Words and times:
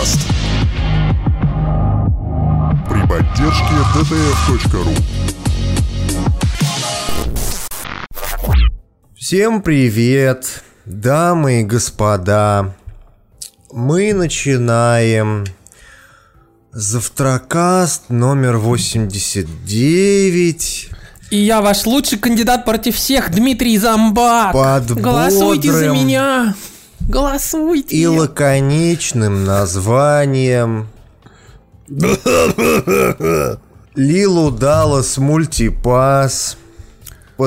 подкаст. 0.00 0.20
При 2.88 3.00
поддержке 3.06 3.74
dtf.ru 3.94 4.94
Всем 9.14 9.62
привет, 9.62 10.64
дамы 10.86 11.60
и 11.60 11.64
господа. 11.64 12.74
Мы 13.72 14.12
начинаем 14.12 15.44
завтракаст 16.72 18.08
номер 18.08 18.56
89 18.56 20.90
И 21.30 21.36
я 21.36 21.60
ваш 21.60 21.86
лучший 21.86 22.18
кандидат 22.18 22.64
против 22.64 22.96
всех, 22.96 23.30
Дмитрий 23.30 23.78
Замбак. 23.78 24.52
Под 24.52 24.90
Голосуйте 24.92 25.70
за 25.70 25.88
бодрым 25.88 25.96
меня. 25.96 26.56
Голосуйте. 27.08 27.96
и 27.96 28.06
лаконичным 28.06 29.44
названием 29.44 30.88
Лилу 33.94 34.50
Даллас 34.50 35.18
Мультипас. 35.18 36.56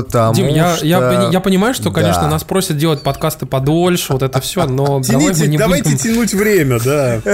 Потому 0.01 0.33
Дим, 0.35 0.47
я, 0.47 0.75
что... 0.75 0.85
я, 0.85 1.29
я 1.31 1.39
понимаю, 1.39 1.73
что, 1.73 1.91
конечно, 1.91 2.23
Да. 2.23 2.29
нас 2.29 2.43
просят 2.43 2.77
делать 2.77 3.01
подкасты 3.01 3.45
подольше, 3.45 4.13
вот 4.13 4.23
это 4.23 4.41
все, 4.41 4.65
но 4.65 4.99
давай 4.99 5.03
Тяните, 5.03 5.47
не 5.47 5.57
давайте 5.57 5.83
будем... 5.91 5.97
тянуть 5.97 6.33
время, 6.33 6.79
да. 6.83 7.21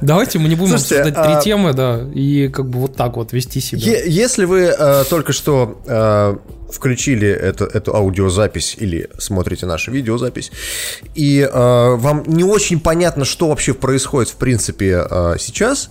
Давайте 0.00 0.38
мы 0.38 0.48
не 0.48 0.54
будем 0.54 0.78
Слушайте, 0.78 1.00
обсуждать 1.00 1.26
а- 1.26 1.34
три 1.34 1.44
темы, 1.44 1.72
да, 1.72 2.00
и 2.14 2.48
как 2.48 2.68
бы 2.68 2.80
вот 2.80 2.96
так 2.96 3.16
вот 3.16 3.32
вести 3.32 3.60
себя. 3.60 4.02
Если 4.04 4.44
вы 4.44 4.60
э, 4.76 5.04
только 5.08 5.32
что 5.32 5.80
э, 5.86 6.36
включили 6.70 7.28
это, 7.28 7.64
эту 7.64 7.94
аудиозапись 7.94 8.76
или 8.78 9.08
смотрите 9.18 9.66
нашу 9.66 9.92
видеозапись, 9.92 10.50
и 11.14 11.40
э, 11.40 11.94
вам 11.96 12.24
не 12.26 12.44
очень 12.44 12.80
понятно, 12.80 13.24
что 13.24 13.48
вообще 13.48 13.74
происходит 13.74 14.30
в 14.30 14.36
принципе 14.36 15.06
э, 15.08 15.36
сейчас, 15.38 15.90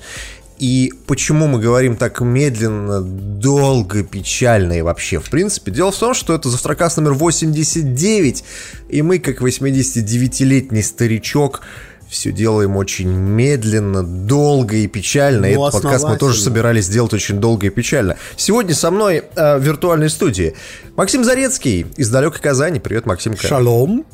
и 0.64 0.94
почему 1.08 1.48
мы 1.48 1.60
говорим 1.60 1.98
так 1.98 2.22
медленно, 2.22 3.02
долго, 3.02 4.02
печально 4.02 4.78
и 4.78 4.82
вообще 4.82 5.20
в 5.20 5.30
принципе. 5.30 5.72
Дело 5.72 5.92
в 5.92 5.98
том, 5.98 6.14
что 6.14 6.34
это 6.34 6.48
завтракас 6.48 6.96
номер 6.96 7.16
89, 7.16 8.46
и 8.88 9.02
мы, 9.02 9.20
как 9.20 9.42
89-летний 9.42 10.82
старичок, 10.82 11.64
все 12.08 12.32
делаем 12.32 12.78
очень 12.78 13.10
медленно, 13.10 14.04
долго 14.04 14.78
и 14.78 14.88
печально. 14.88 15.50
Ну, 15.50 15.68
этот 15.68 15.82
подкаст 15.82 16.08
мы 16.08 16.16
тоже 16.16 16.40
собирались 16.40 16.86
сделать 16.86 17.14
очень 17.14 17.42
долго 17.42 17.68
и 17.68 17.70
печально. 17.70 18.16
Сегодня 18.38 18.74
со 18.74 18.90
мной 18.90 19.26
э, 19.36 19.58
в 19.58 19.62
виртуальной 19.62 20.10
студии 20.10 20.56
Максим 20.96 21.26
Зарецкий 21.26 21.88
из 21.98 22.10
далекой 22.10 22.40
Казани. 22.40 22.80
Привет, 22.80 23.06
Максимка. 23.06 23.46
Шалом. 23.46 24.06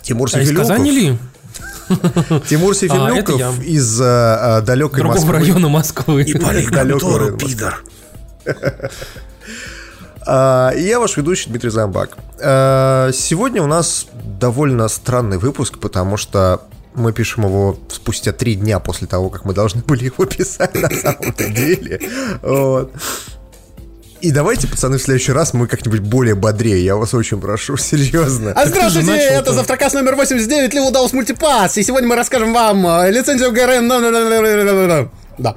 Тимур 0.00 0.30
А 0.32 0.40
из. 0.40 0.56
Казани 0.56 0.92
ли? 0.92 1.18
Тимур 2.48 2.72
А, 2.72 2.74
Сефилюков 2.74 3.18
это 3.18 3.32
я. 3.32 3.52
из 3.64 4.00
э, 4.00 4.62
далекой 4.66 5.00
Другого 5.00 5.14
Москвы. 5.16 5.32
района 5.32 5.68
Москвы. 5.68 6.24
Далекого 6.24 7.18
района 7.18 7.38
Москвы. 7.40 7.72
А, 10.26 10.70
и 10.74 10.82
я 10.82 11.00
ваш 11.00 11.16
ведущий 11.18 11.50
Дмитрий 11.50 11.70
Замбак. 11.70 12.16
А, 12.42 13.10
Сегодня 13.12 13.62
у 13.62 13.66
нас 13.66 14.06
довольно 14.40 14.88
странный 14.88 15.36
выпуск, 15.38 15.78
потому 15.78 16.16
что 16.16 16.62
мы 16.94 17.12
пишем 17.12 17.44
его 17.44 17.76
спустя 17.90 18.32
три 18.32 18.54
дня 18.54 18.78
после 18.78 19.06
того, 19.06 19.28
как 19.28 19.44
мы 19.44 19.52
должны 19.52 19.82
были 19.82 20.04
его 20.06 20.24
писать 20.26 20.74
на 20.74 20.88
самом-то 20.90 21.48
деле. 21.50 22.00
Вот. 22.42 22.92
И 24.24 24.30
давайте, 24.30 24.66
пацаны, 24.66 24.96
в 24.96 25.02
следующий 25.02 25.32
раз 25.32 25.52
мы 25.52 25.66
как-нибудь 25.66 26.00
более 26.00 26.34
бодрее. 26.34 26.82
Я 26.82 26.96
вас 26.96 27.12
очень 27.12 27.38
прошу, 27.42 27.76
серьезно. 27.90 28.52
А 28.52 28.66
здравствуйте, 28.66 29.12
это 29.18 29.42
то. 29.42 29.52
Завтракас 29.52 29.92
номер 29.92 30.14
89, 30.16 30.72
Лил 30.72 30.90
Даус 30.90 31.12
Мультипас. 31.12 31.76
И 31.76 31.82
сегодня 31.82 32.08
мы 32.08 32.16
расскажем 32.16 32.54
вам 32.54 32.86
э, 32.86 33.10
лицензию 33.10 33.52
ГРН. 33.52 35.10
Да. 35.36 35.56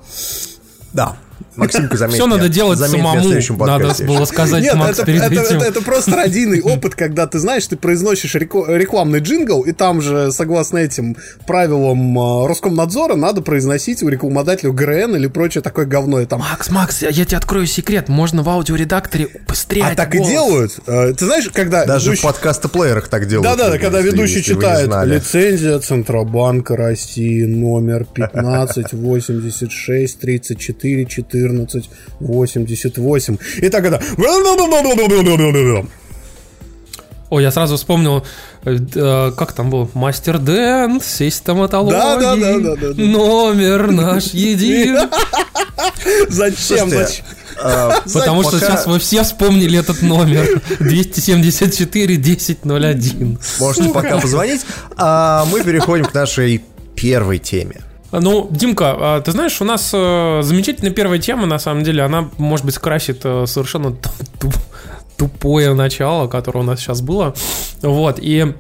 Да. 0.92 1.18
Максимка, 1.58 1.98
заметь 1.98 2.16
Все 2.16 2.28
надо 2.28 2.50
делать 2.50 2.80
в 2.80 2.88
самому, 2.88 3.20
надо 3.66 3.94
было 4.06 4.26
сказать 4.26 4.64
Нет, 4.64 4.76
Макс 4.76 4.98
это, 5.00 5.06
перед 5.06 5.22
это- 5.24 5.34
этим. 5.42 5.58
это- 5.58 5.66
это 5.66 5.82
просто 5.82 6.16
родийный 6.16 6.62
опыт, 6.64 6.96
когда 6.96 7.28
ты 7.28 7.40
знаешь, 7.40 7.66
ты 7.68 7.76
произносишь 7.76 8.36
рекламный 8.36 9.20
джингл, 9.20 9.62
и 9.62 9.72
там 9.72 10.02
же, 10.02 10.32
согласно 10.32 10.78
этим 10.78 11.18
правилам 11.46 12.18
э, 12.18 12.48
Роскомнадзора, 12.48 13.16
надо 13.16 13.42
произносить 13.42 14.04
у 14.04 14.10
рекламодателя 14.10 14.72
ГРН 14.72 15.16
или 15.16 15.28
прочее 15.28 15.62
такое 15.62 15.86
говно. 15.86 16.22
И 16.22 16.26
там 16.26 16.40
Макс, 16.40 16.70
Макс, 16.70 17.02
я 17.02 17.12
тебе 17.12 17.38
открою 17.38 17.66
секрет. 17.68 18.10
Можно 18.10 18.44
в 18.44 18.50
аудиоредакторе 18.50 19.28
быстрее. 19.48 19.86
А 19.92 19.96
так 19.96 20.14
и 20.16 20.20
делают. 20.24 20.80
Э, 20.88 21.14
Ты 21.18 21.26
знаешь, 21.26 21.50
когда... 21.52 21.86
Даже 21.86 22.06
в 22.06 22.14
ведущий- 22.14 22.24
подкаст-плеерах 22.24 23.08
так 23.08 23.28
делают. 23.28 23.58
Да-да, 23.58 23.78
когда 23.78 24.00
если- 24.00 24.12
ведущий 24.12 24.38
если 24.38 24.54
читает 24.54 24.90
лицензия 25.06 25.80
Центробанка 25.80 26.76
России 26.76 27.44
номер 27.46 28.06
15 28.06 28.94
86 28.94 30.20
34 30.20 31.06
14 31.06 31.47
88. 32.20 33.38
И 33.58 33.70
так 33.70 33.86
это... 33.86 34.02
Ой, 37.30 37.44
я 37.44 37.52
сразу 37.52 37.76
вспомнил, 37.76 38.26
э, 38.64 38.78
э, 38.96 39.32
как 39.38 39.52
там 39.52 39.70
был, 39.70 39.90
Мастер 39.94 40.40
Дэн, 40.40 41.02
систематологии, 41.02 41.98
Да-да-да-да-да. 41.98 43.04
номер 43.04 43.92
наш 43.92 44.28
един. 44.28 44.98
Зачем? 46.30 46.90
Слушайте, 46.90 47.06
Зачем? 47.06 47.26
а, 47.62 48.02
Потому 48.14 48.44
что 48.44 48.60
сейчас 48.60 48.86
вы 48.86 49.00
все 49.00 49.24
вспомнили 49.24 49.78
этот 49.78 50.02
номер. 50.02 50.62
274 50.80 52.16
1001. 52.16 53.40
Можете 53.60 53.90
пока 53.90 54.20
позвонить. 54.20 54.62
А 54.96 55.46
мы 55.52 55.64
переходим 55.64 56.06
к 56.06 56.14
нашей 56.14 56.64
первой 56.96 57.40
теме. 57.40 57.82
Ну, 58.12 58.48
Димка, 58.52 58.96
а, 58.98 59.22
ты 59.22 59.32
знаешь, 59.32 59.60
у 59.62 59.66
нас 59.66 59.92
э, 59.94 60.42
замечательная 60.42 60.92
первая 60.92 61.20
тема, 61.20 61.46
на 61.46 61.60
самом 61.60 61.84
деле, 61.84 62.04
она, 62.04 62.30
может 62.38 62.66
быть, 62.66 62.76
скрасит 62.76 63.22
э, 63.24 63.46
совершенно 63.48 63.92
ту- 63.92 64.10
ту- 64.40 64.52
тупое 65.18 65.74
начало, 65.74 66.28
которое 66.28 66.60
у 66.60 66.64
нас 66.64 66.80
сейчас 66.80 67.02
было. 67.02 67.36
Вот, 67.82 68.20
и 68.22 68.54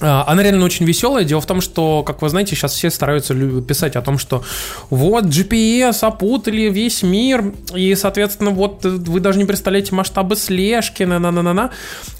а, 0.00 0.24
она 0.26 0.42
реально 0.42 0.64
очень 0.64 0.84
веселая. 0.84 1.24
Дело 1.24 1.40
в 1.40 1.46
том, 1.46 1.60
что, 1.60 2.02
как 2.02 2.20
вы 2.22 2.28
знаете, 2.28 2.54
сейчас 2.54 2.74
все 2.74 2.90
стараются 2.90 3.34
писать 3.62 3.96
о 3.96 4.02
том, 4.02 4.18
что 4.18 4.42
вот 4.90 5.24
GPS 5.24 6.00
опутали 6.02 6.62
весь 6.62 7.02
мир, 7.02 7.54
и, 7.74 7.94
соответственно, 7.94 8.50
вот 8.50 8.84
э, 8.84 8.88
вы 8.88 9.20
даже 9.20 9.38
не 9.38 9.44
представляете 9.44 9.94
масштабы 9.94 10.36
слежки, 10.36 11.04
на-на-на-на-на. 11.04 11.70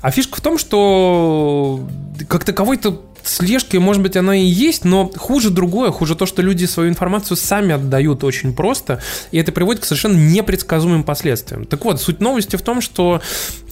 А 0.00 0.10
фишка 0.10 0.36
в 0.36 0.40
том, 0.40 0.58
что 0.58 1.80
как 2.28 2.44
таковой-то 2.44 3.02
слежки, 3.26 3.76
может 3.76 4.02
быть, 4.02 4.16
она 4.16 4.36
и 4.36 4.44
есть, 4.44 4.84
но 4.84 5.10
хуже 5.16 5.50
другое, 5.50 5.90
хуже 5.90 6.14
то, 6.14 6.26
что 6.26 6.42
люди 6.42 6.64
свою 6.64 6.88
информацию 6.88 7.36
сами 7.36 7.74
отдают 7.74 8.24
очень 8.24 8.54
просто, 8.54 9.00
и 9.30 9.38
это 9.38 9.52
приводит 9.52 9.82
к 9.82 9.84
совершенно 9.84 10.16
непредсказуемым 10.16 11.04
последствиям. 11.04 11.64
Так 11.64 11.84
вот, 11.84 12.00
суть 12.00 12.20
новости 12.20 12.56
в 12.56 12.62
том, 12.62 12.80
что 12.80 13.20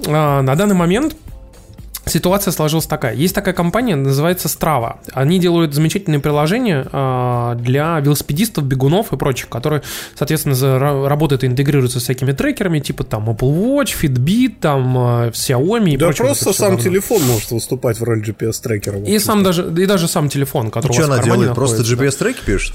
а, 0.07 0.43
на 0.43 0.55
данный 0.55 0.75
момент 0.75 1.17
Ситуация 2.07 2.53
сложилась 2.53 2.87
такая. 2.87 3.15
Есть 3.15 3.35
такая 3.35 3.55
компания, 3.55 3.97
называется 3.97 4.49
Strava. 4.49 4.97
Они 5.13 5.39
делают 5.39 5.73
замечательные 5.75 6.21
приложения 6.21 6.87
а, 6.93 7.55
для 7.55 7.99
велосипедистов, 8.01 8.65
бегунов 8.65 9.13
и 9.13 9.17
прочих, 9.17 9.49
которые, 9.49 9.83
соответственно, 10.15 11.09
работают 11.09 11.45
и 11.45 11.47
интегрируются 11.47 12.01
с 12.01 12.03
всякими 12.03 12.33
трекерами, 12.33 12.79
типа 12.81 13.05
там 13.05 13.31
Apple 13.31 13.51
Watch, 13.55 13.95
Fitbit, 14.01 14.57
там 14.61 14.99
а, 14.99 15.29
Xiaomi 15.31 15.95
и 15.95 15.97
Да 15.97 16.07
прочее. 16.07 16.27
просто 16.27 16.53
сам 16.53 16.77
говно. 16.77 16.83
телефон 16.85 17.23
может 17.25 17.51
выступать 17.51 17.99
в 17.99 18.03
роли 18.05 18.23
GPS-трекера. 18.23 19.03
И 19.05 19.19
сам 19.19 19.43
даже, 19.43 19.63
и 19.63 19.87
даже 19.87 20.07
сам 20.07 20.29
телефон, 20.29 20.71
который 20.71 20.91
у 20.93 20.95
Что 20.95 21.03
вас 21.09 21.11
в 21.11 21.13
она 21.15 21.23
делает? 21.25 21.55
Просто 21.55 21.79
находится, 21.79 21.97
да. 21.97 22.05
GPS-треки 22.05 22.45
пишет? 22.45 22.75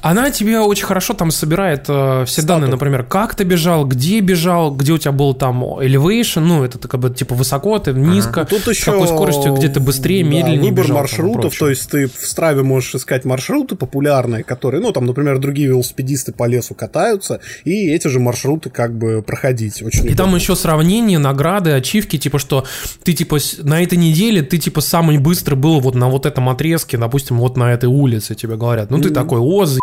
Она 0.00 0.30
тебе 0.30 0.60
очень 0.60 0.84
хорошо 0.84 1.14
там 1.14 1.30
собирает 1.30 1.86
э, 1.88 2.24
все 2.26 2.42
данные, 2.42 2.70
например, 2.70 3.04
как 3.04 3.34
ты 3.34 3.44
бежал, 3.44 3.84
где 3.84 4.20
бежал, 4.20 4.70
где 4.70 4.92
у 4.92 4.98
тебя 4.98 5.12
был 5.12 5.34
там 5.34 5.64
elevation, 5.64 6.40
ну, 6.40 6.64
это 6.64 6.78
как 6.86 7.00
бы 7.00 7.10
типа 7.10 7.34
высоко, 7.34 7.78
ты 7.78 7.92
низко, 7.92 8.44
Тут 8.44 8.62
с 8.62 8.68
еще 8.68 8.92
какой 8.92 9.08
скоростью, 9.08 9.54
где 9.54 9.68
ты 9.68 9.80
быстрее, 9.80 10.22
да, 10.22 10.30
медленнее 10.30 10.70
выбор 10.70 10.84
бежал, 10.84 10.96
там, 10.96 11.02
маршрутов, 11.02 11.40
прочее. 11.40 11.58
то 11.58 11.68
есть 11.68 11.90
ты 11.90 12.06
в 12.06 12.26
Страве 12.26 12.62
можешь 12.62 12.94
искать 12.94 13.24
маршруты 13.24 13.76
популярные, 13.76 14.44
которые, 14.44 14.80
ну, 14.80 14.92
там, 14.92 15.06
например, 15.06 15.38
другие 15.38 15.68
велосипедисты 15.68 16.32
по 16.32 16.46
лесу 16.46 16.74
катаются, 16.74 17.40
и 17.64 17.90
эти 17.90 18.08
же 18.08 18.20
маршруты 18.20 18.70
как 18.70 18.96
бы 18.96 19.22
проходить. 19.22 19.82
Очень 19.82 20.06
И 20.06 20.14
там 20.14 20.28
удобно. 20.28 20.36
еще 20.36 20.54
сравнение, 20.56 21.18
награды, 21.18 21.72
ачивки, 21.72 22.18
типа, 22.18 22.38
что 22.38 22.64
ты, 23.02 23.12
типа, 23.12 23.38
на 23.62 23.82
этой 23.82 23.98
неделе 23.98 24.42
ты, 24.42 24.58
типа, 24.58 24.80
самый 24.80 25.18
быстрый 25.18 25.54
был 25.54 25.80
вот 25.80 25.94
на 25.94 26.08
вот 26.08 26.26
этом 26.26 26.48
отрезке, 26.48 26.96
допустим, 26.96 27.38
вот 27.38 27.56
на 27.56 27.72
этой 27.72 27.86
улице, 27.86 28.34
тебе 28.34 28.56
говорят. 28.56 28.90
Ну, 28.90 29.00
ты 29.00 29.10
такой, 29.10 29.40
о, 29.40 29.66
за***. 29.66 29.80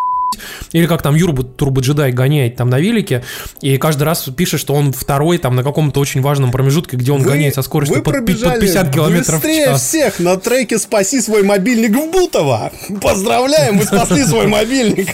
Или 0.72 0.86
как 0.88 1.02
там 1.02 1.16
Юрбу 1.16 1.44
Турбоджедай 1.44 2.12
гоняет 2.12 2.56
там 2.56 2.70
на 2.70 2.80
велике, 2.80 3.24
и 3.62 3.78
каждый 3.78 4.04
раз 4.04 4.28
пишет, 4.36 4.60
что 4.60 4.74
он 4.74 4.94
второй 4.94 5.38
там 5.38 5.56
на 5.56 5.64
каком-то 5.64 6.00
очень 6.00 6.22
важном 6.22 6.52
промежутке, 6.52 6.98
где 6.98 7.12
он 7.12 7.22
Вы- 7.22 7.32
гоняет 7.32 7.56
со 7.56 7.62
скоростью 7.62 7.98
под, 8.04 8.06
под 8.06 8.14
пробежали 8.26 8.60
50 8.62 8.94
километров 8.94 9.40
в 9.40 9.44
быстрее 9.44 9.66
час. 9.66 9.82
всех 9.82 10.20
на 10.20 10.38
треке 10.38 10.78
«Спаси 10.78 11.22
свой 11.22 11.44
мобильник» 11.44 11.92
в 11.92 12.12
Бутово. 12.12 12.72
Поздравляем, 13.02 13.78
вы 13.80 13.86
спасли 13.86 14.24
свой 14.26 14.48
мобильник. 14.48 15.10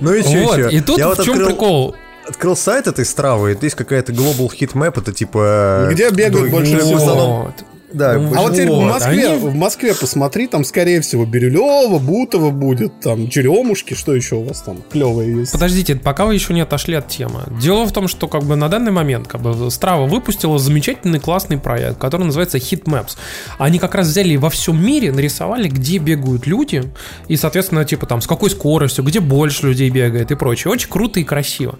Ну 0.00 0.14
и 0.14 0.22
что 0.22 0.68
и 0.68 0.80
тут 0.80 0.98
Я 0.98 1.08
в 1.08 1.22
чем 1.22 1.34
открыл- 1.34 1.46
прикол? 1.46 1.96
Открыл 2.26 2.56
сайт 2.56 2.86
этой 2.86 3.04
стравы, 3.04 3.52
и 3.52 3.64
есть 3.64 3.74
какая-то 3.74 4.12
Global 4.12 4.48
Heat 4.48 4.74
Map, 4.74 5.00
это 5.00 5.12
типа... 5.12 5.88
Где 5.90 6.10
бегают 6.10 6.50
больше 6.50 6.76
в 6.76 6.80
всего. 6.84 7.52
Да, 7.92 8.14
Ну, 8.14 8.32
А 8.36 8.42
вот 8.42 8.52
теперь 8.52 8.70
в 8.70 8.80
Москве, 8.80 9.28
они- 9.28 9.38
в 9.38 9.54
Москве 9.54 9.94
посмотри, 9.94 10.46
там, 10.46 10.64
скорее 10.64 11.00
всего, 11.00 11.24
Бирюлева, 11.24 11.98
Бутова 11.98 12.50
будет, 12.50 13.00
там, 13.00 13.28
Черемушки, 13.28 13.94
что 13.94 14.14
еще 14.14 14.36
у 14.36 14.44
вас 14.44 14.62
там 14.62 14.78
клевое 14.90 15.40
есть? 15.40 15.52
Подождите, 15.52 15.96
пока 15.96 16.24
вы 16.26 16.34
еще 16.34 16.54
не 16.54 16.60
отошли 16.60 16.94
от 16.94 17.08
темы. 17.08 17.42
Дело 17.60 17.86
в 17.86 17.92
том, 17.92 18.08
что 18.08 18.28
как 18.28 18.44
бы 18.44 18.56
на 18.56 18.68
данный 18.68 18.92
момент 18.92 19.26
как 19.28 19.40
бы 19.42 19.50
Strava 19.50 20.06
выпустила 20.08 20.58
замечательный 20.58 21.20
классный 21.20 21.58
проект, 21.58 21.98
который 21.98 22.26
называется 22.26 22.58
Heat 22.58 22.84
Maps. 22.84 23.16
Они 23.58 23.78
как 23.78 23.94
раз 23.94 24.06
взяли 24.08 24.36
во 24.36 24.50
всем 24.50 24.82
мире 24.82 25.12
нарисовали, 25.12 25.68
где 25.68 25.98
бегают 25.98 26.46
люди, 26.46 26.84
и, 27.28 27.36
соответственно, 27.36 27.84
типа 27.84 28.06
там 28.06 28.20
с 28.20 28.26
какой 28.26 28.50
скоростью, 28.50 29.04
где 29.04 29.20
больше 29.20 29.66
людей 29.68 29.90
бегает 29.90 30.30
и 30.30 30.34
прочее. 30.34 30.72
Очень 30.72 30.88
круто 30.88 31.20
и 31.20 31.24
красиво. 31.24 31.78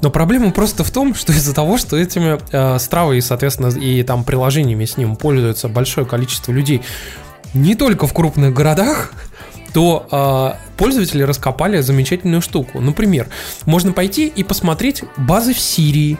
Но 0.00 0.10
проблема 0.10 0.50
просто 0.50 0.84
в 0.84 0.90
том, 0.90 1.14
что 1.14 1.32
из-за 1.32 1.54
того, 1.54 1.78
что 1.78 1.96
этими 1.96 2.38
э, 2.52 2.78
и, 3.16 3.20
соответственно, 3.20 3.68
и 3.68 4.02
там 4.02 4.24
приложениями 4.24 4.84
с 4.84 4.96
ним 4.96 5.16
пользуются 5.16 5.51
большое 5.68 6.06
количество 6.06 6.52
людей, 6.52 6.82
не 7.54 7.74
только 7.74 8.06
в 8.06 8.12
крупных 8.12 8.52
городах, 8.54 9.12
то 9.72 10.06
а, 10.10 10.58
пользователи 10.76 11.22
раскопали 11.22 11.80
замечательную 11.80 12.42
штуку. 12.42 12.80
Например, 12.80 13.28
можно 13.64 13.92
пойти 13.92 14.26
и 14.26 14.42
посмотреть 14.42 15.02
базы 15.16 15.54
в 15.54 15.58
Сирии, 15.58 16.18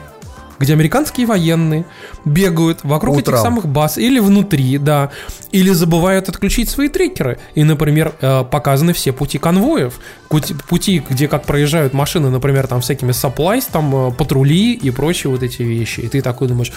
где 0.59 0.73
американские 0.73 1.25
военные 1.25 1.85
бегают 2.25 2.83
вокруг 2.83 3.17
Утром. 3.17 3.35
этих 3.35 3.43
самых 3.43 3.67
баз 3.67 3.97
или 3.97 4.19
внутри, 4.19 4.77
да, 4.77 5.11
или 5.51 5.71
забывают 5.71 6.29
отключить 6.29 6.69
свои 6.69 6.87
трекеры. 6.87 7.37
И, 7.53 7.63
например, 7.63 8.13
э, 8.21 8.43
показаны 8.49 8.93
все 8.93 9.11
пути 9.11 9.37
конвоев, 9.37 9.99
пути, 10.29 10.55
пути, 10.69 11.03
где 11.07 11.27
как 11.27 11.43
проезжают 11.43 11.93
машины, 11.93 12.29
например, 12.29 12.67
там 12.67 12.81
всякими 12.81 13.11
supplies, 13.11 13.65
там 13.71 13.93
э, 13.95 14.11
патрули 14.11 14.73
и 14.73 14.89
прочие 14.89 15.31
вот 15.31 15.43
эти 15.43 15.63
вещи. 15.63 15.99
И 16.01 16.07
ты 16.07 16.21
такой 16.21 16.47
думаешь, 16.47 16.71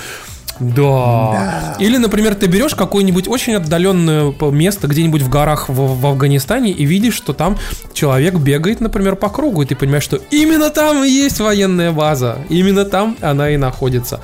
да. 0.60 1.76
Или, 1.78 1.96
например, 1.96 2.34
ты 2.34 2.46
берешь 2.46 2.74
какое-нибудь 2.74 3.28
очень 3.28 3.54
отдаленное 3.54 4.34
место 4.50 4.86
где-нибудь 4.86 5.22
в 5.22 5.28
горах 5.28 5.68
в, 5.68 6.00
в 6.00 6.06
Афганистане 6.06 6.70
и 6.70 6.84
видишь, 6.84 7.14
что 7.14 7.32
там 7.32 7.56
человек 7.92 8.34
бегает, 8.34 8.80
например, 8.80 9.16
по 9.16 9.28
кругу, 9.28 9.62
и 9.62 9.66
ты 9.66 9.76
понимаешь, 9.76 10.04
что 10.04 10.18
именно 10.30 10.70
там 10.70 11.04
и 11.04 11.08
есть 11.08 11.40
военная 11.40 11.92
база, 11.92 12.38
именно 12.48 12.84
там 12.84 13.16
она 13.20 13.50
и 13.50 13.56
находится. 13.56 14.20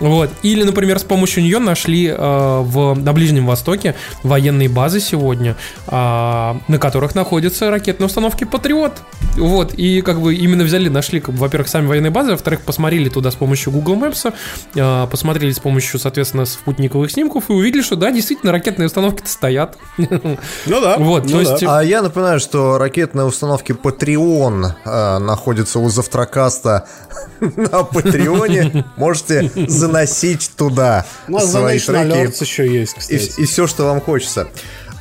Вот. 0.00 0.30
Или, 0.42 0.62
например, 0.62 0.98
с 0.98 1.04
помощью 1.04 1.42
нее 1.42 1.58
нашли 1.58 2.08
э, 2.08 2.14
в, 2.16 2.94
на 2.94 3.12
Ближнем 3.12 3.46
Востоке 3.46 3.94
военные 4.22 4.68
базы 4.68 5.00
сегодня, 5.00 5.56
а, 5.86 6.58
на 6.68 6.78
которых 6.78 7.14
находятся 7.14 7.70
ракетные 7.70 8.06
установки 8.06 8.44
Патриот. 8.44 8.92
Вот. 9.36 9.74
И 9.74 10.02
как 10.02 10.20
бы 10.20 10.34
именно 10.34 10.64
взяли, 10.64 10.88
нашли, 10.88 11.20
как 11.20 11.34
бы, 11.34 11.40
во-первых, 11.40 11.68
сами 11.68 11.86
военные 11.86 12.10
базы, 12.10 12.32
во-вторых, 12.32 12.62
посмотрели 12.62 13.08
туда 13.08 13.30
с 13.30 13.34
помощью 13.34 13.72
Google 13.72 13.96
Maps, 13.96 14.32
э, 14.74 15.06
посмотрели 15.10 15.52
с 15.52 15.58
помощью, 15.58 15.75
соответственно, 15.98 16.44
спутниковых 16.46 17.10
снимков 17.10 17.50
и 17.50 17.52
увидели, 17.52 17.82
что 17.82 17.96
да, 17.96 18.10
действительно, 18.10 18.52
ракетные 18.52 18.86
установки-то 18.86 19.28
стоят. 19.28 19.76
Ну 19.98 20.80
да. 20.80 20.96
Вот, 20.98 21.24
ну 21.24 21.30
то 21.30 21.44
да. 21.44 21.50
есть- 21.52 21.64
А 21.66 21.80
я 21.82 22.02
напоминаю, 22.02 22.40
что 22.40 22.78
ракетные 22.78 23.24
установки 23.26 23.72
Patreon 23.72 24.72
э, 24.84 25.18
находятся 25.18 25.78
у 25.78 25.88
Завтракаста 25.88 26.86
на 27.40 27.84
Патреоне. 27.84 28.84
Можете 28.96 29.50
заносить 29.68 30.50
туда 30.56 31.04
свои 31.40 31.78
треки 31.78 32.42
еще 32.42 32.66
есть, 32.72 32.94
кстати. 32.94 33.40
и, 33.40 33.44
все, 33.44 33.66
что 33.66 33.84
вам 33.84 34.00
хочется. 34.00 34.48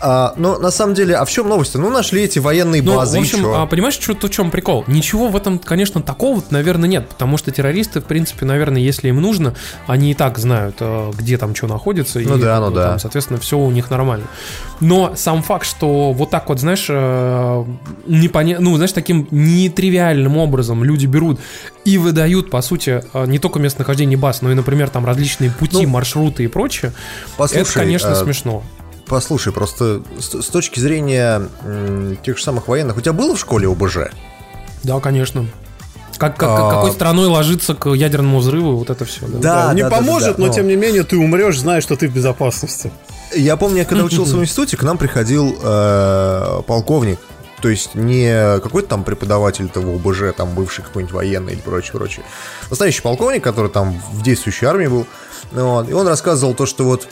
А, 0.07 0.36
но 0.38 0.60
на 0.60 0.69
самом 0.69 0.94
деле, 0.94 1.16
а 1.16 1.25
в 1.25 1.31
чем 1.31 1.50
новость? 1.50 1.74
Ну, 1.74 1.90
нашли 1.90 2.22
эти 2.22 2.38
военные 2.38 2.84
Ну, 2.84 2.96
базы, 2.96 3.18
в 3.18 3.22
и 3.22 3.24
общем, 3.24 3.40
чё? 3.40 3.60
а, 3.60 3.66
понимаешь, 3.66 3.96
что 4.00 4.13
в 4.13 4.30
чем 4.30 4.52
прикол? 4.52 4.84
Ничего 4.86 5.30
в 5.30 5.36
этом, 5.36 5.57
конечно, 5.57 6.00
такого, 6.00 6.44
наверное, 6.52 6.88
нет, 6.88 7.10
потому 7.10 7.38
что 7.38 7.50
террористы, 7.50 8.02
в 8.02 8.04
принципе, 8.04 8.46
наверное, 8.46 8.81
если 8.81 9.10
им 9.10 9.19
нужно, 9.19 9.56
они 9.88 10.12
и 10.12 10.13
так 10.13 10.38
знают, 10.38 10.75
э, 10.80 11.12
где 11.18 11.40
там 11.40 11.56
что 11.56 11.66
находится. 11.66 12.19
Ну 12.19 12.38
и, 12.38 12.42
да, 12.42 12.60
ну 12.60 12.66
там, 12.66 12.74
да. 12.75 13.00
Соответственно, 13.00 13.40
все 13.40 13.57
у 13.57 13.72
них 13.72 13.90
нормально. 13.90 14.28
Но 14.80 15.13
сам 15.16 15.42
факт, 15.42 15.66
что 15.66 16.12
вот 16.13 16.30
так 16.30 16.50
вот, 16.50 16.60
знаешь, 16.60 16.86
э, 16.88 17.66
непоня... 18.06 18.57
ну, 18.60 18.75
знаешь, 18.75 18.92
таким 18.92 19.28
нетривиальным 19.31 20.38
образом 20.38 20.84
люди 20.84 21.07
берут 21.07 21.40
и 21.84 21.98
выдают, 21.98 22.52
по 22.52 22.62
сути, 22.62 23.04
э, 23.12 23.25
не 23.25 23.40
только 23.40 23.57
местонахождение 23.57 24.19
баз, 24.19 24.44
но 24.44 24.52
и, 24.52 24.54
например, 24.54 24.90
там 24.90 25.04
различные 25.04 25.50
пути, 25.50 25.84
Ну, 25.86 25.90
маршруты 25.90 26.44
и 26.44 26.48
прочее. 26.48 26.92
послушай, 27.38 27.62
это, 27.63 27.74
конечно, 27.74 28.10
э, 28.10 28.16
смешно. 28.16 28.62
Послушай, 29.07 29.54
просто 29.54 30.02
с, 30.19 30.42
с 30.42 30.48
точки 30.48 30.80
зрения 30.80 31.48
м, 31.63 32.18
тех 32.24 32.38
же 32.38 32.44
самых 32.44 32.68
военных, 32.68 32.98
у 32.98 33.02
тебя 33.02 33.13
было 33.13 33.36
в 33.36 33.40
школе 33.40 33.68
ОБЖ? 33.69 33.98
Да, 34.84 35.00
конечно. 35.00 35.46
Как, 36.18 36.38
как- 36.38 36.50
А- 36.50 36.69
какой 36.72 36.92
страной 36.92 37.28
ложиться 37.28 37.75
к 37.75 37.90
ядерному 37.94 38.40
взрыву, 38.40 38.78
вот 38.78 38.90
это 38.90 39.06
все. 39.06 39.28
Да. 39.28 39.68
Да, 39.68 39.74
не 39.74 39.81
да, 39.84 39.90
да, 39.90 39.96
поможет, 39.98 40.38
да, 40.38 40.42
но 40.42 40.48
но- 40.48 40.54
тем 40.54 40.68
не 40.68 40.75
менее 40.75 41.04
ты 41.04 41.18
умрешь, 41.18 41.60
зная, 41.60 41.81
что 41.81 41.96
ты 41.96 42.07
в 42.07 42.13
безопасности. 42.13 42.92
Я 43.36 43.57
помню, 43.57 43.80
я 43.80 43.86
когда 43.86 44.04
учился 44.06 44.38
в 44.38 44.42
институте, 44.42 44.78
к 44.78 44.84
нам 44.84 44.98
приходил 44.98 45.56
э, 45.62 46.62
полковник. 46.66 47.19
То 47.62 47.69
есть 47.69 47.96
не 47.96 48.60
какой-то 48.60 48.90
там 48.90 49.04
преподаватель 49.04 49.68
того 49.69 49.96
ОБЖ, 49.96 50.34
там 50.38 50.54
бывший 50.54 50.84
какой-нибудь 50.84 51.13
военный 51.13 51.54
или 51.54 51.62
прочее, 51.62 51.94
прочее. 51.94 52.24
Настоящий 52.69 53.02
полковник, 53.02 53.44
который 53.44 53.72
там 53.72 54.00
в 54.13 54.22
действующей 54.22 54.68
армии 54.68 54.88
был. 54.88 55.07
Вот, 55.52 55.90
и 55.90 55.94
он 55.94 56.07
рассказывал 56.07 56.54
то, 56.54 56.66
что 56.66 56.84
вот 56.86 57.07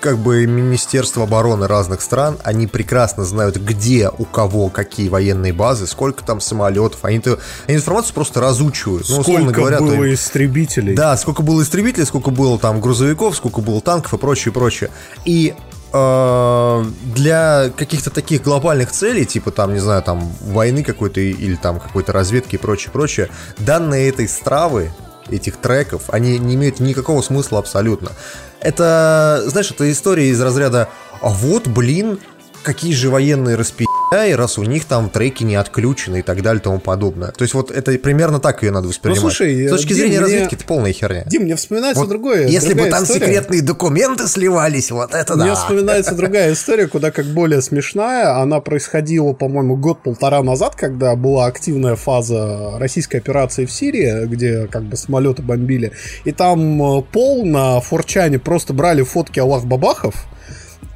как 0.00 0.18
бы 0.18 0.46
Министерство 0.46 1.22
обороны 1.22 1.68
разных 1.68 2.00
стран, 2.02 2.36
они 2.42 2.66
прекрасно 2.66 3.24
знают, 3.24 3.56
где 3.56 4.10
у 4.10 4.24
кого 4.24 4.68
какие 4.68 5.08
военные 5.08 5.52
базы, 5.52 5.86
сколько 5.86 6.24
там 6.24 6.40
самолетов. 6.40 7.04
Они, 7.04 7.18
-то, 7.18 7.38
они 7.68 7.76
информацию 7.76 8.14
просто 8.14 8.40
разучивают. 8.40 9.08
Ну, 9.08 9.22
Сколько 9.22 9.52
говоря, 9.52 9.78
было 9.78 9.94
им- 9.94 10.14
истребителей. 10.14 10.94
да, 10.96 11.16
сколько 11.16 11.42
было 11.42 11.62
истребителей, 11.62 12.04
сколько 12.04 12.30
было 12.30 12.58
там 12.58 12.80
грузовиков, 12.80 13.36
сколько 13.36 13.60
было 13.60 13.80
танков 13.80 14.12
и 14.14 14.18
прочее, 14.18 14.52
прочее. 14.52 14.90
И 15.24 15.54
э, 15.92 16.84
для 17.14 17.70
каких-то 17.76 18.10
таких 18.10 18.42
глобальных 18.42 18.90
целей, 18.90 19.24
типа 19.24 19.52
там, 19.52 19.72
не 19.72 19.78
знаю, 19.80 20.02
там 20.02 20.32
войны 20.40 20.82
какой-то 20.82 21.20
или 21.20 21.54
там 21.54 21.78
какой-то 21.78 22.12
разведки 22.12 22.56
и 22.56 22.58
прочее, 22.58 22.90
прочее, 22.92 23.28
данные 23.58 24.08
этой 24.08 24.26
стравы, 24.28 24.90
этих 25.28 25.56
треков, 25.56 26.04
они 26.08 26.38
не 26.38 26.54
имеют 26.54 26.80
никакого 26.80 27.22
смысла 27.22 27.58
абсолютно. 27.58 28.12
Это, 28.60 29.42
знаешь, 29.46 29.70
это 29.70 29.90
история 29.90 30.28
из 30.28 30.40
разряда 30.40 30.88
«А 31.20 31.28
вот, 31.28 31.66
блин, 31.66 32.18
какие 32.62 32.92
же 32.92 33.10
военные 33.10 33.56
распи***и, 33.56 34.32
раз 34.34 34.58
у 34.58 34.62
них 34.64 34.84
там 34.84 35.08
треки 35.10 35.42
не 35.44 35.56
отключены 35.56 36.20
и 36.20 36.22
так 36.22 36.42
далее 36.42 36.60
и 36.60 36.62
тому 36.62 36.78
подобное». 36.78 37.32
То 37.32 37.42
есть 37.42 37.54
вот 37.54 37.70
это 37.70 37.92
примерно 37.98 38.40
так 38.40 38.62
ее 38.62 38.70
надо 38.70 38.88
воспринимать. 38.88 39.20
слушай, 39.20 39.66
С 39.66 39.70
точки 39.70 39.88
Дим, 39.88 39.96
зрения 39.96 40.10
мне- 40.18 40.20
разведки 40.20 40.54
это 40.54 40.64
полная 40.64 40.92
херня. 40.92 41.24
Дим, 41.26 41.42
мне 41.42 41.56
вспоминается 41.56 42.00
Вот 42.00 42.08
другое. 42.08 42.46
Если 42.48 42.74
бы 42.74 42.86
там 42.88 43.04
история. 43.04 43.20
секретные 43.20 43.62
документы 43.62 44.26
сливались, 44.28 44.90
вот 44.90 45.14
это 45.14 45.34
Мне 45.36 45.46
да. 45.46 45.54
вспоминается 45.54 46.14
другая 46.14 46.52
история, 46.52 46.86
куда 46.88 47.10
как 47.10 47.26
более 47.26 47.62
смешная. 47.62 48.36
Она 48.40 48.60
происходила, 48.60 49.32
по-моему, 49.32 49.76
год-полтора 49.76 50.42
назад, 50.42 50.74
когда 50.76 51.14
была 51.16 51.46
активная 51.46 51.96
фаза 51.96 52.78
российской 52.78 53.16
операции 53.16 53.64
в 53.66 53.72
Сирии, 53.72 54.26
где 54.26 54.66
как 54.68 54.84
бы 54.84 54.96
самолеты 54.96 55.42
бомбили. 55.42 55.92
И 56.24 56.32
там 56.32 56.98
э, 56.98 57.02
пол 57.02 57.44
на 57.44 57.80
Форчане 57.80 58.38
просто 58.38 58.72
брали 58.72 59.02
фотки 59.02 59.40
Аллах-Бабахов, 59.40 60.14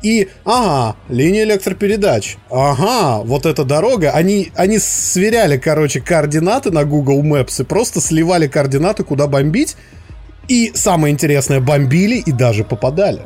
и, 0.02 0.28
ага, 0.44 0.96
линия 1.08 1.44
электропередач, 1.44 2.36
ага, 2.50 3.22
вот 3.24 3.46
эта 3.46 3.64
дорога. 3.64 4.10
Они, 4.10 4.52
они 4.54 4.78
сверяли, 4.78 5.56
короче, 5.56 6.00
координаты 6.00 6.70
на 6.70 6.84
Google 6.84 7.22
Maps 7.22 7.62
и 7.62 7.64
просто 7.64 8.00
сливали 8.00 8.46
координаты, 8.46 9.04
куда 9.04 9.26
бомбить. 9.26 9.76
И 10.48 10.72
самое 10.74 11.12
интересное, 11.12 11.60
бомбили 11.60 12.16
и 12.16 12.30
даже 12.30 12.62
попадали. 12.62 13.22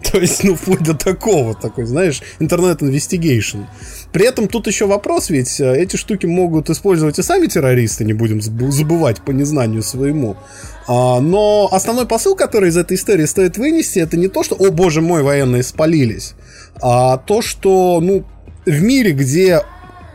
То 0.12 0.18
есть, 0.18 0.44
ну, 0.44 0.54
вплоть 0.54 0.82
до 0.82 0.94
такого, 0.94 1.54
такой, 1.54 1.84
знаешь, 1.84 2.22
интернет-инвестигейшн. 2.38 3.58
При 4.12 4.26
этом 4.26 4.48
тут 4.48 4.66
еще 4.66 4.86
вопрос, 4.86 5.30
ведь 5.30 5.60
э, 5.60 5.76
эти 5.76 5.96
штуки 5.96 6.26
могут 6.26 6.70
использовать 6.70 7.18
и 7.18 7.22
сами 7.22 7.46
террористы, 7.46 8.04
не 8.04 8.12
будем 8.12 8.38
заб- 8.38 8.70
забывать 8.70 9.20
по 9.22 9.32
незнанию 9.32 9.82
своему. 9.82 10.36
А, 10.86 11.20
но 11.20 11.68
основной 11.72 12.06
посыл, 12.06 12.36
который 12.36 12.70
из 12.70 12.76
этой 12.76 12.96
истории 12.96 13.26
стоит 13.26 13.58
вынести, 13.58 13.98
это 13.98 14.16
не 14.16 14.28
то, 14.28 14.42
что, 14.42 14.54
о 14.54 14.70
боже 14.70 15.00
мой, 15.00 15.22
военные 15.22 15.62
спалились, 15.62 16.34
а 16.80 17.16
то, 17.18 17.42
что, 17.42 18.00
ну, 18.00 18.24
в 18.64 18.82
мире, 18.82 19.12
где 19.12 19.62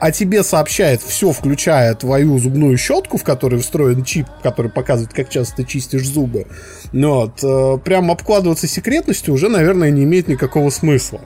о 0.03 0.11
тебе 0.11 0.43
сообщает 0.43 1.01
все, 1.01 1.31
включая 1.31 1.95
твою 1.95 2.37
зубную 2.37 2.77
щетку, 2.77 3.17
в 3.17 3.23
которой 3.23 3.61
встроен 3.61 4.03
чип, 4.03 4.27
который 4.41 4.69
показывает, 4.69 5.13
как 5.13 5.29
часто 5.29 5.55
ты 5.57 5.63
чистишь 5.63 6.05
зубы, 6.05 6.45
ну 6.91 7.13
вот, 7.21 7.41
э, 7.41 7.77
прям 7.85 8.11
обкладываться 8.11 8.67
секретностью 8.67 9.33
уже, 9.33 9.47
наверное, 9.47 9.91
не 9.91 10.03
имеет 10.03 10.27
никакого 10.27 10.71
смысла. 10.71 11.21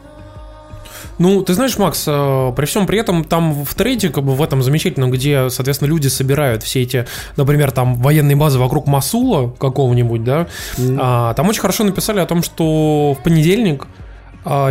Ну, 1.18 1.42
ты 1.42 1.56
знаешь, 1.56 1.76
Макс, 1.80 2.04
э, 2.08 2.54
при 2.56 2.66
всем 2.66 2.86
при 2.86 3.00
этом 3.00 3.24
там 3.24 3.66
в 3.66 3.74
трейде, 3.74 4.10
как 4.10 4.24
бы 4.24 4.36
в 4.36 4.44
этом 4.44 4.62
замечательном, 4.62 5.10
где, 5.10 5.50
соответственно, 5.50 5.90
люди 5.90 6.08
собирают 6.08 6.62
все 6.62 6.84
эти, 6.84 7.08
например, 7.36 7.72
там 7.72 7.96
военные 7.96 8.36
базы 8.36 8.60
вокруг 8.60 8.86
Масула 8.86 9.50
какого-нибудь, 9.50 10.24
да, 10.24 10.48
а, 10.78 11.34
там 11.34 11.50
очень 11.50 11.62
хорошо 11.62 11.84
написали 11.84 12.20
о 12.20 12.28
том, 12.28 12.44
что 12.44 13.18
в 13.20 13.24
понедельник 13.24 13.86
а, 13.86 13.97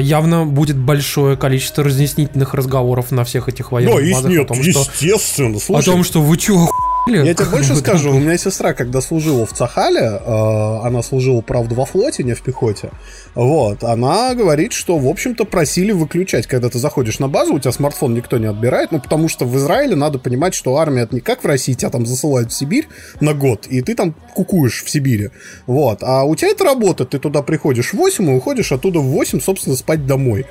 явно 0.01 0.47
будет 0.47 0.77
большое 0.77 1.37
количество 1.37 1.85
разъяснительных 1.85 2.55
разговоров 2.55 3.11
на 3.11 3.25
всех 3.25 3.49
этих 3.49 3.73
военных 3.73 3.97
Да, 3.97 4.01
есть 4.01 4.15
базах 4.15 4.31
нет, 4.31 4.45
о 4.45 4.55
том, 4.55 4.63
что 4.63 4.81
естественно, 4.81 5.57
о 5.57 5.61
слушай. 5.61 5.85
том, 5.85 6.05
что 6.05 6.23
вы 6.23 6.37
чё, 6.39 6.67
Я 7.09 7.35
тебе 7.35 7.47
больше 7.51 7.77
скажу, 7.77 8.11
у 8.11 8.19
меня 8.19 8.37
сестра, 8.37 8.75
когда 8.75 9.01
служила 9.01 9.47
в 9.47 9.53
Цахале, 9.53 10.01
э, 10.01 10.81
она 10.83 11.05
служила, 11.05 11.41
правда, 11.41 11.77
во 11.77 11.85
флоте, 11.85 12.25
не 12.25 12.35
в 12.35 12.43
пехоте, 12.43 12.91
вот, 13.37 13.85
она 13.85 14.35
говорит, 14.35 14.73
что, 14.73 14.99
в 14.99 15.07
общем-то, 15.07 15.45
просили 15.45 15.93
выключать, 15.93 16.49
когда 16.49 16.69
ты 16.69 16.81
заходишь 16.81 17.21
на 17.21 17.29
базу, 17.29 17.55
у 17.55 17.61
тебя 17.61 17.71
смартфон 17.71 18.15
никто 18.15 18.39
не 18.39 18.47
отбирает, 18.47 18.91
ну, 18.91 18.99
потому 18.99 19.29
что 19.29 19.45
в 19.45 19.57
Израиле 19.57 19.95
надо 19.95 20.19
понимать, 20.19 20.53
что 20.55 20.79
армия 20.79 21.03
это 21.03 21.15
не 21.15 21.21
как 21.21 21.45
в 21.45 21.47
России, 21.47 21.75
тебя 21.75 21.91
там 21.91 22.07
засылают 22.07 22.51
в 22.51 22.57
Сибирь 22.57 22.89
на 23.21 23.35
год, 23.35 23.69
и 23.69 23.83
ты 23.83 23.95
там 23.95 24.13
кукуешь 24.35 24.83
в 24.83 24.91
Сибири, 24.91 25.31
вот, 25.69 26.03
а 26.03 26.25
у 26.25 26.35
тебя 26.35 26.49
это 26.49 26.65
работает, 26.65 27.11
ты 27.11 27.21
туда 27.21 27.43
приходишь 27.43 27.93
в 27.93 27.95
8 27.95 28.29
и 28.29 28.35
уходишь 28.35 28.73
оттуда 28.73 28.99
в 28.99 29.05
8, 29.05 29.41
собственно, 29.41 29.77
спать 29.77 30.07
домой. 30.07 30.45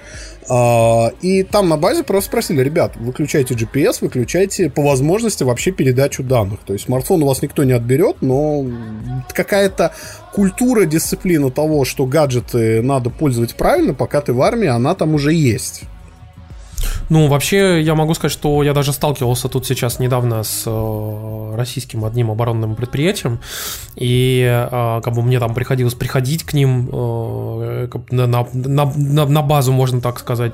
А, 0.47 1.11
и 1.21 1.43
там 1.43 1.69
на 1.69 1.77
базе 1.77 2.03
просто 2.03 2.29
спросили, 2.29 2.61
ребят, 2.61 2.95
выключайте 2.97 3.55
GPS, 3.55 3.97
выключайте 4.01 4.69
по 4.69 4.83
возможности 4.83 5.43
вообще 5.43 5.71
передачу 5.71 6.23
данных. 6.23 6.44
То 6.65 6.73
есть 6.73 6.85
смартфон 6.85 7.23
у 7.23 7.27
вас 7.27 7.41
никто 7.41 7.63
не 7.63 7.73
отберет, 7.73 8.17
но 8.21 8.65
какая-то 9.33 9.93
культура, 10.33 10.85
дисциплина 10.85 11.49
того, 11.51 11.85
что 11.85 12.05
гаджеты 12.05 12.81
надо 12.81 13.09
пользовать 13.09 13.55
правильно, 13.55 13.93
пока 13.93 14.21
ты 14.21 14.33
в 14.33 14.41
армии, 14.41 14.67
она 14.67 14.95
там 14.95 15.15
уже 15.15 15.33
есть. 15.33 15.83
Ну, 17.09 17.27
вообще, 17.27 17.81
я 17.81 17.95
могу 17.95 18.13
сказать, 18.13 18.31
что 18.31 18.63
я 18.63 18.73
даже 18.73 18.93
сталкивался 18.93 19.49
тут 19.49 19.65
сейчас 19.65 19.99
недавно 19.99 20.43
с 20.43 20.63
э, 20.65 21.55
российским 21.55 22.05
одним 22.05 22.31
оборонным 22.31 22.75
предприятием, 22.75 23.39
и 23.95 24.43
э, 24.43 25.01
как 25.03 25.13
бы 25.13 25.21
мне 25.21 25.39
там 25.39 25.53
приходилось 25.53 25.93
приходить 25.93 26.43
к 26.43 26.53
ним 26.53 26.89
э, 26.91 27.87
на, 28.11 28.27
на, 28.27 28.45
на, 28.53 29.25
на 29.25 29.41
базу, 29.41 29.71
можно 29.71 30.01
так 30.01 30.19
сказать. 30.19 30.53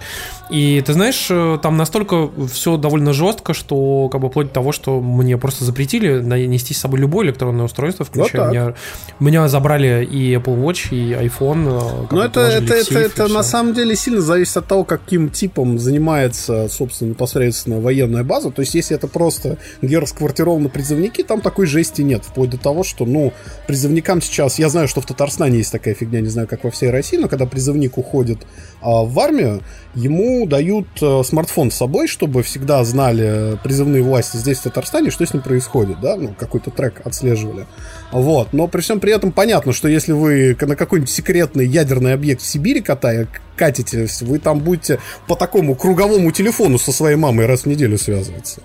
И 0.49 0.83
ты 0.85 0.93
знаешь, 0.93 1.29
там 1.61 1.77
настолько 1.77 2.29
все 2.51 2.77
довольно 2.77 3.13
жестко, 3.13 3.53
что 3.53 4.09
как 4.09 4.21
бы 4.21 4.29
вплоть 4.29 4.47
до 4.47 4.53
того, 4.53 4.71
что 4.71 4.99
мне 4.99 5.37
просто 5.37 5.63
запретили 5.63 6.21
нести 6.47 6.73
с 6.73 6.79
собой 6.79 6.99
любое 6.99 7.27
электронное 7.27 7.65
устройство, 7.65 8.05
включая 8.05 8.43
вот 8.43 8.51
меня. 8.51 8.73
Меня 9.19 9.47
забрали 9.47 10.05
и 10.05 10.33
Apple 10.35 10.61
Watch, 10.61 10.89
и 10.91 11.13
iPhone. 11.13 12.07
Ну, 12.11 12.21
это, 12.21 12.41
это, 12.41 12.73
это, 12.73 12.99
это 12.99 13.27
на 13.27 13.43
самом 13.43 13.73
деле 13.73 13.95
сильно 13.95 14.21
зависит 14.21 14.57
от 14.57 14.67
того, 14.67 14.83
каким 14.83 15.29
типом 15.29 15.79
занимается 15.79 16.20
находится, 16.21 16.67
собственно, 16.69 17.09
непосредственно 17.09 17.79
военная 17.79 18.23
база. 18.23 18.51
То 18.51 18.61
есть, 18.61 18.75
если 18.75 18.95
это 18.95 19.07
просто 19.07 19.57
где 19.81 19.99
расквартированы 19.99 20.69
призывники, 20.69 21.23
там 21.23 21.41
такой 21.41 21.65
жести 21.65 22.01
нет. 22.01 22.23
Вплоть 22.25 22.49
до 22.49 22.57
того, 22.57 22.83
что, 22.83 23.05
ну, 23.05 23.33
призывникам 23.67 24.21
сейчас... 24.21 24.59
Я 24.59 24.69
знаю, 24.69 24.87
что 24.87 25.01
в 25.01 25.05
Татарстане 25.05 25.57
есть 25.57 25.71
такая 25.71 25.93
фигня, 25.93 26.21
не 26.21 26.29
знаю, 26.29 26.47
как 26.47 26.63
во 26.63 26.71
всей 26.71 26.89
России, 26.89 27.17
но 27.17 27.27
когда 27.27 27.45
призывник 27.45 27.97
уходит 27.97 28.39
а, 28.81 29.03
в 29.03 29.19
армию, 29.19 29.61
ему 29.95 30.45
дают 30.45 30.87
а, 31.01 31.23
смартфон 31.23 31.71
с 31.71 31.75
собой, 31.75 32.07
чтобы 32.07 32.43
всегда 32.43 32.83
знали 32.83 33.57
призывные 33.63 34.01
власти 34.01 34.37
здесь, 34.37 34.59
в 34.59 34.63
Татарстане, 34.63 35.11
что 35.11 35.25
с 35.25 35.33
ним 35.33 35.43
происходит, 35.43 35.99
да, 36.01 36.15
ну, 36.15 36.33
какой-то 36.37 36.71
трек 36.71 37.01
отслеживали. 37.05 37.65
Вот, 38.11 38.53
но 38.53 38.67
при 38.67 38.81
всем 38.81 38.99
при 38.99 39.13
этом 39.13 39.31
понятно, 39.31 39.73
что 39.73 39.87
если 39.87 40.11
вы 40.11 40.57
на 40.59 40.75
какой-нибудь 40.75 41.09
секретный 41.09 41.65
ядерный 41.65 42.13
объект 42.13 42.41
в 42.41 42.45
Сибири 42.45 42.81
катая, 42.81 43.27
катитесь, 43.55 44.21
вы 44.21 44.39
там 44.39 44.59
будете 44.59 44.99
по 45.27 45.35
такому 45.35 45.75
круговому 45.75 46.31
телефону 46.31 46.77
со 46.77 46.91
своей 46.91 47.15
мамой 47.15 47.45
раз 47.45 47.61
в 47.61 47.65
неделю 47.67 47.97
связываться. 47.97 48.61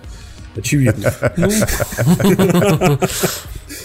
Очевидно. 0.56 1.12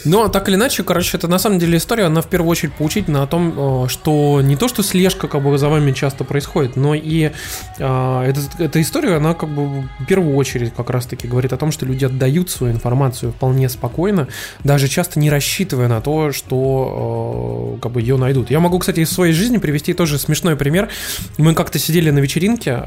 Но 0.05 0.27
так 0.27 0.47
или 0.49 0.55
иначе, 0.55 0.83
короче, 0.83 1.17
это 1.17 1.27
на 1.27 1.39
самом 1.39 1.59
деле 1.59 1.77
история, 1.77 2.05
она 2.05 2.21
в 2.21 2.27
первую 2.27 2.49
очередь 2.49 2.73
поучительна 2.73 3.23
о 3.23 3.27
том, 3.27 3.85
э, 3.85 3.87
что 3.87 4.41
не 4.41 4.55
то, 4.55 4.67
что 4.67 4.83
слежка 4.83 5.27
как 5.27 5.43
бы 5.43 5.57
за 5.57 5.69
вами 5.69 5.91
часто 5.91 6.23
происходит, 6.23 6.75
но 6.75 6.95
и 6.95 7.31
э, 7.77 8.23
эта, 8.27 8.39
эта 8.57 8.81
история, 8.81 9.15
она 9.15 9.33
как 9.33 9.49
бы 9.49 9.81
в 9.81 10.05
первую 10.07 10.35
очередь 10.35 10.73
как 10.73 10.89
раз-таки 10.89 11.27
говорит 11.27 11.53
о 11.53 11.57
том, 11.57 11.71
что 11.71 11.85
люди 11.85 12.05
отдают 12.05 12.49
свою 12.49 12.73
информацию 12.73 13.31
вполне 13.31 13.69
спокойно, 13.69 14.27
даже 14.63 14.87
часто 14.87 15.19
не 15.19 15.29
рассчитывая 15.29 15.87
на 15.87 16.01
то, 16.01 16.31
что 16.31 17.75
э, 17.77 17.81
как 17.81 17.91
бы 17.91 18.01
ее 18.01 18.17
найдут. 18.17 18.49
Я 18.49 18.59
могу, 18.59 18.79
кстати, 18.79 19.01
из 19.01 19.11
своей 19.11 19.33
жизни 19.33 19.57
привести 19.57 19.93
тоже 19.93 20.17
смешной 20.17 20.55
пример. 20.55 20.89
Мы 21.37 21.53
как-то 21.53 21.77
сидели 21.79 22.09
на 22.09 22.19
вечеринке, 22.19 22.81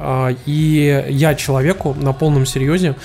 и 0.47 1.05
я 1.11 1.35
человеку 1.35 1.95
на 1.95 2.13
полном 2.13 2.47
серьезе 2.47 2.97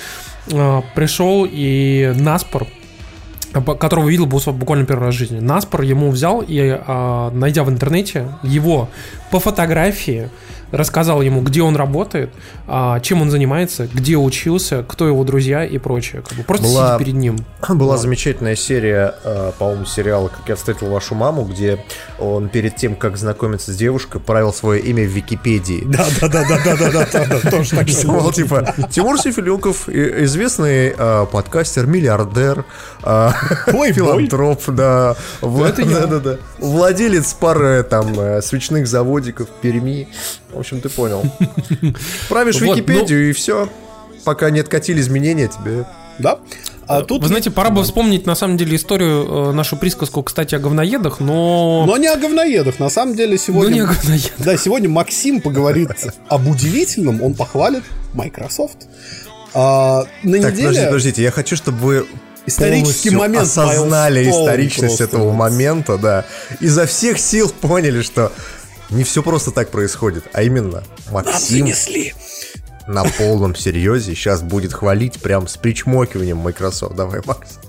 пришел 0.47 1.47
и 1.49 2.13
наспор 2.15 2.67
которого 3.53 4.07
видел 4.07 4.25
буквально 4.25 4.85
первый 4.85 5.05
раз 5.05 5.15
в 5.15 5.17
жизни. 5.17 5.39
Наспор 5.39 5.81
ему 5.81 6.11
взял 6.11 6.43
и, 6.45 6.57
а, 6.59 7.31
найдя 7.31 7.63
в 7.63 7.69
интернете 7.69 8.27
его 8.43 8.89
по 9.31 9.39
фотографии, 9.39 10.29
рассказал 10.71 11.21
ему, 11.21 11.41
где 11.41 11.61
он 11.61 11.75
работает, 11.75 12.31
а, 12.67 12.99
чем 12.99 13.21
он 13.21 13.31
занимается, 13.31 13.87
где 13.91 14.17
учился, 14.17 14.83
кто 14.87 15.07
его 15.07 15.23
друзья 15.23 15.65
и 15.65 15.77
прочее. 15.77 16.21
Как 16.27 16.37
бы 16.37 16.43
просто 16.43 16.67
была, 16.67 16.95
сидеть 16.95 17.07
перед 17.07 17.19
ним. 17.19 17.37
Была 17.69 17.93
вот. 17.93 18.01
замечательная 18.01 18.55
серия, 18.55 19.15
а, 19.23 19.51
по-моему, 19.53 19.85
сериала 19.85 20.27
«Как 20.27 20.47
я 20.47 20.55
встретил 20.55 20.89
вашу 20.89 21.15
маму», 21.15 21.43
где 21.43 21.83
он 22.19 22.49
перед 22.49 22.75
тем, 22.75 22.95
как 22.95 23.17
знакомиться 23.17 23.73
с 23.73 23.75
девушкой, 23.75 24.19
правил 24.19 24.53
свое 24.53 24.81
имя 24.81 25.03
в 25.03 25.07
Википедии. 25.07 25.83
Да, 25.85 26.05
да, 26.21 26.27
да, 26.27 26.43
да, 26.47 26.75
да, 26.75 27.07
да, 27.11 27.25
да, 27.25 27.51
тоже 27.51 27.71
так 27.71 27.87
же. 27.87 27.95
типа 28.33 28.75
Тимур 28.89 29.19
Сифилюков, 29.19 29.89
известный 29.89 30.93
а, 30.97 31.25
подкастер, 31.25 31.85
миллиардер, 31.87 32.65
филантроп, 33.01 34.61
да, 34.67 35.15
владелец 36.59 37.33
пары 37.33 37.83
там 37.83 38.19
э, 38.19 38.41
свечных 38.41 38.87
заводиков 39.19 39.49
Перми. 39.61 40.07
В 40.51 40.59
общем, 40.59 40.81
ты 40.81 40.89
понял. 40.89 41.23
Правишь 42.29 42.61
вот, 42.61 42.77
Википедию 42.77 43.23
ну... 43.23 43.29
и 43.29 43.33
все. 43.33 43.69
Пока 44.23 44.49
не 44.49 44.59
откатили 44.59 44.99
изменения, 44.99 45.47
тебе... 45.47 45.85
Да? 46.17 46.39
А 46.87 47.01
тут... 47.01 47.21
Вы 47.21 47.27
знаете, 47.27 47.49
пора 47.49 47.69
бы 47.69 47.83
вспомнить, 47.83 48.25
на 48.25 48.35
самом 48.35 48.57
деле, 48.57 48.75
историю, 48.75 49.49
э, 49.49 49.51
нашу 49.53 49.77
присказку, 49.77 50.21
кстати, 50.21 50.55
о 50.55 50.59
говноедах, 50.59 51.19
но... 51.21 51.85
Но 51.85 51.97
не 51.97 52.07
о 52.07 52.17
говноедах. 52.17 52.79
На 52.79 52.89
самом 52.89 53.15
деле, 53.15 53.37
сегодня... 53.37 53.69
Но 53.69 53.75
не 53.75 53.81
о 53.81 53.85
говноедах. 53.85 54.31
Да, 54.39 54.57
сегодня 54.57 54.89
Максим 54.89 55.39
поговорит 55.39 55.91
об 56.27 56.47
удивительном, 56.47 57.21
он 57.21 57.35
похвалит 57.35 57.83
Microsoft. 58.13 58.87
А, 59.53 60.03
на 60.23 60.41
так, 60.41 60.51
неделе... 60.51 60.67
подождите, 60.67 60.85
подождите, 60.87 61.23
я 61.23 61.31
хочу, 61.31 61.55
чтобы 61.55 61.77
вы 61.77 62.05
исторический 62.45 63.11
момент 63.11 63.43
осознали 63.43 64.29
историчность 64.29 65.01
этого 65.01 65.31
момента, 65.31 65.97
да. 65.97 66.25
Изо 66.59 66.85
всех 66.85 67.19
сил 67.19 67.49
поняли, 67.61 68.01
что 68.01 68.31
не 68.89 69.03
все 69.03 69.23
просто 69.23 69.51
так 69.51 69.69
происходит, 69.69 70.25
а 70.33 70.43
именно 70.43 70.83
Максим 71.11 71.67
на 72.89 73.03
полном 73.03 73.55
серьезе 73.55 74.15
сейчас 74.15 74.41
будет 74.41 74.73
хвалить 74.73 75.19
прям 75.21 75.47
с 75.47 75.57
причмокиванием 75.57 76.37
Microsoft. 76.37 76.95
Давай, 76.95 77.21
Макс. 77.23 77.59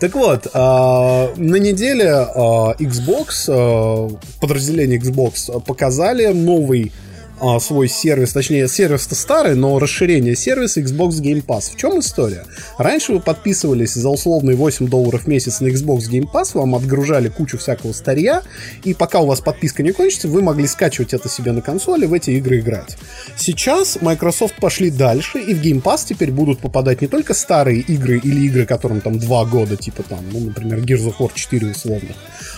Так 0.00 0.14
вот, 0.14 0.48
а, 0.52 1.32
на 1.36 1.56
неделе 1.56 2.10
а, 2.10 2.74
Xbox, 2.78 3.46
а, 3.48 4.10
подразделение 4.40 4.98
Xbox 4.98 5.62
показали 5.62 6.26
новый 6.32 6.92
а, 7.40 7.60
свой 7.60 7.88
сервис, 7.88 8.32
точнее, 8.32 8.66
сервис-то 8.68 9.14
старый, 9.14 9.54
но 9.54 9.78
расширение 9.78 10.34
сервиса 10.34 10.80
Xbox 10.80 11.20
Game 11.20 11.44
Pass. 11.44 11.72
В 11.72 11.76
чем 11.76 12.00
история? 12.00 12.44
Раньше 12.78 13.12
вы 13.12 13.20
подписывались 13.20 13.94
за 13.94 14.08
условные 14.08 14.56
8 14.56 14.88
долларов 14.88 15.24
в 15.24 15.26
месяц 15.26 15.60
на 15.60 15.66
Xbox 15.66 16.10
Game 16.10 16.30
Pass, 16.32 16.50
вам 16.54 16.74
отгружали 16.74 17.28
кучу 17.28 17.58
всякого 17.58 17.92
старья, 17.92 18.42
и 18.84 18.94
пока 18.94 19.20
у 19.20 19.26
вас 19.26 19.40
подписка 19.40 19.82
не 19.82 19.92
кончится, 19.92 20.28
вы 20.28 20.42
могли 20.42 20.66
скачивать 20.66 21.12
это 21.12 21.28
себе 21.28 21.52
на 21.52 21.60
консоли, 21.60 22.06
в 22.06 22.12
эти 22.14 22.30
игры 22.30 22.60
играть. 22.60 22.96
Сейчас 23.36 23.98
Microsoft 24.00 24.54
пошли 24.56 24.90
дальше, 24.90 25.38
и 25.38 25.52
в 25.52 25.62
Game 25.62 25.82
Pass 25.82 26.06
теперь 26.08 26.30
будут 26.30 26.60
попадать 26.60 27.02
не 27.02 27.08
только 27.08 27.34
старые 27.34 27.80
игры 27.80 28.18
или 28.18 28.46
игры, 28.46 28.64
которым 28.64 29.00
там 29.00 29.18
2 29.18 29.44
года, 29.46 29.76
типа 29.76 30.02
там, 30.02 30.20
ну, 30.32 30.40
например, 30.40 30.78
Gears 30.78 31.08
of 31.08 31.16
War 31.18 31.30
4 31.34 31.66
условно, 31.66 32.14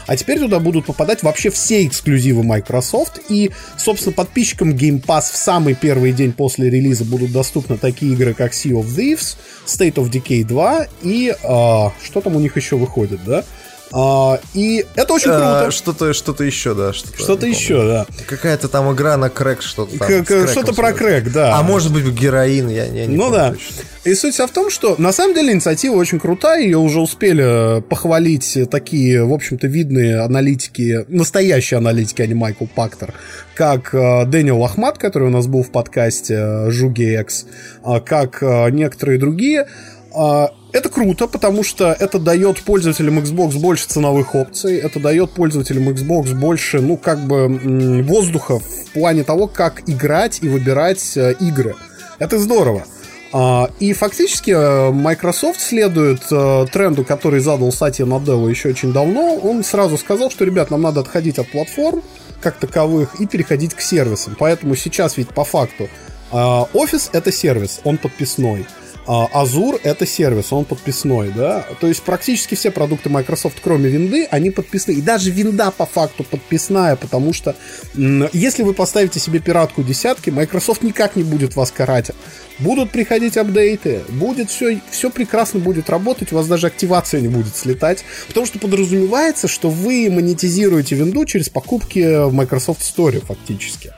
а 0.09 0.17
теперь 0.17 0.41
туда 0.41 0.59
будут 0.59 0.87
попадать 0.87 1.23
вообще 1.23 1.50
все 1.50 1.87
эксклюзивы 1.87 2.43
Microsoft, 2.43 3.21
и, 3.29 3.50
собственно, 3.77 4.15
подписчикам 4.15 4.73
Game 4.73 5.00
Pass 5.00 5.31
в 5.31 5.37
самый 5.37 5.75
первый 5.75 6.12
день 6.12 6.33
после 6.33 6.71
релиза 6.71 7.05
будут 7.05 7.31
доступны 7.31 7.77
такие 7.77 8.15
игры, 8.15 8.33
как 8.33 8.53
Sea 8.53 8.73
of 8.73 8.87
Thieves, 8.87 9.37
State 9.67 9.95
of 9.95 10.11
Decay 10.11 10.45
2 10.45 10.87
и... 11.03 11.35
Э, 11.43 11.91
что 12.03 12.21
там 12.23 12.37
у 12.37 12.41
них 12.41 12.57
еще 12.57 12.77
выходит, 12.77 13.23
да? 13.25 13.45
А, 13.92 14.40
и 14.54 14.85
это 14.95 15.14
очень 15.14 15.30
круто. 15.30 15.66
А, 15.66 15.71
что-то, 15.71 16.12
что-то 16.12 16.45
еще, 16.45 16.75
да. 16.75 16.92
Что-то, 16.92 17.18
что-то 17.18 17.47
еще, 17.47 17.87
да. 17.87 18.07
Какая-то 18.26 18.68
там 18.68 18.92
игра 18.92 19.16
на 19.16 19.30
крэк, 19.30 19.62
что-то 19.62 19.99
там. 19.99 20.25
что-то 20.49 20.75
про 20.75 20.92
крэк, 20.92 21.33
да. 21.33 21.57
А 21.57 21.62
может 21.62 21.92
быть 21.92 22.04
героин, 22.07 22.68
я, 22.68 22.85
я 22.85 23.07
не 23.07 23.16
Ну 23.16 23.30
да. 23.30 23.50
Точно. 23.50 23.85
И 24.04 24.14
суть 24.14 24.35
вся 24.35 24.47
в 24.47 24.50
том, 24.52 24.71
что 24.71 24.95
на 24.97 25.12
самом 25.12 25.35
деле 25.35 25.52
инициатива 25.52 25.95
очень 25.95 26.18
крутая, 26.18 26.62
ее 26.62 26.78
уже 26.78 26.99
успели 27.00 27.83
похвалить 27.83 28.57
такие, 28.71 29.25
в 29.25 29.33
общем-то, 29.33 29.66
видные 29.66 30.21
аналитики, 30.21 31.04
настоящие 31.09 31.76
аналитики, 31.76 32.23
а 32.23 32.26
не 32.26 32.33
Майкл 32.33 32.64
Пактер, 32.64 33.12
как 33.54 33.92
э, 33.95 34.25
Дэниел 34.25 34.64
Ахмат, 34.64 34.99
который 34.99 35.28
у 35.28 35.30
нас 35.30 35.47
был 35.47 35.62
в 35.62 35.71
подкасте 35.71 36.35
э, 36.35 36.71
Жуги 36.71 37.21
X, 37.21 37.47
э, 37.85 38.00
как 38.00 38.40
некоторые 38.73 39.18
другие. 39.18 39.68
Это 40.11 40.88
круто, 40.91 41.27
потому 41.27 41.62
что 41.62 41.93
это 41.93 42.19
дает 42.19 42.62
пользователям 42.62 43.19
Xbox 43.19 43.59
больше 43.59 43.87
ценовых 43.88 44.35
опций, 44.35 44.79
это 44.79 45.00
дает 45.00 45.31
пользователям 45.31 45.88
Xbox 45.88 46.35
больше, 46.35 46.81
ну, 46.81 46.97
как 46.97 47.27
бы, 47.27 48.03
воздуха 48.03 48.59
в 48.59 48.93
плане 48.93 49.25
того, 49.25 49.47
как 49.49 49.88
играть 49.88 50.41
и 50.43 50.49
выбирать 50.49 51.17
игры. 51.17 51.75
Это 52.19 52.38
здорово. 52.38 52.85
А, 53.31 53.71
и 53.79 53.93
фактически 53.93 54.53
э, 54.53 54.91
Microsoft 54.91 55.61
следует 55.61 56.23
э, 56.31 56.67
тренду, 56.73 57.05
который 57.05 57.41
задал 57.41 57.71
Сатья 57.73 58.07
Наделла 58.07 58.49
еще 58.49 58.71
очень 58.71 58.93
давно. 58.93 59.37
Он 59.37 59.62
сразу 59.62 59.99
сказал, 59.99 60.31
что, 60.31 60.45
ребят, 60.45 60.71
нам 60.71 60.83
надо 60.83 61.00
отходить 61.00 61.38
от 61.38 61.49
платформ 61.50 62.03
как 62.41 62.57
таковых 62.57 63.21
и 63.21 63.27
переходить 63.27 63.75
к 63.75 63.81
сервисам. 63.81 64.35
Поэтому 64.38 64.77
сейчас 64.77 65.17
ведь 65.17 65.29
по 65.29 65.45
факту 65.45 65.88
офис 66.31 67.11
это 67.12 67.33
сервис, 67.33 67.81
он 67.85 67.99
подписной. 67.99 68.67
Azure 69.09 69.81
это 69.83 70.07
сервис, 70.07 70.53
он 70.53 70.67
подписной, 70.67 71.33
да. 71.35 71.65
То 71.81 71.87
есть 71.87 72.03
практически 72.03 72.55
все 72.55 72.71
продукты 72.71 73.09
Microsoft, 73.09 73.57
кроме 73.62 73.88
винды, 73.88 74.27
они 74.31 74.50
подписны. 74.50 74.93
И 74.93 75.00
даже 75.00 75.31
винда 75.31 75.71
по 75.71 75.87
факту 75.87 76.25
подписная, 76.25 76.95
потому 76.97 77.33
что 77.33 77.57
если 77.95 78.62
вы 78.62 78.75
поставите 78.75 79.19
себе 79.19 79.41
пиратку 79.41 79.83
десятки, 79.83 80.29
Microsoft 80.29 80.83
никак 80.83 81.17
не 81.17 81.23
будет 81.23 81.57
вас 81.57 81.71
карать. 81.71 82.11
Будут 82.59 82.91
приходить 82.91 83.37
апдейты, 83.37 84.00
будет 84.09 84.50
все, 84.50 84.81
все 84.91 85.11
прекрасно 85.11 85.61
будет 85.61 85.88
работать, 85.88 86.33
у 86.33 86.37
вас 86.37 86.47
даже 86.47 86.67
активация 86.67 87.21
не 87.21 87.29
будет 87.29 87.57
слетать, 87.57 88.05
потому 88.27 88.47
что 88.47 88.59
подразумевается, 88.59 89.47
что 89.47 89.71
вы 89.71 90.11
монетизируете 90.11 90.97
винду 90.97 91.25
через 91.25 91.49
покупки 91.49 92.27
в 92.27 92.35
Microsoft 92.35 92.83
Store 92.83 93.25
фактически. 93.25 93.93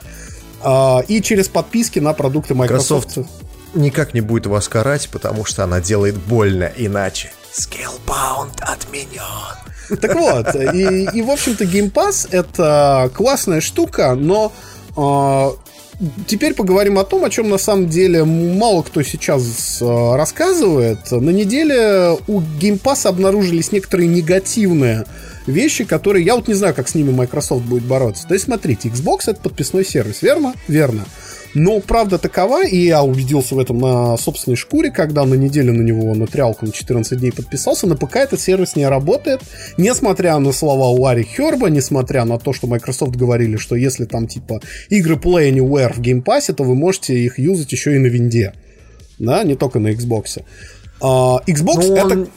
А, 0.63 1.03
и 1.09 1.23
через 1.23 1.49
подписки 1.49 1.99
на 1.99 2.13
продукты 2.13 2.55
Microsoft. 2.55 3.17
Microsoft 3.17 3.51
никак 3.75 4.15
не 4.15 4.21
будет 4.21 4.47
вас 4.47 4.69
карать, 4.69 5.09
потому 5.11 5.45
что 5.45 5.65
она 5.65 5.81
делает 5.81 6.17
больно 6.17 6.71
иначе. 6.77 7.33
Skillbound 7.53 8.61
отменен. 8.61 9.99
Так 10.01 10.15
вот, 10.15 10.55
и, 10.55 11.09
и 11.13 11.23
в 11.23 11.31
общем-то 11.31 11.65
Game 11.65 11.91
Pass 11.91 12.29
это 12.31 13.11
классная 13.13 13.61
штука, 13.61 14.15
но 14.15 14.53
э, 14.97 15.51
теперь 16.27 16.55
поговорим 16.55 16.99
о 16.99 17.05
том, 17.05 17.25
о 17.25 17.31
чем 17.31 17.49
на 17.49 17.59
самом 17.59 17.89
деле 17.89 18.25
мало 18.25 18.83
кто 18.83 19.03
сейчас 19.03 19.79
э, 19.81 20.15
рассказывает. 20.15 21.11
На 21.11 21.31
неделе 21.31 22.17
у 22.29 22.41
Game 22.41 22.81
Pass 22.81 23.07
обнаружились 23.07 23.73
некоторые 23.73 24.09
негативные 24.09 25.07
вещи, 25.47 25.85
которые 25.85 26.25
я 26.25 26.37
вот 26.37 26.49
не 26.49 26.55
знаю, 26.55 26.75
как 26.75 26.89
с 26.89 26.95
ними 26.95 27.11
Microsoft 27.11 27.65
будет 27.65 27.85
бороться. 27.85 28.27
То 28.29 28.35
есть, 28.35 28.47
смотрите, 28.47 28.89
Xbox 28.89 29.23
это 29.27 29.41
подписной 29.41 29.85
сервис, 29.85 30.23
верно? 30.23 30.55
Верно. 30.69 31.05
Но 31.55 31.81
правда 31.81 32.19
такова, 32.19 32.65
и 32.65 32.77
я 32.77 33.03
убедился 33.03 33.55
в 33.55 33.59
этом 33.59 33.79
на 33.79 34.17
собственной 34.17 34.57
шкуре, 34.57 34.91
когда 34.91 35.25
на 35.25 35.35
неделю 35.35 35.73
на 35.73 35.83
него 35.83 36.15
на 36.15 36.27
трялку 36.27 36.67
на 36.67 36.73
14 36.73 37.19
дней 37.19 37.33
подписался, 37.33 37.87
на 37.87 37.97
ПК 37.97 38.17
этот 38.17 38.41
сервис 38.41 38.77
не 38.77 38.87
работает, 38.87 39.41
несмотря 39.77 40.39
на 40.39 40.53
слова 40.53 40.91
Ларри 40.91 41.25
Херба, 41.25 41.69
несмотря 41.69 42.25
на 42.25 42.39
то, 42.39 42.53
что 42.53 42.67
Microsoft 42.67 43.17
говорили, 43.17 43.57
что 43.57 43.75
если 43.75 44.05
там 44.05 44.29
типа 44.29 44.61
игры 44.89 45.17
Play 45.17 45.53
Anywhere 45.53 45.93
в 45.93 46.01
Game 46.01 46.23
Pass, 46.23 46.53
то 46.53 46.63
вы 46.63 46.75
можете 46.75 47.19
их 47.19 47.39
юзать 47.39 47.73
еще 47.73 47.97
и 47.97 47.99
на 47.99 48.07
винде, 48.07 48.55
да, 49.19 49.43
не 49.43 49.57
только 49.57 49.79
на 49.81 49.89
Xbox. 49.89 50.43
Uh, 51.01 51.39
Xbox 51.47 51.89
Но 51.89 51.97
это... 51.97 52.07
Он 52.07 52.29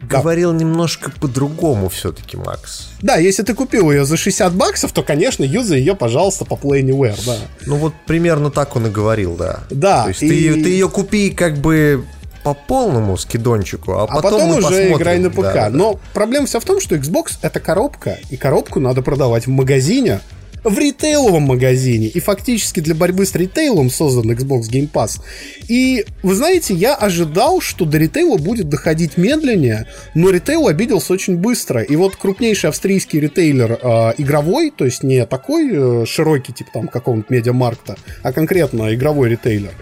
говорил 0.00 0.52
немножко 0.52 1.10
по-другому 1.10 1.88
все-таки, 1.88 2.36
Макс. 2.36 2.90
Да, 3.02 3.16
если 3.16 3.42
ты 3.42 3.54
купил 3.54 3.90
ее 3.90 4.04
за 4.04 4.16
60 4.16 4.52
баксов, 4.54 4.92
то, 4.92 5.02
конечно, 5.02 5.44
юзай 5.44 5.78
ее, 5.78 5.94
пожалуйста, 5.94 6.44
по 6.44 6.54
Play 6.54 6.82
Anywhere, 6.82 7.18
да. 7.26 7.36
Ну 7.66 7.76
вот 7.76 7.94
примерно 8.06 8.50
так 8.50 8.76
он 8.76 8.86
и 8.86 8.90
говорил, 8.90 9.36
да. 9.36 9.60
Да. 9.70 10.04
То 10.04 10.08
есть 10.10 10.22
и... 10.22 10.28
ты, 10.28 10.62
ты 10.62 10.68
ее 10.70 10.88
купи 10.88 11.30
как 11.30 11.58
бы 11.58 12.04
по 12.44 12.54
полному 12.54 13.16
скидончику, 13.16 13.92
а, 13.92 14.04
а 14.04 14.06
потом, 14.06 14.22
потом 14.22 14.50
уже 14.50 14.62
посмотрим. 14.62 14.96
играй 14.96 15.18
на 15.18 15.30
ПК. 15.30 15.40
Да, 15.40 15.52
да. 15.52 15.70
Но 15.70 16.00
проблема 16.14 16.46
вся 16.46 16.60
в 16.60 16.64
том, 16.64 16.80
что 16.80 16.94
Xbox 16.94 17.38
это 17.42 17.60
коробка, 17.60 18.18
и 18.30 18.36
коробку 18.36 18.80
надо 18.80 19.02
продавать 19.02 19.46
в 19.46 19.50
магазине, 19.50 20.20
в 20.64 20.78
ритейловом 20.78 21.42
магазине. 21.42 22.06
И 22.06 22.20
фактически 22.20 22.80
для 22.80 22.94
борьбы 22.94 23.26
с 23.26 23.34
ритейлом 23.34 23.90
создан 23.90 24.30
Xbox 24.30 24.70
Game 24.70 24.90
Pass. 24.90 25.20
И, 25.68 26.04
вы 26.22 26.34
знаете, 26.34 26.74
я 26.74 26.94
ожидал, 26.94 27.60
что 27.60 27.84
до 27.84 27.98
ритейла 27.98 28.36
будет 28.36 28.68
доходить 28.68 29.16
медленнее, 29.16 29.86
но 30.14 30.30
ритейл 30.30 30.68
обиделся 30.68 31.12
очень 31.12 31.36
быстро. 31.36 31.82
И 31.82 31.96
вот 31.96 32.16
крупнейший 32.16 32.70
австрийский 32.70 33.20
ритейлер 33.20 33.78
э, 33.80 34.12
игровой, 34.18 34.72
то 34.74 34.84
есть 34.84 35.02
не 35.02 35.24
такой 35.26 35.70
э, 35.72 36.06
широкий, 36.06 36.52
типа 36.52 36.70
там 36.72 36.88
какого-нибудь 36.88 37.30
медиамаркта, 37.30 37.96
а 38.22 38.32
конкретно 38.32 38.94
игровой 38.94 39.30
ритейлер, 39.30 39.72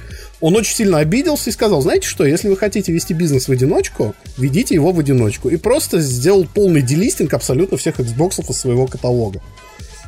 он 0.41 0.55
очень 0.57 0.75
сильно 0.75 0.99
обиделся 0.99 1.51
и 1.51 1.53
сказал, 1.53 1.81
знаете 1.81 2.07
что, 2.07 2.25
если 2.25 2.49
вы 2.49 2.57
хотите 2.57 2.93
вести 2.93 3.15
бизнес 3.15 3.49
в 3.49 3.53
одиночку, 3.53 4.15
ведите 4.37 4.75
его 4.75 4.93
в 4.93 4.99
одиночку. 4.99 5.49
И 5.49 5.57
просто 5.57 6.01
сделал 6.01 6.47
полный 6.47 6.83
делистинг 6.83 7.33
абсолютно 7.33 7.77
всех 7.79 7.99
Xbox 8.01 8.49
из 8.49 8.57
своего 8.57 8.87
каталога. 8.87 9.41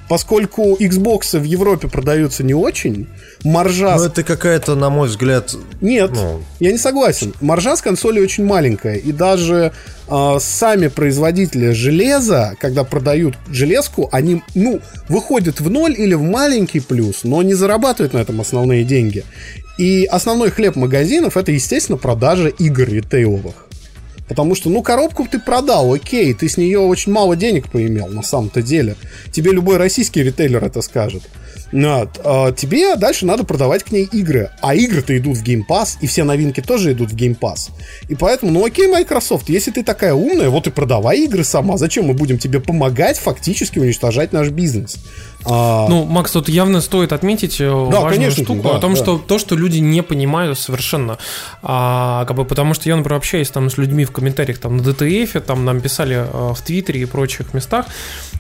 Поскольку 0.09 0.77
Xbox 0.77 1.38
в 1.38 1.42
Европе 1.44 1.88
продаются 1.88 2.42
не 2.42 2.55
очень, 2.55 3.07
маржа... 3.44 3.97
Ну, 3.97 4.05
это 4.05 4.23
какая-то, 4.23 4.75
на 4.75 4.88
мой 4.88 5.09
взгляд... 5.09 5.55
Нет, 5.81 6.12
ну... 6.14 6.42
я 6.61 6.73
не 6.73 6.79
согласен. 6.79 7.35
Маржа 7.40 7.77
с 7.77 7.83
консоли 7.83 8.21
очень 8.21 8.44
маленькая. 8.44 8.97
И 8.97 9.12
даже 9.12 9.73
э, 10.09 10.37
сами 10.40 10.88
производители 10.88 11.73
железа, 11.73 12.55
когда 12.59 12.85
продают 12.85 13.37
железку, 13.51 14.09
они, 14.11 14.42
ну, 14.55 14.81
выходят 15.09 15.61
в 15.61 15.68
ноль 15.68 15.94
или 15.97 16.14
в 16.14 16.23
маленький 16.23 16.81
плюс, 16.81 17.25
но 17.25 17.42
не 17.42 17.55
зарабатывают 17.55 18.14
на 18.14 18.18
этом 18.18 18.40
основные 18.40 18.85
деньги. 18.85 19.25
И 19.77 20.07
основной 20.07 20.51
хлеб 20.51 20.75
магазинов 20.75 21.37
это, 21.37 21.53
естественно, 21.53 21.99
продажа 21.99 22.49
игр 22.49 22.88
ритейловых. 22.88 23.68
Потому 24.29 24.55
что, 24.55 24.69
ну, 24.71 24.83
коробку 24.83 25.27
ты 25.31 25.38
продал, 25.38 25.93
окей, 25.93 26.35
ты 26.35 26.49
с 26.49 26.57
нее 26.57 26.81
очень 26.81 27.12
мало 27.12 27.35
денег 27.35 27.71
поимел, 27.71 28.09
на 28.09 28.23
самом-то 28.23 28.62
деле. 28.62 28.97
Тебе 29.33 29.53
любой 29.53 29.79
российский 29.79 30.23
ритейлер 30.23 30.62
это 30.62 30.83
скажет. 30.83 31.23
Вот. 31.73 32.21
А 32.25 32.53
тебе 32.53 32.97
дальше 32.97 33.27
надо 33.27 33.45
продавать 33.45 33.85
к 33.85 33.93
ней 33.93 34.05
игры. 34.05 34.51
А 34.61 34.75
игры-то 34.75 35.17
идут 35.17 35.37
в 35.37 35.45
Game 35.45 35.62
Pass, 35.69 35.97
и 36.01 36.07
все 36.07 36.25
новинки 36.25 36.61
тоже 36.61 36.93
идут 36.93 37.12
в 37.12 37.17
Game 37.17 37.38
Pass. 37.38 37.71
И 38.09 38.14
поэтому, 38.14 38.53
ну 38.53 38.64
окей, 38.64 38.87
Microsoft, 38.87 39.49
если 39.49 39.71
ты 39.71 39.83
такая 39.83 40.14
умная, 40.14 40.49
вот 40.51 40.67
и 40.67 40.71
продавай 40.71 41.21
игры 41.21 41.45
сама. 41.45 41.77
Зачем 41.77 42.07
мы 42.07 42.14
будем 42.14 42.38
тебе 42.38 42.61
помогать 42.61 43.19
фактически 43.19 43.79
уничтожать 43.79 44.33
наш 44.33 44.49
бизнес? 44.49 44.97
А... 45.44 45.87
Ну, 45.88 46.05
Макс, 46.05 46.33
тут 46.33 46.48
явно 46.48 46.81
стоит 46.81 47.12
отметить 47.12 47.61
э, 47.61 47.68
да, 47.68 48.01
важную 48.01 48.12
конечно, 48.12 48.44
штуку 48.44 48.68
да, 48.68 48.77
о 48.77 48.81
том, 48.81 48.94
да. 48.94 49.01
что 49.01 49.18
то, 49.18 49.38
что 49.38 49.55
люди 49.55 49.79
не 49.79 50.03
понимают 50.03 50.59
совершенно. 50.59 51.18
А, 51.62 52.24
как 52.27 52.37
бы, 52.37 52.44
потому 52.44 52.74
что 52.74 52.88
я, 52.88 52.96
например, 52.96 53.18
общаюсь 53.18 53.48
там 53.51 53.70
с 53.70 53.79
людьми 53.79 54.05
в 54.05 54.11
комментариях 54.11 54.59
там 54.59 54.77
на 54.77 54.83
DTF, 54.83 55.40
там 55.40 55.64
нам 55.64 55.81
писали 55.81 56.14
а, 56.14 56.55
в 56.55 56.61
Твиттере 56.62 57.03
и 57.03 57.05
прочих 57.05 57.55
местах, 57.55 57.87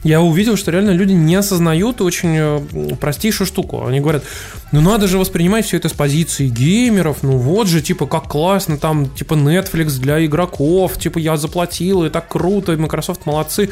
я 0.02 0.20
увидел, 0.20 0.56
что 0.56 0.70
реально 0.70 0.90
люди 0.90 1.12
не 1.12 1.36
осознают 1.36 2.00
очень 2.00 2.36
э, 2.36 2.96
простейшую 3.00 3.46
штуку. 3.46 3.86
Они 3.86 4.00
говорят, 4.00 4.24
ну 4.72 4.80
надо 4.80 5.06
же 5.06 5.18
воспринимать 5.18 5.66
все 5.66 5.76
это 5.76 5.88
с 5.88 5.92
позиции 5.92 6.48
геймеров, 6.48 7.18
ну 7.22 7.38
вот 7.38 7.68
же, 7.68 7.80
типа, 7.80 8.06
как 8.06 8.24
классно, 8.24 8.76
там, 8.76 9.08
типа, 9.08 9.34
Netflix 9.34 9.98
для 9.98 10.24
игроков, 10.24 10.98
типа, 10.98 11.18
я 11.18 11.36
заплатил, 11.36 12.04
и 12.04 12.10
так 12.10 12.28
круто, 12.28 12.72
и 12.72 12.76
Microsoft 12.76 13.24
молодцы. 13.24 13.70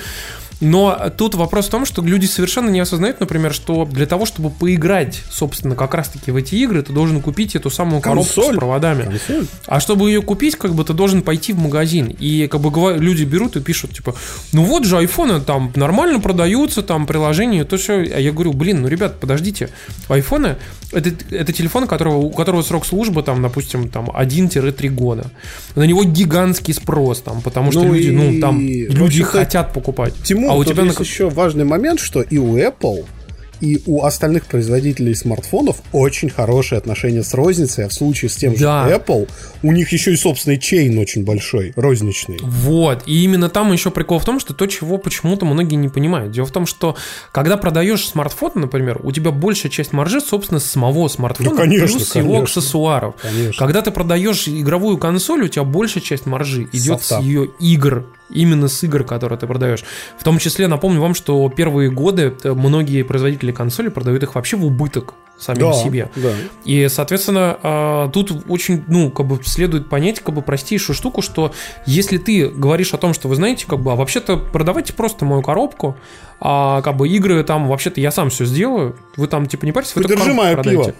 Но 0.60 1.10
тут 1.16 1.34
вопрос 1.34 1.66
в 1.66 1.70
том, 1.70 1.84
что 1.84 2.02
люди 2.02 2.26
совершенно 2.26 2.70
не 2.70 2.80
осознают, 2.80 3.20
например, 3.20 3.52
что 3.52 3.84
для 3.84 4.06
того, 4.06 4.24
чтобы 4.24 4.50
поиграть, 4.50 5.22
собственно, 5.30 5.74
как 5.74 5.94
раз-таки 5.94 6.30
в 6.30 6.36
эти 6.36 6.54
игры, 6.54 6.82
ты 6.82 6.92
должен 6.92 7.20
купить 7.20 7.54
эту 7.54 7.68
самую 7.68 8.00
коробку 8.00 8.34
Консоль. 8.34 8.54
с 8.54 8.56
проводами. 8.56 9.02
Консоль. 9.04 9.46
А 9.66 9.80
чтобы 9.80 10.08
ее 10.08 10.22
купить, 10.22 10.56
как 10.56 10.74
бы 10.74 10.84
ты 10.84 10.94
должен 10.94 11.22
пойти 11.22 11.52
в 11.52 11.58
магазин. 11.58 12.14
И 12.18 12.46
как 12.46 12.60
бы 12.60 12.96
люди 12.96 13.24
берут 13.24 13.56
и 13.56 13.60
пишут, 13.60 13.94
типа, 13.94 14.14
ну 14.52 14.64
вот 14.64 14.84
же 14.84 14.96
айфоны 14.96 15.40
там 15.40 15.72
нормально 15.76 16.20
продаются, 16.20 16.82
там 16.82 17.06
приложения, 17.06 17.64
то 17.64 17.76
все. 17.76 17.94
А 17.94 18.18
я 18.20 18.32
говорю, 18.32 18.52
блин, 18.52 18.82
ну, 18.82 18.88
ребят, 18.88 19.20
подождите, 19.20 19.68
айфоны 20.08 20.56
это, 20.92 21.12
это 21.30 21.52
телефон, 21.52 21.86
которого, 21.86 22.18
у 22.18 22.30
которого 22.30 22.62
срок 22.62 22.86
службы, 22.86 23.22
там, 23.22 23.42
допустим, 23.42 23.88
там 23.88 24.10
1-3 24.10 24.88
года. 24.88 25.30
На 25.74 25.82
него 25.82 26.04
гигантский 26.04 26.74
спрос, 26.74 27.20
там, 27.20 27.42
потому 27.42 27.72
что 27.72 27.84
ну 27.84 27.94
люди, 27.94 28.10
ну, 28.10 28.24
и... 28.24 28.34
ну, 28.34 28.40
там, 28.40 28.60
люди 28.60 29.22
хотят 29.22 29.72
покупать. 29.72 30.14
Тимур, 30.22 30.45
а 30.48 30.54
у 30.54 30.64
тебя 30.64 30.82
есть 30.84 30.98
на... 30.98 31.02
еще 31.02 31.28
важный 31.28 31.64
момент, 31.64 32.00
что 32.00 32.22
и 32.22 32.38
у 32.38 32.56
Apple 32.56 33.06
и 33.60 33.82
у 33.86 34.04
остальных 34.04 34.46
производителей 34.46 35.14
смартфонов 35.14 35.76
очень 35.92 36.28
хорошие 36.30 36.78
отношения 36.78 37.22
с 37.22 37.34
розницей, 37.34 37.84
а 37.84 37.88
в 37.88 37.92
случае 37.92 38.28
с 38.28 38.36
тем 38.36 38.54
да. 38.54 38.88
же 38.88 38.94
Apple 38.94 39.28
у 39.62 39.72
них 39.72 39.92
еще 39.92 40.12
и 40.12 40.16
собственный 40.16 40.58
чейн 40.58 40.98
очень 40.98 41.24
большой, 41.24 41.72
розничный. 41.76 42.38
Вот, 42.42 43.04
и 43.06 43.24
именно 43.24 43.48
там 43.48 43.72
еще 43.72 43.90
прикол 43.90 44.18
в 44.18 44.24
том, 44.24 44.40
что 44.40 44.54
то, 44.54 44.66
чего 44.66 44.98
почему-то 44.98 45.46
многие 45.46 45.76
не 45.76 45.88
понимают. 45.88 46.32
Дело 46.32 46.46
в 46.46 46.52
том, 46.52 46.66
что 46.66 46.96
когда 47.32 47.56
продаешь 47.56 48.06
смартфон, 48.06 48.52
например, 48.56 49.00
у 49.02 49.12
тебя 49.12 49.30
большая 49.30 49.70
часть 49.70 49.92
маржи, 49.92 50.20
собственно, 50.20 50.60
с 50.60 50.66
самого 50.66 51.08
смартфона, 51.08 51.50
ну, 51.50 51.56
конечно, 51.56 51.86
плюс 51.98 52.08
конечно. 52.10 52.30
его 52.30 52.42
аксессуаров. 52.42 53.14
Конечно. 53.20 53.58
Когда 53.58 53.82
ты 53.82 53.90
продаешь 53.90 54.48
игровую 54.48 54.98
консоль, 54.98 55.44
у 55.44 55.48
тебя 55.48 55.64
большая 55.64 56.02
часть 56.02 56.26
маржи 56.26 56.68
идет 56.72 57.02
Софта. 57.02 57.20
с 57.20 57.24
ее 57.24 57.48
игр, 57.58 58.06
именно 58.30 58.68
с 58.68 58.82
игр, 58.82 59.04
которые 59.04 59.38
ты 59.38 59.46
продаешь. 59.46 59.84
В 60.18 60.24
том 60.24 60.38
числе, 60.38 60.66
напомню 60.66 61.00
вам, 61.00 61.14
что 61.14 61.48
первые 61.48 61.90
годы 61.90 62.34
э, 62.42 62.52
многие 62.52 63.02
производители 63.02 63.52
консолей 63.52 63.90
продают 63.90 64.22
их 64.22 64.34
вообще 64.34 64.56
в 64.56 64.64
убыток 64.64 65.14
самим 65.38 65.70
да, 65.70 65.72
себе. 65.74 66.10
Да. 66.16 66.32
И, 66.64 66.88
соответственно, 66.88 67.58
а, 67.62 68.08
тут 68.08 68.32
очень, 68.48 68.84
ну, 68.88 69.10
как 69.10 69.26
бы 69.26 69.38
следует 69.44 69.88
понять, 69.88 70.20
как 70.20 70.34
бы 70.34 70.42
простейшую 70.42 70.96
штуку, 70.96 71.22
что 71.22 71.52
если 71.84 72.16
ты 72.18 72.48
говоришь 72.48 72.94
о 72.94 72.96
том, 72.96 73.12
что 73.12 73.28
вы 73.28 73.36
знаете, 73.36 73.66
как 73.66 73.80
бы, 73.80 73.92
а 73.92 73.96
вообще-то 73.96 74.38
продавайте 74.38 74.92
просто 74.92 75.24
мою 75.24 75.42
коробку, 75.42 75.96
а 76.40 76.82
как 76.82 76.96
бы 76.96 77.08
игры 77.08 77.42
там 77.44 77.68
вообще-то 77.68 78.00
я 78.00 78.10
сам 78.10 78.30
все 78.30 78.44
сделаю, 78.44 78.96
вы 79.16 79.26
там 79.26 79.46
типа 79.46 79.64
не 79.64 79.72
парьтесь, 79.72 79.94
вы 79.94 80.02
Придержи 80.02 80.32
мое 80.32 80.54
продаете. 80.54 80.84
пиво. 80.84 80.94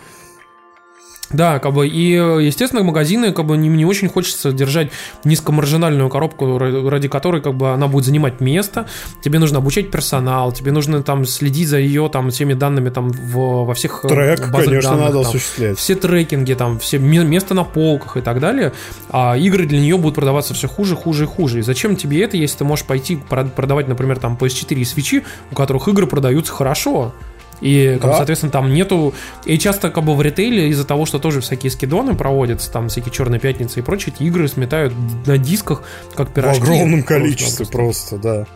Да, 1.30 1.58
как 1.58 1.72
бы, 1.72 1.88
и, 1.88 2.12
естественно, 2.12 2.84
магазины, 2.84 3.32
как 3.32 3.46
бы, 3.46 3.56
не, 3.56 3.68
не 3.68 3.84
очень 3.84 4.08
хочется 4.08 4.52
держать 4.52 4.90
низкомаржинальную 5.24 6.08
коробку, 6.08 6.58
ради 6.58 7.08
которой, 7.08 7.42
как 7.42 7.54
бы, 7.54 7.72
она 7.72 7.88
будет 7.88 8.04
занимать 8.04 8.40
место, 8.40 8.86
тебе 9.22 9.40
нужно 9.40 9.58
обучать 9.58 9.90
персонал, 9.90 10.52
тебе 10.52 10.70
нужно, 10.70 11.02
там, 11.02 11.24
следить 11.24 11.68
за 11.68 11.78
ее, 11.78 12.08
там, 12.12 12.30
всеми 12.30 12.54
данными, 12.54 12.90
там, 12.90 13.10
в, 13.10 13.64
во 13.64 13.74
всех 13.74 14.04
э, 14.04 14.08
Трек, 14.08 14.50
базах 14.50 14.66
конечно, 14.66 14.90
данных, 14.90 15.04
надо 15.06 15.22
там, 15.22 15.28
осуществлять. 15.28 15.78
все 15.78 15.94
трекинги, 15.96 16.54
там, 16.54 16.78
все 16.78 16.98
место 16.98 17.54
на 17.54 17.64
полках 17.64 18.16
и 18.16 18.20
так 18.20 18.38
далее, 18.38 18.72
а 19.10 19.36
игры 19.36 19.66
для 19.66 19.80
нее 19.80 19.98
будут 19.98 20.14
продаваться 20.14 20.54
все 20.54 20.68
хуже, 20.68 20.94
хуже 20.94 21.24
и 21.24 21.26
хуже. 21.26 21.58
И 21.58 21.62
зачем 21.62 21.96
тебе 21.96 22.22
это, 22.22 22.36
если 22.36 22.58
ты 22.58 22.64
можешь 22.64 22.84
пойти 22.84 23.16
продавать, 23.16 23.88
например, 23.88 24.18
там, 24.20 24.38
PS4 24.40 24.74
и 24.76 24.84
свечи, 24.84 25.24
у 25.50 25.56
которых 25.56 25.88
игры 25.88 26.06
продаются 26.06 26.52
хорошо? 26.52 27.12
И, 27.60 27.98
как, 28.00 28.10
Да. 28.10 28.16
соответственно, 28.18 28.52
там 28.52 28.72
нету... 28.72 29.14
И 29.44 29.58
часто, 29.58 29.90
как 29.90 30.04
бы, 30.04 30.14
в 30.14 30.22
ритейле 30.22 30.68
из-за 30.68 30.84
того, 30.84 31.06
что 31.06 31.18
тоже 31.18 31.40
всякие 31.40 31.70
скидоны 31.70 32.14
проводятся, 32.14 32.70
там 32.70 32.88
всякие 32.88 33.12
черные 33.12 33.40
пятницы 33.40 33.80
и 33.80 33.82
прочее, 33.82 34.14
эти 34.14 34.24
игры 34.24 34.48
сметают 34.48 34.92
на 35.26 35.38
дисках, 35.38 35.82
как 36.14 36.30
В 36.30 36.32
пирожки. 36.32 36.62
огромном 36.62 37.02
Просто, 37.02 37.06
количестве 37.14 37.66
просто. 37.66 38.16
просто, 38.16 38.18
да. 38.18 38.46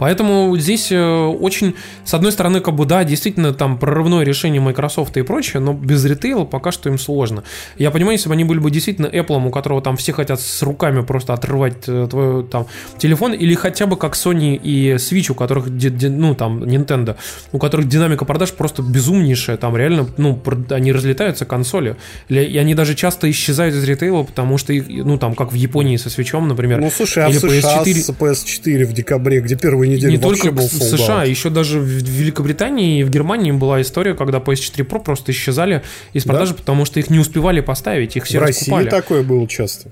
Поэтому 0.00 0.56
здесь 0.56 0.90
э, 0.90 0.98
очень, 0.98 1.74
с 2.06 2.14
одной 2.14 2.32
стороны, 2.32 2.60
как 2.60 2.74
бы, 2.74 2.86
да, 2.86 3.04
действительно, 3.04 3.52
там 3.52 3.78
прорывное 3.78 4.24
решение 4.24 4.58
Microsoft 4.58 5.14
и 5.18 5.22
прочее, 5.22 5.60
но 5.60 5.74
без 5.74 6.02
ритейла 6.06 6.46
пока 6.46 6.72
что 6.72 6.88
им 6.88 6.98
сложно. 6.98 7.44
Я 7.76 7.90
понимаю, 7.90 8.12
если 8.12 8.30
бы 8.30 8.32
они 8.32 8.44
были 8.44 8.60
бы 8.60 8.70
действительно 8.70 9.08
Apple, 9.08 9.46
у 9.46 9.50
которого 9.50 9.82
там 9.82 9.98
все 9.98 10.14
хотят 10.14 10.40
с 10.40 10.62
руками 10.62 11.02
просто 11.02 11.34
отрывать 11.34 11.86
э, 11.86 12.06
твой 12.08 12.44
там 12.44 12.66
телефон, 12.96 13.34
или 13.34 13.54
хотя 13.54 13.84
бы 13.84 13.98
как 13.98 14.14
Sony 14.14 14.56
и 14.56 14.94
Switch, 14.94 15.30
у 15.32 15.34
которых, 15.34 15.66
ну, 15.68 16.34
там, 16.34 16.64
Nintendo, 16.64 17.16
у 17.52 17.58
которых 17.58 17.86
динамика 17.86 18.24
продаж 18.24 18.52
просто 18.52 18.80
безумнейшая, 18.80 19.58
там 19.58 19.76
реально, 19.76 20.06
ну, 20.16 20.42
они 20.70 20.92
разлетаются 20.92 21.44
консоли, 21.44 21.96
и 22.30 22.56
они 22.56 22.74
даже 22.74 22.94
часто 22.94 23.30
исчезают 23.30 23.74
из 23.74 23.84
ритейла, 23.84 24.22
потому 24.22 24.56
что 24.56 24.72
ну, 24.72 25.18
там, 25.18 25.34
как 25.34 25.52
в 25.52 25.56
Японии 25.56 25.98
со 25.98 26.08
свечом, 26.08 26.48
например, 26.48 26.80
Ну, 26.80 26.90
слушай, 26.90 27.22
а 27.22 27.28
в 27.28 27.34
США 27.34 27.82
PS4 27.82 27.94
с 27.94 28.10
PS4 28.10 28.84
в 28.86 28.94
декабре, 28.94 29.40
где 29.42 29.56
первую 29.56 29.89
неделю 29.90 30.12
не 30.12 30.18
только 30.18 30.50
был 30.52 30.66
в 30.66 30.72
США, 30.72 31.24
еще 31.24 31.50
даже 31.50 31.78
в 31.80 31.84
Великобритании 31.84 33.00
и 33.00 33.04
в 33.04 33.10
Германии 33.10 33.52
была 33.52 33.80
история, 33.82 34.14
когда 34.14 34.38
PS4 34.38 34.86
Pro 34.86 35.00
просто 35.02 35.32
исчезали 35.32 35.82
из 36.12 36.24
Да? 36.24 36.46
потому 36.54 36.84
что 36.84 37.00
их 37.00 37.10
не 37.10 37.18
успевали 37.18 37.60
поставить, 37.60 38.16
их 38.16 38.24
все 38.24 38.38
В 38.38 38.42
России 38.42 38.70
раскупали. 38.70 38.88
такое 38.88 39.22
было 39.22 39.46
часто. 39.46 39.90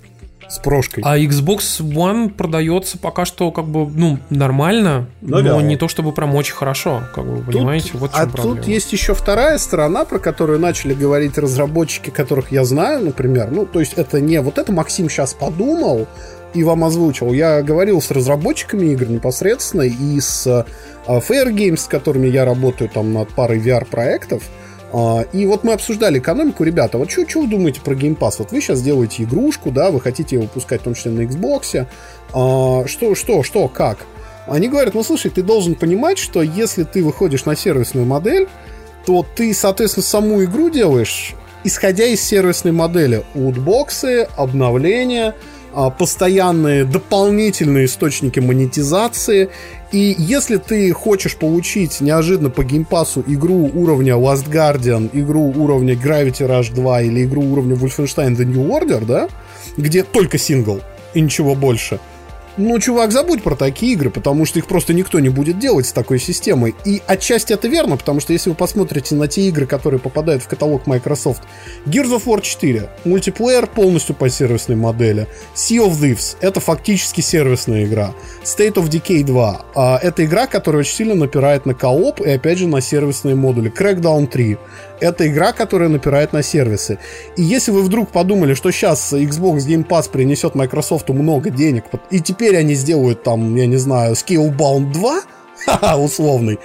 С 0.48 0.58
прошкой. 0.60 1.02
А 1.04 1.18
Xbox 1.18 1.80
One 1.82 2.30
продается 2.30 2.96
пока 2.96 3.26
что 3.26 3.50
как 3.50 3.66
бы, 3.66 3.86
ну, 3.86 4.18
нормально, 4.30 5.06
Ну, 5.20 5.42
но 5.42 5.56
да. 5.60 5.62
не 5.62 5.76
то 5.76 5.88
чтобы 5.88 6.12
прям 6.12 6.34
очень 6.34 6.54
хорошо, 6.54 7.02
как 7.14 7.26
бы, 7.26 7.42
понимаете, 7.42 7.90
вот 7.92 8.12
а 8.14 8.26
проблема. 8.26 8.56
тут 8.56 8.66
есть 8.66 8.90
еще 8.94 9.12
вторая 9.12 9.58
сторона, 9.58 10.06
про 10.06 10.18
которую 10.18 10.58
начали 10.58 10.94
говорить 10.94 11.36
разработчики, 11.36 12.08
которых 12.08 12.50
я 12.50 12.64
знаю, 12.64 13.04
например. 13.04 13.50
Ну, 13.50 13.66
то 13.66 13.78
есть 13.78 13.92
это 13.96 14.22
не 14.22 14.40
вот 14.40 14.56
это 14.56 14.72
Максим 14.72 15.10
сейчас 15.10 15.34
подумал 15.34 16.06
и 16.54 16.64
вам 16.64 16.84
озвучил. 16.84 17.32
Я 17.32 17.62
говорил 17.62 18.00
с 18.00 18.10
разработчиками 18.10 18.86
игр 18.92 19.06
непосредственно 19.06 19.82
и 19.82 20.20
с 20.20 20.46
э, 20.46 20.64
Fair 21.06 21.52
Games, 21.52 21.78
с 21.78 21.86
которыми 21.86 22.28
я 22.28 22.44
работаю 22.44 22.90
там 22.90 23.12
над 23.12 23.28
парой 23.30 23.58
VR-проектов. 23.58 24.42
А, 24.92 25.24
И 25.32 25.46
вот 25.46 25.64
мы 25.64 25.72
обсуждали 25.74 26.18
экономику, 26.18 26.64
ребята, 26.64 26.98
вот 26.98 27.10
что 27.10 27.40
вы 27.40 27.46
думаете 27.46 27.80
про 27.80 27.94
Game 27.94 28.16
Pass? 28.18 28.36
Вот 28.38 28.52
вы 28.52 28.60
сейчас 28.60 28.82
делаете 28.82 29.24
игрушку, 29.24 29.70
да, 29.70 29.90
вы 29.90 30.00
хотите 30.00 30.36
ее 30.36 30.42
выпускать 30.42 30.80
в 30.80 30.84
том 30.84 30.94
числе 30.94 31.12
на 31.12 31.20
Xbox. 31.22 31.86
А, 32.32 32.86
Что, 32.86 33.14
что, 33.14 33.42
что, 33.42 33.68
как? 33.68 33.98
Они 34.46 34.68
говорят, 34.68 34.94
ну 34.94 35.04
слушай, 35.04 35.30
ты 35.30 35.42
должен 35.42 35.74
понимать, 35.74 36.16
что 36.16 36.40
если 36.40 36.84
ты 36.84 37.04
выходишь 37.04 37.44
на 37.44 37.54
сервисную 37.54 38.06
модель, 38.06 38.48
то 39.04 39.24
ты, 39.36 39.52
соответственно, 39.52 40.04
саму 40.04 40.42
игру 40.44 40.70
делаешь, 40.70 41.34
исходя 41.64 42.06
из 42.06 42.22
сервисной 42.22 42.72
модели. 42.72 43.24
Лутбоксы, 43.34 44.26
обновления, 44.36 45.34
постоянные 45.90 46.84
дополнительные 46.84 47.86
источники 47.86 48.40
монетизации. 48.40 49.50
И 49.92 50.14
если 50.18 50.56
ты 50.56 50.92
хочешь 50.92 51.36
получить 51.36 52.00
неожиданно 52.00 52.50
по 52.50 52.64
геймпасу 52.64 53.22
игру 53.26 53.70
уровня 53.72 54.14
Last 54.14 54.50
Guardian, 54.50 55.08
игру 55.12 55.52
уровня 55.56 55.94
Gravity 55.94 56.48
Rush 56.48 56.74
2 56.74 57.02
или 57.02 57.24
игру 57.24 57.42
уровня 57.42 57.76
Wolfenstein 57.76 58.36
The 58.36 58.44
New 58.44 58.66
Order, 58.66 59.04
да, 59.06 59.28
где 59.76 60.02
только 60.02 60.36
сингл 60.36 60.80
и 61.14 61.20
ничего 61.20 61.54
больше, 61.54 62.00
ну, 62.58 62.78
чувак, 62.80 63.12
забудь 63.12 63.42
про 63.42 63.54
такие 63.54 63.92
игры, 63.92 64.10
потому 64.10 64.44
что 64.44 64.58
их 64.58 64.66
просто 64.66 64.92
никто 64.92 65.20
не 65.20 65.28
будет 65.28 65.58
делать 65.58 65.86
с 65.86 65.92
такой 65.92 66.18
системой. 66.18 66.74
И 66.84 67.00
отчасти 67.06 67.52
это 67.52 67.68
верно, 67.68 67.96
потому 67.96 68.20
что 68.20 68.32
если 68.32 68.50
вы 68.50 68.56
посмотрите 68.56 69.14
на 69.14 69.28
те 69.28 69.42
игры, 69.48 69.64
которые 69.64 70.00
попадают 70.00 70.42
в 70.42 70.48
каталог 70.48 70.86
Microsoft, 70.86 71.42
Gears 71.86 72.16
of 72.16 72.24
War 72.24 72.42
4, 72.42 72.90
мультиплеер 73.04 73.68
полностью 73.68 74.14
по 74.16 74.28
сервисной 74.28 74.76
модели, 74.76 75.28
Sea 75.54 75.86
of 75.86 75.92
Thieves, 75.92 76.36
это 76.40 76.58
фактически 76.58 77.20
сервисная 77.20 77.84
игра, 77.84 78.12
State 78.42 78.74
of 78.74 78.90
Decay 78.90 79.22
2, 79.22 79.66
а, 79.74 80.00
это 80.02 80.24
игра, 80.24 80.46
которая 80.46 80.80
очень 80.80 80.96
сильно 80.96 81.14
напирает 81.14 81.64
на 81.64 81.74
кооп 81.74 82.20
и 82.20 82.30
опять 82.30 82.58
же 82.58 82.66
на 82.66 82.80
сервисные 82.80 83.36
модули, 83.36 83.72
Crackdown 83.72 84.26
3, 84.26 84.58
это 85.00 85.28
игра, 85.28 85.52
которая 85.52 85.88
напирает 85.88 86.32
на 86.32 86.42
сервисы. 86.42 86.98
И 87.36 87.42
если 87.42 87.70
вы 87.70 87.82
вдруг 87.82 88.10
подумали, 88.10 88.54
что 88.54 88.70
сейчас 88.70 89.12
Xbox 89.12 89.58
Game 89.58 89.86
Pass 89.86 90.10
принесет 90.10 90.54
Microsoft 90.54 91.08
много 91.10 91.50
денег, 91.50 91.84
и 92.10 92.20
теперь 92.20 92.47
они 92.56 92.74
сделают 92.74 93.22
там, 93.22 93.54
я 93.56 93.66
не 93.66 93.76
знаю, 93.76 94.14
Scalebound 94.14 94.92
2, 94.92 95.20
ха-ха, 95.66 95.96
условный, 95.96 96.58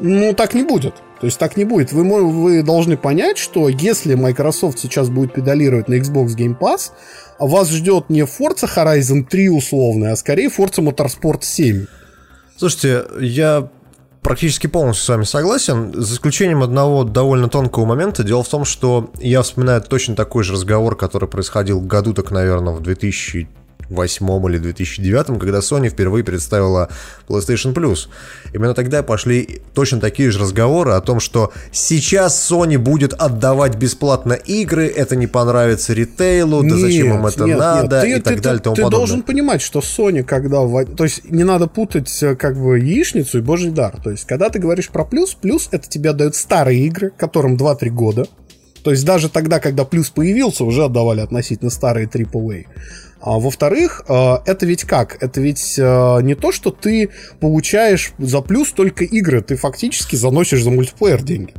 ну 0.00 0.32
так 0.34 0.54
не 0.54 0.62
будет. 0.62 0.94
То 1.20 1.26
есть 1.26 1.38
так 1.38 1.56
не 1.56 1.64
будет. 1.64 1.92
Вы, 1.92 2.04
вы 2.04 2.62
должны 2.62 2.96
понять, 2.96 3.38
что 3.38 3.68
если 3.68 4.14
Microsoft 4.14 4.78
сейчас 4.78 5.08
будет 5.08 5.32
педалировать 5.32 5.88
на 5.88 5.94
Xbox 5.94 6.36
Game 6.36 6.58
Pass, 6.58 6.90
вас 7.38 7.70
ждет 7.70 8.10
не 8.10 8.20
Forza 8.20 8.68
Horizon 8.68 9.24
3 9.24 9.48
условный, 9.48 10.12
а 10.12 10.16
скорее 10.16 10.48
Forza 10.48 10.84
Motorsport 10.84 11.38
7. 11.40 11.86
Слушайте, 12.58 13.04
я 13.20 13.70
практически 14.20 14.66
полностью 14.66 15.04
с 15.04 15.08
вами 15.08 15.24
согласен, 15.24 15.92
за 15.94 16.14
исключением 16.14 16.62
одного 16.62 17.04
довольно 17.04 17.48
тонкого 17.48 17.84
момента. 17.86 18.22
Дело 18.22 18.42
в 18.42 18.48
том, 18.48 18.64
что 18.64 19.10
я 19.18 19.42
вспоминаю 19.42 19.80
точно 19.82 20.16
такой 20.16 20.44
же 20.44 20.52
разговор, 20.52 20.96
который 20.96 21.28
происходил 21.28 21.80
году 21.80 22.12
так, 22.12 22.30
наверное, 22.30 22.74
в 22.74 22.82
2008 23.88 24.48
или 24.50 24.58
2009, 24.58 25.38
когда 25.38 25.58
Sony 25.58 25.88
впервые 25.88 26.24
представила 26.24 26.88
PlayStation 27.28 27.72
Plus. 27.74 28.08
Именно 28.52 28.74
тогда 28.74 29.02
пошли 29.02 29.60
точно 29.74 30.00
такие 30.00 30.30
же 30.30 30.38
разговоры 30.40 30.92
о 30.92 31.00
том, 31.00 31.20
что 31.20 31.52
сейчас 31.72 32.50
Sony 32.50 32.78
будет 32.78 33.12
отдавать 33.14 33.76
бесплатно 33.76 34.32
игры, 34.34 34.86
это 34.86 35.16
не 35.16 35.26
понравится 35.26 35.92
ритейлу, 35.92 36.62
да 36.62 36.76
зачем 36.76 37.14
им 37.14 37.26
это 37.26 37.44
нет, 37.44 37.58
надо 37.58 38.06
нет. 38.06 38.18
и 38.18 38.20
Ты- 38.20 38.22
так 38.22 38.34
ты- 38.36 38.42
далее 38.42 38.60
и 38.60 38.62
тому 38.62 38.76
Ты 38.76 38.82
подобное. 38.82 38.98
должен 39.06 39.22
понимать, 39.22 39.62
что 39.62 39.80
Sony, 39.80 40.22
когда... 40.22 40.56
То 40.96 41.04
есть 41.04 41.30
не 41.30 41.44
надо 41.44 41.66
путать 41.66 42.22
э, 42.22 42.34
как 42.36 42.56
бы 42.56 42.78
яичницу 42.78 43.38
и 43.38 43.40
божий 43.40 43.70
дар. 43.70 44.00
То 44.02 44.10
есть 44.10 44.24
когда 44.26 44.48
ты 44.50 44.58
говоришь 44.58 44.88
про 44.88 45.04
плюс, 45.04 45.34
плюс 45.34 45.68
это 45.70 45.88
тебе 45.88 46.12
дают 46.12 46.34
старые 46.36 46.80
игры, 46.86 47.12
которым 47.16 47.56
2-3 47.56 47.88
года. 47.90 48.26
То 48.86 48.92
есть 48.92 49.04
даже 49.04 49.28
тогда, 49.28 49.58
когда 49.58 49.84
плюс 49.84 50.10
появился, 50.10 50.62
уже 50.62 50.84
отдавали 50.84 51.20
относительно 51.20 51.70
старые 51.70 52.06
AAA. 52.06 52.66
А 53.20 53.40
во-вторых, 53.40 54.04
э, 54.06 54.36
это 54.46 54.64
ведь 54.64 54.84
как? 54.84 55.20
Это 55.20 55.40
ведь 55.40 55.74
э, 55.76 56.18
не 56.22 56.36
то, 56.36 56.52
что 56.52 56.70
ты 56.70 57.10
получаешь 57.40 58.12
за 58.18 58.40
плюс 58.42 58.70
только 58.70 59.02
игры, 59.02 59.42
ты 59.42 59.56
фактически 59.56 60.14
заносишь 60.14 60.62
за 60.62 60.70
мультиплеер 60.70 61.20
деньги. 61.24 61.52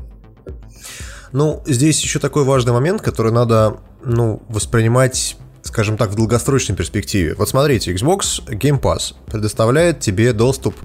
Ну, 1.33 1.61
здесь 1.65 2.01
еще 2.01 2.19
такой 2.19 2.45
важный 2.45 2.71
момент, 2.71 3.01
который 3.01 3.33
надо, 3.33 3.81
ну, 4.05 4.41
воспринимать 4.47 5.35
скажем 5.63 5.97
так, 5.97 6.11
в 6.11 6.15
долгосрочной 6.15 6.77
перспективе. 6.77 7.35
Вот 7.37 7.49
смотрите, 7.49 7.93
Xbox 7.93 8.41
Game 8.47 8.79
Pass 8.79 9.15
предоставляет 9.29 9.99
тебе 9.99 10.31
доступ 10.31 10.75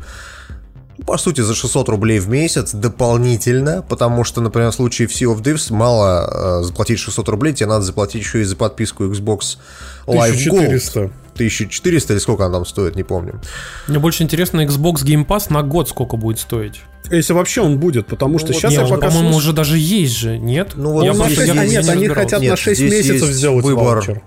по 1.06 1.18
сути, 1.18 1.40
за 1.40 1.54
600 1.54 1.88
рублей 1.88 2.18
в 2.18 2.28
месяц 2.28 2.72
дополнительно, 2.72 3.82
потому 3.88 4.24
что, 4.24 4.40
например, 4.40 4.70
в 4.70 4.74
случае 4.74 5.08
в 5.08 5.12
Sea 5.12 5.34
of 5.34 5.42
Thieves 5.42 5.72
мало 5.72 6.60
э, 6.60 6.64
заплатить 6.64 6.98
600 6.98 7.28
рублей, 7.28 7.52
тебе 7.54 7.66
надо 7.68 7.84
заплатить 7.84 8.22
еще 8.22 8.40
и 8.40 8.44
за 8.44 8.56
подписку 8.56 9.04
Xbox 9.04 9.58
Live 10.06 10.30
1400. 10.32 11.00
Gold. 11.00 11.10
1400 11.34 12.12
или 12.12 12.20
сколько 12.20 12.44
она 12.44 12.54
там 12.56 12.66
стоит, 12.66 12.94
не 12.96 13.02
помню. 13.04 13.40
Мне 13.88 13.98
больше 13.98 14.22
интересно, 14.22 14.60
Xbox 14.64 15.02
Game 15.04 15.26
Pass 15.26 15.52
на 15.52 15.62
год 15.62 15.88
сколько 15.88 16.16
будет 16.16 16.38
стоить? 16.38 16.82
Если 17.10 17.32
вообще 17.32 17.62
он 17.62 17.78
будет, 17.78 18.06
потому 18.06 18.38
что 18.38 18.48
вот 18.48 18.56
сейчас 18.56 18.70
Не, 18.70 18.76
я 18.78 18.84
он, 18.84 18.90
пока 18.90 19.08
по-моему, 19.08 19.36
уже 19.36 19.52
даже 19.52 19.76
есть 19.78 20.14
же, 20.16 20.38
нет? 20.38 20.72
Ну, 20.76 20.92
вот 20.92 21.04
Я 21.04 21.12
Он 21.12 21.18
на 21.18 21.24
здесь 21.26 21.36
просто- 21.38 21.52
6 21.52 21.54
я- 21.56 21.60
а 21.60 21.64
я 21.64 21.70
нет, 21.70 21.84
не 21.84 21.90
они 21.90 21.98
разбирался. 22.08 22.20
хотят 22.24 22.40
Нет, 22.42 22.50
на 22.50 22.56
6 22.56 22.80
здесь 22.80 22.92
месяцев 22.92 23.28
сделать 23.30 23.64
выбор. 23.64 23.84
ваучер. 23.96 24.22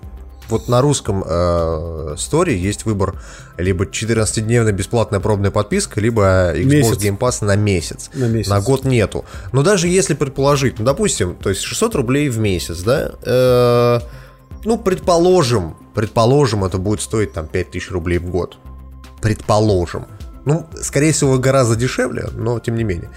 Вот 0.48 0.68
на 0.68 0.80
русском 0.80 1.24
э, 1.26 2.16
есть 2.48 2.84
выбор 2.84 3.20
либо 3.58 3.84
14-дневная 3.84 4.72
бесплатная 4.72 5.20
пробная 5.20 5.50
подписка, 5.50 6.00
либо 6.00 6.52
Xbox 6.54 6.64
Месяц. 6.64 7.02
Game 7.02 7.18
Pass 7.18 7.44
на 7.44 7.56
месяц. 7.56 8.10
На 8.14 8.26
месяц. 8.28 8.50
На 8.50 8.60
год 8.60 8.84
нету. 8.84 9.24
Но 9.52 9.62
даже 9.62 9.88
если 9.88 10.14
предположить, 10.14 10.78
ну, 10.78 10.84
допустим, 10.84 11.34
то 11.36 11.48
есть 11.48 11.62
600 11.62 11.94
рублей 11.96 12.28
в 12.28 12.38
месяц, 12.38 12.80
да, 12.82 13.12
э, 13.22 14.00
ну, 14.64 14.78
предположим, 14.78 15.76
предположим, 15.94 16.64
это 16.64 16.78
будет 16.78 17.00
стоить 17.00 17.32
там 17.32 17.46
5000 17.46 17.90
рублей 17.90 18.18
в 18.18 18.30
год. 18.30 18.58
Предположим. 19.20 20.06
Ну, 20.44 20.66
скорее 20.80 21.12
всего, 21.12 21.38
гораздо 21.38 21.74
дешевле, 21.74 22.28
но 22.36 22.60
тем 22.60 22.76
не 22.76 22.84
менее. 22.84 23.10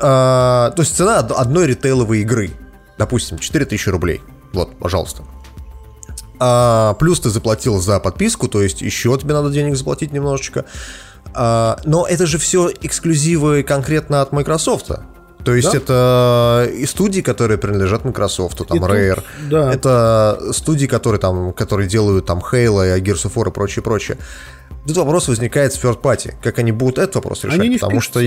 А, 0.00 0.70
то 0.72 0.82
есть 0.82 0.96
цена 0.96 1.20
од- 1.20 1.32
одной 1.32 1.66
ритейловой 1.66 2.20
игры. 2.20 2.50
допустим, 2.98 3.38
4000 3.38 3.88
рублей. 3.88 4.20
Вот, 4.52 4.76
пожалуйста. 4.78 5.22
А, 6.44 6.94
плюс 6.94 7.20
ты 7.20 7.30
заплатил 7.30 7.78
за 7.80 8.00
подписку, 8.00 8.48
то 8.48 8.60
есть 8.62 8.82
еще 8.82 9.16
тебе 9.16 9.32
надо 9.32 9.50
денег 9.50 9.76
заплатить 9.76 10.12
немножечко. 10.12 10.64
А, 11.34 11.78
но 11.84 12.04
это 12.04 12.26
же 12.26 12.38
все 12.38 12.68
эксклюзивы 12.82 13.62
конкретно 13.62 14.22
от 14.22 14.32
Microsoft. 14.32 14.90
То 15.44 15.54
есть 15.54 15.70
Да. 15.70 15.78
это 15.78 16.68
и 16.72 16.84
студии, 16.86 17.20
которые 17.20 17.58
принадлежат 17.58 18.04
Microsoft, 18.04 18.58
там 18.58 18.76
И 18.76 18.80
тут, 18.80 18.90
Rare. 18.90 19.22
да. 19.50 19.72
Это 19.72 20.40
студии, 20.52 20.86
которые 20.86 21.20
там, 21.20 21.52
которые 21.52 21.88
делают 21.88 22.26
там 22.26 22.38
Halo 22.40 22.98
Gears 23.00 23.24
of 23.26 23.34
War 23.34 23.48
и 23.48 23.52
прочее, 23.52 23.84
прочее. 23.84 24.18
Тут 24.84 24.96
вопрос 24.96 25.28
возникает 25.28 25.72
с 25.72 25.78
third 25.78 26.00
party. 26.00 26.34
Как 26.42 26.58
они 26.58 26.72
будут 26.72 26.98
этот 26.98 27.14
вопрос 27.14 27.44
решать? 27.44 27.60
Они 27.60 27.68
не 27.68 27.78
потому 27.78 28.00
что. 28.00 28.20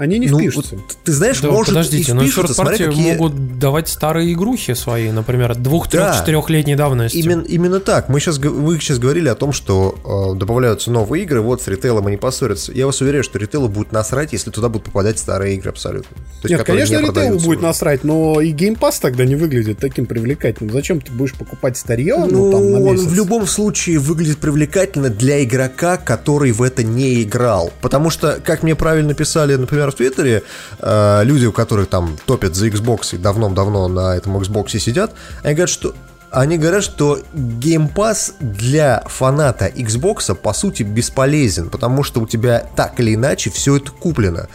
Они 0.00 0.18
не 0.18 0.28
ну, 0.28 0.38
впишутся. 0.38 0.76
вот 0.76 0.96
ты 1.04 1.12
знаешь, 1.12 1.40
Да, 1.40 1.50
может 1.50 1.74
подождите, 1.74 2.10
и 2.10 2.14
но 2.14 2.22
впишутся, 2.22 2.54
смотря 2.54 2.70
партии 2.78 2.84
какие- 2.84 3.12
могут 3.12 3.58
давать 3.58 3.88
старые 3.88 4.32
игрухи 4.32 4.72
свои, 4.74 5.10
например, 5.10 5.54
двух, 5.56 5.88
трех, 5.90 6.06
Да. 6.06 6.18
четырехлетней 6.18 6.74
давности. 6.74 7.18
Именно, 7.18 7.42
именно 7.42 7.80
так. 7.80 8.08
Мы 8.08 8.18
сейчас, 8.18 8.38
вы 8.38 8.80
сейчас 8.80 8.98
говорили 8.98 9.28
о 9.28 9.34
том, 9.34 9.52
что 9.52 10.32
э, 10.34 10.38
добавляются 10.38 10.90
новые 10.90 11.24
игры, 11.24 11.42
вот 11.42 11.60
с 11.60 11.68
ритейлом 11.68 12.06
они 12.06 12.16
поссорятся. 12.16 12.72
Я 12.72 12.86
вас 12.86 12.98
уверяю, 13.02 13.22
что 13.22 13.38
ритейлу 13.38 13.68
будет 13.68 13.92
насрать, 13.92 14.32
если 14.32 14.50
туда 14.50 14.70
будут 14.70 14.86
попадать 14.86 15.18
старые 15.18 15.56
игры 15.56 15.68
абсолютно. 15.68 16.16
То 16.16 16.48
есть, 16.48 16.50
Нет, 16.56 16.62
конечно, 16.64 16.96
не 16.96 17.06
ритейлу 17.08 17.38
будет 17.38 17.58
уже. 17.58 17.66
насрать, 17.66 18.02
но 18.02 18.40
и 18.40 18.54
Pass 18.54 18.94
тогда 19.02 19.26
не 19.26 19.34
выглядит 19.34 19.78
таким 19.78 20.06
привлекательным. 20.06 20.72
Зачем 20.72 21.00
ты 21.02 21.12
будешь 21.12 21.34
покупать 21.34 21.76
старье, 21.76 22.16
ну, 22.16 22.46
Ну, 22.46 22.52
там, 22.52 22.70
на 22.72 22.78
он 22.78 22.92
месяц? 22.94 23.04
в 23.06 23.14
любом 23.14 23.46
случае 23.46 23.98
выглядит 23.98 24.38
привлекательно 24.38 25.10
для 25.10 25.44
игрока, 25.44 25.98
который 25.98 26.52
в 26.52 26.62
это 26.62 26.82
не 26.82 27.22
играл. 27.22 27.70
Потому 27.82 28.08
что, 28.08 28.38
как 28.42 28.62
мне 28.62 28.74
правильно 28.74 29.12
писали, 29.12 29.56
например, 29.56 29.89
в 29.90 29.94
Твиттере, 29.94 30.42
э, 30.78 31.20
люди, 31.24 31.46
у 31.46 31.52
которых 31.52 31.88
там 31.88 32.16
топят 32.26 32.54
за 32.54 32.68
Xbox 32.68 33.14
и 33.14 33.18
давно-давно 33.18 33.88
на 33.88 34.16
этом 34.16 34.36
Xbox 34.36 34.78
сидят, 34.78 35.14
они 35.42 35.54
говорят, 35.54 35.70
что 35.70 35.94
они 36.30 36.58
говорят, 36.58 36.84
что 36.84 37.18
Game 37.34 37.92
Pass 37.92 38.34
для 38.40 39.02
фаната 39.06 39.66
Xbox 39.66 40.34
по 40.34 40.52
сути 40.52 40.84
бесполезен, 40.84 41.70
потому 41.70 42.04
что 42.04 42.20
у 42.20 42.26
тебя 42.26 42.66
так 42.76 43.00
или 43.00 43.14
иначе 43.14 43.50
все 43.50 43.76
это 43.76 43.90
куплено. 43.90 44.48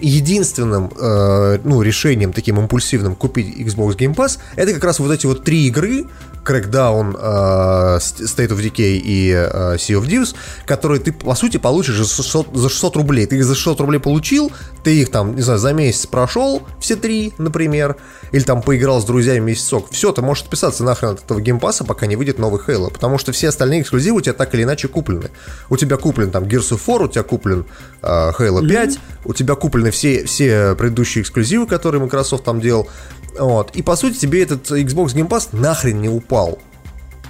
Единственным 0.00 0.90
э, 0.98 1.58
ну, 1.62 1.82
решением 1.82 2.32
таким 2.32 2.58
импульсивным 2.58 3.14
купить 3.14 3.56
Xbox 3.58 3.96
Game 3.96 4.14
Pass 4.14 4.38
это 4.56 4.72
как 4.72 4.82
раз 4.82 4.98
вот 4.98 5.12
эти 5.12 5.26
вот 5.26 5.44
три 5.44 5.66
игры 5.66 6.06
Crackdown, 6.44 7.16
э, 7.18 7.98
State 7.98 8.48
of 8.48 8.60
Decay 8.60 9.00
и 9.02 9.30
э, 9.30 9.76
Sea 9.76 10.00
of 10.00 10.06
Thieves, 10.06 10.34
которые 10.66 11.00
ты, 11.00 11.12
по 11.12 11.34
сути, 11.34 11.56
получишь 11.56 11.96
за 11.96 12.06
600, 12.06 12.56
за 12.56 12.68
600 12.68 12.96
рублей. 12.96 13.26
Ты 13.26 13.36
их 13.36 13.44
за 13.44 13.54
600 13.54 13.80
рублей 13.80 13.98
получил, 13.98 14.50
ты 14.82 15.00
их 15.00 15.10
там, 15.10 15.36
не 15.36 15.42
знаю, 15.42 15.58
за 15.58 15.72
месяц 15.72 16.06
прошел, 16.06 16.62
все 16.80 16.96
три, 16.96 17.32
например, 17.38 17.96
или 18.32 18.42
там 18.42 18.62
поиграл 18.62 19.00
с 19.00 19.04
друзьями 19.04 19.50
месяцок. 19.50 19.90
Все, 19.90 20.12
ты 20.12 20.22
можешь 20.22 20.44
отписаться 20.44 20.84
нахрен 20.84 21.10
от 21.10 21.24
этого 21.24 21.40
геймпаса, 21.40 21.84
пока 21.84 22.06
не 22.06 22.16
выйдет 22.16 22.38
новый 22.38 22.60
Halo, 22.60 22.92
потому 22.92 23.18
что 23.18 23.32
все 23.32 23.48
остальные 23.48 23.82
эксклюзивы 23.82 24.18
у 24.18 24.20
тебя 24.20 24.34
так 24.34 24.54
или 24.54 24.62
иначе 24.62 24.88
куплены. 24.88 25.30
У 25.68 25.76
тебя 25.76 25.96
куплен 25.96 26.30
там 26.30 26.44
Gears 26.44 26.70
of 26.72 26.80
War, 26.86 27.04
у 27.04 27.08
тебя 27.08 27.22
куплен 27.22 27.66
э, 28.02 28.06
Halo 28.06 28.66
5, 28.66 28.98
у 29.24 29.34
тебя 29.34 29.54
куплены 29.54 29.90
все, 29.90 30.24
все 30.24 30.74
предыдущие 30.74 31.22
эксклюзивы, 31.22 31.66
которые 31.66 32.02
Microsoft 32.02 32.44
там 32.44 32.60
делал. 32.60 32.88
Вот. 33.38 33.74
И 33.76 33.82
по 33.82 33.96
сути 33.96 34.18
тебе 34.18 34.42
этот 34.42 34.70
Xbox 34.70 35.14
Game 35.14 35.28
Pass 35.28 35.48
нахрен 35.52 36.00
не 36.00 36.08
упал. 36.08 36.58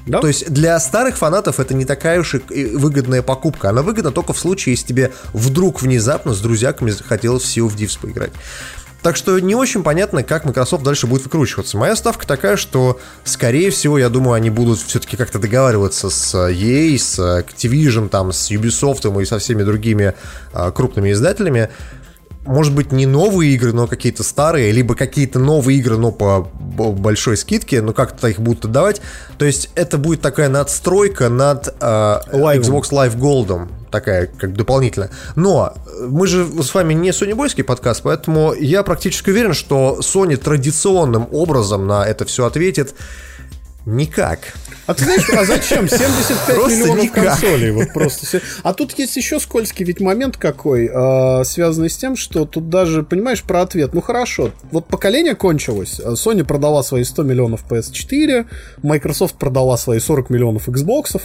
Да? 0.06 0.20
То 0.20 0.28
есть 0.28 0.50
для 0.50 0.78
старых 0.80 1.18
фанатов 1.18 1.60
это 1.60 1.74
не 1.74 1.84
такая 1.84 2.20
уж 2.20 2.34
и 2.34 2.64
выгодная 2.74 3.22
покупка. 3.22 3.68
Она 3.68 3.82
выгодна 3.82 4.10
только 4.10 4.32
в 4.32 4.38
случае, 4.38 4.72
если 4.74 4.86
тебе 4.86 5.12
вдруг 5.32 5.82
внезапно 5.82 6.34
с 6.34 6.40
друзьяками 6.40 6.90
захотелось 6.90 7.44
в 7.44 7.46
Sea 7.46 7.66
of 7.66 7.76
Thieves 7.76 7.98
поиграть. 8.00 8.32
Так 9.02 9.16
что 9.16 9.38
не 9.38 9.54
очень 9.54 9.82
понятно, 9.82 10.22
как 10.22 10.44
Microsoft 10.44 10.82
дальше 10.82 11.06
будет 11.06 11.24
выкручиваться. 11.24 11.78
Моя 11.78 11.96
ставка 11.96 12.26
такая, 12.26 12.56
что, 12.56 13.00
скорее 13.24 13.70
всего, 13.70 13.98
я 13.98 14.10
думаю, 14.10 14.34
они 14.34 14.50
будут 14.50 14.78
все-таки 14.78 15.16
как-то 15.16 15.38
договариваться 15.38 16.10
с 16.10 16.34
EA, 16.34 16.98
с 16.98 17.18
Activision, 17.18 18.10
там, 18.10 18.32
с 18.32 18.50
Ubisoft 18.50 19.22
и 19.22 19.24
со 19.24 19.38
всеми 19.38 19.62
другими 19.62 20.14
а, 20.52 20.70
крупными 20.70 21.12
издателями. 21.12 21.70
Может 22.44 22.74
быть, 22.74 22.90
не 22.90 23.06
новые 23.06 23.54
игры, 23.54 23.72
но 23.72 23.86
какие-то 23.86 24.22
старые, 24.22 24.72
либо 24.72 24.94
какие-то 24.94 25.38
новые 25.38 25.78
игры, 25.78 25.98
но 25.98 26.10
по 26.10 26.50
большой 26.76 27.36
скидке, 27.36 27.82
но 27.82 27.92
как-то 27.92 28.28
их 28.28 28.40
будут 28.40 28.64
отдавать. 28.64 29.02
То 29.38 29.44
есть 29.44 29.70
это 29.74 29.98
будет 29.98 30.22
такая 30.22 30.48
надстройка 30.48 31.28
над 31.28 31.74
Лайвом. 31.80 32.76
Xbox 32.76 32.90
Live 32.90 33.16
Gold, 33.16 33.68
такая 33.90 34.26
как 34.26 34.54
дополнительно. 34.54 35.10
Но 35.36 35.74
э, 35.86 36.06
мы 36.08 36.26
же 36.26 36.46
с 36.62 36.72
вами 36.74 36.94
не 36.94 37.12
сонебойский 37.12 37.64
подкаст, 37.64 38.02
поэтому 38.02 38.54
я 38.54 38.82
практически 38.82 39.30
уверен, 39.30 39.52
что 39.52 39.98
Sony 40.00 40.36
традиционным 40.36 41.28
образом 41.32 41.86
на 41.86 42.06
это 42.06 42.24
все 42.24 42.46
ответит 42.46 42.94
никак. 43.84 44.54
А 44.90 44.94
ты 44.94 45.04
знаешь, 45.04 45.30
а 45.30 45.44
зачем? 45.44 45.88
75 45.88 46.56
Просто 46.56 46.78
миллионов 46.80 47.04
никак. 47.04 47.24
консолей. 47.24 47.70
Вот 47.70 47.92
просто. 47.94 48.40
А 48.64 48.74
тут 48.74 48.98
есть 48.98 49.16
еще 49.16 49.38
скользкий 49.38 49.84
ведь 49.84 50.00
момент 50.00 50.36
какой, 50.36 50.90
э, 50.92 51.44
связанный 51.44 51.88
с 51.88 51.96
тем, 51.96 52.16
что 52.16 52.44
тут 52.44 52.68
даже, 52.70 53.04
понимаешь, 53.04 53.44
про 53.44 53.62
ответ. 53.62 53.94
Ну 53.94 54.00
хорошо, 54.00 54.50
вот 54.72 54.86
поколение 54.86 55.36
кончилось. 55.36 56.00
Sony 56.00 56.42
продала 56.42 56.82
свои 56.82 57.04
100 57.04 57.22
миллионов 57.22 57.64
PS4, 57.70 58.46
Microsoft 58.82 59.36
продала 59.36 59.76
свои 59.76 60.00
40 60.00 60.28
миллионов 60.28 60.68
Xbox. 60.68 61.20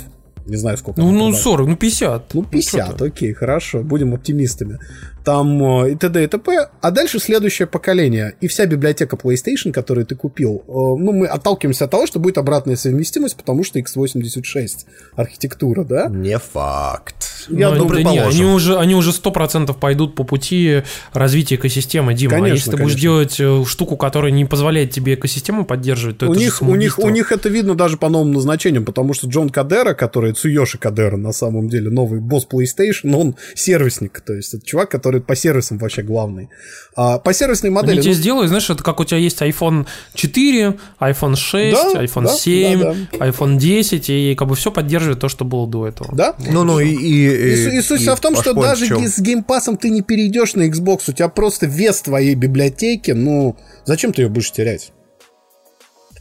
Не 0.45 0.57
знаю, 0.57 0.77
сколько. 0.77 1.01
Ну, 1.01 1.09
ну, 1.09 1.31
продала. 1.31 1.43
40, 1.43 1.67
ну, 1.67 1.75
50. 1.75 2.33
Ну, 2.35 2.43
чё 2.43 2.49
50, 2.49 2.97
ты. 2.97 3.05
окей, 3.07 3.33
хорошо, 3.33 3.79
будем 3.81 4.13
оптимистами. 4.13 4.77
Там 5.25 5.83
э, 5.83 5.91
и 5.91 5.95
т.д. 5.95 6.23
и 6.23 6.27
т.п. 6.27 6.69
А 6.81 6.91
дальше 6.91 7.19
следующее 7.19 7.67
поколение. 7.67 8.35
И 8.41 8.47
вся 8.47 8.65
библиотека 8.67 9.15
PlayStation, 9.15 9.71
которую 9.71 10.05
ты 10.05 10.15
купил, 10.15 10.63
э, 10.67 10.71
ну, 10.71 11.11
мы 11.11 11.25
отталкиваемся 11.25 11.85
от 11.85 11.91
того, 11.91 12.05
что 12.07 12.19
будет 12.19 12.37
обратная 12.37 12.75
совместимость, 12.75 13.35
потому 13.35 13.63
что 13.63 13.79
x86 13.79 14.85
архитектура, 15.15 15.83
да? 15.83 16.07
Не 16.09 16.37
факт. 16.37 17.15
Я 17.49 17.71
Ну, 17.71 17.77
думаю, 17.77 18.03
да 18.03 18.11
не, 18.11 18.19
они 18.19 18.43
уже, 18.45 18.77
они 18.77 18.95
уже 18.95 19.11
100% 19.11 19.73
пойдут 19.79 20.15
по 20.15 20.23
пути 20.23 20.83
развития 21.13 21.55
экосистемы, 21.55 22.13
Дима. 22.13 22.33
а 22.33 22.35
Конечно, 22.39 22.55
если 22.55 22.71
ты 22.71 22.77
будешь 22.77 22.93
конечно. 22.93 23.01
делать 23.01 23.39
э, 23.39 23.65
штуку, 23.69 23.97
которая 23.97 24.31
не 24.31 24.45
позволяет 24.45 24.91
тебе 24.91 25.13
экосистему 25.15 25.65
поддерживать, 25.65 26.17
то 26.19 26.27
У 26.27 26.31
это 26.31 26.39
же 26.39 26.45
них, 26.45 26.61
у, 26.61 26.75
них, 26.75 26.99
у 26.99 27.09
них 27.09 27.31
это 27.31 27.49
видно 27.49 27.75
даже 27.75 27.97
по 27.97 28.09
новым 28.09 28.31
назначениям, 28.33 28.85
потому 28.85 29.13
что 29.13 29.27
Джон 29.27 29.49
Кадера, 29.49 29.93
который 29.93 30.33
Цуёши 30.33 30.77
Кадера 30.77 31.17
на 31.17 31.31
самом 31.31 31.69
деле, 31.69 31.89
новый 31.89 32.19
босс 32.19 32.47
PlayStation, 32.51 33.15
он 33.15 33.35
сервисник, 33.55 34.21
то 34.21 34.33
есть 34.33 34.53
это 34.53 34.65
чувак, 34.65 34.89
который 34.89 35.14
по 35.21 35.35
сервисам 35.35 35.77
вообще 35.77 36.01
главный. 36.01 36.49
А, 36.95 37.19
по 37.19 37.33
сервисной 37.33 37.69
Они 37.69 37.75
модели... 37.75 38.01
тебе 38.01 38.13
ну, 38.13 38.17
сделают, 38.19 38.47
знаешь, 38.49 38.69
это 38.69 38.83
как 38.83 38.99
у 38.99 39.05
тебя 39.05 39.17
есть 39.17 39.41
iPhone 39.41 39.85
4, 40.13 40.77
iPhone 40.99 41.35
6, 41.35 41.75
Да, 41.93 42.03
iPhone 42.03 42.23
да, 42.23 42.33
7, 42.33 42.79
да, 42.81 42.93
iPhone 43.27 43.57
10, 43.57 44.09
и 44.09 44.35
как 44.35 44.47
бы 44.47 44.55
все 44.55 44.71
поддерживает 44.71 45.19
то, 45.19 45.29
что 45.29 45.45
было 45.45 45.67
до 45.67 45.87
этого. 45.87 46.15
да? 46.15 46.35
Ну, 46.51 46.63
ну 46.63 46.79
и... 46.79 46.89
И, 46.89 47.53
И, 47.53 47.63
су- 47.63 47.69
и 47.71 47.81
суть 47.81 48.01
вся 48.01 48.15
в 48.15 48.19
том, 48.19 48.35
что 48.35 48.53
даже 48.53 48.87
ге- 48.87 49.07
с 49.09 49.19
геймпасом 49.19 49.77
ты 49.77 49.89
не 49.89 50.01
перейдешь 50.01 50.55
на 50.55 50.67
Xbox, 50.67 51.01
у 51.07 51.11
тебя 51.13 51.29
просто 51.29 51.65
вес 51.65 52.01
твоей 52.01 52.35
библиотеки, 52.35 53.11
ну, 53.11 53.57
зачем 53.85 54.13
ты 54.13 54.23
ее 54.23 54.29
будешь 54.29 54.51
терять? 54.51 54.91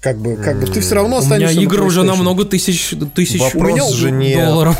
Как 0.02 0.18
бы, 0.18 0.36
как 0.36 0.60
бы 0.60 0.66
ты 0.66 0.80
все 0.82 0.96
равно 0.96 1.16
У 1.16 1.20
меня 1.20 1.32
останешься 1.32 1.60
игр 1.60 1.82
уже 1.82 2.02
на 2.02 2.14
много 2.14 2.44
тысяч, 2.44 2.92
тысяч 3.14 3.40
Вопрос 3.40 3.70
меня 3.72 3.88
же 3.90 4.10
не... 4.10 4.34
долларов. 4.34 4.76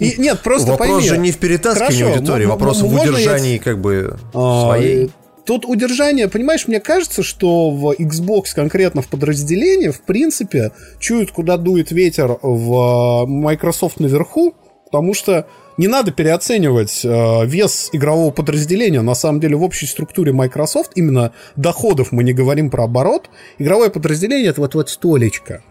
И- 0.00 0.14
нет, 0.18 0.40
просто 0.40 0.72
Вопрос 0.72 0.88
пойми. 0.90 1.08
же 1.08 1.18
не 1.18 1.30
в 1.32 1.38
перетаскивании 1.38 1.98
Хорошо, 2.02 2.14
аудитории, 2.18 2.44
м- 2.44 2.50
вопрос 2.50 2.80
м- 2.80 2.88
в 2.88 2.92
можно 2.92 3.04
я 3.06 3.12
удержании 3.12 3.58
как 3.58 3.80
бы 3.80 4.16
А, 4.34 4.66
своей. 4.66 5.10
Тут 5.44 5.64
удержание, 5.64 6.28
понимаешь, 6.28 6.68
мне 6.68 6.78
кажется, 6.78 7.22
что 7.24 7.70
в 7.70 7.90
Xbox 7.98 8.54
конкретно 8.54 9.02
в 9.02 9.08
подразделении, 9.08 9.88
в 9.88 10.00
принципе, 10.02 10.70
чуют, 11.00 11.32
куда 11.32 11.56
дует 11.56 11.90
ветер 11.90 12.38
в 12.42 13.24
э, 13.24 13.26
Microsoft 13.26 13.98
наверху, 13.98 14.54
потому 14.84 15.14
что 15.14 15.46
не 15.78 15.88
надо 15.88 16.12
переоценивать 16.12 17.00
э, 17.04 17.46
вес 17.46 17.88
игрового 17.92 18.30
подразделения. 18.30 19.00
На 19.00 19.14
самом 19.16 19.40
деле, 19.40 19.56
в 19.56 19.64
общей 19.64 19.86
структуре 19.86 20.32
Microsoft, 20.32 20.92
именно 20.94 21.32
доходов 21.56 22.12
мы 22.12 22.22
не 22.22 22.32
говорим 22.32 22.70
про 22.70 22.84
оборот, 22.84 23.28
игровое 23.58 23.90
подразделение 23.90 24.50
это 24.50 24.60
вот 24.60 24.74
вот 24.76 24.90
столечко. 24.90 25.62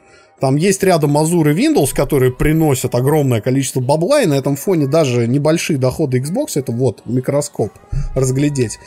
Там 0.42 0.56
есть 0.56 0.82
рядом 0.82 1.18
Azure 1.20 1.54
и 1.54 1.68
Windows, 1.68 1.94
которые 1.94 2.32
приносят 2.32 2.96
огромное 2.96 3.42
количество 3.42 3.80
бабла, 3.80 4.24
и 4.24 4.26
на 4.26 4.34
этом 4.34 4.56
фоне 4.56 4.88
даже 4.88 5.28
небольшие 5.28 5.78
доходы 5.78 6.20
Xbox, 6.20 6.54
это 6.56 6.72
вот 6.72 7.04
микроскоп 7.06 7.72
разглядеть. 8.16 8.80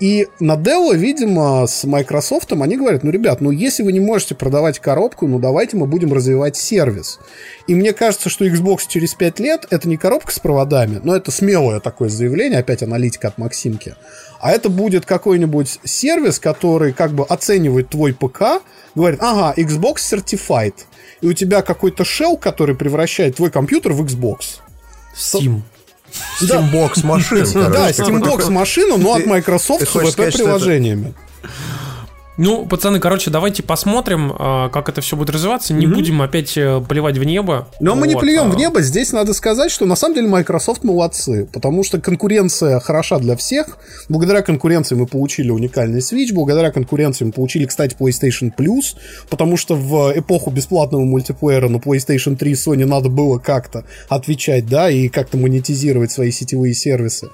И 0.00 0.26
на 0.40 0.54
Dell, 0.54 0.96
видимо, 0.96 1.66
с 1.68 1.84
Microsoft 1.84 2.50
они 2.52 2.76
говорят, 2.76 3.04
ну, 3.04 3.10
ребят, 3.12 3.40
ну, 3.40 3.52
если 3.52 3.84
вы 3.84 3.92
не 3.92 4.00
можете 4.00 4.34
продавать 4.34 4.80
коробку, 4.80 5.28
ну, 5.28 5.38
давайте 5.38 5.76
мы 5.76 5.86
будем 5.86 6.12
развивать 6.12 6.56
сервис. 6.56 7.20
И 7.68 7.76
мне 7.76 7.92
кажется, 7.92 8.28
что 8.28 8.44
Xbox 8.44 8.80
через 8.88 9.14
5 9.14 9.38
лет 9.38 9.66
это 9.70 9.88
не 9.88 9.96
коробка 9.96 10.32
с 10.32 10.40
проводами, 10.40 11.00
но 11.04 11.14
это 11.14 11.30
смелое 11.30 11.78
такое 11.78 12.08
заявление, 12.08 12.58
опять 12.58 12.82
аналитика 12.82 13.28
от 13.28 13.38
Максимки, 13.38 13.94
а 14.40 14.50
это 14.50 14.70
будет 14.70 15.06
какой-нибудь 15.06 15.78
сервис, 15.84 16.40
который 16.40 16.92
как 16.92 17.12
бы 17.12 17.24
оценивает 17.24 17.90
твой 17.90 18.12
ПК, 18.12 18.62
говорит, 18.96 19.20
ага, 19.22 19.54
Xbox 19.56 19.98
Certified, 19.98 20.74
и 21.22 21.26
у 21.26 21.32
тебя 21.32 21.62
какой-то 21.62 22.02
shell, 22.02 22.38
который 22.38 22.74
превращает 22.74 23.36
твой 23.36 23.50
компьютер 23.50 23.92
в 23.92 24.02
Xbox. 24.02 24.60
Steam. 25.16 25.62
Steambox 26.40 27.06
машин, 27.06 27.46
Да. 27.54 27.90
Steambox 27.90 28.50
машину, 28.50 28.98
но 28.98 29.14
от 29.14 29.24
Microsoft 29.24 29.84
с 29.84 29.88
хочешь 29.88 30.14
Ну, 32.38 32.64
пацаны, 32.66 32.98
короче, 32.98 33.30
давайте 33.30 33.62
посмотрим, 33.62 34.32
а, 34.38 34.70
как 34.70 34.88
это 34.88 35.02
все 35.02 35.16
будет 35.16 35.30
развиваться. 35.30 35.74
Не 35.74 35.86
будем 35.86 36.22
опять 36.22 36.56
э, 36.56 36.82
плевать 36.88 37.18
в 37.18 37.24
небо. 37.24 37.68
Но 37.78 37.94
мы 37.94 38.08
не 38.08 38.14
Вот, 38.14 38.20
плюем 38.20 38.46
а, 38.46 38.48
в 38.48 38.56
небо. 38.56 38.80
Здесь 38.80 39.12
надо 39.12 39.34
сказать, 39.34 39.70
что 39.70 39.84
на 39.84 39.96
самом 39.96 40.14
деле 40.14 40.28
Microsoft 40.28 40.82
молодцы, 40.82 41.46
потому 41.52 41.84
что 41.84 42.00
конкуренция 42.00 42.80
хороша 42.80 43.18
для 43.18 43.36
всех. 43.36 43.76
Благодаря 44.08 44.40
конкуренции 44.40 44.94
мы 44.94 45.06
получили 45.06 45.50
уникальный 45.50 46.00
Switch, 46.00 46.32
благодаря 46.32 46.70
конкуренции 46.70 47.26
мы 47.26 47.32
получили, 47.32 47.66
кстати, 47.66 47.94
PlayStation 47.98 48.50
Plus, 48.56 48.96
потому 49.28 49.58
что 49.58 49.74
в 49.74 50.12
эпоху 50.16 50.50
бесплатного 50.50 51.02
мультиплеера 51.02 51.68
на 51.68 51.76
PlayStation 51.76 52.36
3 52.36 52.52
Sony 52.52 52.86
надо 52.86 53.10
было 53.10 53.38
как-то 53.38 53.84
отвечать, 54.08 54.66
да, 54.66 54.90
и 54.90 55.08
как-то 55.08 55.36
монетизировать 55.36 56.10
свои 56.10 56.30
сетевые 56.30 56.72
сервисы. 56.72 57.28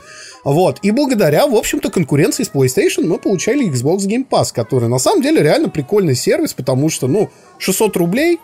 Вот. 0.48 0.78
И 0.80 0.90
благодаря, 0.92 1.46
в 1.46 1.54
общем-то, 1.54 1.90
конкуренции 1.90 2.42
с 2.42 2.50
PlayStation 2.50 3.04
мы 3.04 3.18
получали 3.18 3.70
Xbox 3.70 3.98
Game 4.06 4.26
Pass, 4.26 4.46
который 4.54 4.88
на 4.88 4.98
самом 4.98 5.20
деле 5.20 5.42
реально 5.42 5.68
прикольный 5.68 6.14
сервис, 6.14 6.54
потому 6.54 6.88
что, 6.88 7.06
ну, 7.06 7.28
600 7.58 7.94
рублей, 7.98 8.40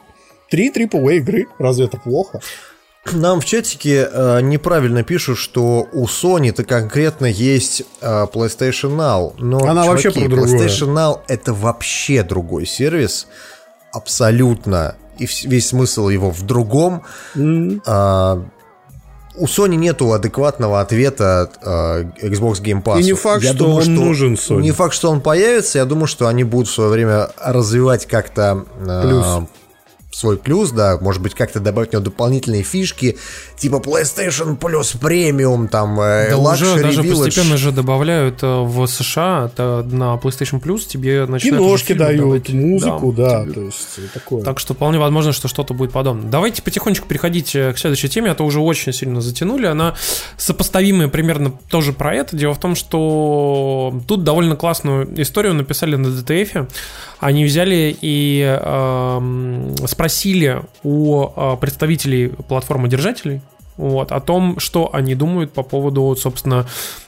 3 0.50 0.70
AAA 0.70 1.16
игры. 1.16 1.46
Разве 1.58 1.86
это 1.86 1.96
плохо? 1.96 2.42
Нам 3.10 3.40
в 3.40 3.46
чатике 3.46 4.06
э, 4.12 4.40
неправильно 4.42 5.02
пишут, 5.02 5.38
что 5.38 5.88
у 5.92 6.04
Sony-то 6.04 6.64
конкретно 6.64 7.24
есть 7.24 7.84
э, 8.02 8.26
PlayStation 8.30 8.96
Now. 8.96 9.32
Но, 9.38 9.60
Она 9.64 9.86
вообще 9.86 10.10
про 10.10 10.28
другое. 10.28 10.46
PlayStation 10.46 10.94
Now 10.94 11.20
это 11.26 11.54
вообще 11.54 12.22
другой 12.22 12.66
сервис. 12.66 13.28
Абсолютно. 13.92 14.96
И 15.18 15.26
весь 15.44 15.68
смысл 15.68 16.10
его 16.10 16.30
в 16.30 16.42
другом. 16.42 17.02
А, 17.86 18.44
у 19.36 19.46
Sony 19.46 19.76
нету 19.76 20.12
адекватного 20.12 20.80
ответа 20.80 21.50
э, 21.60 22.26
Xbox 22.28 22.62
Game 22.62 22.82
Pass. 22.82 23.00
И 23.00 23.04
не 23.04 23.14
факт, 23.14 23.44
что 23.44 23.70
он 23.70 23.94
нужен 23.94 24.34
Sony. 24.34 24.62
Не 24.62 24.72
факт, 24.72 24.94
что 24.94 25.10
он 25.10 25.20
появится. 25.20 25.78
Я 25.78 25.84
думаю, 25.84 26.06
что 26.06 26.28
они 26.28 26.44
будут 26.44 26.68
в 26.68 26.72
свое 26.72 26.90
время 26.90 27.30
развивать 27.40 28.06
как-то 28.06 28.64
э, 28.80 29.02
Плюс. 29.02 29.48
Свой 30.14 30.36
плюс, 30.38 30.70
да, 30.70 30.96
может 31.00 31.20
быть, 31.20 31.34
как-то 31.34 31.58
добавить 31.60 31.90
в 31.90 31.92
него 31.94 32.04
дополнительные 32.04 32.62
фишки, 32.62 33.18
типа 33.58 33.76
PlayStation 33.76 34.56
Plus 34.56 34.96
Premium, 35.00 35.66
там, 35.68 36.00
э, 36.00 36.30
Да 36.30 36.38
уже 36.38 36.64
Luxury 36.66 36.82
даже 36.82 37.02
Village. 37.02 37.24
постепенно 37.24 37.56
же 37.56 37.72
добавляют 37.72 38.42
э, 38.42 38.46
в 38.62 38.86
США 38.86 39.50
это 39.52 39.84
на 39.90 40.14
PlayStation 40.14 40.60
Plus 40.62 40.86
тебе 40.86 41.26
начинают 41.26 41.60
уже 41.60 41.84
Киношки 41.84 41.92
дают, 41.94 42.20
давать. 42.20 42.48
музыку, 42.50 43.12
Да. 43.12 43.44
да, 43.44 43.52
то 43.52 43.60
есть 43.62 43.88
э, 43.98 44.02
такое. 44.14 44.44
Так 44.44 44.60
что 44.60 44.74
вполне 44.74 45.00
возможно, 45.00 45.32
что 45.32 45.48
что-то 45.48 45.74
будет 45.74 45.90
подобное. 45.90 46.30
Давайте 46.30 46.62
потихонечку 46.62 47.08
переходить 47.08 47.56
э, 47.56 47.72
к 47.72 47.78
следующей 47.78 48.08
теме, 48.08 48.30
а 48.30 48.34
то 48.36 48.44
уже 48.44 48.60
очень 48.60 48.92
сильно 48.92 49.20
затянули. 49.20 49.66
Она 49.66 49.94
сопоставимая 50.36 51.08
примерно 51.08 51.50
тоже 51.68 51.92
про 51.92 52.14
это. 52.14 52.36
Дело 52.36 52.54
в 52.54 52.60
том, 52.60 52.76
что 52.76 54.00
тут 54.06 54.22
довольно 54.22 54.54
классную 54.54 55.20
историю 55.20 55.54
написали 55.54 55.96
на 55.96 56.06
DTF. 56.06 56.68
Они 57.18 57.44
взяли 57.44 57.96
и 58.00 58.58
спросили 59.86 60.03
у 60.82 61.26
э, 61.26 61.56
представителей 61.60 62.28
платформы 62.28 62.88
держателей 62.88 63.40
вот, 63.76 64.12
о 64.12 64.20
том, 64.20 64.58
что 64.58 64.90
они 64.92 65.14
думают 65.14 65.52
по 65.52 65.62
поводу, 65.62 66.14
собственно, 66.16 66.66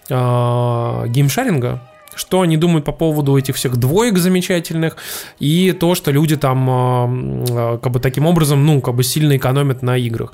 э, 0.09 1.05
геймшаринга, 1.09 1.83
что 2.17 2.41
они 2.41 2.57
думают 2.57 2.85
по 2.85 2.93
поводу 2.93 3.37
этих 3.37 3.57
всех 3.57 3.77
двоек 3.77 4.19
замечательных 4.19 4.97
и 5.39 5.73
то, 5.73 5.95
что 5.95 6.11
люди 6.11 6.37
там 6.37 7.45
э, 7.45 7.79
как 7.83 7.93
бы 7.93 8.01
таким 8.01 8.27
образом, 8.27 8.65
ну, 8.65 8.81
как 8.81 8.95
бы 8.95 9.05
сильно 9.05 9.37
экономят 9.37 9.83
на 9.83 9.97
играх. 9.97 10.33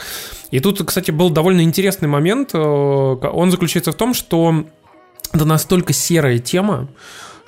И 0.51 0.61
тут, 0.61 0.83
кстати, 0.87 1.11
был 1.11 1.31
довольно 1.31 1.62
интересный 1.62 2.09
момент. 2.09 2.51
э, 2.55 2.59
Он 2.59 3.51
заключается 3.51 3.92
в 3.92 3.96
том, 3.96 4.14
что 4.14 4.64
это 5.33 5.44
настолько 5.44 5.92
серая 5.92 6.38
тема, 6.38 6.88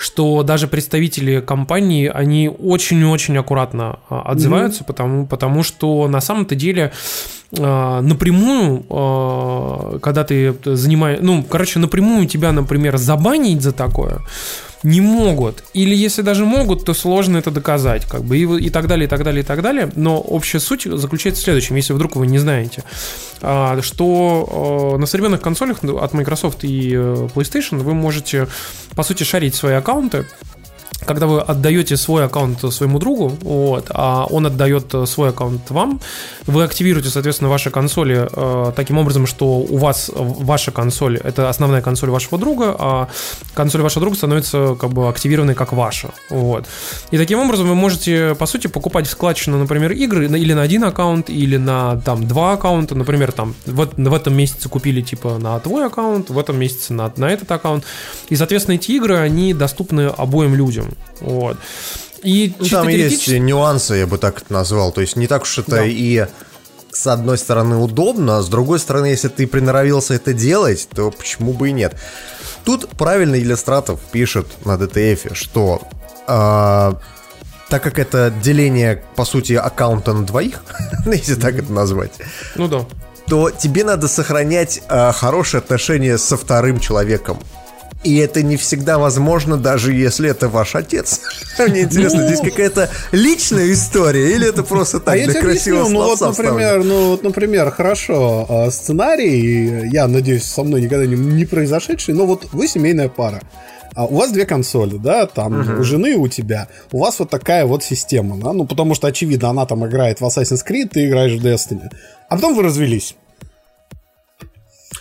что 0.05 0.43
даже 0.43 0.69
представители 0.69 1.41
компании, 1.41 2.11
они 2.13 2.51
очень-очень 2.51 3.39
аккуратно 3.39 4.01
а, 4.11 4.21
отзываются, 4.21 4.85
потому, 4.85 5.27
потому 5.27 5.63
что 5.63 6.07
на 6.09 6.21
самом-то 6.21 6.55
деле 6.55 6.93
а, 7.59 8.03
напрямую, 8.03 8.85
а, 8.91 9.99
когда 10.01 10.25
ты 10.25 10.55
занимаешь, 10.65 11.21
ну, 11.23 11.43
короче, 11.43 11.79
напрямую 11.79 12.27
тебя, 12.27 12.53
например, 12.53 12.99
забанить 12.99 13.63
за 13.63 13.73
такое 13.73 14.19
не 14.85 15.01
могут. 15.01 15.65
Или 15.73 15.97
если 15.97 16.23
даже 16.23 16.45
могут, 16.45 16.85
то 16.85 16.95
сложно 16.95 17.39
это 17.39 17.51
доказать, 17.51 18.05
как 18.05 18.23
бы, 18.23 18.39
и, 18.39 18.67
и 18.67 18.71
так 18.71 18.87
далее, 18.87 19.07
и 19.07 19.09
так 19.09 19.25
далее, 19.25 19.43
и 19.43 19.47
так 19.47 19.63
далее. 19.63 19.91
Но 19.97 20.21
общая 20.21 20.61
суть 20.61 20.83
заключается 20.85 21.41
в 21.41 21.45
следующем, 21.45 21.77
если 21.77 21.95
вдруг 21.95 22.17
вы 22.17 22.27
не 22.27 22.39
знаете, 22.39 22.85
а, 23.41 23.81
что 23.81 24.95
а, 24.95 24.99
на 24.99 25.07
современных 25.07 25.41
консолях 25.41 25.83
от 25.83 26.13
Microsoft 26.13 26.65
и 26.65 26.93
э, 26.95 27.29
PlayStation 27.35 27.79
вы 27.79 27.95
можете, 27.95 28.47
по 28.95 29.03
сути, 29.03 29.25
шарить 29.25 29.55
свои 29.55 29.75
аккаунты, 29.75 30.27
когда 31.07 31.27
вы 31.27 31.41
отдаете 31.41 31.97
свой 31.97 32.25
аккаунт 32.25 32.61
своему 32.73 32.99
другу, 32.99 33.29
вот, 33.43 33.87
а 33.91 34.27
он 34.31 34.47
отдает 34.47 34.93
э, 34.95 35.07
свой 35.07 35.31
аккаунт 35.31 35.71
вам, 35.71 36.01
вы 36.47 36.65
активируете, 36.65 37.11
соответственно, 37.11 37.51
ваши 37.51 37.71
консоли 37.71 38.29
э, 38.31 38.73
таким 38.75 38.99
образом, 38.99 39.27
что 39.27 39.47
у 39.47 39.77
вас 39.77 40.09
э, 40.09 40.13
ваша 40.17 40.71
консоль 40.71 41.19
это 41.19 41.49
основная 41.49 41.83
консоль 41.83 42.11
вашего 42.11 42.39
друга, 42.39 42.75
а 42.79 43.09
консоль 43.55 43.83
вашего 43.83 44.01
друга 44.01 44.17
становится 44.17 44.77
как 44.81 44.91
бы 44.91 45.09
активированной 45.09 45.55
как 45.55 45.73
ваша, 45.73 46.11
вот. 46.31 46.67
И 47.11 47.19
таким 47.19 47.39
образом 47.39 47.69
вы 47.69 47.75
можете, 47.75 48.35
по 48.35 48.47
сути, 48.47 48.67
покупать 48.67 49.07
складчину, 49.07 49.59
например, 49.59 49.93
игры 49.93 50.27
или 50.27 50.53
на 50.53 50.63
один 50.63 50.85
аккаунт, 50.85 51.31
или 51.31 51.57
на 51.57 52.01
там 52.01 52.27
два 52.27 52.53
аккаунта, 52.53 52.95
например, 52.95 53.33
там 53.33 53.55
в, 53.67 53.89
в 53.97 54.15
этом 54.15 54.35
месяце 54.35 54.69
купили 54.69 55.01
типа 55.03 55.39
на 55.39 55.59
твой 55.61 55.87
аккаунт, 55.87 56.31
в 56.31 56.39
этом 56.39 56.59
месяце 56.59 56.93
на, 56.95 57.13
на 57.17 57.31
этот 57.31 57.51
аккаунт, 57.51 57.85
и, 58.29 58.37
соответственно, 58.37 58.77
эти 58.77 58.93
игры 58.93 59.17
они 59.17 59.55
доступны 59.55 60.07
обоим 60.07 60.55
людям, 60.55 60.94
вот. 61.21 61.57
И 62.23 62.55
Ну, 62.59 62.67
там 62.69 62.89
есть 62.89 63.25
теоретически- 63.27 63.39
нюансы, 63.39 63.95
я 63.97 64.07
бы 64.07 64.17
так 64.19 64.39
это 64.43 64.53
назвал. 64.53 64.93
То 64.93 65.01
есть 65.03 65.17
не 65.17 65.27
так 65.27 65.43
уж 65.43 65.59
это 65.59 65.71
Да. 65.73 65.85
и 65.85 66.27
с 66.91 67.07
одной 67.07 67.37
стороны 67.39 67.77
удобно, 67.77 68.39
а 68.39 68.43
с 68.43 68.49
другой 68.49 68.79
стороны, 68.79 69.07
если 69.07 69.29
ты 69.29 69.47
приноровился 69.47 70.15
это 70.15 70.33
делать, 70.33 70.89
то 70.95 71.11
почему 71.11 71.53
бы 71.53 71.69
и 71.69 71.73
нет. 71.73 71.97
Тут 72.65 72.89
правильно 72.91 73.35
Иллюстратов 73.35 74.01
пишет 74.13 74.47
на 74.65 74.77
DTF, 74.79 75.35
что 75.35 75.83
а, 76.27 76.99
так 77.69 77.83
как 77.83 77.99
это 77.99 78.33
деление, 78.43 79.03
по 79.17 79.25
сути, 79.27 79.53
аккаунта 79.55 80.13
на 80.15 80.25
двоих, 80.25 80.63
если 81.07 81.35
так 81.35 81.57
это 81.59 81.71
назвать, 81.73 82.13
Ну 82.55 82.69
да. 82.69 82.87
то 83.27 83.51
тебе 83.51 83.85
надо 83.85 84.09
сохранять 84.09 84.81
а, 84.89 85.13
хорошие 85.13 85.59
отношения 85.59 86.17
со 86.17 86.37
вторым 86.39 86.81
человеком. 86.81 87.39
И 88.05 88.17
это 88.19 88.43
не 88.43 88.57
всегда 88.57 88.99
возможно, 88.99 89.57
даже 89.57 89.95
если 89.95 90.29
это 90.29 90.49
ваш 90.49 90.75
отец. 90.75 91.21
Мне 91.59 91.83
интересно, 91.83 92.27
здесь 92.27 92.41
какая-то 92.41 92.91
личная 93.13 93.73
история 93.73 94.35
или 94.35 94.49
это 94.49 94.63
просто 94.63 95.01
так 95.01 95.15
а 95.15 95.17
я 95.17 95.27
для 95.27 95.41
объясню, 95.41 95.51
красивого 95.51 95.89
ну 95.89 96.05
вот, 96.05 96.21
например, 96.21 96.85
ну 96.85 97.11
вот, 97.11 97.23
например, 97.23 97.71
хорошо, 97.71 98.47
а, 98.49 98.71
сценарий, 98.71 99.89
я 99.91 100.07
надеюсь, 100.07 100.45
со 100.45 100.63
мной 100.63 100.83
никогда 100.83 101.07
не, 101.07 101.17
не 101.17 101.47
произошедший, 101.47 102.13
но 102.15 102.27
вот 102.27 102.47
вы 102.53 102.69
семейная 102.69 103.09
пара. 103.09 103.41
А 103.95 104.07
у 104.07 104.17
вас 104.17 104.33
две 104.33 104.45
консоли, 104.45 104.97
да, 104.97 105.27
там 105.27 105.79
у 105.79 105.85
жены 105.85 106.13
и 106.13 106.17
у 106.17 106.27
тебя. 106.29 106.69
У 106.91 106.99
вас 106.99 107.21
вот 107.21 107.31
такая 107.31 107.65
вот 107.65 107.85
система, 107.85 108.37
да, 108.37 108.53
ну 108.53 108.67
потому 108.67 108.95
что, 108.95 109.07
очевидно, 109.07 109.49
она 109.49 109.67
там 109.67 109.87
играет 109.87 110.21
в 110.21 110.25
Assassin's 110.25 110.63
Creed, 110.69 110.89
ты 110.89 111.07
играешь 111.07 111.41
в 111.41 111.45
Destiny. 111.45 111.89
А 112.29 112.35
потом 112.35 112.55
вы 112.55 112.65
развелись. 112.65 113.15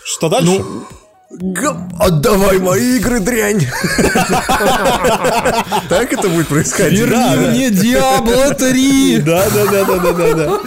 Что 0.06 0.30
дальше? 0.30 0.60
Ну, 0.60 0.84
Г- 1.36 1.76
Отдавай 2.00 2.60
мои 2.60 2.98
игры, 2.98 3.19
дрянь! 3.19 3.65
Так 5.89 6.13
это 6.13 6.30
будет 6.30 6.48
происходить? 6.48 7.00
Верни 7.00 7.36
мне 7.48 7.69
Диабло 7.69 8.54
3! 8.54 9.17
да, 9.26 9.43
да, 9.50 9.65
да, 9.65 9.84
да, 9.86 9.98
да, 9.98 10.12
да, 10.13 10.34
да. 10.34 10.60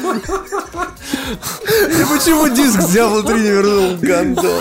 И 1.88 2.04
почему 2.04 2.48
диск 2.48 2.80
с 2.80 2.94
Diablo 2.94 3.22
3 3.24 3.34
не 3.40 3.48
вернул 3.50 3.96
Гандон? 4.00 4.60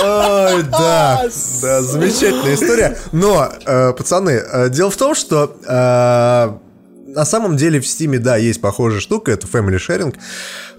Ой, 0.00 0.62
да, 0.64 1.22
да, 1.62 1.82
замечательная 1.82 2.54
история. 2.54 2.96
Но, 3.12 3.48
э, 3.64 3.92
пацаны, 3.92 4.30
э, 4.30 4.68
дело 4.70 4.90
в 4.90 4.96
том, 4.96 5.14
что 5.14 5.56
э, 5.66 6.52
на 7.14 7.24
самом 7.24 7.56
деле 7.56 7.80
в 7.80 7.86
Стиме, 7.86 8.18
да, 8.18 8.36
есть 8.36 8.60
похожая 8.60 9.00
штука, 9.00 9.32
это 9.32 9.46
Family 9.46 9.78
Sharing, 9.78 10.14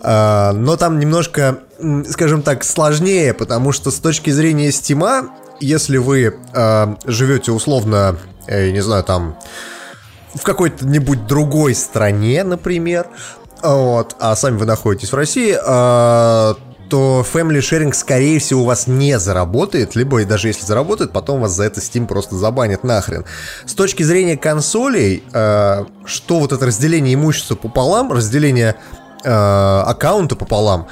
э, 0.01 0.51
но 0.53 0.77
там 0.77 0.99
немножко, 0.99 1.59
скажем 2.09 2.43
так, 2.43 2.63
сложнее, 2.63 3.33
потому 3.33 3.71
что 3.71 3.91
с 3.91 3.95
точки 3.95 4.29
зрения 4.29 4.71
Стима, 4.71 5.29
если 5.59 5.97
вы 5.97 6.35
э, 6.53 6.95
живете 7.05 7.51
условно, 7.51 8.17
э, 8.47 8.67
я 8.67 8.71
не 8.71 8.81
знаю, 8.81 9.03
там 9.03 9.39
в 10.35 10.43
какой-то-нибудь 10.43 11.25
другой 11.25 11.73
стране, 11.73 12.43
например, 12.43 13.07
вот, 13.61 14.15
а 14.19 14.35
сами 14.35 14.57
вы 14.57 14.65
находитесь 14.65 15.11
в 15.11 15.15
России, 15.15 15.57
а, 15.65 16.55
то 16.89 17.25
Family 17.31 17.59
Sharing, 17.59 17.93
скорее 17.93 18.39
всего, 18.39 18.63
у 18.63 18.65
вас 18.65 18.87
не 18.87 19.19
заработает, 19.19 19.95
либо 19.95 20.21
и 20.21 20.25
даже 20.25 20.47
если 20.47 20.65
заработает, 20.65 21.11
потом 21.11 21.41
вас 21.41 21.51
за 21.51 21.63
это 21.63 21.79
Steam 21.79 22.07
просто 22.07 22.35
забанит 22.35 22.83
нахрен. 22.83 23.25
С 23.65 23.73
точки 23.73 24.03
зрения 24.03 24.37
консолей, 24.37 25.23
а, 25.31 25.85
что 26.05 26.39
вот 26.39 26.51
это 26.51 26.65
разделение 26.65 27.13
имущества 27.13 27.55
пополам, 27.55 28.11
разделение 28.11 28.75
а, 29.23 29.83
аккаунта 29.87 30.35
пополам, 30.35 30.87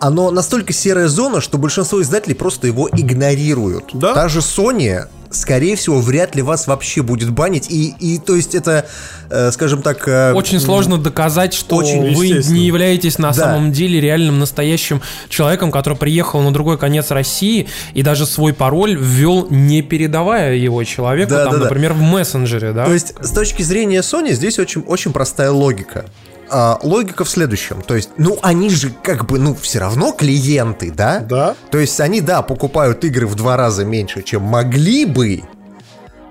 оно 0.00 0.30
настолько 0.30 0.72
серая 0.72 1.08
зона, 1.08 1.40
что 1.40 1.56
большинство 1.58 2.02
издателей 2.02 2.34
просто 2.34 2.66
его 2.66 2.88
игнорируют. 2.90 3.90
Да. 3.94 4.12
Та 4.12 4.28
же 4.28 4.40
Sony 4.40 5.06
скорее 5.30 5.76
всего, 5.76 6.00
вряд 6.00 6.34
ли 6.36 6.42
вас 6.42 6.66
вообще 6.66 7.02
будет 7.02 7.30
банить. 7.30 7.70
И, 7.70 7.94
и 8.00 8.18
то 8.18 8.34
есть 8.36 8.54
это, 8.54 8.86
э, 9.30 9.50
скажем 9.52 9.82
так... 9.82 10.06
э, 10.08 10.32
Очень 10.32 10.60
сложно 10.60 10.98
доказать, 10.98 11.54
что 11.54 11.76
Очень 11.76 12.14
вы 12.14 12.28
не 12.28 12.66
являетесь 12.66 13.18
на 13.18 13.28
Да. 13.28 13.34
самом 13.34 13.72
деле 13.72 14.00
реальным 14.00 14.38
настоящим 14.38 15.00
человеком, 15.28 15.70
который 15.70 15.98
приехал 15.98 16.40
на 16.42 16.52
другой 16.52 16.78
конец 16.78 17.10
России 17.10 17.68
и 17.94 18.02
даже 18.02 18.26
свой 18.26 18.52
пароль 18.52 18.96
ввел, 18.98 19.46
не 19.50 19.82
передавая 19.82 20.54
его 20.54 20.82
человеку, 20.84 21.30
Да, 21.30 21.44
там, 21.44 21.52
да, 21.54 21.58
да. 21.58 21.64
например, 21.64 21.92
в 21.92 22.00
мессенджере, 22.02 22.72
да? 22.72 22.84
То 22.86 22.92
есть, 22.92 23.14
с 23.20 23.30
точки 23.30 23.62
зрения 23.62 24.00
Sony, 24.00 24.32
здесь 24.32 24.58
очень, 24.58 24.82
очень 24.82 25.12
простая 25.12 25.50
логика. 25.50 26.06
А, 26.48 26.78
логика 26.82 27.24
в 27.24 27.28
следующем. 27.28 27.82
То 27.82 27.96
есть, 27.96 28.10
ну, 28.18 28.38
они 28.42 28.70
же 28.70 28.90
как 29.02 29.26
бы, 29.26 29.38
ну, 29.38 29.54
все 29.54 29.80
равно 29.80 30.12
клиенты, 30.12 30.90
да? 30.90 31.20
Да. 31.20 31.54
То 31.70 31.78
есть, 31.78 32.00
они, 32.00 32.20
да, 32.20 32.42
покупают 32.42 33.04
игры 33.04 33.26
в 33.26 33.34
два 33.34 33.56
раза 33.56 33.84
меньше, 33.84 34.22
чем 34.22 34.42
могли 34.42 35.04
бы, 35.04 35.42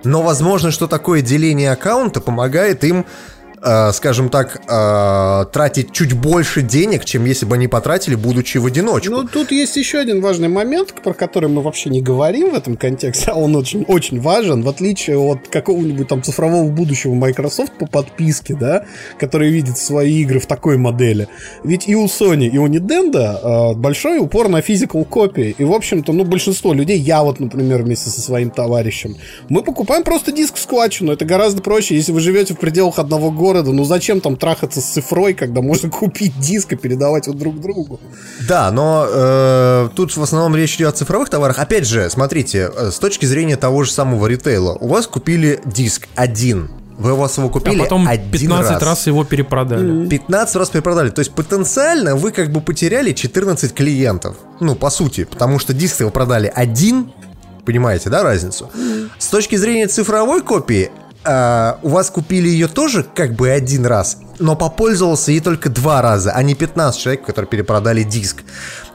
но 0.05 0.21
возможно, 0.21 0.71
что 0.71 0.87
такое 0.87 1.21
деление 1.21 1.71
аккаунта 1.71 2.21
помогает 2.21 2.83
им, 2.83 3.05
скажем 3.93 4.29
так, 4.29 4.61
э, 4.67 5.45
тратить 5.51 5.91
чуть 5.91 6.13
больше 6.13 6.61
денег, 6.61 7.03
чем 7.05 7.25
если 7.25 7.45
бы 7.45 7.55
они 7.55 7.67
потратили, 7.67 8.15
будучи 8.15 8.59
в 8.59 8.65
одиночку. 8.65 9.11
Ну, 9.11 9.23
тут 9.27 9.51
есть 9.51 9.75
еще 9.75 9.97
один 9.97 10.21
важный 10.21 10.49
момент, 10.49 10.93
про 11.03 11.13
который 11.13 11.49
мы 11.49 11.61
вообще 11.61 11.89
не 11.89 12.01
говорим 12.01 12.51
в 12.51 12.55
этом 12.55 12.77
контексте, 12.77 13.31
а 13.31 13.35
он 13.35 13.55
очень, 13.55 13.83
очень 13.87 14.21
важен, 14.21 14.61
в 14.61 14.69
отличие 14.69 15.17
от 15.17 15.47
какого-нибудь 15.47 16.07
там 16.07 16.21
цифрового 16.21 16.69
будущего 16.69 17.15
Microsoft 17.15 17.73
по 17.79 17.87
подписке, 17.87 18.55
да, 18.55 18.85
который 19.19 19.49
видит 19.49 19.77
свои 19.77 20.21
игры 20.21 20.39
в 20.39 20.45
такой 20.45 20.77
модели. 20.77 21.27
Ведь 21.63 21.87
и 21.87 21.95
у 21.95 22.05
Sony, 22.05 22.47
и 22.47 22.57
у 22.59 22.67
Nintendo 22.67 23.71
э, 23.71 23.75
большой 23.75 24.19
упор 24.19 24.47
на 24.47 24.59
physical 24.59 25.05
копии. 25.05 25.55
И, 25.57 25.63
в 25.63 25.73
общем-то, 25.73 26.13
ну, 26.13 26.23
большинство 26.23 26.73
людей, 26.73 26.99
я 26.99 27.23
вот, 27.23 27.39
например, 27.39 27.81
вместе 27.81 28.11
со 28.11 28.21
своим 28.21 28.51
товарищем, 28.51 29.15
мы 29.49 29.63
покупаем 29.63 30.03
просто 30.03 30.31
диск 30.31 30.57
складчину. 30.57 31.11
Это 31.11 31.25
гораздо 31.25 31.63
проще, 31.63 31.95
если 31.95 32.11
вы 32.11 32.19
живете 32.19 32.53
в 32.53 32.59
пределах 32.59 32.99
одного 32.99 33.31
города. 33.31 33.54
Ну, 33.63 33.83
зачем 33.83 34.21
там 34.21 34.35
трахаться 34.35 34.81
с 34.81 34.85
цифрой, 34.85 35.33
когда 35.33 35.61
можно 35.61 35.89
купить 35.91 36.39
диск 36.39 36.73
и 36.73 36.75
передавать 36.75 37.27
его 37.27 37.37
друг 37.37 37.59
другу? 37.59 37.99
Да, 38.47 38.71
но 38.71 39.07
э, 39.07 39.89
тут 39.95 40.15
в 40.15 40.21
основном 40.21 40.55
речь 40.55 40.75
идет 40.75 40.89
о 40.89 40.97
цифровых 40.97 41.29
товарах. 41.29 41.59
Опять 41.59 41.87
же, 41.87 42.09
смотрите, 42.09 42.71
э, 42.75 42.91
с 42.91 42.99
точки 42.99 43.25
зрения 43.25 43.57
того 43.57 43.83
же 43.83 43.91
самого 43.91 44.27
ритейла, 44.27 44.73
у 44.73 44.87
вас 44.87 45.07
купили 45.07 45.59
диск 45.65 46.07
один. 46.15 46.69
Вы 46.97 47.11
у 47.11 47.15
вас 47.17 47.37
его 47.37 47.47
а 47.47 47.51
купили 47.51 47.79
потом 47.79 48.07
один 48.07 48.31
15 48.31 48.81
раз. 48.81 49.07
его 49.07 49.23
перепродали. 49.25 50.07
15 50.07 50.55
раз 50.55 50.69
перепродали. 50.69 51.09
То 51.09 51.19
есть 51.19 51.33
потенциально 51.33 52.15
вы 52.15 52.31
как 52.31 52.51
бы 52.51 52.61
потеряли 52.61 53.11
14 53.11 53.73
клиентов. 53.73 54.37
Ну, 54.61 54.75
по 54.75 54.89
сути, 54.89 55.25
потому 55.25 55.59
что 55.59 55.73
диск 55.73 55.99
вы 55.99 56.11
продали 56.11 56.51
один. 56.53 57.11
Понимаете, 57.65 58.09
да, 58.09 58.23
разницу? 58.23 58.69
С 59.17 59.27
точки 59.27 59.55
зрения 59.55 59.87
цифровой 59.87 60.41
копии, 60.41 60.91
э, 61.25 61.73
у 61.81 61.89
вас 61.89 62.09
купили 62.09 62.47
ее 62.47 62.67
тоже 62.67 63.03
как 63.03 63.33
бы 63.33 63.49
один 63.49 63.85
раз, 63.85 64.17
но 64.39 64.55
попользовался 64.55 65.31
ей 65.31 65.39
только 65.39 65.69
два 65.69 66.01
раза, 66.01 66.31
а 66.31 66.43
не 66.43 66.55
15 66.55 66.99
человек, 66.99 67.25
которые 67.25 67.49
перепродали 67.49 68.03
диск. 68.03 68.43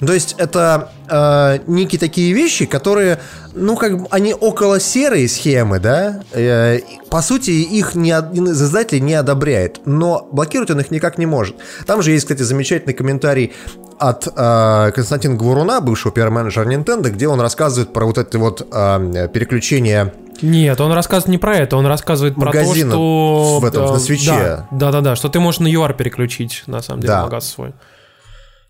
То 0.00 0.12
есть 0.12 0.34
это 0.38 0.90
э, 1.08 1.58
некие 1.66 1.98
такие 1.98 2.32
вещи, 2.32 2.66
которые, 2.66 3.20
ну, 3.54 3.76
как 3.76 3.98
бы, 3.98 4.06
они 4.10 4.34
около 4.34 4.80
серые 4.80 5.28
схемы, 5.28 5.78
да? 5.78 6.22
Э, 6.32 6.80
по 7.10 7.22
сути, 7.22 7.50
их 7.50 7.94
ни 7.94 8.10
один 8.10 8.48
из 8.48 8.62
издателей 8.62 9.00
не 9.00 9.14
одобряет, 9.14 9.80
но 9.84 10.28
блокировать 10.32 10.70
он 10.70 10.80
их 10.80 10.90
никак 10.90 11.18
не 11.18 11.26
может. 11.26 11.56
Там 11.86 12.02
же 12.02 12.12
есть, 12.12 12.24
кстати, 12.24 12.42
замечательный 12.42 12.94
комментарий 12.94 13.52
от 13.98 14.26
э, 14.34 14.92
Константина 14.94 15.36
Говоруна, 15.36 15.80
бывшего 15.80 16.12
пиар-менеджера 16.12 16.64
Nintendo, 16.64 17.10
где 17.10 17.28
он 17.28 17.40
рассказывает 17.40 17.92
про 17.92 18.06
вот 18.06 18.16
это 18.16 18.38
вот 18.38 18.66
э, 18.72 19.28
переключение 19.32 20.14
Нет, 20.42 20.80
он 20.80 20.92
рассказывает 20.92 21.30
не 21.30 21.38
про 21.38 21.56
это, 21.56 21.76
он 21.76 21.86
рассказывает 21.86 22.34
про 22.34 22.52
то, 22.52 22.58
Магазина 22.58 22.90
что... 22.90 23.58
в 23.60 23.64
этом, 23.64 23.84
э, 23.84 23.90
на 23.92 23.98
свече. 23.98 24.66
Да, 24.70 24.92
да, 24.92 25.00
да, 25.00 25.16
что 25.16 25.28
ты 25.28 25.40
можешь 25.40 25.60
на 25.60 25.66
UR 25.66 25.96
переключить, 25.96 26.62
на 26.66 26.82
самом 26.82 27.00
деле, 27.00 27.14
Да. 27.14 27.22
магаз 27.22 27.48
свой. 27.48 27.72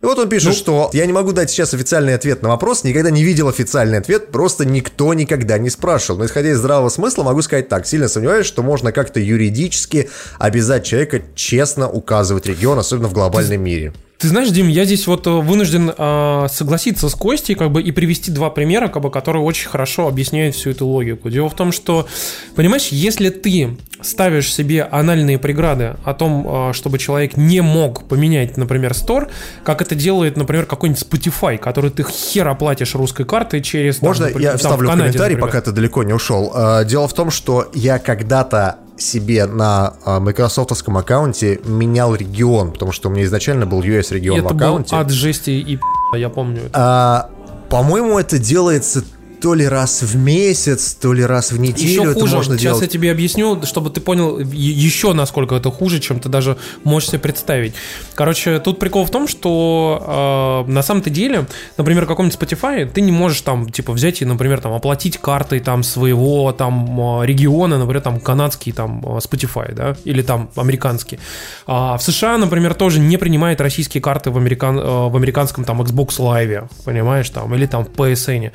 И 0.02 0.06
вот 0.06 0.18
он 0.18 0.30
пишет, 0.30 0.54
что 0.54 0.88
я 0.94 1.04
не 1.04 1.12
могу 1.12 1.32
дать 1.32 1.50
сейчас 1.50 1.74
официальный 1.74 2.14
ответ 2.14 2.42
на 2.42 2.48
вопрос, 2.48 2.84
никогда 2.84 3.10
не 3.10 3.22
видел 3.22 3.48
официальный 3.48 3.98
ответ, 3.98 4.30
просто 4.32 4.64
никто 4.64 5.12
никогда 5.12 5.58
не 5.58 5.68
спрашивал. 5.68 6.20
Но 6.20 6.24
исходя 6.24 6.50
из 6.50 6.58
здравого 6.58 6.88
смысла, 6.88 7.22
могу 7.22 7.42
сказать 7.42 7.68
так, 7.68 7.86
сильно 7.86 8.08
сомневаюсь, 8.08 8.46
что 8.46 8.62
можно 8.62 8.92
как-то 8.92 9.20
юридически 9.20 10.08
обязать 10.38 10.84
человека 10.86 11.20
честно 11.34 11.90
указывать 11.90 12.46
регион, 12.46 12.78
особенно 12.78 13.08
в 13.08 13.12
глобальном 13.12 13.62
мире. 13.62 13.92
Ты 14.20 14.28
знаешь, 14.28 14.50
Дим, 14.50 14.68
я 14.68 14.84
здесь 14.84 15.06
вот 15.06 15.26
э, 15.26 15.30
вынужден 15.30 15.90
э, 15.96 16.46
согласиться 16.50 17.08
с 17.08 17.14
Костей, 17.14 17.54
как 17.54 17.72
бы 17.72 17.80
и 17.80 17.90
привести 17.90 18.30
два 18.30 18.50
примера, 18.50 18.88
как 18.88 19.02
бы, 19.02 19.10
которые 19.10 19.42
очень 19.42 19.70
хорошо 19.70 20.08
объясняют 20.08 20.54
всю 20.54 20.70
эту 20.70 20.86
логику. 20.86 21.30
Дело 21.30 21.48
в 21.48 21.54
том, 21.54 21.72
что, 21.72 22.06
понимаешь, 22.54 22.88
если 22.88 23.30
ты 23.30 23.78
ставишь 24.02 24.52
себе 24.52 24.82
анальные 24.82 25.38
преграды 25.38 25.96
о 26.04 26.12
том, 26.12 26.46
э, 26.70 26.72
чтобы 26.74 26.98
человек 26.98 27.38
не 27.38 27.62
мог 27.62 28.08
поменять, 28.08 28.58
например, 28.58 28.92
стор, 28.92 29.28
как 29.64 29.80
это 29.80 29.94
делает, 29.94 30.36
например, 30.36 30.66
какой-нибудь 30.66 31.02
Spotify, 31.02 31.56
который 31.56 31.90
ты 31.90 32.04
хер 32.04 32.46
оплатишь 32.46 32.94
русской 32.94 33.24
картой 33.24 33.62
через... 33.62 34.00
там, 34.00 34.08
Можно 34.10 34.26
например, 34.26 34.42
я 34.42 34.50
там, 34.50 34.58
вставлю 34.58 34.86
в 34.86 34.90
Канаде, 34.90 35.08
комментарий, 35.12 35.34
например. 35.36 35.48
пока 35.48 35.60
ты 35.62 35.72
далеко 35.72 36.02
не 36.02 36.12
ушел? 36.12 36.52
Э, 36.54 36.84
Дело 36.84 37.08
в 37.08 37.14
том, 37.14 37.30
что 37.30 37.70
я 37.72 37.98
когда-то 37.98 38.76
себе 39.00 39.46
на 39.46 39.94
э, 40.04 40.18
майкрософтовском 40.18 40.96
аккаунте 40.96 41.60
менял 41.64 42.14
регион, 42.14 42.72
потому 42.72 42.92
что 42.92 43.08
у 43.08 43.12
меня 43.12 43.24
изначально 43.24 43.66
был 43.66 43.80
US 43.82 44.12
регион 44.12 44.42
в 44.42 44.44
это 44.46 44.54
был 44.54 44.64
аккаунте. 44.64 44.96
от 44.96 45.10
жести 45.10 45.50
и 45.50 45.78
я 46.14 46.28
помню. 46.28 46.62
А, 46.72 47.30
по-моему, 47.68 48.18
это 48.18 48.38
делается 48.38 49.04
то 49.40 49.54
ли 49.54 49.66
раз 49.66 50.02
в 50.02 50.16
месяц, 50.16 50.94
то 50.94 51.12
ли 51.12 51.24
раз 51.24 51.52
в 51.52 51.58
неделю. 51.58 52.02
Еще 52.02 52.10
это 52.10 52.20
хуже. 52.20 52.36
можно 52.36 52.54
Сейчас 52.54 52.62
делать. 52.62 52.82
я 52.82 52.88
тебе 52.88 53.10
объясню, 53.10 53.64
чтобы 53.64 53.90
ты 53.90 54.00
понял 54.00 54.38
еще 54.38 55.12
насколько 55.12 55.54
это 55.54 55.70
хуже, 55.70 56.00
чем 56.00 56.20
ты 56.20 56.28
даже 56.28 56.56
можешь 56.84 57.10
себе 57.10 57.18
представить. 57.18 57.74
Короче, 58.14 58.58
тут 58.58 58.78
прикол 58.78 59.04
в 59.04 59.10
том, 59.10 59.28
что 59.28 60.64
э, 60.66 60.70
на 60.70 60.82
самом-то 60.82 61.10
деле, 61.10 61.46
например, 61.76 62.04
в 62.04 62.08
каком-нибудь 62.08 62.38
Spotify 62.38 62.86
ты 62.86 63.00
не 63.00 63.12
можешь 63.12 63.40
там, 63.40 63.70
типа, 63.70 63.92
взять 63.92 64.22
и, 64.22 64.24
например, 64.24 64.60
там, 64.60 64.72
оплатить 64.72 65.18
картой 65.18 65.60
там 65.60 65.82
своего 65.82 66.52
там 66.52 67.22
э, 67.22 67.26
региона, 67.26 67.78
например, 67.78 68.02
там, 68.02 68.20
канадский 68.20 68.72
там 68.72 69.00
э, 69.04 69.18
Spotify, 69.18 69.72
да, 69.74 69.96
или 70.04 70.22
там 70.22 70.50
американский. 70.56 71.18
А 71.66 71.96
в 71.96 72.02
США, 72.02 72.38
например, 72.38 72.74
тоже 72.74 73.00
не 73.00 73.16
принимает 73.16 73.60
российские 73.60 74.02
карты 74.02 74.30
в, 74.30 74.36
американ, 74.36 74.76
в 74.76 75.16
американском 75.16 75.64
там 75.64 75.80
Xbox 75.82 76.18
Live, 76.18 76.68
понимаешь, 76.84 77.30
там, 77.30 77.54
или 77.54 77.66
там 77.66 77.84
в 77.84 77.88
PSN. 77.88 78.52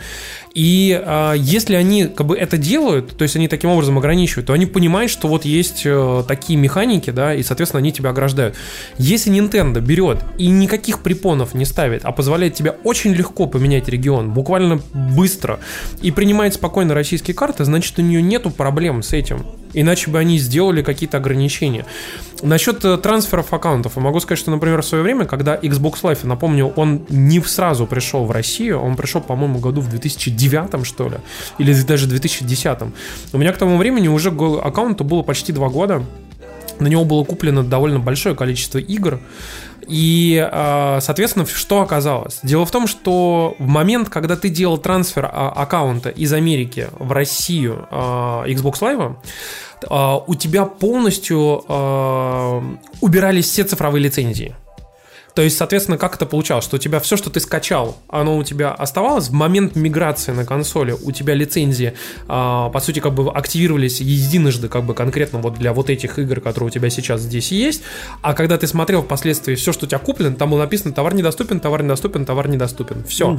И 0.56 0.98
а, 1.06 1.34
если 1.34 1.76
они 1.76 2.06
как 2.06 2.28
бы 2.28 2.38
это 2.38 2.58
делают, 2.58 3.18
то 3.18 3.24
есть 3.24 3.36
они 3.36 3.50
таким 3.50 3.70
образом 3.72 3.98
ограничивают, 3.98 4.48
то 4.48 4.54
они 4.54 4.66
понимают, 4.66 5.12
что 5.12 5.28
вот 5.28 5.44
есть 5.44 5.82
э, 5.84 6.24
такие 6.26 6.58
механики, 6.58 7.10
да, 7.10 7.36
и, 7.36 7.44
соответственно, 7.44 7.80
они 7.80 7.92
тебя 7.92 8.12
ограждают. 8.12 8.56
Если 8.98 9.34
Nintendo 9.34 9.82
берет 9.82 10.20
и 10.38 10.48
никаких 10.48 11.04
препонов 11.04 11.56
не 11.56 11.66
ставит, 11.66 12.06
а 12.06 12.14
позволяет 12.14 12.54
тебе 12.54 12.72
очень 12.86 13.14
легко 13.14 13.48
поменять 13.48 13.90
регион, 13.90 14.32
буквально 14.32 14.82
быстро, 14.94 15.60
и 16.02 16.10
принимает 16.12 16.54
спокойно 16.54 16.94
российские 16.94 17.36
карты, 17.36 17.66
значит, 17.66 18.00
у 18.00 18.02
нее 18.02 18.22
нету 18.22 18.50
проблем 18.50 19.04
с 19.04 19.12
этим. 19.12 19.46
Иначе 19.74 20.10
бы 20.10 20.20
они 20.20 20.38
сделали 20.38 20.82
какие-то 20.84 21.18
ограничения. 21.18 21.86
Насчет 22.42 22.84
э, 22.86 22.98
трансферов 22.98 23.52
аккаунтов, 23.52 23.94
я 23.98 24.02
могу 24.02 24.22
сказать, 24.22 24.40
что, 24.40 24.52
например, 24.52 24.82
в 24.82 24.86
свое 24.86 25.04
время, 25.04 25.26
когда 25.26 25.58
Xbox 25.58 26.02
Live, 26.04 26.26
напомню, 26.26 26.68
он 26.68 27.06
не 27.10 27.42
сразу 27.42 27.86
пришел 27.86 28.24
в 28.24 28.32
Россию, 28.32 28.80
он 28.80 28.96
пришел, 28.96 29.20
по-моему, 29.20 29.60
году 29.60 29.82
в 29.82 29.90
2009, 30.50 30.86
что 30.86 31.10
ли, 31.10 31.18
или 31.58 31.74
даже 31.84 32.08
2010. 32.08 32.78
У 33.34 33.38
меня 33.38 33.52
к 33.52 33.58
тому 33.58 33.78
времени 33.78 34.08
уже 34.08 34.30
аккаунту 34.30 35.04
было 35.04 35.22
почти 35.22 35.52
два 35.54 35.70
года. 35.70 36.04
На 36.80 36.88
него 36.88 37.06
было 37.06 37.24
куплено 37.24 37.64
довольно 37.64 38.00
большое 38.00 38.36
количество 38.36 38.80
игр. 38.80 39.20
И, 39.88 40.46
э, 40.52 40.98
соответственно, 41.00 41.46
что 41.46 41.82
оказалось? 41.82 42.40
Дело 42.44 42.66
в 42.66 42.72
том, 42.72 42.88
что 42.88 43.56
в 43.60 43.68
момент, 43.68 44.10
когда 44.10 44.36
ты 44.36 44.50
делал 44.50 44.78
трансфер 44.78 45.30
а, 45.32 45.52
аккаунта 45.56 46.10
из 46.10 46.34
Америки 46.34 46.90
в 46.98 47.12
Россию 47.12 47.88
э, 47.92 47.96
Xbox 48.48 48.80
Live, 48.82 49.16
у 50.28 50.36
тебя 50.36 50.66
полностью 50.66 51.64
убирались 53.02 53.46
все 53.46 53.66
цифровые 53.66 54.02
лицензии. 54.02 54.56
То 55.36 55.42
есть, 55.42 55.58
соответственно, 55.58 55.98
как 55.98 56.16
это 56.16 56.26
получалось? 56.26 56.64
Что 56.64 56.78
у 56.78 56.80
тебя 56.80 57.02
все, 57.02 57.18
что 57.18 57.30
ты 57.30 57.42
скачал, 57.42 57.98
оно 58.08 58.38
у 58.38 58.44
тебя 58.44 58.72
оставалось. 58.72 59.28
В 59.28 59.34
момент 59.34 59.76
миграции 59.76 60.32
на 60.32 60.46
консоли 60.46 60.94
у 60.94 61.12
тебя 61.12 61.34
лицензии, 61.34 61.94
а, 62.30 62.70
по 62.70 62.80
сути, 62.80 63.00
как 63.00 63.14
бы 63.14 63.30
активировались 63.30 64.00
единожды, 64.00 64.70
как 64.70 64.86
бы 64.86 64.94
конкретно 64.94 65.40
вот 65.40 65.56
для 65.56 65.74
вот 65.74 65.90
этих 65.90 66.18
игр, 66.20 66.40
которые 66.40 66.68
у 66.68 66.72
тебя 66.72 66.90
сейчас 66.90 67.22
здесь 67.22 67.52
есть. 67.52 67.82
А 68.22 68.34
когда 68.34 68.58
ты 68.58 68.66
смотрел 68.66 69.04
впоследствии 69.04 69.56
все, 69.56 69.74
что 69.74 69.86
у 69.86 69.90
тебя 69.90 70.00
куплено, 70.00 70.36
там 70.36 70.52
было 70.52 70.60
написано 70.60 70.94
товар 70.94 71.14
недоступен, 71.14 71.60
товар 71.60 71.84
недоступен, 71.84 72.26
товар 72.26 72.48
недоступен. 72.48 73.04
Все. 73.04 73.38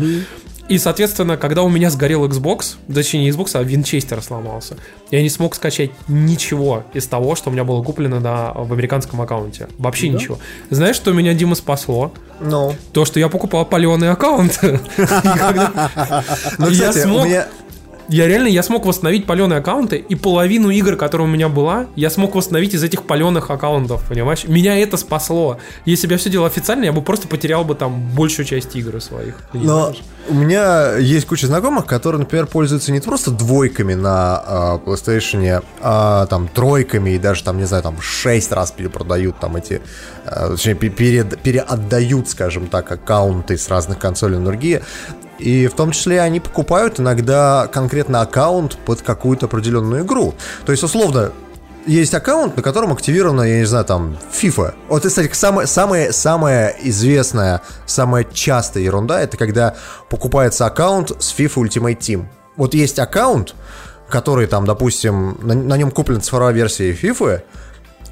И, 0.68 0.78
соответственно, 0.78 1.36
когда 1.36 1.62
у 1.62 1.68
меня 1.68 1.90
сгорел 1.90 2.26
Xbox, 2.26 2.74
точнее 2.92 3.22
не 3.22 3.30
Xbox, 3.30 3.52
а 3.54 3.62
Винчестер 3.62 4.20
сломался, 4.20 4.76
я 5.10 5.22
не 5.22 5.30
смог 5.30 5.54
скачать 5.54 5.92
ничего 6.08 6.84
из 6.92 7.06
того, 7.06 7.36
что 7.36 7.50
у 7.50 7.52
меня 7.52 7.64
было 7.64 7.82
куплено 7.82 8.18
на, 8.18 8.52
в 8.52 8.72
американском 8.72 9.20
аккаунте. 9.20 9.68
Вообще 9.78 10.08
ничего. 10.08 10.38
Знаешь, 10.70 10.96
что 10.96 11.12
меня, 11.12 11.34
Дима, 11.34 11.54
спасло? 11.86 12.12
Ну, 12.40 12.74
То, 12.92 13.04
что 13.04 13.18
я 13.20 13.28
покупал 13.28 13.64
паленый 13.64 14.10
аккаунт. 14.10 14.60
Ну, 16.58 16.68
Я 16.68 16.88
кстати, 16.88 17.04
смог- 17.06 17.22
у 17.22 17.24
меня... 17.26 17.46
я 18.08 18.26
реально, 18.26 18.48
я 18.48 18.62
смог 18.62 18.84
восстановить 18.86 19.26
паленые 19.26 19.58
аккаунты, 19.58 19.96
и 19.96 20.14
половину 20.14 20.70
игр, 20.70 20.96
которая 20.96 21.26
у 21.26 21.30
меня 21.30 21.48
была, 21.48 21.86
я 21.96 22.10
смог 22.10 22.34
восстановить 22.34 22.74
из 22.74 22.82
этих 22.84 23.04
паленых 23.04 23.50
аккаунтов, 23.50 24.06
понимаешь? 24.08 24.44
Меня 24.46 24.78
это 24.78 24.96
спасло. 24.96 25.58
Если 25.86 26.06
бы 26.06 26.12
я 26.14 26.18
все 26.18 26.30
делал 26.30 26.46
официально, 26.46 26.84
я 26.84 26.92
бы 26.92 27.02
просто 27.02 27.26
потерял 27.28 27.64
бы 27.64 27.74
там 27.74 28.00
большую 28.14 28.44
часть 28.46 28.76
игр 28.76 29.00
своих. 29.00 29.38
Но 29.52 29.94
у 30.28 30.34
меня 30.34 30.96
есть 30.96 31.26
куча 31.26 31.46
знакомых, 31.46 31.86
которые, 31.86 32.20
например, 32.20 32.46
пользуются 32.46 32.92
не 32.92 33.00
просто 33.00 33.30
двойками 33.30 33.94
на 33.94 34.42
э, 34.84 34.88
PlayStation, 34.88 35.62
а 35.80 36.26
там 36.26 36.48
тройками 36.48 37.10
и 37.10 37.18
даже 37.18 37.42
там, 37.44 37.58
не 37.58 37.64
знаю, 37.64 37.82
там 37.82 38.00
шесть 38.00 38.52
раз 38.52 38.72
перепродают 38.72 39.38
там 39.38 39.56
эти, 39.56 39.82
э, 40.24 40.48
точнее, 40.50 40.74
перед, 40.74 41.40
переотдают, 41.40 42.28
скажем 42.28 42.66
так, 42.66 42.90
аккаунты 42.90 43.56
с 43.56 43.68
разных 43.68 43.98
консолей 43.98 44.38
на 44.38 44.44
другие. 44.44 44.82
И 45.38 45.66
в 45.66 45.74
том 45.74 45.90
числе 45.90 46.20
они 46.20 46.40
покупают 46.40 46.98
иногда 46.98 47.68
конкретно 47.70 48.22
аккаунт 48.22 48.78
под 48.78 49.02
какую-то 49.02 49.46
определенную 49.46 50.04
игру. 50.04 50.34
То 50.64 50.72
есть, 50.72 50.82
условно, 50.82 51.32
есть 51.86 52.14
аккаунт, 52.14 52.56
на 52.56 52.62
котором 52.62 52.92
активирована, 52.92 53.42
я 53.42 53.58
не 53.58 53.64
знаю, 53.64 53.84
там, 53.84 54.18
FIFA. 54.32 54.74
Вот, 54.88 55.04
кстати, 55.04 55.32
самая, 55.32 55.66
самая, 55.66 56.12
самая 56.12 56.76
известная, 56.82 57.62
самая 57.86 58.24
частая 58.24 58.82
ерунда, 58.82 59.20
это 59.20 59.36
когда 59.36 59.74
покупается 60.10 60.66
аккаунт 60.66 61.10
с 61.22 61.34
FIFA 61.38 61.68
Ultimate 61.68 61.98
Team. 61.98 62.26
Вот 62.56 62.74
есть 62.74 62.98
аккаунт, 62.98 63.54
который 64.08 64.46
там, 64.46 64.64
допустим, 64.64 65.38
на, 65.42 65.54
на 65.54 65.76
нем 65.76 65.90
куплен 65.90 66.20
цифровая 66.20 66.52
версия 66.52 66.92
FIFA, 66.92 67.42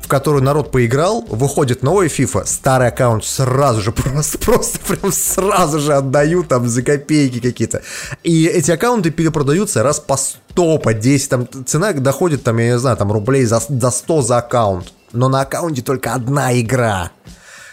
в 0.05 0.07
которую 0.07 0.43
народ 0.43 0.71
поиграл, 0.71 1.25
выходит 1.31 1.83
новая 1.83 2.09
FIFA, 2.09 2.45
старый 2.45 2.89
аккаунт 2.89 3.25
сразу 3.25 3.81
же, 3.81 3.91
просто, 3.93 4.39
просто 4.39 4.79
прям 4.81 5.11
сразу 5.11 5.81
же 5.81 5.95
отдают 5.95 6.49
там 6.49 6.69
за 6.69 6.83
копейки 6.83 7.41
какие-то. 7.41 7.81
И 8.23 8.45
эти 8.45 8.71
аккаунты 8.71 9.11
перепродаются 9.11 9.83
раз 9.83 10.01
по 10.01 10.19
100, 10.19 10.79
по 10.79 10.93
10, 10.93 11.29
там 11.31 11.49
цена 11.65 11.95
доходит, 11.95 12.43
там, 12.43 12.59
я 12.59 12.73
не 12.73 12.79
знаю, 12.79 12.99
там 12.99 13.11
рублей 13.11 13.47
за, 13.47 13.63
за 13.67 13.91
100 13.91 14.23
за 14.23 14.39
аккаунт. 14.39 14.93
Но 15.13 15.31
на 15.31 15.41
аккаунте 15.41 15.81
только 15.81 16.13
одна 16.13 16.61
игра. 16.61 17.11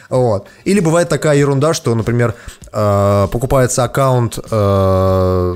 Вот. 0.10 0.48
Или 0.64 0.80
бывает 0.80 1.10
такая 1.10 1.38
ерунда, 1.38 1.74
что, 1.74 1.94
например, 1.96 2.36
э, 2.72 3.28
покупается 3.30 3.84
аккаунт 3.84 4.40
э, 4.40 5.56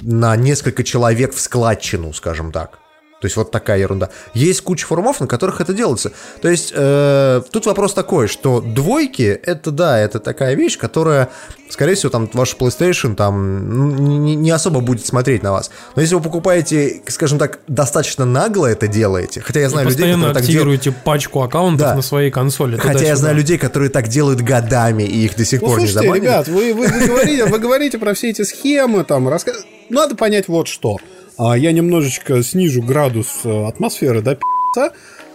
на 0.00 0.36
несколько 0.36 0.82
человек 0.82 1.34
в 1.34 1.40
складчину, 1.40 2.14
скажем 2.14 2.52
так. 2.52 2.78
То 3.20 3.26
есть 3.26 3.36
вот 3.36 3.50
такая 3.50 3.78
ерунда. 3.78 4.08
Есть 4.32 4.62
куча 4.62 4.86
форумов, 4.86 5.20
на 5.20 5.26
которых 5.26 5.60
это 5.60 5.74
делается. 5.74 6.12
То 6.40 6.48
есть 6.48 6.72
э, 6.74 7.42
тут 7.50 7.66
вопрос 7.66 7.92
такой, 7.92 8.28
что 8.28 8.60
двойки, 8.62 9.22
это 9.22 9.70
да, 9.70 9.98
это 9.98 10.20
такая 10.20 10.54
вещь, 10.54 10.78
которая, 10.78 11.28
скорее 11.68 11.94
всего, 11.96 12.08
там 12.10 12.30
ваш 12.32 12.56
PlayStation 12.58 13.14
там 13.14 14.24
не, 14.24 14.34
не 14.36 14.50
особо 14.50 14.80
будет 14.80 15.04
смотреть 15.04 15.42
на 15.42 15.52
вас. 15.52 15.70
Но 15.96 16.00
если 16.02 16.14
вы 16.14 16.22
покупаете, 16.22 17.02
скажем 17.08 17.38
так, 17.38 17.60
достаточно 17.68 18.24
нагло 18.24 18.66
это 18.66 18.88
делаете, 18.88 19.42
хотя 19.42 19.60
я 19.60 19.68
знаю 19.68 19.86
И 19.86 19.90
людей, 19.90 20.06
которые 20.12 20.32
так 20.34 20.42
активируете 20.42 20.84
делают... 20.84 21.04
пачку 21.04 21.42
аккаунтов 21.42 21.88
Да. 21.88 21.94
на 21.96 22.02
своей 22.02 22.30
консоли. 22.30 22.76
Хотя 22.78 23.04
я 23.04 23.16
знаю 23.16 23.36
людей, 23.36 23.58
которые 23.58 23.90
так 23.90 24.08
делают 24.08 24.40
годами, 24.40 25.02
и 25.02 25.26
их 25.26 25.36
до 25.36 25.44
сих 25.44 25.60
Ну, 25.60 25.68
пор 25.68 25.80
не 25.80 25.86
слушайте, 25.88 26.06
забанили. 26.06 26.24
ребят, 26.24 26.48
вы, 26.48 26.72
вы, 26.72 26.86
вы 26.88 27.06
говорите, 27.06 27.44
вы 27.44 27.58
говорите 27.58 27.98
про 27.98 28.14
все 28.14 28.30
эти 28.30 28.42
схемы, 28.42 29.04
там, 29.04 29.28
раска... 29.28 29.52
Надо 29.90 30.14
понять 30.14 30.48
вот 30.48 30.68
что. 30.68 30.96
А, 31.38 31.56
я 31.56 31.72
немножечко 31.72 32.42
снижу 32.42 32.82
градус 32.82 33.40
э, 33.44 33.66
атмосферы, 33.66 34.22
да, 34.22 34.34
пи***ца. 34.34 34.92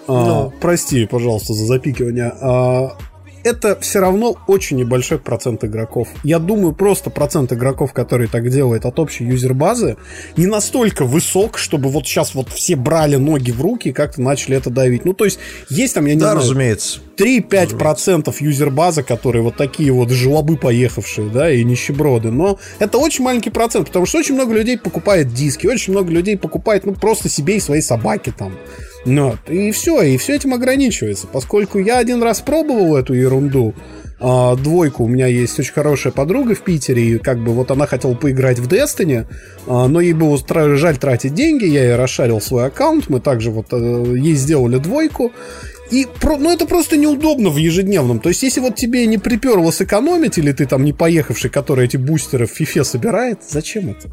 А, 0.08 0.26
Ну. 0.26 0.54
Прости, 0.62 1.06
пожалуйста, 1.06 1.54
за 1.54 1.66
запикивание. 1.66 2.32
А, 2.42 2.98
это 3.46 3.80
все 3.80 4.00
равно 4.00 4.36
очень 4.48 4.78
небольшой 4.78 5.20
процент 5.20 5.64
игроков. 5.64 6.08
Я 6.24 6.40
думаю, 6.40 6.74
просто 6.74 7.12
процент 7.12 7.54
игроков, 7.54 7.94
которые 7.94 8.28
так 8.28 8.50
делают 8.50 8.86
от 8.86 9.00
общей 9.00 9.24
юзер-базы, 9.24 9.98
не 10.36 10.48
настолько 10.48 11.06
высок, 11.06 11.60
чтобы 11.60 11.90
вот 11.90 12.08
сейчас 12.08 12.34
вот 12.34 12.50
все 12.50 12.76
брали 12.76 13.18
ноги 13.18 13.52
в 13.52 13.62
руки 13.62 13.90
и 13.90 13.94
как-то 13.94 14.22
начали 14.22 14.58
это 14.58 14.72
давить. 14.72 15.06
Ну, 15.06 15.14
то 15.14 15.26
есть, 15.26 15.38
есть 15.70 15.94
там, 15.94 16.08
я 16.08 16.16
не 16.16 16.20
Да, 16.20 16.32
знаю, 16.32 16.40
разумеется. 16.40 17.00
3-5% 17.18 18.36
юзер-базы, 18.40 19.04
которые 19.04 19.44
вот 19.44 19.56
такие 19.56 19.92
вот 19.92 20.10
жлобы 20.10 20.58
поехавшие, 20.58 21.30
да, 21.30 21.52
и 21.52 21.64
нищеброды. 21.64 22.32
Но 22.32 22.58
это 22.80 22.98
очень 22.98 23.24
маленький 23.24 23.52
процент, 23.52 23.88
потому 23.88 24.08
что 24.08 24.18
очень 24.18 24.34
много 24.34 24.56
людей 24.56 24.78
покупает 24.78 25.32
диски, 25.32 25.68
очень 25.68 25.94
много 25.94 26.12
людей 26.12 26.36
покупает, 26.36 26.86
ну, 26.88 26.94
просто 26.94 27.30
себе 27.30 27.58
и 27.58 27.60
своей 27.60 27.84
собаке 27.84 28.34
там. 28.36 28.58
Ну, 29.06 29.38
и 29.48 29.72
все, 29.72 30.02
и 30.02 30.18
все 30.18 30.36
этим 30.36 30.54
ограничивается. 30.54 31.28
Поскольку 31.28 31.80
я 31.80 32.00
один 32.00 32.24
раз 32.24 32.42
пробовал 32.42 32.96
эту 32.96 33.14
ерунду, 33.14 33.74
а, 34.20 34.56
двойку. 34.56 35.04
У 35.04 35.08
меня 35.08 35.28
есть 35.28 35.60
очень 35.60 35.74
хорошая 35.74 36.14
подруга 36.14 36.56
в 36.56 36.62
Питере, 36.62 37.04
и 37.04 37.18
как 37.18 37.38
бы 37.38 37.52
вот 37.52 37.70
она 37.72 37.86
хотела 37.86 38.14
поиграть 38.14 38.60
в 38.60 38.68
Destiny, 38.68 39.26
а, 39.68 39.88
но 39.88 40.00
ей 40.00 40.14
было 40.14 40.40
жаль 40.78 40.98
тратить 40.98 41.34
деньги, 41.34 41.66
я 41.66 41.84
ей 41.84 41.96
расшарил 41.96 42.40
свой 42.40 42.66
аккаунт, 42.66 43.10
мы 43.10 43.20
также 43.20 43.52
вот 43.52 43.68
э, 43.72 44.16
ей 44.18 44.36
сделали 44.36 44.78
двойку. 44.78 45.34
И 45.92 46.08
про, 46.20 46.38
ну 46.38 46.52
это 46.52 46.66
просто 46.66 46.98
неудобно 46.98 47.50
в 47.50 47.58
ежедневном. 47.58 48.20
То 48.20 48.30
есть, 48.30 48.44
если 48.44 48.60
вот 48.60 48.76
тебе 48.76 49.06
не 49.06 49.18
приперло 49.18 49.72
сэкономить, 49.72 50.38
или 50.38 50.52
ты 50.52 50.66
там 50.66 50.84
не 50.84 50.94
поехавший, 50.94 51.50
который 51.50 51.86
эти 51.86 51.98
бустеры 51.98 52.48
в 52.48 52.52
фифе 52.52 52.84
собирает, 52.84 53.40
зачем 53.48 53.92
это? 53.92 54.08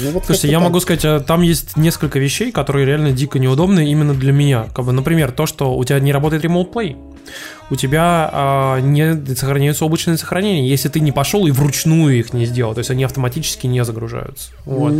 Ну, 0.00 0.10
вот 0.12 0.24
Слушайте, 0.24 0.48
я 0.48 0.58
так. 0.58 0.68
могу 0.68 0.80
сказать, 0.80 1.04
а, 1.04 1.20
там 1.20 1.42
есть 1.42 1.76
несколько 1.76 2.18
вещей, 2.18 2.52
которые 2.52 2.86
реально 2.86 3.12
дико 3.12 3.38
неудобны 3.38 3.90
именно 3.90 4.14
для 4.14 4.32
меня. 4.32 4.66
Как 4.74 4.84
бы, 4.84 4.92
например, 4.92 5.32
то, 5.32 5.46
что 5.46 5.76
у 5.76 5.84
тебя 5.84 6.00
не 6.00 6.12
работает 6.12 6.44
Remote 6.44 6.72
Play. 6.72 6.96
У 7.70 7.76
тебя 7.76 8.28
а, 8.32 8.80
не 8.80 9.34
сохраняются 9.34 9.84
облачные 9.84 10.16
сохранения, 10.16 10.68
если 10.68 10.88
ты 10.88 11.00
не 11.00 11.12
пошел 11.12 11.46
и 11.46 11.50
вручную 11.50 12.18
их 12.18 12.32
не 12.32 12.46
сделал. 12.46 12.74
То 12.74 12.80
есть 12.80 12.90
они 12.90 13.04
автоматически 13.04 13.66
не 13.66 13.84
загружаются. 13.84 14.50
Вот. 14.64 14.94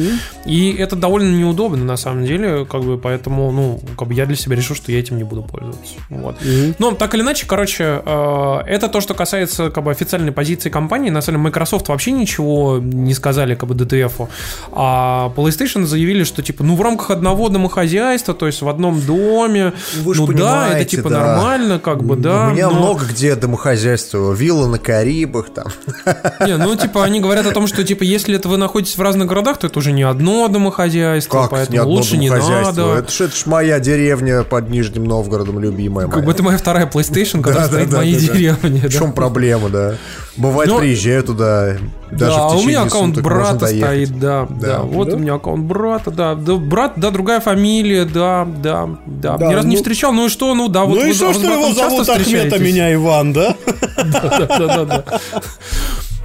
И 0.46 0.72
это 0.72 0.96
довольно 0.96 1.36
неудобно, 1.36 1.84
на 1.84 1.96
самом 1.96 2.24
деле, 2.24 2.64
как 2.64 2.82
бы, 2.82 2.98
поэтому, 2.98 3.50
ну, 3.50 3.80
как 3.98 4.08
бы 4.08 4.14
я 4.14 4.26
для 4.26 4.36
себя 4.36 4.56
решил, 4.56 4.76
что 4.76 4.92
я 4.92 5.00
этим 5.00 5.16
не 5.16 5.24
буду 5.24 5.42
пользоваться. 5.42 5.94
Вот. 6.08 6.36
Но 6.78 6.92
так 6.92 7.14
или 7.14 7.22
иначе, 7.22 7.46
короче, 7.46 8.02
э, 8.04 8.58
это 8.66 8.88
то, 8.88 9.00
что 9.00 9.14
касается 9.14 9.70
как 9.70 9.84
бы 9.84 9.90
официальной 9.90 10.32
позиции 10.32 10.70
компании. 10.70 11.10
На 11.10 11.20
самом 11.22 11.40
деле, 11.40 11.50
Microsoft 11.50 11.88
вообще 11.88 12.12
ничего 12.12 12.78
не 12.80 13.14
сказали 13.14 13.54
как 13.54 13.68
бы 13.68 13.74
DTF. 13.74 14.28
А 14.72 15.32
PlayStation 15.36 15.84
заявили, 15.84 16.24
что 16.24 16.42
типа, 16.42 16.64
ну 16.64 16.74
в 16.76 16.82
рамках 16.82 17.10
одного 17.10 17.48
домохозяйства, 17.48 18.34
то 18.34 18.46
есть 18.46 18.62
в 18.62 18.68
одном 18.68 19.00
доме, 19.00 19.72
Вы 20.02 20.14
ну 20.14 20.26
да, 20.28 20.68
это 20.68 20.84
типа 20.84 21.10
да. 21.10 21.20
нормально, 21.20 21.78
как 21.78 22.02
бы, 22.02 22.16
да. 22.16 22.52
У 22.52 22.59
меня 22.68 22.70
но- 22.70 22.78
много 22.80 23.04
где 23.06 23.34
домохозяйство, 23.34 24.32
вилла 24.32 24.66
на 24.66 24.78
Карибах 24.78 25.50
там. 25.54 25.66
Не, 26.46 26.56
ну 26.56 26.74
типа 26.76 27.04
они 27.04 27.20
говорят 27.20 27.46
о 27.46 27.52
том, 27.52 27.66
что 27.66 27.84
типа 27.84 28.02
если 28.02 28.36
это 28.36 28.48
вы 28.48 28.56
находитесь 28.56 28.96
в 28.96 29.02
разных 29.02 29.26
городах, 29.28 29.58
то 29.58 29.66
это 29.66 29.78
уже 29.78 29.92
не 29.92 30.02
одно 30.02 30.48
домохозяйство, 30.48 31.42
Как 31.42 31.50
поэтому 31.50 31.72
не 31.72 31.78
одно 31.78 31.92
лучше 31.92 32.16
не 32.16 32.28
домохозяйство? 32.28 32.80
надо. 32.86 32.98
Это 33.00 33.12
ж, 33.12 33.20
это 33.22 33.36
ж 33.36 33.46
моя 33.46 33.80
деревня 33.80 34.42
под 34.44 34.70
Нижним 34.70 35.04
Новгородом, 35.04 35.58
любимая 35.60 36.06
Как 36.06 36.16
моя. 36.16 36.26
бы 36.26 36.32
это 36.32 36.42
моя 36.42 36.58
вторая 36.58 36.86
PlayStation, 36.86 37.42
которая 37.42 37.68
Да, 37.68 37.74
стоит 37.74 37.88
в 37.88 37.96
моей 37.96 38.14
да, 38.26 38.32
деревне. 38.34 38.80
В 38.80 38.92
чем 38.92 39.12
проблема, 39.12 39.68
да? 39.68 39.94
Бывает, 40.36 40.70
Но- 40.70 40.78
приезжаю 40.78 41.22
туда, 41.24 41.76
даже 42.12 42.36
да, 42.36 42.46
у 42.48 42.62
меня 42.62 42.82
аккаунт 42.82 43.20
брата 43.20 43.66
стоит, 43.66 44.18
да, 44.18 44.46
да, 44.48 44.66
Да. 44.66 44.78
Вот 44.82 45.08
Да? 45.10 45.16
у 45.16 45.18
меня 45.18 45.34
аккаунт 45.34 45.64
брата, 45.64 46.10
да, 46.10 46.34
да, 46.34 46.54
брат, 46.56 46.92
да, 46.96 47.10
другая 47.10 47.40
фамилия, 47.40 48.04
да, 48.04 48.46
да, 48.46 48.88
да. 49.06 49.36
Да, 49.38 49.46
Ни 49.48 49.54
разу 49.54 49.68
не 49.68 49.74
ну- 49.76 49.80
встречал, 49.82 50.12
ну 50.12 50.26
и 50.26 50.28
что, 50.28 50.54
ну 50.54 50.68
да, 50.68 50.84
вот 50.84 50.96
ну 50.96 51.02
вы- 51.02 51.10
и 51.10 51.14
что, 51.14 51.28
вы 51.28 51.34
что 51.34 51.44
его 51.52 51.72
зовут 51.72 52.08
а 52.08 52.18
встречаетесь? 52.18 52.60
меня 52.60 52.92
Иван? 52.94 53.32
Да, 53.32 53.54
да, 53.96 54.48
да, 54.48 54.84
да. 54.84 55.04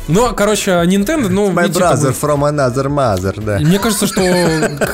Ну, 0.08 0.34
короче, 0.36 0.72
Nintendo, 0.72 1.30
ну, 1.30 1.52
My 1.52 1.64
видите, 1.64 1.80
как 1.80 2.00
бы- 2.00 2.10
brother 2.10 2.16
from 2.22 2.42
another 2.52 2.86
mother, 2.88 3.44
да. 3.44 3.58
Мне 3.60 3.80
кажется, 3.80 4.06
что 4.06 4.22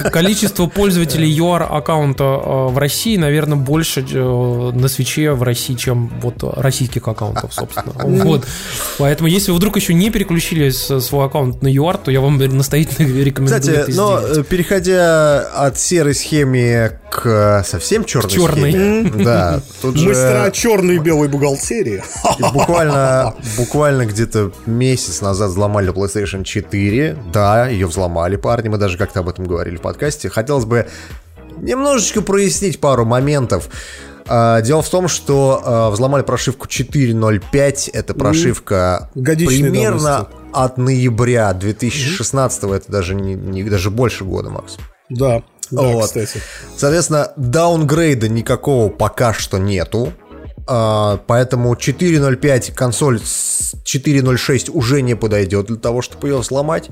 количество 0.09 0.68
пользователей 0.68 1.30
UR 1.38 1.64
аккаунта 1.64 2.24
э, 2.24 2.68
в 2.70 2.78
России, 2.78 3.18
наверное, 3.18 3.57
больше 3.57 4.05
э, 4.09 4.72
на 4.74 4.88
свече 4.88 5.32
в 5.34 5.43
России, 5.43 5.74
чем 5.76 6.09
вот 6.22 6.36
российских 6.57 7.07
аккаунтов, 7.07 7.53
собственно. 7.53 7.91
Вот. 8.24 8.45
Поэтому, 8.99 9.28
если 9.28 9.51
вы 9.51 9.57
вдруг 9.57 9.76
еще 9.76 9.93
не 9.93 10.09
переключили 10.12 10.70
с- 10.70 10.99
свой 11.01 11.26
аккаунт 11.26 11.62
на 11.62 11.68
UR, 11.68 11.99
то 12.03 12.12
я 12.12 12.22
вам 12.22 12.38
настоятельно 12.38 13.07
рекомендую 13.24 13.59
Кстати, 13.59 13.76
это 13.76 13.91
но 13.91 14.18
сделать. 14.20 14.38
э, 14.38 14.43
переходя 14.43 15.39
от 15.41 15.78
серой 15.78 16.16
схеме 16.16 16.99
к 17.12 17.64
совсем 17.68 18.05
черной 18.05 18.30
Чёрной. 18.32 18.72
схеме, 18.72 19.24
да, 19.26 19.62
тут 19.82 19.97
же 19.97 20.07
Мастера 20.07 20.49
черной 20.51 20.95
и 20.95 20.99
белой 20.99 21.28
бухгалтерии. 21.28 22.01
буквально, 22.53 23.34
буквально 23.57 24.05
где-то 24.05 24.51
месяц 24.66 25.01
назад 25.22 25.49
взломали 25.52 25.91
PlayStation 25.91 26.43
4. 26.43 27.18
Да, 27.34 27.68
ее 27.68 27.88
взломали 27.88 28.36
парни, 28.36 28.70
мы 28.70 28.78
даже 28.78 28.97
как-то 28.97 29.20
об 29.22 29.30
этом 29.30 29.45
говорили 29.45 29.78
в 29.78 29.82
подкасте. 29.82 30.30
Хотелось 30.30 30.66
бы 30.66 30.88
немножечко 31.58 32.22
прояснить 32.22 32.80
пару 32.80 33.06
моментов. 33.06 33.70
А, 34.28 34.62
Дело 34.62 34.82
в 34.82 34.89
том, 34.89 35.08
что 35.08 35.62
а, 35.64 35.89
взломали 35.91 36.24
прошивку 36.24 36.68
4.05. 36.68 37.89
Это 37.93 38.14
прошивка 38.14 39.10
Годичной 39.16 39.70
примерно 39.72 39.99
давности. 40.30 40.36
от 40.54 40.78
ноября 40.78 41.54
2016. 41.54 42.64
Это 42.64 42.91
даже 42.91 43.16
не, 43.16 43.34
не- 43.36 43.64
даже 43.64 43.89
больше 43.89 44.24
года, 44.24 44.49
Макс. 44.49 44.78
Да, 45.10 45.43
да, 45.72 45.82
Вот. 45.82 46.06
кстати. 46.06 46.39
Соответственно, 46.78 47.32
даунгрейда 47.36 48.30
никакого 48.30 48.89
пока 48.89 49.34
что 49.34 49.58
нету. 49.58 50.14
А, 50.74 51.19
Поэтому 51.28 51.74
4.05 51.74 52.74
консоль 52.74 53.19
с 53.19 53.76
4.06 53.84 54.72
уже 54.72 55.01
не 55.01 55.17
подойдет 55.17 55.65
для 55.65 55.76
того, 55.76 56.01
чтобы 56.01 56.30
ее 56.30 56.41
сломать 56.43 56.89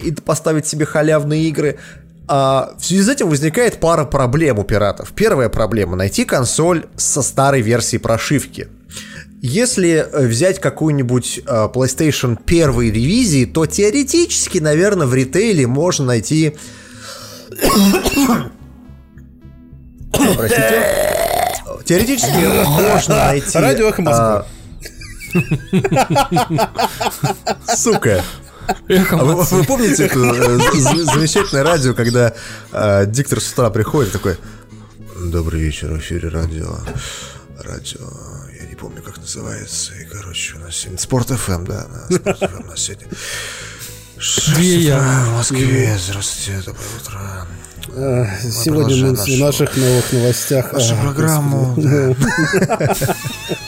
и 0.00 0.10
поставить 0.10 0.66
себе 0.66 0.84
халявные 0.84 1.44
игры. 1.44 1.78
А, 2.26 2.74
в 2.76 2.84
связи 2.84 3.04
с 3.04 3.08
этим 3.08 3.28
возникает 3.28 3.78
пара 3.78 4.04
проблем 4.04 4.58
у 4.58 4.64
пиратов. 4.64 5.12
Первая 5.12 5.48
проблема— 5.48 5.94
найти 5.98 6.24
консоль 6.24 6.86
со 6.96 7.22
старой 7.22 7.60
версией 7.60 8.00
прошивки. 8.00 8.66
Если 9.42 9.90
э, 9.90 10.26
взять 10.26 10.58
какую-нибудь 10.60 11.42
э, 11.46 11.68
PlayStation 11.72 12.36
первой 12.44 12.90
ревизии, 12.90 13.44
то 13.44 13.64
теоретически, 13.64 14.58
наверное, 14.58 15.06
в 15.06 15.14
ритейле 15.14 15.68
можно 15.68 16.06
найти... 16.06 16.56
Простите. 20.12 21.10
Теоретически 21.90 22.36
можно 22.68 23.16
найти... 23.16 23.58
Радио 23.58 23.88
«Эхо 23.88 24.02
Москвы». 24.02 24.44
а, 27.66 27.66
Сука. 27.76 28.22
А 29.10 29.16
вы, 29.16 29.42
вы 29.42 29.64
помните 29.64 30.04
это 30.04 30.20
э, 30.20 30.58
замечательное 31.02 31.64
радио, 31.64 31.92
когда 31.92 32.32
э, 32.70 33.06
диктор 33.06 33.40
с 33.40 33.52
утра 33.52 33.70
приходит 33.70 34.10
и 34.10 34.12
такой 34.12 34.38
Добрый 35.16 35.60
вечер, 35.60 35.88
в 35.88 35.98
эфире 35.98 36.28
радио. 36.28 36.78
Радио, 37.58 38.06
я 38.60 38.66
не 38.68 38.76
помню, 38.76 39.02
как 39.02 39.18
называется. 39.18 39.92
И, 39.94 40.04
короче, 40.04 40.58
у 40.58 40.60
нас 40.60 40.76
сегодня 40.76 41.00
Спорт 41.00 41.30
ФМ, 41.30 41.64
да, 41.64 41.88
да, 41.88 42.16
Спорт 42.16 42.38
ФМ 42.38 42.66
у 42.66 42.66
нас 42.68 42.80
сегодня. 42.82 43.08
Где 44.54 44.78
я? 44.78 45.24
В 45.26 45.32
Москве, 45.32 45.98
здравствуйте, 45.98 46.62
доброе 46.64 46.86
утро. 47.00 47.48
Э, 47.88 48.26
Сегодня 48.42 48.96
мы 48.96 49.14
в 49.14 49.38
наших 49.38 49.76
новых 49.76 50.12
новостях. 50.12 50.72
Нашу 50.72 50.94
а, 50.94 51.02
программу. 51.02 51.76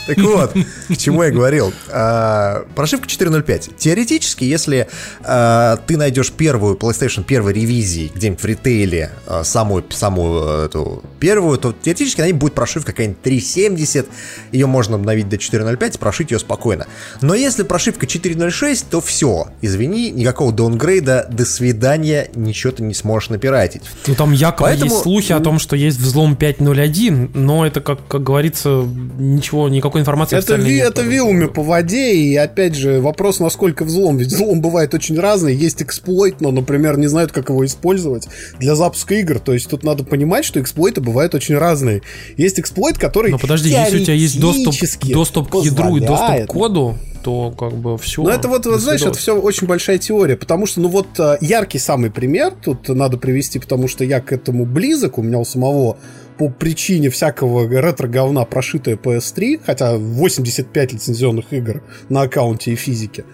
Так 0.04 0.18
вот, 0.18 0.52
к 0.88 0.96
чему 0.96 1.22
я 1.22 1.30
говорил. 1.30 1.72
А, 1.88 2.64
Прошивка 2.74 3.06
4.05. 3.06 3.74
Теоретически, 3.78 4.42
если 4.42 4.88
а, 5.22 5.76
ты 5.86 5.96
найдешь 5.96 6.32
первую 6.32 6.76
PlayStation 6.76 7.22
первой 7.22 7.52
ревизии 7.52 8.10
где-нибудь 8.12 8.42
в 8.42 8.44
ритейле, 8.44 9.10
самую, 9.44 9.84
самую 9.90 10.62
э, 10.62 10.66
эту 10.66 11.02
первую, 11.20 11.56
то 11.58 11.72
теоретически 11.72 12.20
на 12.20 12.24
ней 12.24 12.32
будет 12.32 12.54
прошивка 12.54 12.90
какая-нибудь 12.90 13.22
3.70, 13.22 14.08
ее 14.50 14.66
можно 14.66 14.96
обновить 14.96 15.28
до 15.28 15.36
4.05 15.36 15.94
и 15.94 15.98
прошить 15.98 16.30
ее 16.32 16.40
спокойно. 16.40 16.86
Но 17.20 17.34
если 17.34 17.62
прошивка 17.62 18.06
4.06, 18.06 18.86
то 18.90 19.00
все, 19.00 19.48
извини, 19.60 20.10
никакого 20.10 20.52
даунгрейда, 20.52 21.28
до 21.30 21.44
свидания, 21.44 22.28
ничего 22.34 22.72
ты 22.72 22.82
не 22.82 22.94
сможешь 22.94 23.30
напиратить. 23.30 23.82
Ну 24.06 24.14
там 24.14 24.32
якобы 24.32 24.70
Поэтому- 24.70 24.90
есть 24.90 25.02
слухи 25.02 25.32
о 25.32 25.40
том, 25.40 25.58
что 25.58 25.76
есть 25.76 25.98
взлом 25.98 26.34
5.01, 26.34 27.30
но 27.34 27.64
это, 27.66 27.80
как, 27.80 28.06
как 28.08 28.22
говорится, 28.22 28.84
ничего, 29.18 29.68
никакой 29.68 30.00
информации 30.00 30.36
Это, 30.36 30.56
ви, 30.56 30.76
нет 30.76 30.90
это 30.90 31.02
вилами 31.02 31.46
по 31.46 31.62
воде, 31.62 32.14
и 32.14 32.34
опять 32.36 32.74
же, 32.74 33.00
вопрос, 33.00 33.38
насколько 33.40 33.84
взлом. 33.84 34.16
Ведь 34.16 34.28
взлом 34.28 34.60
бывает 34.60 34.94
очень 34.94 35.18
разный. 35.18 35.54
Есть 35.54 35.82
эксплойт, 35.82 36.40
но, 36.40 36.50
например, 36.50 36.98
не 36.98 37.06
знают, 37.06 37.32
как 37.32 37.48
его 37.48 37.64
использовать 37.64 38.28
для 38.58 38.74
запуска 38.74 39.14
игр. 39.14 39.38
То 39.38 39.52
есть 39.52 39.68
тут 39.68 39.84
надо 39.84 40.04
понимать, 40.04 40.44
что 40.44 40.60
эксплойты 40.60 41.00
бывают 41.00 41.34
очень 41.34 41.56
разные. 41.56 42.02
Есть 42.36 42.58
эксплойт, 42.58 42.98
который 42.98 43.30
Но 43.30 43.38
подожди, 43.38 43.70
если 43.70 44.00
у 44.00 44.04
тебя 44.04 44.14
есть 44.14 44.40
доступ, 44.40 44.74
доступ 45.10 45.50
к 45.50 45.54
ядру 45.64 45.96
и 45.96 46.00
доступ 46.00 46.46
к 46.46 46.46
коду, 46.46 46.98
то 47.22 47.52
как 47.52 47.72
бы 47.74 47.96
все. 47.98 48.22
Ну, 48.22 48.30
это 48.30 48.48
вот, 48.48 48.66
вот 48.66 48.80
знаешь, 48.80 49.02
это 49.02 49.18
все 49.18 49.38
очень 49.38 49.66
большая 49.66 49.98
теория, 49.98 50.36
потому 50.36 50.66
что, 50.66 50.80
ну, 50.80 50.88
вот 50.88 51.18
э, 51.18 51.38
яркий 51.40 51.78
самый 51.78 52.10
пример 52.10 52.52
тут 52.62 52.88
надо 52.88 53.18
привести, 53.18 53.58
потому 53.58 53.88
что 53.88 54.04
я 54.04 54.20
к 54.20 54.32
этому 54.32 54.66
близок, 54.66 55.18
у 55.18 55.22
меня 55.22 55.38
у 55.38 55.44
самого 55.44 55.98
по 56.38 56.48
причине 56.48 57.10
всякого 57.10 57.68
ретро-говна 57.68 58.44
прошитая 58.44 58.96
PS3, 58.96 59.60
хотя 59.64 59.96
85 59.96 60.92
лицензионных 60.92 61.52
игр 61.52 61.82
на 62.08 62.22
аккаунте 62.22 62.72
и 62.72 62.76
физике. 62.76 63.24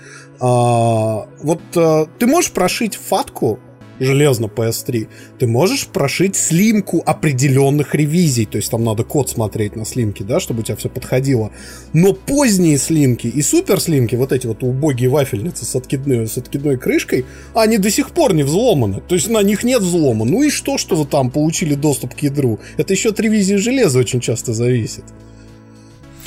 А, 0.41 1.27
вот 1.43 1.61
э, 1.75 2.07
ты 2.19 2.27
можешь 2.27 2.53
прошить 2.53 2.97
фатку 2.97 3.59
железно 4.01 4.47
PS3, 4.47 5.09
ты 5.39 5.47
можешь 5.47 5.87
прошить 5.87 6.37
слимку 6.37 7.03
определенных 7.05 7.95
ревизий, 7.95 8.47
то 8.47 8.57
есть 8.57 8.71
там 8.71 8.85
надо 8.85 9.05
код 9.05 9.31
смотреть 9.31 9.77
на 9.77 9.85
слимки, 9.85 10.23
да, 10.23 10.41
чтобы 10.41 10.61
у 10.61 10.63
тебя 10.63 10.77
все 10.77 10.89
подходило. 10.89 11.51
Но 11.93 12.13
поздние 12.13 12.79
слимки 12.79 13.27
и 13.27 13.43
супер 13.43 13.81
слимки, 13.81 14.15
вот 14.15 14.33
эти 14.33 14.47
вот 14.47 14.63
убогие 14.63 15.09
вафельницы 15.09 15.65
с 15.65 15.75
откидной, 15.75 16.27
с 16.27 16.39
откидной 16.39 16.77
крышкой, 16.77 17.25
они 17.55 17.79
до 17.79 17.91
сих 17.91 18.11
пор 18.11 18.35
не 18.35 18.43
взломаны. 18.43 19.03
То 19.07 19.15
есть 19.15 19.29
на 19.29 19.43
них 19.43 19.65
нет 19.65 19.83
взлома. 19.83 20.25
Ну 20.25 20.43
и 20.43 20.51
что, 20.51 20.79
что 20.79 20.97
вы 20.97 21.07
там 21.07 21.31
получили 21.31 21.75
доступ 21.75 22.15
к 22.15 22.21
ядру? 22.21 22.59
Это 22.77 22.93
еще 22.93 23.11
от 23.11 23.21
ревизии 23.21 23.55
железа 23.55 23.99
очень 23.99 24.21
часто 24.21 24.53
зависит. 24.53 25.05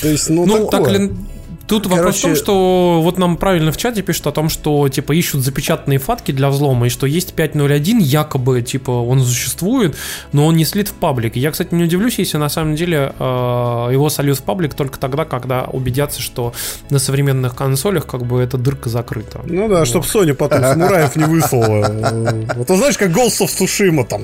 То 0.02 0.08
есть, 0.10 0.30
ну, 0.30 0.46
Ну, 0.46 0.68
так 0.68 0.72
такое. 0.72 0.96
или... 0.96 1.12
Тут 1.72 1.86
вопрос 1.86 2.18
в 2.18 2.22
том, 2.22 2.32
Короче- 2.32 2.44
что 2.44 3.00
вот 3.02 3.18
нам 3.18 3.38
правильно 3.38 3.72
в 3.72 3.78
чате 3.78 4.02
пишут 4.02 4.28
о 4.28 4.34
том, 4.34 4.50
что 4.50 4.90
типа 4.90 5.14
ищут 5.14 5.40
запечатанные 5.40 6.00
фатки 6.00 6.34
для 6.34 6.50
взлома, 6.50 6.88
и 6.88 6.90
что 6.90 7.08
есть 7.08 7.34
5.01, 7.34 7.98
якобы 8.02 8.62
типа 8.62 8.92
он 8.92 9.22
существует, 9.22 9.96
но 10.34 10.48
он 10.48 10.58
не 10.58 10.66
слит 10.66 10.90
в 10.90 10.94
паблик. 10.96 11.38
Я, 11.38 11.50
кстати, 11.50 11.74
не 11.74 11.86
удивлюсь, 11.86 12.20
если 12.20 12.36
на 12.36 12.50
самом 12.50 12.76
деле 12.76 13.14
э, 13.18 13.24
его 13.24 14.10
сольют 14.10 14.40
в 14.40 14.44
паблик 14.44 14.74
только 14.74 15.00
тогда, 15.00 15.24
когда 15.24 15.64
убедятся, 15.64 16.22
что 16.22 16.52
на 16.90 17.00
современных 17.00 17.56
консолях 17.56 18.06
как 18.06 18.26
бы 18.26 18.42
эта 18.42 18.58
дырка 18.58 18.90
закрыта. 18.90 19.40
Ну 19.46 19.70
да, 19.70 19.86
чтобы 19.86 20.06
Sony 20.06 20.34
потом 20.34 20.60
самураев 20.64 21.16
не 21.16 21.24
выслала. 21.24 21.88
Вот 22.58 22.68
ты 22.68 22.76
знаешь, 22.76 22.98
как 22.98 23.12
Ghost 23.12 23.40
of 23.40 23.48
Tsushima 23.48 24.06
там. 24.06 24.24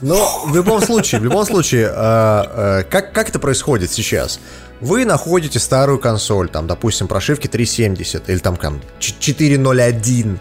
Но 0.00 0.42
в 0.46 0.56
любом 0.56 0.80
случае, 0.80 1.20
в 1.20 1.24
любом 1.24 1.44
случае, 1.44 1.92
э, 1.94 2.44
э, 2.80 2.84
как, 2.88 3.12
как 3.12 3.28
это 3.28 3.38
происходит 3.38 3.90
сейчас? 3.90 4.40
Вы 4.80 5.04
находите 5.04 5.58
старую 5.58 5.98
консоль, 5.98 6.48
там, 6.48 6.66
допустим, 6.66 7.08
прошивки 7.08 7.46
370 7.46 8.28
или 8.30 8.38
там, 8.38 8.56
там 8.56 8.80
4.01, 9.00 10.38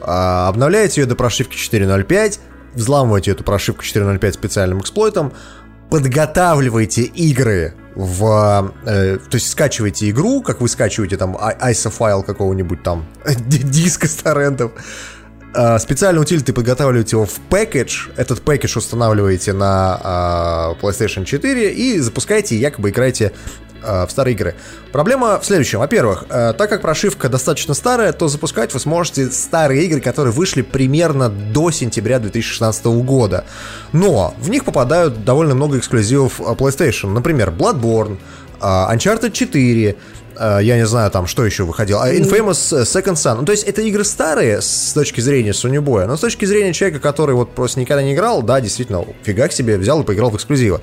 а, 0.00 0.48
обновляете 0.48 1.00
ее 1.00 1.06
до 1.06 1.16
прошивки 1.16 1.56
4.05, 1.56 2.38
взламываете 2.74 3.30
эту 3.30 3.44
прошивку 3.44 3.82
4.05 3.82 4.32
специальным 4.32 4.80
эксплойтом, 4.80 5.32
подготавливаете 5.90 7.02
игры 7.02 7.74
в... 7.94 8.74
э, 8.84 9.16
то 9.16 9.34
есть 9.34 9.50
скачиваете 9.50 10.10
игру, 10.10 10.42
как 10.42 10.60
вы 10.60 10.68
скачиваете 10.68 11.16
там 11.16 11.36
а- 11.40 11.70
ISO 11.70 11.90
файл 11.90 12.22
какого-нибудь 12.22 12.82
там 12.82 13.06
диска 13.48 14.06
с 14.06 14.14
торрентов, 14.16 14.72
а, 15.54 15.78
специально 15.78 16.20
утилиты 16.20 16.52
подготавливаете 16.52 17.16
его 17.16 17.26
в 17.26 17.40
пэкэдж. 17.48 18.08
Этот 18.16 18.42
пэкэдж 18.42 18.76
устанавливаете 18.78 19.52
на 19.52 20.00
а, 20.02 20.74
PlayStation 20.80 21.24
4 21.24 21.72
и 21.72 21.98
запускаете, 21.98 22.54
и 22.54 22.58
якобы 22.58 22.90
играете 22.90 23.32
а, 23.82 24.06
в 24.06 24.10
старые 24.10 24.34
игры. 24.34 24.54
Проблема 24.92 25.38
в 25.40 25.44
следующем. 25.44 25.80
Во-первых, 25.80 26.24
а, 26.28 26.52
так 26.52 26.70
как 26.70 26.82
прошивка 26.82 27.28
достаточно 27.28 27.74
старая, 27.74 28.12
то 28.12 28.28
запускать 28.28 28.72
вы 28.74 28.80
сможете 28.80 29.30
старые 29.30 29.84
игры, 29.84 30.00
которые 30.00 30.32
вышли 30.32 30.62
примерно 30.62 31.28
до 31.28 31.70
сентября 31.70 32.18
2016 32.18 32.84
года. 32.86 33.44
Но 33.92 34.34
в 34.38 34.50
них 34.50 34.64
попадают 34.64 35.24
довольно 35.24 35.54
много 35.54 35.78
эксклюзивов 35.78 36.40
а, 36.40 36.54
PlayStation. 36.54 37.10
Например, 37.10 37.50
Bloodborne, 37.50 38.18
Uncharted 38.60 39.30
4, 39.30 39.96
а, 40.38 40.60
я 40.60 40.76
не 40.76 40.86
знаю, 40.86 41.10
там, 41.10 41.26
что 41.26 41.44
еще 41.44 41.64
выходило. 41.64 42.10
Infamous 42.12 42.76
э, 42.76 42.82
Second 42.82 43.14
Son. 43.14 43.36
Ну, 43.40 43.44
то 43.44 43.52
есть, 43.52 43.64
это 43.64 43.82
игры 43.82 44.04
старые 44.04 44.62
с 44.62 44.92
точки 44.92 45.20
зрения 45.20 45.50
Sony 45.50 45.82
Boy, 45.82 46.06
но 46.06 46.16
с 46.16 46.20
точки 46.20 46.44
зрения 46.44 46.72
человека, 46.72 47.00
который 47.00 47.34
вот 47.34 47.54
просто 47.54 47.80
никогда 47.80 48.02
не 48.02 48.14
играл, 48.14 48.42
да, 48.42 48.60
действительно, 48.60 49.04
фига 49.24 49.50
себе, 49.50 49.76
взял 49.78 50.00
и 50.00 50.04
поиграл 50.04 50.30
в 50.30 50.36
эксклюзивы. 50.36 50.80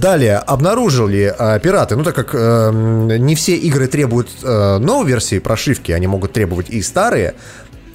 Далее, 0.00 0.38
обнаружили 0.38 1.34
э, 1.38 1.60
пираты, 1.60 1.96
ну 1.96 2.04
так 2.04 2.14
как 2.14 2.30
э, 2.34 2.70
не 3.18 3.34
все 3.34 3.54
игры 3.56 3.86
требуют 3.86 4.28
э, 4.42 4.78
новой 4.78 5.06
версии 5.08 5.38
прошивки, 5.38 5.92
они 5.92 6.06
могут 6.06 6.32
требовать 6.32 6.70
и 6.70 6.82
старые, 6.82 7.34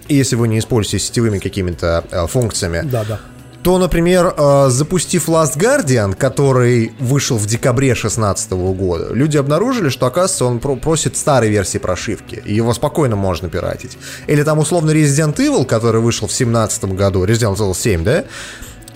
если 0.09 0.35
вы 0.35 0.47
не 0.47 0.59
используете 0.59 1.05
сетевыми 1.05 1.39
какими-то 1.39 2.03
э, 2.11 2.27
функциями, 2.27 2.81
Да, 2.89 3.03
да. 3.03 3.19
то, 3.63 3.77
например, 3.77 4.33
э, 4.37 4.67
запустив 4.69 5.27
Last 5.27 5.57
Guardian, 5.57 6.15
который 6.15 6.93
вышел 6.99 7.37
в 7.37 7.45
декабре 7.45 7.87
2016 7.89 8.51
года, 8.51 9.13
люди 9.13 9.35
обнаружили, 9.37 9.89
что, 9.89 10.05
оказывается, 10.05 10.45
он 10.45 10.59
про- 10.59 10.75
просит 10.77 11.17
старой 11.17 11.49
версии 11.49 11.77
прошивки, 11.77 12.41
и 12.45 12.53
его 12.53 12.73
спокойно 12.73 13.15
можно 13.17 13.49
пиратить. 13.49 13.97
Или 14.27 14.43
там, 14.43 14.59
условно, 14.59 14.91
Resident 14.91 15.35
Evil, 15.35 15.65
который 15.65 15.99
вышел 15.99 16.27
в 16.27 16.31
2017 16.31 16.85
году, 16.95 17.25
Resident 17.25 17.55
Evil 17.57 17.75
7, 17.75 18.03
да? 18.03 18.23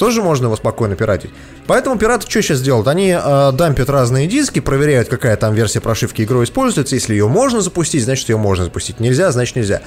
Тоже 0.02 0.24
можно 0.24 0.45
его 0.45 0.56
спокойно 0.56 0.95
пиратить. 0.95 1.30
Поэтому 1.68 1.95
пираты 1.95 2.28
что 2.28 2.41
сейчас 2.41 2.60
делают? 2.64 2.88
Они 2.88 3.16
э, 3.16 3.52
дампят 3.52 3.88
разные 3.88 4.26
диски, 4.26 4.60
проверяют, 4.60 5.10
какая 5.10 5.38
там 5.38 5.54
версия 5.54 5.80
прошивки 5.80 6.24
игры 6.24 6.43
используется. 6.43 6.95
Если 6.95 7.14
ее 7.14 7.28
можно 7.28 7.62
запустить, 7.62 8.04
значит 8.04 8.28
ее 8.28 8.38
можно 8.38 8.66
запустить. 8.66 8.99
Нельзя, 8.99 9.32
значит 9.32 9.58
нельзя. 9.58 9.82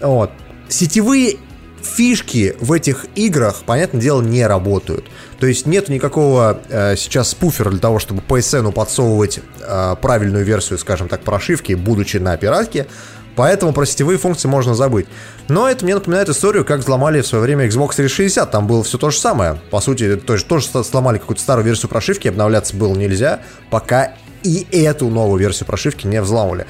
Вот. 0.00 0.30
Сетевые 0.68 1.38
фишки 1.82 2.54
в 2.60 2.72
этих 2.72 3.06
играх, 3.16 3.62
понятное 3.66 4.00
дело, 4.00 4.22
не 4.22 4.46
работают. 4.46 5.06
То 5.40 5.48
есть 5.48 5.66
нет 5.66 5.88
никакого 5.88 6.60
э, 6.68 6.94
сейчас 6.94 7.30
спуфера 7.30 7.70
для 7.70 7.80
того, 7.80 7.98
чтобы 7.98 8.22
PSN 8.28 8.70
подсовывать 8.70 9.40
э, 9.60 9.96
правильную 10.00 10.44
версию, 10.44 10.78
скажем 10.78 11.08
так, 11.08 11.22
прошивки, 11.22 11.72
будучи 11.72 12.18
на 12.18 12.36
пиратке. 12.36 12.86
Поэтому 13.38 13.72
про 13.72 13.86
сетевые 13.86 14.18
функции 14.18 14.48
можно 14.48 14.74
забыть. 14.74 15.06
Но 15.46 15.68
это 15.70 15.84
мне 15.84 15.94
напоминает 15.94 16.28
историю, 16.28 16.64
как 16.64 16.80
взломали 16.80 17.20
в 17.20 17.26
свое 17.28 17.40
время 17.44 17.68
Xbox 17.68 17.94
360. 17.94 18.50
Там 18.50 18.66
было 18.66 18.82
все 18.82 18.98
то 18.98 19.10
же 19.10 19.16
самое. 19.16 19.60
По 19.70 19.80
сути, 19.80 20.16
тоже, 20.16 20.44
тоже 20.44 20.66
сломали 20.82 21.18
какую-то 21.18 21.40
старую 21.40 21.64
версию 21.64 21.88
прошивки, 21.88 22.26
обновляться 22.26 22.74
было 22.74 22.96
нельзя, 22.96 23.38
пока 23.70 24.14
и 24.42 24.66
эту 24.72 25.08
новую 25.08 25.38
версию 25.38 25.68
прошивки 25.68 26.04
не 26.08 26.20
взламывали. 26.20 26.66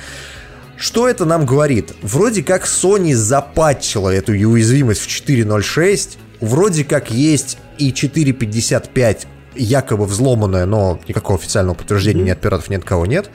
Что 0.76 1.08
это 1.08 1.24
нам 1.24 1.46
говорит? 1.46 1.94
Вроде 2.02 2.42
как 2.42 2.66
Sony 2.66 3.14
запатчила 3.14 4.10
эту 4.10 4.32
уязвимость 4.32 5.00
в 5.00 5.06
4.06, 5.06 6.18
вроде 6.42 6.84
как 6.84 7.10
есть 7.10 7.56
и 7.78 7.92
4.55 7.92 9.26
якобы 9.54 10.04
взломанная, 10.04 10.66
но 10.66 11.00
никакого 11.08 11.38
официального 11.38 11.76
подтверждения 11.76 12.24
ни 12.24 12.30
от 12.30 12.42
пиратов, 12.42 12.68
ни 12.68 12.76
от 12.76 12.84
кого 12.84 13.06
нет. 13.06 13.30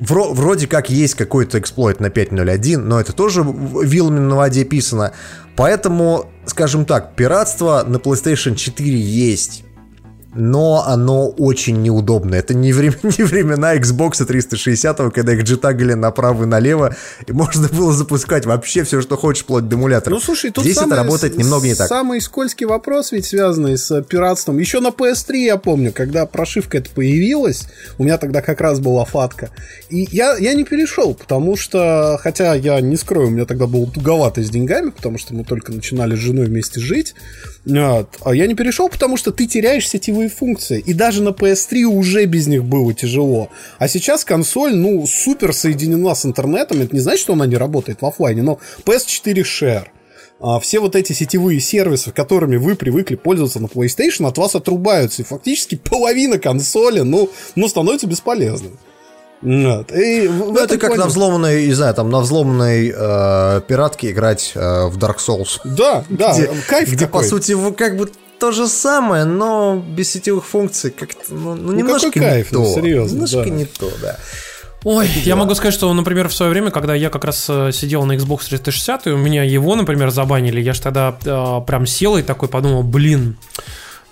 Вро- 0.00 0.32
вроде 0.32 0.66
как 0.66 0.90
есть 0.90 1.14
какой-то 1.14 1.58
эксплойт 1.58 2.00
на 2.00 2.06
5.0.1, 2.06 2.76
но 2.78 3.00
это 3.00 3.12
тоже 3.12 3.42
вилами 3.42 4.20
на 4.20 4.36
воде 4.36 4.64
писано. 4.64 5.12
Поэтому, 5.56 6.30
скажем 6.46 6.84
так, 6.84 7.16
пиратство 7.16 7.82
на 7.86 7.96
PlayStation 7.96 8.54
4 8.54 8.96
есть. 9.00 9.64
Но 10.38 10.84
оно 10.86 11.28
очень 11.28 11.82
неудобно. 11.82 12.36
Это 12.36 12.54
не, 12.54 12.70
врем- 12.70 12.96
не 13.18 13.24
времена 13.24 13.76
Xbox 13.76 14.24
360, 14.24 15.12
когда 15.12 15.32
их 15.32 15.42
джитагали 15.42 15.94
направо 15.94 16.44
и 16.44 16.46
налево, 16.46 16.94
и 17.26 17.32
можно 17.32 17.68
было 17.68 17.92
запускать 17.92 18.46
вообще 18.46 18.84
все, 18.84 19.02
что 19.02 19.16
хочешь, 19.16 19.42
вплоть 19.42 19.68
до 19.68 19.74
эмулятора. 19.74 20.14
Ну, 20.14 20.20
слушай, 20.20 20.52
тут 20.52 20.62
Здесь 20.62 20.76
самый, 20.76 20.94
это 20.94 21.02
работает 21.02 21.36
немного 21.36 21.66
не 21.66 21.74
так. 21.74 21.88
Самый 21.88 22.20
скользкий 22.20 22.66
вопрос 22.66 23.10
ведь 23.10 23.26
связанный 23.26 23.76
с 23.76 24.00
пиратством. 24.02 24.58
Еще 24.58 24.78
на 24.78 24.88
PS3 24.88 25.36
я 25.38 25.56
помню, 25.56 25.92
когда 25.92 26.24
прошивка 26.24 26.78
эта 26.78 26.88
появилась, 26.90 27.64
у 27.98 28.04
меня 28.04 28.16
тогда 28.16 28.40
как 28.40 28.60
раз 28.60 28.78
была 28.78 29.04
фатка. 29.04 29.50
И 29.90 30.06
я, 30.12 30.36
я 30.36 30.54
не 30.54 30.62
перешел, 30.62 31.14
потому 31.14 31.56
что, 31.56 32.16
хотя 32.22 32.54
я 32.54 32.80
не 32.80 32.96
скрою, 32.96 33.26
у 33.26 33.30
меня 33.30 33.44
тогда 33.44 33.66
было 33.66 33.90
туговато 33.90 34.42
с 34.42 34.50
деньгами, 34.50 34.90
потому 34.90 35.18
что 35.18 35.34
мы 35.34 35.42
только 35.42 35.72
начинали 35.72 36.14
с 36.14 36.18
женой 36.18 36.46
вместе 36.46 36.78
жить. 36.78 37.14
Вот. 37.66 38.08
А 38.24 38.34
я 38.34 38.46
не 38.46 38.54
перешел, 38.54 38.88
потому 38.88 39.16
что 39.16 39.32
ты 39.32 39.46
теряешь 39.46 39.88
сетевые 39.88 40.27
функции. 40.28 40.80
И 40.80 40.92
даже 40.92 41.22
на 41.22 41.30
PS3 41.30 41.84
уже 41.84 42.24
без 42.24 42.46
них 42.46 42.64
было 42.64 42.94
тяжело. 42.94 43.48
А 43.78 43.88
сейчас 43.88 44.24
консоль, 44.24 44.74
ну, 44.74 45.06
супер 45.06 45.52
соединена 45.52 46.14
с 46.14 46.24
интернетом. 46.24 46.80
Это 46.80 46.94
не 46.94 47.00
значит, 47.00 47.20
что 47.20 47.32
она 47.34 47.46
не 47.46 47.56
работает 47.56 48.02
в 48.02 48.06
офлайне, 48.06 48.42
но 48.42 48.58
PS4 48.84 49.42
Share. 49.42 49.84
А, 50.40 50.60
все 50.60 50.78
вот 50.78 50.94
эти 50.94 51.12
сетевые 51.12 51.58
сервисы, 51.60 52.12
которыми 52.12 52.56
вы 52.56 52.76
привыкли 52.76 53.16
пользоваться 53.16 53.60
на 53.60 53.66
PlayStation, 53.66 54.26
от 54.26 54.38
вас 54.38 54.54
отрубаются. 54.54 55.22
И 55.22 55.24
фактически 55.24 55.74
половина 55.90 56.38
консоли, 56.38 57.00
ну, 57.00 57.30
ну 57.56 57.68
становится 57.68 58.06
бесполезной. 58.06 58.72
Вот. 59.40 59.92
И 59.92 60.28
Ну, 60.28 60.56
это 60.56 60.78
как 60.78 60.90
плане- 60.90 61.02
на 61.04 61.06
взломанной, 61.06 61.66
не 61.66 61.72
знаю, 61.72 61.94
там, 61.94 62.10
на 62.10 62.20
взломанной 62.20 62.92
э, 62.94 63.60
пиратке 63.68 64.10
играть 64.10 64.52
э, 64.54 64.86
в 64.86 64.98
Dark 64.98 65.18
Souls. 65.18 65.60
Да, 65.64 66.04
да, 66.08 66.34
где, 66.34 66.50
кайф 66.68 66.88
где 66.90 67.06
какой. 67.06 67.22
по 67.22 67.28
сути, 67.28 67.52
вы 67.52 67.72
как 67.72 67.96
бы 67.96 68.10
то 68.38 68.52
же 68.52 68.68
самое, 68.68 69.24
но 69.24 69.82
без 69.86 70.10
сетевых 70.10 70.44
функций 70.44 70.90
как-то, 70.90 71.34
ну, 71.34 71.54
ну, 71.54 71.72
немножко 71.72 72.10
какой 72.10 72.22
кайф, 72.22 72.52
не 72.52 72.58
ну, 72.58 72.64
то. 72.64 72.74
серьезно, 72.74 73.14
Немножко 73.14 73.44
да. 73.44 73.50
не 73.50 73.64
то, 73.64 73.90
да. 74.02 74.16
Ой, 74.84 75.08
я 75.24 75.34
могу 75.34 75.54
сказать, 75.54 75.74
что, 75.74 75.92
например, 75.92 76.28
в 76.28 76.34
свое 76.34 76.50
время, 76.50 76.70
когда 76.70 76.94
я 76.94 77.10
как 77.10 77.24
раз 77.24 77.46
э, 77.48 77.72
сидел 77.72 78.04
на 78.04 78.12
Xbox 78.12 78.48
360, 78.48 79.08
и 79.08 79.10
у 79.10 79.16
меня 79.16 79.42
его, 79.42 79.74
например, 79.74 80.10
забанили, 80.10 80.60
я 80.60 80.72
же 80.72 80.80
тогда 80.80 81.18
э, 81.24 81.60
прям 81.66 81.84
сел 81.84 82.16
и 82.16 82.22
такой 82.22 82.48
подумал, 82.48 82.84
блин, 82.84 83.36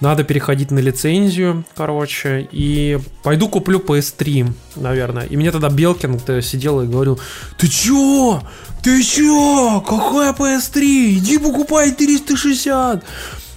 надо 0.00 0.24
переходить 0.24 0.70
на 0.72 0.80
лицензию, 0.80 1.64
короче, 1.76 2.48
и 2.50 2.98
пойду 3.22 3.48
куплю 3.48 3.78
PS3, 3.78 4.52
наверное. 4.76 5.24
И 5.26 5.36
мне 5.36 5.52
тогда 5.52 5.68
Белкин 5.70 6.20
э, 6.26 6.42
сидел 6.42 6.82
и 6.82 6.86
говорил, 6.86 7.20
ты 7.58 7.68
чё? 7.68 8.42
Ты 8.82 9.02
чё? 9.02 9.80
Какая 9.86 10.32
PS3? 10.32 10.80
Иди 11.12 11.38
покупай 11.38 11.92
360. 11.92 13.04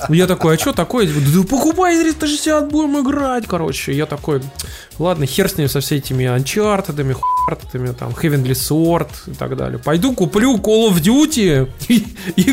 Я 0.07 0.27
такой, 0.27 0.55
а 0.55 0.59
что 0.59 0.71
такое? 0.71 1.07
Да 1.07 1.43
покупай 1.43 1.99
360, 1.99 2.71
будем 2.71 3.01
играть, 3.01 3.45
короче. 3.47 3.93
Я 3.93 4.05
такой, 4.05 4.41
ладно, 4.97 5.25
хер 5.25 5.49
с 5.49 5.57
ним 5.57 5.67
со 5.67 5.81
всеми 5.81 5.99
этими 5.99 6.23
Uncharted, 6.23 7.13
хуартами, 7.13 7.93
там, 7.93 8.11
Heavenly 8.11 8.51
Sword 8.51 9.09
и 9.27 9.33
так 9.33 9.57
далее. 9.57 9.79
Пойду 9.79 10.13
куплю 10.13 10.57
Call 10.57 10.89
of 10.89 11.01
Duty 11.01 11.69
и, 11.87 12.05
и 12.35 12.43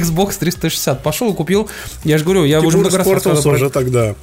Xbox 0.00 0.38
360. 0.38 1.02
Пошел 1.02 1.32
и 1.32 1.34
купил. 1.34 1.68
Я 2.04 2.18
же 2.18 2.24
говорю, 2.24 2.44
я 2.44 2.60
Ты 2.60 2.66
уже 2.66 2.78
много 2.78 2.98
раз 2.98 3.06
рассказывал 3.06 3.54
уже 3.54 3.70
тогда. 3.70 4.14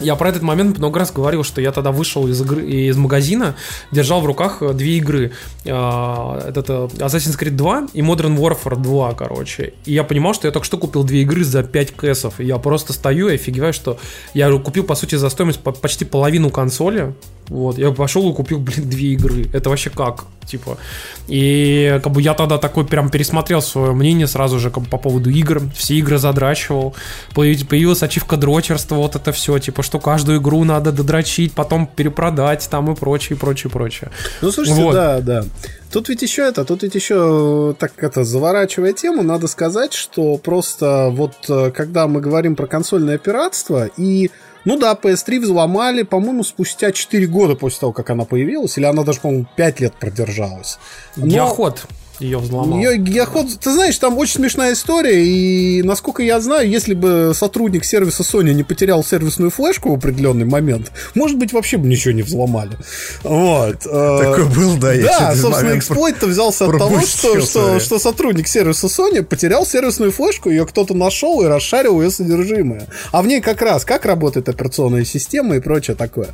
Я 0.00 0.16
про 0.16 0.28
этот 0.30 0.42
момент 0.42 0.78
много 0.78 0.98
раз 0.98 1.12
говорил, 1.12 1.44
что 1.44 1.60
я 1.60 1.72
тогда 1.72 1.92
вышел 1.92 2.26
из, 2.28 2.40
игры, 2.40 2.64
из 2.66 2.96
магазина, 2.96 3.54
держал 3.92 4.20
в 4.20 4.26
руках 4.26 4.58
э, 4.62 4.72
две 4.72 4.96
игры. 4.98 5.32
А, 5.66 6.40
Этот 6.48 6.70
э, 6.70 6.72
Assassin's 6.98 7.38
Creed 7.38 7.50
2 7.50 7.88
и 7.92 8.00
Modern 8.00 8.36
Warfare 8.36 8.76
2, 8.80 9.14
короче. 9.14 9.74
И 9.84 9.92
я 9.92 10.04
понимал, 10.04 10.34
что 10.34 10.48
я 10.48 10.52
только 10.52 10.64
что 10.66 10.78
купил 10.78 11.04
две 11.04 11.22
игры 11.22 11.44
за 11.44 11.62
5 11.62 11.94
кэсов. 11.96 12.40
И 12.40 12.44
я 12.44 12.58
просто 12.58 12.92
стою 12.92 13.28
и 13.28 13.34
офигеваю, 13.34 13.72
что 13.72 13.98
я 14.34 14.50
купил, 14.58 14.84
по 14.84 14.94
сути, 14.94 15.14
за 15.16 15.28
стоимость 15.30 15.60
по- 15.60 15.72
почти 15.72 16.04
половину 16.04 16.50
консоли. 16.50 17.14
Вот, 17.50 17.78
я 17.78 17.90
пошел 17.90 18.30
и 18.30 18.34
купил, 18.34 18.60
блин, 18.60 18.88
две 18.88 19.08
игры. 19.08 19.46
Это 19.52 19.70
вообще 19.70 19.90
как? 19.90 20.24
Типа. 20.46 20.78
И 21.26 22.00
как 22.02 22.12
бы 22.12 22.22
я 22.22 22.34
тогда 22.34 22.58
такой 22.58 22.84
прям 22.86 23.10
пересмотрел 23.10 23.60
свое 23.60 23.92
мнение 23.92 24.28
сразу 24.28 24.58
же 24.60 24.70
как 24.70 24.84
бы, 24.84 24.88
по 24.88 24.98
поводу 24.98 25.30
игр. 25.30 25.60
Все 25.74 25.94
игры 25.96 26.18
задрачивал. 26.18 26.94
Появ- 27.34 27.66
Появилась 27.66 28.02
ачивка 28.04 28.36
дрочерства, 28.36 28.94
вот 28.96 29.16
это 29.16 29.32
все. 29.32 29.58
Типа, 29.58 29.82
что 29.82 29.98
каждую 29.98 30.38
игру 30.40 30.62
надо 30.64 30.92
додрочить, 30.92 31.52
потом 31.52 31.86
перепродать 31.88 32.68
там 32.70 32.92
и 32.92 32.94
прочее, 32.94 33.36
прочее, 33.36 33.70
прочее. 33.70 34.10
Ну, 34.42 34.52
слушайте, 34.52 34.82
Вот. 34.82 34.94
да, 34.94 35.20
да. 35.20 35.44
Тут 35.92 36.08
ведь 36.08 36.22
еще 36.22 36.42
это, 36.42 36.64
тут 36.64 36.84
ведь 36.84 36.94
еще, 36.94 37.74
так 37.76 37.92
это, 37.96 38.22
заворачивая 38.22 38.92
тему, 38.92 39.22
надо 39.24 39.48
сказать, 39.48 39.92
что 39.92 40.36
просто 40.36 41.08
вот 41.10 41.32
э, 41.48 41.72
когда 41.72 42.06
мы 42.06 42.20
говорим 42.20 42.54
про 42.54 42.68
консольное 42.68 43.18
пиратство, 43.18 43.88
и, 43.96 44.30
ну 44.64 44.78
да, 44.78 44.94
PS3 44.94 45.40
взломали, 45.40 46.02
по-моему, 46.02 46.44
спустя 46.44 46.92
4 46.92 47.26
года 47.26 47.54
после 47.54 47.80
того, 47.80 47.92
как 47.92 48.10
она 48.10 48.24
появилась, 48.24 48.76
или 48.78 48.84
она 48.84 49.02
даже, 49.02 49.20
по-моему, 49.20 49.46
5 49.56 49.80
лет 49.80 49.94
продержалась. 49.94 50.78
Но- 51.16 51.26
Геоход 51.26 51.86
ее 52.20 52.38
взломал. 52.38 52.78
Ее 52.78 52.98
геоход, 52.98 53.46
ты 53.60 53.72
знаешь, 53.72 53.98
там 53.98 54.16
очень 54.18 54.34
смешная 54.34 54.74
история, 54.74 55.24
и 55.24 55.82
насколько 55.82 56.22
я 56.22 56.40
знаю, 56.40 56.68
если 56.68 56.94
бы 56.94 57.32
сотрудник 57.34 57.84
сервиса 57.84 58.22
Sony 58.22 58.52
не 58.52 58.62
потерял 58.62 59.02
сервисную 59.02 59.50
флешку 59.50 59.90
в 59.90 59.94
определенный 59.94 60.44
момент, 60.44 60.92
может 61.14 61.38
быть, 61.38 61.52
вообще 61.52 61.76
бы 61.76 61.88
ничего 61.88 62.12
не 62.12 62.22
взломали. 62.22 62.76
Вот. 63.22 63.86
э, 63.86 64.18
Такой 64.22 64.44
был, 64.46 64.76
да, 64.76 64.92
я 64.92 65.02
да, 65.02 65.34
собственно, 65.34 65.76
эксплойт-то 65.76 66.26
взялся 66.26 66.66
от 66.66 66.78
того, 66.78 67.00
что, 67.00 67.40
что, 67.40 67.80
что 67.80 67.98
сотрудник 67.98 68.48
сервиса 68.48 68.86
Sony 68.86 69.22
потерял 69.22 69.66
сервисную 69.66 70.12
флешку, 70.12 70.50
ее 70.50 70.66
кто-то 70.66 70.94
нашел 70.94 71.42
и 71.42 71.46
расшарил 71.46 72.00
ее 72.00 72.10
содержимое. 72.10 72.86
А 73.12 73.22
в 73.22 73.26
ней 73.26 73.40
как 73.40 73.62
раз, 73.62 73.84
как 73.84 74.04
работает 74.04 74.48
операционная 74.48 75.04
система 75.04 75.56
и 75.56 75.60
прочее 75.60 75.96
такое. 75.96 76.28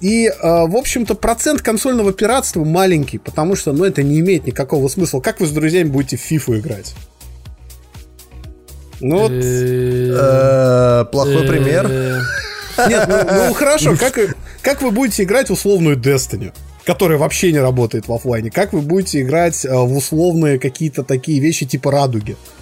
И, 0.00 0.28
э, 0.28 0.32
в 0.42 0.76
общем-то, 0.76 1.14
процент 1.14 1.62
консольного 1.62 2.12
пиратства 2.12 2.64
маленький, 2.64 3.18
потому 3.18 3.54
что, 3.54 3.72
ну, 3.72 3.84
это 3.84 4.02
не 4.02 4.20
имеет 4.20 4.46
никакого 4.46 4.88
смысла. 4.88 5.20
Как 5.20 5.40
вы 5.40 5.46
с 5.46 5.50
друзьями 5.50 5.88
будете 5.88 6.16
в 6.16 6.20
фифу 6.20 6.56
играть? 6.58 6.94
Ну, 9.00 9.18
вот, 9.18 9.32
Э, 9.32 11.04
Плохой 11.10 11.46
пример. 11.46 11.86
Э, 11.88 12.20
нет, 12.88 13.06
ну, 13.08 13.46
ну, 13.48 13.54
хорошо, 13.54 13.96
как, 13.96 14.18
как 14.62 14.82
вы 14.82 14.90
будете 14.90 15.24
играть 15.24 15.48
в 15.48 15.52
условную 15.52 15.96
Destiny? 15.96 16.52
которая 16.84 17.18
вообще 17.18 17.52
не 17.52 17.58
работает 17.60 18.08
в 18.08 18.12
оффлайне. 18.12 18.50
Как 18.50 18.72
вы 18.72 18.80
будете 18.80 19.20
играть 19.20 19.64
э, 19.64 19.68
в 19.72 19.96
условные 19.96 20.58
какие-то 20.58 21.04
такие 21.04 21.38
вещи 21.38 21.66
типа 21.66 21.92
радуги, 21.92 22.32
э, 22.32 22.59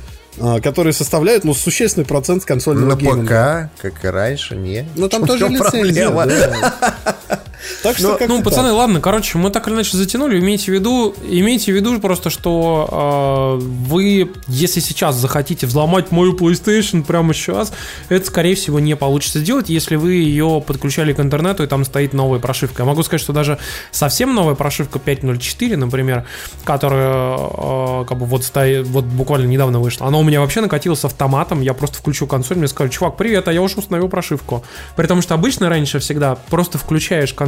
которые 0.61 0.93
составляют 0.93 1.45
ну, 1.45 1.55
существенный 1.55 2.07
процент 2.07 2.45
консольного 2.45 2.91
На 2.91 2.97
гейминга. 2.97 3.71
ПК, 3.77 3.83
как 3.83 4.05
и 4.05 4.09
раньше, 4.09 4.57
не. 4.57 4.87
Ну 4.95 5.09
там 5.09 5.27
тоже 5.27 5.49
лицензия. 5.49 6.11
да. 6.11 7.41
Так 7.83 7.97
что 7.97 8.19
Ну, 8.29 8.37
так. 8.37 8.45
пацаны, 8.45 8.73
ладно, 8.73 9.01
короче, 9.01 9.39
мы 9.39 9.51
так 9.51 9.67
или 9.69 9.75
иначе 9.75 9.97
затянули. 9.97 10.39
Имейте 10.39 10.73
в 10.73 10.75
виду, 10.75 11.15
имейте 11.25 11.73
в 11.73 11.75
виду 11.75 11.99
просто, 12.01 12.31
что 12.31 13.59
э, 13.61 13.65
вы, 13.65 14.31
если 14.47 14.81
сейчас 14.81 15.17
захотите 15.17 15.67
взломать 15.67 16.11
мою 16.11 16.35
PlayStation 16.35 17.03
прямо 17.05 17.35
сейчас, 17.35 17.73
это, 18.09 18.27
скорее 18.27 18.55
всего, 18.55 18.81
не 18.81 18.97
получится 18.97 19.41
сделать, 19.41 19.69
если 19.69 19.97
вы 19.97 20.15
ее 20.15 20.63
подключали 20.67 21.13
к 21.13 21.21
интернету 21.21 21.63
и 21.65 21.67
там 21.67 21.85
стоит 21.85 22.13
новая 22.13 22.39
прошивка. 22.39 22.83
Я 22.83 22.87
могу 22.87 23.03
сказать, 23.03 23.21
что 23.21 23.33
даже 23.33 23.59
совсем 23.91 24.35
новая 24.35 24.55
прошивка 24.55 24.99
5.04, 24.99 25.77
например, 25.77 26.25
которая 26.65 27.37
э, 27.39 28.05
как 28.07 28.19
бы 28.19 28.27
вот 28.27 28.45
стоит, 28.45 28.87
вот 28.87 29.05
буквально 29.05 29.47
недавно 29.47 29.81
вышла, 29.81 30.07
она 30.07 30.19
у 30.19 30.23
меня 30.23 30.41
вообще 30.41 30.61
накатилась 30.61 31.05
автоматом. 31.05 31.61
Я 31.61 31.75
просто 31.75 31.99
включил 31.99 32.27
консоль, 32.27 32.59
мне 32.59 32.69
сказали, 32.69 32.91
чувак, 32.91 33.17
привет, 33.17 33.49
а 33.49 33.53
я 33.53 33.63
уже 33.63 33.77
установил 33.77 34.09
прошивку. 34.09 34.65
При 34.97 35.07
том, 35.07 35.23
что 35.23 35.35
обычно 35.35 35.69
раньше 35.69 35.99
всегда 35.99 36.37
просто 36.37 36.79
включаешь 36.79 37.33
консоль, 37.33 37.48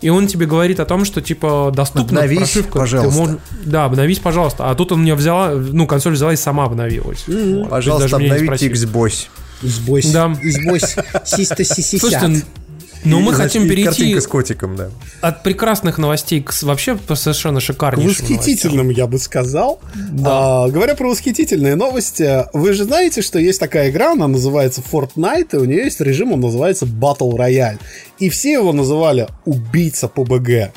и 0.00 0.08
он 0.08 0.26
тебе 0.26 0.46
говорит 0.46 0.80
о 0.80 0.84
том, 0.84 1.04
что 1.04 1.20
типа 1.20 1.72
доступна 1.74 2.20
Обновись, 2.20 2.38
прошивка. 2.38 2.72
ты 2.72 2.78
пожалуйста. 2.78 3.20
мож- 3.20 3.38
Да, 3.64 3.84
обновись, 3.84 4.18
пожалуйста. 4.18 4.70
А 4.70 4.74
тут 4.74 4.92
он 4.92 5.02
мне 5.02 5.14
взяла, 5.14 5.50
ну, 5.50 5.86
консоль 5.86 6.12
взяла 6.14 6.32
и 6.32 6.36
сама 6.36 6.64
обновилась. 6.64 7.24
Вот. 7.26 7.34
То 7.36 7.58
есть 7.58 7.70
Пожалуйста, 7.70 8.16
обновите. 8.16 8.68
Xbox. 8.68 9.26
Избось, 9.62 10.06
Да. 10.10 10.34
избось, 10.42 10.96
систо 11.24 11.64
Слушайте, 11.98 12.44
ну 13.04 13.20
мы 13.20 13.32
И, 13.32 13.34
хотим 13.34 13.64
и 13.64 13.68
перейти 13.68 13.86
Картинка 13.86 14.20
с 14.20 14.26
котиком, 14.26 14.76
да. 14.76 14.90
от 15.20 15.42
прекрасных 15.42 15.98
новостей 15.98 16.42
к 16.42 16.52
вообще 16.62 16.98
совершенно 17.14 17.60
шикарнейшим 17.60 18.06
новостям. 18.06 18.36
Восхитительным, 18.36 18.90
я 18.90 19.06
бы 19.06 19.18
сказал. 19.18 19.80
А, 20.24 20.68
говоря 20.68 20.94
про 20.94 21.08
восхитительные 21.08 21.76
новости, 21.76 22.46
вы 22.52 22.72
же 22.72 22.84
знаете, 22.84 23.22
что 23.22 23.38
есть 23.38 23.60
такая 23.60 23.90
игра, 23.90 24.12
она 24.12 24.28
называется 24.28 24.82
Fortnite, 24.82 25.48
и 25.52 25.56
у 25.56 25.64
нее 25.64 25.84
есть 25.84 26.00
режим, 26.00 26.32
он 26.32 26.40
называется 26.40 26.84
Battle 26.84 27.32
Royale. 27.36 27.78
И 28.18 28.28
все 28.28 28.52
его 28.52 28.72
называли 28.72 29.28
«Убийца 29.44 30.08
ПБГ». 30.08 30.72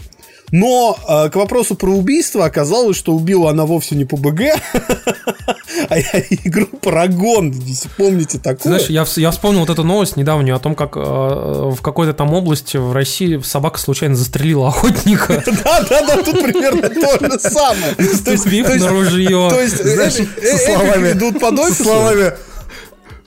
Но 0.53 0.95
э, 1.09 1.29
к 1.31 1.35
вопросу 1.35 1.73
про 1.73 1.89
убийство 1.89 2.45
оказалось, 2.45 2.95
что 2.95 3.11
убила 3.11 3.49
она 3.49 3.65
вовсе 3.65 3.95
не 3.95 4.05
по 4.05 4.17
БГ, 4.17 4.41
а 5.89 5.99
игру 5.99 6.67
Парагон, 6.79 7.55
помните 7.97 8.37
такое. 8.37 8.77
Знаешь, 8.77 8.87
я, 8.87 9.03
я 9.15 9.31
вспомнил 9.31 9.61
вот 9.61 9.71
эту 9.71 9.83
новость 9.83 10.15
недавнюю 10.15 10.55
о 10.55 10.59
том, 10.59 10.75
как 10.75 10.95
э, 10.95 10.99
в 10.99 11.81
какой-то 11.81 12.13
там 12.13 12.31
области 12.35 12.77
в 12.77 12.93
России 12.93 13.39
собака 13.39 13.79
случайно 13.79 14.15
застрелила 14.15 14.67
охотника. 14.67 15.43
Да, 15.63 15.81
да, 15.89 16.05
да, 16.05 16.17
тут 16.21 16.43
примерно 16.43 16.87
то 16.89 17.17
же 17.19 17.39
самое. 17.39 17.95
Ступив 18.13 18.69
на 18.79 18.89
ружье. 18.89 19.49
То 19.49 19.59
есть, 19.59 19.83
Знаешь, 19.83 20.19
э, 20.19 20.25
э, 20.39 20.57
со 20.57 20.65
словами, 20.65 21.11
идут 21.13 21.39
по 21.39 21.51
словами, 21.73 22.33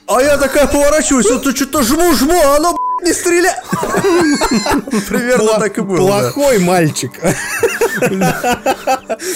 а 0.07 0.21
я 0.21 0.37
такая 0.37 0.67
поворачиваюсь, 0.67 1.29
вот 1.29 1.53
что-то 1.53 1.81
жму-жму, 1.83 2.41
а 2.41 2.55
оно 2.55 2.86
не 3.03 3.13
стреляй! 3.13 3.55
Примерно 5.07 5.59
так 5.59 5.77
и 5.77 5.81
было. 5.81 5.97
Плохой 5.97 6.59
мальчик. 6.59 7.11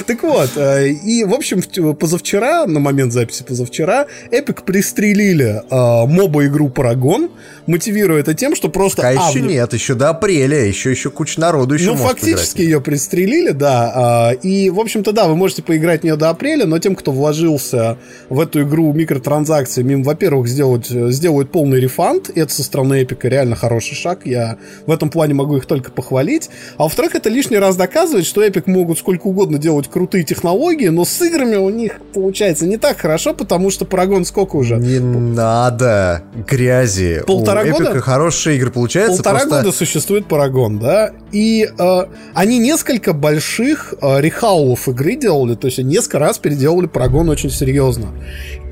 Так 0.05 0.21
вот, 0.23 0.51
э, 0.55 0.89
и, 0.89 1.23
в 1.23 1.33
общем, 1.33 1.61
позавчера, 1.95 2.65
на 2.67 2.79
момент 2.79 3.11
записи 3.11 3.43
позавчера, 3.43 4.05
Epic 4.31 4.63
пристрелили 4.63 5.63
э, 5.69 6.07
моба-игру 6.07 6.69
Парагон, 6.69 7.31
мотивируя 7.65 8.19
это 8.19 8.33
тем, 8.33 8.55
что 8.55 8.69
просто... 8.69 9.07
А 9.07 9.11
еще 9.11 9.41
нет, 9.41 9.73
еще 9.73 9.95
до 9.95 10.09
апреля, 10.09 10.63
еще, 10.65 10.91
еще 10.91 11.09
куча 11.09 11.39
народу 11.39 11.75
еще 11.75 11.87
Ну, 11.87 11.95
фактически 11.95 12.61
ее 12.61 12.81
пристрелили, 12.81 13.51
да. 13.51 13.91
А, 13.95 14.31
и, 14.31 14.69
в 14.69 14.79
общем-то, 14.79 15.11
да, 15.11 15.27
вы 15.27 15.35
можете 15.35 15.63
поиграть 15.63 16.01
в 16.01 16.03
нее 16.03 16.15
до 16.15 16.29
апреля, 16.29 16.65
но 16.65 16.79
тем, 16.79 16.95
кто 16.95 17.11
вложился 17.11 17.97
в 18.29 18.39
эту 18.39 18.61
игру 18.63 18.93
микротранзакциями, 18.93 20.03
во-первых, 20.03 20.47
сделать, 20.47 20.87
сделают 20.87 21.51
полный 21.51 21.79
рефанд. 21.79 22.29
Это 22.35 22.53
со 22.53 22.63
стороны 22.63 23.01
Эпика 23.01 23.27
реально 23.27 23.50
хороший 23.55 23.95
шаг. 23.95 24.21
Я 24.25 24.57
в 24.85 24.91
этом 24.91 25.09
плане 25.09 25.33
могу 25.33 25.57
их 25.57 25.65
только 25.65 25.91
похвалить. 25.91 26.49
А 26.77 26.83
во-вторых, 26.83 27.15
это 27.15 27.29
лишний 27.29 27.57
раз 27.57 27.75
доказывает, 27.75 28.25
что 28.25 28.43
Epic 28.43 28.63
могут 28.65 28.99
сколько 28.99 29.27
угодно 29.27 29.57
делать 29.57 29.87
крутые 29.89 30.23
технологии, 30.23 30.87
но 30.87 31.05
с 31.05 31.21
играми 31.21 31.55
у 31.55 31.69
них 31.69 31.99
получается 32.13 32.65
не 32.65 32.77
так 32.77 32.99
хорошо, 32.99 33.33
потому 33.33 33.69
что 33.69 33.85
Парагон 33.85 34.25
сколько 34.25 34.55
уже? 34.55 34.77
Не 34.77 34.99
надо 34.99 36.23
грязи. 36.47 37.23
Полтора 37.25 37.63
У 37.63 37.71
года? 37.71 37.83
Эпика 37.85 38.01
хорошие 38.01 38.57
игры 38.57 38.71
получаются. 38.71 39.17
Полтора 39.17 39.39
просто... 39.39 39.57
года 39.57 39.71
существует 39.71 40.25
Парагон, 40.27 40.79
да, 40.79 41.11
и 41.31 41.69
э, 41.77 42.05
они 42.33 42.59
несколько 42.59 43.13
больших 43.13 43.93
э, 44.01 44.21
рехаулов 44.21 44.87
игры 44.87 45.15
делали, 45.15 45.55
то 45.55 45.67
есть 45.67 45.79
несколько 45.79 46.19
раз 46.19 46.37
переделали 46.37 46.87
Парагон 46.87 47.29
очень 47.29 47.49
серьезно. 47.49 48.07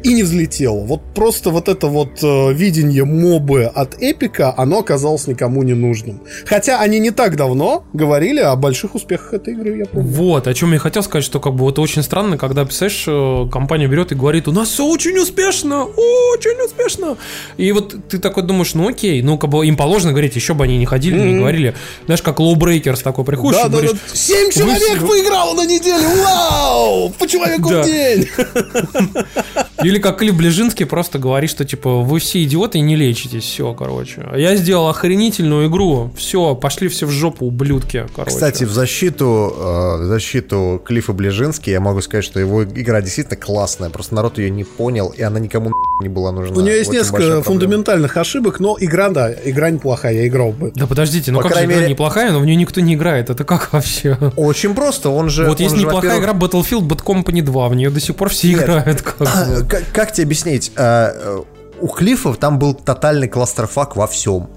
И 0.03 0.13
не 0.13 0.23
взлетело. 0.23 0.79
Вот 0.85 1.01
просто 1.13 1.49
вот 1.49 1.67
это 1.67 1.87
вот 1.87 2.23
э, 2.23 2.53
видение 2.53 3.05
мобы 3.05 3.63
от 3.65 4.01
Эпика, 4.01 4.53
оно 4.57 4.79
оказалось 4.79 5.27
никому 5.27 5.63
не 5.63 5.73
нужным. 5.73 6.21
Хотя 6.45 6.79
они 6.79 6.99
не 6.99 7.11
так 7.11 7.35
давно 7.35 7.83
говорили 7.93 8.39
о 8.39 8.55
больших 8.55 8.95
успехах 8.95 9.33
этой 9.33 9.53
игры, 9.53 9.77
я 9.77 9.85
помню. 9.85 10.07
Вот, 10.09 10.47
о 10.47 10.53
чем 10.53 10.73
я 10.73 10.79
хотел 10.79 11.03
сказать, 11.03 11.25
что 11.25 11.39
как 11.39 11.53
бы 11.53 11.65
вот 11.65 11.79
очень 11.79 12.03
странно, 12.03 12.37
когда, 12.37 12.63
представляешь, 12.65 13.03
э, 13.07 13.49
компания 13.51 13.87
берет 13.87 14.11
и 14.11 14.15
говорит, 14.15 14.47
у 14.47 14.51
нас 14.51 14.69
все 14.69 14.85
очень 14.85 15.17
успешно, 15.17 15.83
очень 15.83 16.65
успешно. 16.65 17.17
И 17.57 17.71
вот 17.71 17.95
ты 18.07 18.19
такой 18.19 18.43
думаешь, 18.43 18.73
ну 18.73 18.87
окей, 18.87 19.21
ну 19.21 19.37
как 19.37 19.49
бы 19.49 19.65
им 19.67 19.75
положено 19.75 20.11
говорить, 20.11 20.35
еще 20.35 20.53
бы 20.53 20.63
они 20.63 20.77
не 20.77 20.85
ходили, 20.85 21.19
не 21.19 21.37
говорили. 21.39 21.75
Знаешь, 22.05 22.21
как 22.21 22.39
Breakers 22.39 23.03
такой 23.03 23.25
приходишь 23.25 23.59
Да, 23.59 23.67
и 23.67 23.69
да, 23.69 23.77
говоришь, 23.77 23.91
да. 23.91 23.97
Семь 24.13 24.47
вы 24.47 24.51
человек 24.53 24.97
все- 24.97 25.07
поиграло 25.07 25.53
на 25.55 25.65
неделю! 25.65 26.07
Вау! 26.23 27.09
По 27.19 27.27
человеку 27.27 27.69
Да. 27.69 27.83
в 27.83 27.85
день! 27.85 28.27
Или 29.89 29.97
как 29.97 30.19
Клип 30.19 30.35
Ближинский 30.35 30.85
просто 30.85 31.17
говорит, 31.17 31.49
что 31.49 31.65
типа 31.65 32.01
вы 32.01 32.19
все 32.19 32.43
идиоты 32.43 32.77
и 32.77 32.81
не 32.81 32.95
лечитесь, 32.95 33.43
все, 33.43 33.73
короче. 33.73 34.23
Я 34.35 34.55
сделал 34.55 34.87
охренительную 34.87 35.67
игру, 35.67 36.11
все, 36.15 36.53
пошли 36.53 36.89
все 36.89 37.07
в 37.07 37.09
жопу, 37.09 37.47
ублюдки, 37.47 38.05
короче. 38.15 38.35
Кстати, 38.35 38.65
в 38.65 38.71
защиту, 38.71 39.51
э, 39.57 40.03
в 40.03 40.05
защиту 40.05 40.79
Клиффа 40.85 41.13
Ближински 41.13 41.71
я 41.71 41.79
могу 41.79 42.01
сказать, 42.01 42.23
что 42.23 42.39
его 42.39 42.63
игра 42.65 43.01
действительно 43.01 43.35
классная. 43.35 43.89
Просто 43.89 44.13
народ 44.13 44.37
ее 44.37 44.51
не 44.51 44.63
понял, 44.63 45.07
и 45.09 45.23
она 45.23 45.39
никому 45.39 45.71
не 46.03 46.09
была 46.09 46.31
нужна. 46.31 46.55
У 46.55 46.61
нее 46.61 46.77
есть 46.77 46.91
Очень 46.91 46.99
несколько 46.99 47.41
фундаментальных 47.41 48.15
ошибок, 48.15 48.59
но 48.59 48.77
игра, 48.79 49.09
да, 49.09 49.33
игра 49.43 49.71
неплохая, 49.71 50.13
я 50.13 50.27
играл 50.27 50.51
бы. 50.51 50.71
Да 50.75 50.85
подождите, 50.85 51.31
ну 51.31 51.41
По 51.41 51.49
как 51.49 51.57
же 51.57 51.65
игра 51.65 51.75
мере- 51.77 51.89
неплохая, 51.89 52.31
но 52.31 52.39
в 52.39 52.45
нее 52.45 52.57
никто 52.57 52.79
не 52.79 52.93
играет, 52.93 53.31
это 53.31 53.43
как 53.43 53.73
вообще? 53.73 54.19
Очень 54.35 54.75
просто, 54.75 55.09
он 55.09 55.31
же... 55.31 55.45
Вот 55.45 55.57
он 55.57 55.63
есть 55.63 55.75
же, 55.75 55.81
неплохая 55.81 56.19
во-первых, 56.19 56.37
игра 56.37 56.47
Battlefield 56.47 56.87
Bad 56.87 57.03
Company 57.03 57.41
2, 57.41 57.69
в 57.69 57.75
нее 57.75 57.89
до 57.89 57.99
сих 57.99 58.15
пор 58.15 58.29
все 58.29 58.49
Нет. 58.49 58.63
играют. 58.63 59.01
Как. 59.01 59.17
Как, 59.79 59.93
как 59.93 60.11
тебе 60.13 60.25
объяснить? 60.25 60.71
Э, 60.75 61.11
э, 61.13 61.41
У 61.81 61.87
Клиффа 61.87 62.33
там 62.33 62.59
был 62.59 62.73
тотальный 62.73 63.27
кластерфак 63.27 63.95
во 63.95 64.05
всем. 64.07 64.49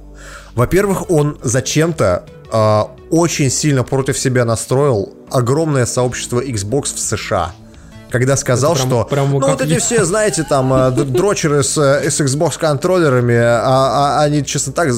Во-первых, 0.55 1.11
он 1.11 1.39
зачем-то 1.43 2.25
э, 2.53 2.81
очень 3.11 3.51
сильно 3.51 3.85
против 3.85 4.19
себя 4.19 4.45
настроил 4.45 5.13
огромное 5.31 5.87
сообщество 5.87 6.43
Xbox 6.45 6.95
в 6.95 6.99
США. 6.99 7.53
Когда 8.11 8.37
сказал, 8.37 8.75
прям- 8.75 8.87
что 8.89 9.05
прям 9.05 9.31
ну 9.31 9.41
вот 9.41 9.61
эти 9.63 9.73
я- 9.73 9.79
все, 9.81 10.05
знаете, 10.05 10.43
там 10.43 10.73
э, 10.75 10.91
дрочеры 10.91 11.63
с, 11.63 11.77
с 11.79 12.21
Xbox 12.21 12.59
контроллерами, 12.59 13.37
а, 13.37 14.19
а 14.19 14.23
они 14.23 14.45
честно 14.45 14.73
так 14.75 14.89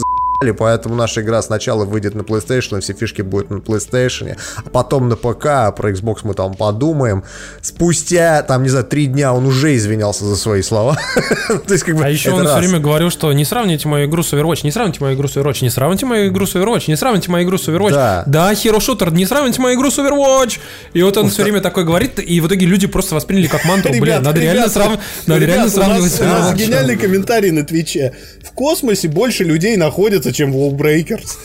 поэтому 0.58 0.94
наша 0.94 1.22
игра 1.22 1.40
сначала 1.42 1.84
выйдет 1.84 2.14
на 2.14 2.22
PlayStation, 2.22 2.78
и 2.78 2.80
все 2.80 2.92
фишки 2.92 3.22
будут 3.22 3.50
на 3.50 3.56
PlayStation, 3.56 4.36
а 4.56 4.68
потом 4.70 5.08
на 5.08 5.16
ПК, 5.16 5.46
а 5.46 5.72
про 5.72 5.90
Xbox 5.90 6.18
мы 6.24 6.34
там 6.34 6.54
подумаем. 6.54 7.24
Спустя, 7.62 8.42
там, 8.42 8.62
не 8.62 8.68
знаю, 8.68 8.84
три 8.84 9.06
дня 9.06 9.32
он 9.32 9.46
уже 9.46 9.74
извинялся 9.76 10.24
за 10.24 10.36
свои 10.36 10.62
слова. 10.62 10.98
То 11.48 11.72
есть, 11.72 11.84
как 11.84 11.96
бы, 11.96 12.04
А 12.04 12.08
еще 12.08 12.30
он 12.30 12.40
все 12.44 12.48
раз. 12.54 12.58
время 12.58 12.78
говорил, 12.80 13.10
что 13.10 13.32
не 13.32 13.44
сравните 13.44 13.88
мою 13.88 14.06
игру 14.08 14.22
с 14.22 14.32
Overwatch, 14.32 14.60
не 14.64 14.70
сравните 14.70 15.00
мою 15.00 15.14
игру 15.16 15.28
с 15.28 15.36
Overwatch, 15.36 15.58
не 15.62 15.70
сравните 15.70 16.06
мою 16.06 16.28
игру 16.28 16.46
с 16.46 16.54
Overwatch, 16.54 16.84
не 16.88 16.96
сравните 16.96 17.30
мою 17.30 17.44
игру 17.46 17.58
с 17.58 17.68
Overwatch. 17.68 17.90
Да. 17.92 18.22
Да, 18.26 18.52
Hero 18.52 18.78
Shooter, 18.78 19.12
не 19.12 19.26
сравните 19.26 19.60
мою 19.60 19.78
игру 19.78 19.90
с 19.90 19.98
Overwatch. 19.98 20.58
И 20.92 21.02
вот 21.02 21.16
он 21.16 21.30
все 21.30 21.42
время 21.42 21.60
такой 21.60 21.84
говорит, 21.84 22.18
и 22.18 22.40
в 22.40 22.46
итоге 22.48 22.66
люди 22.66 22.86
просто 22.86 23.14
восприняли 23.14 23.46
как 23.46 23.64
мантру, 23.64 23.90
блин, 23.92 24.04
Ребят, 24.04 24.22
надо 24.22 24.40
реально, 24.40 24.60
ребят, 24.60 24.72
срав- 24.72 24.98
надо 25.26 25.44
реально 25.44 25.66
у 25.66 25.70
сравнивать 25.70 26.20
у 26.20 26.24
нас 26.24 26.54
гениальный 26.54 26.96
комментарий 26.96 27.50
на 27.50 27.64
Твиче. 27.64 28.12
В 28.44 28.52
космосе 28.52 29.08
больше 29.08 29.44
людей 29.44 29.76
находится, 30.24 30.32
чем 30.32 30.52
Wallbreakers. 30.52 31.38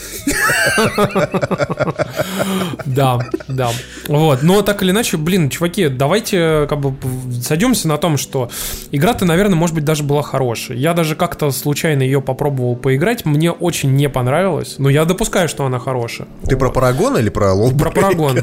Да, 2.86 3.20
да. 3.48 3.72
Вот. 4.08 4.44
Но 4.44 4.62
так 4.62 4.82
или 4.84 4.92
иначе, 4.92 5.18
блин, 5.18 5.50
чуваки, 5.50 5.88
давайте 5.88 6.66
как 6.70 6.80
бы 6.80 6.94
сойдемся 7.42 7.88
на 7.88 7.98
том, 7.98 8.18
что 8.18 8.50
игра-то, 8.92 9.26
наверное, 9.26 9.56
может 9.56 9.76
быть, 9.76 9.86
даже 9.86 10.04
была 10.04 10.22
хорошая. 10.22 10.78
Я 10.78 10.94
даже 10.94 11.16
как-то 11.16 11.52
случайно 11.52 12.04
ее 12.04 12.22
попробовал 12.22 12.76
поиграть. 12.76 13.26
Мне 13.26 13.52
очень 13.52 13.96
не 13.96 14.10
понравилось. 14.10 14.76
Но 14.78 14.90
я 14.90 15.06
допускаю, 15.06 15.50
что 15.50 15.66
она 15.66 15.80
хорошая. 15.80 16.28
Ты 16.48 16.58
про 16.58 16.70
Парагон 16.70 17.18
или 17.18 17.30
про 17.30 17.54
Лоу 17.54 17.72
Про 17.78 17.92
Парагон. 17.92 18.40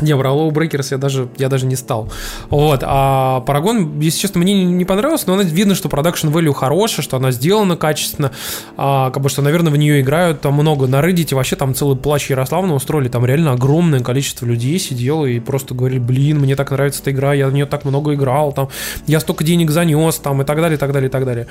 Не, 0.00 0.16
про 0.16 0.30
Low 0.30 0.50
Breakers 0.50 0.88
я 0.90 0.98
даже, 0.98 1.28
я 1.38 1.48
даже 1.48 1.66
не 1.66 1.76
стал. 1.76 2.08
Вот. 2.48 2.80
А 2.84 3.40
Парагон, 3.40 4.00
если 4.00 4.18
честно, 4.20 4.40
мне 4.40 4.64
не- 4.64 4.84
понравился, 4.84 5.24
но 5.28 5.40
видно, 5.40 5.74
что 5.74 5.88
продакшн 5.88 6.28
value 6.28 6.52
хорошая, 6.52 7.02
что 7.02 7.16
она 7.16 7.30
сделана 7.30 7.76
качественно, 7.76 8.32
а, 8.76 9.10
как 9.10 9.22
бы, 9.22 9.28
что, 9.28 9.42
наверное, 9.42 9.72
в 9.72 9.76
нее 9.76 10.00
играют 10.00 10.40
там 10.40 10.54
много. 10.54 10.86
На 10.86 11.00
Reddit 11.00 11.34
вообще 11.34 11.56
там 11.56 11.74
целый 11.74 11.96
плач 11.96 12.30
Ярославна 12.30 12.74
устроили, 12.74 13.08
там 13.08 13.24
реально 13.24 13.52
огромное 13.52 14.00
количество 14.00 14.46
людей 14.46 14.78
сидело 14.78 15.26
и 15.26 15.38
просто 15.40 15.74
говорили, 15.74 15.98
блин, 16.00 16.40
мне 16.40 16.56
так 16.56 16.70
нравится 16.70 17.00
эта 17.02 17.10
игра, 17.12 17.34
я 17.34 17.46
в 17.48 17.52
нее 17.52 17.66
так 17.66 17.84
много 17.84 18.14
играл, 18.14 18.52
там, 18.52 18.68
я 19.06 19.20
столько 19.20 19.44
денег 19.44 19.70
занес, 19.70 20.16
там, 20.16 20.42
и 20.42 20.44
так 20.44 20.56
далее, 20.60 20.76
и 20.76 20.80
так 20.80 20.92
далее, 20.92 21.08
и 21.08 21.12
так 21.12 21.24
далее. 21.24 21.46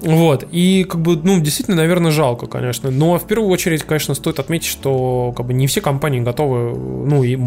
Вот. 0.00 0.44
И, 0.50 0.84
как 0.88 1.00
бы, 1.00 1.16
ну, 1.22 1.40
действительно, 1.40 1.76
наверное, 1.76 2.10
жалко, 2.10 2.46
конечно. 2.46 2.90
Но 2.90 3.18
в 3.18 3.26
первую 3.26 3.50
очередь, 3.50 3.82
конечно, 3.84 4.14
стоит 4.14 4.38
отметить, 4.38 4.66
что, 4.68 5.32
как 5.36 5.46
бы, 5.46 5.52
не 5.54 5.66
все 5.66 5.80
компании 5.80 6.20
готовы, 6.20 6.74
ну, 7.06 7.22
и 7.22 7.34
м- 7.34 7.40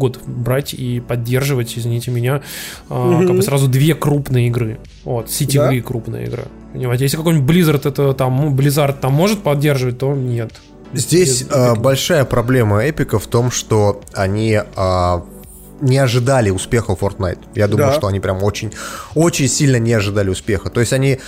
могут 0.00 0.18
брать 0.26 0.72
и 0.72 1.00
поддерживать, 1.00 1.74
извините 1.76 2.10
меня, 2.10 2.42
а, 2.88 3.20
как 3.26 3.36
бы 3.36 3.42
сразу 3.42 3.68
две 3.68 3.94
крупные 3.94 4.46
игры. 4.48 4.78
Вот, 5.04 5.30
сетевые 5.30 5.82
крупные 5.82 6.26
игры. 6.26 6.44
Понимаете, 6.72 7.04
если 7.04 7.18
какой-нибудь 7.18 7.54
Blizzard 7.54 7.86
это 7.86 8.14
там, 8.14 8.54
Blizzard 8.54 8.98
там 9.00 9.12
может 9.12 9.42
поддерживать, 9.42 9.98
то 9.98 10.14
нет. 10.14 10.52
Здесь 10.92 11.44
э, 11.48 11.74
большая 11.74 12.24
проблема 12.24 12.82
Эпика 12.88 13.18
в 13.18 13.26
том, 13.26 13.50
что 13.50 14.00
они 14.12 14.58
а, 14.76 15.24
не 15.80 15.98
ожидали 15.98 16.50
успеха 16.50 16.92
Fortnite. 16.92 17.38
Я 17.54 17.68
думаю, 17.68 17.90
Да. 17.90 17.92
что 17.94 18.06
они 18.06 18.20
прям 18.20 18.42
очень, 18.42 18.72
очень 19.14 19.48
сильно 19.48 19.76
не 19.76 19.92
ожидали 19.92 20.30
успеха. 20.30 20.70
То 20.70 20.80
есть 20.80 20.92
они 20.92 21.18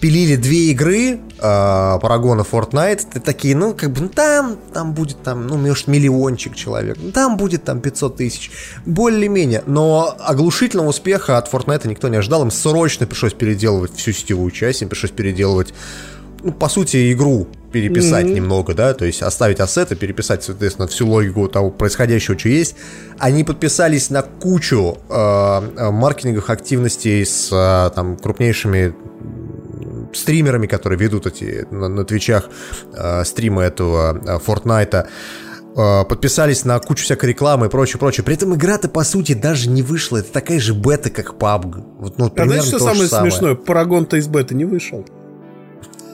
пилили 0.00 0.36
две 0.36 0.70
игры 0.70 1.20
а, 1.38 1.98
Парагона 1.98 2.40
Fortnite, 2.40 3.02
ты 3.12 3.20
такие, 3.20 3.54
ну, 3.54 3.74
как 3.74 3.92
бы, 3.92 4.02
ну, 4.02 4.08
там, 4.08 4.56
там 4.72 4.94
будет, 4.94 5.22
там, 5.22 5.46
ну, 5.46 5.56
может, 5.56 5.88
миллиончик 5.88 6.56
человек, 6.56 6.96
ну, 7.00 7.12
там 7.12 7.36
будет, 7.36 7.64
там, 7.64 7.80
500 7.80 8.16
тысяч, 8.16 8.50
более-менее, 8.86 9.62
но 9.66 10.16
оглушительного 10.18 10.88
успеха 10.88 11.36
от 11.36 11.52
Fortnite 11.52 11.86
никто 11.86 12.08
не 12.08 12.16
ожидал, 12.16 12.42
им 12.42 12.50
срочно 12.50 13.06
пришлось 13.06 13.34
переделывать 13.34 13.94
всю 13.94 14.12
сетевую 14.12 14.50
часть, 14.50 14.82
им 14.82 14.88
пришлось 14.88 15.12
переделывать 15.12 15.74
ну, 16.42 16.52
по 16.52 16.70
сути, 16.70 17.12
игру 17.12 17.48
переписать 17.70 18.26
немного, 18.26 18.74
да, 18.74 18.94
то 18.94 19.04
есть 19.04 19.22
оставить 19.22 19.60
ассеты, 19.60 19.94
переписать, 19.94 20.42
соответственно, 20.42 20.88
всю 20.88 21.06
логику 21.06 21.46
того 21.48 21.70
происходящего, 21.70 22.38
что 22.38 22.48
есть. 22.48 22.76
Они 23.18 23.44
подписались 23.44 24.10
на 24.10 24.22
кучу 24.22 24.98
э, 25.08 25.14
э, 25.14 25.90
маркетинговых 25.90 26.50
активностей 26.50 27.24
с 27.24 27.50
э, 27.52 27.94
там 27.94 28.16
крупнейшими 28.16 28.94
стримерами, 30.12 30.66
которые 30.66 30.98
ведут 30.98 31.26
эти 31.26 31.66
на, 31.70 31.88
на 31.88 32.04
твичах 32.04 32.48
э, 32.94 33.24
стримы 33.24 33.62
этого 33.62 34.16
э, 34.16 34.38
Fortnite. 34.44 35.06
э, 35.76 36.04
подписались 36.04 36.64
на 36.64 36.78
кучу 36.80 37.04
всякой 37.04 37.30
рекламы 37.30 37.66
и 37.66 37.68
прочее, 37.68 37.98
прочее. 37.98 38.24
При 38.24 38.34
этом 38.34 38.54
игра-то, 38.54 38.88
по 38.88 39.04
сути, 39.04 39.34
даже 39.34 39.68
не 39.70 39.82
вышла. 39.82 40.18
Это 40.18 40.32
такая 40.32 40.58
же 40.60 40.74
бета, 40.74 41.10
как 41.10 41.34
PUBG. 41.34 41.84
Вот, 41.98 42.18
ну, 42.18 42.26
А 42.26 42.30
примерно 42.30 42.62
знаешь, 42.62 42.68
что 42.68 42.78
то 42.78 42.94
самое. 43.06 43.30
смешное? 43.30 43.54
Парагон-то 43.54 44.16
из 44.16 44.26
бета 44.28 44.54
не 44.54 44.64
вышел. 44.64 45.04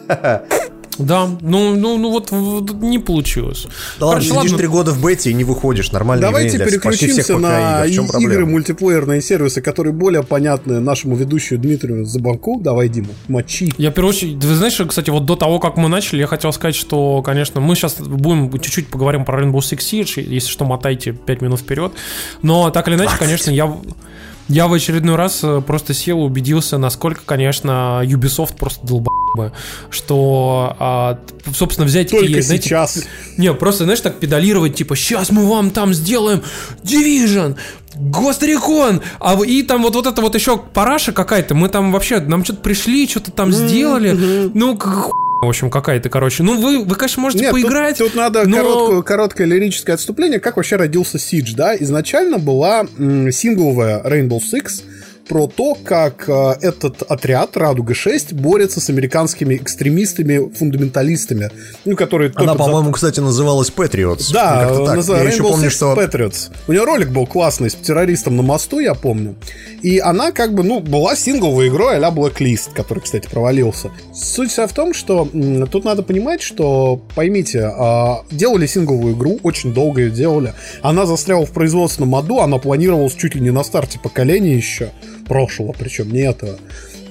Да, 0.98 1.28
ну, 1.40 1.74
ну, 1.74 1.98
ну 1.98 2.10
вот, 2.10 2.30
вот 2.30 2.72
не 2.82 2.98
получилось. 2.98 3.66
Да 4.00 4.06
ладно, 4.06 4.22
сидишь 4.22 4.52
три 4.56 4.66
года 4.66 4.92
в 4.92 5.02
бете 5.02 5.30
и 5.30 5.34
не 5.34 5.44
выходишь. 5.44 5.92
Нормально. 5.92 6.22
Давайте 6.22 6.58
переключимся 6.58 7.38
на 7.38 7.84
В 7.84 7.90
чем 7.90 8.04
и- 8.06 8.08
проблема? 8.08 8.32
игры 8.32 8.46
мультиплеерные 8.46 9.20
сервисы, 9.20 9.60
которые 9.60 9.92
более 9.92 10.22
понятны 10.22 10.80
нашему 10.80 11.16
ведущему 11.16 11.60
Дмитрию 11.60 12.04
Забанку. 12.04 12.60
Давай, 12.60 12.88
Дима, 12.88 13.08
мочи. 13.28 13.72
Я, 13.78 13.90
в 13.90 13.94
первую 13.94 14.14
очередь, 14.14 14.42
вы 14.44 14.54
знаешь, 14.54 14.80
кстати, 14.88 15.10
вот 15.10 15.24
до 15.26 15.36
того, 15.36 15.58
как 15.58 15.76
мы 15.76 15.88
начали, 15.88 16.20
я 16.20 16.26
хотел 16.26 16.52
сказать, 16.52 16.74
что, 16.76 17.22
конечно, 17.22 17.60
мы 17.60 17.74
сейчас 17.74 17.96
будем 18.00 18.50
чуть-чуть 18.60 18.88
поговорим 18.88 19.24
про 19.24 19.42
Rainbow 19.42 19.58
Six 19.58 19.78
Siege, 19.78 20.22
если 20.22 20.48
что, 20.50 20.64
мотайте 20.64 21.12
5 21.12 21.42
минут 21.42 21.60
вперед. 21.60 21.92
Но 22.42 22.70
так 22.70 22.88
или 22.88 22.94
иначе, 22.96 23.12
конечно, 23.18 23.50
я... 23.50 23.76
Я 24.48 24.68
в 24.68 24.72
очередной 24.72 25.16
раз 25.16 25.40
э, 25.42 25.60
просто 25.60 25.92
сел 25.92 26.20
и 26.20 26.22
убедился, 26.22 26.78
насколько, 26.78 27.20
конечно, 27.26 28.00
Ubisoft 28.04 28.56
просто 28.56 28.86
долбоебы, 28.86 29.10
что, 29.90 30.76
а, 30.78 31.18
собственно, 31.54 31.86
взять 31.86 32.10
Только 32.10 32.26
и, 32.26 32.40
знаете, 32.40 32.68
сейчас. 32.68 33.04
не, 33.36 33.52
просто, 33.54 33.84
знаешь, 33.84 34.00
так 34.00 34.16
педалировать, 34.16 34.74
типа, 34.74 34.96
сейчас 34.96 35.30
мы 35.30 35.46
вам 35.46 35.70
там 35.70 35.94
сделаем 35.94 36.42
Division, 36.82 37.56
Гострикон, 37.94 39.00
а 39.20 39.38
и 39.44 39.62
там 39.62 39.82
вот, 39.82 39.94
вот 39.94 40.06
это 40.06 40.20
вот 40.20 40.34
еще 40.34 40.58
параша 40.58 41.12
какая-то, 41.12 41.54
мы 41.54 41.68
там 41.68 41.92
вообще, 41.92 42.20
нам 42.20 42.44
что-то 42.44 42.60
пришли, 42.60 43.08
что-то 43.08 43.30
там 43.30 43.52
сделали, 43.52 44.50
ну, 44.54 44.76
как 44.76 45.10
в 45.42 45.48
общем, 45.48 45.70
какая-то, 45.70 46.08
короче. 46.08 46.42
Ну, 46.42 46.58
вы, 46.58 46.82
вы 46.82 46.94
конечно, 46.94 47.20
можете 47.20 47.44
Нет, 47.44 47.52
тут- 47.52 47.62
поиграть. 47.62 47.98
Тут, 47.98 48.14
надо 48.14 48.48
но- 48.48 48.56
короткое, 48.56 49.02
короткое 49.02 49.46
лирическое 49.46 49.94
отступление. 49.94 50.40
Как 50.40 50.56
вообще 50.56 50.76
родился 50.76 51.18
Siege, 51.18 51.54
да? 51.54 51.76
Изначально 51.76 52.38
была 52.38 52.86
м, 52.98 53.30
сингловая 53.30 54.02
Rainbow 54.02 54.40
Six 54.40 54.82
про 55.28 55.46
то, 55.46 55.74
как 55.74 56.28
э, 56.28 56.54
этот 56.60 57.02
отряд 57.02 57.56
Радуга-6 57.56 58.34
борется 58.34 58.80
с 58.80 58.88
американскими 58.90 59.56
экстремистами-фундаменталистами, 59.56 61.50
ну, 61.84 61.96
которые 61.96 62.30
Она, 62.34 62.52
топят 62.52 62.58
за 62.58 62.64
по-моему, 62.64 62.92
кстати, 62.92 63.20
называлась 63.20 63.70
Patriots. 63.70 64.32
Да, 64.32 64.68
называется 64.68 65.14
Я 65.14 65.22
еще 65.22 65.42
помню, 65.42 65.68
Six 65.68 65.70
что... 65.70 65.94
Patriots. 65.94 66.50
У 66.68 66.72
нее 66.72 66.84
ролик 66.84 67.10
был 67.10 67.26
классный 67.26 67.70
с 67.70 67.74
террористом 67.74 68.36
на 68.36 68.42
мосту, 68.42 68.78
я 68.78 68.94
помню. 68.94 69.36
И 69.82 69.98
она 69.98 70.32
как 70.32 70.54
бы, 70.54 70.62
ну, 70.62 70.80
была 70.80 71.16
сингловой 71.16 71.68
игрой 71.68 71.96
а-ля 71.96 72.08
Blacklist, 72.08 72.72
который, 72.74 73.00
кстати, 73.00 73.28
провалился. 73.28 73.90
Суть 74.14 74.50
вся 74.50 74.66
в 74.66 74.72
том, 74.72 74.94
что 74.94 75.28
м, 75.32 75.66
тут 75.66 75.84
надо 75.84 76.02
понимать, 76.02 76.42
что, 76.42 77.00
поймите, 77.14 77.64
а, 77.64 78.22
делали 78.30 78.66
сингловую 78.66 79.14
игру, 79.14 79.38
очень 79.42 79.74
долго 79.74 80.02
ее 80.02 80.10
делали. 80.10 80.54
Она 80.82 81.06
застряла 81.06 81.46
в 81.46 81.52
производственном 81.52 82.14
аду, 82.14 82.40
она 82.40 82.58
планировалась 82.58 83.14
чуть 83.14 83.34
ли 83.34 83.40
не 83.40 83.50
на 83.50 83.64
старте 83.64 83.98
поколения 83.98 84.56
еще, 84.56 84.92
прошлого, 85.26 85.74
причем 85.78 86.10
не 86.10 86.20
этого. 86.20 86.58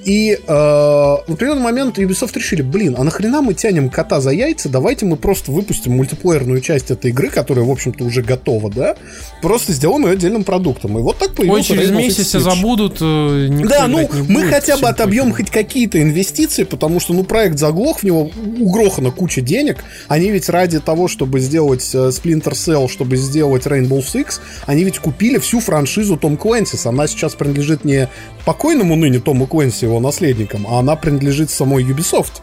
И 0.06 0.34
э, 0.34 0.46
в 0.46 1.24
определенный 1.28 1.62
момент 1.62 1.98
Ubisoft 1.98 2.30
решили, 2.36 2.62
блин, 2.62 2.94
а 2.96 3.02
нахрена 3.02 3.42
мы 3.42 3.54
тянем 3.54 3.90
кота 3.90 4.20
за 4.20 4.30
яйца, 4.30 4.68
давайте 4.68 5.04
мы 5.04 5.16
просто 5.16 5.50
выпустим 5.50 5.96
мультиплеерную 5.96 6.60
часть 6.60 6.92
этой 6.92 7.10
игры, 7.10 7.28
которая, 7.28 7.64
в 7.64 7.70
общем-то, 7.72 8.04
уже 8.04 8.22
готова, 8.22 8.70
да, 8.70 8.94
просто 9.42 9.72
сделаем 9.72 10.06
ее 10.06 10.12
отдельным 10.12 10.44
продуктом. 10.44 10.96
И 10.96 11.02
вот 11.02 11.18
так 11.18 11.30
Ой, 11.30 11.34
появился 11.34 11.74
через 11.74 11.90
Rainbow 11.90 11.96
Six 11.96 11.98
месяц 11.98 12.34
Siege. 12.36 12.38
забудут, 12.38 12.98
э, 13.00 13.48
Да, 13.68 13.88
ну 13.88 14.08
мы 14.28 14.42
будет, 14.42 14.50
хотя 14.50 14.76
бы 14.76 14.88
отобьем 14.88 15.34
хоть 15.34 15.50
какие-то 15.50 16.00
инвестиции, 16.00 16.62
потому 16.62 17.00
что, 17.00 17.12
ну, 17.12 17.24
проект 17.24 17.58
заглох, 17.58 17.98
в 17.98 18.02
него 18.04 18.30
угрохана 18.60 19.10
куча 19.10 19.40
денег. 19.40 19.82
Они 20.06 20.30
ведь 20.30 20.48
ради 20.48 20.78
того, 20.78 21.08
чтобы 21.08 21.40
сделать 21.40 21.90
э, 21.94 22.10
Splinter 22.10 22.52
Cell, 22.52 22.88
чтобы 22.88 23.16
сделать 23.16 23.66
Rainbow 23.66 23.98
Six, 23.98 24.38
они 24.66 24.84
ведь 24.84 25.00
купили 25.00 25.38
всю 25.38 25.58
франшизу 25.58 26.16
Том 26.16 26.36
Клэнсис. 26.36 26.86
Она 26.86 27.08
сейчас 27.08 27.34
принадлежит 27.34 27.84
не 27.84 28.08
покойному 28.44 28.94
ныне 28.94 29.18
Тому 29.18 29.48
Клэнси, 29.48 29.95
его 29.96 30.06
наследникам, 30.06 30.66
а 30.68 30.78
она 30.78 30.96
принадлежит 30.96 31.50
самой 31.50 31.84
Ubisoft. 31.84 32.42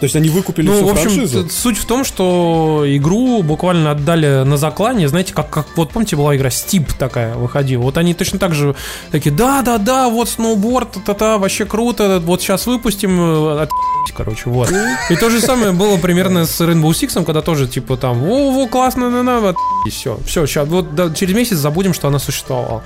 То 0.00 0.04
есть 0.04 0.16
они 0.16 0.30
выкупили 0.30 0.66
Ну, 0.66 0.76
всю 0.76 0.86
в 0.86 0.90
общем, 0.92 1.10
франшизу. 1.10 1.50
суть 1.50 1.76
в 1.76 1.84
том, 1.84 2.04
что 2.04 2.84
игру 2.86 3.42
буквально 3.42 3.90
отдали 3.90 4.44
на 4.44 4.56
заклание, 4.56 5.08
знаете, 5.08 5.34
как, 5.34 5.50
как 5.50 5.66
вот 5.76 5.90
помните, 5.90 6.16
была 6.16 6.34
игра 6.34 6.48
Steep 6.48 6.90
такая 6.98 7.34
выходила, 7.34 7.82
вот 7.82 7.98
они 7.98 8.14
точно 8.14 8.38
так 8.38 8.54
же 8.54 8.74
такие, 9.10 9.30
да-да-да, 9.30 10.08
вот 10.08 10.30
сноуборд, 10.30 10.96
та-та, 11.04 11.36
вообще 11.36 11.66
круто, 11.66 12.18
вот 12.24 12.40
сейчас 12.40 12.66
выпустим, 12.66 13.20
э, 13.20 13.62
от 13.62 13.70
короче, 14.16 14.48
вот. 14.48 14.72
И 15.10 15.16
то 15.16 15.28
же 15.28 15.38
самое 15.38 15.72
было 15.72 15.98
примерно 15.98 16.46
с 16.46 16.58
Rainbow 16.62 16.92
Six, 16.92 17.22
когда 17.22 17.42
тоже, 17.42 17.68
типа, 17.68 17.98
там, 17.98 18.20
во-во, 18.20 18.66
классно, 18.68 19.10
на 19.10 19.22
на 19.22 19.54
и 19.86 19.90
все, 19.90 20.18
все, 20.24 20.46
сейчас, 20.46 20.66
вот 20.66 20.94
да, 20.94 21.12
через 21.12 21.34
месяц 21.34 21.58
забудем, 21.58 21.92
что 21.92 22.08
она 22.08 22.18
существовала. 22.18 22.82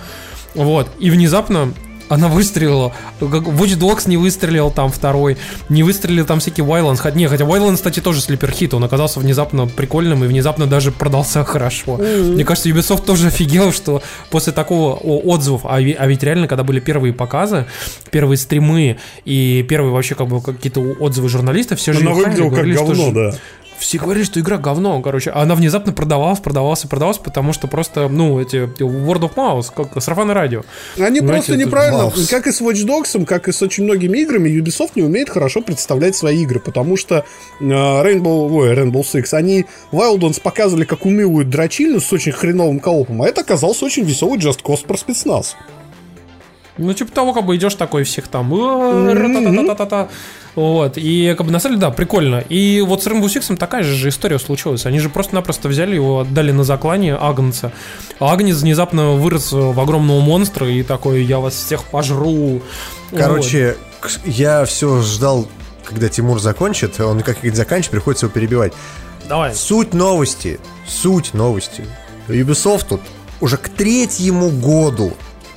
Вот, 0.56 0.88
и 0.98 1.10
внезапно 1.10 1.72
она 2.08 2.28
выстрелила. 2.28 2.92
Как 3.20 3.30
Watch 3.44 3.78
Dogs 3.78 4.08
не 4.08 4.16
выстрелил 4.16 4.70
там 4.70 4.90
второй. 4.90 5.36
Не 5.68 5.82
выстрелил 5.82 6.26
там 6.26 6.40
всякие 6.40 6.66
Wildlands. 6.66 6.98
Хотя, 6.98 7.16
не, 7.16 7.26
хотя 7.28 7.44
Wildlands, 7.44 7.76
кстати, 7.76 8.00
тоже 8.00 8.20
слипер 8.20 8.50
хит. 8.50 8.74
Он 8.74 8.84
оказался 8.84 9.20
внезапно 9.20 9.66
прикольным 9.66 10.22
и 10.24 10.26
внезапно 10.26 10.66
даже 10.66 10.90
продался 10.92 11.44
хорошо. 11.44 11.96
Мне 11.96 12.44
кажется, 12.44 12.68
Ubisoft 12.68 13.04
тоже 13.04 13.26
офигел, 13.28 13.72
что 13.72 14.02
после 14.30 14.52
такого 14.52 14.94
отзывов, 14.94 15.62
а, 15.64 15.76
а 15.76 16.06
ведь 16.06 16.22
реально, 16.22 16.46
когда 16.48 16.62
были 16.64 16.80
первые 16.80 17.12
показы, 17.12 17.66
первые 18.10 18.36
стримы 18.38 18.98
и 19.24 19.64
первые 19.68 19.92
вообще 19.92 20.14
как 20.14 20.28
бы 20.28 20.40
какие-то 20.40 20.80
отзывы 20.80 21.28
журналистов, 21.28 21.78
все 21.78 21.92
же 21.92 22.00
Она 22.00 22.10
её 22.10 22.24
хайпили, 22.24 22.42
выглядела 22.42 22.50
как 22.50 22.58
говорили, 22.58 22.76
что 22.76 22.86
говно, 22.86 23.10
ж- 23.10 23.32
да. 23.32 23.38
Все 23.78 23.98
говорили, 23.98 24.24
что 24.24 24.40
игра 24.40 24.58
говно, 24.58 25.00
короче. 25.00 25.30
А 25.30 25.42
она 25.42 25.54
внезапно 25.54 25.92
продавалась, 25.92 26.40
продавалась 26.40 26.84
и 26.84 26.88
продавалась, 26.88 27.18
потому 27.18 27.52
что 27.52 27.66
просто, 27.66 28.08
ну, 28.08 28.40
эти 28.40 28.68
World 28.80 29.30
of 29.30 29.34
Mouse, 29.34 29.72
как 29.74 30.02
сарафанное 30.02 30.34
радио. 30.34 30.62
Они 30.96 31.20
Знаете, 31.20 31.26
просто 31.26 31.56
неправильно, 31.56 32.04
Маус. 32.04 32.28
как 32.28 32.46
и 32.46 32.52
с 32.52 32.60
Watch 32.60 32.86
Dogs, 32.86 33.24
как 33.24 33.48
и 33.48 33.52
с 33.52 33.62
очень 33.62 33.84
многими 33.84 34.18
играми, 34.18 34.48
Ubisoft 34.48 34.92
не 34.94 35.02
умеет 35.02 35.30
хорошо 35.30 35.60
представлять 35.60 36.16
свои 36.16 36.42
игры, 36.42 36.60
потому 36.60 36.96
что 36.96 37.24
э, 37.60 37.64
Rainbow, 37.64 38.50
ой, 38.50 38.74
Rainbow 38.74 39.02
Six, 39.02 39.32
они 39.32 39.66
Wildlands 39.92 40.40
показывали 40.40 40.84
как 40.84 41.04
унылую 41.06 41.44
дрочильню 41.46 42.00
с 42.00 42.12
очень 42.12 42.32
хреновым 42.32 42.80
коопом, 42.80 43.22
а 43.22 43.28
это 43.28 43.42
оказался 43.42 43.84
очень 43.84 44.04
веселый 44.04 44.38
Just 44.38 44.62
Cause 44.62 44.86
про 44.86 44.96
спецназ. 44.96 45.56
Ну, 46.76 46.92
типа 46.92 47.12
того, 47.12 47.32
как 47.32 47.46
бы 47.46 47.54
идешь 47.56 47.74
такой 47.76 48.02
всех 48.04 48.26
там. 48.28 48.52
«А, 48.52 49.12
ра-та-та-та-та-та». 49.14 50.08
Вот. 50.56 50.92
И 50.96 51.34
как 51.36 51.46
бы 51.46 51.52
на 51.52 51.58
самом 51.60 51.76
деле, 51.76 51.88
да, 51.88 51.90
прикольно. 51.90 52.38
И 52.48 52.80
вот 52.80 53.02
с 53.02 53.06
Rainbow 53.06 53.24
Six 53.26 53.56
такая 53.56 53.82
же, 53.82 54.08
история 54.08 54.38
случилась. 54.38 54.86
Они 54.86 54.98
же 55.00 55.08
просто-напросто 55.08 55.68
взяли 55.68 55.94
его, 55.96 56.20
отдали 56.20 56.52
на 56.52 56.64
заклание 56.64 57.16
Агнца. 57.20 57.72
А 58.20 58.32
Агнец 58.32 58.56
внезапно 58.58 59.12
вырос 59.12 59.50
в 59.52 59.78
огромного 59.80 60.20
монстра 60.20 60.68
и 60.68 60.82
такой, 60.82 61.24
я 61.24 61.38
вас 61.40 61.54
всех 61.54 61.84
пожру. 61.84 62.62
Короче, 63.16 63.76
к- 64.00 64.10
я 64.26 64.64
все 64.64 65.00
ждал, 65.02 65.48
когда 65.84 66.08
Тимур 66.08 66.40
закончит. 66.40 67.00
Он 67.00 67.20
как 67.22 67.36
говорит, 67.36 67.56
заканчивает, 67.56 67.90
приходится 67.92 68.26
его 68.26 68.32
перебивать. 68.32 68.72
Вот. 68.72 69.28
давай. 69.28 69.54
Суть 69.54 69.92
новости. 69.94 70.60
Суть 70.86 71.34
новости. 71.34 71.84
Ubisoft 72.28 72.86
тут 72.88 73.00
уже 73.40 73.56
к 73.56 73.68
третьему 73.68 74.50
году 74.50 75.12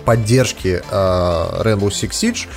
поддержки 0.08 0.82
э, 0.90 1.62
Rainbow 1.64 1.90
Six 1.90 2.12
Siege 2.12 2.48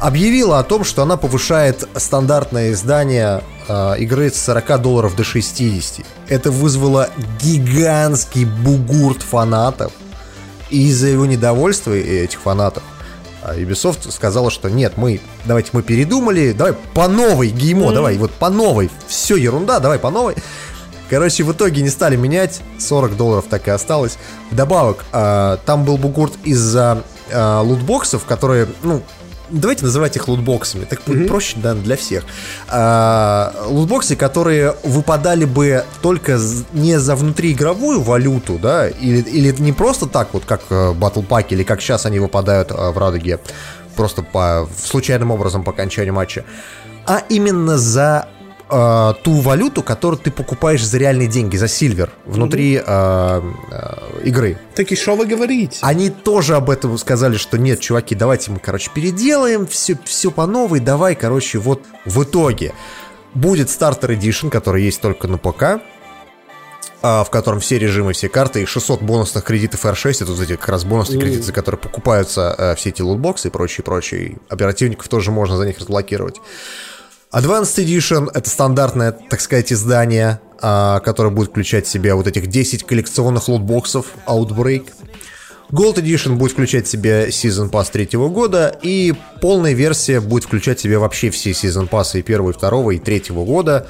объявила 0.00 0.58
о 0.58 0.62
том, 0.62 0.82
что 0.82 1.02
она 1.02 1.18
повышает 1.18 1.86
стандартное 1.94 2.72
издание 2.72 3.44
э, 3.68 3.98
игры 3.98 4.30
с 4.30 4.42
40 4.42 4.80
долларов 4.80 5.14
до 5.14 5.24
60. 5.24 6.06
Это 6.28 6.50
вызвало 6.50 7.10
гигантский 7.38 8.46
бугурт 8.46 9.22
фанатов. 9.22 9.92
И 10.70 10.88
из-за 10.88 11.08
его 11.08 11.26
недовольства 11.26 11.92
этих 11.92 12.40
фанатов 12.40 12.82
а 13.42 13.54
Ubisoft 13.54 14.10
сказала, 14.10 14.50
что 14.50 14.70
нет, 14.70 14.94
мы, 14.96 15.20
давайте 15.44 15.68
мы 15.74 15.82
передумали, 15.82 16.52
давай 16.52 16.72
по 16.72 17.08
новой 17.08 17.50
геймо, 17.50 17.92
давай 17.92 18.16
вот 18.16 18.30
по 18.30 18.48
новой, 18.48 18.90
все 19.06 19.36
ерунда, 19.36 19.80
давай 19.80 19.98
по 19.98 20.08
новой. 20.08 20.34
Короче, 21.10 21.44
в 21.44 21.52
итоге 21.52 21.82
не 21.82 21.90
стали 21.90 22.16
менять, 22.16 22.62
40 22.78 23.16
долларов 23.16 23.44
так 23.48 23.68
и 23.68 23.70
осталось. 23.70 24.18
Вдобавок, 24.50 25.04
а, 25.12 25.58
там 25.66 25.84
был 25.84 25.98
бугурт 25.98 26.34
из-за 26.44 27.02
а, 27.32 27.60
лутбоксов, 27.60 28.24
которые, 28.24 28.68
ну, 28.82 29.02
давайте 29.50 29.84
называть 29.84 30.16
их 30.16 30.28
лутбоксами, 30.28 30.84
так 30.84 31.02
будет 31.06 31.28
проще 31.28 31.56
да, 31.56 31.74
для 31.74 31.96
всех. 31.96 32.24
А, 32.68 33.54
лутбоксы, 33.66 34.16
которые 34.16 34.74
выпадали 34.82 35.44
бы 35.44 35.84
только 36.02 36.38
не 36.72 36.98
за 36.98 37.16
внутриигровую 37.16 38.00
валюту, 38.00 38.58
да, 38.58 38.88
или, 38.88 39.20
или 39.20 39.54
не 39.60 39.72
просто 39.72 40.06
так, 40.06 40.28
вот 40.32 40.44
как 40.44 40.62
э, 40.70 40.92
Battle 40.92 41.26
Pack, 41.26 41.46
или 41.50 41.62
как 41.62 41.80
сейчас 41.80 42.06
они 42.06 42.18
выпадают 42.18 42.70
э, 42.70 42.90
в 42.90 42.98
Радуге, 42.98 43.38
просто 43.96 44.22
по 44.22 44.68
случайным 44.82 45.30
образом 45.30 45.62
по 45.62 45.72
окончанию 45.72 46.14
матча, 46.14 46.44
а 47.06 47.22
именно 47.28 47.78
за 47.78 48.28
э, 48.70 49.12
ту 49.22 49.32
валюту, 49.40 49.82
которую 49.82 50.20
ты 50.20 50.30
покупаешь 50.30 50.84
за 50.84 50.98
реальные 50.98 51.28
деньги, 51.28 51.56
за 51.56 51.68
сильвер 51.68 52.10
внутри 52.24 52.76
э, 52.76 52.82
э, 52.84 54.20
игры. 54.24 54.58
Таки, 54.74 54.96
что 54.96 55.16
вы 55.16 55.26
говорите? 55.26 55.78
Они 55.82 56.10
тоже 56.10 56.56
об 56.56 56.70
этом 56.70 56.96
сказали, 56.98 57.36
что 57.36 57.58
нет, 57.58 57.80
чуваки, 57.80 58.14
давайте 58.14 58.50
мы, 58.50 58.58
короче, 58.58 58.90
переделаем 58.94 59.66
все, 59.66 59.98
все 60.04 60.30
по 60.30 60.46
новой, 60.46 60.80
давай, 60.80 61.14
короче, 61.14 61.58
вот 61.58 61.82
в 62.04 62.22
итоге 62.22 62.72
будет 63.34 63.70
стартер 63.70 64.12
Edition, 64.12 64.50
который 64.50 64.84
есть 64.84 65.00
только 65.00 65.28
на 65.28 65.38
ПК. 65.38 65.80
а, 67.06 67.22
в 67.22 67.28
котором 67.30 67.60
все 67.60 67.78
режимы, 67.78 68.14
все 68.14 68.30
карты 68.30 68.62
и 68.62 68.64
600 68.64 69.02
бонусных 69.02 69.44
кредитов 69.44 69.84
R6, 69.84 70.22
это 70.22 70.32
вот 70.32 70.40
эти 70.40 70.56
как 70.56 70.70
раз 70.70 70.84
бонусные 70.84 71.20
кредиты, 71.20 71.42
за 71.42 71.52
которые 71.52 71.78
покупаются 71.78 72.54
э, 72.56 72.74
все 72.76 72.88
эти 72.88 73.02
лутбоксы 73.02 73.48
и 73.48 73.50
прочее, 73.50 73.84
прочее. 73.84 74.38
Оперативников 74.48 75.08
тоже 75.08 75.30
можно 75.30 75.58
за 75.58 75.66
них 75.66 75.78
разблокировать. 75.78 76.40
Advanced 77.34 77.84
Edition— 77.84 78.30
это 78.34 78.48
стандартное, 78.48 79.10
так 79.10 79.40
сказать, 79.40 79.72
издание, 79.72 80.38
а, 80.60 81.00
которое 81.00 81.30
будет 81.30 81.50
включать 81.50 81.84
в 81.84 81.90
себя 81.90 82.14
вот 82.14 82.28
этих 82.28 82.46
10 82.46 82.84
коллекционных 82.84 83.48
лутбоксов 83.48 84.06
Outbreak. 84.28 84.86
Gold 85.72 85.96
Edition 85.96 86.36
будет 86.36 86.52
включать 86.52 86.86
в 86.86 86.90
себя 86.90 87.26
Season 87.26 87.70
Pass 87.70 87.88
третьего 87.90 88.28
года, 88.28 88.78
и 88.82 89.14
полная 89.40 89.72
версия 89.72 90.20
будет 90.20 90.44
включать 90.44 90.78
в 90.78 90.82
себя 90.82 91.00
вообще 91.00 91.30
все 91.30 91.50
Season 91.50 91.88
Pass 91.88 92.16
и 92.16 92.22
первого, 92.22 92.50
и 92.50 92.52
второго, 92.52 92.92
и 92.92 93.00
третьего 93.00 93.44
года. 93.44 93.88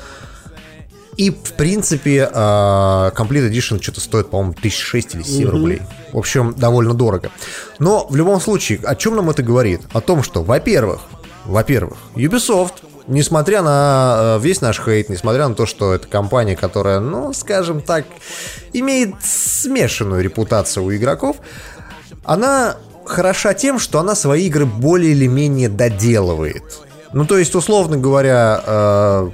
И, 1.19 1.29
в 1.29 1.53
принципе, 1.53 2.31
а, 2.33 3.13
Complete 3.15 3.51
Edition 3.51 3.83
что-то 3.83 4.01
стоит, 4.01 4.31
по-моему, 4.31 4.55
1006 4.55 5.17
или 5.17 5.23
7 5.23 5.51
рублей. 5.51 5.83
В 6.15 6.19
общем, 6.19 6.55
довольно 6.57 6.95
дорого. 6.95 7.31
Но, 7.79 8.07
в 8.09 8.17
любом 8.17 8.41
случае, 8.41 8.81
о 8.85 8.97
чем 8.97 9.17
нам 9.17 9.29
это 9.29 9.43
говорит? 9.43 9.83
О 9.93 10.01
том, 10.01 10.23
что, 10.23 10.43
во-первых, 10.43 11.03
во-первых, 11.45 11.99
Ubisoft 12.15 12.77
несмотря 13.07 13.63
на 13.63 14.37
э, 14.37 14.39
весь 14.41 14.61
наш 14.61 14.81
хейт, 14.81 15.09
несмотря 15.09 15.49
на 15.49 15.55
то, 15.55 15.67
что 15.67 15.95
это 15.95 16.09
компания, 16.09 16.57
которая, 16.57 17.01
ну, 17.01 17.33
скажем 17.33 17.81
так, 17.81 18.05
имеет 18.73 19.15
смешанную 19.23 20.23
репутацию 20.23 20.85
у 20.85 20.95
игроков, 20.95 21.37
она 22.25 22.77
хороша 23.05 23.55
тем, 23.55 23.79
что 23.79 24.01
она 24.01 24.15
свои 24.15 24.47
игры 24.47 24.67
более 24.67 25.13
или 25.13 25.27
менее 25.27 25.69
доделывает. 25.69 26.65
Ну, 27.13 27.27
то 27.27 27.39
есть, 27.39 27.55
условно 27.55 27.97
говоря, 27.97 28.63
э, 28.65 29.31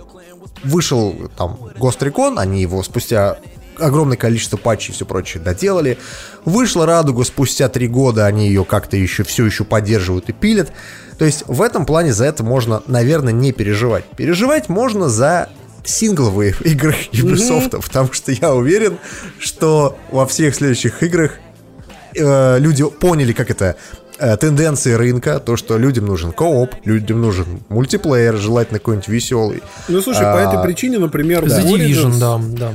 вышел 0.64 1.14
там 1.36 1.58
Ghost 1.78 2.00
Recon, 2.00 2.38
они 2.38 2.60
его 2.60 2.82
спустя 2.82 3.38
огромное 3.80 4.16
количество 4.16 4.56
патчей 4.56 4.92
и 4.92 4.94
все 4.94 5.04
прочее 5.04 5.42
доделали. 5.42 5.98
Вышла 6.44 6.86
Радуга 6.86 7.24
спустя 7.24 7.68
три 7.68 7.88
года, 7.88 8.26
они 8.26 8.46
ее 8.46 8.64
как-то 8.64 8.96
еще 8.96 9.24
все 9.24 9.44
еще 9.46 9.64
поддерживают 9.64 10.28
и 10.28 10.32
пилят. 10.32 10.72
То 11.18 11.24
есть 11.24 11.44
в 11.46 11.60
этом 11.60 11.84
плане 11.84 12.12
за 12.12 12.24
это 12.24 12.42
можно, 12.42 12.82
наверное, 12.86 13.32
не 13.32 13.52
переживать. 13.52 14.04
Переживать 14.16 14.68
можно 14.68 15.08
за 15.08 15.50
сингловые 15.84 16.54
игры 16.64 16.94
Ubisoft, 17.12 17.70
mm-hmm. 17.70 17.82
потому 17.82 18.12
что 18.12 18.32
я 18.32 18.54
уверен, 18.54 18.98
что 19.38 19.98
во 20.10 20.26
всех 20.26 20.54
следующих 20.54 21.02
играх 21.02 21.32
э, 22.16 22.58
люди 22.58 22.84
поняли, 22.88 23.32
как 23.32 23.50
это 23.50 23.76
э, 24.18 24.36
тенденции 24.36 24.92
рынка, 24.92 25.40
то, 25.40 25.56
что 25.56 25.78
людям 25.78 26.06
нужен 26.06 26.32
кооп, 26.32 26.74
людям 26.84 27.20
нужен 27.20 27.62
мультиплеер, 27.68 28.36
желательно 28.36 28.78
какой-нибудь 28.78 29.08
веселый. 29.08 29.62
Ну, 29.88 30.00
слушай, 30.00 30.24
а, 30.24 30.34
по 30.34 30.38
этой 30.38 30.62
причине, 30.62 30.98
например, 30.98 31.44
The 31.44 31.64
Division, 31.64 32.18
да, 32.18 32.38
да. 32.38 32.72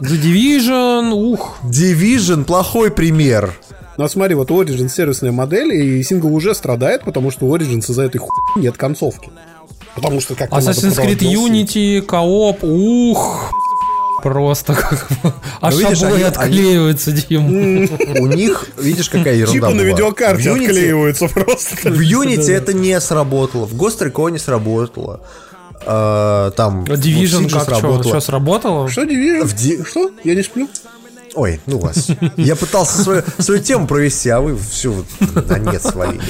The 0.00 0.20
Division, 0.22 1.12
ух. 1.12 1.58
Division 1.64 2.44
плохой 2.44 2.90
пример. 2.90 3.52
Ну, 3.96 4.04
а 4.04 4.08
смотри, 4.08 4.34
вот 4.36 4.50
Origin 4.50 4.88
сервисная 4.88 5.32
модель, 5.32 5.72
и 5.74 6.02
сингл 6.04 6.32
уже 6.32 6.54
страдает, 6.54 7.02
потому 7.02 7.30
что 7.32 7.46
у 7.46 7.56
Origin 7.56 7.78
из-за 7.78 8.02
этой 8.02 8.18
хуйни 8.18 8.66
нет 8.66 8.76
концовки. 8.76 9.30
Потому 9.96 10.20
что 10.20 10.36
как 10.36 10.50
Assassin's 10.50 10.96
Creed 10.96 11.18
Unity, 11.18 12.00
кооп, 12.02 12.62
ух, 12.62 13.52
Просто 14.22 14.74
как 14.74 15.06
А 15.60 15.70
ну, 15.70 15.78
видишь, 15.78 16.02
они, 16.02 16.22
отклеиваются, 16.22 17.10
они... 17.10 17.20
Дим. 17.28 18.20
У 18.20 18.26
них, 18.26 18.66
видишь, 18.76 19.08
какая 19.10 19.36
ерунда 19.36 19.52
Типа 19.52 19.70
на 19.70 19.82
видеокарте 19.82 20.50
Unity, 20.50 20.64
отклеиваются 20.64 21.28
просто. 21.28 21.90
В 21.90 22.00
Unity 22.00 22.50
это 22.50 22.72
не 22.72 23.00
сработало, 23.00 23.66
в 23.66 23.74
Ghost 23.74 24.00
Recon 24.00 24.32
не 24.32 24.38
сработало. 24.38 25.20
Uh, 25.86 26.50
там 26.52 26.84
Division 26.84 27.48
как 27.48 27.64
сработало. 27.64 28.02
Что, 28.02 28.08
что 28.08 28.20
сработало? 28.20 28.88
Что 28.88 29.02
Division? 29.04 29.44
В 29.44 29.54
Di... 29.54 29.86
Что? 29.86 30.10
Я 30.24 30.34
не 30.34 30.42
сплю. 30.42 30.68
Ой, 31.34 31.60
ну 31.66 31.78
вас. 31.78 32.10
Я 32.36 32.56
пытался 32.56 33.02
свою, 33.02 33.22
свою 33.38 33.62
тему 33.62 33.86
провести, 33.86 34.28
а 34.28 34.40
вы 34.40 34.56
всю 34.56 35.04
на 35.20 35.58
нет 35.58 35.82
свалили. 35.82 36.20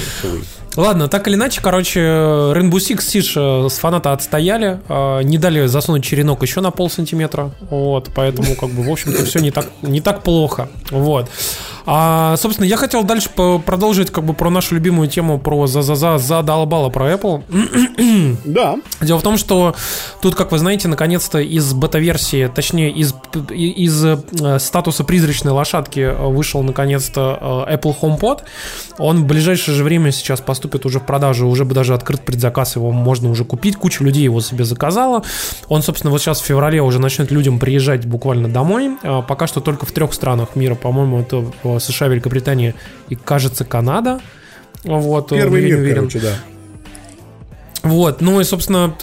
Ладно, 0.75 1.07
так 1.07 1.27
или 1.27 1.35
иначе, 1.35 1.61
короче, 1.61 1.99
Rainbow 1.99 2.77
Six 2.77 2.99
Siege 2.99 3.65
э, 3.65 3.69
с 3.69 3.79
фаната 3.79 4.13
отстояли, 4.13 4.79
э, 4.87 5.23
не 5.23 5.37
дали 5.39 5.65
засунуть 5.65 6.03
черенок 6.03 6.43
еще 6.43 6.61
на 6.61 6.69
пол 6.69 6.89
сантиметра, 6.91 7.51
вот, 7.71 8.11
поэтому, 8.13 8.55
как 8.55 8.69
бы, 8.69 8.83
в 8.83 8.89
общем-то, 8.89 9.25
все 9.25 9.39
не 9.39 9.49
так, 9.49 9.67
не 9.81 9.99
так 9.99 10.21
плохо, 10.21 10.69
вот. 10.91 11.27
А, 11.85 12.35
собственно, 12.37 12.65
я 12.65 12.77
хотел 12.77 13.03
дальше 13.03 13.29
продолжить 13.29 14.11
как 14.11 14.23
бы 14.23 14.33
про 14.33 14.49
нашу 14.49 14.75
любимую 14.75 15.09
тему 15.09 15.39
про 15.39 15.67
за-за-за 15.67 16.17
задолбало 16.17 16.89
про 16.89 17.13
Apple. 17.13 17.43
Да. 18.45 18.77
Дело 19.01 19.19
в 19.19 19.23
том, 19.23 19.37
что 19.37 19.75
тут, 20.21 20.35
как 20.35 20.51
вы 20.51 20.57
знаете, 20.57 20.87
наконец-то 20.87 21.39
из 21.39 21.73
бета-версии, 21.73 22.49
точнее, 22.53 22.91
из, 22.91 23.13
из 23.49 24.05
э, 24.05 24.59
статуса 24.59 25.03
призрачной 25.03 25.51
лошадки 25.51 26.15
вышел 26.19 26.63
наконец-то 26.63 27.65
э, 27.67 27.75
Apple 27.75 27.95
HomePod. 28.01 28.41
Он 28.97 29.23
в 29.23 29.25
ближайшее 29.25 29.75
же 29.75 29.83
время 29.83 30.11
сейчас 30.11 30.41
поступит 30.41 30.85
уже 30.85 30.99
в 30.99 31.05
продажу, 31.05 31.47
уже 31.47 31.65
бы 31.65 31.73
даже 31.73 31.93
открыт 31.93 32.21
предзаказ, 32.21 32.75
его 32.75 32.91
можно 32.91 33.29
уже 33.29 33.45
купить, 33.45 33.75
куча 33.75 34.03
людей 34.03 34.23
его 34.23 34.41
себе 34.41 34.65
заказала. 34.65 35.23
Он, 35.67 35.81
собственно, 35.81 36.11
вот 36.11 36.21
сейчас 36.21 36.41
в 36.41 36.45
феврале 36.45 36.81
уже 36.81 36.99
начнет 36.99 37.31
людям 37.31 37.59
приезжать 37.59 38.05
буквально 38.05 38.49
домой. 38.49 38.97
Пока 39.27 39.47
что 39.47 39.61
только 39.61 39.85
в 39.85 39.91
трех 39.91 40.13
странах 40.13 40.55
мира, 40.55 40.75
по-моему, 40.75 41.19
это 41.19 41.45
США, 41.77 42.07
Великобритания 42.07 42.73
и, 43.09 43.15
кажется, 43.15 43.65
Канада. 43.65 44.19
Вот, 44.83 45.29
Первый 45.29 45.61
мир, 45.61 45.77
уверен. 45.77 45.95
короче, 45.97 46.19
да. 46.19 46.33
Вот, 47.83 48.19
ну 48.19 48.41
и, 48.41 48.43
собственно, 48.43 48.93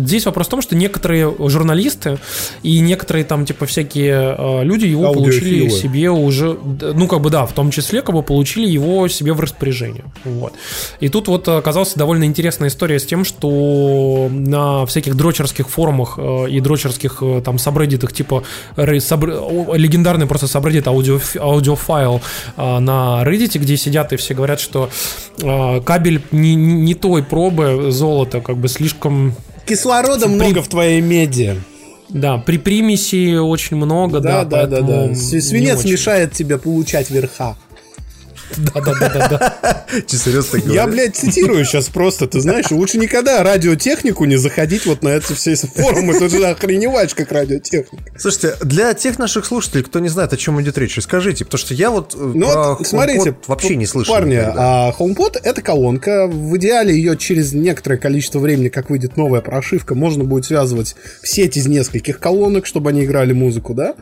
здесь 0.00 0.24
вопрос 0.24 0.46
в 0.46 0.50
том, 0.50 0.62
что 0.62 0.74
некоторые 0.74 1.34
журналисты 1.38 2.18
и 2.62 2.80
некоторые 2.80 3.24
там, 3.24 3.44
типа, 3.44 3.66
всякие 3.66 4.34
э, 4.38 4.64
люди 4.64 4.86
его 4.86 5.12
получили 5.12 5.68
себе 5.68 6.10
уже, 6.10 6.56
ну, 6.64 7.06
как 7.06 7.20
бы, 7.20 7.30
да, 7.30 7.44
в 7.44 7.52
том 7.52 7.70
числе, 7.70 8.00
как 8.00 8.14
бы, 8.14 8.22
получили 8.22 8.66
его 8.66 9.08
себе 9.08 9.34
в 9.34 9.40
распоряжение. 9.40 10.04
Вот. 10.24 10.54
И 11.00 11.08
тут 11.08 11.28
вот 11.28 11.48
оказалась 11.48 11.92
довольно 11.94 12.24
интересная 12.24 12.68
история 12.68 12.98
с 12.98 13.04
тем, 13.04 13.24
что 13.24 14.28
на 14.30 14.86
всяких 14.86 15.14
дрочерских 15.14 15.68
форумах 15.68 16.14
э, 16.18 16.48
и 16.48 16.60
дрочерских 16.60 17.18
э, 17.20 17.42
там 17.44 17.58
сабреддитах, 17.58 18.12
типа, 18.12 18.42
легендарный 18.76 20.26
просто 20.26 20.46
сабреддит 20.46 20.88
аудио, 20.88 21.20
аудиофайл 21.38 22.22
на 22.56 23.22
Reddit, 23.24 23.58
где 23.58 23.76
сидят 23.76 24.12
и 24.12 24.16
все 24.16 24.34
говорят, 24.34 24.60
что 24.60 24.88
кабель 25.38 26.22
не, 26.30 26.54
не 26.54 26.94
той 26.94 27.22
пробы, 27.22 27.65
такое 27.66 27.90
золото, 27.90 28.40
как 28.40 28.56
бы 28.56 28.68
слишком... 28.68 29.34
Кислорода 29.66 30.26
при... 30.26 30.34
много 30.34 30.62
в 30.62 30.68
твоей 30.68 31.00
меди. 31.00 31.60
Да, 32.08 32.38
при 32.38 32.58
примеси 32.58 33.36
очень 33.36 33.76
много, 33.76 34.20
да. 34.20 34.44
Да, 34.44 34.66
да, 34.66 34.80
да, 34.80 35.08
да. 35.08 35.14
Свинец 35.14 35.84
мешает 35.84 36.32
тебе 36.32 36.56
получать 36.56 37.10
верха. 37.10 37.56
Да-да-да-да. 38.56 39.84
Че, 40.06 40.16
серьезно 40.16 40.58
Я, 40.72 40.86
блядь, 40.86 41.16
цитирую 41.16 41.64
сейчас 41.64 41.88
просто, 41.88 42.26
ты 42.26 42.40
знаешь, 42.40 42.70
лучше 42.70 42.98
никогда 42.98 43.42
радиотехнику 43.42 44.24
не 44.24 44.36
заходить 44.36 44.86
вот 44.86 45.02
на 45.02 45.10
эти 45.10 45.32
все 45.32 45.54
форумы, 45.56 46.18
ты 46.18 46.28
же 46.28 46.44
охреневаешь, 46.46 47.14
как 47.14 47.32
радиотехника. 47.32 48.04
Слушайте, 48.18 48.56
для 48.62 48.94
тех 48.94 49.18
наших 49.18 49.46
слушателей, 49.46 49.82
кто 49.82 49.98
не 49.98 50.08
знает, 50.08 50.32
о 50.32 50.36
чем 50.36 50.60
идет 50.60 50.78
речь, 50.78 50.98
скажите, 51.00 51.44
потому 51.44 51.58
что 51.58 51.74
я 51.74 51.90
вот 51.90 52.14
э, 52.14 52.18
ну, 52.18 52.46
вот, 52.46 52.86
смотрите, 52.86 53.36
вообще 53.46 53.76
не 53.76 53.86
слышал. 53.86 54.14
Парни, 54.14 54.36
а 54.36 54.92
HomePod 54.98 55.40
это 55.42 55.62
колонка, 55.62 56.26
в 56.26 56.56
идеале 56.56 56.94
ее 56.94 57.16
через 57.16 57.52
некоторое 57.52 57.98
количество 57.98 58.38
времени, 58.38 58.68
как 58.68 58.90
выйдет 58.90 59.16
новая 59.16 59.40
прошивка, 59.40 59.94
можно 59.94 60.24
будет 60.24 60.46
связывать 60.46 60.96
в 61.22 61.28
сеть 61.28 61.56
из 61.56 61.66
нескольких 61.66 62.18
колонок, 62.18 62.66
чтобы 62.66 62.90
они 62.90 63.04
играли 63.04 63.32
музыку, 63.32 63.74
да? 63.74 63.94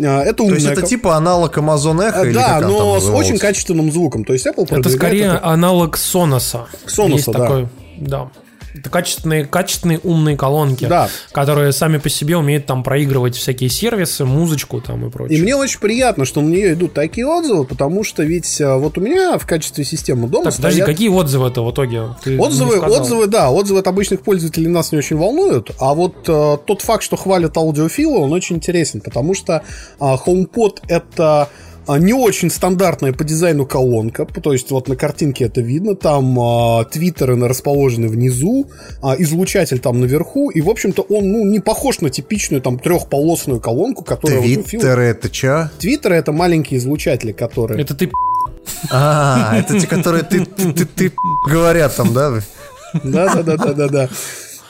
А, 0.00 0.22
это 0.22 0.42
умная... 0.42 0.58
То 0.58 0.64
есть 0.64 0.78
это 0.78 0.86
типа 0.86 1.16
аналог 1.16 1.56
Amazon 1.58 1.98
Echo? 1.98 2.32
Да, 2.32 2.60
но 2.60 3.00
с 3.00 3.08
очень 3.08 3.38
качественным 3.38 3.87
звуком. 3.90 4.24
То 4.24 4.32
есть 4.32 4.46
Apple 4.46 4.66
Это 4.68 4.88
скорее 4.88 5.26
это... 5.26 5.44
аналог 5.44 5.96
Sonos. 5.96 6.66
Sonos, 6.86 7.24
да. 7.26 7.32
Такой, 7.32 7.68
да. 7.98 8.30
Это 8.74 8.90
качественные, 8.90 9.44
качественные 9.44 9.98
умные 10.02 10.36
колонки, 10.36 10.86
да. 10.86 11.08
которые 11.32 11.72
сами 11.72 11.98
по 11.98 12.08
себе 12.08 12.36
умеют 12.36 12.66
там 12.66 12.82
проигрывать 12.82 13.36
всякие 13.36 13.70
сервисы, 13.70 14.24
музычку 14.24 14.80
там 14.80 15.06
и 15.06 15.10
прочее. 15.10 15.38
И 15.38 15.42
мне 15.42 15.56
очень 15.56 15.80
приятно, 15.80 16.24
что 16.24 16.40
на 16.40 16.48
нее 16.48 16.74
идут 16.74 16.92
такие 16.92 17.26
отзывы, 17.26 17.64
потому 17.64 18.04
что 18.04 18.22
ведь 18.22 18.60
э, 18.60 18.76
вот 18.76 18.98
у 18.98 19.00
меня 19.00 19.38
в 19.38 19.46
качестве 19.46 19.84
системы 19.84 20.28
дома 20.28 20.44
так, 20.44 20.54
стоят... 20.54 20.74
подожди, 20.74 20.92
какие 20.92 21.08
отзывы 21.08 21.48
это 21.48 21.62
в 21.62 21.70
итоге? 21.72 22.02
Ты 22.22 22.38
отзывы, 22.38 22.78
отзывы, 22.78 23.26
да, 23.26 23.50
отзывы 23.50 23.80
от 23.80 23.86
обычных 23.86 24.20
пользователей 24.20 24.68
нас 24.68 24.92
не 24.92 24.98
очень 24.98 25.16
волнуют, 25.16 25.70
а 25.80 25.94
вот 25.94 26.28
э, 26.28 26.56
тот 26.64 26.82
факт, 26.82 27.02
что 27.02 27.16
хвалят 27.16 27.56
аудиофилы, 27.56 28.18
он 28.18 28.32
очень 28.32 28.56
интересен, 28.56 29.00
потому 29.00 29.34
что 29.34 29.62
э, 29.98 30.04
HomePod 30.04 30.80
это 30.88 31.48
не 31.96 32.12
очень 32.12 32.50
стандартная 32.50 33.12
по 33.12 33.24
дизайну 33.24 33.64
колонка, 33.64 34.26
то 34.26 34.52
есть 34.52 34.70
вот 34.70 34.88
на 34.88 34.96
картинке 34.96 35.46
это 35.46 35.62
видно, 35.62 35.94
там 35.94 36.38
а, 36.38 36.84
твиттеры 36.84 37.36
расположены 37.48 38.08
внизу, 38.08 38.68
а, 39.00 39.14
излучатель 39.18 39.78
там 39.78 40.00
наверху, 40.00 40.50
и, 40.50 40.60
в 40.60 40.68
общем-то, 40.68 41.02
он, 41.08 41.32
ну, 41.32 41.44
не 41.46 41.60
похож 41.60 42.00
на 42.00 42.10
типичную 42.10 42.60
там 42.60 42.78
трехполосную 42.78 43.60
колонку, 43.60 44.04
которая... 44.04 44.42
Твиттеры 44.42 45.08
вот, 45.08 45.16
это 45.16 45.34
что? 45.34 45.70
Твиттеры 45.78 46.16
это 46.16 46.32
маленькие 46.32 46.78
излучатели, 46.78 47.32
которые... 47.32 47.80
Это 47.80 47.94
ты 47.94 48.10
А, 48.90 49.56
это 49.58 49.80
те, 49.80 49.86
которые 49.86 50.24
ты, 50.24 50.44
ты, 50.44 50.72
ты, 50.72 50.84
ты 50.84 51.12
говорят 51.48 51.96
там, 51.96 52.12
да? 52.12 52.40
Да-да-да-да-да. 53.02 54.04
Э, 54.04 54.08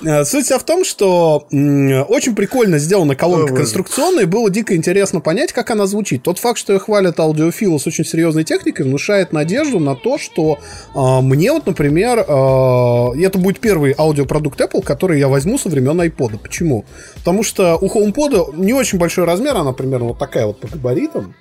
Суть 0.00 0.44
вся 0.44 0.58
в 0.58 0.64
том, 0.64 0.84
что 0.84 1.46
очень 1.50 2.36
прикольно 2.36 2.78
сделана 2.78 3.16
колонка 3.16 3.54
конструкционная, 3.54 4.24
и 4.24 4.26
было 4.26 4.48
дико 4.48 4.76
интересно 4.76 5.20
понять, 5.20 5.52
как 5.52 5.70
она 5.70 5.86
звучит. 5.86 6.22
Тот 6.22 6.38
факт, 6.38 6.58
что 6.58 6.72
ее 6.72 6.78
хвалят 6.78 7.18
аудиофилы 7.18 7.80
с 7.80 7.86
очень 7.86 8.04
серьезной 8.04 8.44
техникой, 8.44 8.86
внушает 8.86 9.32
надежду 9.32 9.80
на 9.80 9.96
то, 9.96 10.18
что 10.18 10.58
а, 10.94 11.20
мне 11.20 11.52
вот, 11.52 11.66
например, 11.66 12.24
а, 12.28 13.10
это 13.16 13.38
будет 13.38 13.58
первый 13.58 13.94
аудиопродукт 13.96 14.60
Apple, 14.60 14.82
который 14.82 15.18
я 15.18 15.28
возьму 15.28 15.58
со 15.58 15.68
времен 15.68 16.00
iPod. 16.00 16.38
Почему? 16.38 16.84
Потому 17.16 17.42
что 17.42 17.76
у 17.76 17.86
HomePod 17.86 18.56
не 18.56 18.72
очень 18.72 18.98
большой 18.98 19.24
размер, 19.24 19.56
она 19.56 19.72
примерно 19.72 20.08
вот 20.08 20.18
такая 20.18 20.46
вот 20.46 20.60
по 20.60 20.68
габаритам. 20.68 21.34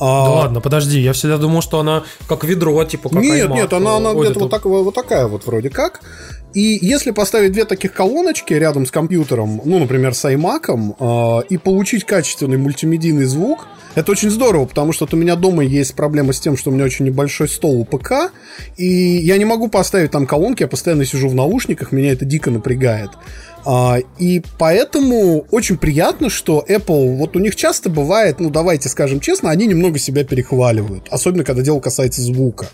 А, 0.00 0.24
Да 0.24 0.30
ладно, 0.30 0.60
подожди, 0.62 0.98
я 0.98 1.12
всегда 1.12 1.36
думал, 1.36 1.60
что 1.60 1.78
она 1.78 2.04
как 2.26 2.44
ведро, 2.44 2.82
типа 2.84 3.10
как 3.10 3.22
нет, 3.22 3.50
iMac. 3.50 3.54
нет, 3.54 3.72
она, 3.74 3.96
она 3.96 4.14
где-то 4.14 4.40
вот, 4.40 4.50
так, 4.50 4.64
вот 4.64 4.94
такая 4.94 5.26
вот 5.26 5.44
вроде 5.44 5.68
как. 5.68 6.00
И 6.54 6.78
если 6.82 7.12
поставить 7.12 7.52
две 7.52 7.64
таких 7.64 7.92
колоночки 7.92 8.52
рядом 8.54 8.86
с 8.86 8.90
компьютером, 8.90 9.60
ну, 9.64 9.78
например, 9.78 10.14
с 10.14 10.24
iMac, 10.24 11.42
э, 11.42 11.46
и 11.48 11.56
получить 11.58 12.04
качественный 12.04 12.58
мультимедийный 12.58 13.24
звук, 13.24 13.68
это 13.94 14.12
очень 14.12 14.30
здорово, 14.30 14.66
потому 14.66 14.92
что 14.92 15.04
вот 15.04 15.14
у 15.14 15.16
меня 15.16 15.34
дома 15.34 15.64
есть 15.64 15.94
проблема 15.94 16.32
с 16.32 16.40
тем, 16.40 16.56
что 16.56 16.70
у 16.70 16.72
меня 16.72 16.84
очень 16.84 17.04
небольшой 17.04 17.48
стол 17.48 17.80
у 17.80 17.84
ПК, 17.84 18.32
и 18.76 18.86
я 18.86 19.36
не 19.36 19.44
могу 19.44 19.68
поставить 19.68 20.12
там 20.12 20.26
колонки, 20.26 20.62
я 20.62 20.68
постоянно 20.68 21.04
сижу 21.04 21.28
в 21.28 21.34
наушниках, 21.34 21.90
меня 21.90 22.12
это 22.12 22.24
дико 22.24 22.50
напрягает. 22.50 23.10
А, 23.64 23.98
и 24.18 24.42
поэтому 24.58 25.46
очень 25.50 25.76
приятно, 25.76 26.30
что 26.30 26.64
Apple, 26.66 27.16
вот 27.16 27.36
у 27.36 27.38
них 27.38 27.56
часто 27.56 27.90
бывает, 27.90 28.40
ну 28.40 28.50
давайте 28.50 28.88
скажем 28.88 29.20
честно, 29.20 29.50
они 29.50 29.66
немного 29.66 29.98
себя 29.98 30.24
перехваливают, 30.24 31.08
особенно 31.10 31.44
когда 31.44 31.62
дело 31.62 31.80
касается 31.80 32.22
звука. 32.22 32.68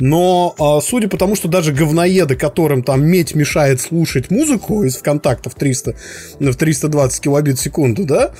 Но 0.00 0.54
а, 0.58 0.80
судя 0.80 1.08
по 1.08 1.16
тому, 1.16 1.34
что 1.34 1.48
даже 1.48 1.72
говноеды, 1.72 2.36
которым 2.36 2.82
там 2.82 3.04
медь 3.04 3.34
мешает 3.34 3.80
слушать 3.80 4.30
музыку 4.30 4.84
из 4.84 4.96
ВКонтакта 4.96 5.50
в 5.50 5.54
300, 5.54 5.94
в 6.38 6.54
320 6.54 7.20
килобит 7.20 7.58
в 7.58 7.62
секунду, 7.62 8.04
да, 8.04 8.30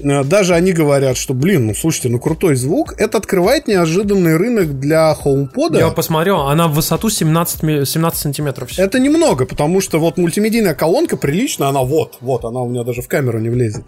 даже 0.00 0.54
они 0.54 0.72
говорят, 0.72 1.16
что, 1.16 1.34
блин, 1.34 1.66
ну 1.66 1.74
слушайте, 1.74 2.08
ну 2.08 2.18
крутой 2.18 2.56
звук, 2.56 2.94
это 2.98 3.18
открывает 3.18 3.68
неожиданный 3.68 4.36
рынок 4.36 4.78
для 4.78 5.16
HomePod. 5.24 5.78
Я 5.78 5.90
посмотрел, 5.90 6.40
она 6.42 6.68
в 6.68 6.74
высоту 6.74 7.10
17, 7.10 7.62
ми- 7.62 7.84
17 7.86 8.20
сантиметров. 8.20 8.70
Это 8.76 8.98
немного, 8.98 9.46
потому 9.46 9.80
что 9.80 9.98
вот 9.98 10.16
мультимедийная 10.18 10.74
колонка 10.74 11.16
приличная, 11.16 11.68
она 11.68 11.82
вот, 11.82 12.18
вот, 12.20 12.44
она 12.44 12.60
у 12.60 12.68
меня 12.68 12.84
даже 12.84 13.02
в 13.02 13.08
камеру 13.08 13.38
не 13.38 13.48
влезет. 13.48 13.84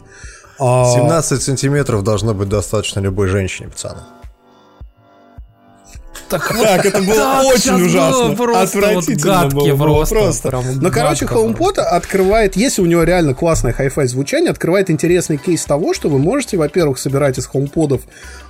А, 0.58 0.90
17 0.94 1.42
сантиметров 1.42 2.02
должно 2.02 2.34
быть 2.34 2.48
достаточно 2.48 3.00
любой 3.00 3.28
женщине, 3.28 3.68
пацаны. 3.68 4.00
Так, 6.28 6.48
Так, 6.48 6.86
это 6.86 7.02
было 7.02 7.14
Так, 7.14 7.44
очень 7.44 7.60
щас 7.60 7.80
было 7.80 7.84
ужасно. 7.86 8.36
просто 8.36 8.80
вот 8.80 8.88
Отвратительно 8.88 9.32
гадки 9.40 9.54
было, 9.54 9.76
было 9.76 10.04
просто, 10.04 10.48
прям 10.48 10.64
Ну, 10.80 10.90
короче, 10.90 11.24
HomePod 11.24 11.78
открывает, 11.78 12.56
если 12.56 12.82
у 12.82 12.86
него 12.86 13.04
реально 13.04 13.34
классное 13.34 13.72
хай-фай 13.72 14.06
звучание, 14.08 14.50
открывает 14.50 14.90
интересный 14.90 15.36
кейс 15.36 15.64
того, 15.64 15.94
что 15.94 16.08
вы 16.08 16.18
можете, 16.18 16.56
во-первых, 16.56 16.98
собирать 16.98 17.38
из 17.38 17.48
HomePod'ов 17.52 18.00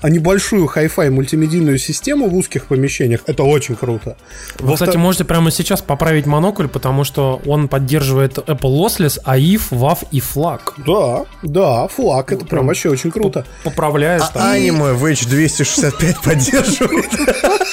а 0.01 0.09
небольшую 0.09 0.66
хай-фай 0.66 1.11
мультимедийную 1.11 1.78
систему 1.78 2.28
в 2.28 2.35
узких 2.36 2.66
помещениях. 2.66 3.20
Это 3.27 3.43
очень 3.43 3.77
круто. 3.77 4.16
Вы, 4.59 4.74
кстати, 4.74 4.97
можете 4.97 5.24
прямо 5.24 5.51
сейчас 5.51 5.82
поправить 5.82 6.27
монокль, 6.27 6.69
потому 6.69 7.05
что 7.05 7.40
он 7.47 7.69
поддерживает 7.69 8.39
Apple 8.39 8.70
Lossless, 8.78 9.19
AIF, 9.24 9.62
WAV 9.70 9.98
и 10.12 10.20
FLAC. 10.20 10.61
Да, 10.86 11.24
да, 11.43 11.89
FLAC, 11.89 12.32
это 12.32 12.44
прям 12.44 12.66
вообще 12.66 12.90
очень 12.90 13.11
круто. 13.11 13.44
Поправляешь 13.65 14.23
А 14.35 14.53
аниме 14.53 14.93
в 14.93 15.05
H265 15.05 16.16
поддерживает. 16.23 17.11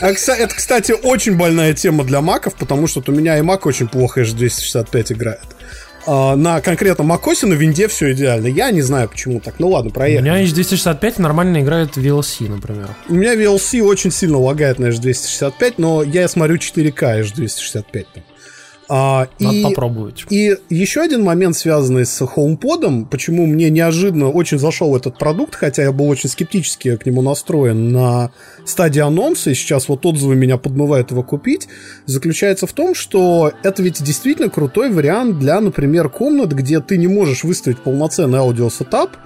А, 0.00 0.08
Это, 0.08 0.54
кстати, 0.54 0.92
очень 0.92 1.36
больная 1.36 1.72
тема 1.74 2.04
для 2.04 2.20
маков, 2.20 2.54
потому 2.54 2.86
что 2.86 3.02
у 3.06 3.12
меня 3.12 3.38
и 3.38 3.42
Mac 3.42 3.60
очень 3.64 3.88
плохо 3.88 4.22
H265 4.22 5.12
играет. 5.12 5.40
А, 6.08 6.36
на 6.36 6.60
конкретно 6.60 7.02
macOS 7.02 7.46
на 7.46 7.54
винде 7.54 7.88
все 7.88 8.12
идеально. 8.12 8.46
Я 8.46 8.70
не 8.70 8.82
знаю, 8.82 9.08
почему 9.08 9.40
так. 9.40 9.54
Ну 9.58 9.68
ладно, 9.70 9.90
У 9.90 9.92
проехали. 9.94 10.28
меня 10.30 10.42
H265 10.44 11.20
нормально 11.20 11.60
играет 11.62 11.96
VLC, 11.96 12.48
например. 12.48 12.88
У 13.08 13.14
меня 13.14 13.34
VLC 13.34 13.82
очень 13.82 14.12
сильно 14.12 14.38
лагает 14.38 14.78
на 14.78 14.86
H265, 14.86 15.74
но 15.78 16.02
я 16.04 16.28
смотрю 16.28 16.56
4К 16.56 17.22
H265. 17.22 18.06
там. 18.14 18.22
А, 18.88 19.28
Надо 19.40 19.56
и, 19.56 19.62
попробовать. 19.64 20.24
и 20.30 20.56
еще 20.68 21.00
один 21.00 21.22
момент, 21.22 21.56
связанный 21.56 22.06
с 22.06 22.22
HomePod, 22.22 23.06
почему 23.10 23.46
мне 23.46 23.68
неожиданно 23.68 24.30
очень 24.30 24.58
зашел 24.58 24.96
этот 24.96 25.18
продукт, 25.18 25.54
хотя 25.54 25.82
я 25.82 25.92
был 25.92 26.08
очень 26.08 26.28
скептически 26.28 26.96
к 26.96 27.04
нему 27.06 27.22
настроен 27.22 27.90
на 27.90 28.30
стадии 28.64 29.00
анонса, 29.00 29.50
и 29.50 29.54
сейчас 29.54 29.88
вот 29.88 30.06
отзывы 30.06 30.36
меня 30.36 30.56
подмывают 30.56 31.10
его 31.10 31.22
купить, 31.22 31.68
заключается 32.06 32.66
в 32.66 32.72
том, 32.72 32.94
что 32.94 33.52
это 33.62 33.82
ведь 33.82 34.02
действительно 34.02 34.48
крутой 34.50 34.90
вариант 34.90 35.38
для, 35.38 35.60
например, 35.60 36.08
комнат, 36.08 36.52
где 36.52 36.80
ты 36.80 36.96
не 36.96 37.08
можешь 37.08 37.44
выставить 37.44 37.78
полноценный 37.78 38.38
аудиосетап, 38.38 39.16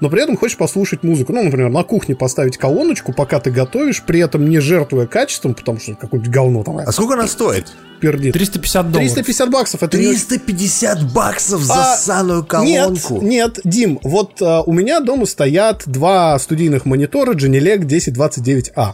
но 0.00 0.10
при 0.10 0.22
этом 0.22 0.36
хочешь 0.36 0.56
послушать 0.56 1.02
музыку. 1.02 1.32
Ну, 1.32 1.42
например, 1.42 1.70
на 1.70 1.82
кухне 1.82 2.14
поставить 2.14 2.56
колоночку, 2.56 3.12
пока 3.12 3.40
ты 3.40 3.50
готовишь, 3.50 4.02
при 4.02 4.20
этом 4.20 4.48
не 4.48 4.60
жертвуя 4.60 5.06
качеством, 5.06 5.54
потому 5.54 5.80
что 5.80 5.94
какое-нибудь 5.94 6.32
говно 6.32 6.62
там 6.64 6.78
А 6.78 6.92
сколько 6.92 7.14
она 7.14 7.26
стоит? 7.26 7.72
пердит. 8.00 8.34
350 8.34 8.92
долларов. 8.92 9.12
350 9.14 9.50
баксов, 9.50 9.82
это 9.82 9.96
не 9.98 10.08
очень 10.08 10.20
350 10.26 11.12
баксов 11.14 11.62
за 11.62 11.92
а, 11.92 11.96
ссаную 11.96 12.40
Нет, 12.40 12.48
колонку. 12.48 13.22
нет, 13.22 13.58
Дим, 13.64 13.98
вот 14.02 14.42
а, 14.42 14.60
у 14.62 14.72
меня 14.72 15.00
дома 15.00 15.24
стоят 15.24 15.84
два 15.86 16.38
студийных 16.38 16.84
монитора 16.84 17.32
Genelec 17.32 17.86
1029A. 17.86 18.92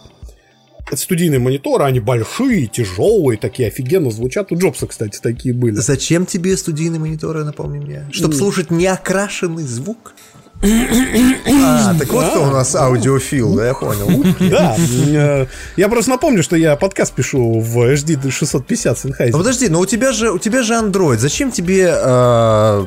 Это 0.87 0.97
студийные 1.01 1.39
мониторы, 1.39 1.85
они 1.85 2.01
большие, 2.01 2.67
тяжелые, 2.67 3.39
такие 3.39 3.69
офигенно 3.69 4.11
звучат. 4.11 4.53
У 4.53 4.57
Джобса, 4.59 4.87
кстати, 4.87 5.19
такие 5.23 5.55
были. 5.55 5.75
Зачем 5.77 6.27
тебе 6.27 6.57
студийные 6.57 7.01
мониторы, 7.01 7.45
напомни 7.45 7.79
мне? 7.79 8.09
Чтобы 8.13 8.35
слушать 8.35 8.71
неокрашенный 8.71 9.63
звук? 9.63 10.15
А, 10.63 11.95
так 11.99 12.09
вот 12.13 12.31
кто 12.31 12.43
у 12.45 12.51
нас 12.51 12.75
аудиофил, 12.77 13.55
да, 13.57 13.67
я 13.69 13.75
понял. 13.75 14.25
Да, 14.41 14.77
э, 14.79 15.47
я 15.77 15.89
просто 15.89 16.11
напомню, 16.11 16.43
что 16.43 16.57
я 16.57 16.77
подкаст 16.77 17.13
пишу 17.13 17.59
в 17.61 17.79
HD 17.79 18.31
650 18.31 19.05
Ну 19.05 19.11
Sennheiser. 19.11 19.33
подожди, 19.33 19.69
но 19.69 19.81
у 19.81 19.87
тебя 19.87 20.13
же 20.13 20.31
у 20.31 20.39
тебя 20.39 20.63
же 20.63 20.75
Android. 20.75 21.19
Зачем 21.19 21.51
тебе 21.51 21.93
э, 21.93 22.87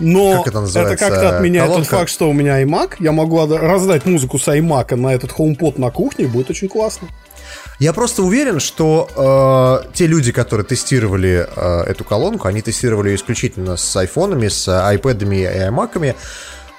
Но 0.00 0.38
Как 0.38 0.46
это 0.48 0.60
называется? 0.60 0.96
как-то 0.96 1.36
отменяет 1.36 1.66
тот 1.66 1.74
Колонка? 1.74 1.96
факт, 1.98 2.10
что 2.10 2.30
у 2.30 2.32
меня 2.32 2.62
iMac. 2.62 2.94
Я 3.00 3.12
могу 3.12 3.46
раздать 3.46 4.06
музыку 4.06 4.38
с 4.38 4.48
iMac 4.48 4.96
на 4.96 5.08
этот 5.14 5.32
HomePod 5.32 5.80
на 5.80 5.90
кухне, 5.90 6.24
и 6.24 6.28
будет 6.28 6.50
очень 6.50 6.68
классно. 6.68 7.08
Я 7.78 7.92
просто 7.94 8.22
уверен, 8.22 8.60
что 8.60 9.82
э, 9.84 9.88
те 9.94 10.06
люди, 10.06 10.32
которые 10.32 10.66
тестировали 10.66 11.46
э, 11.54 11.80
эту 11.90 12.04
колонку, 12.04 12.46
они 12.46 12.60
тестировали 12.60 13.08
ее 13.10 13.16
исключительно 13.16 13.76
с 13.76 13.96
айфонами, 13.96 14.48
с 14.48 14.68
айпэдами 14.86 15.36
и 15.36 15.44
а 15.44 15.70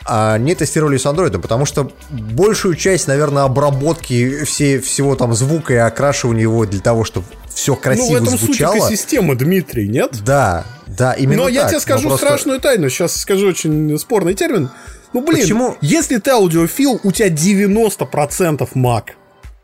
не 0.07 0.55
тестировали 0.55 0.97
с 0.97 1.05
андроидом, 1.05 1.41
потому 1.41 1.65
что 1.65 1.91
большую 2.09 2.75
часть, 2.75 3.07
наверное, 3.07 3.43
обработки 3.43 4.43
все, 4.45 4.79
всего 4.79 5.15
там 5.15 5.33
звука 5.33 5.73
и 5.73 5.77
окрашивания 5.77 6.41
его 6.41 6.65
для 6.65 6.79
того, 6.81 7.03
чтобы 7.03 7.25
все 7.53 7.73
ну, 7.73 7.77
в 7.77 7.81
красиво 7.81 8.15
этом 8.17 8.29
суть 8.29 8.41
звучало. 8.41 8.77
экосистемы, 8.77 9.35
Дмитрий, 9.35 9.87
нет? 9.87 10.19
Да, 10.23 10.65
да, 10.87 11.13
именно 11.13 11.43
Но 11.43 11.49
я 11.49 11.61
так. 11.61 11.69
тебе 11.69 11.77
Но 11.77 11.81
скажу 11.81 12.07
просто- 12.09 12.25
страшную 12.25 12.59
тайну. 12.59 12.89
Сейчас 12.89 13.15
скажу 13.15 13.47
очень 13.47 13.97
спорный 13.99 14.33
термин. 14.33 14.69
Ну, 15.13 15.21
блин, 15.21 15.41
Почему? 15.41 15.75
если 15.81 16.17
ты 16.17 16.31
аудиофил, 16.31 16.99
у 17.03 17.11
тебя 17.11 17.29
90% 17.29 18.69
Mac. 18.75 19.03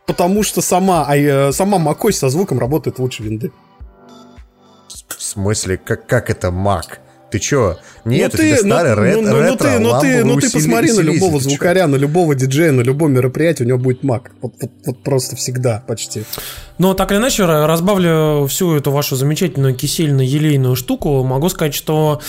Потому 0.05 0.43
что 0.43 0.61
сама, 0.61 1.07
э, 1.15 1.51
сама 1.51 1.77
macOS 1.80 2.14
со 2.14 2.30
звуком 2.30 2.59
работает 2.59 2.99
лучше 2.99 3.23
винды. 3.23 3.51
В 5.07 5.22
смысле, 5.22 5.77
как, 5.77 6.05
как 6.05 6.30
это 6.30 6.47
Mac? 6.49 6.99
Ты 7.31 7.39
чё? 7.39 7.77
Нет, 8.07 8.34
ну 8.34 8.39
у 8.43 8.47
тебя 8.47 8.57
старый 8.57 8.95
ну, 8.95 9.03
рет- 9.03 9.15
ну, 9.15 9.21
ну, 9.31 9.39
ретро, 9.41 9.67
ты, 9.67 9.79
ну, 9.79 9.99
ты, 10.01 10.23
ну 10.23 10.39
ты 10.39 10.47
усили- 10.47 10.53
посмотри 10.53 10.91
на 10.91 10.99
любого 11.01 11.38
ты 11.39 11.43
звукаря, 11.49 11.88
на 11.88 11.95
любого 11.95 12.35
диджея, 12.35 12.71
на 12.71 12.81
любом 12.81 13.13
мероприятии, 13.13 13.63
у 13.63 13.67
него 13.67 13.77
будет 13.77 14.03
Mac. 14.03 14.21
Вот, 14.41 14.53
вот- 14.61 14.71
вот 14.85 15.03
просто 15.03 15.35
всегда 15.35 15.84
почти. 15.88 16.23
Но 16.77 16.93
так 16.93 17.11
или 17.11 17.17
иначе, 17.17 17.43
ра- 17.43 17.65
разбавлю 17.65 18.45
всю 18.47 18.75
эту 18.75 18.91
вашу 18.91 19.15
замечательную 19.15 19.73
кисельно-елейную 19.75 20.75
штуку, 20.75 21.23
могу 21.23 21.49
сказать, 21.49 21.73
что 21.73 22.21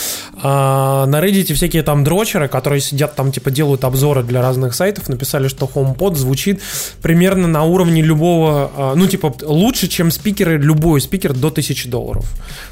а, 0.42 1.05
на 1.06 1.20
Reddit 1.22 1.52
всякие 1.52 1.82
там 1.82 2.02
дрочеры, 2.02 2.48
которые 2.48 2.80
сидят 2.80 3.14
там, 3.14 3.30
типа, 3.30 3.50
делают 3.50 3.84
обзоры 3.84 4.22
для 4.22 4.40
разных 4.40 4.74
сайтов, 4.74 5.09
написали, 5.09 5.48
что 5.48 5.70
HomePod 5.72 6.14
звучит 6.16 6.60
примерно 7.02 7.46
на 7.46 7.64
уровне 7.64 8.00
любого, 8.02 8.70
а, 8.74 8.94
ну, 8.94 9.06
типа, 9.06 9.34
лучше, 9.42 9.86
чем 9.88 10.10
спикеры, 10.10 10.56
любой 10.56 11.00
спикер 11.02 11.34
до 11.34 11.50
1000 11.50 11.88
долларов. 11.88 12.24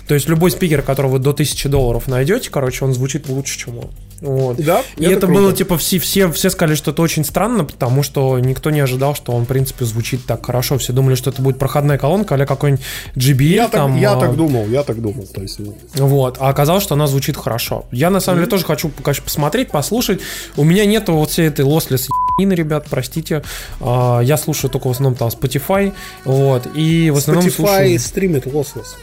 То 0.08 0.14
есть 0.14 0.28
любой 0.28 0.50
спикер, 0.50 0.80
которого 0.82 1.12
вы 1.12 1.18
до 1.18 1.32
1000 1.34 1.68
долларов 1.68 2.08
найдете, 2.08 2.50
короче, 2.50 2.84
он 2.86 2.92
звучит 2.96 3.28
лучше, 3.28 3.58
чем 3.58 3.78
он. 3.78 3.90
Вот. 4.20 4.56
Да, 4.56 4.82
И 4.96 5.04
это 5.04 5.12
это, 5.16 5.26
круто. 5.26 5.40
было, 5.40 5.52
типа, 5.52 5.76
все, 5.76 5.98
все, 5.98 6.30
все 6.32 6.48
сказали, 6.50 6.74
что 6.74 6.90
это 6.90 7.02
очень 7.02 7.24
странно, 7.24 7.64
потому 7.64 8.02
что 8.02 8.38
никто 8.38 8.70
не 8.70 8.80
ожидал, 8.80 9.14
что 9.14 9.32
он, 9.32 9.44
в 9.44 9.46
принципе, 9.46 9.84
звучит 9.84 10.24
так 10.24 10.44
хорошо. 10.46 10.78
Все 10.78 10.92
думали, 10.92 11.14
что 11.16 11.30
это 11.30 11.42
будет 11.42 11.58
проходная 11.58 11.98
колонка, 11.98 12.34
а 12.34 12.46
какой-нибудь 12.46 12.82
JBL 13.14 13.44
Я, 13.44 13.68
там. 13.68 13.92
так, 13.92 14.00
я 14.00 14.12
а, 14.12 14.20
так 14.20 14.36
думал, 14.36 14.66
я 14.68 14.82
так 14.82 15.00
думал. 15.00 15.26
То 15.26 15.42
есть, 15.42 15.58
ну, 15.58 15.76
Вот, 15.96 16.38
а 16.40 16.48
оказалось, 16.48 16.82
что 16.82 16.94
она 16.94 17.06
звучит 17.06 17.36
хорошо. 17.36 17.84
Я, 17.92 18.10
на 18.10 18.20
самом 18.20 18.38
деле, 18.38 18.50
тоже 18.50 18.64
хочу, 18.64 18.90
конечно, 19.02 19.24
посмотреть, 19.24 19.70
послушать. 19.70 20.20
У 20.56 20.64
меня 20.64 20.86
нету 20.86 21.12
вот 21.12 21.30
всей 21.30 21.48
этой 21.48 21.64
лослес 21.64 22.08
ебанины, 22.38 22.54
ребят, 22.54 22.86
простите. 22.88 23.42
А, 23.80 24.20
Я 24.20 24.38
слушаю 24.38 24.70
только 24.70 24.88
в 24.88 24.92
основном 24.92 25.14
там 25.14 25.28
Spotify, 25.28 25.92
вот, 26.24 26.66
и 26.74 27.10
в 27.10 27.18
основном 27.18 27.46
Spotify 27.46 27.54
слушаю... 27.54 27.98
стримит 28.00 28.46
lossless. 28.46 28.96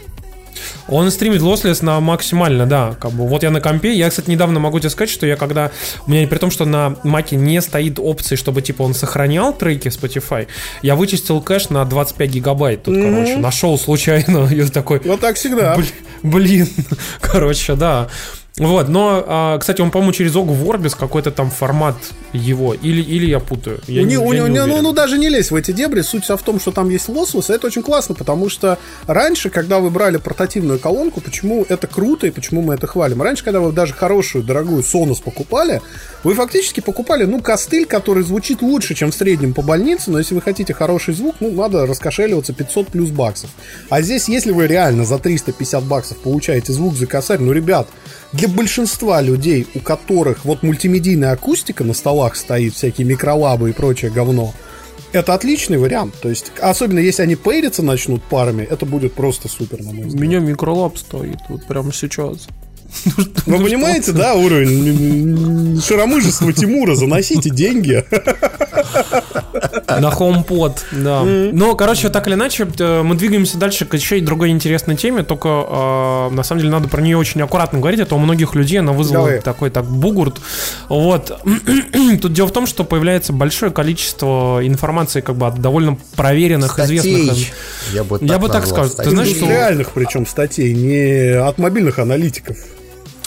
Он 0.88 1.10
стримит 1.11 1.41
lossless 1.41 1.84
на 1.84 1.99
максимально, 1.99 2.65
да. 2.65 2.95
Как 2.99 3.11
бы. 3.11 3.27
Вот 3.27 3.44
я 3.44 3.52
на 3.52 3.61
компе. 3.61 3.94
Я, 3.94 4.10
кстати, 4.10 4.30
недавно 4.30 4.60
могу 4.60 4.80
тебе 4.80 4.90
сказать, 4.90 5.10
что 5.10 5.26
я 5.26 5.35
когда... 5.35 5.72
У 6.07 6.11
меня 6.11 6.27
при 6.27 6.38
том, 6.38 6.52
что 6.52 6.65
на 6.65 6.95
маке 7.03 7.35
не 7.35 7.61
стоит 7.61 7.99
опции, 7.99 8.35
чтобы, 8.35 8.61
типа, 8.61 8.84
он 8.84 8.94
сохранял 8.94 9.53
треки 9.53 9.88
Spotify, 9.88 10.48
я 10.81 10.95
вычистил 10.95 11.41
кэш 11.41 11.69
на 11.69 11.85
25 11.85 12.30
гигабайт. 12.30 12.84
Тут, 12.84 12.95
mm-hmm. 12.95 13.15
короче, 13.15 13.38
нашел 13.38 13.77
случайно. 13.77 14.48
Я 14.52 14.68
такой... 14.68 14.99
Вот 15.03 15.19
так 15.19 15.35
всегда. 15.35 15.77
Блин. 16.22 16.68
Короче, 17.22 17.76
да. 17.76 18.07
Вот, 18.57 18.88
но, 18.88 19.23
а, 19.25 19.57
кстати, 19.57 19.81
он, 19.81 19.89
по-моему, 19.89 20.13
через 20.13 20.35
Огу 20.35 20.53
Ворбис 20.53 20.93
какой-то 20.93 21.31
там 21.31 21.49
формат 21.49 21.95
его. 22.34 22.75
Или, 22.75 23.01
или 23.01 23.25
я 23.25 23.39
путаю. 23.39 23.81
Я 23.88 24.03
у 24.03 24.05
не, 24.05 24.13
него, 24.13 24.31
я 24.31 24.43
у 24.43 24.47
не 24.47 24.53
него, 24.53 24.67
ну, 24.67 24.81
ну, 24.84 24.93
даже 24.93 25.17
не 25.17 25.27
лезь 25.27 25.49
в 25.49 25.55
эти 25.55 25.71
дебри. 25.71 26.01
Суть 26.01 26.23
вся 26.23 26.38
в 26.38 26.43
том, 26.43 26.59
что 26.59 26.71
там 26.71 26.89
есть 26.89 27.09
лоссус, 27.09 27.49
и 27.49 27.53
это 27.53 27.65
очень 27.65 27.81
классно, 27.81 28.13
потому 28.13 28.49
что 28.49 28.77
раньше, 29.07 29.49
когда 29.49 29.80
вы 29.80 29.89
брали 29.89 30.17
портативную 30.17 30.77
колонку, 30.77 31.19
почему 31.19 31.65
это 31.67 31.88
круто 31.88 32.27
и 32.27 32.30
почему 32.31 32.61
мы 32.61 32.75
это 32.75 32.85
хвалим? 32.85 33.23
Раньше, 33.23 33.43
когда 33.43 33.59
вы 33.59 33.71
даже 33.71 33.95
хорошую, 33.95 34.43
дорогую 34.43 34.84
Sonos 34.84 35.23
покупали, 35.23 35.81
вы 36.23 36.35
фактически 36.35 36.80
покупали, 36.80 37.25
ну, 37.25 37.41
костыль, 37.41 37.88
который 37.88 38.23
звучит 38.23 38.61
лучше, 38.61 38.93
чем 38.93 39.09
в 39.09 39.15
среднем 39.15 39.55
по 39.55 39.63
больнице, 39.63 40.11
но 40.11 40.19
если 40.19 40.35
вы 40.35 40.41
хотите 40.41 40.75
хороший 40.75 41.15
звук, 41.15 41.38
ну, 41.39 41.51
надо 41.51 41.88
раскошеливаться 41.88 42.53
500 42.53 42.89
плюс 42.89 43.09
баксов. 43.09 43.49
А 43.89 44.03
здесь, 44.03 44.30
если 44.30 44.51
вы 44.51 44.67
реально 44.67 45.05
за 45.05 45.17
350 45.17 45.84
баксов 45.85 46.17
получаете 46.17 46.71
звук 46.71 46.95
за 46.95 47.07
косарь, 47.07 47.39
ну, 47.39 47.51
ребят, 47.51 47.88
для 48.34 48.47
большинства 48.47 49.22
людей, 49.22 49.68
у 49.76 49.80
которых 49.80 50.43
вот 50.45 50.64
мультимедийная 50.64 51.31
акустика 51.31 51.84
на 51.84 51.93
столах 51.93 52.35
стоит, 52.35 52.73
всякие 52.73 53.05
микролабы 53.07 53.69
и 53.69 53.73
прочее 53.73 54.11
говно, 54.11 54.53
это 55.11 55.34
отличный 55.35 55.77
вариант. 55.77 56.15
То 56.22 56.30
есть, 56.30 56.51
особенно 56.60 56.99
если 56.99 57.22
они 57.22 57.35
пейриться 57.35 57.84
начнут 57.84 58.23
парами, 58.23 58.64
это 58.64 58.85
будет 58.85 59.14
просто 59.14 59.47
супер, 59.47 59.80
на 59.81 59.91
мой 59.93 60.05
У 60.05 60.07
взгляд. 60.07 60.22
меня 60.22 60.39
микролаб 60.39 60.97
стоит 60.97 61.38
вот 61.49 61.65
прямо 61.65 61.93
сейчас. 61.93 62.47
Вы 63.45 63.64
понимаете, 63.64 64.11
да, 64.11 64.34
уровень 64.35 65.81
шаромыжества 65.81 66.51
Тимура? 66.53 66.95
Заносите 66.95 67.49
деньги. 67.49 68.03
На 69.99 70.10
HomePod, 70.10 70.78
да. 70.91 71.24
Но, 71.24 71.76
короче, 71.76 72.10
так 72.10 72.28
или 72.28 72.36
иначе, 72.36 72.65
мы 72.65 73.15
двигаемся 73.15 73.57
дальше 73.57 73.86
к 73.86 73.94
еще 73.94 74.18
и 74.18 74.22
другой 74.22 74.49
интересной 74.49 74.95
теме, 74.95 75.24
только 75.24 75.49
э, 75.49 76.30
на 76.34 76.44
самом 76.44 76.61
деле 76.61 76.72
надо 76.72 76.88
про 76.88 77.02
нее 77.02 77.18
очень 77.18 77.41
аккуратно 77.41 77.80
говорить, 77.80 77.99
а 77.99 78.06
то 78.06 78.15
у 78.15 78.20
многих 78.20 78.56
людей 78.56 78.80
она 78.80 78.91
вызвала 78.91 79.28
Давай. 79.28 79.41
такой 79.41 79.70
так 79.70 79.86
бугурт. 79.86 80.40
Вот. 80.90 81.40
Тут 82.22 82.34
дело 82.34 82.48
в 82.48 82.52
том, 82.52 82.68
что 82.68 82.84
появляется 82.84 83.34
большое 83.34 83.72
количество 83.72 84.60
информации, 84.64 85.22
как 85.22 85.36
бы 85.36 85.48
от 85.48 85.60
довольно 85.60 85.98
проверенных, 86.15 86.78
известных. 86.80 87.26
Статей. 87.26 87.52
Я 87.94 88.03
бы 88.03 88.20
так, 88.20 88.30
Я 88.30 88.40
бы 88.40 88.49
так 88.49 88.65
сказал. 88.65 88.90
Ты 88.90 89.10
знаешь, 89.10 89.30
что- 89.30 89.48
Реальных 89.48 89.91
причем 89.91 90.26
статей, 90.26 90.74
не 90.74 91.38
от 91.38 91.57
мобильных 91.57 91.99
аналитиков. 91.99 92.57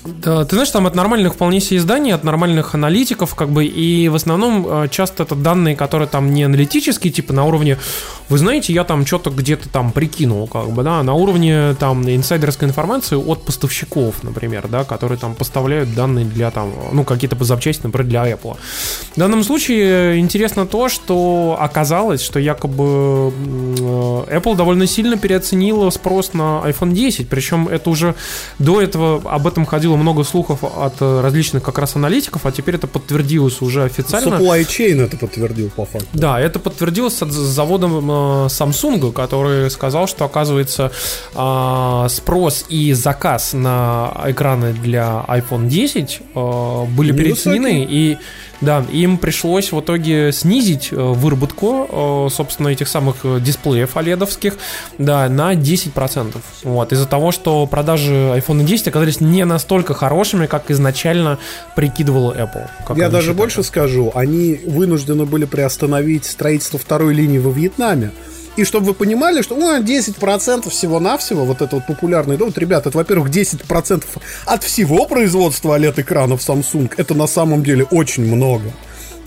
Да, 0.06 0.44
ты 0.44 0.56
знаешь, 0.56 0.70
там 0.70 0.86
от 0.86 0.94
нормальных 0.94 1.34
вполне 1.34 1.60
себе 1.60 1.78
изданий, 1.78 2.12
от 2.12 2.24
нормальных 2.24 2.74
аналитиков, 2.74 3.34
как 3.34 3.50
бы, 3.50 3.64
и 3.64 4.08
в 4.08 4.14
основном 4.14 4.66
э, 4.66 4.88
часто 4.90 5.24
это 5.24 5.34
данные, 5.34 5.76
которые 5.76 6.08
там 6.08 6.32
не 6.32 6.44
аналитические, 6.44 7.12
типа 7.12 7.32
на 7.32 7.44
уровне, 7.44 7.78
вы 8.28 8.38
знаете, 8.38 8.72
я 8.72 8.84
там 8.84 9.06
что-то 9.06 9.30
где-то 9.30 9.68
там 9.68 9.92
прикинул, 9.92 10.46
как 10.46 10.70
бы, 10.70 10.82
да, 10.82 11.02
на 11.02 11.14
уровне 11.14 11.74
там 11.78 12.08
инсайдерской 12.08 12.68
информации 12.68 13.16
от 13.16 13.44
поставщиков, 13.44 14.22
например, 14.22 14.68
да, 14.68 14.84
которые 14.84 15.18
там 15.18 15.34
поставляют 15.34 15.94
данные 15.94 16.24
для 16.24 16.50
там, 16.50 16.72
ну, 16.92 17.04
какие-то 17.04 17.42
запчасти, 17.44 17.82
например, 17.84 18.08
для 18.08 18.30
Apple. 18.30 18.56
В 19.14 19.18
данном 19.18 19.44
случае 19.44 20.18
интересно 20.18 20.66
то, 20.66 20.88
что 20.88 21.56
оказалось, 21.60 22.22
что 22.22 22.38
якобы 22.38 23.32
Apple 24.28 24.56
довольно 24.56 24.86
сильно 24.86 25.16
переоценила 25.16 25.90
спрос 25.90 26.32
на 26.32 26.62
iPhone 26.64 26.92
10, 26.92 27.28
причем 27.28 27.68
это 27.68 27.90
уже 27.90 28.14
до 28.58 28.80
этого 28.80 29.22
об 29.30 29.46
этом 29.46 29.66
ходило 29.66 29.95
много 29.96 30.24
слухов 30.24 30.64
от 30.64 30.94
э, 31.00 31.20
различных 31.20 31.62
как 31.62 31.78
раз 31.78 31.96
аналитиков, 31.96 32.46
а 32.46 32.52
теперь 32.52 32.76
это 32.76 32.86
подтвердилось 32.86 33.60
уже 33.62 33.84
официально. 33.84 34.34
Supply 34.36 34.60
chain 34.66 35.02
это 35.02 35.16
подтвердил 35.16 35.70
по 35.70 35.84
факту. 35.84 36.08
Да, 36.12 36.40
это 36.40 36.58
подтвердилось 36.58 37.22
от 37.22 37.32
заводом 37.32 38.10
э, 38.10 38.46
Samsung, 38.46 39.12
который 39.12 39.70
сказал, 39.70 40.06
что 40.06 40.24
оказывается 40.24 40.92
э, 41.34 42.06
спрос 42.10 42.64
и 42.68 42.92
заказ 42.92 43.52
на 43.52 44.12
экраны 44.26 44.72
для 44.72 45.24
iPhone 45.28 45.68
10 45.68 46.20
э, 46.34 46.84
были 46.96 47.12
Невысокий. 47.12 47.14
переоценены 47.16 47.86
и 47.88 48.18
да, 48.60 48.84
им 48.90 49.18
пришлось 49.18 49.72
в 49.72 49.80
итоге 49.80 50.32
снизить 50.32 50.88
э, 50.90 50.96
выработку, 50.96 52.26
э, 52.28 52.34
собственно, 52.34 52.68
этих 52.68 52.88
самых 52.88 53.16
э, 53.24 53.40
дисплеев 53.40 53.96
оледовских, 53.96 54.56
да, 54.98 55.28
на 55.28 55.54
10%. 55.54 56.36
Вот, 56.64 56.92
из-за 56.92 57.06
того, 57.06 57.32
что 57.32 57.66
продажи 57.66 58.12
iPhone 58.12 58.64
10 58.64 58.88
оказались 58.88 59.20
не 59.20 59.44
настолько 59.44 59.94
хорошими, 59.94 60.46
как 60.46 60.70
изначально 60.70 61.38
прикидывала 61.74 62.32
Apple. 62.32 62.96
Я 62.96 63.08
даже 63.08 63.28
считали. 63.28 63.38
больше 63.38 63.62
скажу, 63.62 64.12
они 64.14 64.60
вынуждены 64.66 65.26
были 65.26 65.44
приостановить 65.44 66.24
строительство 66.24 66.78
второй 66.78 67.14
линии 67.14 67.38
во 67.38 67.50
Вьетнаме. 67.50 68.12
И 68.56 68.64
чтобы 68.64 68.86
вы 68.86 68.94
понимали, 68.94 69.42
что 69.42 69.54
ну, 69.54 69.78
10% 69.78 70.70
всего-навсего, 70.70 71.44
вот 71.44 71.60
это 71.60 71.76
вот 71.76 71.86
популярный 71.86 72.36
довод, 72.38 72.56
ребят, 72.58 72.86
это, 72.86 72.96
во-первых, 72.96 73.28
10% 73.28 74.04
от 74.46 74.64
всего 74.64 75.04
производства 75.06 75.76
OLED-экранов 75.78 76.40
Samsung, 76.40 76.90
это 76.96 77.14
на 77.14 77.26
самом 77.26 77.62
деле 77.62 77.84
очень 77.84 78.24
много. 78.24 78.72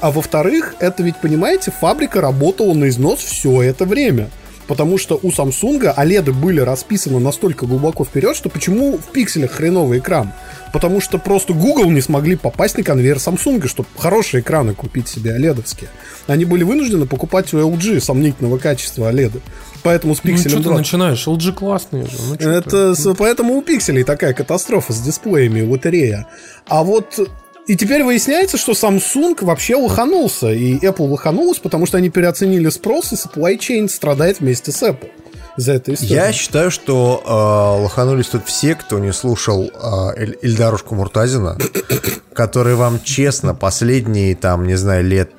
А 0.01 0.11
во-вторых, 0.11 0.75
это 0.79 1.03
ведь, 1.03 1.17
понимаете, 1.17 1.71
фабрика 1.71 2.21
работала 2.21 2.73
на 2.73 2.89
износ 2.89 3.19
все 3.19 3.61
это 3.61 3.85
время. 3.85 4.29
Потому 4.69 4.99
что 4.99 5.19
у 5.21 5.29
Samsung 5.31 5.93
OLED 5.97 6.31
были 6.31 6.59
расписаны 6.61 7.19
настолько 7.19 7.65
глубоко 7.65 8.05
вперед, 8.05 8.35
что 8.35 8.49
почему 8.49 8.97
в 8.99 9.11
пикселях 9.11 9.51
хреновый 9.51 9.97
экран? 9.97 10.31
Потому 10.71 11.01
что 11.01 11.17
просто 11.17 11.53
Google 11.53 11.89
не 11.89 12.01
смогли 12.01 12.35
попасть 12.35 12.77
на 12.77 12.83
конвейер 12.83 13.17
Samsung, 13.17 13.67
чтобы 13.67 13.89
хорошие 13.97 14.41
экраны 14.41 14.75
купить 14.75 15.07
себе 15.07 15.35
OLED-овские. 15.37 15.87
Они 16.27 16.45
были 16.45 16.63
вынуждены 16.63 17.07
покупать 17.07 17.51
у 17.53 17.57
LG 17.57 17.99
сомнительного 17.99 18.59
качества 18.59 19.11
OLED. 19.11 19.41
Поэтому 19.81 20.13
с 20.15 20.23
Ну, 20.23 20.29
пикселем 20.29 20.49
что 20.51 20.57
ты 20.59 20.63
2 20.69 20.77
начинаешь? 20.77 21.25
LG 21.27 21.53
классные 21.53 22.05
же. 22.05 22.17
Ну, 22.29 22.35
ты? 22.35 22.47
это 22.47 22.93
с- 22.93 23.15
поэтому 23.15 23.55
у 23.55 23.61
пикселей 23.63 24.03
такая 24.03 24.33
катастрофа 24.33 24.93
с 24.93 24.99
дисплеями, 25.01 25.61
лотерея. 25.67 26.27
А 26.67 26.83
вот 26.83 27.27
и 27.69 27.75
теперь 27.75 28.03
выясняется, 28.03 28.57
что 28.57 28.71
Samsung 28.71 29.45
вообще 29.45 29.75
лоханулся, 29.75 30.51
и 30.51 30.79
Apple 30.79 31.07
лоханулась, 31.07 31.59
потому 31.59 31.85
что 31.85 31.97
они 31.97 32.09
переоценили 32.09 32.67
спрос, 32.69 33.13
и 33.13 33.15
supply 33.15 33.59
chain 33.59 33.87
страдает 33.87 34.39
вместе 34.39 34.71
с 34.71 34.81
Apple 34.81 35.11
за 35.55 35.73
это. 35.73 35.93
Я 35.99 36.33
считаю, 36.33 36.71
что 36.71 37.21
э, 37.23 37.83
лоханулись 37.83 38.25
тут 38.25 38.47
все, 38.47 38.73
кто 38.73 38.97
не 38.97 39.13
слушал 39.13 39.65
э, 39.65 40.19
Эль- 40.19 40.39
Эльдарушку 40.41 40.95
Муртазина, 40.95 41.59
который 42.33 42.73
вам 42.73 42.99
честно 43.03 43.53
последние, 43.53 44.35
там, 44.35 44.65
не 44.65 44.75
знаю, 44.75 45.05
лет, 45.05 45.29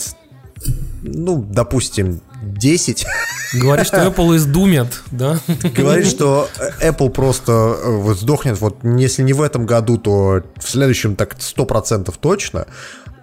ну, 1.02 1.44
допустим, 1.50 2.20
10, 2.42 3.06
Говоришь, 3.54 3.88
что 3.88 4.06
Apple 4.06 4.36
издумет, 4.36 5.02
да? 5.10 5.38
говорит, 5.74 6.06
что 6.06 6.48
Apple 6.80 7.10
просто 7.10 7.52
э, 7.52 7.96
вот 7.96 8.18
сдохнет, 8.18 8.60
вот 8.60 8.78
если 8.84 9.22
не 9.22 9.32
в 9.32 9.42
этом 9.42 9.66
году, 9.66 9.98
то 9.98 10.42
в 10.56 10.68
следующем 10.68 11.16
так 11.16 11.34
100% 11.34 12.14
точно. 12.20 12.66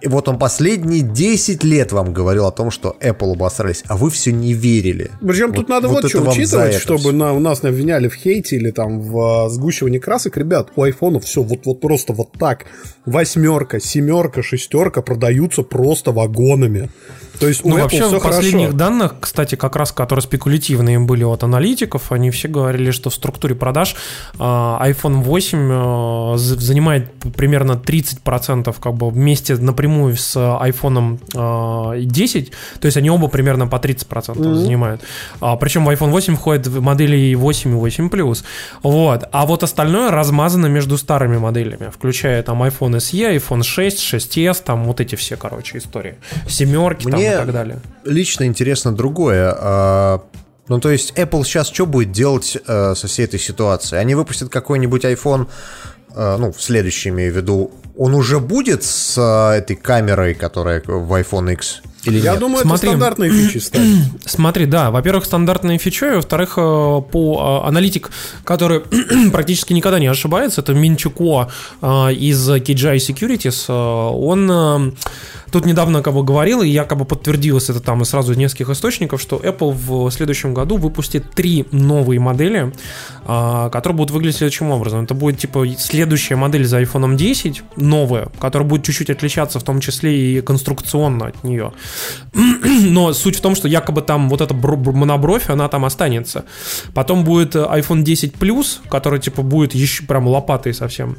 И 0.00 0.08
вот 0.08 0.28
он 0.28 0.38
последние 0.38 1.00
10 1.02 1.64
лет 1.64 1.92
вам 1.92 2.12
говорил 2.12 2.46
о 2.46 2.52
том, 2.52 2.70
что 2.70 2.96
Apple 3.00 3.32
обосрались, 3.32 3.82
а 3.88 3.96
вы 3.96 4.10
все 4.10 4.32
не 4.32 4.52
верили. 4.52 5.10
Причем 5.20 5.52
тут 5.52 5.68
надо 5.68 5.88
вот, 5.88 5.98
это 6.00 6.08
что 6.08 6.22
учитывать, 6.22 6.74
чтобы 6.74 7.12
на, 7.12 7.32
у 7.32 7.40
нас 7.40 7.62
не 7.62 7.70
обвиняли 7.70 8.08
в 8.08 8.14
хейте 8.14 8.56
или 8.56 8.70
там 8.70 9.00
в 9.00 9.18
а, 9.44 9.48
сгущивании 9.48 9.98
красок. 9.98 10.36
Ребят, 10.36 10.68
у 10.76 10.82
айфона 10.82 11.18
все 11.20 11.42
вот, 11.42 11.66
вот 11.66 11.80
просто 11.80 12.12
вот 12.12 12.32
так. 12.38 12.66
Восьмерка, 13.06 13.80
семерка, 13.80 14.42
шестерка 14.42 15.02
продаются 15.02 15.62
просто 15.62 16.12
вагонами. 16.12 16.90
То 17.40 17.46
есть 17.46 17.64
у 17.64 17.68
Ну, 17.68 17.76
Apple 17.76 17.82
вообще, 17.82 18.06
все 18.08 18.18
в 18.18 18.22
последних 18.22 18.60
хорошо. 18.70 18.76
данных, 18.78 19.14
кстати, 19.20 19.54
как 19.54 19.76
раз, 19.76 19.92
которые 19.92 20.22
спекулятивные 20.24 20.98
были 20.98 21.22
от 21.22 21.44
аналитиков, 21.44 22.10
они 22.10 22.30
все 22.32 22.48
говорили, 22.48 22.90
что 22.90 23.10
в 23.10 23.14
структуре 23.14 23.54
продаж 23.54 23.94
а, 24.38 24.78
iPhone 24.88 25.22
8 25.22 25.58
а, 25.72 26.34
з- 26.36 26.58
занимает 26.60 27.10
примерно 27.36 27.72
30% 27.72 28.74
как 28.80 28.94
бы 28.94 29.10
вместе 29.10 29.56
напрямую 29.56 29.87
с 30.16 30.36
iPhone 30.36 31.18
а, 31.34 31.94
10, 31.98 32.52
то 32.80 32.86
есть 32.86 32.96
они 32.96 33.10
оба 33.10 33.28
примерно 33.28 33.66
по 33.66 33.76
30% 33.76 34.54
занимают. 34.54 35.00
А, 35.40 35.56
причем 35.56 35.84
в 35.84 35.90
iPhone 35.90 36.10
8 36.10 36.36
входят 36.36 36.66
в 36.66 36.80
модели 36.80 37.16
и 37.16 37.34
8 37.34 37.70
и 37.70 37.74
8 37.74 38.08
Plus. 38.08 38.44
Вот. 38.82 39.24
А 39.32 39.46
вот 39.46 39.62
остальное 39.62 40.10
размазано 40.10 40.66
между 40.66 40.98
старыми 40.98 41.38
моделями, 41.38 41.90
включая 41.92 42.42
там 42.42 42.62
iPhone 42.62 42.96
SE, 42.96 43.36
iPhone 43.36 43.62
6, 43.62 44.14
6s, 44.14 44.62
там 44.64 44.84
вот 44.84 45.00
эти 45.00 45.14
все, 45.14 45.36
короче, 45.36 45.78
истории. 45.78 46.16
Семерки 46.48 47.04
там 47.04 47.14
и 47.14 47.22
Мне 47.22 47.36
так 47.36 47.52
далее. 47.52 47.80
лично 48.04 48.44
интересно 48.44 48.92
другое. 48.94 49.54
А, 49.58 50.22
Ну, 50.68 50.80
то 50.80 50.90
есть 50.90 51.14
Apple 51.16 51.44
сейчас 51.44 51.68
что 51.68 51.86
будет 51.86 52.12
делать 52.12 52.56
э, 52.66 52.94
со 52.94 53.06
всей 53.06 53.24
этой 53.24 53.40
ситуацией? 53.40 54.00
Они 54.02 54.14
выпустят 54.14 54.50
какой-нибудь 54.50 55.02
iPhone, 55.04 55.46
э, 55.46 55.48
ну, 56.38 56.52
в 56.52 56.60
следующий 56.60 57.10
имею 57.10 57.32
в 57.32 57.36
виду, 57.36 57.70
он 57.96 58.14
уже 58.14 58.40
будет 58.40 58.82
с 58.84 59.16
э, 59.16 59.58
этой 59.58 59.76
камерой, 59.76 60.34
которая 60.34 60.82
в 60.84 61.12
iPhone 61.12 61.52
X? 61.52 61.82
Или 62.08 62.20
Я 62.20 62.32
нет? 62.32 62.40
думаю, 62.40 62.62
Смотри. 62.62 62.88
это 62.88 62.96
стандартные 62.96 63.30
фичи 63.30 63.58
ставят. 63.58 63.88
Смотри, 64.24 64.66
да, 64.66 64.90
во-первых, 64.90 65.24
стандартные 65.24 65.78
фичи, 65.78 66.14
во-вторых, 66.14 66.54
э, 66.56 66.60
по 66.60 67.62
э, 67.64 67.68
аналитик, 67.68 68.10
который 68.44 68.80
практически 69.32 69.72
никогда 69.72 69.98
не 69.98 70.06
ошибается, 70.06 70.60
это 70.60 70.74
Минчуко 70.74 71.48
э, 71.82 72.12
из 72.14 72.48
KGI 72.48 72.96
Securities, 72.96 73.68
он 73.68 74.94
тут 75.50 75.64
недавно 75.64 76.02
как 76.02 76.14
бы 76.14 76.22
говорил, 76.22 76.62
и 76.62 76.68
якобы 76.68 77.04
подтвердилось 77.04 77.70
это 77.70 77.80
там 77.80 78.02
и 78.02 78.04
сразу 78.04 78.32
из 78.32 78.36
нескольких 78.36 78.70
источников, 78.70 79.20
что 79.20 79.36
Apple 79.36 79.72
в 79.72 80.10
следующем 80.10 80.54
году 80.54 80.76
выпустит 80.76 81.30
три 81.32 81.66
новые 81.70 82.20
модели, 82.20 82.72
которые 83.24 83.96
будут 83.96 84.10
выглядеть 84.10 84.36
следующим 84.36 84.70
образом. 84.70 85.04
Это 85.04 85.14
будет 85.14 85.38
типа 85.38 85.66
следующая 85.78 86.36
модель 86.36 86.66
за 86.66 86.82
iPhone 86.82 87.16
10, 87.16 87.62
новая, 87.76 88.28
которая 88.38 88.68
будет 88.68 88.84
чуть-чуть 88.84 89.10
отличаться 89.10 89.58
в 89.58 89.62
том 89.62 89.80
числе 89.80 90.38
и 90.38 90.40
конструкционно 90.42 91.26
от 91.26 91.44
нее. 91.44 91.72
Но 92.34 93.12
суть 93.12 93.36
в 93.36 93.40
том, 93.40 93.54
что 93.54 93.68
якобы 93.68 94.02
там 94.02 94.28
вот 94.28 94.40
эта 94.40 94.54
бро- 94.54 94.76
бро- 94.76 94.92
монобровь, 94.92 95.50
она 95.50 95.68
там 95.68 95.84
останется. 95.84 96.44
Потом 96.94 97.24
будет 97.24 97.56
iPhone 97.56 98.02
10 98.02 98.34
Plus, 98.34 98.78
который 98.88 99.20
типа 99.20 99.42
будет 99.42 99.74
еще 99.74 100.04
прям 100.04 100.26
лопатой 100.28 100.74
совсем. 100.74 101.16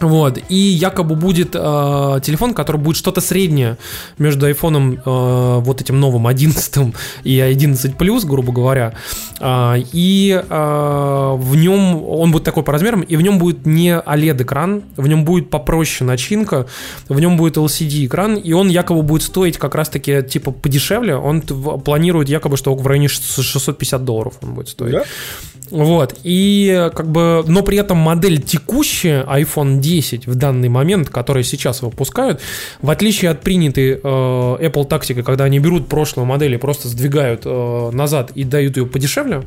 Вот, 0.00 0.38
и 0.50 0.54
якобы 0.56 1.14
будет 1.14 1.54
э, 1.54 2.20
телефон, 2.22 2.52
который 2.52 2.76
будет 2.76 2.96
что-то 2.96 3.22
среднее 3.22 3.78
между 4.18 4.44
айфоном 4.46 4.94
э, 4.94 5.58
вот 5.60 5.80
этим 5.80 5.98
новым 5.98 6.26
11 6.26 6.94
и 7.24 7.40
11 7.40 7.94
Plus, 7.96 8.26
грубо 8.26 8.52
говоря. 8.52 8.92
А, 9.40 9.76
и 9.92 10.42
э, 10.48 11.34
в 11.38 11.56
нем, 11.56 12.02
он 12.04 12.30
будет 12.30 12.44
такой 12.44 12.62
по 12.62 12.72
размерам, 12.72 13.00
и 13.00 13.16
в 13.16 13.22
нем 13.22 13.38
будет 13.38 13.64
не 13.64 13.96
OLED-экран, 13.96 14.82
в 14.96 15.06
нем 15.06 15.24
будет 15.24 15.48
попроще 15.48 16.06
начинка, 16.06 16.66
в 17.08 17.18
нем 17.18 17.38
будет 17.38 17.56
LCD-экран, 17.56 18.36
и 18.36 18.52
он 18.52 18.68
якобы 18.68 19.02
будет 19.02 19.22
стоить 19.22 19.56
как 19.56 19.74
раз-таки 19.74 20.22
типа 20.22 20.50
подешевле. 20.50 21.16
Он 21.16 21.40
планирует 21.40 22.28
якобы, 22.28 22.58
что 22.58 22.74
в 22.74 22.86
районе 22.86 23.08
650 23.08 24.04
долларов 24.04 24.34
он 24.42 24.54
будет 24.54 24.68
стоить. 24.68 24.92
Да? 24.92 25.04
Вот, 25.70 26.14
и 26.22 26.90
как 26.94 27.10
бы, 27.10 27.44
но 27.46 27.62
при 27.62 27.78
этом 27.78 27.98
модель 27.98 28.40
текущая 28.40 29.24
iPhone 29.24 29.80
10 29.80 30.26
в 30.26 30.34
данный 30.36 30.68
момент, 30.68 31.10
которая 31.10 31.42
сейчас 31.42 31.82
выпускают, 31.82 32.40
в 32.80 32.90
отличие 32.90 33.32
от 33.32 33.40
принятой 33.40 33.92
э, 33.92 33.98
Apple 34.00 34.86
тактики, 34.86 35.22
когда 35.22 35.44
они 35.44 35.58
берут 35.58 35.88
прошлую 35.88 36.26
модель 36.26 36.54
и 36.54 36.56
просто 36.56 36.88
сдвигают 36.88 37.42
э, 37.44 37.90
назад 37.92 38.30
и 38.36 38.44
дают 38.44 38.76
ее 38.76 38.86
подешевле, 38.86 39.42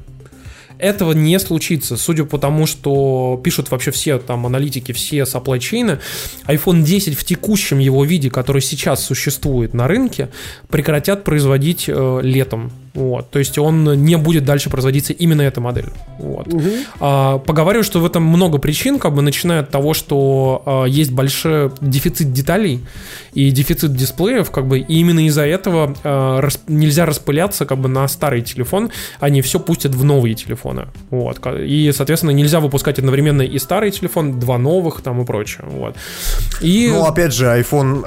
этого 0.80 1.12
не 1.12 1.38
случится, 1.40 1.98
судя 1.98 2.24
по 2.24 2.38
тому, 2.38 2.66
что 2.66 3.40
пишут 3.44 3.70
вообще 3.70 3.92
все 3.92 4.18
там 4.18 4.46
аналитики, 4.46 4.94
все 4.94 5.20
supply 5.20 5.60
iPhone 6.48 6.84
10 6.84 7.18
в 7.18 7.24
текущем 7.26 7.80
его 7.80 8.04
виде, 8.06 8.30
который 8.30 8.62
сейчас 8.62 9.06
существует 9.06 9.74
на 9.74 9.88
рынке, 9.88 10.30
прекратят 10.70 11.24
производить 11.24 11.86
э, 11.88 12.20
летом. 12.24 12.72
Вот, 12.94 13.30
то 13.30 13.40
есть 13.40 13.58
он 13.58 14.04
не 14.04 14.16
будет 14.18 14.46
дальше 14.46 14.70
производиться 14.70 15.14
именно 15.14 15.42
эта 15.42 15.62
модель. 15.62 15.90
Вот. 16.18 16.48
А, 17.00 17.38
поговорю, 17.40 17.84
что 17.84 18.00
в 18.00 18.06
этом 18.06 18.24
много 18.24 18.58
причин, 18.58 19.00
как 19.00 19.14
бы 19.14 19.22
начиная 19.22 19.62
от 19.62 19.70
того, 19.70 19.94
что 19.94 20.62
а, 20.66 20.86
есть 20.86 21.12
большой 21.12 21.72
дефицит 21.82 22.34
деталей 22.34 22.82
и 23.34 23.52
дефицит 23.52 23.94
дисплеев, 23.96 24.50
как 24.52 24.68
бы, 24.68 24.80
и 24.80 25.00
именно 25.00 25.26
из-за 25.28 25.46
этого 25.46 25.96
а, 26.04 26.42
рас- 26.42 26.60
нельзя 26.68 27.06
распыляться 27.06 27.66
как 27.66 27.78
бы 27.78 27.88
на 27.90 28.08
старый 28.08 28.42
телефон, 28.42 28.90
они 29.20 29.42
все 29.42 29.60
пустят 29.60 29.94
в 29.96 30.04
новые 30.04 30.36
телефоны. 30.36 30.88
Вот. 31.10 31.40
И, 31.60 31.92
соответственно, 31.96 32.32
нельзя 32.32 32.60
выпускать 32.60 33.00
одновременно 33.00 33.42
и 33.44 33.60
старый 33.60 33.92
телефон, 33.92 34.40
два 34.40 34.58
новых 34.58 35.02
там 35.02 35.22
и 35.22 35.26
прочее. 35.26 35.66
Вот. 35.70 35.96
И... 36.62 36.90
Ну, 36.92 37.06
опять 37.06 37.34
же, 37.34 37.46
iPhone 37.46 38.04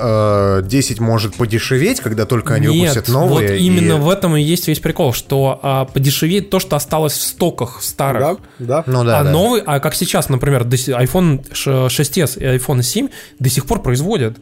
э, 0.60 0.62
10 0.66 1.00
может 1.00 1.34
подешеветь, 1.36 2.00
когда 2.00 2.26
только 2.26 2.54
они 2.54 2.66
Нет, 2.66 2.90
выпустят 2.94 3.08
новые. 3.14 3.48
вот 3.48 3.56
и- 3.56 3.64
именно 3.64 3.96
в 3.96 4.08
этом 4.10 4.36
и 4.36 4.42
есть 4.42 4.68
весь 4.72 4.80
прикол, 4.80 5.12
что 5.12 5.60
а, 5.62 5.84
подешевеет 5.84 6.50
то, 6.50 6.58
что 6.58 6.76
осталось 6.76 7.12
в 7.12 7.22
стоках 7.22 7.82
старых. 7.82 8.38
Да, 8.58 8.82
да. 8.82 8.84
Ну 8.86 9.04
да, 9.04 9.18
а 9.20 9.24
да. 9.24 9.30
новый, 9.30 9.62
а 9.64 9.80
как 9.80 9.94
сейчас, 9.94 10.28
например, 10.28 10.62
iPhone 10.64 11.44
ш- 11.52 11.86
6s 11.86 12.38
и 12.38 12.58
iPhone 12.58 12.82
7 12.82 13.08
до 13.38 13.48
сих 13.48 13.66
пор 13.66 13.82
производят. 13.82 14.38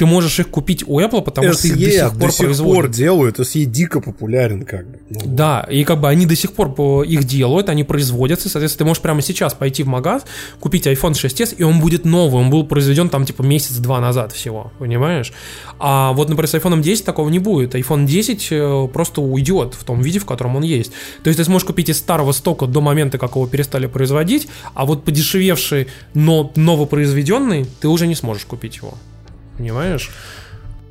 Ты 0.00 0.06
можешь 0.06 0.40
их 0.40 0.48
купить 0.48 0.82
у 0.86 0.98
Apple, 0.98 1.20
потому 1.20 1.52
что 1.52 1.68
их 1.68 1.74
до 1.74 1.84
SE 1.84 1.90
сих 1.90 2.18
пор 2.18 2.32
производят. 2.46 2.90
делают, 2.92 3.38
SE 3.38 3.64
дико 3.66 4.00
популярен 4.00 4.64
как 4.64 4.88
бы. 4.88 4.98
Ну, 5.10 5.20
Да, 5.26 5.66
и 5.70 5.84
как 5.84 6.00
бы 6.00 6.08
они 6.08 6.24
до 6.24 6.34
сих 6.34 6.52
пор 6.52 6.72
по- 6.72 7.02
их 7.02 7.24
делают, 7.24 7.68
они 7.68 7.84
производятся, 7.84 8.48
соответственно, 8.48 8.78
ты 8.78 8.88
можешь 8.88 9.02
прямо 9.02 9.20
сейчас 9.20 9.52
пойти 9.52 9.82
в 9.82 9.88
магаз, 9.88 10.24
купить 10.58 10.86
iPhone 10.86 11.12
6s, 11.12 11.54
и 11.54 11.62
он 11.64 11.80
будет 11.80 12.06
новый, 12.06 12.40
он 12.42 12.48
был 12.48 12.64
произведен 12.64 13.10
там 13.10 13.26
типа 13.26 13.42
месяц-два 13.42 14.00
назад 14.00 14.32
всего, 14.32 14.72
понимаешь? 14.78 15.34
А 15.78 16.14
вот, 16.14 16.30
например, 16.30 16.48
с 16.48 16.54
iPhone 16.54 16.80
10 16.80 17.04
такого 17.04 17.28
не 17.28 17.38
будет, 17.38 17.74
iPhone 17.74 18.06
10 18.06 18.48
э, 18.52 18.88
просто 18.90 19.20
уйдет 19.20 19.74
в 19.74 19.84
том 19.84 20.00
виде, 20.00 20.18
в 20.18 20.24
котором 20.24 20.56
он 20.56 20.62
есть. 20.62 20.92
То 21.22 21.28
есть 21.28 21.36
ты 21.36 21.44
сможешь 21.44 21.66
купить 21.66 21.90
из 21.90 21.98
старого 21.98 22.32
стока 22.32 22.64
до 22.64 22.80
момента, 22.80 23.18
как 23.18 23.32
его 23.32 23.46
перестали 23.46 23.86
производить, 23.86 24.48
а 24.72 24.86
вот 24.86 25.04
подешевевший, 25.04 25.88
но 26.14 26.50
новопроизведенный, 26.56 27.66
ты 27.80 27.88
уже 27.88 28.06
не 28.06 28.14
сможешь 28.14 28.46
купить 28.46 28.76
его. 28.76 28.94
Понимаешь? 29.60 30.10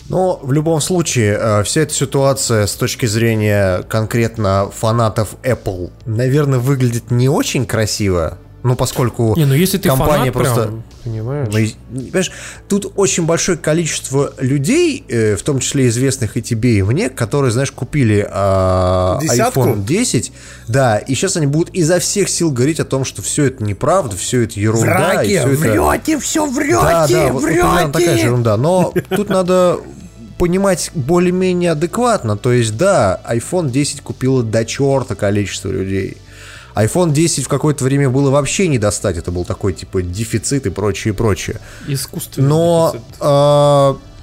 Но 0.10 0.40
в 0.44 0.52
любом 0.52 0.80
случае, 0.80 1.40
э, 1.40 1.64
вся 1.64 1.82
эта 1.82 1.92
ситуация 1.92 2.68
с 2.68 2.76
точки 2.76 3.08
зрения 3.08 3.82
конкретно 3.90 4.70
фанатов 4.72 5.30
Apple, 5.42 5.92
наверное, 6.06 6.60
выглядит 6.60 7.10
не 7.10 7.30
очень 7.30 7.66
красиво. 7.66 8.38
Ну, 8.64 8.76
поскольку 8.76 9.36
Не, 9.38 9.46
ну 9.46 9.54
если 9.54 9.78
ты 9.78 9.88
компания 9.88 10.32
фанат 10.32 10.34
просто... 10.34 10.64
прям, 10.64 10.84
понимаешь? 11.04 11.48
Ну, 11.52 11.58
и- 11.58 11.74
Понимаешь, 11.90 12.32
тут 12.68 12.92
очень 12.96 13.26
большое 13.26 13.58
количество 13.58 14.34
людей, 14.38 15.06
э, 15.08 15.36
в 15.36 15.44
том 15.44 15.60
числе 15.60 15.88
известных 15.88 16.36
и 16.36 16.42
тебе, 16.42 16.78
и 16.78 16.82
мне, 16.82 17.10
которые, 17.10 17.52
знаешь, 17.52 17.72
купили 17.72 18.28
а, 18.30 19.20
Десятку? 19.22 19.62
iPhone 19.62 19.86
10, 19.86 20.32
да, 20.68 20.98
и 20.98 21.16
сейчас 21.16 21.38
они 21.38 21.48
будут 21.48 21.74
изо 21.74 22.00
всех 22.00 22.30
сил 22.30 22.52
говорить 22.52 22.80
о 22.80 22.86
том, 22.86 23.06
что 23.06 23.22
все 23.22 23.46
это 23.46 23.64
неправда, 23.64 24.18
все 24.18 24.42
это 24.42 24.60
ерунда. 24.60 25.24
и 25.24 25.38
всё 25.38 25.48
это... 25.48 25.58
врете, 25.58 26.20
все 26.20 26.46
врете, 26.46 26.74
Да, 26.74 27.08
да, 27.08 27.28
вот, 27.32 27.44
вот 27.44 27.92
такая 27.92 28.18
же 28.18 28.26
ерунда. 28.26 28.58
Но 28.58 28.94
тут 29.10 29.30
надо 29.30 29.80
понимать 30.38 30.92
более-менее 30.96 31.72
адекватно. 31.72 32.38
То 32.38 32.52
есть, 32.52 32.78
да, 32.78 33.22
iPhone 33.30 33.70
10 33.70 34.02
купило 34.02 34.42
до 34.42 34.66
черта 34.66 35.16
количество 35.16 35.70
людей. 35.70 36.18
iPhone 36.76 37.12
10 37.12 37.46
в 37.46 37.48
какое-то 37.48 37.84
время 37.84 38.10
было 38.10 38.30
вообще 38.30 38.68
не 38.68 38.78
достать. 38.80 39.18
Это 39.18 39.32
был 39.32 39.46
такой, 39.46 39.74
типа, 39.74 40.02
дефицит 40.02 40.66
и 40.66 40.70
прочее, 40.70 41.14
и 41.14 41.18
прочее. 41.18 41.60
Искусственный 41.88 42.48
Но, 42.48 42.92
дефицит. 42.94 43.16
э, 43.22 43.26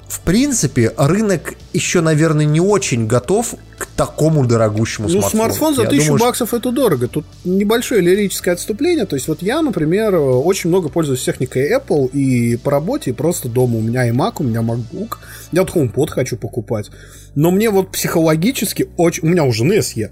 в 0.07 0.21
принципе, 0.23 0.93
рынок 0.97 1.53
еще, 1.73 1.99
наверное, 2.01 2.45
не 2.45 2.61
очень 2.61 3.07
готов 3.07 3.53
к 3.77 3.85
такому 3.87 4.45
дорогущему 4.45 5.07
Ну, 5.09 5.19
смартфону. 5.19 5.43
смартфон 5.43 5.75
за 5.75 5.81
Я 5.83 5.89
тысячу 5.89 6.05
думаю, 6.05 6.17
что- 6.19 6.27
баксов 6.27 6.53
это 6.53 6.71
дорого. 6.71 7.07
Тут 7.09 7.25
небольшое 7.43 8.01
лирическое 8.01 8.53
отступление. 8.53 9.05
То 9.05 9.15
есть, 9.17 9.27
вот 9.27 9.41
я, 9.41 9.61
например, 9.61 10.15
очень 10.15 10.69
много 10.69 10.87
пользуюсь 10.89 11.21
техникой 11.23 11.69
Apple 11.71 12.09
и 12.11 12.55
по 12.55 12.71
работе, 12.71 13.11
и 13.11 13.13
просто 13.13 13.49
дома. 13.49 13.77
У 13.77 13.81
меня 13.81 14.07
и 14.07 14.11
Mac, 14.11 14.35
у 14.39 14.43
меня 14.43 14.61
MacBook. 14.61 15.17
Я 15.51 15.61
вот 15.63 15.71
HomePod 15.75 16.07
хочу 16.09 16.37
покупать. 16.37 16.89
Но 17.35 17.51
мне 17.51 17.69
вот 17.69 17.91
психологически 17.91 18.87
очень... 18.97 19.27
У 19.27 19.27
меня 19.31 19.43
у 19.43 19.51
жены 19.51 19.79
SE. 19.79 20.09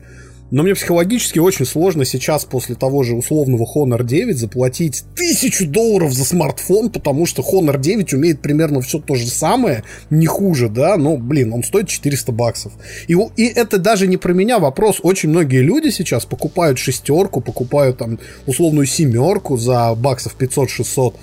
Но 0.51 0.61
мне 0.61 0.75
психологически 0.75 1.39
очень 1.39 1.65
сложно 1.65 2.05
сейчас 2.05 2.45
после 2.45 2.75
того 2.75 3.03
же 3.03 3.15
условного 3.15 3.65
Honor 3.65 4.03
9 4.03 4.37
заплатить 4.37 5.03
тысячу 5.15 5.67
долларов 5.67 6.13
за 6.13 6.23
смартфон, 6.23 6.91
потому 6.91 7.25
что 7.25 7.41
Honor 7.41 7.79
9 7.79 8.13
умеет 8.13 8.41
примерно 8.41 8.81
все 8.81 8.99
то 8.99 9.15
же 9.15 9.27
самое, 9.27 9.83
не 10.11 10.27
хуже, 10.27 10.69
да, 10.69 10.97
но, 10.97 11.17
блин, 11.17 11.51
он 11.51 11.63
стоит 11.63 11.87
400 11.87 12.31
баксов. 12.31 12.73
И, 13.07 13.17
и 13.37 13.45
это 13.47 13.79
даже 13.79 14.07
не 14.07 14.17
про 14.17 14.33
меня 14.33 14.59
вопрос. 14.59 14.99
Очень 15.01 15.29
многие 15.29 15.61
люди 15.61 15.89
сейчас 15.89 16.25
покупают 16.25 16.77
шестерку, 16.77 17.41
покупают 17.41 17.97
там 17.97 18.19
условную 18.45 18.85
семерку 18.85 19.57
за 19.57 19.95
баксов 19.95 20.35
500-600. 20.37 21.15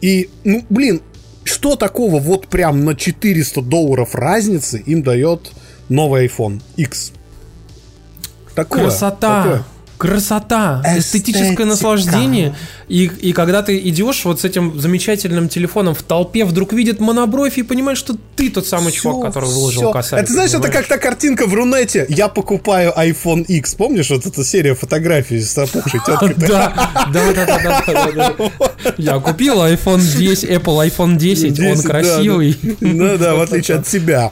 И, 0.00 0.28
ну, 0.42 0.64
блин, 0.68 1.02
что 1.44 1.76
такого 1.76 2.18
вот 2.18 2.48
прям 2.48 2.84
на 2.84 2.96
400 2.96 3.62
долларов 3.62 4.16
разницы 4.16 4.82
им 4.84 5.04
дает 5.04 5.52
новый 5.88 6.26
iPhone 6.26 6.60
X? 6.76 7.12
Такое, 8.56 8.84
Красота! 8.84 9.42
такое. 9.42 9.64
Красота, 9.98 10.82
эстетическое 10.98 11.52
Эстетика. 11.52 11.64
наслаждение. 11.64 12.54
И, 12.86 13.04
и 13.06 13.32
когда 13.32 13.62
ты 13.62 13.78
идешь 13.78 14.26
вот 14.26 14.42
с 14.42 14.44
этим 14.44 14.78
замечательным 14.78 15.48
телефоном 15.48 15.94
в 15.94 16.02
толпе, 16.02 16.44
вдруг 16.44 16.74
видит 16.74 17.00
монобровь 17.00 17.56
и 17.56 17.62
понимаешь, 17.62 17.96
что 17.96 18.14
ты 18.36 18.50
тот 18.50 18.66
самый 18.66 18.92
Всё, 18.92 19.04
чувак, 19.04 19.28
который 19.28 19.48
выложил 19.48 19.92
косарь. 19.92 20.20
Это 20.20 20.32
знаешь, 20.34 20.50
это 20.50 20.60
понимаешь? 20.64 20.86
как 20.86 21.00
та 21.00 21.02
картинка 21.02 21.46
в 21.46 21.54
Рунете. 21.54 22.04
Я 22.10 22.28
покупаю 22.28 22.92
iPhone 22.94 23.44
X. 23.44 23.74
Помнишь 23.74 24.10
вот 24.10 24.26
эта 24.26 24.44
серия 24.44 24.74
фотографий 24.74 25.40
с 25.40 25.56
опухшей 25.56 26.00
теткой? 26.06 26.34
Да, 26.36 26.90
да, 27.10 27.32
да, 27.32 27.46
да, 27.46 27.46
да, 27.46 27.84
да, 27.86 28.34
да. 28.38 28.50
Я 28.98 29.18
купил 29.18 29.62
iPhone 29.62 30.02
10, 30.18 30.44
Apple 30.50 30.90
iPhone 30.90 31.16
10, 31.16 31.48
он 31.48 31.54
10, 31.54 31.82
да, 31.82 31.88
красивый. 31.88 32.58
Ну 32.80 33.16
да, 33.16 33.34
в 33.34 33.40
отличие 33.44 33.78
от 33.78 33.86
тебя. 33.86 34.30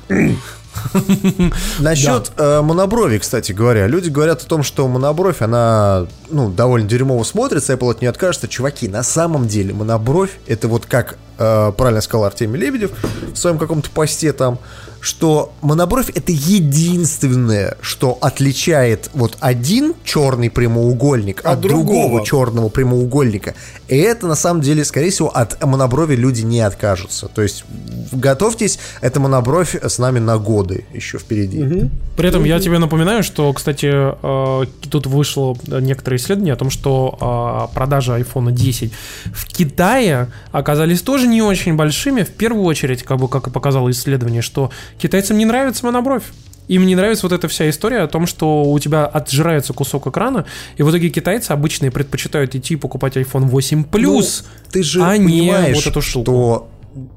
Насчет 1.81 2.32
э, 2.36 2.61
моноброви, 2.62 3.19
кстати 3.19 3.52
говоря, 3.52 3.86
люди 3.86 4.09
говорят 4.09 4.43
о 4.43 4.47
том, 4.47 4.62
что 4.62 4.86
монобровь, 4.89 5.43
она, 5.43 6.06
ну, 6.31 6.51
довольно 6.51 6.89
дерьмово 6.89 7.23
смотрится, 7.24 7.73
Apple 7.73 7.90
от 7.90 8.01
нее 8.01 8.11
откажется. 8.11 8.48
Чуваки, 8.48 8.89
на 8.89 9.02
самом 9.02 9.48
деле 9.48 9.74
монобровь, 9.74 10.39
это 10.47 10.69
вот 10.69 10.86
как 10.86 11.16
э, 11.39 11.73
правильно 11.77 12.01
сказал 12.01 12.24
Артемий 12.24 12.61
Лебедев 12.61 12.93
в 13.32 13.36
своем 13.36 13.59
каком-то 13.59 13.90
посте 13.90 14.32
там, 14.32 14.59
что 15.05 15.52
монобровь 15.60 16.09
это 16.14 16.32
единственное, 16.32 17.76
что 17.82 18.16
отличает 18.22 19.10
вот 19.12 19.36
один 19.40 19.93
черный 20.02 20.48
прямоугольник 20.48 21.40
от, 21.40 21.47
От 21.47 21.60
другого. 21.60 21.85
другого. 21.85 22.26
черного 22.26 22.68
прямоугольника. 22.70 23.55
И 23.89 23.97
это 23.97 24.26
на 24.26 24.35
самом 24.35 24.62
деле, 24.62 24.82
скорее 24.82 25.10
всего, 25.10 25.28
от 25.28 25.62
моноброви 25.62 26.16
люди 26.16 26.40
не 26.40 26.60
откажутся. 26.60 27.28
То 27.28 27.43
есть 27.43 27.66
готовьтесь, 28.12 28.78
эта 29.02 29.20
монобровь 29.20 29.74
с 29.74 29.98
нами 29.98 30.20
на 30.20 30.39
годы 30.39 30.86
еще 30.94 31.18
впереди. 31.18 31.90
При 32.16 32.28
этом 32.28 32.44
я 32.44 32.59
тебе 32.59 32.78
напоминаю, 32.78 33.22
что, 33.22 33.52
кстати, 33.52 33.90
э, 33.93 34.66
тут 34.89 35.06
вышло 35.06 35.55
некоторые 35.66 36.18
исследования 36.18 36.55
о 36.55 36.56
том, 36.56 36.70
что 36.70 37.68
э, 37.70 37.74
продажи 37.74 38.12
iPhone 38.12 38.52
10 38.52 38.90
в 39.35 39.47
Китае 39.47 40.28
оказались 40.51 41.02
тоже 41.02 41.26
не 41.26 41.43
очень 41.43 41.74
большими. 41.76 42.22
В 42.22 42.31
первую 42.31 42.64
очередь, 42.64 43.02
как 43.02 43.18
бы 43.18 43.28
как 43.28 43.48
и 43.48 43.51
показало 43.51 43.90
исследование, 43.90 44.40
что 44.40 44.70
китайцам 44.98 45.38
не 45.38 45.44
нравится 45.44 45.84
монобровь. 45.84 46.24
Им 46.68 46.86
не 46.86 46.96
нравится 46.96 47.26
вот 47.26 47.32
эта 47.32 47.46
вся 47.46 47.68
история 47.68 48.00
о 48.00 48.08
том, 48.08 48.26
что 48.26 48.64
у 48.64 48.78
тебя 48.78 49.04
отжирается 49.04 49.74
кусок 49.74 50.06
экрана, 50.06 50.46
и 50.76 50.82
в 50.82 50.90
итоге 50.90 51.10
китайцы 51.10 51.50
обычные 51.50 51.90
предпочитают 51.90 52.54
идти 52.54 52.76
покупать 52.76 53.16
iPhone 53.16 53.46
8 53.46 53.84
Plus, 53.90 54.44
Ты 54.70 54.82
же 54.82 55.02
а 55.02 55.18
не 55.18 55.50
вот 55.74 55.86
эту 55.86 56.00
штуку. 56.00 56.24
что 56.24 56.70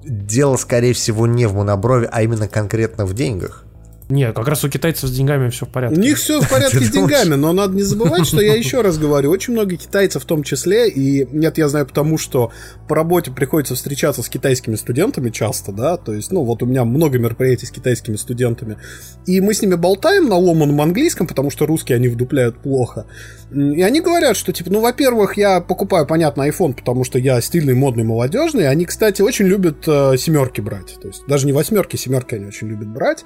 дело, 0.06 0.58
скорее 0.58 0.94
всего, 0.94 1.28
не 1.28 1.46
в 1.46 1.56
моноброви, 1.56 2.10
а 2.12 2.24
именно 2.24 2.48
конкретно 2.48 3.06
в 3.06 3.14
деньгах. 3.14 3.64
Нет, 4.10 4.36
как 4.36 4.48
раз 4.48 4.64
у 4.64 4.70
китайцев 4.70 5.10
с 5.10 5.12
деньгами 5.12 5.50
все 5.50 5.66
в 5.66 5.70
У 5.70 5.72
порядке. 5.74 6.00
них 6.00 6.18
все 6.18 6.40
в 6.40 6.50
порядке 6.50 6.80
с 6.86 6.90
деньгами, 6.90 7.36
но 7.36 7.52
надо 7.52 7.76
не 7.76 7.84
забывать, 7.84 8.26
что 8.26 8.40
я 8.40 8.56
еще 8.56 8.82
раз 8.82 8.98
говорю, 8.98 9.30
очень 9.30 9.52
много 9.52 9.76
китайцев 9.76 10.24
в 10.24 10.26
том 10.26 10.44
числе, 10.44 10.90
и 10.90 11.28
нет, 11.32 11.58
я 11.58 11.68
знаю 11.68 11.86
потому, 11.86 12.18
что 12.18 12.52
по 12.88 12.96
работе 12.96 13.32
приходится 13.32 13.76
встречаться 13.76 14.24
с 14.24 14.30
китайскими 14.30 14.76
студентами 14.76 15.30
часто, 15.30 15.74
да, 15.74 15.98
то 15.98 16.14
есть, 16.14 16.32
ну, 16.32 16.44
вот 16.44 16.64
у 16.64 16.66
меня 16.66 16.86
много 16.86 17.20
мероприятий 17.20 17.66
с 17.66 17.72
китайскими 17.72 18.16
студентами, 18.16 18.78
и 19.26 19.42
мы 19.42 19.54
с 19.54 19.62
ними 19.62 19.76
болтаем 19.76 20.30
на 20.30 20.38
ломаном 20.38 20.80
английском, 20.80 21.28
потому 21.28 21.50
что 21.50 21.66
русские 21.66 21.98
они 21.98 22.08
вдупляют 22.08 22.62
плохо, 22.62 23.08
и 23.52 23.82
они 23.82 24.00
говорят, 24.00 24.38
что, 24.38 24.54
типа, 24.54 24.72
ну, 24.72 24.80
во-первых, 24.80 25.36
я 25.36 25.60
покупаю, 25.60 26.08
понятно, 26.08 26.48
iPhone, 26.48 26.76
потому 26.76 27.04
что 27.04 27.20
я 27.20 27.42
стильный, 27.42 27.74
модный, 27.74 28.06
молодежный, 28.06 28.70
они, 28.70 28.86
кстати, 28.86 29.22
очень 29.22 29.48
любят 29.48 29.86
э, 29.86 30.16
семерки 30.18 30.62
брать, 30.62 30.96
то 31.02 31.10
есть, 31.10 31.24
даже 31.28 31.46
не 31.46 31.52
восьмерки, 31.52 31.98
семерки 31.98 32.36
они 32.36 32.46
очень 32.46 32.70
любят 32.70 32.88
брать, 32.88 33.26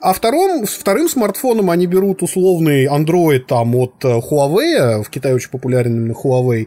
а 0.00 0.12
втором, 0.12 0.66
с 0.66 0.70
вторым 0.70 1.08
смартфоном 1.08 1.70
они 1.70 1.86
берут 1.86 2.22
условный 2.22 2.86
Android 2.86 3.40
там 3.40 3.74
от 3.76 4.04
э, 4.04 4.08
Huawei, 4.08 5.02
в 5.02 5.10
Китае 5.10 5.34
очень 5.34 5.50
популярен 5.50 5.96
именно 5.96 6.14
Huawei, 6.14 6.66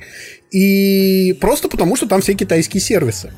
и 0.52 1.38
просто 1.40 1.70
потому, 1.70 1.96
что 1.96 2.08
там 2.08 2.22
все 2.22 2.34
китайские 2.34 2.82
сервисы. 2.82 3.32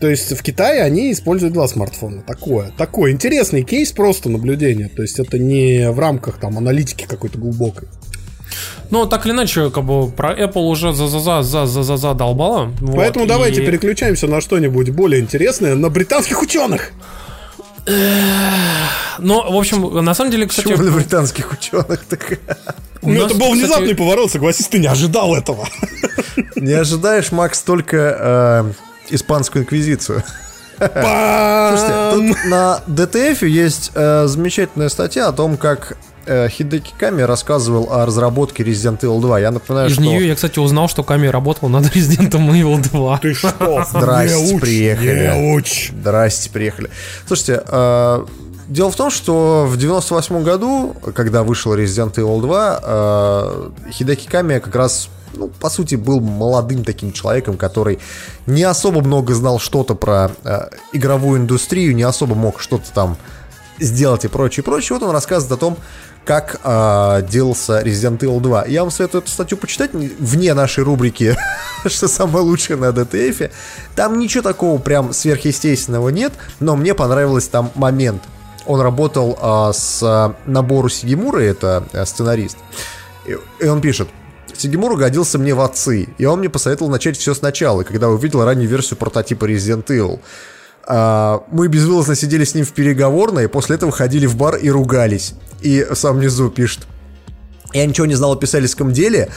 То 0.00 0.10
есть 0.10 0.32
в 0.38 0.42
Китае 0.42 0.82
они 0.82 1.12
используют 1.12 1.54
два 1.54 1.66
смартфона. 1.66 2.22
Такое. 2.22 2.72
Такой 2.76 3.12
интересный 3.12 3.62
кейс, 3.62 3.90
просто 3.92 4.28
наблюдение. 4.28 4.88
То 4.88 5.02
есть 5.02 5.18
это 5.18 5.38
не 5.38 5.90
в 5.90 5.98
рамках 5.98 6.38
там 6.38 6.58
аналитики 6.58 7.06
какой-то 7.08 7.38
глубокой. 7.38 7.88
Ну, 8.90 9.06
так 9.06 9.24
или 9.24 9.32
иначе, 9.32 9.70
как 9.70 9.84
бы 9.84 10.10
про 10.10 10.34
Apple 10.38 10.66
уже 10.68 10.92
за 10.92 11.06
за 11.06 11.18
за 11.18 11.42
за 11.42 11.66
за 11.66 11.82
за 11.82 11.96
за 11.96 12.14
долбало. 12.14 12.72
Вот, 12.80 12.96
Поэтому 12.96 13.24
и- 13.24 13.28
давайте 13.28 13.64
переключаемся 13.64 14.26
на 14.26 14.40
что-нибудь 14.40 14.90
более 14.90 15.20
интересное, 15.22 15.74
на 15.74 15.88
британских 15.88 16.42
ученых. 16.42 16.92
Ну, 17.86 19.52
в 19.52 19.56
общем, 19.56 20.04
на 20.04 20.14
самом 20.14 20.30
деле, 20.30 20.46
кстати, 20.46 20.68
Почему 20.68 20.84
на 20.90 20.96
британских 20.96 21.52
ученых 21.52 22.04
так? 22.04 22.38
у 23.02 23.10
Ну, 23.10 23.22
нас, 23.22 23.30
это 23.30 23.34
был 23.40 23.52
кстати, 23.52 23.60
внезапный 23.60 23.94
поворот, 23.94 24.30
согласись, 24.30 24.68
ты 24.68 24.78
не 24.78 24.86
ожидал 24.86 25.34
этого. 25.34 25.68
Не 26.56 26.72
ожидаешь, 26.72 27.30
Макс, 27.30 27.60
только 27.62 27.96
э, 28.18 28.72
испанскую 29.10 29.62
инквизицию. 29.62 30.22
Слушайте, 30.78 32.10
тут 32.12 32.44
на 32.46 32.80
DTF 32.88 33.46
есть 33.46 33.92
э, 33.94 34.26
замечательная 34.26 34.88
статья 34.88 35.28
о 35.28 35.32
том, 35.32 35.56
как 35.56 35.96
Хидеки 36.48 36.92
Ками 36.98 37.22
рассказывал 37.22 37.92
о 37.92 38.06
разработке 38.06 38.62
Resident 38.62 39.00
Evil 39.00 39.20
2. 39.20 39.40
Я 39.40 39.50
напоминаю, 39.50 39.88
Из 39.88 39.94
что... 39.94 40.02
нее 40.02 40.28
я, 40.28 40.34
кстати, 40.34 40.58
узнал, 40.58 40.88
что 40.88 41.02
Ками 41.02 41.26
работал 41.26 41.68
над 41.68 41.84
Resident 41.94 42.30
Evil 42.30 42.82
2. 42.82 43.18
Ты 43.18 43.34
что? 43.34 43.84
Здрасте, 43.90 44.58
приехали. 44.58 45.64
Здрасте, 45.90 46.50
приехали. 46.50 46.90
Слушайте, 47.26 47.62
э, 47.66 48.26
дело 48.68 48.90
в 48.90 48.96
том, 48.96 49.10
что 49.10 49.66
в 49.68 49.76
98 49.76 50.42
году, 50.42 50.96
когда 51.14 51.42
вышел 51.42 51.74
Resident 51.74 52.14
Evil 52.14 52.40
2, 52.40 52.80
э, 52.82 53.70
Хидеки 53.92 54.26
Ками 54.26 54.58
как 54.58 54.74
раз, 54.74 55.08
ну, 55.34 55.48
по 55.48 55.68
сути, 55.68 55.94
был 55.96 56.20
молодым 56.20 56.84
таким 56.84 57.12
человеком, 57.12 57.56
который 57.56 57.98
не 58.46 58.62
особо 58.62 59.00
много 59.00 59.34
знал 59.34 59.58
что-то 59.58 59.94
про 59.94 60.30
э, 60.44 60.68
игровую 60.92 61.40
индустрию, 61.40 61.94
не 61.94 62.02
особо 62.02 62.34
мог 62.34 62.60
что-то 62.60 62.92
там 62.92 63.16
сделать 63.78 64.24
и 64.24 64.28
прочее, 64.28 64.62
прочее. 64.62 64.98
Вот 64.98 65.06
он 65.06 65.12
рассказывает 65.12 65.52
о 65.52 65.56
том, 65.60 65.76
как 66.24 66.60
э, 66.62 67.22
делался 67.28 67.82
Resident 67.82 68.18
Evil 68.18 68.40
2. 68.40 68.66
Я 68.66 68.82
вам 68.82 68.90
советую 68.90 69.22
эту 69.22 69.30
статью 69.30 69.58
почитать 69.58 69.94
не- 69.94 70.08
вне 70.18 70.54
нашей 70.54 70.84
рубрики, 70.84 71.36
что 71.86 72.08
самое 72.08 72.44
лучшее 72.44 72.76
на 72.76 72.86
DTF. 72.86 73.50
Там 73.94 74.18
ничего 74.18 74.42
такого 74.42 74.78
прям 74.80 75.12
сверхъестественного 75.12 76.08
нет, 76.08 76.32
но 76.60 76.76
мне 76.76 76.94
понравился 76.94 77.50
там 77.50 77.70
момент. 77.74 78.22
Он 78.66 78.80
работал 78.80 79.38
а, 79.40 79.72
с 79.74 80.02
а, 80.02 80.34
Набору 80.46 80.88
Сигимура, 80.88 81.40
это 81.40 81.84
сценарист, 82.06 82.56
и, 83.26 83.36
и 83.60 83.66
он 83.66 83.82
пишет, 83.82 84.08
Сигимуру 84.56 84.96
годился 84.96 85.38
мне 85.38 85.54
в 85.54 85.60
отцы, 85.60 86.08
и 86.16 86.24
он 86.24 86.38
мне 86.38 86.48
посоветовал 86.48 86.90
начать 86.90 87.18
все 87.18 87.34
сначала, 87.34 87.82
когда 87.82 88.08
увидел 88.08 88.44
раннюю 88.44 88.68
версию 88.68 88.98
прототипа 88.98 89.44
Resident 89.44 89.86
Evil. 89.86 90.20
А, 90.86 91.42
мы 91.50 91.68
безвылазно 91.68 92.14
сидели 92.14 92.44
с 92.44 92.54
ним 92.54 92.64
в 92.64 92.72
переговорной, 92.72 93.48
после 93.48 93.76
этого 93.76 93.92
ходили 93.92 94.26
в 94.26 94.36
бар 94.36 94.56
и 94.56 94.68
ругались. 94.70 95.34
И 95.62 95.86
сам 95.94 96.18
внизу 96.18 96.50
пишет, 96.50 96.86
я 97.72 97.86
ничего 97.86 98.06
не 98.06 98.14
знал 98.14 98.32
о 98.32 98.36
писательском 98.36 98.92
деле, 98.92 99.30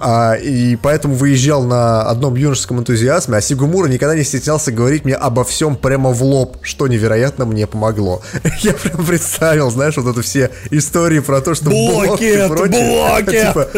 а, 0.00 0.34
и 0.34 0.76
поэтому 0.76 1.14
выезжал 1.14 1.64
на 1.64 2.02
одном 2.02 2.34
юношеском 2.36 2.80
энтузиазме, 2.80 3.38
а 3.38 3.40
Сигумура 3.40 3.88
никогда 3.88 4.14
не 4.14 4.24
стеснялся 4.24 4.70
говорить 4.72 5.04
мне 5.04 5.14
обо 5.14 5.44
всем 5.44 5.76
прямо 5.76 6.10
в 6.10 6.22
лоб, 6.22 6.58
что 6.62 6.88
невероятно 6.88 7.44
мне 7.44 7.66
помогло. 7.66 8.22
Я 8.60 8.72
прям 8.74 9.04
представил, 9.04 9.70
знаешь, 9.70 9.96
вот 9.96 10.10
это 10.10 10.22
все 10.22 10.50
истории 10.70 11.20
про 11.20 11.40
то, 11.40 11.54
что 11.54 11.70
блок 11.70 12.20
и 12.20 12.36
Блокет, 12.36 12.48
прочее. 12.48 13.08
блокет. 13.24 13.48
Типа, 13.48 13.68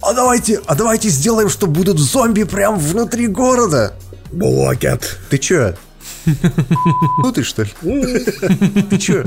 а 0.00 0.12
давайте, 0.14 0.60
а 0.66 0.74
давайте 0.74 1.08
сделаем, 1.08 1.48
что 1.48 1.66
будут 1.66 1.98
зомби 1.98 2.44
прям 2.44 2.78
внутри 2.78 3.26
города. 3.26 3.94
Блокет. 4.32 5.18
Ты 5.28 5.38
чё? 5.38 5.74
Ну 7.22 7.32
ты 7.32 7.42
что 7.42 7.62
ли? 7.62 7.70
Ты 8.90 8.98
чё? 8.98 9.24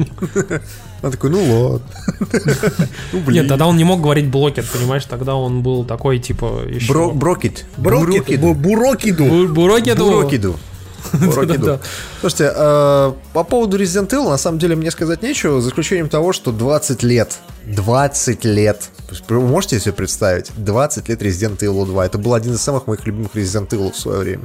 Он 1.03 1.11
такой, 1.11 1.29
ну 1.29 1.69
ладно. 1.69 1.87
Ну. 3.13 3.31
Нет, 3.31 3.47
тогда 3.47 3.67
он 3.67 3.77
не 3.77 3.83
мог 3.83 4.01
говорить 4.01 4.27
блокет, 4.27 4.65
понимаешь? 4.69 5.05
Тогда 5.05 5.35
он 5.35 5.61
был 5.61 5.83
такой, 5.85 6.19
типа, 6.19 6.61
еще... 6.67 6.91
Бро- 6.91 7.11
Брокет. 7.11 7.65
Брокет. 7.77 8.39
Бу- 8.39 8.53
Бурокиду. 8.53 9.25
Бурокиду. 9.47 10.55
Бурокиду. 11.13 11.79
Слушайте, 12.19 12.51
э, 12.55 13.13
по 13.33 13.43
поводу 13.43 13.77
Resident 13.77 14.09
Evil, 14.09 14.29
на 14.29 14.37
самом 14.37 14.57
деле, 14.59 14.75
мне 14.75 14.89
сказать 14.91 15.21
нечего, 15.21 15.61
за 15.61 15.69
исключением 15.69 16.09
того, 16.09 16.33
что 16.33 16.51
20 16.51 17.03
лет, 17.03 17.37
20 17.65 18.45
лет, 18.45 18.89
вы 19.29 19.39
можете 19.41 19.79
себе 19.79 19.93
представить, 19.93 20.51
20 20.57 21.09
лет 21.09 21.21
Resident 21.21 21.59
Evil 21.59 21.85
2, 21.85 22.05
это 22.07 22.17
был 22.17 22.33
один 22.33 22.53
из 22.55 22.61
самых 22.61 22.87
моих 22.87 23.05
любимых 23.05 23.35
Resident 23.35 23.69
Evil 23.69 23.91
в 23.91 23.97
свое 23.97 24.19
время. 24.19 24.43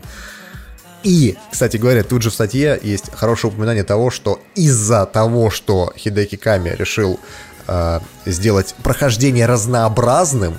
И, 1.02 1.36
кстати 1.51 1.77
говоря, 1.77 2.02
тут 2.02 2.22
же 2.22 2.31
в 2.31 2.35
статье 2.35 2.78
есть 2.82 3.10
хорошее 3.14 3.52
упоминание 3.52 3.85
того, 3.85 4.10
что 4.10 4.40
из-за 4.55 5.06
того, 5.06 5.51
что 5.51 5.93
Хидеки 5.97 6.36
Ками 6.36 6.70
решил 6.70 7.18
э, 7.66 8.01
сделать 8.27 8.74
прохождение 8.82 9.47
разнообразным, 9.47 10.59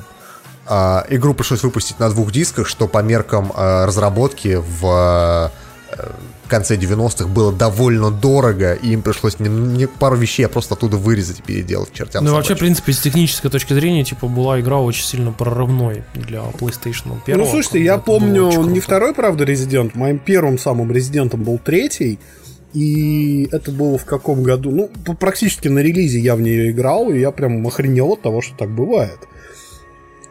а, 0.65 1.05
игру 1.09 1.33
пришлось 1.33 1.63
выпустить 1.63 1.99
на 1.99 2.09
двух 2.09 2.31
дисках, 2.31 2.67
что 2.67 2.87
по 2.87 2.99
меркам 2.99 3.51
а, 3.53 3.85
разработки 3.85 4.61
в 4.61 5.51
э, 5.91 6.09
конце 6.51 6.75
90-х 6.75 7.27
было 7.27 7.51
довольно 7.51 8.11
дорого, 8.11 8.73
и 8.73 8.91
им 8.91 9.01
пришлось 9.01 9.39
не, 9.39 9.49
не 9.49 9.87
пару 9.87 10.15
вещей, 10.15 10.45
а 10.45 10.49
просто 10.49 10.75
оттуда 10.75 10.97
вырезать 10.97 11.39
и 11.39 11.41
переделать 11.41 11.91
чертям 11.93 12.23
Ну, 12.23 12.33
вообще, 12.33 12.53
в 12.53 12.57
собачьим. 12.59 12.65
принципе, 12.65 12.93
с 12.93 12.99
технической 12.99 13.49
точки 13.49 13.73
зрения, 13.73 14.03
типа, 14.03 14.27
была 14.27 14.59
игра 14.59 14.79
очень 14.79 15.03
сильно 15.03 15.31
прорывной 15.31 16.03
для 16.13 16.41
PlayStation 16.59 17.19
1. 17.25 17.37
Ну, 17.37 17.45
слушайте, 17.45 17.83
я 17.83 17.97
помню 17.97 18.51
не 18.63 18.79
второй, 18.79 19.13
правда, 19.13 19.43
Резидент. 19.43 19.95
Моим 19.95 20.19
первым 20.19 20.59
самым 20.59 20.91
Резидентом 20.91 21.43
был 21.43 21.57
третий. 21.57 22.19
И 22.73 23.49
это 23.51 23.71
было 23.71 23.97
в 23.97 24.05
каком 24.05 24.43
году? 24.43 24.71
Ну, 24.71 25.15
практически 25.15 25.67
на 25.67 25.79
релизе 25.79 26.19
я 26.19 26.35
в 26.35 26.41
нее 26.41 26.71
играл, 26.71 27.09
и 27.09 27.19
я 27.19 27.31
прям 27.31 27.65
охренел 27.67 28.13
от 28.13 28.21
того, 28.21 28.41
что 28.41 28.55
так 28.55 28.69
бывает. 28.69 29.17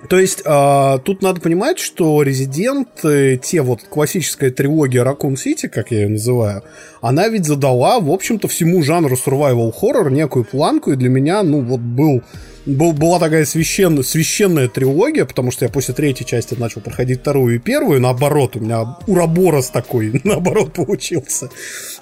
То 0.08 0.18
есть, 0.18 0.42
а, 0.46 0.98
тут 0.98 1.22
надо 1.22 1.40
понимать, 1.40 1.78
что 1.78 2.22
Резидент, 2.22 3.04
э, 3.04 3.36
те 3.36 3.60
вот 3.60 3.82
классическая 3.82 4.50
трилогия 4.50 5.04
Raccoon 5.04 5.34
City, 5.34 5.68
как 5.68 5.90
я 5.90 6.02
ее 6.02 6.08
называю, 6.08 6.62
она 7.02 7.28
ведь 7.28 7.44
задала, 7.44 8.00
в 8.00 8.10
общем-то, 8.10 8.48
всему 8.48 8.82
жанру 8.82 9.14
survival 9.14 9.72
horror 9.78 10.10
некую 10.10 10.44
планку, 10.44 10.92
и 10.92 10.96
для 10.96 11.10
меня, 11.10 11.42
ну, 11.42 11.60
вот 11.60 11.80
был 11.80 12.22
был, 12.66 12.92
была 12.92 13.18
такая 13.18 13.44
священная, 13.44 14.02
священная 14.02 14.68
трилогия, 14.68 15.24
потому 15.24 15.50
что 15.50 15.64
я 15.64 15.70
после 15.70 15.94
третьей 15.94 16.26
части 16.26 16.54
начал 16.54 16.80
проходить 16.80 17.20
вторую 17.20 17.56
и 17.56 17.58
первую, 17.58 18.00
наоборот, 18.00 18.56
у 18.56 18.60
меня 18.60 18.96
Ураборос 19.06 19.70
такой, 19.70 20.20
наоборот, 20.24 20.72
получился. 20.72 21.50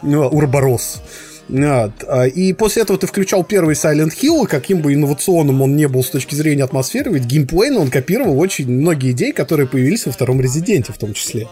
Ну, 0.02 0.26
Урборос. 0.26 1.02
Вот. 1.48 1.92
А, 2.06 2.26
И 2.26 2.52
после 2.52 2.82
этого 2.82 2.98
ты 2.98 3.06
включал 3.06 3.44
первый 3.44 3.74
Silent 3.74 4.12
Hill, 4.20 4.46
каким 4.46 4.80
бы 4.80 4.92
инновационным 4.92 5.62
он 5.62 5.76
не 5.76 5.88
был 5.88 6.02
с 6.02 6.10
точки 6.10 6.34
зрения 6.34 6.64
атмосферы, 6.64 7.12
ведь 7.12 7.24
геймплейно 7.24 7.80
он 7.80 7.90
копировал 7.90 8.38
очень 8.38 8.70
многие 8.70 9.12
идеи, 9.12 9.30
которые 9.30 9.66
появились 9.66 10.06
во 10.06 10.12
втором 10.12 10.40
Резиденте 10.40 10.92
в 10.92 10.98
том 10.98 11.14
числе. 11.14 11.48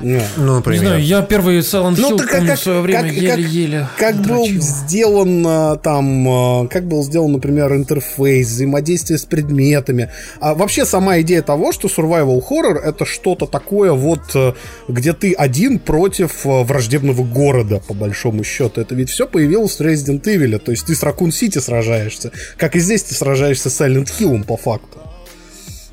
Ну, 0.00 0.08
Не 0.08 0.20
например. 0.56 0.80
знаю, 0.80 1.02
я 1.04 1.22
первый 1.22 1.58
Silent 1.58 1.96
Ну, 1.98 2.12
Hill 2.12 2.18
так 2.18 2.30
помню 2.30 2.46
как, 2.48 2.58
в 2.58 2.62
свое 2.62 2.80
время 2.80 3.02
как- 3.08 3.12
еле-еле. 3.12 3.88
как, 3.98 4.14
как 4.16 4.26
был 4.26 4.44
дрочил. 4.46 4.62
сделан 4.62 5.44
а, 5.46 5.76
там, 5.76 6.28
а, 6.28 6.66
как 6.68 6.86
был 6.88 7.04
сделан, 7.04 7.32
например, 7.32 7.74
интерфейс, 7.74 8.48
взаимодействие 8.48 9.18
с 9.18 9.24
предметами. 9.24 10.10
А 10.40 10.54
вообще 10.54 10.86
сама 10.86 11.20
идея 11.20 11.42
того, 11.42 11.72
что 11.72 11.88
survival 11.88 12.42
horror 12.48 12.78
это 12.78 13.04
что-то 13.04 13.46
такое 13.46 13.92
вот, 13.92 14.22
э, 14.34 14.54
где 14.88 15.12
ты 15.12 15.34
один 15.34 15.78
против 15.78 16.46
э, 16.46 16.62
враждебного 16.62 17.22
города, 17.22 17.80
по 17.86 17.92
большому 17.94 18.44
счету. 18.44 18.80
Это 18.80 18.94
ведь 18.94 19.10
все 19.10 19.26
появилось 19.26 19.76
в 19.78 19.80
Resident 19.82 20.22
Evil, 20.24 20.58
то 20.58 20.70
есть 20.72 20.86
ты 20.86 20.94
с 20.94 21.02
Raccoon 21.02 21.28
City 21.28 21.60
сражаешься, 21.60 22.32
как 22.56 22.76
и 22.76 22.80
здесь 22.80 23.02
ты 23.02 23.14
сражаешься 23.14 23.68
с 23.68 23.80
Silent 23.80 24.08
Hill 24.18 24.42
по 24.44 24.56
факту. 24.56 24.98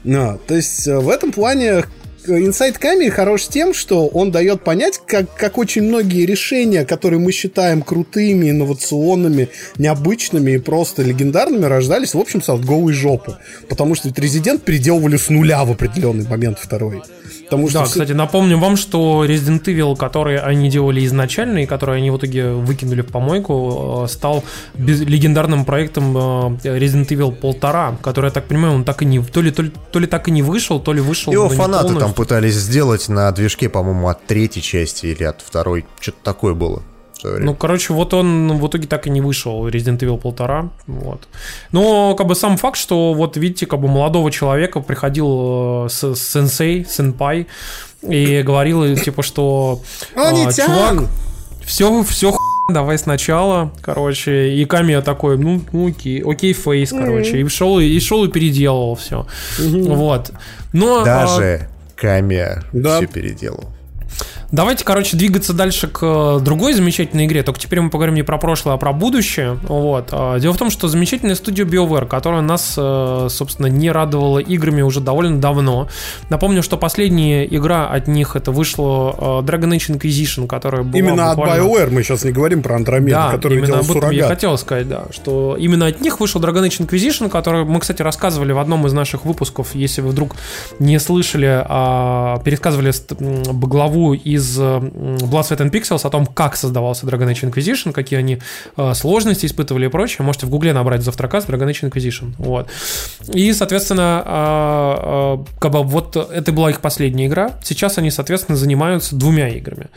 А, 0.06 0.38
то 0.48 0.56
есть 0.56 0.88
э, 0.88 0.98
в 0.98 1.10
этом 1.10 1.32
плане 1.34 1.84
Inside 2.28 2.80
Kami 2.80 3.10
хорош 3.10 3.48
тем, 3.48 3.74
что 3.74 4.08
он 4.08 4.32
дает 4.32 4.64
понять, 4.64 5.00
как, 5.06 5.34
как 5.36 5.58
очень 5.58 5.84
многие 5.84 6.26
решения, 6.26 6.86
которые 6.86 7.20
мы 7.20 7.32
считаем 7.32 7.82
крутыми, 7.82 8.50
инновационными, 8.50 9.50
необычными 9.78 10.52
и 10.52 10.58
просто 10.58 11.02
легендарными, 11.02 11.66
рождались, 11.66 12.14
в 12.14 12.20
общем-то, 12.20 12.54
от 12.54 12.66
голой 12.66 12.94
жопы. 12.94 13.38
Потому 13.70 13.96
что 13.96 14.10
ведь 14.10 14.20
Резидент 14.20 14.64
переделывали 14.64 15.18
с 15.18 15.30
нуля 15.30 15.64
в 15.64 15.72
определенный 15.72 16.28
момент 16.28 16.60
второй. 16.60 17.02
Потому 17.50 17.70
что 17.70 17.80
Да, 17.80 17.86
всё- 17.86 17.94
кстати, 17.94 18.12
напомню 18.12 18.60
вам, 18.60 18.78
что 18.78 19.26
Resident 19.26 19.64
Evil, 19.64 19.96
который 19.96 20.38
они 20.38 20.70
делали 20.70 21.04
изначально 21.06 21.60
и 21.60 21.66
который 21.66 21.98
они 21.98 22.12
в 22.12 22.18
итоге 22.18 22.52
выкинули 22.52 23.02
в 23.02 23.08
помойку, 23.08 24.04
э, 24.06 24.08
стал 24.08 24.44
легендарным 24.78 25.66
проектом 25.66 26.16
э, 26.16 26.20
Resident 26.64 27.08
Evil 27.08 27.32
1.5, 27.40 27.98
который, 28.02 28.28
я 28.28 28.32
так 28.32 28.46
понимаю, 28.46 28.76
он 28.76 28.84
так 28.84 29.02
и 29.02 29.06
не... 29.06 29.20
То 29.20 29.42
ли, 29.42 29.52
то 29.52 29.64
ли, 29.64 29.72
то 29.92 30.00
ли 30.00 30.08
так 30.08 30.28
и 30.28 30.32
не 30.32 30.42
вышел, 30.44 30.80
то 30.80 30.94
ли 30.94 31.02
вышел... 31.02 31.34
Его 31.34 31.50
фанаты 31.50 31.86
там 31.88 31.94
полностью. 31.96 32.16
пытались 32.16 32.56
сделать 32.56 33.10
на 33.10 33.32
движке, 33.32 33.70
по-моему, 33.70 34.10
от 34.10 34.26
третьей 34.28 34.62
части 34.62 35.08
или 35.08 35.24
от 35.24 35.42
второй. 35.42 35.86
Что-то 36.00 36.18
такое 36.24 36.54
было. 36.54 36.84
Свое 37.20 37.36
время. 37.36 37.52
Ну, 37.52 37.56
короче, 37.56 37.94
вот 37.94 38.14
он 38.14 38.58
в 38.58 38.68
итоге 38.68 38.88
так 38.88 39.08
и 39.08 39.10
не 39.10 39.22
вышел, 39.22 39.68
Resident 39.68 40.00
Evil 40.00 40.22
1.5, 40.22 40.70
вот. 40.88 41.28
Но, 41.72 42.16
как 42.16 42.28
бы, 42.28 42.36
сам 42.36 42.58
факт, 42.58 42.78
что, 42.78 43.14
вот, 43.14 43.38
видите, 43.38 43.66
как 43.66 43.80
бы, 43.80 43.88
молодого 43.88 44.32
человека 44.32 44.80
приходил 44.80 45.86
э, 45.86 45.90
с, 45.90 46.16
сенсей, 46.16 46.86
сенпай, 46.86 47.48
и 48.02 48.42
говорил, 48.44 48.96
типа, 48.96 49.24
что... 49.24 49.82
а, 50.16 50.52
чувак, 50.52 51.10
все, 51.66 52.04
все 52.04 52.36
давай 52.74 52.98
сначала, 52.98 53.72
короче, 53.82 54.54
и 54.54 54.66
Камия 54.66 55.02
такой, 55.02 55.38
ну, 55.38 55.62
ну, 55.72 55.88
окей, 55.90 56.22
окей, 56.24 56.54
фейс, 56.54 56.92
короче, 56.92 57.42
и 57.42 57.48
шел, 57.48 57.80
и 57.80 58.00
шел 58.00 58.24
и 58.26 58.28
переделывал 58.30 58.96
все, 58.96 59.26
вот. 59.60 60.32
Но 60.72 61.02
а, 61.02 61.06
Даже 61.06 61.68
Камия 61.96 62.64
Да. 62.72 62.98
все 62.98 63.08
переделал. 63.08 63.66
Давайте, 64.52 64.84
короче, 64.84 65.16
двигаться 65.16 65.54
дальше 65.54 65.88
к 65.88 66.00
э, 66.02 66.40
другой 66.44 66.74
замечательной 66.74 67.28
игре. 67.28 67.44
Только 67.44 67.60
теперь 67.60 67.82
мы 67.82 67.92
поговорим 67.92 68.16
не 68.16 68.24
про 68.24 68.40
прошлое, 68.40 68.74
а 68.74 68.78
про 68.78 68.94
будущее. 68.94 69.60
Вот. 69.64 70.10
А, 70.12 70.40
Дело 70.40 70.54
в 70.54 70.58
том, 70.58 70.72
что 70.72 70.88
замечательная 70.88 71.36
студия 71.36 71.66
BioWare, 71.66 72.08
которая 72.08 72.42
нас, 72.42 72.74
э, 72.76 73.28
собственно, 73.30 73.68
не 73.68 73.92
радовала 73.92 74.40
играми 74.40 74.82
уже 74.82 75.02
довольно 75.02 75.40
давно. 75.40 75.88
Напомню, 76.30 76.64
что 76.64 76.78
последняя 76.78 77.46
игра 77.46 77.88
от 77.88 78.08
них 78.08 78.36
это 78.36 78.52
вышла 78.52 79.14
э, 79.16 79.22
Dragon 79.46 79.70
Age 79.70 79.96
Inquisition, 80.00 80.48
которая 80.48 80.82
была 80.82 80.98
Именно 80.98 81.32
от 81.32 81.38
буквально- 81.38 81.64
BioWare 81.64 81.90
мы 81.92 82.02
сейчас 82.02 82.24
не 82.24 82.32
говорим 82.32 82.64
про 82.64 82.76
Андромеду, 82.78 83.12
да, 83.12 83.32
который 83.32 83.62
делал 83.64 83.82
этом 83.82 83.88
я 83.88 84.02
суррогат. 84.02 84.28
хотел 84.30 84.58
сказать, 84.58 84.90
да, 84.90 85.04
что 85.12 85.58
именно 85.60 85.86
от 85.86 86.02
них 86.02 86.20
вышел 86.20 86.42
Dragon 86.42 86.66
Age 86.68 86.88
Inquisition, 86.88 87.30
который 87.30 87.66
мы, 87.66 87.80
кстати, 87.80 88.02
рассказывали 88.02 88.52
в 88.52 88.58
одном 88.58 88.88
из 88.88 88.94
наших 88.94 89.26
выпусков, 89.26 89.76
если 89.76 90.02
вы 90.02 90.10
вдруг 90.10 90.36
не 90.80 91.00
слышали, 91.00 91.64
а, 91.68 92.40
пересказывали 92.44 92.92
главу 93.52 94.16
из 94.16 94.39
э, 94.58 94.64
м, 94.64 95.18
Blood, 95.18 95.44
Sweat 95.44 95.58
and 95.58 95.72
Pixels 95.72 96.06
о 96.06 96.10
том, 96.10 96.26
как 96.26 96.56
создавался 96.56 97.06
Dragon 97.06 97.32
Age 97.32 97.50
Inquisition, 97.50 97.92
какие 97.92 98.20
они 98.20 98.40
э, 98.78 98.94
сложности 98.94 99.46
испытывали 99.46 99.86
и 99.88 99.90
прочее. 99.90 100.26
Можете 100.26 100.46
в 100.46 100.50
гугле 100.50 100.74
набрать 100.74 101.02
завтракаст 101.02 101.50
Dragon 101.50 101.70
Age 101.70 101.90
Inquisition. 101.90 102.34
Вот. 102.38 102.68
И, 103.34 103.52
соответственно, 103.54 104.24
а, 104.26 105.40
а, 105.40 105.46
как 105.60 105.72
бы 105.72 105.84
вот 105.84 106.16
это 106.16 106.52
была 106.52 106.70
их 106.70 106.82
последняя 106.82 107.28
игра. 107.28 107.52
Сейчас 107.64 107.98
они, 107.98 108.12
соответственно, 108.12 108.58
занимаются 108.58 109.16
двумя 109.16 109.50
играми. 109.50 109.88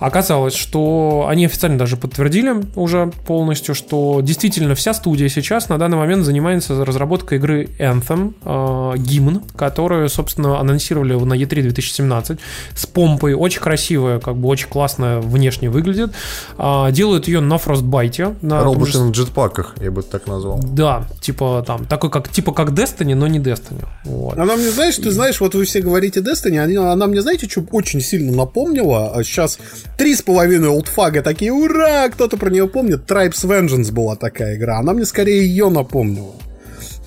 Оказалось, 0.00 0.54
что 0.54 1.26
они 1.28 1.46
официально 1.46 1.78
даже 1.78 1.96
подтвердили 1.96 2.54
уже 2.74 3.12
полностью, 3.26 3.74
что 3.74 4.20
действительно 4.22 4.74
вся 4.74 4.94
студия 4.94 5.28
сейчас 5.28 5.68
на 5.68 5.78
данный 5.78 5.96
момент 5.96 6.24
занимается 6.24 6.84
разработкой 6.84 7.38
игры 7.38 7.68
Anthem, 7.78 8.34
э, 8.44 8.98
гимн, 8.98 9.42
которую, 9.56 10.08
собственно, 10.08 10.58
анонсировали 10.58 11.14
на 11.14 11.34
E3 11.34 11.62
2017 11.62 12.38
с 12.74 12.86
помпой, 12.86 13.34
очень 13.34 13.60
красивая, 13.88 14.20
как 14.20 14.36
бы 14.36 14.48
очень 14.48 14.68
классно 14.68 15.20
внешне 15.20 15.70
выглядит. 15.70 16.10
А, 16.58 16.90
делают 16.90 17.26
ее 17.28 17.40
на 17.40 17.54
Frostbite. 17.54 18.36
На 18.42 18.62
Роботы 18.62 18.92
же 18.92 19.00
на 19.04 19.10
джетпаках, 19.12 19.74
я 19.80 19.90
бы 19.90 20.02
так 20.02 20.26
назвал. 20.26 20.60
да, 20.62 21.06
типа 21.20 21.64
там, 21.66 21.86
такой 21.86 22.10
как, 22.10 22.28
типа 22.28 22.52
как 22.52 22.70
Destiny, 22.70 23.14
но 23.14 23.26
не 23.26 23.38
Destiny. 23.38 23.84
Вот. 24.04 24.38
Она 24.38 24.56
мне, 24.56 24.70
знаешь, 24.70 24.96
ты 24.96 25.10
знаешь, 25.10 25.40
вот 25.40 25.54
вы 25.54 25.64
все 25.64 25.80
говорите 25.80 26.20
Destiny, 26.20 26.58
они- 26.58 26.76
она 26.76 27.06
мне, 27.06 27.22
знаете, 27.22 27.48
что 27.48 27.62
очень 27.72 28.00
сильно 28.00 28.36
напомнила? 28.36 29.12
А 29.14 29.22
Сейчас 29.24 29.58
три 29.96 30.14
с 30.14 30.22
половиной 30.22 30.68
олдфага 30.68 31.22
такие, 31.22 31.52
ура, 31.52 32.08
кто-то 32.08 32.36
про 32.36 32.50
нее 32.50 32.68
помнит. 32.68 33.10
Tribes 33.10 33.44
Vengeance 33.44 33.92
была 33.92 34.16
такая 34.16 34.56
игра, 34.56 34.78
она 34.78 34.92
мне 34.92 35.04
скорее 35.06 35.46
ее 35.46 35.70
напомнила. 35.70 36.32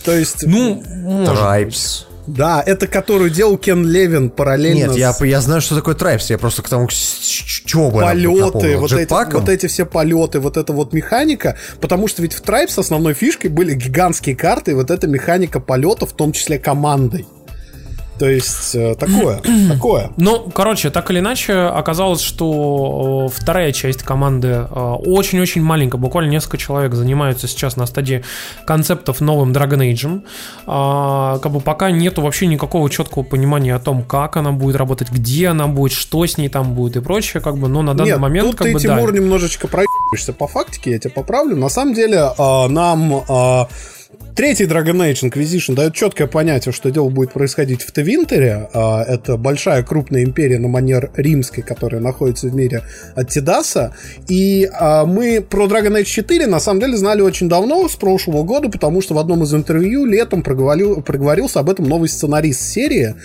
То 0.03 0.11
есть, 0.13 0.43
Ну, 0.47 0.81
может 1.03 1.29
быть. 1.31 1.37
Трайпс. 1.39 2.05
Да, 2.33 2.63
это 2.65 2.87
которую 2.87 3.29
делал 3.29 3.57
Кен 3.57 3.87
Левин 3.87 4.29
параллельно 4.29 4.87
Нет, 4.89 4.97
я, 4.97 5.13
с 5.13 5.23
я 5.23 5.41
знаю, 5.41 5.61
что 5.61 5.75
такое 5.75 5.95
Tribes. 5.95 6.29
Я 6.29 6.37
просто 6.37 6.61
к 6.61 6.69
тому, 6.69 6.89
с- 6.89 7.19
чего 7.65 7.91
бы 7.91 8.01
полеты, 8.01 8.77
вот 8.77 8.91
эти, 8.93 9.09
вот 9.39 9.49
эти 9.49 9.67
все 9.67 9.85
полеты, 9.85 10.39
вот 10.39 10.57
эта 10.57 10.73
вот 10.73 10.93
механика, 10.93 11.57
потому 11.79 12.07
что 12.07 12.21
ведь 12.21 12.33
в 12.33 12.41
Tribes 12.41 12.79
основной 12.79 13.13
фишкой 13.13 13.49
были 13.49 13.73
гигантские 13.73 14.35
карты, 14.35 14.71
и 14.71 14.73
вот 14.73 14.91
эта 14.91 15.07
механика 15.07 15.59
полета, 15.59 16.05
в 16.05 16.13
том 16.13 16.31
числе 16.31 16.57
командой. 16.59 17.25
То 18.21 18.29
есть, 18.29 18.75
э, 18.75 18.93
такое, 18.93 19.41
такое. 19.67 20.11
Ну, 20.15 20.47
короче, 20.53 20.91
так 20.91 21.09
или 21.09 21.17
иначе, 21.17 21.53
оказалось, 21.53 22.21
что 22.21 23.27
э, 23.27 23.35
вторая 23.35 23.71
часть 23.71 24.03
команды 24.03 24.47
э, 24.47 24.63
очень-очень 24.69 25.63
маленькая, 25.63 25.97
буквально 25.97 26.29
несколько 26.29 26.59
человек 26.59 26.93
занимаются 26.93 27.47
сейчас 27.47 27.77
на 27.77 27.87
стадии 27.87 28.23
концептов 28.67 29.21
новым 29.21 29.53
Dragon 29.53 29.91
Age. 29.91 30.21
А, 30.67 31.39
как 31.39 31.51
бы 31.51 31.61
пока 31.61 31.89
нету 31.89 32.21
вообще 32.21 32.45
никакого 32.45 32.91
четкого 32.91 33.23
понимания 33.23 33.73
о 33.73 33.79
том, 33.79 34.03
как 34.03 34.37
она 34.37 34.51
будет 34.51 34.75
работать, 34.75 35.09
где 35.09 35.47
она 35.47 35.65
будет, 35.65 35.93
что 35.93 36.23
с 36.23 36.37
ней 36.37 36.47
там 36.47 36.75
будет 36.75 36.97
и 36.97 36.99
прочее, 36.99 37.41
как 37.41 37.57
бы, 37.57 37.69
но 37.69 37.81
на 37.81 37.95
данный 37.95 38.11
Нет, 38.11 38.19
момент, 38.19 38.49
тут 38.49 38.57
как 38.59 38.67
ты, 38.67 38.73
бы, 38.73 38.79
да. 38.79 38.97
Тимур, 38.97 39.11
немножечко 39.13 39.67
проебаешься 39.67 40.31
по 40.33 40.45
фактике, 40.45 40.91
я 40.91 40.99
тебя 40.99 41.09
поправлю. 41.15 41.55
На 41.55 41.69
самом 41.69 41.95
деле, 41.95 42.29
нам 42.37 43.67
третий 44.35 44.65
Dragon 44.65 44.97
Age 44.97 45.29
Inquisition 45.29 45.75
дает 45.75 45.93
четкое 45.93 46.27
понятие, 46.27 46.73
что 46.73 46.89
дело 46.89 47.09
будет 47.09 47.31
происходить 47.31 47.83
в 47.83 47.91
Твинтере. 47.91 48.69
А, 48.73 49.03
это 49.03 49.37
большая 49.37 49.83
крупная 49.83 50.23
империя 50.23 50.59
на 50.59 50.67
манер 50.67 51.11
римской, 51.15 51.63
которая 51.63 52.01
находится 52.01 52.47
в 52.47 52.55
мире 52.55 52.81
от 53.15 53.29
Тидаса. 53.29 53.93
И 54.27 54.69
а, 54.73 55.05
мы 55.05 55.41
про 55.41 55.67
Dragon 55.67 55.99
Age 55.99 56.05
4 56.05 56.47
на 56.47 56.59
самом 56.59 56.79
деле 56.79 56.97
знали 56.97 57.21
очень 57.21 57.49
давно, 57.49 57.87
с 57.87 57.95
прошлого 57.95 58.43
года, 58.43 58.69
потому 58.69 59.01
что 59.01 59.13
в 59.13 59.19
одном 59.19 59.43
из 59.43 59.53
интервью 59.53 60.05
летом 60.05 60.43
проговорил, 60.43 61.01
проговорился 61.01 61.59
об 61.59 61.69
этом 61.69 61.87
новый 61.87 62.09
сценарист 62.09 62.61
серии, 62.61 63.15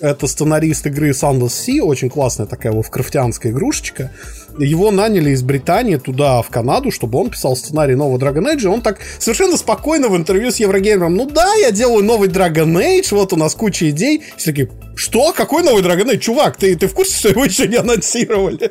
это 0.00 0.26
сценарист 0.26 0.86
игры 0.86 1.10
Sunless 1.10 1.48
Sea, 1.48 1.80
очень 1.80 2.10
классная 2.10 2.46
такая 2.46 2.72
вовкрафтянская 2.72 3.52
игрушечка. 3.52 4.10
Его 4.58 4.92
наняли 4.92 5.30
из 5.30 5.42
Британии 5.42 5.96
туда, 5.96 6.40
в 6.40 6.48
Канаду, 6.48 6.92
чтобы 6.92 7.18
он 7.18 7.30
писал 7.30 7.56
сценарий 7.56 7.96
нового 7.96 8.18
Dragon 8.18 8.54
Age. 8.54 8.62
И 8.62 8.66
он 8.66 8.82
так 8.82 8.98
совершенно 9.18 9.56
спокойно 9.56 10.08
в 10.08 10.16
интервью 10.16 10.52
с 10.52 10.56
Еврогеймером, 10.56 11.16
ну 11.16 11.26
да, 11.26 11.54
я 11.54 11.72
делаю 11.72 12.04
новый 12.04 12.28
Dragon 12.28 12.72
Age, 12.76 13.14
вот 13.14 13.32
у 13.32 13.36
нас 13.36 13.54
куча 13.54 13.90
идей. 13.90 14.22
Все 14.36 14.50
такие, 14.50 14.68
что? 14.94 15.32
Какой 15.32 15.64
новый 15.64 15.82
Dragon 15.82 16.08
Age? 16.08 16.18
Чувак, 16.18 16.56
ты, 16.56 16.76
ты 16.76 16.86
в 16.86 16.94
курсе, 16.94 17.18
что 17.18 17.28
его 17.30 17.44
еще 17.44 17.66
не 17.66 17.76
анонсировали? 17.76 18.70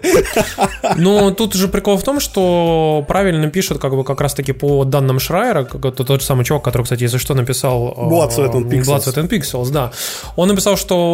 Ну, 0.98 1.32
тут 1.32 1.54
же 1.54 1.68
прикол 1.68 1.98
в 1.98 2.04
том, 2.04 2.22
что 2.22 3.04
правильно 3.08 3.50
пишут, 3.50 3.80
как 3.80 3.94
бы, 3.94 4.06
как 4.06 4.22
раз-таки 4.22 4.54
по 4.54 4.86
данным 4.86 5.20
Шрайера, 5.20 5.66
тот 5.66 6.22
же 6.22 6.26
самый 6.26 6.46
чувак, 6.46 6.64
который, 6.64 6.84
кстати, 6.84 7.04
если 7.04 7.18
что, 7.18 7.34
написал... 7.34 7.94
э, 7.98 8.02
Blood, 8.02 8.30
Sweat 8.30 8.54
and 8.54 8.70
Pixels. 8.70 8.86
Blood, 8.86 9.04
Sweat 9.04 9.16
and 9.16 9.30
Pixels, 9.30 9.70
да. 9.70 9.92
Он 10.38 10.48
написал, 10.48 10.78
что 10.78 11.13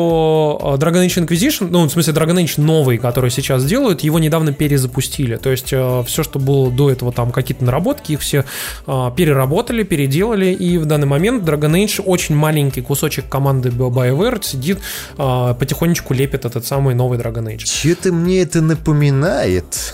э, 0.62 0.78
Dragon 0.78 1.06
Age 1.06 1.26
Inquisition, 1.26 1.68
ну, 1.70 1.86
в 1.86 1.92
смысле, 1.92 2.14
Dragon 2.14 2.44
Age 2.44 2.62
новый, 2.62 2.98
который 2.98 3.30
сейчас 3.32 3.66
делают, 3.66 4.02
его 4.02 4.20
недавно 4.20 4.54
перезапустили. 4.54 5.36
То 5.38 5.50
есть, 5.52 5.68
все, 5.68 6.24
что 6.24 6.40
было 6.40 6.70
до 6.72 6.90
этого, 6.92 7.12
там, 7.12 7.32
какие-то 7.32 7.64
наработки, 7.66 8.14
их 8.14 8.22
все 8.22 8.46
э, 8.88 9.12
переработали, 9.16 9.84
переделали, 9.84 10.48
и 10.48 10.78
в 10.78 10.86
данный 10.86 11.08
момент 11.08 11.44
Dragon 11.44 11.72
Age 11.72 12.02
очень 12.04 12.36
маленький 12.36 12.82
кусочек 12.82 13.28
команды 13.30 13.70
BioWare 13.70 14.44
сидит, 14.44 14.80
э, 15.18 15.54
потихонечку 15.60 16.14
лепит 16.14 16.46
этот 16.46 16.66
самый 16.66 16.96
новый 16.96 17.18
Dragon 17.20 17.46
Age. 17.46 17.64
Че-то 17.66 18.12
мне 18.12 18.42
это 18.42 18.62
напоминает. 18.62 19.92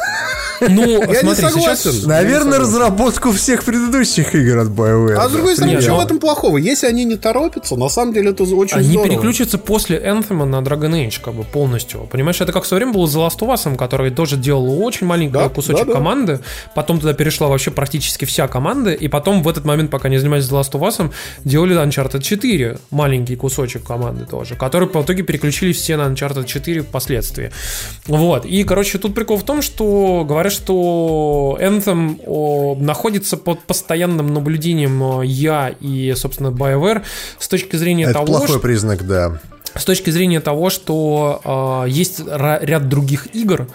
Ну, 0.62 0.84
Я 1.02 1.08
не 1.08 1.16
смотри, 1.16 1.44
согласен. 1.46 1.92
сейчас... 1.92 2.04
Наверное, 2.06 2.60
разработку 2.60 3.32
всех 3.32 3.64
предыдущих 3.64 4.34
игр 4.36 4.60
от 4.60 4.70
BioWare. 4.70 5.16
А 5.16 5.28
с 5.28 5.32
другой 5.32 5.56
стороны, 5.56 5.82
что 5.82 5.92
но- 5.92 5.98
в 5.98 6.00
этом 6.06 6.20
плохого? 6.20 6.58
Если 6.58 6.88
они 6.88 7.04
не 7.06 7.18
торопятся, 7.18 7.76
на 7.76 7.90
самом 7.90 8.14
деле 8.14 8.32
это 8.32 8.44
очень 8.44 8.78
Они 8.78 8.88
здорово. 8.90 9.10
переключатся 9.10 9.58
после 9.58 9.95
Anthem 10.04 10.46
на 10.46 10.58
Dragon 10.58 10.92
Age, 10.92 11.22
как 11.22 11.34
бы 11.34 11.44
полностью. 11.44 12.08
Понимаешь, 12.12 12.42
это 12.42 12.52
как 12.52 12.64
в 12.64 12.68
свое 12.68 12.84
время 12.84 12.94
было 12.94 13.06
The 13.06 13.28
Last 13.28 13.40
of 13.40 13.54
Us, 13.54 13.76
который 13.76 14.12
тоже 14.12 14.38
делал 14.38 14.84
очень 14.84 15.08
маленький 15.08 15.34
Да, 15.34 15.50
кусочек 15.50 15.86
да, 15.88 15.94
да. 15.94 15.94
команды. 15.94 16.40
Потом 16.74 17.00
туда 17.00 17.14
перешла 17.14 17.48
вообще 17.48 17.72
практически 17.72 18.26
вся 18.26 18.48
команда. 18.48 18.94
И 18.94 19.08
потом 19.08 19.44
в 19.44 19.48
этот 19.48 19.66
момент, 19.66 19.92
пока 19.92 20.08
они 20.08 20.18
занимались 20.18 20.46
The 20.46 20.60
Last 20.60 20.72
of 20.72 20.82
Us, 20.82 21.12
делали 21.44 21.76
Uncharted 21.76 22.22
4, 22.22 22.78
маленький 22.92 23.36
кусочек 23.36 23.84
команды 23.84 24.26
тоже, 24.26 24.56
который 24.56 24.88
по 24.88 25.02
итоге 25.02 25.24
переключились 25.24 25.78
все 25.78 25.98
на 25.98 26.04
Uncharted 26.04 26.46
4 26.46 26.82
впоследствии. 26.82 27.52
Вот. 28.08 28.46
И, 28.46 28.64
короче, 28.64 28.98
тут 28.98 29.14
прикол 29.16 29.38
в 29.38 29.44
том, 29.44 29.62
что 29.62 30.26
говорят, 30.28 30.54
что 30.54 31.58
Anthem 31.62 32.20
о, 32.26 32.76
находится 32.80 33.38
под 33.38 33.60
постоянным 33.62 34.34
наблюдением 34.34 35.02
о, 35.02 35.22
я 35.24 35.74
и, 35.80 36.14
собственно, 36.16 36.48
BioWare 36.50 37.04
с 37.40 37.48
точки 37.48 37.76
зрения 37.76 38.04
Это 38.06 38.14
того, 38.14 38.26
плохой 38.26 38.48
что... 38.48 38.60
признак, 38.60 39.06
да. 39.08 39.40
С 39.78 39.84
точки 39.84 40.10
зрения 40.10 40.40
того, 40.40 40.70
что 40.70 41.84
э, 41.86 41.90
есть 41.90 42.22
ра- 42.22 42.64
ряд 42.66 42.88
других 42.88 43.28
игр, 43.36 43.68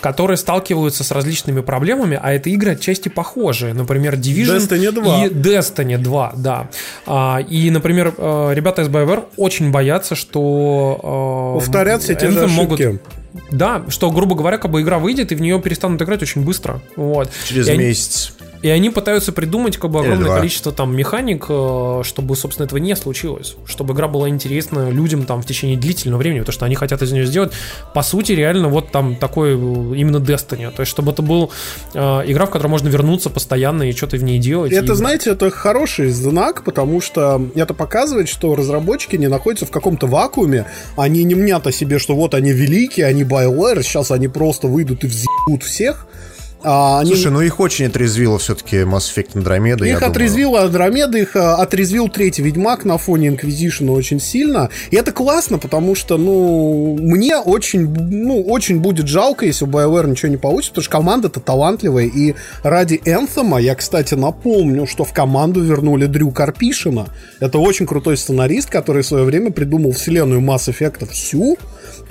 которые 0.00 0.36
сталкиваются 0.36 1.02
с 1.02 1.10
различными 1.10 1.60
проблемами, 1.62 2.18
а 2.22 2.32
это 2.34 2.50
игры 2.50 2.72
отчасти 2.72 3.08
похожие. 3.08 3.72
Например, 3.72 4.14
Division 4.16 4.58
Destiny 4.58 4.90
2. 4.92 5.24
и 5.24 5.28
Destiny 5.30 5.96
2, 5.98 6.32
да. 6.36 6.68
А, 7.06 7.38
и, 7.40 7.70
например, 7.70 8.14
э, 8.18 8.50
ребята 8.54 8.82
из 8.82 8.88
BioWare 8.88 9.24
очень 9.38 9.70
боятся, 9.70 10.14
что... 10.14 11.56
э, 11.56 11.64
Повторят 11.64 12.02
все 12.02 12.14
те 12.14 12.30
же 12.30 12.44
ошибки. 12.44 12.98
Да, 13.50 13.82
что, 13.88 14.10
грубо 14.10 14.34
говоря, 14.34 14.58
как 14.58 14.70
бы 14.70 14.80
игра 14.82 14.98
выйдет, 14.98 15.30
и 15.32 15.34
в 15.34 15.40
нее 15.40 15.60
перестанут 15.60 16.00
играть 16.02 16.22
очень 16.22 16.42
быстро. 16.42 16.80
Вот. 16.96 17.30
Через 17.46 17.68
И 17.68 17.70
они- 17.70 17.84
месяц. 17.84 18.32
И 18.62 18.68
они 18.68 18.90
пытаются 18.90 19.32
придумать 19.32 19.76
как 19.76 19.90
бы 19.90 20.00
огромное 20.00 20.24
два. 20.26 20.36
количество 20.38 20.72
там 20.72 20.96
механик, 20.96 21.46
э, 21.48 22.02
чтобы, 22.04 22.36
собственно, 22.36 22.66
этого 22.66 22.78
не 22.78 22.94
случилось. 22.96 23.56
Чтобы 23.66 23.94
игра 23.94 24.08
была 24.08 24.28
интересна 24.28 24.90
людям 24.90 25.24
там 25.24 25.42
в 25.42 25.46
течение 25.46 25.76
длительного 25.76 26.18
времени, 26.20 26.40
потому 26.40 26.52
что 26.52 26.64
они 26.64 26.74
хотят 26.74 27.02
из 27.02 27.12
нее 27.12 27.26
сделать, 27.26 27.52
по 27.94 28.02
сути, 28.02 28.32
реально 28.32 28.68
вот 28.68 28.90
там 28.90 29.16
такой 29.16 29.54
э, 29.54 29.56
именно 29.96 30.16
Destiny. 30.16 30.70
То 30.74 30.80
есть, 30.80 30.90
чтобы 30.90 31.12
это 31.12 31.22
был 31.22 31.50
э, 31.94 31.98
игра, 32.26 32.46
в 32.46 32.50
которой 32.50 32.68
можно 32.68 32.88
вернуться 32.88 33.30
постоянно 33.30 33.84
и 33.84 33.92
что-то 33.92 34.16
в 34.16 34.22
ней 34.22 34.38
делать. 34.38 34.72
Это, 34.72 34.92
И- 34.92 34.96
знаете, 34.96 35.30
это 35.30 35.50
хороший 35.50 36.10
знак, 36.10 36.64
потому 36.64 37.00
что 37.00 37.40
это 37.54 37.74
показывает, 37.74 38.28
что 38.28 38.54
разработчики 38.54 39.16
не 39.16 39.28
находятся 39.28 39.66
в 39.66 39.70
каком-то 39.70 40.06
вакууме, 40.06 40.66
они 40.96 41.24
не 41.24 41.34
мнят 41.34 41.66
о 41.66 41.72
себе, 41.72 41.98
что 41.98 42.14
вот 42.14 42.34
они 42.34 42.52
великие, 42.52 43.06
они 43.06 43.22
BioWare, 43.24 43.82
сейчас 43.82 44.10
они 44.10 44.28
просто 44.28 44.68
выйдут 44.68 45.04
и 45.04 45.06
взъебут 45.06 45.62
всех. 45.62 46.06
А 46.62 47.00
они... 47.00 47.12
Слушай, 47.12 47.32
ну 47.32 47.40
их 47.40 47.60
очень 47.60 47.86
отрезвило 47.86 48.38
все-таки 48.38 48.78
Mass 48.78 49.12
Effect 49.14 49.34
Andromeda. 49.34 49.86
Их 49.86 49.98
думаю. 49.98 50.10
отрезвила 50.10 50.62
Андромеда, 50.62 51.18
их 51.18 51.36
а, 51.36 51.56
отрезвил 51.56 52.08
третий 52.08 52.42
Ведьмак 52.42 52.84
на 52.84 52.98
фоне 52.98 53.28
Инквизишена 53.28 53.92
очень 53.92 54.20
сильно. 54.20 54.70
И 54.90 54.96
это 54.96 55.12
классно, 55.12 55.58
потому 55.58 55.94
что, 55.94 56.16
ну, 56.16 56.96
мне 57.00 57.36
очень, 57.36 57.86
ну, 57.88 58.42
очень 58.42 58.80
будет 58.80 59.06
жалко, 59.06 59.46
если 59.46 59.64
у 59.64 59.68
BioWare 59.68 60.08
ничего 60.08 60.28
не 60.28 60.38
получится, 60.38 60.72
потому 60.72 60.82
что 60.82 60.92
команда-то 60.92 61.40
талантливая. 61.40 62.06
И 62.06 62.34
ради 62.62 63.00
Энthema 63.04 63.60
я, 63.60 63.74
кстати, 63.74 64.14
напомню, 64.14 64.86
что 64.86 65.04
в 65.04 65.12
команду 65.12 65.60
вернули 65.60 66.06
Дрю 66.06 66.30
Карпишина. 66.30 67.06
Это 67.38 67.58
очень 67.58 67.86
крутой 67.86 68.16
сценарист, 68.16 68.70
который 68.70 69.02
в 69.02 69.06
свое 69.06 69.24
время 69.24 69.52
придумал 69.52 69.92
вселенную 69.92 70.40
Mass 70.40 70.68
Effect 70.68 71.08
всю. 71.12 71.58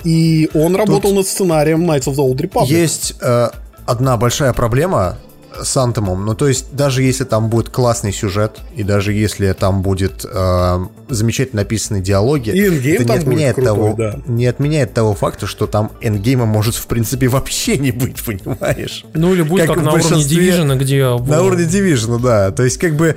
И 0.04 0.48
он 0.54 0.76
работал 0.76 1.12
над 1.12 1.26
сценарием 1.26 1.90
Knights 1.90 2.04
of 2.04 2.14
the 2.14 2.26
Old 2.26 2.36
Republic. 2.36 2.66
Есть 2.66 3.14
э, 3.20 3.48
одна 3.86 4.16
большая 4.16 4.52
проблема 4.52 5.18
с 5.62 5.76
Антомом. 5.76 6.24
Ну, 6.24 6.34
то 6.34 6.48
есть, 6.48 6.74
даже 6.74 7.02
если 7.02 7.24
там 7.24 7.48
будет 7.48 7.70
классный 7.70 8.12
сюжет, 8.12 8.58
и 8.74 8.82
даже 8.82 9.12
если 9.12 9.52
там 9.52 9.82
будет 9.82 10.24
э, 10.24 10.86
замечательно 11.08 11.62
написанные 11.62 12.02
диалоги, 12.02 12.50
И 12.50 12.92
это 12.94 13.04
не 13.04 13.14
отменяет, 13.16 13.54
крутой, 13.54 13.74
того, 13.74 13.94
да. 13.96 14.18
не 14.26 14.46
отменяет 14.46 14.94
того 14.94 15.14
факта, 15.14 15.46
что 15.46 15.66
там 15.66 15.92
эндгейма 16.00 16.46
может, 16.46 16.74
в 16.74 16.86
принципе, 16.86 17.28
вообще 17.28 17.78
не 17.78 17.90
быть, 17.90 18.22
понимаешь? 18.24 19.04
Ну 19.14 19.34
или 19.34 19.42
будет 19.42 19.66
как, 19.66 19.78
в 19.78 19.82
на 19.82 19.92
уровне 19.92 20.22
Division, 20.22 20.76
где... 20.76 21.04
На 21.04 21.42
уровне 21.42 21.64
Division, 21.64 22.20
да. 22.20 22.50
То 22.50 22.64
есть, 22.64 22.78
как 22.78 22.94
бы, 22.94 23.16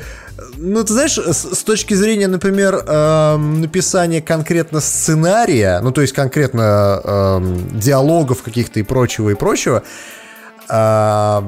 ну, 0.57 0.83
ты 0.83 0.93
знаешь, 0.93 1.17
с, 1.17 1.55
с 1.55 1.63
точки 1.63 1.93
зрения, 1.93 2.27
например, 2.27 2.75
эм, 2.75 3.61
написания 3.61 4.21
конкретно 4.21 4.79
сценария, 4.79 5.79
ну, 5.81 5.91
то 5.91 6.01
есть 6.01 6.13
конкретно 6.13 7.01
эм, 7.03 7.79
диалогов 7.79 8.43
каких-то 8.43 8.79
и 8.79 8.83
прочего, 8.83 9.29
и 9.29 9.33
прочего, 9.33 9.83
а, 10.69 11.47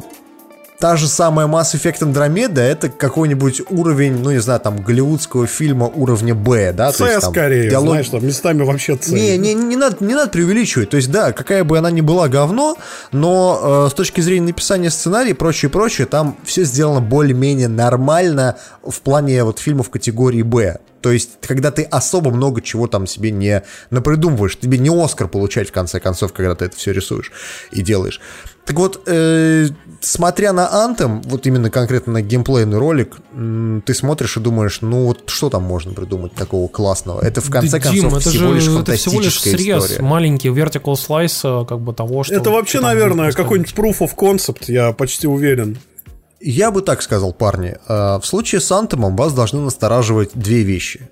та 0.81 0.97
же 0.97 1.07
самая 1.07 1.47
Mass 1.47 1.75
Effect 1.75 1.99
Andromeda 1.99 2.59
это 2.59 2.89
какой-нибудь 2.89 3.61
уровень, 3.69 4.17
ну, 4.17 4.31
не 4.31 4.39
знаю, 4.39 4.59
там, 4.59 4.81
голливудского 4.81 5.45
фильма 5.45 5.85
уровня 5.85 6.33
Б, 6.33 6.73
да? 6.73 6.91
то 6.91 7.05
есть, 7.05 7.19
С 7.19 7.21
там, 7.21 7.33
скорее, 7.33 7.69
диалог- 7.69 7.89
знаешь, 7.89 8.09
там 8.09 8.25
местами 8.25 8.63
вообще 8.63 8.97
С. 8.99 9.09
не, 9.09 9.37
не, 9.37 9.53
не, 9.53 9.75
надо, 9.75 10.03
не 10.03 10.15
надо 10.15 10.31
преувеличивать. 10.31 10.89
То 10.89 10.97
есть, 10.97 11.11
да, 11.11 11.33
какая 11.33 11.63
бы 11.63 11.77
она 11.77 11.91
ни 11.91 12.01
была 12.01 12.27
говно, 12.27 12.77
но 13.11 13.85
э, 13.85 13.91
с 13.91 13.93
точки 13.93 14.21
зрения 14.21 14.47
написания 14.47 14.89
сценария 14.89 15.31
и 15.31 15.33
прочее, 15.33 15.69
прочее, 15.69 16.07
там 16.07 16.35
все 16.43 16.63
сделано 16.63 16.99
более-менее 16.99 17.67
нормально 17.67 18.57
в 18.83 19.01
плане 19.01 19.43
вот 19.43 19.59
фильмов 19.59 19.91
категории 19.91 20.41
Б. 20.41 20.79
То 21.01 21.11
есть, 21.11 21.31
когда 21.41 21.71
ты 21.71 21.83
особо 21.83 22.31
много 22.31 22.61
чего 22.61 22.87
там 22.87 23.07
себе 23.07 23.31
не 23.31 23.63
напридумываешь, 23.89 24.57
тебе 24.57 24.77
не 24.77 24.89
Оскар 24.89 25.27
получать, 25.27 25.69
в 25.69 25.71
конце 25.71 25.99
концов, 25.99 26.31
когда 26.31 26.55
ты 26.55 26.65
это 26.65 26.77
все 26.77 26.91
рисуешь 26.91 27.31
и 27.71 27.81
делаешь. 27.81 28.21
Так 28.65 28.77
вот, 28.77 29.01
э, 29.07 29.67
смотря 30.01 30.53
на 30.53 30.69
Anthem, 30.71 31.21
вот 31.25 31.45
именно 31.47 31.69
конкретно 31.71 32.13
на 32.13 32.21
геймплейный 32.21 32.77
ролик, 32.77 33.17
ты 33.85 33.93
смотришь 33.93 34.37
и 34.37 34.39
думаешь, 34.39 34.79
ну 34.81 35.05
вот 35.05 35.23
что 35.29 35.49
там 35.49 35.63
можно 35.63 35.93
придумать 35.93 36.33
такого 36.33 36.67
классного? 36.67 37.21
Это 37.21 37.41
в 37.41 37.49
конце 37.49 37.79
Да, 37.79 37.91
Дим, 37.91 38.03
концов 38.03 38.19
это 38.21 38.29
всего 38.29 38.49
же- 38.49 38.55
лишь 38.55 38.67
это 38.67 38.93
всего 38.93 39.19
лишь 39.19 39.33
фантастическая 39.33 39.53
срез, 39.57 39.83
история. 39.85 40.01
маленький 40.03 40.49
vertical 40.49 40.93
slice, 40.93 41.63
э, 41.63 41.65
как 41.65 41.79
бы 41.81 41.93
того, 41.93 42.23
что... 42.23 42.35
Это 42.35 42.51
вообще, 42.51 42.77
там 42.79 42.87
наверное, 42.89 43.31
какой-нибудь 43.31 43.73
proof 43.73 43.99
of 43.99 44.11
concept, 44.15 44.65
я 44.67 44.91
почти 44.93 45.27
уверен. 45.27 45.77
Я 46.39 46.71
бы 46.71 46.81
так 46.81 47.01
сказал, 47.01 47.33
парни. 47.33 47.77
Э, 47.87 48.19
В 48.19 48.25
случае 48.25 48.61
с 48.61 48.71
Антомом 48.71 49.15
вас 49.15 49.33
должны 49.33 49.59
настораживать 49.61 50.31
две 50.35 50.61
вещи. 50.63 51.09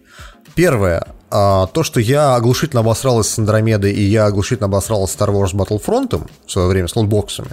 Первое, 0.55 1.05
а, 1.31 1.67
то, 1.67 1.83
что 1.83 1.99
я 1.99 2.35
оглушительно 2.35 2.81
обосралась 2.81 3.27
с 3.27 3.39
Андромедой, 3.39 3.91
и 3.93 4.01
я 4.01 4.25
оглушительно 4.25 4.67
обосралась 4.67 5.11
с 5.11 5.15
Star 5.15 5.29
Wars 5.29 5.53
Battlefront 5.53 6.27
в 6.45 6.51
свое 6.51 6.67
время, 6.67 6.87
с 6.87 6.95
лутбоксами. 6.95 7.49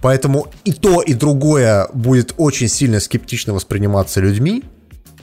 Поэтому 0.00 0.46
и 0.64 0.72
то, 0.72 1.02
и 1.02 1.14
другое 1.14 1.88
будет 1.92 2.34
очень 2.36 2.68
сильно 2.68 3.00
скептично 3.00 3.52
восприниматься 3.52 4.20
людьми, 4.20 4.64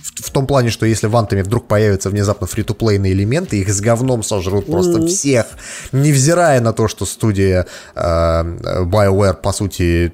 в, 0.02 0.28
в 0.28 0.32
том 0.32 0.48
плане, 0.48 0.69
что 0.69 0.86
если 0.86 1.07
в 1.07 1.15
Антоме 1.15 1.44
вдруг 1.44 1.68
появятся 1.68 2.10
внезапно 2.10 2.48
фри-то-плейные 2.48 3.14
элементы, 3.14 3.60
их 3.60 3.69
с 3.69 3.82
говном 3.82 4.24
сожрут 4.24 4.65
просто 4.68 5.06
всех, 5.07 5.48
невзирая 5.91 6.61
на 6.61 6.74
то, 6.74 6.88
что 6.88 7.06
студия 7.06 7.68
э, 7.95 7.99
BioWare, 7.99 9.36
по 9.36 9.52
сути, 9.52 10.14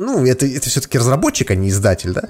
ну, 0.00 0.26
это, 0.26 0.46
это 0.46 0.68
все-таки 0.68 0.98
разработчик, 0.98 1.50
а 1.50 1.54
не 1.54 1.68
издатель, 1.68 2.12
да? 2.12 2.22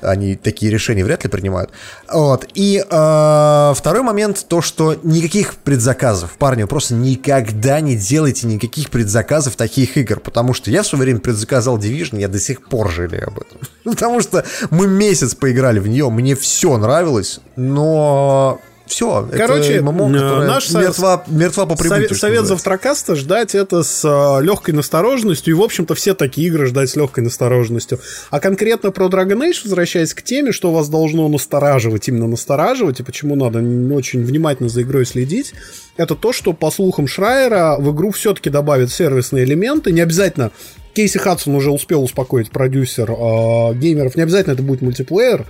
Они 0.00 0.36
такие 0.36 0.72
решения 0.72 1.04
вряд 1.04 1.22
ли 1.24 1.30
принимают. 1.30 1.70
Вот. 2.10 2.46
И 2.54 2.78
э, 2.78 3.72
второй 3.76 4.02
момент, 4.02 4.46
то, 4.48 4.62
что 4.62 4.96
никаких 5.02 5.56
предзаказов, 5.56 6.32
парни, 6.32 6.62
вы 6.62 6.68
просто 6.68 6.94
никогда 6.94 7.80
не 7.80 7.94
делайте 7.94 8.46
никаких 8.46 8.90
предзаказов 8.90 9.56
таких 9.56 9.96
игр, 9.96 10.18
потому 10.18 10.54
что 10.54 10.70
я 10.70 10.82
в 10.82 10.86
свое 10.86 11.04
время 11.04 11.20
предзаказал 11.20 11.78
Division, 11.78 12.18
я 12.18 12.28
до 12.28 12.40
сих 12.40 12.62
пор 12.62 12.90
жалею 12.90 13.28
об 13.28 13.38
этом. 13.38 13.58
Потому 13.84 14.20
что 14.20 14.44
мы 14.70 14.86
месяц 14.86 15.34
поиграли 15.34 15.78
в 15.78 15.86
нее, 15.86 16.08
мне 16.10 16.34
все 16.34 16.76
нравилось, 16.76 17.40
но 17.56 18.60
все, 18.90 19.28
Короче, 19.32 19.74
это 19.74 19.84
ММО, 19.84 20.16
э, 20.16 20.46
наш 20.46 20.70
мертва, 20.70 21.24
мертва 21.28 21.66
по 21.66 21.76
прибытию. 21.76 22.08
Совет, 22.08 22.18
совет 22.18 22.44
завтракаста 22.46 23.16
ждать 23.16 23.54
это 23.54 23.82
с 23.82 24.04
э, 24.04 24.44
легкой 24.44 24.72
настороженностью. 24.72 25.54
И, 25.54 25.56
в 25.56 25.62
общем-то, 25.62 25.94
все 25.94 26.14
такие 26.14 26.48
игры 26.48 26.66
ждать 26.66 26.90
с 26.90 26.96
легкой 26.96 27.24
настороженностью. 27.24 28.00
А 28.30 28.40
конкретно 28.40 28.90
про 28.90 29.06
Dragon 29.06 29.48
Age, 29.48 29.60
возвращаясь 29.64 30.12
к 30.12 30.22
теме, 30.22 30.52
что 30.52 30.72
вас 30.72 30.88
должно 30.88 31.28
настораживать, 31.28 32.08
именно 32.08 32.26
настораживать, 32.26 33.00
и 33.00 33.02
почему 33.02 33.36
надо 33.36 33.60
очень 33.94 34.24
внимательно 34.24 34.68
за 34.68 34.82
игрой 34.82 35.06
следить, 35.06 35.54
это 35.96 36.14
то, 36.14 36.32
что, 36.32 36.52
по 36.52 36.70
слухам 36.70 37.06
Шрайера, 37.06 37.76
в 37.78 37.94
игру 37.94 38.10
все-таки 38.10 38.50
добавят 38.50 38.90
сервисные 38.90 39.44
элементы. 39.44 39.92
Не 39.92 40.00
обязательно 40.00 40.50
Кейси 40.94 41.18
Хадсон 41.18 41.54
уже 41.54 41.70
успел 41.70 42.02
успокоить 42.02 42.50
продюсер 42.50 43.10
э, 43.10 43.74
геймеров. 43.74 44.16
Не 44.16 44.22
обязательно 44.22 44.54
это 44.54 44.62
будет 44.62 44.82
мультиплеер. 44.82 45.46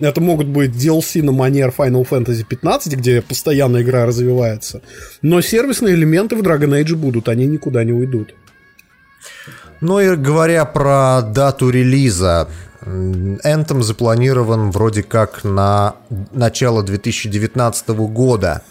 Это 0.00 0.20
могут 0.20 0.46
быть 0.46 0.70
DLC 0.70 1.22
на 1.22 1.32
манер 1.32 1.72
Final 1.76 2.08
Fantasy 2.08 2.44
15, 2.44 2.96
где 2.96 3.20
постоянно 3.20 3.82
игра 3.82 4.06
развивается. 4.06 4.82
Но 5.20 5.40
сервисные 5.40 5.94
элементы 5.94 6.36
в 6.36 6.42
Dragon 6.42 6.80
Age 6.82 6.94
будут, 6.94 7.28
они 7.28 7.46
никуда 7.46 7.84
не 7.84 7.92
уйдут. 7.92 8.34
Ну 9.80 10.00
и 10.00 10.16
говоря 10.16 10.64
про 10.64 11.22
дату 11.22 11.68
релиза, 11.70 12.48
Anthem 12.84 13.82
запланирован 13.82 14.70
вроде 14.70 15.02
как 15.02 15.44
на 15.44 15.96
начало 16.32 16.82
2019 16.82 17.88
года. 17.88 18.62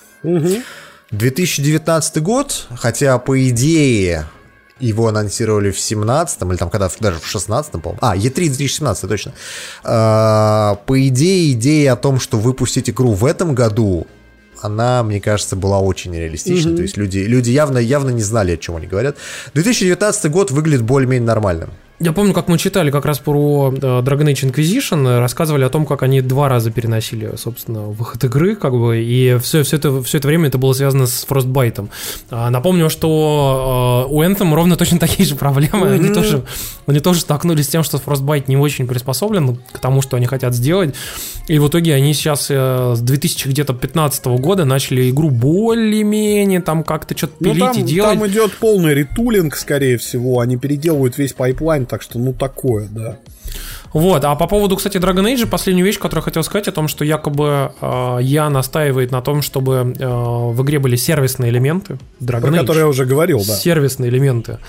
2019 1.11 2.22
год, 2.22 2.68
хотя 2.76 3.18
по 3.19 3.49
идее 3.49 4.26
его 4.81 5.07
анонсировали 5.07 5.71
в 5.71 5.79
17 5.79 6.41
или 6.43 6.57
там 6.57 6.69
когда 6.69 6.89
даже 6.99 7.19
в 7.19 7.27
16 7.27 7.71
по-моему. 7.73 7.99
А, 8.01 8.15
E3 8.15 8.33
2017, 8.33 9.09
точно. 9.09 9.33
А, 9.83 10.75
по 10.85 11.07
идее, 11.07 11.53
идея 11.53 11.93
о 11.93 11.95
том, 11.95 12.19
что 12.19 12.37
выпустить 12.37 12.89
игру 12.89 13.13
в 13.13 13.25
этом 13.25 13.55
году, 13.55 14.07
она, 14.61 15.03
мне 15.03 15.19
кажется, 15.19 15.55
была 15.55 15.79
очень 15.79 16.15
реалистична. 16.15 16.75
То 16.75 16.81
есть 16.81 16.97
люди, 16.97 17.19
люди 17.19 17.49
явно, 17.49 17.77
явно 17.77 18.09
не 18.09 18.21
знали, 18.21 18.53
о 18.53 18.57
чем 18.57 18.75
они 18.75 18.87
говорят. 18.87 19.17
2019 19.53 20.31
год 20.31 20.51
выглядит 20.51 20.83
более-менее 20.83 21.25
нормальным. 21.25 21.71
Я 22.01 22.13
помню, 22.13 22.33
как 22.33 22.47
мы 22.47 22.57
читали 22.57 22.89
как 22.89 23.05
раз 23.05 23.19
про 23.19 23.71
э, 23.71 23.77
Dragon 23.77 24.25
Age 24.25 24.51
Inquisition, 24.51 25.07
э, 25.07 25.19
рассказывали 25.19 25.63
о 25.63 25.69
том, 25.69 25.85
как 25.85 26.01
они 26.01 26.21
два 26.21 26.49
раза 26.49 26.71
переносили, 26.71 27.35
собственно, 27.37 27.81
выход 27.81 28.23
игры, 28.23 28.55
как 28.55 28.73
бы, 28.73 28.99
и 28.99 29.37
все, 29.37 29.61
все, 29.61 29.77
это, 29.77 30.01
все 30.01 30.17
это 30.17 30.27
время 30.27 30.47
это 30.47 30.57
было 30.57 30.73
связано 30.73 31.05
с 31.05 31.23
Frostbite. 31.29 31.87
А, 32.31 32.49
напомню, 32.49 32.89
что 32.89 34.07
э, 34.09 34.11
у 34.11 34.23
Anthem 34.23 34.51
ровно 34.55 34.77
точно 34.77 34.97
такие 34.97 35.29
же 35.29 35.35
проблемы. 35.35 35.89
Mm-hmm. 35.89 35.93
Они, 35.93 36.09
тоже, 36.09 36.43
они 36.87 36.99
тоже 37.01 37.19
столкнулись 37.19 37.65
с 37.65 37.69
тем, 37.69 37.83
что 37.83 37.97
Frostbite 37.97 38.45
не 38.47 38.57
очень 38.57 38.87
приспособлен 38.87 39.59
к 39.71 39.77
тому, 39.77 40.01
что 40.01 40.17
они 40.17 40.25
хотят 40.25 40.55
сделать. 40.55 40.95
И 41.47 41.59
в 41.59 41.67
итоге 41.67 41.93
они 41.93 42.15
сейчас 42.15 42.47
с 42.47 42.99
2015 42.99 44.25
года 44.25 44.65
начали 44.65 45.09
игру 45.11 45.29
более-менее 45.29 46.61
там 46.61 46.83
как-то 46.83 47.15
что-то 47.15 47.33
пилить 47.43 47.59
ну, 47.59 47.73
там, 47.73 47.77
и 47.77 47.81
делать. 47.83 48.19
Там 48.19 48.27
идет 48.27 48.53
полный 48.57 48.95
retooling, 48.95 49.55
скорее 49.55 49.97
всего. 49.97 50.39
Они 50.39 50.57
переделывают 50.57 51.17
весь 51.19 51.33
пайплайн 51.33 51.85
так 51.91 52.01
что, 52.01 52.19
ну, 52.19 52.34
такое, 52.34 52.88
да. 52.89 53.18
Вот, 53.91 54.23
а 54.23 54.35
по 54.35 54.47
поводу, 54.47 54.77
кстати, 54.77 54.95
Dragon 54.95 55.26
Age, 55.26 55.45
последнюю 55.45 55.85
вещь, 55.85 55.99
которую 55.99 56.22
я 56.22 56.23
хотел 56.23 56.43
сказать, 56.43 56.69
о 56.69 56.72
том, 56.72 56.88
что 56.88 57.03
якобы 57.03 57.73
э, 57.81 58.18
я 58.22 58.49
настаивает 58.49 59.11
на 59.11 59.22
том, 59.22 59.41
чтобы 59.41 59.93
э, 59.99 60.07
в 60.07 60.61
игре 60.63 60.80
были 60.80 60.95
сервисные 60.95 61.51
элементы. 61.51 61.97
Dragon 62.22 62.41
Про 62.41 62.49
Age, 62.49 62.59
которые 62.59 62.81
я 62.84 62.88
уже 62.88 63.05
говорил, 63.05 63.39
да. 63.45 63.53
Сервисные 63.53 64.09
элементы. 64.09 64.59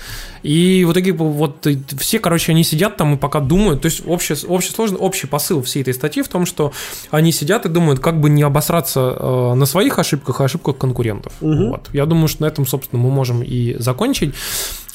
И 0.43 0.83
в 0.85 0.91
итоге 0.91 1.13
вот 1.13 1.65
все, 1.97 2.19
короче, 2.19 2.51
они 2.51 2.65
сидят 2.65 2.97
там 2.97 3.13
и 3.13 3.17
пока 3.17 3.39
думают, 3.39 3.83
то 3.83 3.85
есть 3.85 4.03
общий, 4.05 4.35
общий, 4.45 4.71
сложный, 4.71 4.97
общий 4.97 5.27
посыл 5.27 5.63
всей 5.63 5.83
этой 5.83 5.93
статьи 5.93 6.21
в 6.21 6.27
том, 6.27 6.45
что 6.45 6.73
они 7.09 7.31
сидят 7.31 7.65
и 7.65 7.69
думают, 7.69 8.01
как 8.01 8.19
бы 8.19 8.29
не 8.29 8.43
обосраться 8.43 9.15
э, 9.17 9.53
на 9.53 9.65
своих 9.65 9.97
ошибках, 9.99 10.41
а 10.41 10.43
ошибках 10.43 10.77
конкурентов. 10.77 11.31
Угу. 11.39 11.69
Вот. 11.69 11.89
Я 11.93 12.05
думаю, 12.05 12.27
что 12.27 12.41
на 12.41 12.47
этом, 12.47 12.67
собственно, 12.67 13.01
мы 13.01 13.09
можем 13.09 13.41
и 13.41 13.77
закончить. 13.79 14.33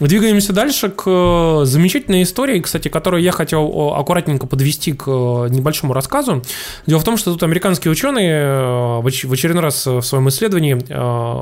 Двигаемся 0.01 0.53
дальше 0.53 0.91
к 0.91 1.05
э, 1.07 1.65
замечательной 1.65 2.23
истории, 2.23 2.61
кстати, 2.61 2.89
которую 2.89 3.21
я 3.21 3.33
хотел 3.33 3.93
аккуратненько 3.97 4.47
подвести 4.47 4.93
к 4.93 5.05
э, 5.09 5.49
небольшому 5.51 5.93
рассказу. 5.93 6.45
Дело 6.87 7.01
в 7.01 7.05
том, 7.05 7.17
что 7.17 7.33
тут 7.33 7.43
американские 7.43 7.91
ученые 7.91 8.43
э, 8.43 9.01
в 9.01 9.33
очередной 9.33 9.63
раз 9.63 9.87
в 9.87 10.03
своем 10.03 10.29
исследовании 10.29 10.75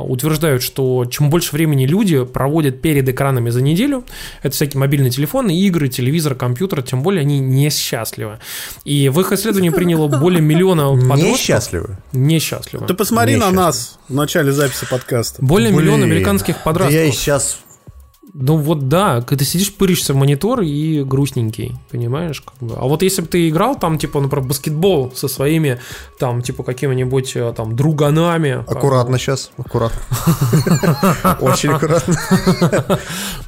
утверждают, 0.07 0.63
что 0.63 1.05
чем 1.05 1.29
больше 1.29 1.53
времени 1.53 1.87
люди 1.87 2.25
проводят 2.25 2.81
перед 2.81 3.07
экранами 3.09 3.51
за 3.51 3.61
неделю, 3.61 4.05
это 4.43 4.55
всякие 4.55 4.81
мобильные 4.81 5.11
телефоны, 5.11 5.57
игры, 5.59 5.89
телевизор, 5.89 6.35
компьютер, 6.35 6.83
тем 6.83 7.03
более 7.03 7.21
они 7.21 7.41
несчастливы. 7.41 8.39
И 8.85 9.11
в 9.11 9.21
их 9.21 9.33
исследовании 9.33 9.71
приняло 9.71 10.09
более 10.09 10.41
миллиона 10.41 10.91
подростков. 10.93 11.27
Несчастливы? 11.27 11.99
Несчастливы. 12.13 12.87
Ты 12.87 12.95
посмотри 12.95 13.37
на 13.37 13.51
нас 13.51 13.99
в 14.09 14.15
начале 14.15 14.53
записи 14.53 14.87
подкаста. 14.89 15.45
Более 15.45 15.73
миллиона 15.73 16.05
американских 16.05 16.63
подростков. 16.63 16.95
Да 16.95 17.01
я 17.03 17.07
и 17.07 17.13
сейчас 17.13 17.59
ну 18.39 18.59
вот 18.59 18.89
да, 18.89 19.23
когда 19.23 19.37
ты 19.37 19.45
сидишь, 19.47 19.73
пыришься 19.75 20.13
в 20.13 20.17
монитор 20.17 20.61
и 20.61 21.03
грустненький, 21.03 21.75
понимаешь? 21.91 22.43
Как 22.43 22.57
бы. 22.61 22.75
А 22.77 22.85
вот 22.85 23.03
если 23.03 23.23
бы 23.23 23.29
ты 23.29 23.49
играл 23.49 23.79
там, 23.79 23.99
типа, 23.99 24.21
например, 24.21 24.47
баскетбол 24.47 25.13
со 25.15 25.27
своими, 25.27 25.81
там, 26.19 26.43
типа, 26.43 26.63
какими-нибудь 26.63 27.35
э, 27.35 27.55
там 27.57 27.75
друганами. 27.75 28.63
Аккуратно 28.67 29.19
сейчас, 29.19 29.53
аккуратно. 29.57 29.99
Очень 31.41 31.71
аккуратно. 31.71 32.15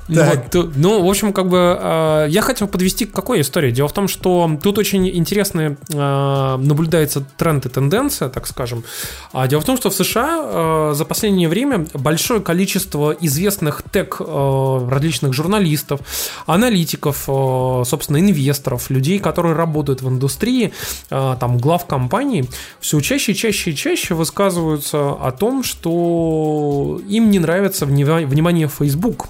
Ну, 0.09 1.05
в 1.05 1.11
общем, 1.11 1.35
как 1.35 1.49
бы 1.49 1.79
э, 1.79 2.27
я 2.31 2.41
хотел 2.41 2.67
подвести 2.67 3.05
к 3.05 3.13
какой 3.13 3.43
истории. 3.43 3.71
Дело 3.71 3.89
в 3.89 3.93
том, 3.93 4.09
что 4.09 4.51
тут 4.63 4.79
очень 4.79 5.07
интересный 5.07 5.77
э, 5.93 6.57
наблюдается 6.57 7.23
тренд 7.37 7.67
и 7.67 7.69
тенденция, 7.69 8.31
так 8.31 8.47
скажем. 8.47 8.85
А 9.33 9.47
дело 9.49 9.61
в 9.61 9.67
том, 9.67 9.77
что 9.77 9.91
в 9.91 9.95
США 9.95 10.95
за 10.95 11.05
последнее 11.05 11.49
время 11.51 11.87
большое 11.93 12.41
количество 12.41 13.11
известных 13.21 13.83
тег 13.93 14.19
различных 14.87 15.33
журналистов, 15.33 16.01
аналитиков, 16.47 17.25
э, 17.29 17.83
собственно, 17.85 18.19
инвесторов, 18.19 18.91
людей, 18.91 19.19
которые 19.19 19.55
работают 19.55 20.03
в 20.03 20.09
индустрии, 20.09 20.73
э, 21.11 21.37
там, 21.41 21.59
глав 21.59 21.87
компаний, 21.87 22.49
все 22.81 23.01
чаще, 23.01 23.35
чаще 23.35 23.71
и 23.71 23.77
чаще 23.77 24.15
высказываются 24.15 25.13
о 25.13 25.33
том, 25.33 25.65
что 25.65 27.01
им 27.09 27.31
не 27.31 27.39
нравится 27.39 27.87
внимание 27.87 28.69
Facebook 28.69 29.29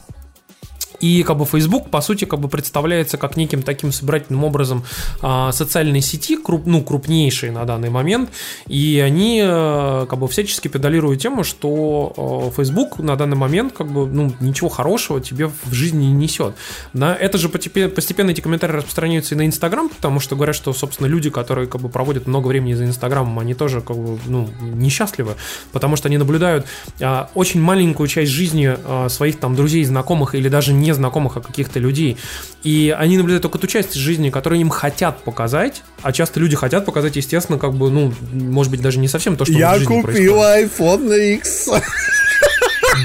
и 1.00 1.22
как 1.22 1.36
бы 1.36 1.44
Facebook, 1.44 1.90
по 1.90 2.00
сути, 2.00 2.24
как 2.24 2.40
бы 2.40 2.48
представляется 2.48 3.18
как 3.18 3.36
неким 3.36 3.62
таким 3.62 3.92
собирательным 3.92 4.44
образом 4.44 4.84
а, 5.22 5.52
социальной 5.52 6.00
сети, 6.00 6.36
круп, 6.36 6.62
ну, 6.66 6.82
крупнейшей 6.82 7.50
на 7.50 7.64
данный 7.64 7.90
момент. 7.90 8.30
И 8.66 9.02
они 9.04 9.40
а, 9.44 10.06
как 10.06 10.18
бы 10.18 10.28
всячески 10.28 10.68
педалируют 10.68 11.20
тему, 11.20 11.44
что 11.44 12.12
а, 12.16 12.50
Facebook 12.56 12.98
на 12.98 13.16
данный 13.16 13.36
момент 13.36 13.72
как 13.72 13.90
бы 13.90 14.06
ну, 14.06 14.32
ничего 14.40 14.68
хорошего 14.68 15.20
тебе 15.20 15.46
в 15.48 15.72
жизни 15.72 16.06
не 16.06 16.12
несет. 16.12 16.54
На 16.92 17.14
это 17.14 17.38
же 17.38 17.48
постепенно, 17.48 18.30
эти 18.30 18.40
комментарии 18.40 18.72
распространяются 18.72 19.34
и 19.34 19.38
на 19.38 19.46
Instagram, 19.46 19.88
потому 19.88 20.20
что 20.20 20.36
говорят, 20.36 20.56
что, 20.56 20.72
собственно, 20.72 21.06
люди, 21.06 21.30
которые 21.30 21.66
как 21.66 21.80
бы 21.80 21.88
проводят 21.88 22.26
много 22.26 22.48
времени 22.48 22.74
за 22.74 22.84
Инстаграмом, 22.84 23.38
они 23.38 23.54
тоже 23.54 23.80
как 23.80 23.96
бы 23.96 24.18
ну, 24.26 24.48
несчастливы, 24.60 25.36
потому 25.72 25.96
что 25.96 26.08
они 26.08 26.18
наблюдают 26.18 26.66
а, 27.00 27.30
очень 27.34 27.60
маленькую 27.60 28.08
часть 28.08 28.30
жизни 28.30 28.68
а, 28.84 29.08
своих 29.08 29.38
там 29.38 29.54
друзей, 29.54 29.84
знакомых 29.84 30.34
или 30.34 30.48
даже 30.48 30.72
не 30.72 30.88
знакомых, 30.94 31.36
а 31.36 31.40
каких-то 31.40 31.78
людей. 31.78 32.16
И 32.62 32.94
они 32.97 33.16
наблюдают 33.16 33.43
только 33.43 33.59
ту 33.59 33.66
часть 33.66 33.94
жизни, 33.94 34.31
которую 34.31 34.60
им 34.60 34.70
хотят 34.70 35.23
показать, 35.23 35.82
а 36.02 36.12
часто 36.12 36.40
люди 36.40 36.56
хотят 36.56 36.85
показать, 36.85 37.16
естественно, 37.16 37.59
как 37.59 37.74
бы, 37.74 37.90
ну, 37.90 38.12
может 38.32 38.70
быть, 38.70 38.81
даже 38.81 38.98
не 38.98 39.09
совсем 39.09 39.36
то, 39.36 39.44
что 39.44 39.55
Я 39.55 39.74
в 39.74 39.78
жизни 39.78 40.02
купил 40.02 40.36
iPhone 40.36 41.36
X. 41.36 41.69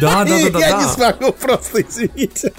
Да, 0.01 0.23
да, 0.25 0.39
да, 0.39 0.49
да. 0.49 0.59
Я 0.59 0.77
не 0.77 0.87
смогу 0.87 1.31
просто, 1.33 1.81
извините. 1.81 2.53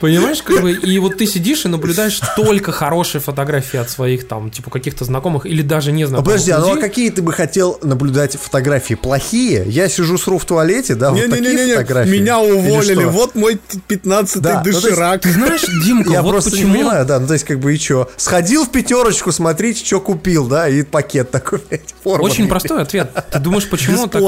Понимаешь, 0.00 0.42
как 0.42 0.62
бы, 0.62 0.72
и 0.72 0.98
вот 0.98 1.16
ты 1.16 1.26
сидишь 1.26 1.64
и 1.64 1.68
наблюдаешь 1.68 2.20
только 2.36 2.70
хорошие 2.70 3.20
фотографии 3.20 3.78
от 3.78 3.90
своих 3.90 4.28
там, 4.28 4.50
типа, 4.50 4.70
каких-то 4.70 5.04
знакомых 5.04 5.44
или 5.44 5.62
даже 5.62 5.90
не 5.90 6.04
знакомых. 6.06 6.32
Подожди, 6.32 6.52
а 6.52 6.60
ну 6.60 6.74
а 6.74 6.76
какие 6.76 7.10
ты 7.10 7.20
бы 7.20 7.32
хотел 7.32 7.78
наблюдать 7.82 8.36
фотографии? 8.36 8.94
Плохие? 8.94 9.64
Я 9.66 9.88
сижу 9.88 10.16
сру 10.16 10.38
в 10.38 10.44
туалете, 10.44 10.94
да, 10.94 11.10
не, 11.10 11.22
вот 11.22 11.30
не, 11.30 11.36
такие 11.36 11.54
не, 11.54 11.66
не, 11.66 11.72
фотографии. 11.72 12.10
Меня 12.10 12.38
уволили, 12.38 13.04
вот 13.04 13.34
мой 13.34 13.58
15-й 13.88 14.40
да, 14.40 14.62
доширак. 14.62 15.24
Ну, 15.24 15.30
ты 15.30 15.32
знаешь, 15.32 15.64
Димка, 15.84 16.12
Я 16.12 16.22
вот 16.22 16.30
просто 16.30 16.50
почему... 16.50 16.68
не 16.68 16.74
понимаю, 16.78 17.04
да, 17.04 17.18
ну 17.18 17.26
то 17.26 17.32
есть 17.32 17.44
как 17.44 17.58
бы 17.58 17.74
и 17.74 17.78
что? 17.78 18.08
Сходил 18.16 18.64
в 18.64 18.70
пятерочку 18.70 19.32
смотреть, 19.32 19.84
что 19.84 20.00
купил, 20.00 20.46
да, 20.46 20.68
и 20.68 20.82
пакет 20.82 21.30
такой, 21.30 21.60
Очень 22.04 22.48
простой 22.48 22.82
ответ. 22.82 23.10
Ты 23.30 23.38
думаешь, 23.40 23.68
почему 23.68 24.06
так 24.06 24.22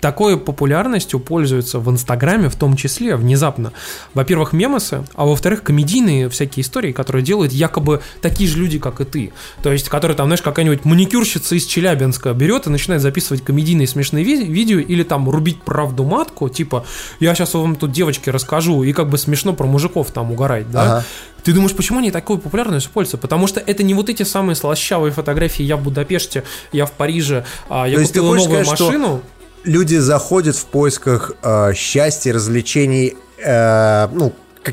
такой 0.00 0.38
популярностью 0.38 1.20
пользуются 1.20 1.78
в 1.78 1.90
Инстаграме 1.90 2.48
в 2.48 2.56
том 2.56 2.76
числе 2.76 3.16
внезапно. 3.16 3.72
Во-первых, 4.14 4.52
мемосы, 4.52 5.04
а 5.14 5.24
во-вторых, 5.24 5.62
комедийные 5.62 6.28
всякие 6.28 6.62
истории, 6.62 6.92
которые 6.92 7.22
делают 7.22 7.52
якобы 7.52 8.00
такие 8.20 8.48
же 8.48 8.58
люди, 8.58 8.78
как 8.78 9.00
и 9.00 9.04
ты. 9.04 9.32
То 9.62 9.72
есть, 9.72 9.88
которые 9.88 10.16
там, 10.16 10.28
знаешь, 10.28 10.42
какая-нибудь 10.42 10.84
маникюрщица 10.84 11.54
из 11.54 11.66
Челябинска 11.66 12.32
берет 12.32 12.66
и 12.66 12.70
начинает 12.70 13.02
записывать 13.02 13.44
комедийные 13.44 13.86
смешные 13.86 14.24
ви- 14.24 14.44
видео 14.44 14.78
или 14.78 15.02
там 15.02 15.28
рубить 15.28 15.62
правду 15.62 16.04
матку, 16.04 16.48
типа, 16.48 16.84
я 17.20 17.34
сейчас 17.34 17.54
вам 17.54 17.76
тут 17.76 17.92
девочке 17.92 18.30
расскажу, 18.30 18.82
и 18.82 18.92
как 18.92 19.08
бы 19.08 19.18
смешно 19.18 19.52
про 19.52 19.66
мужиков 19.66 20.10
там 20.12 20.30
угорать, 20.30 20.70
да? 20.70 20.82
Ага. 20.82 21.04
Ты 21.44 21.52
думаешь, 21.52 21.74
почему 21.74 22.00
они 22.00 22.10
такой 22.10 22.38
популярностью 22.38 22.92
пользуются? 22.92 23.16
Потому 23.16 23.46
что 23.46 23.60
это 23.60 23.82
не 23.82 23.94
вот 23.94 24.08
эти 24.08 24.22
самые 24.24 24.56
слащавые 24.56 25.12
фотографии 25.12 25.62
«я 25.62 25.76
в 25.76 25.82
Будапеште», 25.82 26.44
«я 26.72 26.84
в 26.84 26.92
Париже», 26.92 27.44
«я 27.70 27.86
То 27.86 28.02
купила 28.02 28.34
новую 28.34 28.64
сказать, 28.64 28.66
машину». 28.66 29.06
Что 29.06 29.37
люди 29.64 29.96
заходят 29.96 30.56
в 30.56 30.64
поисках 30.66 31.32
э, 31.42 31.72
счастья, 31.74 32.32
развлечений, 32.32 33.16
э, 33.38 34.08
ну, 34.12 34.32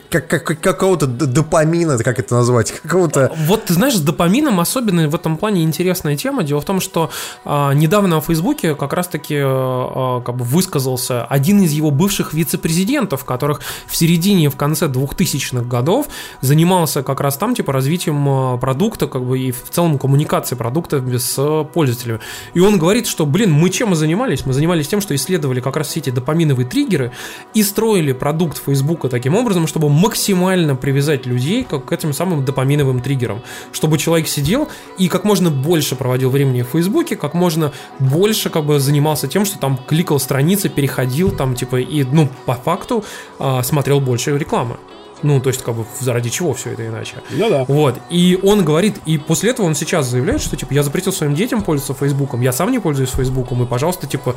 как, 0.10 0.28
как, 0.28 0.44
как, 0.44 0.60
какого-то 0.60 1.08
допамина, 1.08 1.98
как 1.98 2.20
это 2.20 2.36
назвать, 2.36 2.72
какого-то... 2.72 3.32
Вот, 3.46 3.66
ты 3.66 3.74
знаешь, 3.74 3.96
с 3.96 4.02
допамином 4.02 4.60
особенно 4.60 5.08
в 5.08 5.16
этом 5.16 5.38
плане 5.38 5.64
интересная 5.64 6.16
тема. 6.16 6.44
Дело 6.44 6.62
в 6.62 6.66
том, 6.66 6.80
что 6.80 7.10
а, 7.44 7.74
недавно 7.74 8.22
в 8.22 8.26
Фейсбуке 8.26 8.76
как 8.76 8.94
раз-таки 8.94 9.36
а, 9.40 10.22
как 10.22 10.36
бы 10.36 10.44
высказался 10.46 11.26
один 11.26 11.62
из 11.62 11.72
его 11.72 11.92
бывших 11.92 12.34
вице-президентов, 12.34 13.26
которых 13.26 13.62
в 13.88 13.96
середине, 13.96 14.50
в 14.50 14.56
конце 14.56 14.88
2000-х 14.88 15.66
годов 15.66 16.08
занимался 16.42 17.04
как 17.04 17.22
раз 17.22 17.38
там, 17.38 17.56
типа, 17.56 17.74
развитием 17.74 18.28
а, 18.28 18.58
продукта, 18.58 19.08
как 19.08 19.24
бы, 19.24 19.40
и 19.40 19.52
в 19.52 19.70
целом 19.70 20.00
коммуникации 20.00 20.56
продукта 20.56 21.04
с 21.18 21.66
пользователями. 21.74 22.20
И 22.54 22.60
он 22.60 22.78
говорит, 22.78 23.08
что, 23.08 23.26
блин, 23.26 23.52
мы 23.52 23.70
чем 23.70 23.90
мы 23.90 23.96
занимались? 23.96 24.46
Мы 24.46 24.54
занимались 24.54 24.88
тем, 24.88 25.02
что 25.02 25.16
исследовали 25.16 25.60
как 25.60 25.76
раз 25.78 25.88
все 25.88 26.00
эти 26.00 26.10
допаминовые 26.10 26.68
триггеры 26.68 27.12
и 27.54 27.64
строили 27.64 28.12
продукт 28.14 28.62
Фейсбука 28.66 29.10
таким 29.10 29.36
образом, 29.36 29.68
чтобы 29.68 29.85
чтобы 29.86 29.90
максимально 29.90 30.76
привязать 30.76 31.26
людей 31.26 31.64
как 31.64 31.86
к 31.86 31.92
этим 31.92 32.14
самым 32.14 32.44
допаминовым 32.44 33.02
триггерам. 33.02 33.42
Чтобы 33.72 33.98
человек 33.98 34.28
сидел 34.28 34.68
и 34.98 35.08
как 35.08 35.24
можно 35.24 35.52
больше 35.52 35.96
проводил 35.96 36.30
времени 36.30 36.64
в 36.64 36.70
Фейсбуке, 36.70 37.16
как 37.16 37.34
можно 37.34 37.72
больше 38.00 38.50
как 38.50 38.66
бы 38.66 38.80
занимался 38.80 39.28
тем, 39.28 39.46
что 39.46 39.60
там 39.60 39.78
кликал 39.78 40.20
страницы, 40.20 40.70
переходил 40.70 41.32
там 41.32 41.56
типа 41.56 41.78
и, 41.78 42.04
ну, 42.04 42.30
по 42.46 42.56
факту 42.56 43.04
а, 43.40 43.62
смотрел 43.64 44.00
больше 44.00 44.38
рекламы. 44.38 44.78
Ну, 45.24 45.40
то 45.40 45.50
есть, 45.50 45.64
как 45.64 45.76
бы, 45.76 45.86
заради 46.00 46.30
чего 46.30 46.54
все 46.54 46.72
это 46.72 46.86
иначе? 46.86 47.16
Ну 47.32 47.50
да. 47.50 47.66
Вот. 47.68 47.96
И 48.10 48.38
он 48.44 48.66
говорит, 48.66 48.96
и 49.06 49.18
после 49.18 49.52
этого 49.52 49.66
он 49.66 49.74
сейчас 49.74 50.08
заявляет, 50.08 50.42
что, 50.42 50.56
типа, 50.58 50.74
я 50.74 50.84
запретил 50.84 51.14
своим 51.14 51.34
детям 51.36 51.62
пользоваться 51.62 51.94
Фейсбуком, 51.94 52.42
я 52.42 52.52
сам 52.52 52.72
не 52.72 52.80
пользуюсь 52.80 53.12
Фейсбуком, 53.12 53.64
и, 53.64 53.66
пожалуйста, 53.66 54.08
типа, 54.08 54.36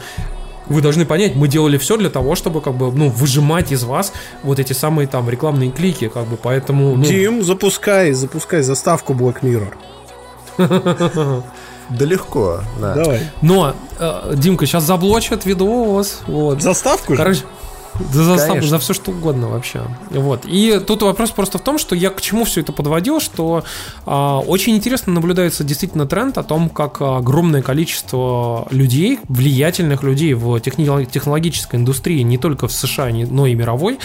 вы 0.69 0.81
должны 0.81 1.05
понять, 1.07 1.35
мы 1.35 1.49
делали 1.49 1.79
все 1.79 1.97
для 1.97 2.11
того, 2.11 2.35
чтобы, 2.35 2.61
как 2.61 2.75
бы, 2.75 2.93
ну, 2.93 3.09
выжимать 3.09 3.73
из 3.73 3.85
вас 3.85 4.13
вот 4.43 4.59
эти 4.59 4.73
самые 4.73 5.07
там 5.09 5.29
рекламные 5.29 5.71
клики, 5.71 6.09
как 6.09 6.27
бы, 6.27 6.37
поэтому, 6.37 6.97
ну... 6.97 7.05
Дим, 7.05 7.43
запускай, 7.43 8.13
запускай 8.13 8.63
заставку 8.63 9.15
Black 9.15 9.41
Mirror. 9.43 9.75
Да 11.91 12.05
легко, 12.05 12.61
да. 12.79 12.95
Давай. 12.95 13.31
Но, 13.41 13.75
э, 13.99 14.35
Димка, 14.37 14.67
сейчас 14.67 14.85
заблочат 14.85 15.47
видос, 15.47 16.21
вот. 16.27 16.61
Заставку 16.61 17.17
же? 17.17 17.23
Короче, 17.99 18.13
за 18.13 18.47
Конечно. 18.47 18.71
за 18.71 18.79
все 18.79 18.95
что 18.95 19.11
угодно 19.11 19.49
вообще. 19.49 19.83
Вот. 20.11 20.45
И 20.47 20.81
тут 20.87 21.03
вопрос 21.03 21.31
просто 21.31 21.59
в 21.59 21.63
том, 21.63 21.79
что 21.79 21.95
я 21.95 22.11
к 22.11 22.21
чему 22.21 22.45
все 22.45 22.61
это 22.61 22.73
подводил, 22.73 23.21
что 23.21 23.65
а, 24.07 24.39
очень 24.39 24.77
интересно 24.77 25.13
наблюдается 25.13 25.65
действительно 25.65 26.07
тренд 26.07 26.39
о 26.39 26.43
том, 26.43 26.69
как 26.69 27.01
огромное 27.01 27.63
количество 27.63 28.67
людей, 28.71 29.19
влиятельных 29.29 30.03
людей 30.03 30.35
в 30.35 30.59
техни- 30.61 31.05
технологической 31.07 31.79
индустрии, 31.79 32.21
не 32.23 32.39
только 32.39 32.69
в 32.69 32.73
США, 32.73 33.09
но 33.31 33.47
и 33.47 33.55
мировой, 33.55 33.99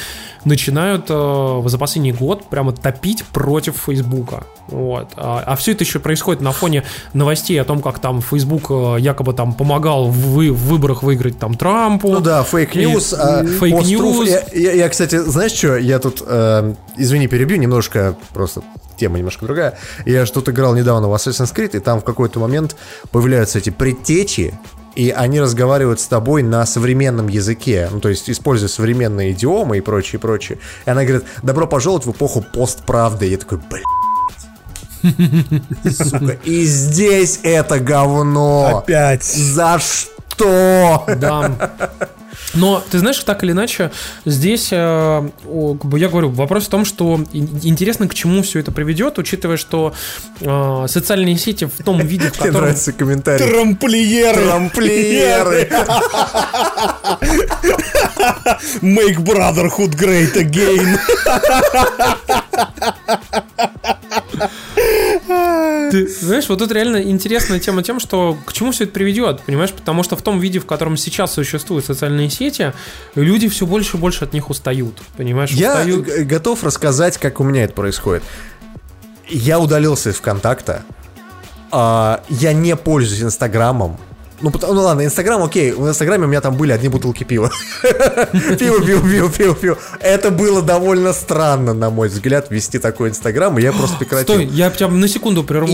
начинают 0.45 1.05
а, 1.09 1.61
за 1.65 1.77
последний 1.77 2.11
год 2.13 2.45
прямо 2.45 2.71
топить 2.71 3.23
против 3.25 3.75
Фейсбука. 3.85 4.43
Вот. 4.67 5.09
А, 5.17 5.55
все 5.55 5.73
это 5.73 5.83
еще 5.83 5.99
происходит 5.99 6.41
на 6.41 6.51
фоне 6.51 6.83
новостей 7.13 7.59
о 7.61 7.65
том, 7.65 7.81
как 7.81 7.99
там 7.99 8.21
Facebook 8.21 8.67
а, 8.69 8.95
якобы 8.95 9.33
там 9.33 9.53
помогал 9.53 10.07
в, 10.07 10.37
в 10.51 10.67
выборах 10.67 11.03
выиграть 11.03 11.37
там 11.37 11.55
Трампу. 11.55 12.09
Ну 12.13 12.19
да, 12.21 12.43
fake 12.43 12.74
news. 12.74 13.13
И- 13.13 13.57
post-truth. 13.83 14.27
Я, 14.27 14.43
я- 14.53 14.71
я, 14.73 14.89
кстати, 14.89 15.17
знаешь 15.19 15.51
что, 15.51 15.77
я 15.77 15.99
тут, 15.99 16.23
э, 16.25 16.73
извини, 16.97 17.27
перебью, 17.27 17.57
немножко, 17.57 18.15
просто 18.33 18.61
тема 18.97 19.17
немножко 19.17 19.45
другая. 19.45 19.77
Я 20.05 20.25
что-то 20.25 20.51
играл 20.51 20.75
недавно 20.75 21.07
в 21.09 21.13
Assassin's 21.13 21.53
Creed, 21.53 21.75
и 21.75 21.79
там 21.79 21.99
в 21.99 22.03
какой-то 22.03 22.39
момент 22.39 22.75
появляются 23.11 23.57
эти 23.59 23.69
предтечи, 23.71 24.53
и 24.95 25.09
они 25.09 25.41
разговаривают 25.41 25.99
с 25.99 26.05
тобой 26.05 26.43
на 26.43 26.65
современном 26.67 27.27
языке, 27.27 27.89
ну, 27.91 27.99
то 27.99 28.09
есть 28.09 28.29
используя 28.29 28.69
современные 28.69 29.31
идиомы 29.31 29.79
и 29.79 29.81
прочее, 29.81 30.19
прочее. 30.19 30.59
И 30.85 30.89
она 30.89 31.03
говорит, 31.03 31.23
добро 31.41 31.65
пожаловать 31.65 32.05
в 32.05 32.11
эпоху 32.11 32.45
постправды. 32.53 33.27
И 33.27 33.31
я 33.31 33.37
такой, 33.37 33.59
блядь. 33.69 33.83
Сука, 35.91 36.37
и 36.45 36.63
здесь 36.63 37.39
это 37.43 37.79
говно. 37.79 38.77
Опять. 38.79 39.23
За 39.23 39.79
что? 39.79 41.03
Да. 41.17 41.71
Но 42.53 42.83
ты 42.91 42.99
знаешь, 42.99 43.19
так 43.19 43.43
или 43.43 43.51
иначе, 43.51 43.91
здесь, 44.25 44.69
э, 44.71 45.29
как 45.43 45.85
бы 45.85 45.99
я 45.99 46.07
говорю, 46.09 46.29
вопрос 46.29 46.65
в 46.65 46.69
том, 46.69 46.85
что 46.85 47.19
ин- 47.33 47.59
интересно, 47.63 48.07
к 48.07 48.13
чему 48.13 48.43
все 48.43 48.59
это 48.59 48.71
приведет, 48.71 49.17
учитывая, 49.17 49.57
что 49.57 49.93
э, 50.39 50.85
социальные 50.87 51.37
сети 51.37 51.65
в 51.65 51.83
том 51.83 51.99
виде, 51.99 52.25
в 52.29 52.31
Мне 52.31 52.37
котором... 52.37 52.53
нравится 52.61 52.93
комментарий. 52.93 53.45
Трамплиеры. 53.47 54.43
Трамплиеры. 54.43 55.69
Make 58.81 59.17
brotherhood 59.17 59.95
great 59.95 60.35
again. 60.35 60.97
Ты 65.93 66.07
знаешь, 66.07 66.49
вот 66.49 66.57
тут 66.57 66.71
реально 66.71 67.03
интересная 67.03 67.59
тема 67.59 67.83
тем, 67.83 67.99
что 67.99 68.35
к 68.47 68.53
чему 68.53 68.71
все 68.71 68.85
это 68.85 68.93
приведет, 68.93 69.41
понимаешь? 69.41 69.71
Потому 69.71 70.01
что 70.01 70.15
в 70.15 70.23
том 70.23 70.39
виде, 70.39 70.57
в 70.57 70.65
котором 70.65 70.97
сейчас 70.97 71.33
существуют 71.33 71.85
социальные 71.85 72.31
сети, 72.31 72.73
люди 73.13 73.47
все 73.47 73.67
больше 73.67 73.97
и 73.97 73.99
больше 73.99 74.23
от 74.23 74.33
них 74.33 74.49
устают, 74.49 74.99
понимаешь? 75.17 75.51
Я 75.51 75.81
Устают. 75.85 76.07
готов 76.25 76.63
рассказать, 76.63 77.19
как 77.19 77.39
у 77.39 77.43
меня 77.43 77.65
это 77.65 77.75
происходит. 77.75 78.23
Я 79.29 79.59
удалился 79.59 80.09
из 80.09 80.15
ВКонтакта. 80.15 80.81
А, 81.69 82.23
я 82.27 82.53
не 82.53 82.75
пользуюсь 82.75 83.21
Инстаграмом. 83.21 83.99
Ну, 84.43 84.51
ну 84.61 84.81
ладно, 84.81 85.05
Инстаграм, 85.05 85.41
окей, 85.41 85.71
в 85.71 85.87
Инстаграме 85.87 86.25
у 86.25 86.27
меня 86.27 86.41
там 86.41 86.57
были 86.57 86.73
одни 86.73 86.89
бутылки 86.89 87.23
пива. 87.23 87.49
Пиво, 88.59 88.85
пиво, 88.85 89.01
пиво, 89.01 89.29
пиво, 89.29 89.55
пиво. 89.55 89.77
Это 90.01 90.31
было 90.31 90.61
довольно 90.61 91.13
странно, 91.13 91.73
на 91.73 91.89
мой 91.89 92.09
взгляд, 92.09 92.51
вести 92.51 92.77
такой 92.77 93.09
Инстаграм, 93.09 93.57
и 93.57 93.61
я 93.61 93.71
просто 93.71 93.97
прекратил. 93.97 94.35
Стой, 94.35 94.45
я 94.47 94.69
тебя 94.69 94.89
на 94.89 95.07
секунду 95.07 95.45
прерву. 95.45 95.71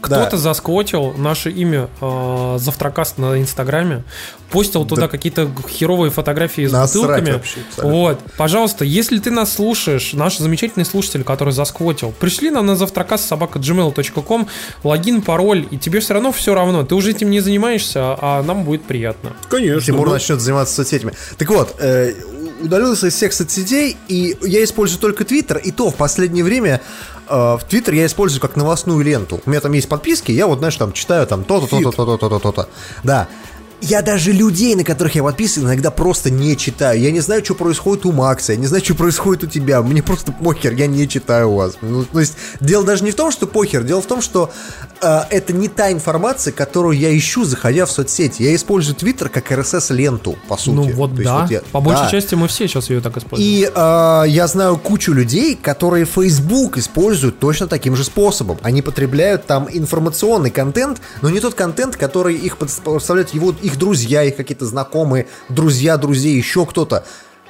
Кто-то 0.00 0.30
да. 0.30 0.36
засквотил 0.36 1.14
наше 1.14 1.50
имя 1.50 1.88
э, 2.00 2.58
завтракаст 2.60 3.18
на 3.18 3.40
Инстаграме, 3.40 4.04
постил 4.52 4.84
туда 4.84 5.08
какие-то 5.08 5.50
херовые 5.68 6.10
фотографии 6.10 6.66
с 6.66 6.72
Насрать 6.72 7.02
бутылками. 7.02 7.32
вообще 7.32 7.60
абсолютно. 7.68 7.98
вот, 7.98 8.20
пожалуйста, 8.36 8.84
если 8.84 9.18
ты 9.18 9.30
нас 9.30 9.54
слушаешь, 9.54 10.12
наш 10.12 10.38
замечательный 10.38 10.84
слушатель, 10.84 11.24
который 11.24 11.52
засквотил, 11.52 12.12
пришли 12.12 12.50
нам 12.50 12.66
на 12.66 12.76
завтракаст 12.76 13.26
собака 13.26 13.58
gmail.com, 13.58 14.48
логин, 14.84 15.22
пароль, 15.22 15.66
и 15.70 15.78
тебе 15.78 16.00
все 16.00 16.14
равно 16.14 16.32
все 16.32 16.54
равно. 16.54 16.84
Ты 16.84 16.94
уже 16.94 17.10
этим 17.10 17.30
не 17.30 17.40
занимаешься, 17.40 18.16
а 18.20 18.42
нам 18.42 18.64
будет 18.64 18.82
приятно. 18.84 19.32
Конечно. 19.48 19.86
Тимур 19.86 20.06
ну, 20.06 20.12
начнет 20.12 20.40
заниматься 20.40 20.74
соцсетями. 20.74 21.12
Так 21.38 21.48
вот, 21.48 21.74
э, 21.78 22.12
удалился 22.62 23.08
из 23.08 23.14
всех 23.14 23.32
соцсетей, 23.32 23.96
и 24.08 24.36
я 24.42 24.62
использую 24.64 25.00
только 25.00 25.24
Твиттер, 25.24 25.58
и 25.58 25.70
то 25.70 25.90
в 25.90 25.94
последнее 25.96 26.44
время 26.44 26.80
э, 27.28 27.34
в 27.34 27.60
Твиттер 27.68 27.94
я 27.94 28.06
использую 28.06 28.40
как 28.40 28.56
новостную 28.56 29.02
ленту. 29.04 29.40
У 29.44 29.50
меня 29.50 29.60
там 29.60 29.72
есть 29.72 29.88
подписки, 29.88 30.32
я 30.32 30.46
вот, 30.46 30.58
знаешь, 30.58 30.76
там 30.76 30.92
читаю 30.92 31.26
там 31.26 31.44
то-то, 31.44 31.66
то-то, 31.66 31.90
то-то, 31.92 32.16
то-то, 32.16 32.38
то-то. 32.38 32.68
Да. 33.02 33.28
Я 33.82 34.00
даже 34.00 34.30
людей, 34.30 34.76
на 34.76 34.84
которых 34.84 35.16
я 35.16 35.24
подписан, 35.24 35.64
иногда 35.64 35.90
просто 35.90 36.30
не 36.30 36.56
читаю. 36.56 37.00
Я 37.00 37.10
не 37.10 37.18
знаю, 37.18 37.44
что 37.44 37.56
происходит 37.56 38.06
у 38.06 38.12
Макса, 38.12 38.52
я 38.52 38.58
не 38.58 38.66
знаю, 38.66 38.84
что 38.84 38.94
происходит 38.94 39.42
у 39.42 39.46
тебя. 39.48 39.82
Мне 39.82 40.02
просто 40.04 40.30
похер, 40.30 40.72
я 40.74 40.86
не 40.86 41.08
читаю 41.08 41.52
вас. 41.52 41.74
Ну, 41.82 42.04
то 42.04 42.20
есть, 42.20 42.34
дело 42.60 42.84
даже 42.84 43.02
не 43.02 43.10
в 43.10 43.16
том, 43.16 43.32
что 43.32 43.48
похер, 43.48 43.82
дело 43.82 44.00
в 44.00 44.06
том, 44.06 44.22
что 44.22 44.52
э, 45.00 45.20
это 45.30 45.52
не 45.52 45.66
та 45.66 45.90
информация, 45.90 46.52
которую 46.52 46.96
я 46.96 47.16
ищу, 47.16 47.44
заходя 47.44 47.84
в 47.84 47.90
соцсети. 47.90 48.42
Я 48.42 48.54
использую 48.54 48.94
Твиттер 48.94 49.28
как 49.28 49.50
RSS-ленту, 49.50 50.36
по 50.48 50.56
сути. 50.56 50.76
Ну 50.76 50.92
вот 50.92 51.16
То 51.16 51.22
есть 51.22 51.24
да, 51.24 51.46
я- 51.50 51.62
по 51.72 51.80
большей 51.80 52.04
да. 52.04 52.10
части 52.10 52.36
мы 52.36 52.46
все 52.46 52.68
сейчас 52.68 52.88
ее 52.88 53.00
так 53.00 53.16
используем. 53.16 53.50
И 53.50 53.68
э, 53.74 54.24
я 54.28 54.46
знаю 54.46 54.78
кучу 54.78 55.12
людей, 55.12 55.56
которые 55.56 56.04
Facebook 56.04 56.78
используют 56.78 57.40
точно 57.40 57.66
таким 57.66 57.96
же 57.96 58.04
способом. 58.04 58.58
Они 58.62 58.80
потребляют 58.80 59.46
там 59.46 59.68
информационный 59.68 60.50
контент, 60.50 61.00
но 61.20 61.30
не 61.30 61.40
тот 61.40 61.54
контент, 61.54 61.96
который 61.96 62.36
их 62.36 62.58
представляют 62.58 63.34
его, 63.34 63.52
их 63.60 63.71
друзья, 63.76 64.22
их 64.22 64.36
какие-то 64.36 64.66
знакомые, 64.66 65.26
друзья 65.48 65.96
друзей, 65.96 66.36
еще 66.36 66.66
кто-то. 66.66 67.04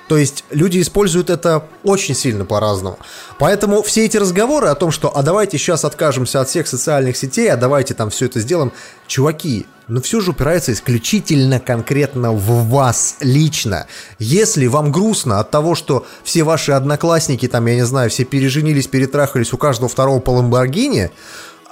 То 0.09 0.19
есть 0.19 0.45
люди 0.51 0.81
используют 0.81 1.31
это 1.31 1.65
очень 1.85 2.15
сильно 2.15 2.45
по-разному. 2.45 2.99
Поэтому 3.39 3.83
все 3.83 4.05
эти 4.05 4.19
разговоры 4.19 4.67
о 4.69 4.75
том, 4.75 4.91
что 4.91 5.17
а 5.17 5.23
давайте 5.23 5.57
сейчас 5.57 5.85
откажемся 5.85 6.41
от 6.41 6.49
всех 6.49 6.67
социальных 6.67 7.17
сетей, 7.17 7.51
а 7.51 7.57
давайте 7.57 7.95
там 7.95 8.11
все 8.11 8.27
это 8.27 8.41
сделаем, 8.41 8.73
чуваки, 9.07 9.67
но 9.89 10.03
все 10.03 10.21
же 10.21 10.33
упирается 10.33 10.73
исключительно 10.73 11.61
конкретно 11.61 12.33
в 12.33 12.69
вас 12.69 13.17
лично. 13.21 13.87
Если 14.19 14.67
вам 14.67 14.93
грустно 14.93 15.41
от 15.41 15.51
того, 15.51 15.75
что 15.75 16.05
все 16.25 16.43
ваши 16.43 16.73
одноклассники, 16.73 17.49
там, 17.49 17.67
я 17.67 17.77
не 17.77 17.87
знаю, 17.87 18.11
все 18.11 18.25
переженились, 18.25 18.89
перетрахались, 18.89 19.53
у 19.53 19.57
каждого 19.57 19.89
второго 19.89 20.21
по 20.21 20.31
Ламборгини, 20.31 21.11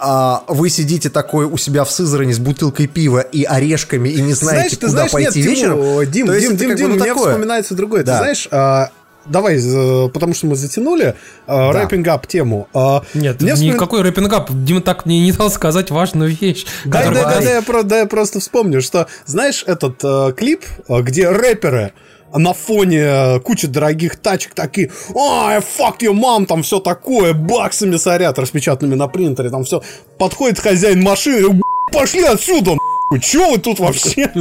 а 0.01 0.44
вы 0.48 0.70
сидите 0.70 1.10
такой 1.10 1.44
у 1.44 1.56
себя 1.59 1.85
в 1.85 1.90
Сызрани 1.90 2.32
с 2.32 2.39
бутылкой 2.39 2.86
пива 2.86 3.20
и 3.20 3.44
орешками 3.44 4.09
и 4.09 4.22
не 4.22 4.32
знаете, 4.32 4.36
знаешь, 4.36 4.70
ты 4.70 4.77
куда 4.78 4.90
знаешь, 4.90 5.10
пойти 5.12 5.39
нет, 5.40 5.48
вечером. 5.48 5.78
Тиму, 5.78 6.05
Дим, 6.06 6.27
то 6.27 6.35
есть 6.35 6.48
Дим, 6.48 6.56
Дим, 6.56 6.68
как 6.68 6.77
бы, 6.77 6.82
Дим, 6.82 6.89
ну, 6.89 6.94
мне 6.97 7.05
такое. 7.05 7.28
вспоминается 7.28 7.74
другое. 7.74 8.02
Да. 8.02 8.12
Ты 8.12 8.18
знаешь, 8.18 8.48
а, 8.51 8.90
давай, 9.27 9.59
э, 9.59 10.09
потому 10.09 10.35
что 10.35 10.47
мы 10.47 10.56
затянули 10.56 11.14
а, 11.47 11.72
wrapping 11.73 12.16
up 12.16 12.27
тему. 12.27 12.68
а, 12.72 13.02
Нет, 13.14 13.40
мне 13.40 13.55
вспоми- 13.55 13.74
никакой 13.74 14.02
рэппинг 14.02 14.51
Дима 14.64 14.81
так 14.81 15.06
мне 15.06 15.20
не 15.20 15.32
дал 15.32 15.51
сказать 15.51 15.90
важную 15.90 16.35
вещь. 16.35 16.64
Да, 16.85 17.05
да, 17.05 17.10
да, 17.10 17.40
да, 17.40 17.51
я, 17.51 17.82
да, 17.82 17.98
я 18.01 18.06
просто 18.06 18.40
вспомню, 18.40 18.81
что, 18.81 19.06
знаешь, 19.27 19.64
этот 19.66 20.01
э, 20.02 20.32
клип, 20.36 20.64
э, 20.89 21.02
где 21.02 21.28
рэперы 21.28 21.93
на 22.35 22.52
фоне 22.52 22.98
э, 23.01 23.40
кучи 23.40 23.66
дорогих 23.66 24.16
тачек 24.16 24.55
такие, 24.55 24.90
ой, 25.15 25.57
fuck 25.57 25.98
your 26.01 26.12
mom, 26.15 26.47
там 26.47 26.62
все 26.62 26.78
такое, 26.81 27.32
баксами 27.32 27.97
сорят, 27.97 28.39
распечатанными 28.39 28.94
на 28.94 29.09
принтере, 29.09 29.51
там 29.51 29.65
все. 29.65 29.82
Подходит 30.19 30.59
хозяин 30.61 31.02
машины, 31.02 31.48
«Б***ь, 31.48 31.93
пошли 31.93 32.23
отсюда, 32.24 32.77
чё 33.20 33.51
вы 33.52 33.59
тут 33.59 33.78
вообще? 33.81 34.31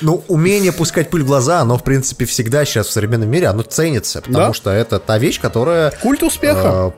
Ну, 0.00 0.22
умение 0.28 0.72
пускать 0.72 1.10
пыль 1.10 1.22
в 1.22 1.26
глаза, 1.26 1.60
оно, 1.60 1.76
в 1.78 1.84
принципе, 1.84 2.24
всегда 2.24 2.64
сейчас 2.64 2.86
в 2.88 2.92
современном 2.92 3.28
мире, 3.30 3.48
оно 3.48 3.62
ценится, 3.62 4.20
потому 4.22 4.48
Да. 4.48 4.54
что 4.54 4.70
это 4.70 4.98
та 4.98 5.18
вещь, 5.18 5.40
которая... 5.40 5.90
Культ 6.02 6.22
успеха. 6.22 6.92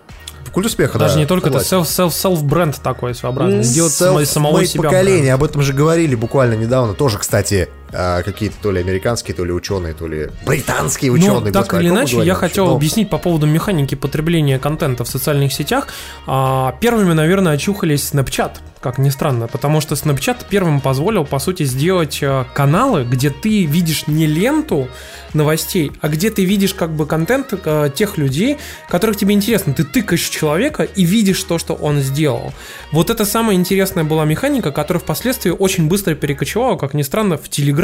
э, 0.46 0.50
Культ 0.52 0.66
успеха, 0.66 0.98
Даже 0.98 1.14
да, 1.14 1.20
не 1.20 1.26
только 1.26 1.48
это, 1.48 1.60
согласен. 1.60 2.04
self, 2.04 2.10
self, 2.10 2.34
self-бренд 2.42 2.80
такой 2.82 3.14
своеобразный. 3.14 3.62
Сделать 3.62 3.92
само- 3.92 4.24
самого 4.24 4.64
себя. 4.64 4.84
поколение, 4.84 5.34
об 5.34 5.42
этом 5.44 5.62
же 5.62 5.72
говорили 5.72 6.14
буквально 6.14 6.54
недавно, 6.54 6.94
тоже, 6.94 7.18
кстати, 7.18 7.68
а, 7.92 8.22
какие-то 8.22 8.56
то 8.62 8.72
ли 8.72 8.80
американские, 8.80 9.34
то 9.34 9.44
ли 9.44 9.52
ученые, 9.52 9.94
то 9.94 10.06
ли 10.06 10.30
британские 10.46 11.12
ученые. 11.12 11.40
Ну, 11.40 11.52
так 11.52 11.64
господи, 11.64 11.82
или 11.84 11.88
иначе, 11.90 12.22
я 12.22 12.34
хотел 12.34 12.66
Ну, 12.66 12.76
объяснить 12.76 13.10
по 13.10 13.18
поводу 13.18 13.46
механики 13.46 13.94
потребления 13.94 14.58
контента 14.58 15.04
в 15.04 15.08
социальных 15.08 15.52
сетях. 15.52 15.88
А, 16.26 16.72
Первыми, 16.80 17.12
наверное, 17.12 17.52
очухались 17.52 18.12
Snapchat, 18.12 18.52
как 18.80 18.98
ни 18.98 19.10
странно, 19.10 19.46
потому 19.46 19.80
что 19.80 19.94
Snapchat 19.94 20.46
первым 20.48 20.80
позволил, 20.80 21.24
по 21.24 21.38
сути, 21.38 21.64
сделать 21.64 22.18
э, 22.22 22.44
каналы, 22.54 23.04
где 23.04 23.30
ты 23.30 23.64
видишь 23.64 24.06
не 24.06 24.26
ленту 24.26 24.88
новостей, 25.34 25.92
а 26.00 26.08
где 26.08 26.30
ты 26.30 26.44
видишь 26.44 26.74
как 26.74 26.90
бы 26.90 27.06
контент 27.06 27.52
э, 27.52 27.90
тех 27.94 28.18
людей, 28.18 28.58
которых 28.88 29.16
тебе 29.16 29.34
интересно. 29.34 29.72
Ты 29.74 29.84
тыкаешь 29.84 30.28
человека 30.28 30.82
и 30.82 31.04
видишь 31.04 31.42
то, 31.44 31.58
что 31.58 31.74
он 31.74 32.00
сделал. 32.00 32.52
Вот 32.90 33.10
это 33.10 33.24
самая 33.24 33.56
интересная 33.56 34.04
была 34.04 34.24
механика, 34.24 34.72
которая 34.72 35.00
впоследствии 35.00 35.50
очень 35.50 35.88
быстро 35.88 36.14
перекочевала, 36.14 36.76
как 36.76 36.94
ни 36.94 37.02
странно, 37.02 37.36
в 37.36 37.48
Telegram, 37.48 37.81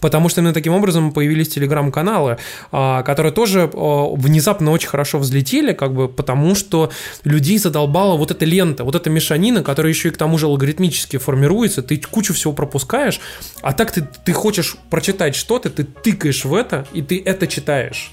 потому 0.00 0.28
что 0.28 0.40
именно 0.40 0.54
таким 0.54 0.74
образом 0.74 1.12
появились 1.12 1.48
Telegram-каналы, 1.56 2.38
а, 2.72 3.02
которые 3.02 3.32
тоже 3.32 3.70
а, 3.72 4.14
внезапно 4.14 4.70
очень 4.70 4.88
хорошо 4.88 5.18
взлетели, 5.18 5.72
как 5.72 5.94
бы 5.94 6.08
потому 6.08 6.54
что 6.54 6.90
людей 7.24 7.58
задолбала 7.58 8.16
вот 8.16 8.30
эта 8.30 8.44
лента, 8.44 8.84
вот 8.84 8.94
эта 8.94 9.10
мешанина, 9.10 9.62
которая 9.62 9.92
еще 9.92 10.08
и 10.08 10.12
к 10.12 10.16
тому 10.16 10.38
же 10.38 10.46
алгоритмически 10.46 11.18
формируется, 11.18 11.82
ты 11.82 11.98
кучу 11.98 12.34
всего 12.34 12.52
пропускаешь, 12.52 13.20
а 13.62 13.72
так 13.72 13.92
ты, 13.92 14.06
ты 14.24 14.32
хочешь 14.32 14.76
прочитать 14.90 15.34
что-то, 15.34 15.70
ты 15.70 15.84
тыкаешь 15.84 16.44
в 16.44 16.54
это, 16.54 16.86
и 16.92 17.02
ты 17.02 17.22
это 17.24 17.46
читаешь. 17.46 18.12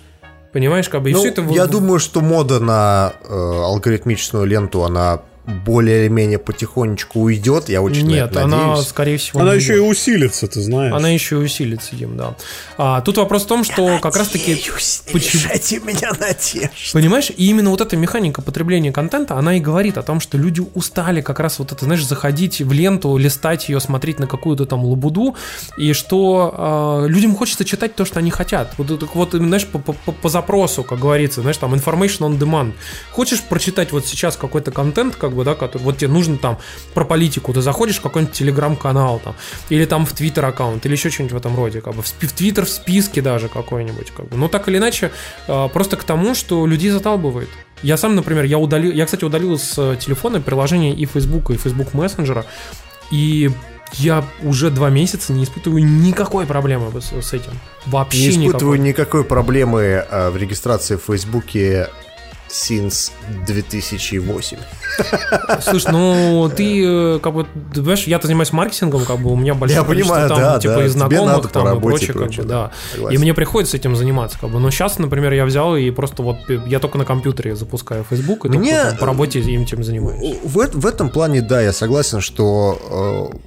Понимаешь, 0.55 0.87
как 0.87 1.01
бы, 1.01 1.09
и 1.09 1.13
ну, 1.13 1.19
все 1.19 1.29
это... 1.29 1.41
я 1.49 1.67
думаю, 1.67 1.99
что 1.99 2.21
мода 2.21 2.61
на 2.61 3.13
э, 3.27 3.33
алгоритмичную 3.33 4.45
ленту, 4.45 4.85
она 4.85 5.21
более 5.47 6.01
или 6.05 6.07
менее 6.09 6.39
потихонечку 6.39 7.19
уйдет. 7.21 7.69
Я 7.69 7.81
очень 7.81 8.05
на 8.05 8.09
Нет, 8.09 8.31
это 8.31 8.43
она, 8.45 8.67
надеюсь. 8.67 8.87
скорее 8.87 9.17
всего, 9.17 9.41
Она 9.41 9.53
еще 9.53 9.75
и 9.75 9.79
будет. 9.79 9.91
усилится, 9.91 10.47
ты 10.47 10.61
знаешь. 10.61 10.93
Она 10.93 11.09
еще 11.09 11.35
и 11.35 11.39
усилится, 11.39 11.95
Дим, 11.95 12.17
да. 12.17 12.35
А, 12.77 13.01
тут 13.01 13.17
вопрос 13.17 13.43
в 13.43 13.47
том, 13.47 13.63
что 13.63 13.99
как 13.99 14.15
раз-таки... 14.15 14.55
почему- 15.13 15.85
меня 15.85 16.11
надежд. 16.19 16.93
Понимаешь, 16.93 17.31
и 17.35 17.47
именно 17.49 17.69
вот 17.69 17.81
эта 17.81 17.95
механика 17.95 18.41
потребления 18.41 18.91
контента, 18.91 19.35
она 19.37 19.57
и 19.57 19.59
говорит 19.59 19.97
о 19.97 20.03
том, 20.03 20.19
что 20.19 20.37
люди 20.37 20.63
устали 20.73 21.21
как 21.21 21.39
раз 21.39 21.59
вот 21.59 21.71
это, 21.71 21.85
знаешь, 21.85 22.03
заходить 22.05 22.61
в 22.61 22.71
ленту, 22.71 23.15
листать 23.17 23.69
ее, 23.69 23.79
смотреть 23.79 24.19
на 24.19 24.27
какую-то 24.27 24.65
там 24.65 24.83
лабуду, 24.83 25.35
и 25.77 25.93
что 25.93 27.03
э, 27.05 27.09
людям 27.09 27.35
хочется 27.35 27.65
читать 27.65 27.95
то, 27.95 28.05
что 28.05 28.19
они 28.19 28.31
хотят. 28.31 28.73
Вот, 28.77 28.89
это 28.89 29.07
вот 29.13 29.31
знаешь, 29.33 29.65
по, 29.67 29.79
по- 29.79 29.93
по 30.11 30.29
запросу, 30.29 30.83
как 30.83 30.99
говорится, 30.99 31.41
знаешь, 31.41 31.57
там 31.57 31.73
information 31.75 32.19
on 32.21 32.39
demand. 32.39 32.73
Хочешь 33.11 33.41
прочитать 33.41 33.91
вот 33.91 34.05
сейчас 34.07 34.37
какой-то 34.37 34.71
контент, 34.71 35.15
как 35.15 35.31
бы, 35.35 35.43
да, 35.43 35.55
который 35.55 35.83
вот 35.83 35.97
тебе 35.97 36.09
нужно 36.09 36.37
там 36.37 36.57
про 36.93 37.05
политику, 37.05 37.53
ты 37.53 37.61
заходишь 37.61 37.97
в 37.97 38.01
какой-нибудь 38.01 38.35
телеграм-канал 38.35 39.21
там, 39.23 39.35
или 39.69 39.85
там 39.85 40.05
в 40.05 40.13
твиттер 40.13 40.45
аккаунт, 40.45 40.85
или 40.85 40.93
еще 40.93 41.09
что-нибудь 41.09 41.33
в 41.33 41.37
этом 41.37 41.55
роде, 41.55 41.81
как 41.81 41.95
бы, 41.95 42.01
в 42.01 42.11
твиттер 42.11 42.65
в 42.65 42.69
списке 42.69 43.21
даже 43.21 43.47
какой-нибудь, 43.49 44.11
как 44.11 44.27
бы. 44.29 44.37
Ну, 44.37 44.49
так 44.49 44.67
или 44.67 44.77
иначе, 44.77 45.11
э, 45.47 45.69
просто 45.73 45.97
к 45.97 46.03
тому, 46.03 46.35
что 46.35 46.65
людей 46.65 46.89
заталбывает. 46.89 47.49
Я 47.83 47.97
сам, 47.97 48.15
например, 48.15 48.45
я 48.45 48.57
удалил, 48.57 48.91
я, 48.91 49.05
кстати, 49.05 49.25
удалил 49.25 49.59
с 49.59 49.97
телефона 49.97 50.41
приложение 50.41 50.93
и 50.93 51.05
Facebook, 51.05 51.51
и 51.51 51.57
Facebook 51.57 51.93
мессенджера, 51.93 52.45
и 53.11 53.51
я 53.93 54.25
уже 54.41 54.71
два 54.71 54.89
месяца 54.89 55.31
не 55.33 55.43
испытываю 55.43 55.85
никакой 55.85 56.45
проблемы 56.45 56.91
с, 56.99 57.11
с 57.11 57.33
этим. 57.33 57.51
Вообще 57.85 58.35
Не 58.35 58.47
испытываю 58.47 58.77
никакой. 58.77 58.79
никакой 58.79 59.23
проблемы 59.23 60.03
а, 60.09 60.31
в 60.31 60.37
регистрации 60.37 60.95
в 60.95 61.03
Фейсбуке 61.03 61.89
since 62.55 63.11
2008. 63.45 64.57
Слушай, 65.61 65.91
ну 65.91 66.49
ты 66.55 66.85
э, 66.85 67.19
как 67.19 67.33
бы, 67.33 67.43
ты 67.73 67.79
понимаешь, 67.81 68.07
я-то 68.07 68.27
занимаюсь 68.27 68.53
маркетингом, 68.53 69.03
как 69.03 69.19
бы 69.19 69.31
у 69.31 69.35
меня 69.35 69.53
большое 69.53 69.81
Я 69.81 69.85
количество 69.85 70.15
понимаю, 70.15 70.29
там, 70.29 70.39
да, 70.39 70.59
типа, 70.59 70.73
да. 70.75 70.79
и 70.79 70.83
Тебе 70.83 70.89
знакомых 70.89 71.41
по 71.41 71.47
там 71.49 71.77
и 71.77 71.81
прочее, 71.81 72.13
как 72.13 72.31
бы, 72.31 72.43
да. 72.43 72.71
Согласен. 72.93 73.15
И 73.15 73.21
мне 73.21 73.33
приходится 73.33 73.77
этим 73.77 73.95
заниматься, 73.95 74.39
как 74.39 74.51
бы. 74.51 74.59
Но 74.59 74.71
сейчас, 74.71 74.99
например, 74.99 75.33
я 75.33 75.45
взял 75.45 75.75
и 75.75 75.91
просто 75.91 76.23
вот 76.23 76.37
я 76.67 76.79
только 76.79 76.97
на 76.97 77.05
компьютере 77.05 77.55
запускаю 77.55 78.05
Facebook 78.09 78.45
и 78.45 78.47
только 78.47 78.57
Мне- 78.59 78.83
там 78.83 78.97
по 78.97 79.05
работе 79.05 79.39
им 79.39 79.63
этим 79.63 79.83
занимаюсь. 79.83 80.37
В, 80.43 80.69
в 80.73 80.85
этом 80.85 81.09
плане, 81.09 81.41
да, 81.41 81.61
я 81.61 81.73
согласен, 81.73 82.21
что 82.21 83.31
э, 83.33 83.37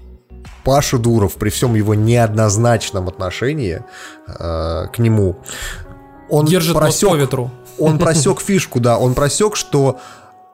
Паша 0.64 0.98
Дуров 0.98 1.34
при 1.34 1.48
всем 1.48 1.74
его 1.74 1.94
неоднозначном 1.94 3.08
отношении 3.08 3.82
э, 4.26 4.86
к 4.92 4.98
нему, 4.98 5.38
он 6.28 6.44
Держит 6.44 6.76
просек, 6.76 7.08
по 7.08 7.14
ветру. 7.16 7.50
Он 7.78 7.98
просек 7.98 8.40
фишку, 8.40 8.80
да, 8.80 8.98
он 8.98 9.14
просек, 9.14 9.56
что 9.56 9.98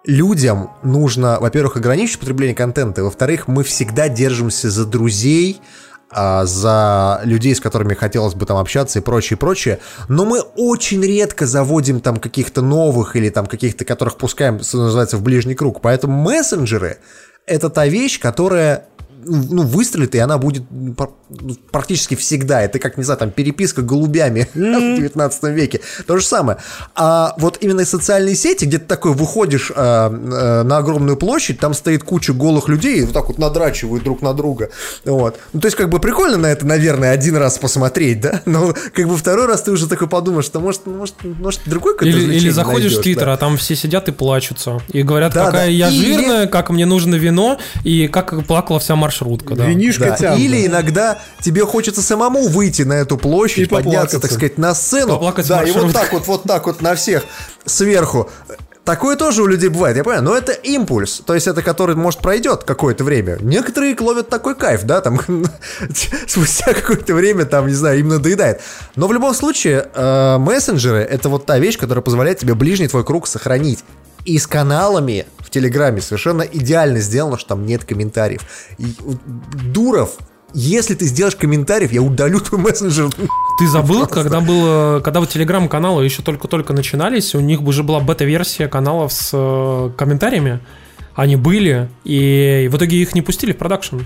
людям 0.05 0.71
нужно, 0.83 1.39
во-первых, 1.41 1.77
ограничить 1.77 2.19
потребление 2.19 2.55
контента, 2.55 3.03
во-вторых, 3.03 3.49
мы 3.49 3.65
всегда 3.65 4.09
держимся 4.09 4.71
за 4.71 4.85
друзей, 4.85 5.61
а, 6.11 6.45
за 6.45 7.21
людей, 7.25 7.55
с 7.55 7.61
которыми 7.61 7.95
хотелось 7.95 8.35
бы 8.35 8.47
там 8.47 8.59
общаться 8.59 8.99
и 8.99 9.03
прочее, 9.03 9.37
прочее, 9.37 9.81
но 10.09 10.25
мы 10.25 10.41
очень 10.41 11.03
редко 11.03 11.47
заводим 11.47 12.01
там 12.01 12.19
каких-то 12.19 12.63
новых 12.63 13.17
или 13.17 13.31
там 13.31 13.47
каких-то, 13.47 13.85
которых 13.85 14.17
пускаем, 14.17 14.63
что 14.63 14.85
называется, 14.85 15.17
в 15.17 15.23
ближний 15.23 15.55
круг. 15.55 15.81
Поэтому 15.81 16.17
мессенджеры— 16.23 16.99
это 17.47 17.69
та 17.69 17.87
вещь, 17.87 18.21
которая 18.21 18.87
ну, 19.27 19.63
выстрелит, 19.63 20.15
и 20.15 20.19
она 20.19 20.39
будет 20.39 20.65
пр- 20.97 21.11
ну, 21.29 21.57
практически 21.71 22.15
всегда. 22.15 22.63
Это 22.63 22.79
как, 22.79 22.97
не 22.99 23.05
знаю, 23.05 23.19
там, 23.19 23.31
переписка 23.31 23.83
голубями 23.83 24.49
в 24.55 24.59
19 24.59 25.43
веке. 25.45 25.81
То 26.07 26.19
же 26.19 26.25
самое. 26.25 26.59
А 26.95 27.35
вот 27.39 27.59
именно 27.61 27.81
из 27.83 27.91
социальной 27.91 28.35
сети, 28.35 28.65
где 28.65 28.79
ты 28.79 28.87
такой 28.87 29.13
выходишь 29.13 29.73
а, 29.75 30.09
а, 30.13 30.63
на 30.65 30.77
огромную 30.79 31.17
площадь, 31.17 31.59
там 31.59 31.75
стоит 31.75 32.05
куча 32.05 32.33
голых 32.33 32.69
людей, 32.69 32.99
и 33.01 33.05
вот 33.05 33.15
так 33.15 33.29
вот 33.29 33.39
надрачивают 33.39 34.05
друг 34.05 34.23
на 34.23 34.33
друга. 34.35 34.71
Вот. 35.05 35.39
Ну, 35.53 35.61
то 35.61 35.67
есть, 35.67 35.77
как 35.77 35.91
бы 35.91 35.99
прикольно 36.01 36.37
на 36.39 36.47
это, 36.47 36.67
наверное, 36.67 37.11
один 37.11 37.37
раз 37.37 37.59
посмотреть, 37.59 38.21
да? 38.21 38.43
Но 38.47 38.75
как 38.93 39.09
бы 39.09 39.17
второй 39.17 39.47
раз 39.47 39.63
ты 39.63 39.71
уже 39.73 39.89
такой 39.89 40.09
подумаешь, 40.09 40.45
что 40.47 40.61
может, 40.61 40.87
может, 40.87 41.15
может 41.25 41.61
другой 41.67 41.95
какой-то 41.95 42.17
Или, 42.19 42.35
или 42.37 42.51
заходишь 42.51 42.93
в 42.93 42.97
найдешь, 42.97 43.03
Твиттер, 43.03 43.27
да. 43.27 43.33
а 43.35 43.37
там 43.37 43.57
все 43.57 43.75
сидят 43.77 44.09
и 44.09 44.13
плачутся. 44.13 44.81
И 44.89 45.03
говорят, 45.03 45.33
Да, 45.33 45.47
какая 45.47 45.67
да. 45.67 45.71
я 45.71 45.89
Или- 45.89 46.05
жирная, 46.15 46.47
как 46.47 46.71
мне 46.71 46.87
нужно 46.87 47.15
вино, 47.15 47.59
и 47.85 48.09
как 48.09 48.45
плакала 48.47 48.79
вся 48.81 48.97
маршрутка. 49.15 49.55
Да. 49.55 49.67
Винишко 49.67 50.07
Да, 50.07 50.17
тям, 50.17 50.39
Или 50.39 50.63
да. 50.63 50.67
иногда 50.67 51.19
тебе 51.41 51.65
хочется 51.65 52.03
самому 52.03 52.49
выйти 52.49 52.83
на 52.83 52.95
эту 52.95 53.17
площадь, 53.17 53.59
И 53.59 53.67
подняться, 53.67 54.21
так 54.21 54.31
сказать, 54.31 54.59
на 54.59 54.75
сцену. 54.75 55.15
Поплакать 55.15 55.49
да, 55.49 55.63
и 55.63 55.71
вот 55.71 55.93
так 55.93 56.13
вот, 56.13 56.27
вот 56.27 56.43
так 56.45 56.67
вот 56.67 56.83
на 56.83 56.95
всех 56.95 57.25
сверху. 57.65 58.29
Такое 58.85 59.17
тоже 59.17 59.43
у 59.43 59.47
людей 59.47 59.71
бывает, 59.71 59.97
я 59.97 60.05
понимаю, 60.05 60.23
но 60.23 60.37
это 60.37 60.53
импульс, 60.53 61.23
то 61.25 61.35
есть 61.35 61.47
это 61.47 61.63
который, 61.63 61.97
может, 61.97 62.21
пройдет 62.21 62.65
какое-то 62.65 63.03
время. 63.03 63.39
Некоторые 63.41 63.97
ловят 63.99 64.29
такой 64.29 64.55
кайф, 64.55 64.83
да, 64.83 65.01
там 65.01 65.19
спустя 66.27 66.75
какое-то 66.75 67.15
время, 67.15 67.47
там, 67.47 67.67
не 67.67 67.73
знаю, 67.73 68.01
им 68.01 68.09
надоедает. 68.09 68.61
Но 68.95 69.07
в 69.07 69.13
любом 69.15 69.33
случае, 69.33 69.89
э, 69.95 70.37
мессенджеры— 70.37 70.99
это 71.11 71.31
вот 71.31 71.47
та 71.47 71.59
вещь, 71.59 71.79
которая 71.79 72.03
позволяет 72.03 72.41
тебе 72.41 72.55
ближний 72.55 72.87
твой 72.87 73.05
круг 73.05 73.27
сохранить. 73.27 73.83
И 74.25 74.39
с 74.39 74.47
каналами 74.47 75.27
в 75.39 75.51
Телеграме 75.51 76.01
совершенно 76.01 76.43
идеально 76.43 77.01
сделано, 77.01 77.39
что 77.39 77.51
там 77.51 77.67
нет 77.67 77.85
комментариев. 77.85 78.43
И, 78.79 78.95
Дуров, 79.73 80.17
если 80.55 80.95
ты 80.95 81.05
сделаешь 81.07 81.37
комментариев, 81.37 81.93
я 81.93 82.01
удалю 82.01 82.41
твой 82.41 82.61
мессенджер. 82.61 83.11
Ты 83.59 83.69
забыл, 83.69 84.07
когда 84.07 84.41
было, 84.41 85.01
когда 85.01 85.21
вот 85.21 85.29
телеграм-каналы 85.29 86.05
еще 86.05 86.23
только-только 86.23 86.73
начинались, 86.73 87.35
у 87.35 87.41
них 87.41 87.61
уже 87.63 87.83
была 87.83 88.01
бета-версия 88.01 88.69
каналов 88.69 89.13
с 89.13 89.31
э, 89.33 89.91
комментариями. 89.97 90.61
Они 91.15 91.37
были, 91.37 91.89
и 92.05 92.69
в 92.73 92.77
итоге 92.77 92.97
их 92.99 93.15
не 93.15 93.23
пустили 93.23 93.53
в 93.53 93.59
продакшн. 93.59 94.01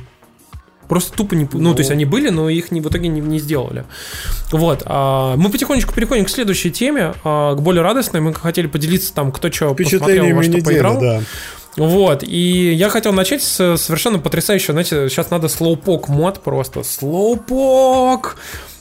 Просто 0.89 1.17
тупо 1.17 1.35
не... 1.35 1.45
пу- 1.45 1.59
Ну, 1.59 1.75
то 1.75 1.81
есть 1.81 1.91
они 1.91 2.05
были, 2.05 2.31
но 2.31 2.49
их 2.49 2.71
не, 2.71 2.81
в 2.81 2.89
итоге 2.89 3.09
не, 3.09 3.21
не 3.21 3.39
сделали. 3.39 3.85
Вот. 4.53 4.83
а, 4.87 5.37
мы 5.37 5.51
потихонечку 5.51 5.93
переходим 5.93 6.25
к 6.25 6.31
следующей 6.31 6.71
теме, 6.71 7.15
а, 7.25 7.55
к 7.55 7.61
более 7.61 7.83
радостной. 7.83 8.21
Мы 8.21 8.33
хотели 8.35 8.67
поделиться 8.67 9.13
там, 9.15 9.31
кто 9.33 9.51
что 9.53 9.75
посмотрел, 9.75 10.35
во 10.35 10.43
что 10.43 10.51
недели, 10.53 10.65
поиграл. 10.65 11.01
да. 11.01 11.21
Вот, 11.77 12.25
и 12.25 12.73
я 12.73 12.89
хотел 12.89 13.13
начать 13.13 13.43
с 13.43 13.77
совершенно 13.77 14.19
потрясающего, 14.19 14.73
знаете, 14.73 15.09
сейчас 15.09 15.31
надо 15.31 15.47
слоупок 15.49 16.09
мод 16.09 16.41
просто. 16.43 16.83
Слоупок! 16.83 18.37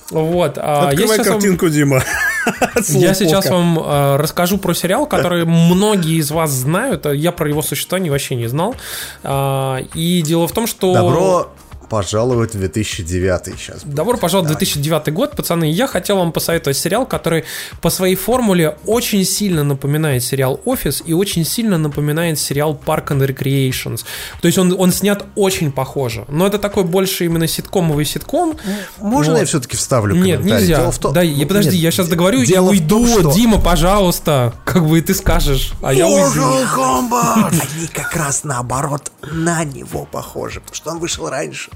Вот. 0.10 0.58
а 0.58 0.84
я 0.84 0.88
Открывай 0.90 1.18
вам- 1.18 1.26
картинку, 1.28 1.70
Дима. 1.70 2.02
От 2.74 2.88
я 2.90 3.14
сейчас 3.14 3.50
вам 3.50 3.78
э, 3.78 4.16
расскажу 4.16 4.58
про 4.58 4.74
сериал, 4.74 5.06
который 5.06 5.46
многие 5.46 6.18
из 6.18 6.32
вас 6.32 6.50
знают. 6.52 7.06
а 7.06 7.12
Я 7.14 7.32
про 7.32 7.50
его 7.50 7.62
существование 7.62 8.12
вообще 8.12 8.36
не 8.36 8.48
знал. 8.48 8.76
А, 9.24 9.80
и 9.94 10.22
дело 10.22 10.48
в 10.48 10.54
том, 10.54 10.66
что... 10.66 10.94
Добро 10.94 11.52
пожаловать 11.90 12.54
в 12.56 12.60
2009 12.60 13.60
сейчас. 13.60 13.84
Добро 13.84 14.18
пожаловать 14.18 14.52
в 14.52 14.58
2009 14.58 15.14
год, 15.14 15.36
пацаны. 15.36 15.72
Я 15.72 15.88
хотел 15.88 16.18
вам 16.18 16.32
посоветовать 16.32 16.78
сериал, 16.78 17.06
который 17.06 17.46
по 17.82 17.90
своей 17.90 18.16
формуле 18.16 18.78
очень 18.86 19.24
сильно 19.26 19.64
напоминает 19.64 20.24
сериал 20.24 20.60
«Офис» 20.66 21.02
и 21.06 21.14
очень 21.14 21.46
сильно 21.46 21.78
напоминает 21.78 22.40
сериал 22.40 22.80
«Park 22.86 23.08
and 23.08 23.26
Recreations». 23.28 24.06
То 24.42 24.48
есть 24.48 24.58
он, 24.58 24.76
он 24.78 24.92
снят 24.92 25.26
очень 25.36 25.72
похоже. 25.72 26.26
Но 26.28 26.46
это 26.48 26.60
такой 26.60 26.84
больше 26.84 27.26
именно 27.26 27.48
ситкомовый 27.48 28.06
ситком. 28.06 28.58
Можно 28.98 29.34
Вот. 29.34 29.40
я 29.40 29.46
все-таки 29.46 29.78
вставлю 29.78 30.16
Нет, 30.16 30.44
нельзя. 30.44 30.78
Дело 30.78 30.92
в 30.92 30.98
том- 31.00 31.14
Да, 31.14 31.22
я, 31.22 31.46
подожди, 31.48 31.72
Нет, 31.72 31.80
я 31.82 31.92
сейчас 31.92 32.08
договорю 32.08 32.42
и 32.42 32.58
уйду. 32.58 33.06
том, 33.06 33.08
что- 33.08 33.32
Дима, 33.34 33.60
пожалуйста. 33.62 34.54
Как 34.66 34.86
бы 34.86 35.00
ты 35.02 35.14
скажешь, 35.14 35.74
а 35.82 35.94
я 35.94 36.08
уйду. 36.08 36.42
Они 37.78 37.88
как 37.94 38.16
раз 38.16 38.44
наоборот 38.44 39.12
на 39.32 39.64
него 39.64 40.06
похожи, 40.06 40.60
потому 40.60 40.76
что 40.76 40.92
он 40.92 41.00
вышел 41.00 41.30
раньше. 41.30 41.72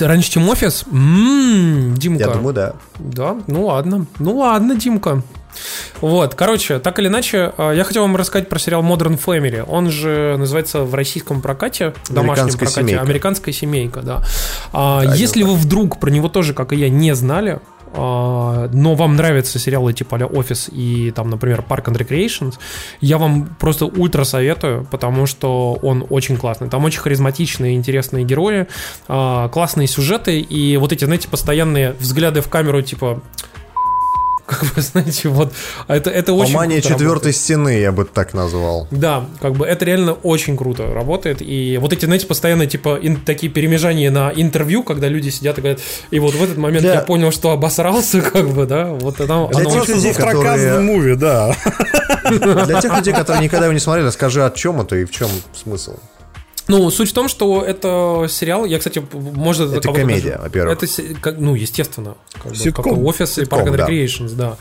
Раньше, 0.00 0.30
чем 0.30 0.48
офис? 0.48 0.84
М-м, 0.90 1.94
Димка. 1.96 2.24
Я 2.24 2.30
думаю, 2.30 2.54
да. 2.54 2.72
Да, 2.98 3.36
ну 3.46 3.66
ладно. 3.66 4.06
Ну 4.18 4.36
ладно, 4.38 4.74
Димка. 4.76 5.22
Вот, 6.00 6.34
короче, 6.36 6.78
так 6.78 6.98
или 7.00 7.08
иначе, 7.08 7.52
э, 7.58 7.72
я 7.76 7.82
хотел 7.84 8.02
вам 8.02 8.14
рассказать 8.16 8.48
про 8.48 8.58
сериал 8.58 8.82
Modern 8.82 9.20
Family. 9.22 9.64
Он 9.68 9.90
же 9.90 10.36
называется 10.38 10.82
в 10.84 10.94
российском 10.94 11.42
прокате, 11.42 11.92
в 12.04 12.12
домашнем 12.14 12.48
прокате, 12.56 12.80
семейка. 12.82 13.00
американская 13.02 13.52
семейка, 13.52 14.00
да. 14.00 14.22
А, 14.72 15.04
Да, 15.04 15.14
если 15.14 15.42
вы 15.42 15.54
вдруг 15.56 15.98
про 15.98 16.10
него 16.10 16.28
тоже, 16.28 16.54
как 16.54 16.72
и 16.72 16.76
я, 16.76 16.88
не 16.88 17.14
знали, 17.16 17.58
а, 17.58 17.60
но 17.92 18.94
вам 18.94 19.16
нравятся 19.16 19.58
сериалы 19.58 19.92
типа 19.92 20.18
а 20.20 20.26
Офис 20.26 20.68
и 20.70 21.12
там, 21.14 21.30
например, 21.30 21.64
Park 21.68 21.86
and 21.86 21.96
Recreations, 21.96 22.54
я 23.00 23.18
вам 23.18 23.56
просто 23.58 23.86
ультра 23.86 24.24
советую, 24.24 24.86
потому 24.90 25.26
что 25.26 25.78
он 25.82 26.06
очень 26.08 26.36
классный. 26.36 26.68
Там 26.68 26.84
очень 26.84 27.00
харизматичные, 27.00 27.74
интересные 27.74 28.24
герои, 28.24 28.66
а, 29.08 29.48
классные 29.48 29.88
сюжеты 29.88 30.40
и 30.40 30.76
вот 30.76 30.92
эти, 30.92 31.04
знаете, 31.04 31.28
постоянные 31.28 31.92
взгляды 31.92 32.40
в 32.40 32.48
камеру, 32.48 32.82
типа 32.82 33.22
как 34.50 34.64
вы 34.76 34.82
знаете, 34.82 35.28
вот 35.28 35.52
а 35.86 35.96
это, 35.96 36.10
это 36.10 36.32
очень 36.32 36.54
Ломание 36.54 36.80
четвертой 36.80 37.06
работает. 37.06 37.36
стены, 37.36 37.78
я 37.80 37.92
бы 37.92 38.04
так 38.04 38.34
назвал. 38.34 38.88
Да, 38.90 39.26
как 39.40 39.52
бы 39.54 39.66
это 39.66 39.84
реально 39.84 40.12
очень 40.12 40.56
круто 40.56 40.92
работает. 40.92 41.38
И 41.40 41.78
вот 41.80 41.92
эти, 41.92 42.04
знаете, 42.04 42.26
постоянно 42.26 42.66
типа 42.66 42.98
ин- 43.00 43.20
такие 43.24 43.50
перемежания 43.52 44.10
на 44.10 44.32
интервью, 44.34 44.82
когда 44.82 45.08
люди 45.08 45.28
сидят 45.30 45.58
и 45.58 45.60
говорят, 45.60 45.80
и 46.10 46.18
вот 46.18 46.34
в 46.34 46.42
этот 46.42 46.56
момент 46.58 46.82
Для- 46.82 46.94
я 46.94 47.00
понял, 47.00 47.30
что 47.32 47.50
обосрался, 47.52 48.20
как 48.32 48.48
бы, 48.50 48.66
да, 48.66 48.86
вот 48.86 49.20
это, 49.20 49.32
оно 49.34 49.48
Для 49.48 49.64
тех 49.64 49.82
очень- 49.82 49.94
людей, 49.94 50.14
которые- 50.14 50.80
муви, 50.80 51.14
да. 51.16 51.54
Для 52.66 52.80
тех 52.80 52.96
людей, 52.96 53.12
которые 53.14 53.42
никогда 53.44 53.66
его 53.66 53.72
не 53.72 53.80
смотрели, 53.80 54.10
скажи, 54.10 54.44
о 54.44 54.50
чем 54.50 54.80
это 54.80 54.96
и 54.96 55.04
в 55.04 55.10
чем 55.10 55.28
смысл. 55.54 55.94
Ну, 56.70 56.90
суть 56.90 57.10
в 57.10 57.12
том, 57.12 57.28
что 57.28 57.62
это 57.62 58.26
сериал, 58.28 58.64
я, 58.64 58.78
кстати, 58.78 59.02
может... 59.12 59.72
Это 59.72 59.92
комедия, 59.92 60.30
даже- 60.30 60.42
во-первых. 60.42 60.82
Это, 60.82 61.36
ну, 61.38 61.54
естественно. 61.54 62.14
Как, 62.32 62.52
бы, 62.52 62.56
Ситком. 62.56 62.84
как 62.84 63.04
офис 63.04 63.38
и 63.38 63.42
Park 63.42 63.66
and 63.66 63.76
да. 63.76 63.88
Recreations, 63.88 64.34
да. 64.34 64.56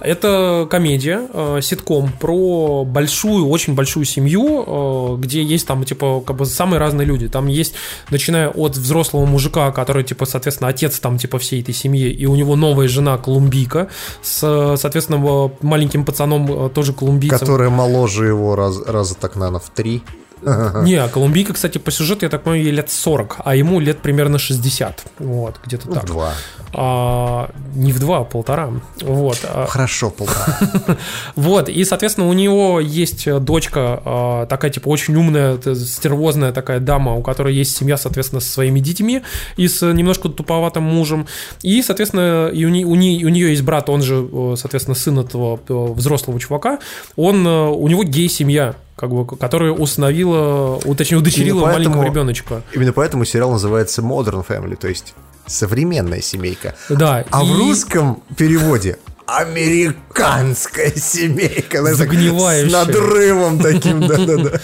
Это 0.00 0.66
комедия, 0.70 1.28
э, 1.32 1.60
ситком 1.62 2.12
про 2.20 2.84
большую, 2.84 3.48
очень 3.48 3.74
большую 3.74 4.04
семью, 4.04 4.64
э, 4.66 5.16
где 5.18 5.42
есть 5.42 5.66
там, 5.66 5.84
типа, 5.84 6.20
как 6.26 6.36
бы 6.36 6.46
самые 6.46 6.80
разные 6.80 7.06
люди. 7.06 7.28
Там 7.28 7.46
есть, 7.46 7.74
начиная 8.10 8.48
от 8.48 8.76
взрослого 8.76 9.24
мужика, 9.24 9.70
который, 9.72 10.04
типа, 10.04 10.26
соответственно, 10.26 10.68
отец 10.68 10.98
там, 10.98 11.18
типа, 11.18 11.38
всей 11.38 11.62
этой 11.62 11.74
семьи, 11.74 12.10
и 12.10 12.26
у 12.26 12.34
него 12.34 12.56
новая 12.56 12.88
жена 12.88 13.16
колумбийка 13.18 13.88
с, 14.22 14.76
соответственно, 14.76 15.50
маленьким 15.60 16.04
пацаном 16.04 16.66
э, 16.66 16.70
тоже 16.70 16.92
колумбийцем. 16.92 17.38
Которая 17.38 17.70
моложе 17.70 18.26
его 18.26 18.56
раз, 18.56 18.80
раза 18.86 19.14
так, 19.14 19.36
наверное, 19.36 19.60
в 19.60 19.70
три. 19.70 20.02
Не, 20.82 21.06
Колумбийка, 21.08 21.52
кстати, 21.52 21.78
по 21.78 21.90
сюжету, 21.90 22.24
я 22.24 22.30
так 22.30 22.42
понимаю, 22.42 22.62
ей 22.64 22.72
лет 22.72 22.90
40, 22.90 23.36
а 23.44 23.54
ему 23.54 23.80
лет 23.80 24.00
примерно 24.00 24.38
60. 24.38 25.04
Вот, 25.18 25.56
где-то 25.64 25.88
Ну, 25.88 25.94
так. 25.94 26.04
Два. 26.06 26.32
А, 26.74 27.50
не 27.74 27.92
в 27.92 27.98
два, 28.00 28.18
а 28.20 28.24
полтора. 28.24 28.70
Вот. 29.02 29.38
а, 29.44 29.66
Хорошо, 29.66 30.10
полтора. 30.10 30.58
вот, 31.36 31.68
и, 31.68 31.84
соответственно, 31.84 32.28
у 32.28 32.32
него 32.32 32.80
есть 32.80 33.26
э, 33.26 33.38
дочка, 33.38 34.00
а, 34.04 34.46
такая, 34.46 34.70
типа, 34.70 34.88
очень 34.88 35.14
умная, 35.16 35.58
стервозная 35.74 36.52
такая 36.52 36.80
дама, 36.80 37.14
у 37.14 37.22
которой 37.22 37.54
есть 37.54 37.76
семья, 37.76 37.96
соответственно, 37.96 38.40
со 38.40 38.50
своими 38.50 38.80
детьми 38.80 39.22
и 39.56 39.68
с 39.68 39.82
немножко 39.92 40.28
туповатым 40.28 40.82
мужем. 40.84 41.26
И, 41.62 41.82
соответственно, 41.82 42.48
и 42.48 42.64
у, 42.64 42.68
не- 42.70 42.84
у, 42.86 42.94
не- 42.94 43.24
у 43.24 43.28
нее 43.28 43.50
есть 43.50 43.62
брат, 43.62 43.88
он 43.90 44.02
же, 44.02 44.26
э, 44.32 44.54
соответственно, 44.58 44.94
сын 44.94 45.18
этого 45.18 45.60
э, 45.68 45.72
взрослого 45.92 46.40
чувака. 46.40 46.78
Он, 47.16 47.46
у 47.46 47.86
него 47.88 48.02
гей-семья, 48.04 48.74
как 49.02 49.10
бы, 49.10 49.26
которая 49.26 49.72
установила, 49.72 50.78
точнее, 50.96 51.18
удочерила 51.18 51.58
Именно 51.62 51.72
поэтому- 51.74 51.96
маленького 51.96 52.04
ребеночка. 52.04 52.62
Именно 52.72 52.92
поэтому 52.92 53.24
сериал 53.24 53.50
называется 53.50 54.00
Modern 54.00 54.46
Family, 54.46 54.76
то 54.76 54.86
есть 54.86 55.14
современная 55.44 56.20
семейка. 56.20 56.76
Да, 56.88 57.24
А 57.30 57.42
и- 57.42 57.46
в 57.46 57.58
русском 57.58 58.22
переводе 58.36 58.98
американская 59.36 60.90
семейка. 60.90 61.82
Загнивающая. 61.94 62.68
С 62.68 62.72
надрывом 62.72 63.58
таким, 63.58 64.06
да-да-да. 64.06 64.60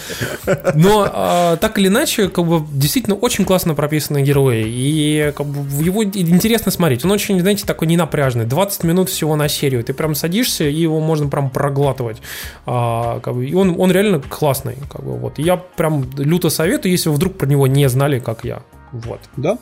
Но 0.75 1.09
а, 1.11 1.57
так 1.57 1.79
или 1.79 1.89
иначе, 1.89 2.29
как 2.29 2.45
бы 2.47 2.63
действительно 2.73 3.17
очень 3.17 3.45
классно 3.45 3.75
прописаны 3.75 4.23
герои. 4.23 4.65
И 4.67 5.33
как 5.37 5.47
бы 5.47 5.83
его 5.83 6.05
интересно 6.05 6.71
смотреть. 6.71 7.05
Он 7.05 7.11
очень, 7.13 7.41
знаете, 7.41 7.65
такой 7.67 7.89
ненапряжный. 7.89 8.45
20 8.45 8.85
минут 8.85 9.09
всего 9.09 9.37
на 9.37 9.49
серию. 9.49 9.83
Ты 9.85 9.95
прям 9.95 10.15
садишься, 10.15 10.65
и 10.65 10.75
его 10.75 11.01
можно 11.01 11.29
прям 11.29 11.51
проглатывать. 11.51 12.19
А, 12.67 13.21
как 13.21 13.35
бы, 13.35 13.47
и 13.47 13.55
он, 13.55 13.75
он 13.79 13.91
реально 13.91 14.21
классный. 14.21 14.77
Как 14.91 15.03
бы, 15.03 15.17
вот. 15.17 15.39
Я 15.39 15.57
прям 15.57 16.09
люто 16.17 16.51
советую, 16.51 16.93
если 16.93 17.09
вы 17.09 17.17
вдруг 17.17 17.39
про 17.39 17.47
него 17.47 17.67
не 17.67 17.89
знали, 17.89 18.19
как 18.19 18.45
я. 18.45 18.63
Вот. 18.93 19.21
Да. 19.37 19.59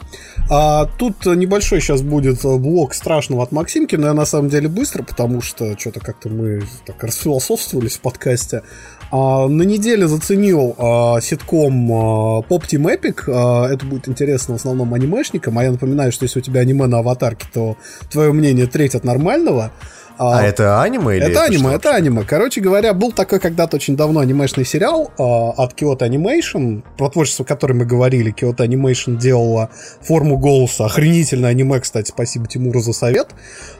А, 0.50 0.86
тут 0.98 1.26
небольшой 1.26 1.80
сейчас 1.80 2.02
будет 2.02 2.42
блок 2.42 2.94
страшного 2.94 3.42
от 3.42 3.52
Максимки, 3.52 3.96
но 3.96 4.08
я 4.08 4.14
на 4.14 4.24
самом 4.24 4.48
деле 4.48 4.68
быстро, 4.68 5.02
потому 5.02 5.40
что 5.40 5.78
что-то 5.78 6.00
как-то 6.00 6.28
мы 6.28 6.62
так 6.84 7.02
расфилософствовались 7.02 7.96
в 7.96 8.00
подкасте. 8.00 8.62
А, 9.10 9.46
на 9.46 9.62
неделе 9.62 10.08
заценил 10.08 10.74
а, 10.78 11.20
ситком 11.20 11.92
а, 11.92 12.40
Pop 12.40 12.62
Team 12.62 12.84
Epic. 12.92 13.24
А, 13.28 13.68
это 13.68 13.84
будет 13.86 14.08
интересно 14.08 14.54
в 14.54 14.58
основном 14.58 14.94
анимешникам. 14.94 15.58
А 15.58 15.64
я 15.64 15.70
напоминаю, 15.70 16.12
что 16.12 16.24
если 16.24 16.40
у 16.40 16.42
тебя 16.42 16.60
аниме 16.60 16.86
на 16.86 16.98
аватарке, 16.98 17.46
то 17.52 17.76
твое 18.10 18.32
мнение 18.32 18.66
треть 18.66 18.94
от 18.94 19.04
нормального. 19.04 19.72
А 20.18 20.42
это 20.42 20.82
аниме 20.82 21.16
или 21.16 21.26
Это 21.26 21.44
аниме, 21.44 21.74
это 21.74 21.94
аниме. 21.94 22.24
Короче 22.24 22.60
говоря, 22.60 22.94
был 22.94 23.12
такой 23.12 23.38
когда-то 23.38 23.76
очень 23.76 23.96
давно 23.96 24.20
анимешный 24.20 24.64
сериал 24.64 25.10
а, 25.18 25.50
от 25.50 25.74
Kyoto 25.74 26.08
Animation, 26.08 26.82
про 26.96 27.10
творчество 27.10 27.44
которой 27.44 27.72
мы 27.72 27.84
говорили. 27.84 28.32
Kyoto 28.32 28.66
Animation 28.66 29.16
делала 29.16 29.70
форму 30.00 30.38
голоса. 30.38 30.86
Охренительное 30.86 31.50
аниме, 31.50 31.80
кстати, 31.80 32.08
спасибо 32.08 32.46
Тимуру 32.46 32.80
за 32.80 32.92
совет. 32.92 33.28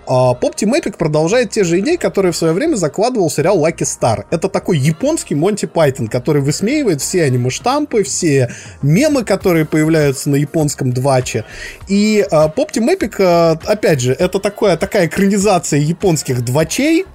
А, 0.07 0.35
Pop 0.35 0.55
Team 0.55 0.73
Epic 0.79 0.97
продолжает 0.97 1.51
те 1.51 1.65
же 1.65 1.81
идеи, 1.81 1.97
которые 1.97 2.33
в 2.33 2.37
свое 2.37 2.53
время 2.53 2.77
закладывал 2.77 3.31
сериал 3.31 3.59
Lucky 3.65 3.85
Star. 3.85 4.25
Это 4.31 4.49
такой 4.49 4.79
японский 4.79 5.35
Монти 5.35 5.67
Пайтон, 5.67 6.09
который 6.09 6.43
высмеивает 6.43 7.01
все 7.01 7.25
аниме-штампы, 7.25 8.03
все 8.03 8.51
мемы, 8.83 9.25
которые 9.25 9.65
появляются 9.65 10.31
на 10.31 10.37
японском 10.37 10.93
дваче. 10.93 11.45
И 11.89 12.25
а, 12.31 12.49
Pop 12.49 12.71
Team 12.73 12.95
Epic, 12.95 13.17
а, 13.21 13.59
опять 13.65 14.01
же, 14.01 14.13
это 14.13 14.39
такое, 14.39 14.77
такая 14.77 15.07
экранизация 15.07 15.81
японских 16.27 16.44
двачей, 16.44 17.07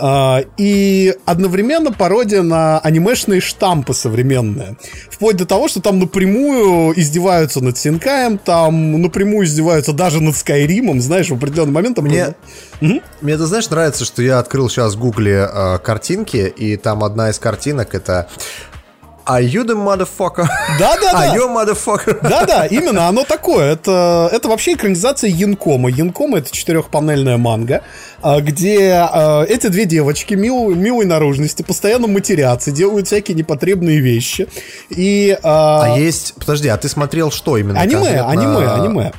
а, 0.00 0.42
и 0.56 1.16
одновременно 1.24 1.92
пародия 1.92 2.42
на 2.42 2.78
анимешные 2.78 3.40
штампы 3.40 3.94
современные. 3.94 4.76
Вплоть 5.10 5.36
до 5.36 5.44
того, 5.44 5.66
что 5.66 5.80
там 5.80 5.98
напрямую 5.98 6.98
издеваются 6.98 7.60
над 7.60 7.76
Синкаем, 7.76 8.38
там 8.38 9.02
напрямую 9.02 9.44
издеваются 9.44 9.92
даже 9.92 10.20
над 10.20 10.36
Скайримом, 10.36 11.00
знаешь, 11.00 11.30
в 11.30 11.34
определенный 11.34 11.72
момент 11.72 11.96
там... 11.96 12.04
Мне, 12.04 12.34
мне, 12.80 13.36
ты 13.36 13.46
знаешь, 13.46 13.68
нравится, 13.70 14.04
что 14.04 14.22
я 14.22 14.38
открыл 14.38 14.68
сейчас 14.68 14.94
в 14.94 15.00
гугле 15.00 15.48
э, 15.52 15.78
картинки, 15.78 16.52
и 16.56 16.76
там 16.76 17.02
одна 17.02 17.30
из 17.30 17.40
картинок 17.40 17.92
это 17.94 18.28
Are 19.28 19.42
you 19.42 19.62
the 19.64 19.74
motherfucker? 19.76 20.46
Да-да-да. 20.78 21.34
Are 21.34 21.36
you 21.36 21.48
motherfucker? 21.54 22.18
Да-да, 22.26 22.64
именно, 22.66 23.08
оно 23.08 23.24
такое. 23.24 23.72
Это, 23.72 24.30
это 24.32 24.48
вообще 24.48 24.72
экранизация 24.72 25.28
Янкома. 25.30 25.90
Янкома— 25.90 26.38
это 26.38 26.50
четырехпанельная 26.50 27.36
манга, 27.36 27.82
а, 28.22 28.40
где 28.40 28.92
а, 28.94 29.44
эти 29.44 29.66
две 29.66 29.84
девочки 29.84 30.32
мил- 30.34 30.74
милой 30.74 31.04
наружности 31.04 31.62
постоянно 31.62 32.06
матерятся, 32.06 32.70
делают 32.70 33.06
всякие 33.08 33.36
непотребные 33.36 34.00
вещи. 34.00 34.48
И... 34.88 35.36
а, 35.42 35.82
А 35.94 35.98
есть... 35.98 36.34
Подожди, 36.38 36.68
а 36.68 36.76
ты 36.78 36.88
смотрел 36.88 37.30
что 37.30 37.58
именно? 37.58 37.78
Аниме, 37.80 38.00
конкретно? 38.04 38.30
аниме, 38.30 38.68
аниме. 38.70 39.12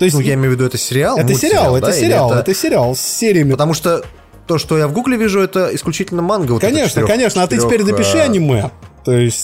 То 0.00 0.04
есть, 0.04 0.16
Ну, 0.16 0.20
я 0.22 0.34
имею 0.34 0.50
в 0.50 0.54
виду, 0.54 0.64
это 0.66 0.78
сериал? 0.78 1.16
это 1.18 1.32
сериал, 1.34 1.72
да? 1.74 1.78
это 1.78 1.90
Или 1.96 2.00
сериал, 2.06 2.30
это- 2.32 2.40
это 2.40 2.54
сериал 2.54 2.96
с 2.96 3.00
сериями. 3.00 3.52
Потому 3.52 3.74
что 3.74 4.02
то, 4.46 4.58
что 4.58 4.78
я 4.78 4.88
в 4.88 4.92
гугле 4.92 5.16
вижу, 5.16 5.40
это 5.40 5.74
исключительно 5.74 6.22
манга. 6.22 6.52
вот 6.52 6.60
Конечно, 6.62 7.02
конечно, 7.06 7.42
а 7.42 7.46
ты 7.46 7.58
теперь 7.58 7.82
напиши 7.84 8.18
аниме. 8.18 8.70
То 9.08 9.16
есть 9.16 9.42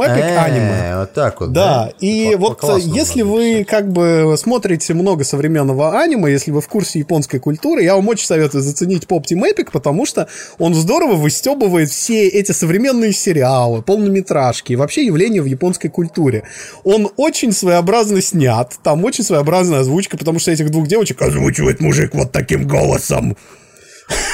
Epic 0.00 0.22
э, 0.22 0.36
аниме. 0.36 0.96
Вот 0.98 1.12
так 1.12 1.40
вот. 1.40 1.52
Да, 1.52 1.92
и 2.00 2.34
вот 2.36 2.60
если 2.80 3.22
вы 3.22 3.62
как 3.62 3.92
бы 3.92 4.34
смотрите 4.36 4.92
много 4.92 5.22
современного 5.22 6.00
аниме, 6.00 6.32
если 6.32 6.50
вы 6.50 6.60
в 6.60 6.66
курсе 6.66 6.98
японской 6.98 7.38
культуры, 7.38 7.84
я 7.84 7.94
вам 7.94 8.08
очень 8.08 8.26
советую 8.26 8.64
заценить 8.64 9.06
Epic, 9.44 9.68
потому 9.70 10.04
что 10.04 10.26
он 10.58 10.74
здорово 10.74 11.14
выстебывает 11.14 11.90
все 11.90 12.26
эти 12.26 12.50
современные 12.50 13.12
сериалы, 13.12 13.82
полнометражки 13.82 14.72
и 14.72 14.76
вообще 14.76 15.06
явления 15.06 15.42
в 15.42 15.46
японской 15.46 15.90
культуре. 15.90 16.42
Он 16.82 17.08
очень 17.16 17.52
своеобразно 17.52 18.20
снят, 18.20 18.72
там 18.82 19.04
очень 19.04 19.22
своеобразная 19.22 19.82
озвучка, 19.82 20.18
потому 20.18 20.40
что 20.40 20.50
этих 20.50 20.72
двух 20.72 20.88
девочек 20.88 21.22
озвучивает 21.22 21.78
мужик 21.78 22.16
вот 22.16 22.32
таким 22.32 22.66
голосом. 22.66 23.36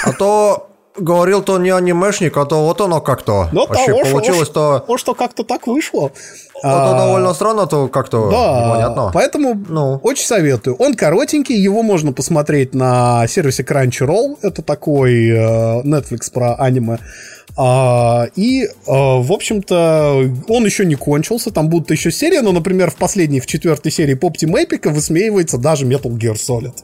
А 0.05 0.15
то 0.15 0.70
говорил, 0.97 1.43
то 1.43 1.59
не 1.59 1.71
анимешник, 1.71 2.37
а 2.37 2.45
то 2.45 2.65
вот 2.67 2.81
оно 2.81 3.01
как-то. 3.01 3.49
Ну, 3.53 3.67
Вообще 3.67 3.87
того, 3.87 4.05
что- 4.05 4.13
получилось-то... 4.13 4.85
Вот 4.89 5.01
что 5.01 5.15
как-то 5.15 5.45
так 5.45 5.67
вышло. 5.67 6.11
Это 6.63 6.91
А, 6.95 7.07
довольно 7.07 7.33
странно, 7.33 7.67
то 7.67 7.89
как-то 7.89 8.29
Да, 8.31 8.67
непонятно. 8.67 9.11
поэтому 9.15 9.55
Ну. 9.69 9.99
очень 10.03 10.27
советую. 10.27 10.77
Он 10.77 10.95
коротенький, 10.95 11.57
его 11.57 11.83
можно 11.83 12.13
посмотреть 12.13 12.75
на 12.75 13.27
сервисе 13.29 13.63
Crunchyroll. 13.63 14.37
Это 14.43 14.61
такой 14.63 15.29
э, 15.31 15.83
Netflix 15.85 16.31
про 16.33 16.55
аниме. 16.57 16.99
А, 17.57 18.27
и, 18.37 18.65
э, 18.65 18.69
в 18.87 19.33
общем-то, 19.33 20.31
он 20.49 20.65
еще 20.65 20.85
не 20.85 20.95
кончился, 20.95 21.51
там 21.51 21.69
будут 21.69 21.91
еще 21.91 22.11
серии, 22.11 22.39
но, 22.39 22.53
например, 22.53 22.91
в 22.91 22.97
последней, 22.97 23.41
в 23.41 23.47
четвертой 23.47 23.91
серии 23.91 24.15
Pop 24.17 24.35
Team 24.41 24.53
Epic 24.55 24.89
высмеивается 24.91 25.59
даже 25.59 25.85
Metal 25.87 26.11
Gear 26.17 26.35
Solid. 26.37 26.75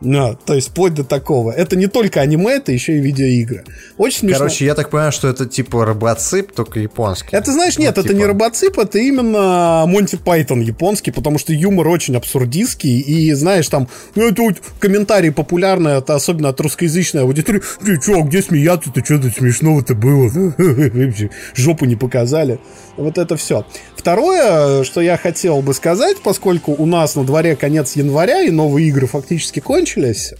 Да, 0.00 0.34
то 0.34 0.54
есть 0.54 0.68
вплоть 0.68 0.94
до 0.94 1.02
такого. 1.02 1.50
Это 1.50 1.74
не 1.74 1.88
только 1.88 2.20
аниме, 2.20 2.52
это 2.52 2.70
еще 2.70 2.96
и 2.96 3.00
видеоигры. 3.00 3.64
Очень 3.96 4.20
смешно. 4.20 4.38
Короче, 4.38 4.64
я 4.64 4.74
так 4.76 4.90
понимаю, 4.90 5.10
что 5.10 5.26
это 5.26 5.44
типа 5.46 5.84
робоцип, 5.84 6.52
только 6.52 6.78
японский. 6.78 7.34
Это, 7.34 7.52
знаешь, 7.52 7.78
нет, 7.78 7.96
Ну, 7.96 8.02
это 8.02 8.12
не 8.12 8.20
типа. 8.20 8.28
робоцип, 8.28 8.78
это 8.78 8.98
именно 8.98 9.84
Монти 9.86 10.16
Пайтон 10.16 10.60
японский, 10.60 11.10
потому 11.10 11.38
что 11.38 11.52
юмор 11.52 11.88
очень 11.88 12.14
абсурдистский, 12.14 13.00
и, 13.00 13.32
знаешь, 13.32 13.66
там, 13.66 13.88
ну, 14.14 14.28
это 14.28 14.42
вот 14.42 14.54
комментарии 14.78 15.30
популярные, 15.30 15.98
это 15.98 16.14
особенно 16.14 16.50
от 16.50 16.60
русскоязычной 16.60 17.22
аудитории, 17.22 17.62
ты 17.84 17.98
чё, 18.00 18.22
где 18.22 18.40
смеяться-то, 18.40 19.04
что 19.04 19.18
тут 19.18 19.34
смешного-то 19.34 19.94
было? 19.94 20.30
Жопу 21.56 21.86
не 21.86 21.96
показали. 21.96 22.60
Вот 22.96 23.18
это 23.18 23.36
все. 23.36 23.64
Второе, 23.96 24.84
что 24.84 25.00
я 25.00 25.16
хотел 25.16 25.60
бы 25.60 25.74
сказать, 25.74 26.18
поскольку 26.22 26.72
у 26.72 26.86
нас 26.86 27.16
на 27.16 27.24
дворе 27.24 27.56
конец 27.56 27.96
января, 27.96 28.42
и 28.42 28.50
новые 28.50 28.88
игры 28.88 29.06
фактически 29.06 29.60
кончились, 29.60 29.87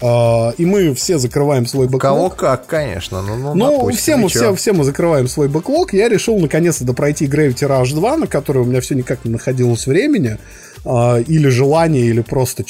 а, 0.01 0.53
и 0.59 0.65
мы 0.65 0.95
все 0.95 1.19
закрываем 1.19 1.67
свой 1.67 1.87
бэклог. 1.87 2.03
Кого 2.03 2.31
как, 2.31 2.67
конечно. 2.67 3.23
Ну, 3.23 3.37
ну, 3.37 3.55
Ну, 3.55 3.73
допустим, 3.73 3.97
все 3.97 4.17
мы, 4.17 4.29
все, 4.29 4.55
все 4.55 4.73
мы 4.73 4.85
закрываем 4.85 5.29
свой 5.29 5.49
бэклог. 5.49 5.93
Я 5.93 6.09
решил 6.09 6.39
наконец-то 6.39 6.85
допройти 6.85 7.27
Gravity 7.27 7.69
Rush 7.69 7.95
2, 7.95 8.17
на 8.17 8.27
который 8.27 8.63
у 8.63 8.65
меня 8.65 8.81
все 8.81 8.95
никак 8.95 9.25
не 9.25 9.31
находилось 9.31 9.87
времени, 9.87 10.39
а, 10.85 11.19
или 11.19 11.49
желания, 11.49 12.03
или 12.03 12.21
просто 12.21 12.65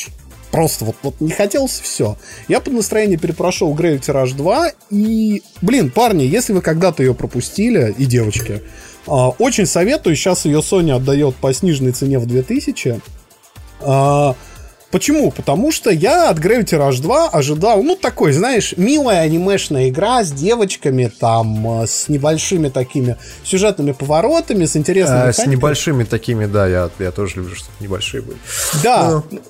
Просто 0.51 0.87
вот, 0.87 0.97
вот 1.03 1.21
не 1.21 1.31
хотелось 1.31 1.79
все. 1.79 2.17
Я 2.49 2.61
под 2.61 2.73
настроение 2.73 3.19
перепрошел 3.19 3.75
Gravity 3.75 4.15
Rush 4.15 4.35
2 4.35 4.73
и, 4.91 5.43
блин, 5.61 5.91
парни, 5.91 6.23
если 6.23 6.55
вы 6.55 6.63
когда-то 6.63 7.03
ее 7.03 7.15
пропустили, 7.15 7.95
и 7.99 8.07
девочки, 8.07 8.63
а, 9.07 9.29
очень 9.29 9.67
советую, 9.67 10.17
сейчас 10.17 10.47
ее 10.47 10.61
Sony 10.61 10.93
отдает 10.93 11.35
по 11.37 11.53
сниженной 11.53 11.93
цене 11.93 12.19
в 12.19 12.27
2000. 12.27 13.01
А, 13.81 14.35
Почему? 14.90 15.31
Потому 15.31 15.70
что 15.70 15.90
я 15.90 16.31
от 16.31 16.39
Gravity 16.39 16.78
Rush 16.78 17.02
2 17.02 17.28
ожидал, 17.28 17.82
ну, 17.82 17.94
такой, 17.94 18.32
знаешь, 18.32 18.73
милая 18.78 19.20
анимешная 19.20 19.90
игра 19.90 20.24
с 20.24 20.32
девочками, 20.32 21.12
там, 21.20 21.82
э, 21.82 21.86
с 21.86 22.09
небольшими 22.09 22.70
такими 22.70 23.16
сюжетными 23.44 23.93
поворотами, 23.93 24.65
с 24.65 24.77
интересными 24.77 25.28
А, 25.28 25.32
с 25.32 25.44
небольшими 25.47 26.05
такими, 26.05 26.47
да, 26.47 26.66
я, 26.66 26.90
я 26.98 27.10
тоже 27.10 27.36
люблю, 27.36 27.55
чтобы 27.55 27.73
небольшие 27.81 28.23
были. 28.23 28.39
Да. 28.82 29.23
Ну. 29.31 29.40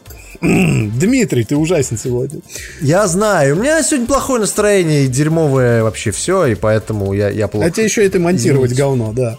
Дмитрий, 0.41 1.45
ты 1.45 1.57
ужасен 1.57 1.99
сегодня. 1.99 2.41
Я 2.81 3.07
знаю, 3.07 3.57
у 3.57 3.59
меня 3.59 3.83
сегодня 3.83 4.07
плохое 4.07 4.41
настроение 4.41 5.05
и 5.05 5.09
дерьмовое 5.09 5.83
вообще 5.83 6.11
все, 6.11 6.47
и 6.47 6.55
поэтому 6.55 7.13
я, 7.13 7.29
я 7.29 7.49
плохо. 7.49 7.67
А 7.67 7.71
тебе 7.71 7.85
еще 7.85 8.05
это 8.07 8.19
монтировать 8.21 8.73
Извините. 8.73 8.83
говно, 8.83 9.13
да. 9.13 9.37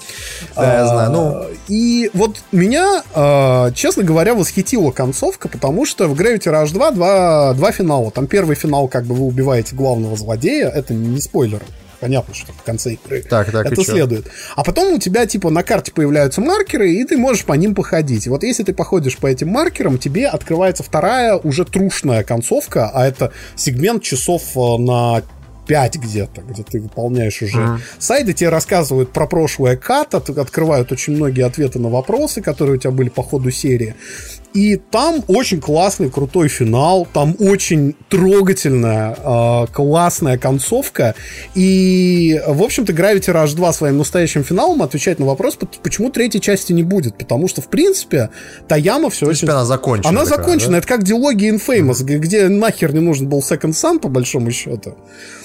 Да, 0.55 0.73
я 0.73 0.83
А, 0.83 0.87
знаю, 0.87 1.11
ну. 1.11 1.43
И 1.67 2.09
вот 2.13 2.37
меня, 2.51 3.03
а, 3.13 3.71
честно 3.71 4.03
говоря, 4.03 4.33
восхитила 4.33 4.91
концовка, 4.91 5.47
потому 5.47 5.85
что 5.85 6.07
в 6.07 6.19
Gravity 6.19 6.51
Rush 6.51 6.73
2 6.73 6.91
два, 6.91 7.53
два 7.53 7.71
финала. 7.71 8.11
Там 8.11 8.27
первый 8.27 8.55
финал, 8.55 8.87
как 8.87 9.05
бы 9.05 9.15
вы 9.15 9.25
убиваете 9.25 9.75
главного 9.75 10.17
злодея, 10.17 10.67
это 10.69 10.93
не 10.93 11.21
спойлер. 11.21 11.61
Понятно, 11.99 12.33
что 12.33 12.53
в 12.53 12.63
конце 12.63 12.93
игры 12.93 13.21
Так, 13.21 13.51
так, 13.51 13.65
это 13.65 13.75
чё? 13.75 13.83
следует. 13.83 14.27
А 14.55 14.63
потом 14.63 14.93
у 14.93 14.99
тебя, 14.99 15.25
типа, 15.25 15.49
на 15.49 15.63
карте 15.63 15.91
появляются 15.91 16.39
маркеры, 16.41 16.91
и 16.91 17.03
ты 17.03 17.17
можешь 17.17 17.43
по 17.43 17.53
ним 17.53 17.75
походить. 17.75 18.25
И 18.25 18.29
вот 18.29 18.43
если 18.43 18.63
ты 18.63 18.73
походишь 18.73 19.17
по 19.17 19.27
этим 19.27 19.49
маркерам, 19.49 19.97
тебе 19.97 20.27
открывается 20.27 20.83
вторая, 20.83 21.35
уже 21.35 21.65
трушная 21.65 22.23
концовка, 22.23 22.89
а 22.93 23.05
это 23.05 23.33
сегмент 23.55 24.01
часов 24.03 24.43
э, 24.55 24.77
на 24.77 25.21
5 25.67 25.97
где-то, 25.97 26.41
где 26.41 26.63
ты 26.63 26.79
выполняешь 26.81 27.41
уже 27.43 27.79
сайды, 27.99 28.33
тебе 28.33 28.49
рассказывают 28.49 29.11
про 29.11 29.27
прошлое 29.27 29.75
кат, 29.77 30.15
от- 30.15 30.29
открывают 30.29 30.91
очень 30.91 31.15
многие 31.15 31.45
ответы 31.45 31.77
на 31.79 31.89
вопросы, 31.89 32.41
которые 32.41 32.77
у 32.77 32.79
тебя 32.79 32.91
были 32.91 33.09
по 33.09 33.21
ходу 33.21 33.51
серии. 33.51 33.93
И 34.53 34.77
там 34.77 35.23
очень 35.27 35.61
классный, 35.61 36.09
крутой 36.09 36.47
финал, 36.47 37.07
там 37.13 37.35
очень 37.39 37.95
трогательная, 38.09 39.15
э, 39.15 39.67
классная 39.71 40.37
концовка. 40.39 41.13
И, 41.53 42.41
в 42.47 42.63
общем-то, 42.63 42.91
Gravity 42.93 43.33
Rush 43.33 43.55
2 43.55 43.73
своим 43.73 43.97
настоящим 43.97 44.43
финалом 44.43 44.81
отвечает 44.81 45.19
на 45.19 45.25
вопрос, 45.27 45.57
почему 45.83 46.09
третьей 46.09 46.41
части 46.41 46.73
не 46.73 46.83
будет. 46.83 47.17
Потому 47.17 47.47
что, 47.47 47.61
в 47.61 47.67
принципе, 47.67 48.29
Таяма 48.67 49.09
все 49.09 49.25
В 49.25 49.29
принципе, 49.29 49.47
очень... 49.47 49.53
она 49.55 49.65
закончена. 49.65 50.09
Она 50.09 50.23
такая, 50.25 50.37
закончена. 50.39 50.71
да? 50.73 50.77
Это 50.79 50.87
как 50.87 51.03
диалогия 51.03 51.53
Infamous, 51.53 52.03
г- 52.03 52.17
где 52.17 52.47
нахер 52.47 52.93
не 52.93 53.01
нужен 53.01 53.27
был 53.29 53.39
Second 53.39 53.71
Sun, 53.73 53.99
по 53.99 54.07
большому 54.09 54.51
счету. 54.51 54.95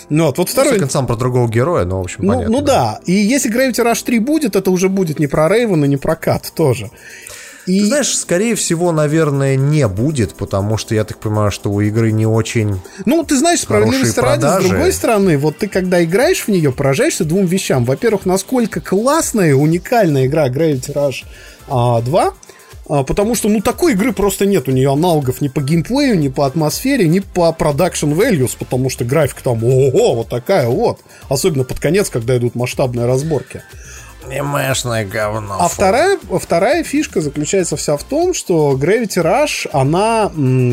Ну, 0.08 0.26
вот, 0.26 0.38
вот 0.38 0.48
второй... 0.48 0.78
Second 0.78 0.88
Son 0.90 1.06
про 1.06 1.16
другого 1.16 1.48
героя, 1.48 1.84
но, 1.84 1.98
в 1.98 2.04
общем, 2.04 2.24
Ну, 2.24 2.32
понятно. 2.34 2.52
ну 2.58 2.62
да. 2.62 3.00
И 3.06 3.12
если 3.12 3.50
Gravity 3.50 3.84
Rush 3.84 4.04
3 4.04 4.18
будет, 4.18 4.56
это 4.56 4.70
уже 4.70 4.88
будет 4.88 5.18
не 5.18 5.26
про 5.26 5.48
Рейвен 5.48 5.84
и 5.84 5.88
не 5.88 5.96
про 5.98 6.16
Кат 6.16 6.52
тоже. 6.54 6.90
И... 7.66 7.80
Ты 7.80 7.86
знаешь, 7.86 8.16
скорее 8.16 8.54
всего, 8.54 8.92
наверное, 8.92 9.56
не 9.56 9.86
будет, 9.88 10.34
потому 10.34 10.76
что 10.76 10.94
я 10.94 11.04
так 11.04 11.18
понимаю, 11.18 11.50
что 11.50 11.70
у 11.70 11.80
игры 11.80 12.12
не 12.12 12.26
очень... 12.26 12.80
Ну, 13.06 13.24
ты 13.24 13.36
знаешь, 13.36 13.60
справедливости 13.60 14.18
ради, 14.20 14.44
с 14.44 14.68
другой 14.68 14.92
стороны, 14.92 15.38
вот 15.38 15.58
ты 15.58 15.68
когда 15.68 16.02
играешь 16.04 16.42
в 16.42 16.48
нее, 16.48 16.72
поражаешься 16.72 17.24
двум 17.24 17.46
вещам. 17.46 17.84
Во-первых, 17.84 18.26
насколько 18.26 18.80
классная, 18.80 19.54
уникальная 19.54 20.26
игра 20.26 20.48
Gravity 20.48 20.92
Rush 20.94 21.24
а, 21.68 22.02
2, 22.02 22.34
а, 22.86 23.02
потому 23.02 23.34
что, 23.34 23.48
ну, 23.48 23.60
такой 23.60 23.92
игры 23.92 24.12
просто 24.12 24.46
нет. 24.46 24.68
У 24.68 24.72
нее 24.72 24.92
аналогов 24.92 25.40
ни 25.40 25.48
по 25.48 25.60
геймплею, 25.60 26.18
ни 26.18 26.28
по 26.28 26.46
атмосфере, 26.46 27.08
ни 27.08 27.20
по 27.20 27.54
production 27.58 28.14
values, 28.14 28.56
потому 28.58 28.90
что 28.90 29.04
графика 29.04 29.42
там, 29.42 29.64
ого, 29.64 30.16
вот 30.16 30.28
такая 30.28 30.68
вот. 30.68 31.00
Особенно 31.28 31.64
под 31.64 31.80
конец, 31.80 32.10
когда 32.10 32.36
идут 32.36 32.54
масштабные 32.54 33.06
разборки. 33.06 33.62
Анимешное 34.26 35.04
говно. 35.04 35.56
А 35.58 35.68
вторая, 35.68 36.18
вторая 36.40 36.84
фишка 36.84 37.20
заключается 37.20 37.76
вся 37.76 37.96
в 37.96 38.04
том, 38.04 38.34
что 38.34 38.78
Gravity 38.80 39.22
Rush, 39.22 39.68
она 39.72 40.30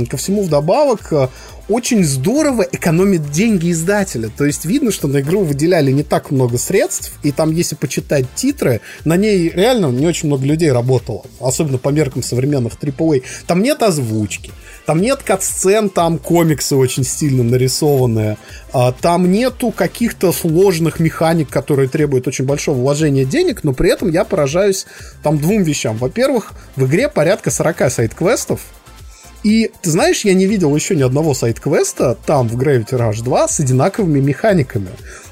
ко 0.10 0.18
всему 0.18 0.44
вдобавок 0.44 1.11
э, 1.11 1.28
очень 1.68 2.03
здорово 2.03 2.64
экономит 2.64 3.32
деньги 3.32 3.72
издателя. 3.72 4.30
То 4.36 4.45
есть 4.45 4.65
видно, 4.65 4.91
что 4.91 5.07
на 5.07 5.22
игру 5.22 5.44
выделяли 5.44 5.91
не 5.91 6.03
так 6.03 6.32
много 6.32 6.57
средств, 6.57 7.14
и 7.23 7.32
там, 7.32 7.52
если 7.52 7.76
почитать 7.76 8.26
титры, 8.36 8.82
на 9.06 9.18
ней 9.18 9.49
реально 9.49 9.88
не 9.88 10.06
очень 10.06 10.28
много 10.28 10.45
людей 10.45 10.72
работало. 10.72 11.23
Особенно 11.40 11.78
по 11.78 11.90
меркам 11.90 12.23
современных 12.23 12.73
AAA. 12.73 13.23
Там 13.48 13.61
нет 13.61 13.82
озвучки. 13.84 14.52
Там 14.85 15.01
нет 15.01 15.21
кат-сцен, 15.23 15.89
там 15.89 16.17
комиксы 16.17 16.75
очень 16.75 17.03
стильно 17.03 17.43
нарисованные. 17.43 18.37
А, 18.73 18.91
Там 18.91 19.31
нету 19.31 19.71
каких-то 19.71 20.31
сложных 20.31 20.99
механик, 20.99 21.49
которые 21.49 21.87
требуют 21.87 22.27
очень 22.27 22.45
большого 22.45 22.77
вложения 22.77 23.25
денег, 23.25 23.63
но 23.63 23.73
при 23.73 23.91
этом 23.91 24.09
я 24.09 24.25
поражаюсь 24.25 24.85
там 25.23 25.37
двум 25.37 25.63
вещам. 25.63 25.97
Во-первых, 25.97 26.53
в 26.75 26.85
игре 26.85 27.09
порядка 27.09 27.51
40 27.51 27.91
сайт-квестов, 27.91 28.61
и 29.43 29.72
ты 29.81 29.89
знаешь, 29.89 30.23
я 30.26 30.34
не 30.34 30.45
видел 30.45 30.76
еще 30.76 30.95
ни 30.95 31.03
одного 31.03 31.34
сайт-квеста 31.34 32.18
там 32.26 32.47
в 32.47 32.57
Gravity 32.57 32.91
Rush 32.91 33.23
2 33.23 33.47
с 33.47 33.59
одинаковыми 33.59 34.19
механиками. 34.19 34.89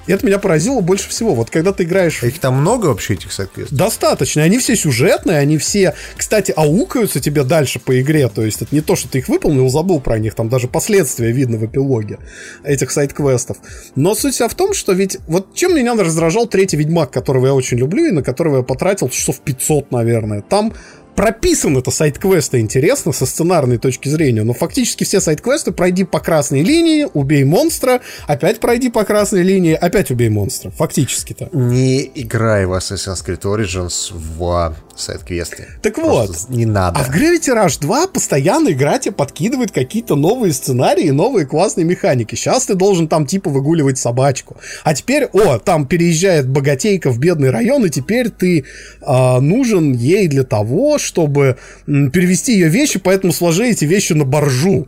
И 0.09 0.11
это 0.11 0.25
меня 0.25 0.39
поразило 0.39 0.81
больше 0.81 1.07
всего. 1.09 1.35
Вот 1.35 1.51
когда 1.51 1.71
ты 1.71 1.83
играешь... 1.83 2.23
в 2.23 2.23
Их 2.23 2.39
там 2.39 2.55
много 2.55 2.87
вообще, 2.87 3.13
этих 3.13 3.31
сайт-квестов? 3.31 3.77
Достаточно. 3.77 4.41
Они 4.41 4.57
все 4.57 4.75
сюжетные, 4.75 5.37
они 5.37 5.59
все, 5.59 5.93
кстати, 6.17 6.51
аукаются 6.55 7.19
тебе 7.19 7.43
дальше 7.43 7.79
по 7.79 8.01
игре. 8.01 8.27
То 8.27 8.43
есть 8.43 8.63
это 8.63 8.73
не 8.73 8.81
то, 8.81 8.95
что 8.95 9.07
ты 9.07 9.19
их 9.19 9.27
выполнил, 9.27 9.69
забыл 9.69 9.99
про 9.99 10.17
них. 10.17 10.33
Там 10.33 10.49
даже 10.49 10.67
последствия 10.67 11.31
видно 11.31 11.57
в 11.57 11.65
эпилоге 11.67 12.17
этих 12.63 12.89
сайт-квестов. 12.89 13.57
Но 13.95 14.15
суть 14.15 14.33
вся 14.33 14.47
в 14.47 14.55
том, 14.55 14.73
что 14.73 14.93
ведь 14.93 15.19
вот 15.27 15.53
чем 15.53 15.75
меня 15.75 15.93
раздражал 15.93 16.47
третий 16.47 16.77
Ведьмак, 16.77 17.11
которого 17.11 17.45
я 17.45 17.53
очень 17.53 17.77
люблю 17.77 18.07
и 18.07 18.11
на 18.11 18.23
которого 18.23 18.57
я 18.57 18.63
потратил 18.63 19.09
часов 19.09 19.39
500, 19.41 19.91
наверное. 19.91 20.41
Там 20.41 20.73
прописан 21.15 21.77
это 21.77 21.91
сайт-квесты 21.91 22.59
интересно 22.59 23.11
со 23.11 23.25
сценарной 23.25 23.77
точки 23.77 24.09
зрения, 24.09 24.43
но 24.43 24.53
фактически 24.53 25.03
все 25.03 25.19
сайт-квесты 25.19 25.71
пройди 25.71 26.03
по 26.03 26.19
красной 26.19 26.63
линии, 26.63 27.07
убей 27.13 27.43
монстра, 27.43 28.01
опять 28.27 28.59
пройди 28.59 28.89
по 28.89 29.03
красной 29.03 29.43
линии, 29.43 29.73
опять 29.73 30.11
убей 30.11 30.29
монстра. 30.29 30.71
Фактически-то. 30.71 31.49
Не 31.53 32.09
играй 32.15 32.65
в 32.65 32.73
Assassin's 32.73 33.25
Creed 33.25 33.41
Origins 33.41 34.13
в 34.13 34.75
сайт-квесты. 34.99 35.67
Так 35.81 35.95
Просто 35.95 36.47
вот. 36.49 36.49
Не 36.49 36.65
надо. 36.65 36.99
А 36.99 37.03
в 37.03 37.09
Gravity 37.09 37.55
Rush 37.55 37.79
2 37.81 38.07
постоянно 38.07 38.69
игра 38.69 38.99
тебе 38.99 39.13
подкидывает 39.13 39.71
какие-то 39.71 40.15
новые 40.15 40.53
сценарии 40.53 41.09
новые 41.09 41.45
классные 41.45 41.85
механики. 41.85 42.35
Сейчас 42.35 42.65
ты 42.65 42.75
должен 42.75 43.07
там 43.07 43.25
типа 43.25 43.49
выгуливать 43.49 43.97
собачку. 43.97 44.57
А 44.83 44.93
теперь, 44.93 45.25
о, 45.25 45.59
там 45.59 45.85
переезжает 45.85 46.47
богатейка 46.47 47.11
в 47.11 47.19
бедный 47.19 47.49
район, 47.49 47.85
и 47.85 47.89
теперь 47.89 48.29
ты 48.29 48.65
а, 49.01 49.39
нужен 49.41 49.93
ей 49.93 50.27
для 50.27 50.43
того, 50.43 50.97
чтобы 50.97 51.57
м, 51.87 52.11
перевести 52.11 52.53
ее 52.53 52.69
вещи, 52.69 52.99
поэтому 52.99 53.33
сложи 53.33 53.67
эти 53.67 53.85
вещи 53.85 54.13
на 54.13 54.25
боржу. 54.25 54.87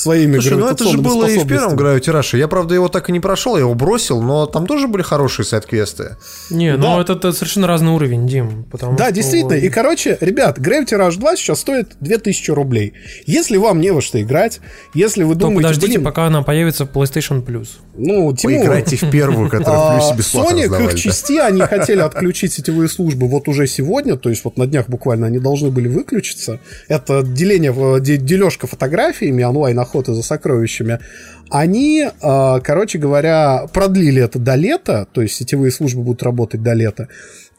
Своими 0.00 0.34
Слушай, 0.38 0.56
ну 0.58 0.68
это 0.68 0.84
же 0.88 0.98
было 0.98 1.26
и 1.26 1.38
в 1.38 1.46
первом. 1.46 1.74
Gravity 1.76 2.12
Rush. 2.18 2.38
Я, 2.38 2.48
правда, 2.48 2.74
его 2.74 2.88
так 2.88 3.08
и 3.08 3.12
не 3.12 3.20
прошел, 3.20 3.56
я 3.56 3.60
его 3.60 3.74
бросил, 3.74 4.22
но 4.22 4.46
там 4.46 4.66
тоже 4.66 4.88
были 4.88 5.02
хорошие 5.02 5.44
сайт-квесты. 5.44 6.16
Не, 6.50 6.76
Да. 6.76 6.94
ну 6.94 7.00
это, 7.00 7.12
это 7.14 7.32
совершенно 7.32 7.66
разный 7.66 7.90
уровень, 7.92 8.26
Дим. 8.26 8.64
Потому 8.70 8.96
Да, 8.96 9.04
что- 9.06 9.14
действительно. 9.14 9.54
И, 9.54 9.68
короче, 9.68 10.16
ребят, 10.20 10.58
Gravity 10.58 10.98
Rush 10.98 11.16
2 11.18 11.36
сейчас 11.36 11.60
стоит 11.60 11.88
2000 12.00 12.50
рублей. 12.52 12.94
Если 13.26 13.56
вам 13.56 13.80
не 13.80 13.92
во 13.92 14.00
что 14.00 14.20
играть, 14.20 14.60
если 14.94 15.22
вы 15.24 15.34
То 15.34 15.40
думаете, 15.40 15.62
подождите, 15.62 15.92
блин, 15.94 16.04
пока 16.04 16.26
она 16.26 16.42
появится 16.42 16.86
в 16.86 16.90
PlayStation 16.90 17.44
Plus. 17.44 17.68
ну, 17.96 18.34
Тимур, 18.34 18.56
Поиграйте 18.60 18.96
в 18.96 19.10
первую, 19.10 19.50
которую 19.50 19.78
в 19.80 20.10
А, 20.12 20.14
бесплатно 20.16 20.50
Sony 20.56 20.60
к 20.60 20.62
раздавали, 20.72 20.94
их 20.94 21.00
части 21.00 21.38
они 21.38 21.60
хотели 21.60 22.00
отключить 22.00 22.52
сетевые 22.52 22.88
службы 22.88 23.28
вот 23.28 23.48
уже 23.48 23.66
сегодня, 23.66 24.16
то 24.16 24.30
есть 24.30 24.44
вот 24.44 24.56
на 24.56 24.66
днях 24.66 24.88
буквально 24.88 25.26
они 25.26 25.38
должны 25.38 25.70
были 25.70 25.88
выключиться. 25.88 26.58
Это 26.88 27.22
деление, 27.22 27.72
де- 28.00 28.16
дележка 28.16 28.66
фотографиями, 28.66 29.42
онлайн-охоты 29.90 30.14
за 30.14 30.22
сокровищами. 30.22 30.98
Они, 31.50 32.02
э, 32.04 32.60
короче 32.62 32.98
говоря, 32.98 33.66
продлили 33.72 34.22
это 34.22 34.38
до 34.38 34.54
лета, 34.54 35.06
то 35.12 35.20
есть 35.22 35.34
сетевые 35.36 35.70
службы 35.72 36.02
будут 36.02 36.22
работать 36.22 36.62
до 36.62 36.72
лета. 36.74 37.08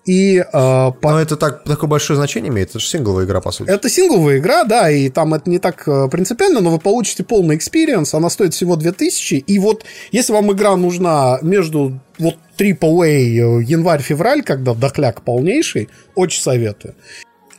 И 0.03 0.37
э, 0.39 0.43
по- 0.51 1.11
Но 1.11 1.21
это 1.21 1.35
так, 1.37 1.63
такое 1.63 1.87
большое 1.87 2.17
значение 2.17 2.49
имеет, 2.51 2.69
это 2.71 2.79
же 2.79 2.87
сингловая 2.87 3.25
игра, 3.25 3.39
по 3.39 3.51
сути. 3.51 3.69
это 3.69 3.87
сингловая 3.87 4.39
игра, 4.39 4.63
да, 4.63 4.89
и 4.89 5.09
там 5.09 5.33
это 5.35 5.47
не 5.47 5.59
так 5.59 5.87
э, 5.87 6.07
принципиально, 6.09 6.59
но 6.61 6.71
вы 6.71 6.79
получите 6.79 7.23
полный 7.23 7.55
experience, 7.55 8.13
она 8.15 8.29
стоит 8.31 8.53
всего 8.55 8.75
2000, 8.75 9.35
и 9.35 9.59
вот 9.59 9.85
если 10.11 10.33
вам 10.33 10.51
игра 10.51 10.75
нужна 10.75 11.37
между 11.43 11.99
вот 12.17 12.35
AAA 12.57 13.03
э, 13.03 13.63
январь-февраль, 13.63 14.41
когда 14.41 14.73
дохляк 14.73 15.21
полнейший, 15.21 15.87
очень 16.15 16.41
советую. 16.41 16.95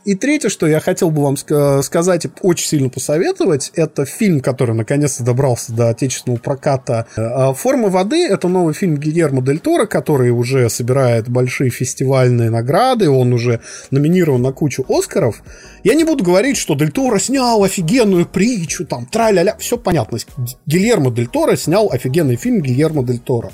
И 0.04 0.16
третье, 0.16 0.48
что 0.48 0.66
я 0.66 0.80
хотел 0.80 1.10
бы 1.10 1.22
вам 1.22 1.34
ска- 1.34 1.80
сказать 1.82 2.24
и 2.24 2.30
очень 2.42 2.66
сильно 2.66 2.88
посоветовать, 2.88 3.70
это 3.74 4.04
фильм, 4.04 4.40
который 4.40 4.74
наконец-то 4.74 5.22
добрался 5.22 5.72
до 5.72 5.90
отечественного 5.90 6.40
проката. 6.40 7.06
Э, 7.16 7.54
«Форма 7.54 7.88
воды»— 7.88 8.26
это 8.28 8.48
новый 8.48 8.74
фильм 8.74 8.96
Гильермо 8.96 9.42
Дель 9.42 9.60
Торо, 9.60 9.86
который 9.86 10.30
уже 10.30 10.68
собирает 10.70 11.28
большие 11.28 11.70
фестивальные 11.70 12.50
награды, 12.50 13.08
он 13.08 13.32
уже 13.32 13.60
номинирован 13.92 14.42
на 14.42 14.52
кучу 14.52 14.84
Оскаров. 14.88 15.42
Я 15.84 15.94
не 15.94 16.02
буду 16.02 16.24
говорить, 16.24 16.56
что 16.56 16.74
Дель 16.74 16.90
Торо 16.90 17.20
снял 17.20 17.62
офигенную 17.62 18.26
притчу, 18.26 18.84
там, 18.84 19.06
тра-ля-ля, 19.06 19.56
все 19.58 19.78
понятно. 19.78 20.18
Гильермо 20.66 21.12
Дель 21.12 21.28
Торо 21.28 21.54
снял 21.54 21.92
офигенный 21.92 22.36
фильм 22.36 22.60
Гильермо 22.60 23.04
Дель 23.04 23.20
Торо. 23.20 23.52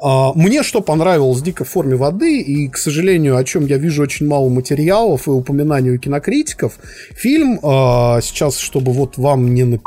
А, 0.00 0.32
Мне 0.34 0.62
что 0.62 0.80
понравилось 0.80 1.42
дико 1.42 1.64
в 1.64 1.68
форме 1.68 1.96
воды, 1.96 2.40
и, 2.40 2.68
к 2.68 2.76
сожалению, 2.76 3.36
о 3.36 3.44
чем 3.44 3.66
я 3.66 3.78
вижу 3.78 4.02
очень 4.02 4.26
мало 4.26 4.48
материалов 4.48 5.26
и 5.26 5.30
упоминаний 5.30 5.92
у 5.92 5.98
кинокритиков, 5.98 6.74
фильм 7.14 7.58
а, 7.62 8.20
сейчас, 8.20 8.58
чтобы 8.58 8.92
вот 8.92 9.16
вам 9.16 9.54
не 9.54 9.64
напи***, 9.64 9.84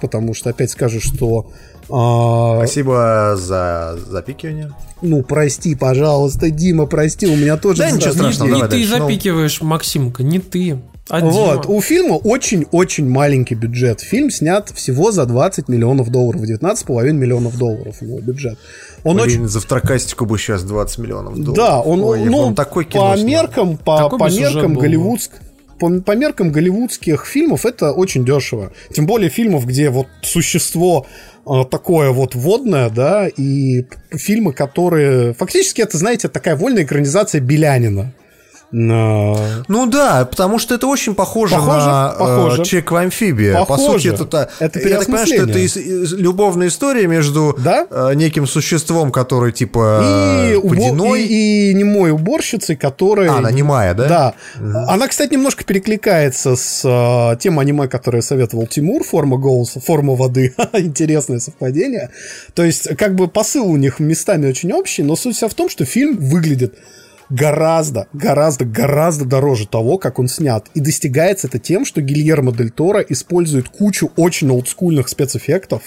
потому 0.00 0.34
что 0.34 0.50
опять 0.50 0.70
скажут, 0.70 1.02
что 1.02 1.46
а, 1.90 2.58
Спасибо 2.58 3.34
за 3.36 3.98
запикивание. 4.08 4.72
ну, 5.02 5.22
прости, 5.22 5.74
пожалуйста, 5.74 6.50
Дима, 6.50 6.86
прости, 6.86 7.26
у 7.26 7.36
меня 7.36 7.56
тоже... 7.56 7.82
Да, 7.82 7.90
ничего 7.90 8.12
страшного, 8.12 8.48
не 8.48 8.54
давай 8.54 8.68
ты 8.68 8.76
дальше, 8.76 8.96
ну. 8.96 9.08
запикиваешь, 9.08 9.60
Максимка, 9.60 10.22
не 10.22 10.38
ты. 10.38 10.78
А 11.08 11.20
Вот, 11.20 11.66
у 11.66 11.80
фильма 11.80 12.14
очень-очень 12.14 13.08
маленький 13.08 13.56
бюджет. 13.56 14.00
Фильм 14.00 14.30
снят 14.30 14.70
всего 14.70 15.10
за 15.10 15.26
20 15.26 15.68
миллионов 15.68 16.08
долларов, 16.10 16.42
19,5 16.42 17.12
миллионов 17.12 17.58
долларов 17.58 17.96
у 18.00 18.04
него 18.04 18.20
бюджет. 18.20 18.58
Он 19.02 19.16
Блин, 19.16 19.26
очень... 19.26 19.48
за 19.48 19.60
вторкастику 19.60 20.24
бы 20.26 20.38
сейчас 20.38 20.62
20 20.62 20.98
миллионов 20.98 21.34
долларов. 21.34 21.56
Да, 21.56 21.80
он, 21.80 22.02
Ой, 22.04 22.24
ну, 22.24 22.38
он 22.38 22.54
такой 22.54 22.84
кино 22.84 23.10
по 23.10 23.16
снял. 23.16 23.26
меркам, 23.26 23.76
по, 23.76 23.98
Такой 23.98 24.18
по 24.20 24.30
меркам 24.30 24.74
голливудск, 24.74 25.32
по, 25.80 25.90
по 26.00 26.12
меркам 26.12 26.52
голливудских 26.52 27.26
фильмов 27.26 27.66
это 27.66 27.90
очень 27.92 28.24
дешево. 28.24 28.70
Тем 28.92 29.06
более 29.06 29.30
фильмов, 29.30 29.66
где 29.66 29.90
вот 29.90 30.06
существо 30.22 31.06
э, 31.46 31.64
такое 31.68 32.10
вот 32.10 32.36
водное, 32.36 32.90
да, 32.90 33.26
и 33.26 33.86
фильмы, 34.10 34.52
которые... 34.52 35.34
Фактически 35.34 35.80
это, 35.80 35.98
знаете, 35.98 36.28
такая 36.28 36.54
вольная 36.54 36.84
экранизация 36.84 37.40
Белянина. 37.40 38.12
На- 38.72 39.64
Ну 39.68 39.86
да, 39.86 40.24
потому 40.24 40.58
что 40.60 40.74
это 40.76 40.86
очень 40.86 41.14
похоже, 41.14 41.56
Похоже, 41.56 41.86
на 41.86 42.08
похоже. 42.18 42.62
э, 42.62 42.64
Чек 42.64 42.90
в 42.92 42.96
амфибия. 42.96 43.58
По 43.58 43.66
Похоже. 43.66 43.98
сути, 44.10 44.14
это, 44.14 44.24
та- 44.26 44.48
Это 44.60 44.78
я 44.88 44.96
так 44.98 45.06
понимаю, 45.06 45.26
что 45.26 45.34
это 45.42 45.58
из- 45.58 45.76
из- 45.76 46.12
любовная 46.12 46.68
история 46.68 47.06
между 47.08 47.56
Да? 47.58 47.86
э, 47.90 48.14
неким 48.14 48.46
существом, 48.46 49.10
который 49.10 49.50
типа 49.52 50.00
и, 50.02 50.52
э, 50.52 50.56
убо- 50.56 50.68
водяной. 50.68 51.22
и, 51.24 51.70
и 51.70 51.74
немой 51.74 52.12
уборщицей, 52.12 52.76
которая... 52.76 53.32
А, 53.32 53.38
она 53.38 53.50
немая, 53.50 53.94
да? 53.94 54.34
Да. 54.60 54.84
Она, 54.88 55.08
кстати, 55.08 55.32
немножко 55.32 55.64
перекликается 55.64 56.54
с 56.54 56.82
э, 56.84 57.36
тем 57.40 57.58
аниме, 57.58 57.88
которое 57.88 58.22
советовал 58.22 58.66
Тимур, 58.68 59.02
форма 59.02 59.36
голоса, 59.36 59.80
форма 59.80 60.14
воды. 60.14 60.54
Интересное 60.74 61.40
совпадение. 61.40 62.10
То 62.54 62.62
есть, 62.64 62.96
как 62.96 63.16
бы 63.16 63.26
посыл 63.26 63.66
у 63.66 63.76
них 63.76 63.98
местами 63.98 64.48
очень 64.48 64.72
общий, 64.72 65.02
но 65.02 65.16
суть 65.16 65.36
вся 65.36 65.48
в 65.48 65.54
том, 65.54 65.68
что 65.68 65.84
фильм 65.84 66.16
выглядит 66.18 66.74
гораздо, 67.30 68.08
гораздо, 68.12 68.64
гораздо 68.64 69.24
дороже 69.24 69.66
того, 69.66 69.98
как 69.98 70.18
он 70.18 70.28
снят. 70.28 70.66
И 70.74 70.80
достигается 70.80 71.46
это 71.46 71.58
тем, 71.58 71.84
что 71.84 72.00
Гильермо 72.00 72.52
Дель 72.52 72.70
Торо 72.70 73.00
использует 73.00 73.68
кучу 73.68 74.10
очень 74.16 74.50
олдскульных 74.50 75.08
спецэффектов, 75.08 75.82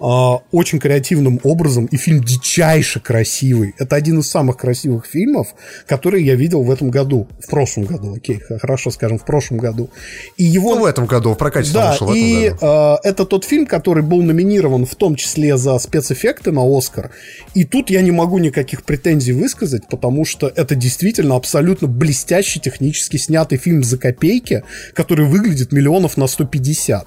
очень 0.00 0.78
креативным 0.78 1.40
образом, 1.42 1.86
и 1.86 1.96
фильм 1.96 2.24
дичайше 2.24 3.00
красивый. 3.00 3.74
Это 3.78 3.96
один 3.96 4.20
из 4.20 4.30
самых 4.30 4.56
красивых 4.56 5.06
фильмов, 5.06 5.54
которые 5.86 6.24
я 6.24 6.34
видел 6.34 6.62
в 6.62 6.70
этом 6.70 6.90
году. 6.90 7.28
В 7.40 7.50
прошлом 7.50 7.84
году, 7.84 8.14
окей, 8.14 8.40
хорошо 8.60 8.90
скажем, 8.90 9.18
в 9.18 9.24
прошлом 9.24 9.58
году. 9.58 9.90
И 10.36 10.44
его... 10.44 10.74
Ну, 10.74 10.82
в 10.82 10.84
этом 10.86 11.06
году, 11.06 11.34
в 11.34 11.38
прокате 11.38 11.72
Да, 11.72 11.90
вышел 11.90 12.12
и 12.14 12.50
э, 12.50 12.96
это 13.02 13.26
тот 13.26 13.44
фильм, 13.44 13.66
который 13.66 14.02
был 14.02 14.22
номинирован 14.22 14.86
в 14.86 14.94
том 14.94 15.16
числе 15.16 15.56
за 15.56 15.78
спецэффекты 15.78 16.50
на 16.50 16.62
Оскар. 16.64 17.10
И 17.54 17.64
тут 17.64 17.90
я 17.90 18.00
не 18.00 18.10
могу 18.10 18.38
никаких 18.38 18.84
претензий 18.84 19.32
высказать, 19.32 19.88
потому 19.88 20.24
что 20.24 20.50
это 20.54 20.74
действительно 20.74 21.36
абсолютно 21.36 21.88
блестящий 21.88 22.60
технически 22.60 23.16
снятый 23.16 23.58
фильм 23.58 23.84
за 23.84 23.98
копейки, 23.98 24.62
который 24.94 25.26
выглядит 25.26 25.72
миллионов 25.72 26.16
на 26.16 26.26
150. 26.26 27.06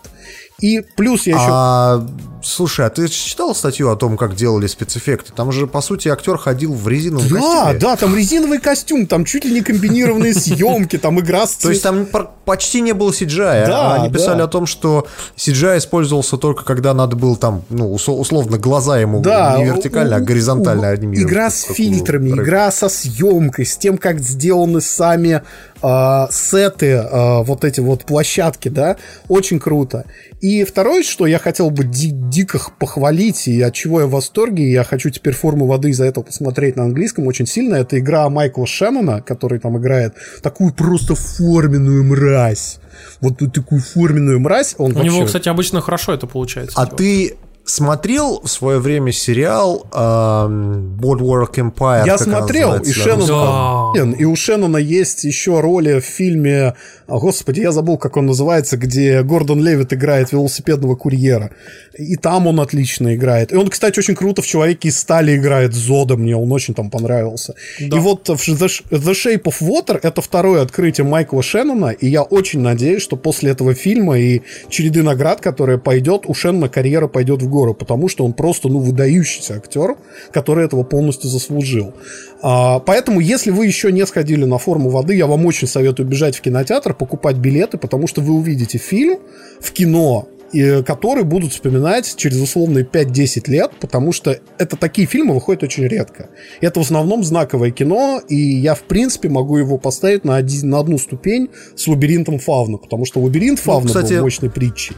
И 0.59 0.81
плюс 0.95 1.27
я 1.27 1.33
еще... 1.35 1.47
А, 1.49 2.07
слушай, 2.41 2.85
а 2.85 2.89
ты 2.89 3.07
читал 3.07 3.53
статью 3.55 3.89
о 3.89 3.95
том, 3.95 4.17
как 4.17 4.35
делали 4.35 4.67
спецэффекты? 4.67 5.33
Там 5.33 5.51
же, 5.51 5.67
по 5.67 5.81
сути, 5.81 6.07
актер 6.07 6.37
ходил 6.37 6.73
в 6.73 6.87
резиновом 6.87 7.27
Да, 7.27 7.35
костюме. 7.35 7.79
да, 7.79 7.95
там 7.95 8.15
резиновый 8.15 8.59
костюм, 8.59 9.07
там 9.07 9.25
чуть 9.25 9.45
ли 9.45 9.51
не 9.51 9.61
комбинированные 9.61 10.33
съемки, 10.33 10.97
там 10.97 11.19
игра 11.19 11.47
с 11.47 11.55
То 11.55 11.69
есть 11.69 11.83
там 11.83 12.07
почти 12.45 12.81
не 12.81 12.93
было 12.93 13.11
CGI. 13.11 13.67
Да, 13.67 13.95
Они 13.95 14.13
писали 14.13 14.39
да. 14.39 14.43
о 14.45 14.47
том, 14.47 14.65
что 14.65 15.07
CGI 15.37 15.79
использовался 15.79 16.37
только 16.37 16.63
когда 16.63 16.93
надо 16.93 17.15
было 17.15 17.35
там, 17.35 17.63
ну, 17.69 17.91
условно, 17.91 18.57
глаза 18.57 18.99
ему 18.99 19.21
Да, 19.21 19.57
не 19.57 19.65
вертикально, 19.65 20.17
а 20.17 20.19
горизонтально 20.19 20.89
анимировать. 20.89 21.29
Игра 21.31 21.49
с 21.49 21.63
фильтрами, 21.63 22.29
игра 22.29 22.71
со 22.71 22.89
съемкой, 22.89 23.65
с 23.65 23.75
тем, 23.77 23.97
как 23.97 24.19
сделаны 24.19 24.81
сами 24.81 25.41
а, 25.81 26.29
сеты, 26.31 26.93
а, 26.95 27.43
вот 27.43 27.63
эти 27.65 27.79
вот 27.79 28.05
площадки, 28.05 28.69
да, 28.69 28.95
очень 29.27 29.59
круто. 29.59 30.05
И 30.43 30.65
второе, 30.65 31.03
что 31.03 31.25
я 31.25 31.39
хотел 31.39 31.69
бы 31.69 31.85
ди- 31.85 32.11
дико 32.11 32.59
похвалить, 32.77 33.47
и 33.47 33.61
от 33.61 33.73
чего 33.73 34.01
я 34.01 34.07
в 34.07 34.09
восторге, 34.09 34.69
я 34.69 34.83
хочу 34.83 35.09
теперь 35.09 35.33
форму 35.33 35.67
воды 35.67 35.91
из-за 35.91 36.03
этого 36.03 36.25
посмотреть 36.25 36.75
на 36.75 36.83
английском 36.83 37.27
очень 37.27 37.47
сильно, 37.47 37.75
это 37.75 37.97
игра 37.97 38.27
Майкла 38.29 38.67
Шеннона, 38.67 39.21
который 39.21 39.59
там 39.59 39.77
играет 39.77 40.15
такую 40.41 40.73
просто 40.73 41.15
форменную 41.15 42.03
мразь. 42.03 42.79
Вот 43.21 43.37
такую 43.53 43.79
форменную 43.79 44.41
мразь. 44.41 44.75
Он 44.77 44.91
У 44.95 45.01
него, 45.01 45.19
вообще- 45.19 45.25
кстати, 45.27 45.47
обычно 45.47 45.79
хорошо 45.79 46.13
это 46.13 46.27
получается. 46.27 46.73
А 46.77 46.85
делать. 46.87 46.97
ты 46.97 47.37
смотрел 47.65 48.41
в 48.41 48.47
свое 48.47 48.79
время 48.79 49.11
сериал 49.11 49.87
эм, 49.93 50.97
Boardwalk 50.99 51.55
Empire? 51.55 52.05
Я 52.05 52.17
смотрел, 52.17 52.75
и 52.75 52.91
Шеннон 52.91 53.27
Да. 53.27 54.11
И 54.17 54.25
у 54.25 54.35
Шеннона 54.35 54.77
есть 54.77 55.23
еще 55.23 55.59
роли 55.61 55.99
в 55.99 56.03
фильме, 56.03 56.75
а, 57.07 57.19
господи, 57.19 57.61
я 57.61 57.71
забыл, 57.71 57.97
как 57.97 58.17
он 58.17 58.25
называется, 58.25 58.77
где 58.77 59.23
Гордон 59.23 59.63
Левит 59.63 59.93
играет 59.93 60.31
велосипедного 60.31 60.95
курьера. 60.95 61.51
И 61.97 62.15
там 62.15 62.47
он 62.47 62.59
отлично 62.59 63.15
играет. 63.15 63.53
И 63.53 63.55
он, 63.55 63.69
кстати, 63.69 63.99
очень 63.99 64.15
круто 64.15 64.41
в 64.41 64.47
«Человеке 64.47 64.89
из 64.89 64.99
стали» 64.99 65.35
играет 65.35 65.73
Зода, 65.73 66.17
мне 66.17 66.35
он 66.35 66.51
очень 66.51 66.73
там 66.73 66.89
понравился. 66.89 67.55
И 67.79 67.89
вот 67.89 68.29
The 68.29 68.67
Shape 68.89 69.43
of 69.43 69.61
Water 69.61 69.99
это 70.01 70.21
второе 70.21 70.61
открытие 70.61 71.05
Майкла 71.05 71.43
Шеннона, 71.43 71.89
и 71.89 72.07
я 72.07 72.23
очень 72.23 72.61
надеюсь, 72.61 73.03
что 73.03 73.15
после 73.15 73.51
этого 73.51 73.73
фильма 73.73 74.17
и 74.17 74.41
череды 74.69 75.03
наград, 75.03 75.39
которая 75.39 75.77
пойдет, 75.77 76.23
у 76.25 76.33
Шеннона 76.33 76.67
карьера 76.67 77.07
пойдет 77.07 77.41
в 77.41 77.49
гору, 77.53 77.73
потому 77.73 78.09
что 78.09 78.25
он 78.25 78.33
просто, 78.33 78.67
ну, 78.67 78.79
выдающийся 78.79 79.55
актер, 79.55 79.95
который 80.31 80.65
этого 80.65 80.83
полностью 80.83 81.29
заслужил. 81.29 81.93
А, 82.41 82.79
поэтому, 82.79 83.19
если 83.19 83.51
вы 83.51 83.65
еще 83.65 83.91
не 83.91 84.05
сходили 84.05 84.45
на 84.45 84.57
форму 84.57 84.89
воды, 84.89 85.15
я 85.15 85.27
вам 85.27 85.45
очень 85.45 85.67
советую 85.67 86.07
бежать 86.07 86.35
в 86.35 86.41
кинотеатр, 86.41 86.93
покупать 86.93 87.37
билеты, 87.37 87.77
потому 87.77 88.07
что 88.07 88.21
вы 88.21 88.33
увидите 88.33 88.77
фильм 88.77 89.19
в 89.59 89.71
кино, 89.71 90.27
и, 90.53 90.83
которые 90.83 91.25
будут 91.25 91.51
вспоминать 91.51 92.15
через 92.15 92.39
условные 92.39 92.85
5-10 92.85 93.49
лет, 93.49 93.71
потому 93.81 94.13
что 94.13 94.39
это 94.57 94.77
такие 94.77 95.07
фильмы 95.07 95.33
выходят 95.33 95.63
очень 95.63 95.85
редко. 95.87 96.29
Это 96.61 96.79
в 96.79 96.83
основном 96.83 97.23
знаковое 97.23 97.71
кино, 97.71 98.21
и 98.29 98.35
я, 98.35 98.75
в 98.75 98.83
принципе, 98.83 99.29
могу 99.29 99.57
его 99.57 99.77
поставить 99.77 100.23
на, 100.23 100.35
один, 100.35 100.69
на 100.69 100.79
одну 100.79 100.97
ступень 100.99 101.49
с 101.75 101.87
«Лабиринтом 101.87 102.37
Фавна», 102.37 102.77
потому 102.77 103.05
что 103.05 103.19
«Лабиринт 103.19 103.59
Фавна» 103.59 103.87
кстати, 103.87 104.13
был 104.13 104.21
мощной 104.21 104.51
притчей. 104.51 104.95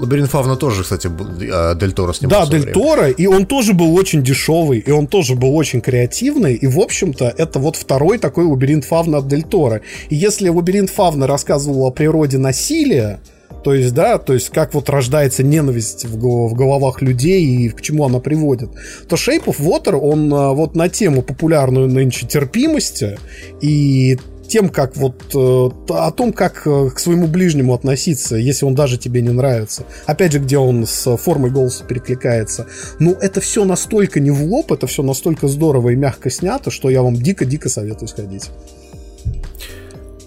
Лабиринт 0.00 0.30
Фавна 0.30 0.56
тоже, 0.56 0.82
кстати, 0.82 1.08
э, 1.08 1.78
Дель 1.78 1.92
Торо 1.92 2.08
Да, 2.08 2.14
снимал. 2.14 2.46
свое 2.46 2.62
Дель 2.62 2.72
время. 2.72 2.86
Торо, 2.86 3.10
и 3.10 3.26
он 3.26 3.46
тоже 3.46 3.74
был 3.74 3.94
очень 3.94 4.22
дешевый, 4.22 4.78
и 4.78 4.90
он 4.90 5.06
тоже 5.06 5.34
был 5.34 5.54
очень 5.54 5.80
креативный, 5.82 6.54
и, 6.54 6.66
в 6.66 6.80
общем-то, 6.80 7.34
это 7.36 7.58
вот 7.58 7.76
второй 7.76 8.18
такой 8.18 8.44
лабиринт 8.46 8.84
Фавна 8.86 9.18
от 9.18 9.28
Дель 9.28 9.42
Торо. 9.42 9.82
И 10.08 10.16
если 10.16 10.48
лабиринт 10.48 10.88
Фавна 10.90 11.26
рассказывал 11.26 11.86
о 11.86 11.90
природе 11.90 12.38
насилия, 12.38 13.20
то 13.62 13.74
есть, 13.74 13.92
да, 13.92 14.16
то 14.16 14.32
есть 14.32 14.48
как 14.48 14.72
вот 14.72 14.88
рождается 14.88 15.42
ненависть 15.42 16.06
в, 16.06 16.16
в 16.16 16.54
головах 16.54 17.02
людей 17.02 17.44
и 17.44 17.68
к 17.68 17.82
чему 17.82 18.06
она 18.06 18.18
приводит, 18.20 18.70
то 19.06 19.16
Shape 19.16 19.44
of 19.44 19.60
Water, 19.60 19.96
он 19.96 20.32
а, 20.32 20.52
вот 20.52 20.74
на 20.74 20.88
тему 20.88 21.20
популярную 21.20 21.86
нынче 21.88 22.26
терпимости 22.26 23.18
и 23.60 24.18
тем, 24.50 24.68
как 24.68 24.96
вот 24.96 25.14
э, 25.34 25.70
о 25.94 26.10
том, 26.10 26.32
как 26.32 26.66
э, 26.66 26.90
к 26.90 26.98
своему 26.98 27.26
ближнему 27.28 27.72
относиться, 27.72 28.36
если 28.36 28.66
он 28.66 28.74
даже 28.74 28.98
тебе 28.98 29.22
не 29.22 29.30
нравится. 29.30 29.84
Опять 30.06 30.32
же, 30.32 30.38
где 30.40 30.58
он 30.58 30.86
с 30.86 31.16
формой 31.16 31.50
голоса 31.50 31.84
перекликается. 31.84 32.66
Ну, 32.98 33.12
это 33.12 33.40
все 33.40 33.64
настолько 33.64 34.20
не 34.20 34.30
в 34.30 34.42
лоб, 34.44 34.72
это 34.72 34.86
все 34.86 35.02
настолько 35.02 35.48
здорово 35.48 35.90
и 35.90 35.96
мягко 35.96 36.30
снято, 36.30 36.70
что 36.70 36.90
я 36.90 37.02
вам 37.02 37.14
дико-дико 37.14 37.68
советую 37.68 38.08
сходить. 38.08 38.50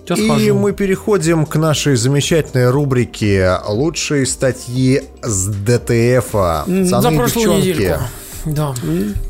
Сейчас 0.06 0.20
И 0.20 0.26
схожу. 0.26 0.56
мы 0.56 0.74
переходим 0.74 1.45
к 1.45 1.56
нашей 1.56 1.95
замечательной 1.95 2.70
рубрике 2.70 3.58
«Лучшие 3.68 4.26
статьи 4.26 5.02
с 5.22 5.45
ДТФа». 5.48 6.66
За 6.68 6.95
Пацаны 6.98 7.16
и 7.16 7.18
прошлую 7.18 7.62
девчонки. 7.62 7.80
недельку. 7.84 8.04
Да. 8.45 8.74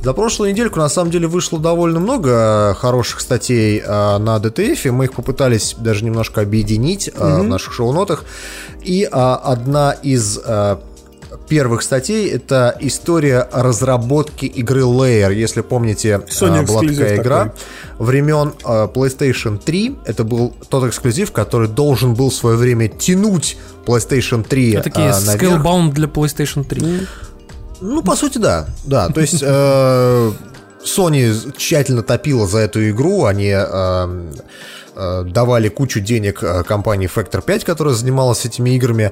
За 0.03 0.13
прошлую 0.13 0.51
недельку 0.51 0.79
на 0.79 0.89
самом 0.89 1.11
деле 1.11 1.27
вышло 1.27 1.59
довольно 1.59 1.99
много 1.99 2.71
э, 2.71 2.73
хороших 2.79 3.21
статей 3.21 3.79
э, 3.79 4.17
на 4.17 4.39
ДТФ. 4.39 4.85
Мы 4.85 5.05
их 5.05 5.13
попытались 5.13 5.75
даже 5.77 6.03
немножко 6.03 6.41
объединить 6.41 7.09
э, 7.13 7.39
в 7.39 7.43
наших 7.43 7.73
шоу-нотах. 7.73 8.25
И 8.81 9.03
э, 9.03 9.07
одна 9.09 9.91
из 9.91 10.39
э, 10.43 10.77
первых 11.47 11.83
статей 11.83 12.29
это 12.29 12.75
история 12.79 13.47
разработки 13.51 14.45
игры 14.45 14.81
Layer. 14.81 15.33
Если 15.33 15.61
помните, 15.61 16.21
Sony 16.29 16.65
была 16.65 16.81
такая 16.81 17.17
игра 17.17 17.43
такой. 17.45 18.05
времен 18.05 18.53
PlayStation 18.63 19.59
3. 19.63 19.95
Это 20.05 20.23
был 20.23 20.53
тот 20.69 20.85
эксклюзив, 20.85 21.31
который 21.31 21.67
должен 21.67 22.13
был 22.15 22.29
в 22.29 22.33
свое 22.33 22.57
время 22.57 22.87
тянуть 22.87 23.57
PlayStation 23.85 24.43
3 24.43 24.71
Это 24.71 24.83
такие 24.83 25.11
наверх. 25.11 25.63
Scalebound 25.63 25.91
для 25.91 26.07
PlayStation 26.07 26.63
3. 26.63 27.07
Ну, 27.81 28.01
по 28.03 28.15
сути, 28.15 28.37
да. 28.37 28.67
Да, 28.85 29.09
то 29.09 29.21
есть 29.21 29.41
э, 29.41 30.31
Sony 30.85 31.53
тщательно 31.57 32.03
топила 32.03 32.47
за 32.47 32.59
эту 32.59 32.89
игру, 32.89 33.25
они 33.25 33.53
э, 33.55 34.31
э, 34.95 35.23
давали 35.25 35.69
кучу 35.69 35.99
денег 35.99 36.43
э, 36.43 36.63
компании 36.63 37.09
Factor 37.13 37.41
5, 37.43 37.63
которая 37.65 37.93
занималась 37.93 38.45
этими 38.45 38.71
играми. 38.71 39.11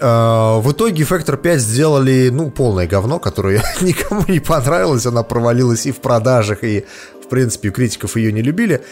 Э, 0.00 0.60
В 0.60 0.70
итоге 0.72 1.04
Factor 1.04 1.36
5 1.36 1.60
сделали, 1.60 2.28
ну, 2.30 2.50
полное 2.50 2.86
говно, 2.86 3.18
которое 3.18 3.62
никому 3.80 4.24
не 4.28 4.40
понравилось, 4.40 5.06
она 5.06 5.22
провалилась 5.22 5.86
и 5.86 5.92
в 5.92 6.00
продажах, 6.00 6.62
и, 6.64 6.84
в 7.24 7.28
принципе, 7.28 7.70
критиков 7.70 8.16
ее 8.16 8.32
не 8.32 8.42
любили. 8.42 8.82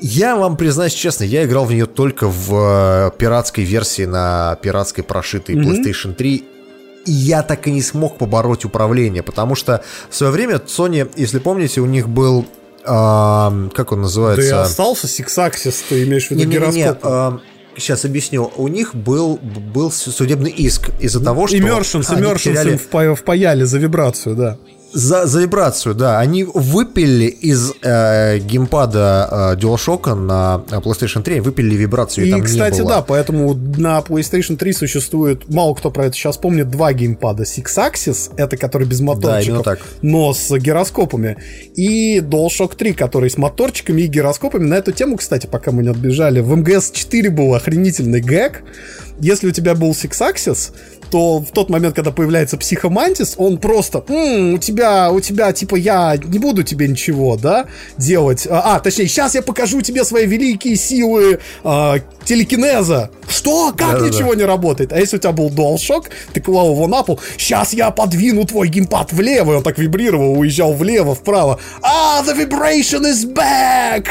Я 0.00 0.36
вам 0.36 0.56
признаюсь 0.56 0.92
честно, 0.92 1.24
я 1.24 1.44
играл 1.44 1.64
в 1.64 1.72
нее 1.72 1.86
только 1.86 2.28
в 2.28 2.52
э, 2.52 3.10
пиратской 3.16 3.64
версии 3.64 4.04
на 4.04 4.56
пиратской 4.60 5.02
прошитой 5.04 5.54
PlayStation 5.56 6.14
3. 6.14 6.44
И 7.06 7.12
я 7.12 7.42
так 7.42 7.66
и 7.66 7.70
не 7.70 7.82
смог 7.82 8.18
побороть 8.18 8.64
управление, 8.64 9.22
потому 9.22 9.54
что 9.54 9.82
в 10.08 10.14
свое 10.14 10.32
время 10.32 10.56
Sony, 10.56 11.10
если 11.16 11.38
помните, 11.38 11.80
у 11.80 11.86
них 11.86 12.08
был... 12.08 12.46
ам, 12.84 13.70
как 13.74 13.92
он 13.92 13.98
Да 13.98 14.02
и 14.02 14.04
называется? 14.04 14.62
остался 14.62 15.06
Axis, 15.38 15.76
ты 15.88 16.04
имеешь 16.04 16.28
в 16.28 16.30
виду 16.30 16.48
гироскоп? 16.50 17.04
сейчас 17.76 18.04
объясню. 18.04 18.52
У 18.56 18.68
них 18.68 18.94
был, 18.94 19.38
был 19.42 19.90
судебный 19.90 20.50
иск 20.50 20.90
из-за 21.00 21.22
того, 21.22 21.46
что... 21.46 21.56
Immersions, 21.56 22.06
они 22.08 22.22
Immersions 22.22 22.70
им 22.70 22.78
впа- 22.78 23.14
впаяли 23.14 23.64
за 23.64 23.78
вибрацию, 23.78 24.36
да. 24.36 24.58
За, 24.94 25.26
за 25.26 25.40
вибрацию, 25.40 25.94
да. 25.96 26.20
Они 26.20 26.44
выпили 26.44 27.24
из 27.24 27.72
э, 27.82 28.38
геймпада 28.38 29.56
э, 29.56 29.60
DualShock 29.60 30.14
на 30.14 30.62
э, 30.70 30.76
PlayStation 30.76 31.22
3, 31.22 31.40
выпили 31.40 31.74
вибрацию, 31.74 32.26
и, 32.26 32.28
И, 32.28 32.30
там 32.30 32.42
кстати, 32.42 32.76
не 32.76 32.82
было. 32.82 32.90
да, 32.90 33.02
поэтому 33.02 33.54
на 33.54 33.98
PlayStation 33.98 34.56
3 34.56 34.72
существует, 34.72 35.52
мало 35.52 35.74
кто 35.74 35.90
про 35.90 36.06
это 36.06 36.14
сейчас 36.14 36.36
помнит, 36.36 36.70
два 36.70 36.92
геймпада. 36.92 37.42
Six 37.42 37.64
Axis, 37.76 38.30
это 38.36 38.56
который 38.56 38.86
без 38.86 39.00
моторчиков, 39.00 39.64
так. 39.64 39.80
но 40.00 40.32
с 40.32 40.56
гироскопами, 40.56 41.38
и 41.74 42.20
DualShock 42.20 42.76
3, 42.76 42.92
который 42.92 43.30
с 43.30 43.36
моторчиками 43.36 44.02
и 44.02 44.06
гироскопами. 44.06 44.64
На 44.64 44.74
эту 44.74 44.92
тему, 44.92 45.16
кстати, 45.16 45.48
пока 45.48 45.72
мы 45.72 45.82
не 45.82 45.88
отбежали, 45.88 46.38
в 46.38 46.52
МГС-4 46.56 47.30
был 47.30 47.54
охренительный 47.54 48.20
гэг. 48.20 48.62
Если 49.20 49.48
у 49.48 49.52
тебя 49.52 49.74
был 49.74 49.90
Six 49.92 50.20
Axis, 50.20 50.72
то 51.10 51.38
в 51.38 51.52
тот 51.52 51.70
момент, 51.70 51.94
когда 51.94 52.10
появляется 52.10 52.56
психомантис, 52.56 53.34
он 53.36 53.58
просто, 53.58 54.04
«М, 54.08 54.54
у 54.54 54.58
тебя, 54.58 55.12
у 55.12 55.20
тебя, 55.20 55.52
типа, 55.52 55.76
я 55.76 56.16
не 56.16 56.38
буду 56.38 56.64
тебе 56.64 56.88
ничего, 56.88 57.36
да, 57.36 57.66
делать. 57.96 58.48
А, 58.50 58.74
а, 58.74 58.80
точнее, 58.80 59.06
сейчас 59.06 59.34
я 59.34 59.42
покажу 59.42 59.80
тебе 59.80 60.04
свои 60.04 60.26
великие 60.26 60.76
силы 60.76 61.38
а, 61.62 61.98
телекинеза. 62.24 63.10
Что? 63.28 63.72
Как 63.76 63.92
Да-да-да. 63.94 64.06
ничего 64.08 64.34
не 64.34 64.44
работает? 64.44 64.92
А 64.92 64.98
если 64.98 65.16
у 65.16 65.18
тебя 65.20 65.32
был 65.32 65.48
DualShock, 65.48 66.04
ты 66.32 66.40
клал 66.40 66.72
его 66.72 66.86
на 66.86 67.02
пол, 67.02 67.20
сейчас 67.36 67.72
я 67.72 67.90
подвину 67.90 68.44
твой 68.44 68.68
геймпад 68.68 69.12
влево, 69.12 69.52
и 69.52 69.56
он 69.56 69.62
так 69.62 69.78
вибрировал, 69.78 70.38
уезжал 70.38 70.72
влево, 70.74 71.14
вправо. 71.14 71.58
А, 71.82 72.22
the 72.22 72.36
vibration 72.36 73.02
is 73.02 73.24
back! 73.32 74.06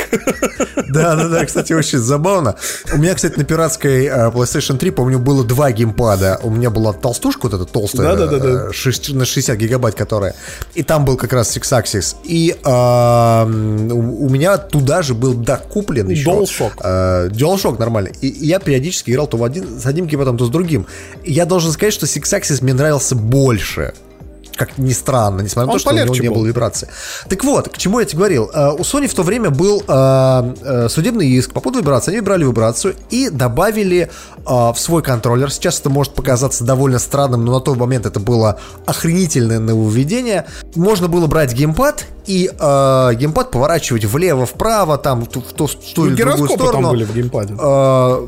Да, 0.90 1.16
да, 1.16 1.28
да, 1.30 1.46
кстати, 1.46 1.74
очень 1.74 2.00
забавно. 2.00 2.56
У 2.94 2.98
меня, 2.98 3.14
кстати, 3.16 3.38
на 3.38 3.44
пиратской 3.44 4.06
э, 4.06 4.30
PlayStation 4.32 4.78
3, 4.78 4.92
помню, 4.92 5.20
было 5.20 5.44
два 5.44 5.72
геймпада. 5.72 6.40
У 6.44 6.50
меня 6.50 6.70
была 6.70 6.94
толстушка 6.94 7.44
вот 7.44 7.54
эта 7.54 7.66
толстая, 7.66 8.16
Да-да-да-да. 8.16 8.70
э, 8.70 8.72
шесть- 8.74 9.14
на 9.14 9.26
60 9.26 9.56
гигабайт, 9.58 9.96
которая. 9.96 10.36
И 10.74 10.84
там 10.84 11.06
был 11.06 11.18
как 11.18 11.34
раз 11.34 11.56
Six 11.56 11.82
Axis. 11.82 12.16
И 12.24 12.56
у 12.64 14.24
у 14.24 14.30
меня 14.30 14.58
туда 14.58 15.02
же 15.02 15.14
был 15.14 15.34
докуплен 15.34 16.10
еще. 16.10 16.30
DualShock. 16.30 16.72
э, 16.84 17.30
DualShock 17.30 17.80
нормально. 17.80 18.03
И, 18.22 18.28
и 18.28 18.46
я 18.46 18.60
периодически 18.60 19.12
играл 19.12 19.28
то 19.28 19.38
в 19.38 19.44
один, 19.44 19.80
с 19.80 19.86
одним 19.86 20.08
геймпадом, 20.08 20.38
то 20.38 20.46
с 20.46 20.50
другим. 20.50 20.88
И 21.24 21.32
я 21.32 21.46
должен 21.46 21.72
сказать, 21.72 21.94
что 21.94 22.06
Six 22.06 22.24
Axis 22.40 22.64
мне 22.64 22.74
нравился 22.74 23.16
больше. 23.16 23.94
Как 24.56 24.78
ни 24.78 24.92
странно, 24.94 25.42
несмотря 25.42 25.68
на 25.68 25.74
то, 25.74 25.80
что 25.80 25.90
у 25.90 25.94
него 25.94 26.14
не 26.16 26.30
был. 26.30 26.36
было 26.38 26.46
вибрации. 26.48 26.88
Так 27.28 27.44
вот, 27.44 27.70
к 27.70 27.78
чему 27.78 28.00
я 28.00 28.06
тебе 28.06 28.20
говорил. 28.20 28.52
Э, 28.54 28.72
У 28.72 28.80
Sony 28.82 29.08
в 29.08 29.14
то 29.14 29.24
время 29.24 29.50
был 29.50 29.84
э, 29.88 30.54
э, 30.62 30.90
судебный 30.90 31.28
иск 31.28 31.54
по 31.54 31.60
поводу 31.60 31.80
вибрации. 31.80 32.12
Они 32.12 32.22
брали 32.22 32.44
вибрацию 32.46 32.96
и 33.10 33.30
добавили 33.30 34.12
в 34.46 34.76
свой 34.78 35.02
контроллер. 35.02 35.50
Сейчас 35.52 35.80
это 35.80 35.90
может 35.90 36.14
показаться 36.16 36.64
довольно 36.66 37.00
странным, 37.00 37.46
но 37.46 37.54
на 37.54 37.60
тот 37.62 37.78
момент 37.78 38.06
это 38.06 38.20
было 38.20 38.60
охренительное 38.86 39.60
нововведение. 39.60 40.46
Можно 40.76 41.08
было 41.08 41.28
брать 41.28 41.54
геймпад 41.54 42.06
и 42.26 42.52
э, 42.58 43.12
геймпад 43.16 43.52
поворачивать 43.52 44.06
влево-вправо, 44.06 44.98
там 44.98 45.24
в 45.24 45.28
ту, 45.30 45.42
в 45.42 45.54
ту- 45.54 45.68
в 45.68 45.74
ту 45.96 46.02
Ну, 46.04 46.08
или 46.08 46.16
другую 46.16 46.50
сторону. 46.50 46.82
там 46.84 46.92
были 46.92 47.04
в 47.06 47.14
геймпаде. 47.14 47.54
э, 47.54 47.58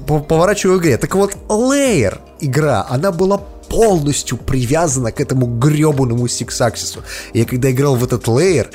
по- 0.08 0.20
поворачиваю 0.20 0.80
в 0.80 0.82
игре. 0.82 0.98
Так 0.98 1.14
вот, 1.16 1.36
Layer 1.50 2.18
игра, 2.40 2.86
она 2.90 3.12
была 3.12 3.40
полностью 3.70 4.38
привязана 4.38 5.12
к 5.12 5.22
этому 5.22 5.46
гребаному 5.46 6.26
Axis. 6.26 7.00
Я 7.34 7.46
когда 7.46 7.72
играл 7.72 7.96
в 7.96 8.04
этот 8.04 8.28
Layer, 8.28 8.68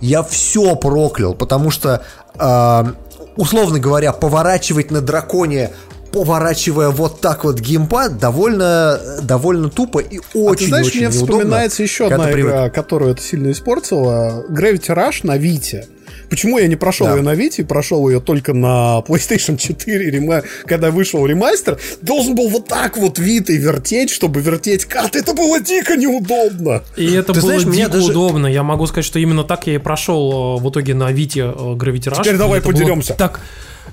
я 0.00 0.22
все 0.22 0.76
проклял, 0.76 1.34
потому 1.34 1.70
что, 1.70 2.02
э, 2.38 2.84
условно 3.36 3.78
говоря, 3.78 4.12
поворачивать 4.12 4.90
на 4.90 5.00
драконе 5.00 5.70
поворачивая 6.12 6.88
вот 6.88 7.20
так 7.20 7.44
вот 7.44 7.60
геймпад, 7.60 8.18
довольно, 8.18 8.98
довольно 9.22 9.68
тупо 9.68 9.98
и 9.98 10.18
А 10.18 10.22
ты 10.32 10.38
очень-очень 10.38 10.68
знаешь, 10.68 10.94
мне 10.94 11.10
вспоминается 11.10 11.82
еще 11.82 12.06
одна 12.06 12.32
игра, 12.32 12.70
которую 12.70 13.12
это 13.12 13.22
сильно 13.22 13.50
испортила. 13.50 14.44
Gravity 14.48 14.94
Rush 14.94 15.20
на 15.24 15.36
Вите. 15.36 15.86
Почему 16.30 16.58
я 16.58 16.66
не 16.66 16.76
прошел 16.76 17.06
Да. 17.06 17.16
ее 17.16 17.22
на 17.22 17.34
Вите 17.34 17.64
прошел 17.64 18.08
ее 18.08 18.20
только 18.20 18.52
на 18.54 19.02
PlayStation 19.06 19.56
4, 19.56 20.10
рема- 20.10 20.42
когда 20.66 20.90
вышел 20.90 21.24
ремастер, 21.26 21.78
должен 22.02 22.34
был 22.34 22.48
вот 22.48 22.66
так 22.68 22.96
вот 22.96 23.18
Витой 23.18 23.56
вертеть, 23.56 24.10
чтобы 24.10 24.40
вертеть 24.40 24.84
кат. 24.84 25.16
Это 25.16 25.34
было 25.34 25.60
дико 25.60 25.96
неудобно. 25.96 26.82
И 26.96 27.12
это 27.12 27.32
Ты 27.32 27.40
было 27.40 27.58
знаешь, 27.60 27.76
дико 27.76 27.88
даже- 27.90 28.10
удобно. 28.10 28.46
Я 28.46 28.62
могу 28.62 28.86
сказать, 28.86 29.04
что 29.04 29.18
именно 29.18 29.44
так 29.44 29.66
я 29.66 29.74
и 29.74 29.78
прошел 29.78 30.58
э, 30.58 30.60
в 30.62 30.70
итоге 30.70 30.94
на 30.94 31.10
Вите 31.12 31.40
э, 31.40 31.44
Gravity 31.46 32.10
Rush. 32.12 32.22
Теперь 32.22 32.36
давай 32.36 32.60
подеремся. 32.60 33.14
Так, 33.14 33.40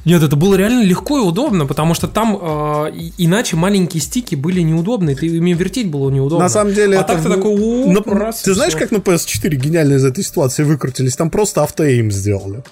нет, 0.06 0.22
это 0.24 0.36
было 0.36 0.56
реально 0.56 0.84
легко 0.84 1.18
и 1.18 1.22
удобно, 1.22 1.66
потому 1.66 1.94
что 1.96 2.08
там 2.08 2.38
э, 2.40 2.92
иначе 3.18 3.56
маленькие 3.56 4.02
стики 4.02 4.36
были 4.36 4.62
неудобны, 4.62 5.16
ты 5.16 5.26
ими 5.26 5.54
вертеть 5.54 5.90
было 5.90 6.10
неудобно. 6.12 6.46
На 6.46 6.50
самом 6.50 6.74
деле 6.74 6.98
а 6.98 7.02
это... 7.02 7.14
так 7.14 7.24
ты 7.24 7.30
в- 7.30 7.36
такой, 7.36 7.54
о, 7.56 7.92
на- 7.92 8.14
раз, 8.14 8.42
Ты 8.42 8.54
знаешь, 8.54 8.74
всё. 8.74 8.80
как 8.80 8.92
на 8.92 8.98
PS4 8.98 9.56
гениально 9.56 9.96
из 9.96 10.06
этой 10.06 10.24
ситуации 10.24 10.64
выкрутились? 10.64 11.16
Там 11.16 11.30
просто 11.30 11.64
автоэйм 11.64 12.12
сделали. 12.12 12.64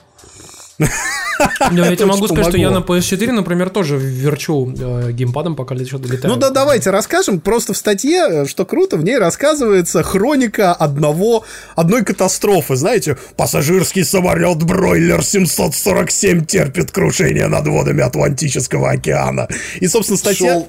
Да, 0.80 1.88
я 1.90 1.96
тебе 1.96 2.06
могу 2.06 2.28
сказать, 2.28 2.48
что 2.48 2.58
я 2.58 2.70
на 2.70 2.82
помогло. 2.82 2.98
PS4, 2.98 3.32
например, 3.32 3.70
тоже 3.70 3.98
верчу 3.98 4.74
э, 4.78 5.12
геймпадом, 5.12 5.56
пока 5.56 5.76
еще 5.76 5.98
долетаю. 5.98 6.34
Ну 6.34 6.40
да, 6.40 6.50
давайте 6.50 6.90
расскажем. 6.90 7.40
Просто 7.40 7.74
в 7.74 7.78
статье, 7.78 8.28
э, 8.30 8.46
что 8.46 8.66
круто, 8.66 8.98
в 8.98 9.04
ней 9.04 9.18
рассказывается 9.18 10.04
хроника 10.04 10.74
одного, 10.74 11.44
одной 11.76 12.04
катастрофы. 12.04 12.76
Знаете, 12.76 13.18
пассажирский 13.36 14.06
самолет 14.06 14.64
Бройлер 14.64 15.24
747 15.24 16.46
терпит 16.46 16.92
крушение 16.92 17.48
над 17.48 17.68
водами 17.68 18.04
Атлантического 18.04 18.92
океана. 18.92 19.48
И, 19.80 19.88
собственно, 19.88 20.18
статья... 20.18 20.64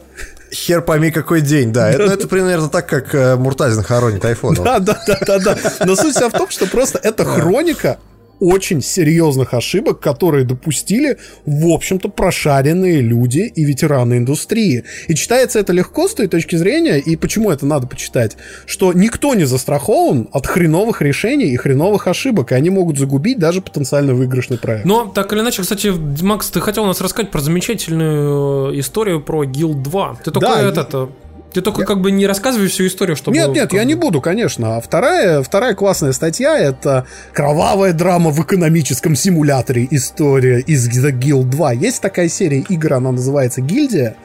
Хер 0.53 0.83
пойми 0.83 1.11
какой 1.11 1.41
день, 1.41 1.73
да. 1.73 1.91
Это, 1.91 2.05
это 2.05 2.29
примерно 2.29 2.69
так, 2.69 2.89
как 2.89 3.13
э, 3.13 3.35
Муртазин 3.35 3.83
хоронит 3.83 4.25
айфон. 4.25 4.55
Да, 4.55 4.79
да, 4.79 5.03
да, 5.05 5.19
да, 5.27 5.39
да. 5.41 5.59
Но 5.85 5.97
суть 5.97 6.15
вся 6.15 6.29
в 6.29 6.33
том, 6.33 6.49
что 6.49 6.67
просто 6.67 7.01
это 7.03 7.25
хроника 7.25 7.99
очень 8.41 8.83
серьезных 8.83 9.55
ошибок, 9.55 10.01
которые 10.01 10.45
допустили, 10.45 11.19
в 11.47 11.69
общем-то, 11.69 12.09
прошаренные 12.09 13.01
люди 13.01 13.53
и 13.55 13.65
ветераны 13.65 14.19
индустрии. 14.19 14.85
И 15.09 15.15
читается 15.15 15.59
это 15.59 15.73
легко 15.73 16.09
с 16.09 16.15
той 16.15 16.29
точки 16.29 16.57
зрения, 16.57 16.99
и 16.99 17.17
почему 17.17 17.51
это 17.51 17.67
надо 17.67 17.87
почитать, 17.87 18.37
что 18.67 18.93
никто 18.93 19.35
не 19.35 19.45
застрахован 19.45 20.29
от 20.33 20.47
хреновых 20.47 21.03
решений 21.03 21.47
и 21.47 21.57
хреновых 21.57 22.07
ошибок, 22.07 22.53
и 22.53 22.55
они 22.55 22.71
могут 22.71 22.99
загубить 22.99 23.39
даже 23.39 23.61
потенциально 23.61 24.15
выигрышный 24.15 24.59
проект. 24.59 24.85
Но, 24.85 25.07
так 25.07 25.33
или 25.33 25.41
иначе, 25.41 25.63
кстати, 25.63 25.93
Макс, 26.23 26.51
ты 26.51 26.61
хотел 26.61 26.87
нас 26.87 27.01
рассказать 27.01 27.31
про 27.31 27.41
замечательную 27.41 28.79
историю 28.79 29.21
про 29.21 29.45
Guild 29.45 29.83
2. 29.83 30.19
Ты 30.25 30.31
только 30.31 30.49
да, 30.49 30.63
этот... 30.63 30.95
Э, 30.95 31.07
ты 31.55 31.63
только 31.63 31.83
я... 31.83 31.87
как 31.87 32.01
бы 32.01 32.11
не 32.11 32.27
рассказывай 32.27 32.67
всю 32.67 32.87
историю, 32.89 33.17
чтобы... 33.17 33.37
Нет, 33.37 33.49
нет, 33.51 33.73
я 33.73 33.85
не 33.85 33.95
буду, 33.95 34.21
конечно. 34.21 34.77
А 34.77 34.81
вторая, 34.81 35.41
вторая 35.43 35.75
классная 35.75 36.13
статья— 36.13 36.59
это 36.59 37.07
кровавая 37.33 37.93
драма 37.93 38.31
в 38.31 38.43
экономическом 38.43 39.15
симуляторе. 39.15 39.87
История 39.91 40.59
из 40.59 40.89
The 40.89 41.13
Guild 41.17 41.45
2. 41.45 41.73
Есть 41.75 42.03
такая 42.03 42.29
серия 42.29 42.65
игр, 42.69 42.95
она 42.95 43.13
называется 43.13 43.61
«Гильдия». 43.61 44.17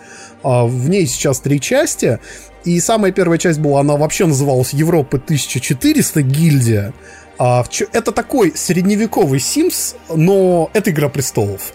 А, 0.41 0.65
в 0.65 0.89
ней 0.89 1.05
сейчас 1.05 1.39
три 1.39 1.61
части. 1.61 2.19
И 2.65 2.79
самая 2.79 3.11
первая 3.11 3.37
часть 3.37 3.59
была, 3.59 3.81
она 3.81 3.95
вообще 3.95 4.25
называлась 4.25 4.73
«Европа 4.73 5.17
1400. 5.17 6.23
Гильдия». 6.23 6.93
А, 7.37 7.63
это 7.93 8.11
такой 8.11 8.53
средневековый 8.55 9.39
Sims, 9.39 9.95
но 10.13 10.71
это 10.73 10.89
«Игра 10.89 11.09
престолов». 11.09 11.73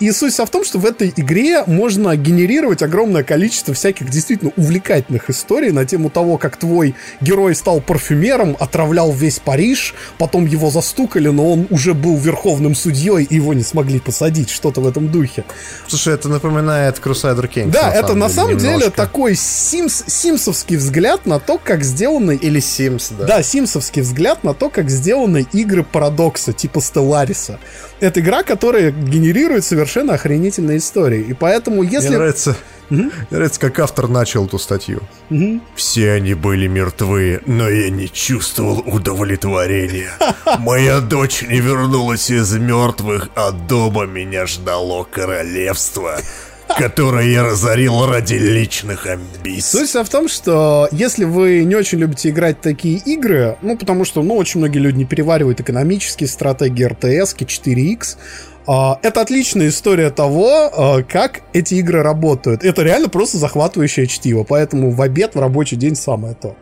И 0.00 0.12
суть 0.12 0.34
в 0.34 0.46
том, 0.48 0.64
что 0.64 0.78
в 0.78 0.86
этой 0.86 1.12
игре 1.16 1.64
можно 1.66 2.16
генерировать 2.16 2.82
огромное 2.82 3.24
количество 3.24 3.74
всяких 3.74 4.10
действительно 4.10 4.52
увлекательных 4.56 5.28
историй 5.28 5.70
на 5.70 5.84
тему 5.84 6.08
того, 6.08 6.38
как 6.38 6.56
твой 6.56 6.94
герой 7.20 7.54
стал 7.54 7.80
парфюмером, 7.80 8.56
отравлял 8.60 9.12
весь 9.12 9.40
Париж, 9.40 9.94
потом 10.18 10.46
его 10.46 10.70
застукали, 10.70 11.28
но 11.28 11.52
он 11.52 11.66
уже 11.70 11.94
был 11.94 12.16
верховным 12.16 12.74
судьей, 12.74 13.24
и 13.24 13.34
его 13.34 13.54
не 13.54 13.64
смогли 13.64 13.98
посадить, 13.98 14.50
что-то 14.50 14.80
в 14.80 14.86
этом 14.86 15.08
духе. 15.08 15.44
Слушай, 15.88 16.14
это 16.14 16.28
напоминает 16.28 16.98
Crusader 16.98 17.50
Kings. 17.52 17.70
Да, 17.70 17.88
на 17.88 17.94
это 17.94 18.08
самом 18.08 18.18
на 18.18 18.28
самом 18.28 18.58
деле 18.58 18.72
немножко. 18.74 18.90
такой 18.92 19.34
симс, 19.34 20.04
симсовский 20.06 20.76
взгляд 20.76 21.26
на 21.26 21.40
то, 21.40 21.58
как 21.58 21.82
сделаны... 21.82 22.38
Или 22.40 22.60
Sims, 22.60 23.12
да. 23.18 23.26
Да, 23.26 23.42
симсовский 23.42 24.02
взгляд 24.02 24.44
на 24.44 24.54
то, 24.54 24.70
как 24.70 24.90
сделаны 24.90 25.46
игры 25.52 25.82
Парадокса, 25.82 26.52
типа 26.52 26.78
Stellaris. 26.78 27.58
Это 28.00 28.20
игра, 28.20 28.42
которая 28.44 28.92
генерирует 28.92 29.64
совершенно 29.64 29.87
охренительные 30.14 30.78
истории. 30.78 31.22
И 31.22 31.32
поэтому, 31.32 31.82
если... 31.82 32.08
Мне 32.08 32.18
нравится, 32.18 32.56
угу. 32.90 33.00
Мне 33.00 33.10
нравится, 33.30 33.60
как 33.60 33.78
автор 33.80 34.08
начал 34.08 34.46
эту 34.46 34.58
статью. 34.58 35.00
Угу. 35.30 35.60
Все 35.74 36.12
они 36.12 36.34
были 36.34 36.66
мертвы, 36.66 37.40
но 37.46 37.68
я 37.68 37.90
не 37.90 38.08
чувствовал 38.08 38.80
удовлетворения. 38.86 40.10
Моя 40.58 41.00
дочь 41.00 41.42
не 41.42 41.60
вернулась 41.60 42.30
из 42.30 42.52
мертвых, 42.54 43.30
а 43.34 43.52
дома 43.52 44.06
меня 44.06 44.46
ждало 44.46 45.04
королевство 45.04 46.20
которое 46.76 47.28
я 47.28 47.44
разорил 47.44 48.06
ради 48.06 48.34
личных 48.34 49.06
амбиций. 49.06 49.86
Суть 49.86 50.06
в 50.06 50.10
том, 50.10 50.28
что 50.28 50.88
если 50.92 51.24
вы 51.24 51.64
не 51.64 51.74
очень 51.74 51.98
любите 51.98 52.30
играть 52.30 52.58
в 52.58 52.60
такие 52.60 52.98
игры, 52.98 53.56
ну, 53.62 53.76
потому 53.76 54.04
что, 54.04 54.22
ну, 54.22 54.36
очень 54.36 54.60
многие 54.60 54.78
люди 54.78 54.98
не 54.98 55.04
переваривают 55.04 55.60
экономические 55.60 56.28
стратегии 56.28 56.84
РТС, 56.84 57.34
4X, 57.34 58.16
а, 58.66 58.98
это 59.02 59.22
отличная 59.22 59.68
история 59.68 60.10
того, 60.10 60.70
а, 60.70 61.02
как 61.02 61.40
эти 61.54 61.74
игры 61.74 62.02
работают. 62.02 62.64
Это 62.64 62.82
реально 62.82 63.08
просто 63.08 63.38
захватывающее 63.38 64.06
чтиво, 64.06 64.44
поэтому 64.44 64.90
в 64.90 65.00
обед, 65.00 65.34
в 65.34 65.40
рабочий 65.40 65.76
день 65.76 65.96
самое 65.96 66.34
то. 66.34 66.54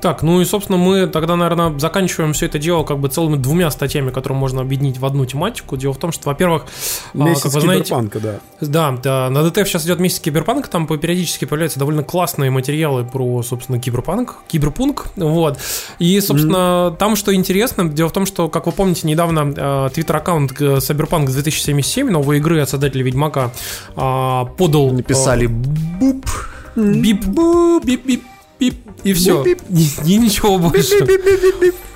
Так, 0.00 0.22
ну 0.22 0.40
и, 0.40 0.44
собственно, 0.44 0.78
мы 0.78 1.06
тогда, 1.06 1.36
наверное, 1.36 1.78
заканчиваем 1.78 2.32
все 2.32 2.46
это 2.46 2.58
дело 2.58 2.84
как 2.84 2.98
бы 2.98 3.08
целыми 3.08 3.36
двумя 3.36 3.70
статьями, 3.70 4.10
которые 4.10 4.38
можно 4.38 4.60
объединить 4.60 4.98
в 4.98 5.06
одну 5.06 5.24
тематику. 5.24 5.76
Дело 5.76 5.94
в 5.94 5.98
том, 5.98 6.12
что, 6.12 6.28
во-первых, 6.28 6.66
а, 7.14 7.18
месяц 7.18 7.42
как 7.42 7.52
вы 7.52 7.60
знаете, 7.60 7.94
да. 8.14 8.40
Да, 8.60 8.98
да, 9.02 9.30
на 9.30 9.42
ДТФ 9.42 9.66
сейчас 9.68 9.84
идет 9.86 9.98
месяц 9.98 10.20
киберпанка, 10.20 10.68
там 10.68 10.86
периодически 10.86 11.44
появляются 11.44 11.78
довольно 11.78 12.02
классные 12.02 12.50
материалы 12.50 13.04
про, 13.04 13.42
собственно, 13.42 13.80
киберпанк, 13.80 14.36
киберпунк, 14.48 15.06
вот. 15.16 15.58
И, 15.98 16.20
собственно, 16.20 16.56
mm-hmm. 16.90 16.96
там 16.96 17.16
что 17.16 17.34
интересно, 17.34 17.88
дело 17.88 18.08
в 18.08 18.12
том, 18.12 18.26
что, 18.26 18.48
как 18.48 18.66
вы 18.66 18.72
помните, 18.72 19.06
недавно 19.06 19.52
э, 19.56 19.90
твиттер-аккаунт 19.94 20.52
Cyberpunk 20.52 21.26
2077, 21.26 22.10
новой 22.10 22.38
игры 22.38 22.60
от 22.60 22.68
создателя 22.68 23.02
Ведьмака, 23.02 23.52
э, 23.96 24.44
подал... 24.56 24.90
Написали 24.90 25.46
буп. 25.46 26.26
Бип-буп, 26.76 27.86
бип-бип 27.86 28.22
пип, 28.58 28.76
и 29.04 29.12
все. 29.12 29.44
И, 29.44 29.56
и 30.04 30.16
ничего 30.16 30.58
больше. 30.58 31.04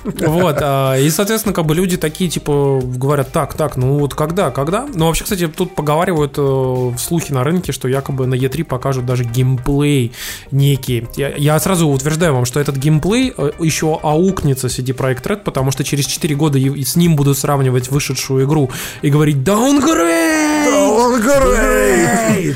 Вот, 0.03 0.57
а, 0.61 0.97
и, 0.97 1.09
соответственно, 1.09 1.53
как 1.53 1.65
бы 1.65 1.75
люди 1.75 1.97
такие, 1.97 2.29
типа, 2.29 2.81
говорят, 2.83 3.31
так, 3.31 3.53
так, 3.53 3.77
ну 3.77 3.99
вот 3.99 4.15
когда, 4.15 4.49
когда? 4.49 4.87
Ну, 4.93 5.05
вообще, 5.05 5.23
кстати, 5.23 5.47
тут 5.47 5.75
поговаривают 5.75 6.33
э, 6.37 6.91
слухи 6.97 7.31
на 7.31 7.43
рынке, 7.43 7.71
что 7.71 7.87
якобы 7.87 8.25
на 8.25 8.33
E3 8.33 8.63
покажут 8.63 9.05
даже 9.05 9.23
геймплей 9.23 10.11
некий. 10.51 11.07
Я, 11.15 11.35
я 11.35 11.59
сразу 11.59 11.87
утверждаю 11.87 12.33
вам, 12.33 12.45
что 12.45 12.59
этот 12.59 12.77
геймплей 12.77 13.33
э, 13.37 13.51
еще 13.59 13.99
аукнется 14.01 14.67
CD 14.67 14.95
Projekt 14.95 15.23
Red, 15.23 15.43
потому 15.43 15.71
что 15.71 15.83
через 15.83 16.05
4 16.05 16.35
года 16.35 16.57
и 16.57 16.83
с 16.83 16.95
ним 16.95 17.15
будут 17.15 17.37
сравнивать 17.37 17.89
вышедшую 17.89 18.45
игру 18.45 18.71
и 19.01 19.09
говорить 19.09 19.37
«Downgrade!» 19.37 20.50
Downgrade! 20.91 22.55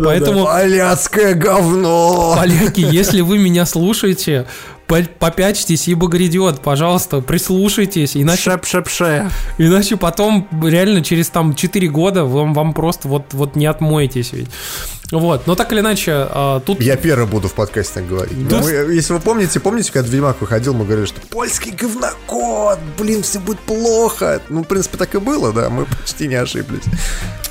Поэтому... 0.04 0.46
Поляцкое 0.46 1.34
говно! 1.34 2.34
Поляки, 2.36 2.80
если 2.80 3.20
вы 3.20 3.38
меня 3.38 3.66
слушаете, 3.66 4.46
попячьтесь, 5.02 5.88
ибо 5.88 6.08
грядет, 6.08 6.60
пожалуйста, 6.60 7.20
прислушайтесь, 7.20 8.16
иначе... 8.16 8.42
Шеп 8.42 8.64
-шеп 8.64 8.86
-ше. 8.86 9.30
Иначе 9.58 9.96
потом 9.96 10.48
реально 10.62 11.02
через 11.02 11.28
там 11.28 11.54
4 11.54 11.88
года 11.88 12.24
вам, 12.24 12.54
вам 12.54 12.72
просто 12.72 13.08
вот, 13.08 13.32
вот 13.32 13.56
не 13.56 13.66
отмоетесь 13.66 14.32
ведь. 14.32 14.48
Вот, 15.10 15.46
но 15.46 15.54
так 15.54 15.72
или 15.72 15.80
иначе, 15.80 16.12
а, 16.12 16.60
тут... 16.60 16.80
Я 16.80 16.96
первый 16.96 17.26
буду 17.26 17.48
в 17.48 17.54
подкасте 17.54 17.94
так 17.94 18.08
говорить. 18.08 18.48
Тут... 18.48 18.62
Мы, 18.62 18.70
если 18.94 19.12
вы 19.12 19.20
помните, 19.20 19.60
помните, 19.60 19.92
когда 19.92 20.08
Ведьмак 20.08 20.40
выходил, 20.40 20.74
мы 20.74 20.84
говорили, 20.84 21.06
что 21.06 21.20
польский 21.20 21.72
говнокод, 21.72 22.78
блин, 22.98 23.22
все 23.22 23.38
будет 23.38 23.60
плохо. 23.60 24.40
Ну, 24.48 24.62
в 24.62 24.66
принципе, 24.66 24.96
так 24.96 25.14
и 25.14 25.18
было, 25.18 25.52
да, 25.52 25.68
мы 25.68 25.84
почти 25.84 26.26
не 26.26 26.36
ошиблись. 26.36 26.82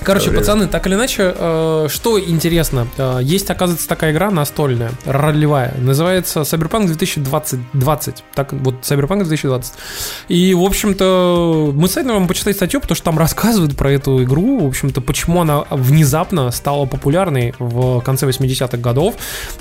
Короче, 0.03 0.31
пацаны, 0.31 0.67
так 0.67 0.85
или 0.88 0.95
иначе, 0.95 1.33
э, 1.35 1.88
что 1.89 2.19
интересно, 2.19 2.88
э, 2.97 3.19
есть, 3.22 3.49
оказывается, 3.49 3.88
такая 3.88 4.11
игра 4.11 4.31
настольная, 4.31 4.91
ролевая, 5.05 5.73
называется 5.77 6.41
Cyberpunk 6.41 6.88
2020, 6.88 7.23
20, 7.73 8.23
так 8.33 8.53
вот, 8.53 8.75
Cyberpunk 8.81 9.23
2020. 9.23 9.73
И, 10.27 10.53
в 10.53 10.63
общем-то, 10.63 11.71
мы 11.73 11.87
советуем 11.87 12.19
вам 12.19 12.27
почитать 12.27 12.55
статью, 12.55 12.79
потому 12.79 12.95
что 12.95 13.05
там 13.05 13.17
рассказывают 13.17 13.75
про 13.75 13.91
эту 13.91 14.23
игру, 14.23 14.59
в 14.59 14.67
общем-то, 14.67 15.01
почему 15.01 15.41
она 15.41 15.63
внезапно 15.69 16.51
стала 16.51 16.85
популярной 16.85 17.53
в 17.59 18.01
конце 18.01 18.27
80-х 18.27 18.77
годов, 18.77 19.15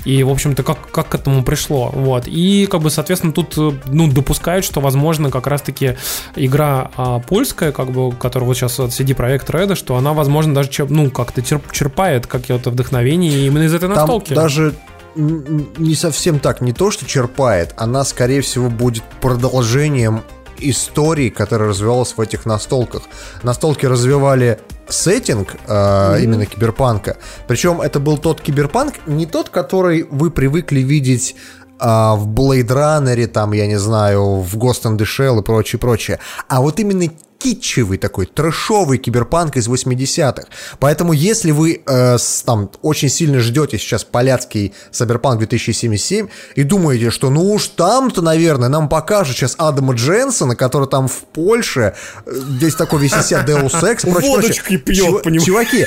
и, 0.05 0.23
в 0.23 0.29
общем-то, 0.29 0.63
как, 0.63 0.91
как 0.91 1.09
к 1.09 1.15
этому 1.15 1.43
пришло, 1.43 1.89
вот. 1.93 2.27
И, 2.27 2.67
как 2.69 2.81
бы, 2.81 2.89
соответственно, 2.89 3.33
тут, 3.33 3.57
ну, 3.87 4.11
допускают, 4.11 4.65
что, 4.65 4.79
возможно, 4.79 5.29
как 5.31 5.47
раз-таки 5.47 5.95
игра 6.35 6.91
а, 6.95 7.19
польская, 7.19 7.71
как 7.71 7.91
бы, 7.91 8.11
которая 8.11 8.47
вот 8.47 8.57
сейчас 8.57 8.79
от 8.79 8.91
CD 8.91 9.15
Projekt 9.15 9.47
Red, 9.47 9.75
что 9.75 9.95
она, 9.95 10.13
возможно, 10.13 10.53
даже 10.53 10.69
ну, 10.89 11.09
как-то 11.09 11.41
черпает 11.41 12.27
какое-то 12.27 12.69
вдохновение 12.69 13.47
именно 13.47 13.63
из 13.63 13.73
этой 13.73 13.89
настолки. 13.89 14.33
Там 14.33 14.43
даже 14.43 14.73
не 15.15 15.95
совсем 15.95 16.39
так, 16.39 16.61
не 16.61 16.73
то, 16.73 16.91
что 16.91 17.05
черпает, 17.05 17.73
она, 17.77 18.03
скорее 18.03 18.41
всего, 18.41 18.69
будет 18.69 19.03
продолжением 19.21 20.23
истории, 20.59 21.29
которая 21.29 21.69
развивалась 21.69 22.13
в 22.15 22.21
этих 22.21 22.45
настолках. 22.45 23.03
Настолки 23.43 23.85
развивали 23.85 24.59
сеттинг 24.87 25.55
э, 25.67 25.73
mm-hmm. 25.73 26.23
именно 26.23 26.45
киберпанка. 26.45 27.17
Причем 27.47 27.81
это 27.81 27.99
был 27.99 28.17
тот 28.17 28.41
киберпанк, 28.41 28.95
не 29.07 29.25
тот, 29.25 29.49
который 29.49 30.03
вы 30.03 30.31
привыкли 30.31 30.81
видеть 30.81 31.35
э, 31.79 31.85
в 31.85 32.27
Blade 32.27 32.67
Runner, 32.67 33.27
там, 33.27 33.53
я 33.53 33.67
не 33.67 33.79
знаю, 33.79 34.41
в 34.41 34.57
Ghost 34.57 34.83
in 34.83 34.97
the 34.97 35.05
Shell 35.05 35.39
и 35.39 35.43
прочее, 35.43 35.79
прочее. 35.79 36.19
А 36.47 36.61
вот 36.61 36.79
именно 36.79 37.09
китчевый 37.43 37.97
такой, 37.97 38.25
трэшовый 38.25 38.97
киберпанк 38.97 39.57
из 39.57 39.67
80-х. 39.67 40.47
Поэтому 40.79 41.11
если 41.11 41.51
вы 41.51 41.81
э, 41.85 42.17
с, 42.17 42.43
там 42.43 42.71
очень 42.81 43.09
сильно 43.09 43.39
ждете 43.39 43.77
сейчас 43.77 44.05
поляцкий 44.05 44.73
Cyberpunk 44.93 45.39
2077 45.39 46.29
и 46.55 46.63
думаете, 46.63 47.09
что 47.09 47.29
ну 47.29 47.51
уж 47.51 47.67
там-то, 47.67 48.21
наверное, 48.21 48.69
нам 48.69 48.87
покажут 48.87 49.35
сейчас 49.35 49.55
Адама 49.57 49.93
Дженсона, 49.93 50.55
который 50.55 50.87
там 50.87 51.09
в 51.09 51.17
Польше, 51.33 51.95
э, 52.25 52.31
здесь 52.33 52.75
такой 52.75 53.01
весь 53.01 53.13
из 53.13 53.27
себя 53.27 53.43
Deus 53.45 53.73
Ex, 53.81 54.09
Водочки 54.09 54.77
пьет, 54.77 55.23
понимаешь? 55.23 55.43
Чуваки, 55.43 55.85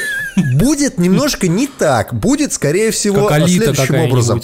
будет 0.55 0.99
немножко 0.99 1.49
не 1.49 1.67
так. 1.67 2.13
Будет, 2.13 2.53
скорее 2.53 2.91
всего, 2.91 3.31
следующим 3.31 3.97
образом. 4.01 4.43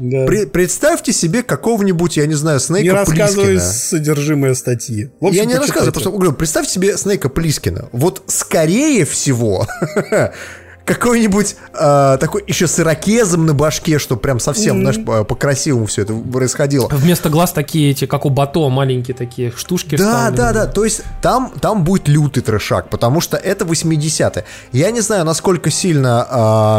Да. 0.00 0.24
При, 0.24 0.46
представьте 0.46 1.12
себе 1.12 1.42
какого-нибудь, 1.42 2.16
я 2.16 2.24
не 2.26 2.32
знаю, 2.32 2.58
Снейка 2.58 2.84
не 2.84 3.04
Плискина. 3.04 3.14
Не 3.14 3.20
рассказывай 3.20 3.60
содержимое 3.60 4.54
статьи. 4.54 5.10
общем, 5.26 5.40
я 5.40 5.44
не 5.44 5.56
рассказываю, 5.56 5.92
просто 5.92 6.10
говорю, 6.10 6.32
представьте 6.32 6.72
себе 6.72 6.96
Снейка 6.96 7.28
Плискина. 7.28 7.90
Вот 7.92 8.22
скорее 8.26 9.04
всего 9.04 9.66
какой-нибудь 10.84 11.56
э, 11.74 12.16
такой 12.20 12.44
еще 12.46 12.66
с 12.66 12.78
ирокезом 12.80 13.46
на 13.46 13.54
башке, 13.54 13.98
что 13.98 14.16
прям 14.16 14.40
совсем, 14.40 14.80
знаешь, 14.80 15.02
по- 15.04 15.24
по-красивому 15.24 15.86
все 15.86 16.02
это 16.02 16.14
происходило. 16.14 16.88
Вместо 16.90 17.28
глаз 17.28 17.52
такие 17.52 17.90
эти, 17.92 18.06
как 18.06 18.26
у 18.26 18.30
Бато, 18.30 18.68
маленькие 18.68 19.14
такие 19.14 19.52
штушки. 19.56 19.96
Да, 19.96 20.30
да, 20.30 20.52
да. 20.52 20.66
То 20.66 20.84
есть 20.84 21.02
там, 21.22 21.52
там 21.60 21.84
будет 21.84 22.08
лютый 22.08 22.40
трешак, 22.42 22.88
потому 22.90 23.20
что 23.20 23.36
это 23.36 23.64
80-е. 23.64 24.44
Я 24.72 24.90
не 24.90 25.00
знаю, 25.00 25.24
насколько 25.24 25.70
сильно 25.70 26.26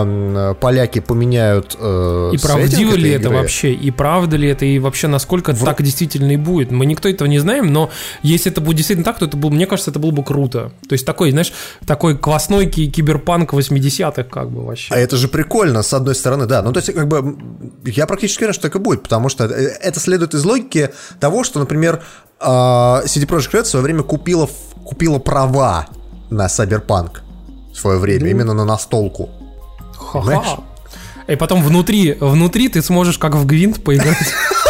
м, 0.05 0.55
поляки 0.55 0.99
поменяют 0.99 1.75
э, 1.79 2.31
И 2.33 2.37
правдиво 2.37 2.95
ли 2.95 3.11
это 3.11 3.27
игры. 3.27 3.37
вообще? 3.37 3.73
И 3.73 3.91
правда 3.91 4.35
ли 4.37 4.49
это? 4.49 4.65
И 4.65 4.79
вообще, 4.79 5.07
насколько 5.07 5.53
так 5.53 5.81
действительно 5.81 6.31
и 6.31 6.37
будет? 6.37 6.71
Мы 6.71 6.85
никто 6.85 7.07
этого 7.09 7.27
не 7.27 7.39
знаем, 7.39 7.71
но 7.71 7.89
если 8.23 8.51
это 8.51 8.61
будет 8.61 8.77
действительно 8.77 9.05
так, 9.05 9.19
то 9.19 9.25
это 9.25 9.37
был, 9.37 9.49
мне 9.49 9.65
кажется, 9.65 9.91
это 9.91 9.99
было 9.99 10.11
бы 10.11 10.23
круто. 10.23 10.71
То 10.87 10.93
есть 10.93 11.05
такой, 11.05 11.31
знаешь, 11.31 11.53
такой 11.85 12.17
квасной 12.17 12.65
ки- 12.67 12.89
киберпанк 12.89 13.53
80-х 13.99 14.23
как 14.23 14.49
бы 14.49 14.65
вообще. 14.65 14.93
А 14.93 14.97
это 14.97 15.17
же 15.17 15.27
прикольно, 15.27 15.83
с 15.83 15.93
одной 15.93 16.15
стороны, 16.15 16.45
да. 16.45 16.61
Ну, 16.61 16.71
то 16.73 16.79
есть, 16.79 16.93
как 16.93 17.07
бы, 17.07 17.37
я 17.85 18.05
практически 18.07 18.41
уверен, 18.41 18.53
что 18.53 18.63
так 18.63 18.75
и 18.75 18.79
будет, 18.79 19.03
потому 19.03 19.29
что 19.29 19.45
э, 19.45 19.77
это 19.81 19.99
следует 19.99 20.33
из 20.33 20.43
логики 20.43 20.89
того, 21.19 21.43
что, 21.43 21.59
например, 21.59 22.03
а, 22.39 23.01
CD 23.05 23.27
Projekt 23.27 23.51
Red 23.51 23.63
в 23.63 23.67
свое 23.67 23.83
время 23.83 24.03
купила, 24.03 24.49
купила 24.83 25.19
права 25.19 25.87
на 26.29 26.47
Cyberpunk 26.47 27.19
в 27.73 27.77
свое 27.77 27.99
время, 27.99 28.29
именно 28.29 28.53
на 28.53 28.65
настолку. 28.65 29.29
понимаешь? 30.13 30.45
Ха-ха. 30.45 30.63
И 31.27 31.35
потом 31.35 31.63
внутри, 31.63 32.17
внутри 32.19 32.67
ты 32.67 32.81
сможешь 32.81 33.17
как 33.17 33.35
в 33.35 33.45
Гвинт 33.45 33.83
поиграть. 33.83 34.17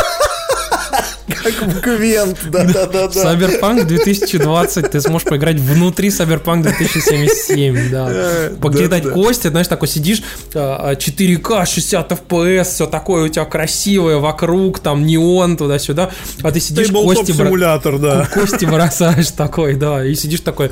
Как 1.28 1.54
в 1.62 1.82
Квент, 1.82 2.38
да-да-да. 2.50 3.08
Cyberpunk 3.08 3.86
2020, 3.86 4.92
ты 4.92 5.02
сможешь 5.02 5.28
поиграть 5.28 5.60
внутри 5.60 6.10
Cyberpunk 6.10 6.64
2077, 6.64 7.90
да. 7.92 8.50
Покидать 8.62 9.04
да. 9.04 9.10
кости, 9.12 9.48
знаешь, 9.48 9.68
такой 9.68 9.88
сидишь, 9.88 10.24
а, 10.54 10.94
4К, 10.94 11.66
60 11.66 12.12
FPS, 12.12 12.64
все 12.64 12.88
такое 12.88 13.26
у 13.26 13.28
тебя 13.28 13.46
красивое 13.46 14.18
вокруг, 14.18 14.80
там 14.80 15.06
неон 15.06 15.58
туда-сюда, 15.58 16.12
а 16.42 16.52
ты 16.52 16.60
сидишь, 16.60 16.90
кости, 16.90 17.32
симулятор, 17.32 17.98
да. 17.98 18.28
кости 18.34 18.66
бросаешь 18.66 19.32
такой, 19.32 19.76
да, 19.76 20.06
и 20.06 20.16
сидишь 20.16 20.42
такой, 20.42 20.72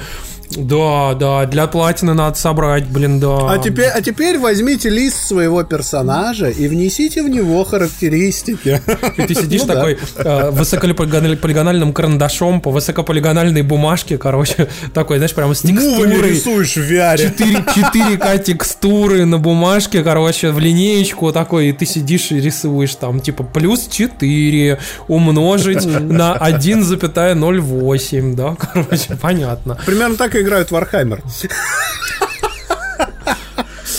да, 0.51 1.13
да, 1.13 1.45
для 1.45 1.67
платины 1.67 2.13
надо 2.13 2.37
собрать, 2.37 2.85
блин, 2.87 3.19
да. 3.19 3.51
А 3.51 3.57
теперь, 3.59 3.85
а 3.87 4.01
теперь 4.01 4.39
возьмите 4.39 4.89
лист 4.89 5.27
своего 5.27 5.63
персонажа 5.63 6.49
и 6.49 6.67
внесите 6.67 7.21
в 7.21 7.29
него 7.29 7.63
характеристики. 7.63 8.81
И 9.17 9.21
ты 9.23 9.35
сидишь 9.35 9.61
Ну 9.61 9.67
да. 9.67 9.75
такой 9.75 9.97
э, 10.15 10.49
высокополигональным 10.51 11.93
карандашом 11.93 12.61
по 12.61 12.71
высокополигональной 12.71 13.61
бумажке, 13.61 14.17
короче, 14.17 14.67
такой, 14.93 15.17
знаешь, 15.17 15.33
прямо 15.35 15.53
с 15.53 15.61
текстурой. 15.61 16.31
рисуешь 16.31 16.75
в 16.77 16.91
VR. 16.91 17.17
4, 17.17 18.17
4К 18.17 18.43
текстуры 18.43 19.25
на 19.25 19.37
бумажке, 19.37 20.03
короче, 20.03 20.51
в 20.51 20.59
линеечку 20.59 21.31
такой, 21.31 21.69
и 21.69 21.73
ты 21.73 21.85
сидишь 21.85 22.31
и 22.31 22.39
рисуешь 22.39 22.95
там, 22.95 23.19
типа, 23.19 23.43
плюс 23.43 23.87
4 23.87 24.79
умножить 25.07 25.85
на 25.85 26.35
1,08, 26.35 28.35
да, 28.35 28.55
короче, 28.55 29.15
понятно. 29.21 29.77
Примерно 29.85 30.15
так 30.15 30.35
и 30.35 30.38
играют 30.41 30.71
в 30.71 30.75
Warhammer. 30.75 31.21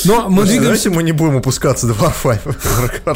Но 0.07 0.31
мы 0.31 0.45
двигаемся 0.45 0.63
Давайте 0.63 0.91
мы 0.91 1.03
не 1.03 1.13
будем 1.13 1.37
опускаться 1.37 1.87
до 1.87 1.93
Warfare. 1.93 2.57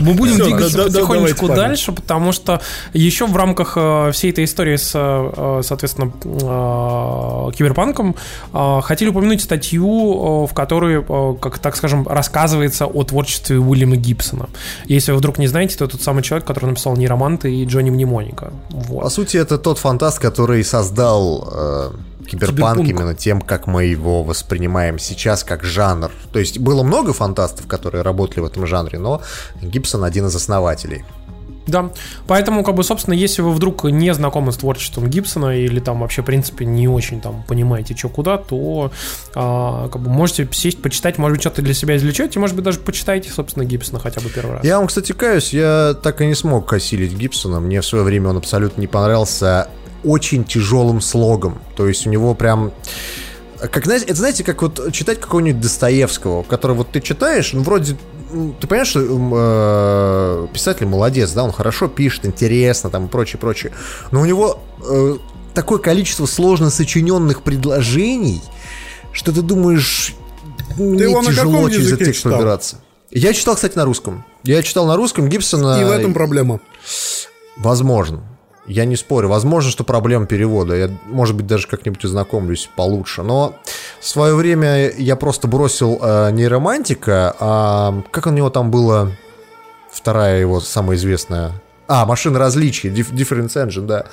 Мы 0.01 0.13
будем 0.13 0.35
Всё, 0.35 0.45
двигаться 0.45 0.77
да- 0.77 0.85
да- 0.85 0.91
потихонечку 0.91 1.47
давайте, 1.47 1.63
дальше, 1.69 1.93
потому 1.93 2.33
что 2.33 2.61
еще 2.93 3.27
в 3.27 3.35
рамках 3.35 3.73
э, 3.77 4.11
всей 4.13 4.33
этой 4.33 4.45
истории 4.45 4.77
с, 4.77 4.91
э, 4.95 5.63
соответственно, 5.65 6.13
э, 6.23 7.53
киберпанком 7.57 8.15
хотели 8.83 9.09
упомянуть 9.09 9.41
статью, 9.43 10.45
в 10.47 10.53
которой, 10.53 11.03
как 11.41 11.59
так 11.59 11.75
скажем, 11.77 12.07
рассказывается 12.07 12.85
о 12.87 13.03
творчестве 13.05 13.59
Уильяма 13.59 13.97
Гибсона. 13.97 14.51
Если 14.85 15.13
вы 15.13 15.19
вдруг 15.19 15.39
не 15.39 15.47
знаете, 15.47 15.77
то 15.79 15.87
тот 15.87 16.03
самый 16.03 16.23
человек, 16.23 16.47
который 16.47 16.67
написал 16.67 16.97
«Нейроманты» 16.97 17.51
и 17.55 17.65
«Джонни 17.65 17.89
Мнемоника». 17.91 18.53
По 18.71 18.77
Вот. 18.77 19.13
сути, 19.13 19.39
это 19.39 19.57
тот 19.57 19.79
фантаст, 19.79 20.19
который 20.19 20.63
создал 20.65 21.95
киберпанк 22.27 22.79
Киберпанк. 22.79 22.89
именно 22.89 23.15
тем, 23.15 23.41
как 23.41 23.67
мы 23.67 23.85
его 23.85 24.23
воспринимаем 24.23 24.99
сейчас 24.99 25.45
как 25.45 25.65
жанр. 25.65 26.11
То 26.33 26.39
есть 26.39 26.59
было 26.59 26.83
много 26.83 27.13
фантастов, 27.13 27.67
которые 27.67 28.03
работали 28.03 28.41
в 28.41 28.45
этом 28.45 28.67
жанре, 28.67 28.99
но 28.99 29.23
Гибсон 29.63 30.05
один 30.05 30.27
из 30.27 30.35
основателей. 30.35 31.05
Да, 31.67 31.91
поэтому, 32.27 32.63
как 32.63 32.75
бы, 32.75 32.85
собственно, 32.85 33.15
если 33.15 33.43
вы 33.43 33.53
вдруг 33.53 33.85
не 33.85 34.13
знакомы 34.13 34.53
с 34.53 34.57
творчеством 34.57 35.09
Гибсона 35.09 35.59
или 35.59 35.81
там 35.81 36.01
вообще, 36.01 36.23
в 36.23 36.27
принципе, 36.27 36.65
не 36.65 36.89
очень 36.89 37.21
там 37.21 37.43
понимаете, 37.49 37.97
что 37.97 38.09
куда, 38.09 38.37
то 38.37 38.93
а, 39.35 39.89
как 39.89 40.03
бы 40.03 40.11
можете 40.11 40.47
сесть, 40.53 40.83
почитать, 40.83 41.17
может 41.19 41.37
быть, 41.37 41.43
что-то 41.43 41.63
для 41.63 41.75
себя 41.75 41.97
извлечете, 41.97 42.39
может 42.39 42.55
быть, 42.55 42.65
даже 42.65 42.81
почитайте, 42.81 43.31
собственно, 43.31 43.65
Гибсона 43.65 43.99
хотя 43.99 44.21
бы 44.21 44.29
первый 44.29 44.57
раз. 44.57 44.65
Я 44.65 44.79
вам, 44.79 44.89
кстати, 44.89 45.13
каюсь, 45.13 45.53
я 45.55 45.95
так 46.03 46.21
и 46.21 46.27
не 46.27 46.35
смог 46.35 46.71
осилить 46.73 47.13
Гибсона. 47.15 47.61
Мне 47.61 47.81
в 47.81 47.87
свое 47.87 48.05
время 48.05 48.31
он 48.31 48.37
абсолютно 48.37 48.81
не 48.81 48.87
понравился 48.87 49.69
очень 50.05 50.45
тяжелым 50.45 51.01
слогом. 51.01 51.59
То 51.77 51.89
есть 51.89 52.07
у 52.07 52.11
него 52.11 52.35
прям... 52.35 52.73
Как, 53.59 53.85
знаете, 53.85 54.07
это 54.07 54.17
знаете, 54.17 54.45
как 54.45 54.63
вот 54.63 54.93
читать 54.93 55.21
какого-нибудь 55.21 55.61
Достоевского, 55.61 56.43
который 56.43 56.77
вот 56.77 56.91
ты 56.91 57.01
читаешь, 57.01 57.53
ну, 57.53 57.63
вроде 57.63 57.97
ты 58.61 58.67
понимаешь, 58.67 58.89
что 58.89 59.01
э, 59.01 60.47
писатель 60.53 60.87
молодец, 60.87 61.33
да, 61.33 61.45
он 61.45 61.53
хорошо 61.53 61.89
пишет, 61.89 62.27
интересно, 62.27 62.91
там 62.91 63.07
и 63.07 63.09
прочее, 63.09 63.39
прочее. 63.39 63.73
Но 64.11 64.21
у 64.21 64.25
него 64.25 64.61
э, 64.87 65.17
такое 65.55 65.79
количество 65.79 66.27
сложно 66.27 66.71
сочиненных 66.71 67.43
предложений, 67.43 68.43
что 69.13 69.33
ты 69.33 69.41
думаешь, 69.41 70.15
мне 70.77 71.09
на 71.09 71.25
тяжело 71.25 71.69
через 71.71 71.93
этот 71.93 72.07
текст 72.07 72.19
читал? 72.21 72.33
пробираться. 72.33 72.81
Я 73.11 73.33
читал, 73.33 73.55
кстати, 73.55 73.77
на 73.77 73.85
русском. 73.85 74.25
Я 74.43 74.63
читал 74.63 74.87
на 74.87 74.97
русском 74.97 75.29
Гибсона. 75.29 75.81
И 75.81 75.85
в 75.85 75.91
этом 75.91 76.13
проблема. 76.13 76.61
Возможно. 77.57 78.25
Я 78.67 78.85
не 78.87 78.97
спорю. 78.97 79.29
Возможно, 79.29 79.71
что 79.71 79.85
проблема 79.85 80.27
перевода. 80.27 80.75
Я, 80.75 80.91
может 81.07 81.37
быть, 81.37 81.47
даже 81.47 81.67
как-нибудь 81.67 82.05
ознакомлюсь 82.05 82.71
получше. 82.75 83.23
Но 83.23 83.57
в 84.01 84.07
свое 84.09 84.35
время 84.35 84.91
я 84.91 85.17
просто 85.17 85.49
бросил 85.49 85.99
э, 86.01 86.31
нейромантика. 86.31 87.37
А 87.39 88.03
как 88.11 88.27
у 88.27 88.31
него 88.31 88.49
там 88.51 88.71
было? 88.71 89.13
Вторая 89.93 90.41
его 90.41 90.61
самая 90.61 90.97
известная. 90.97 91.53
А, 91.87 92.07
машина 92.07 92.39
различий. 92.39 92.91
Dif- 92.91 93.13
Difference 93.13 93.55
Engine, 93.55 93.87
да. 93.87 94.07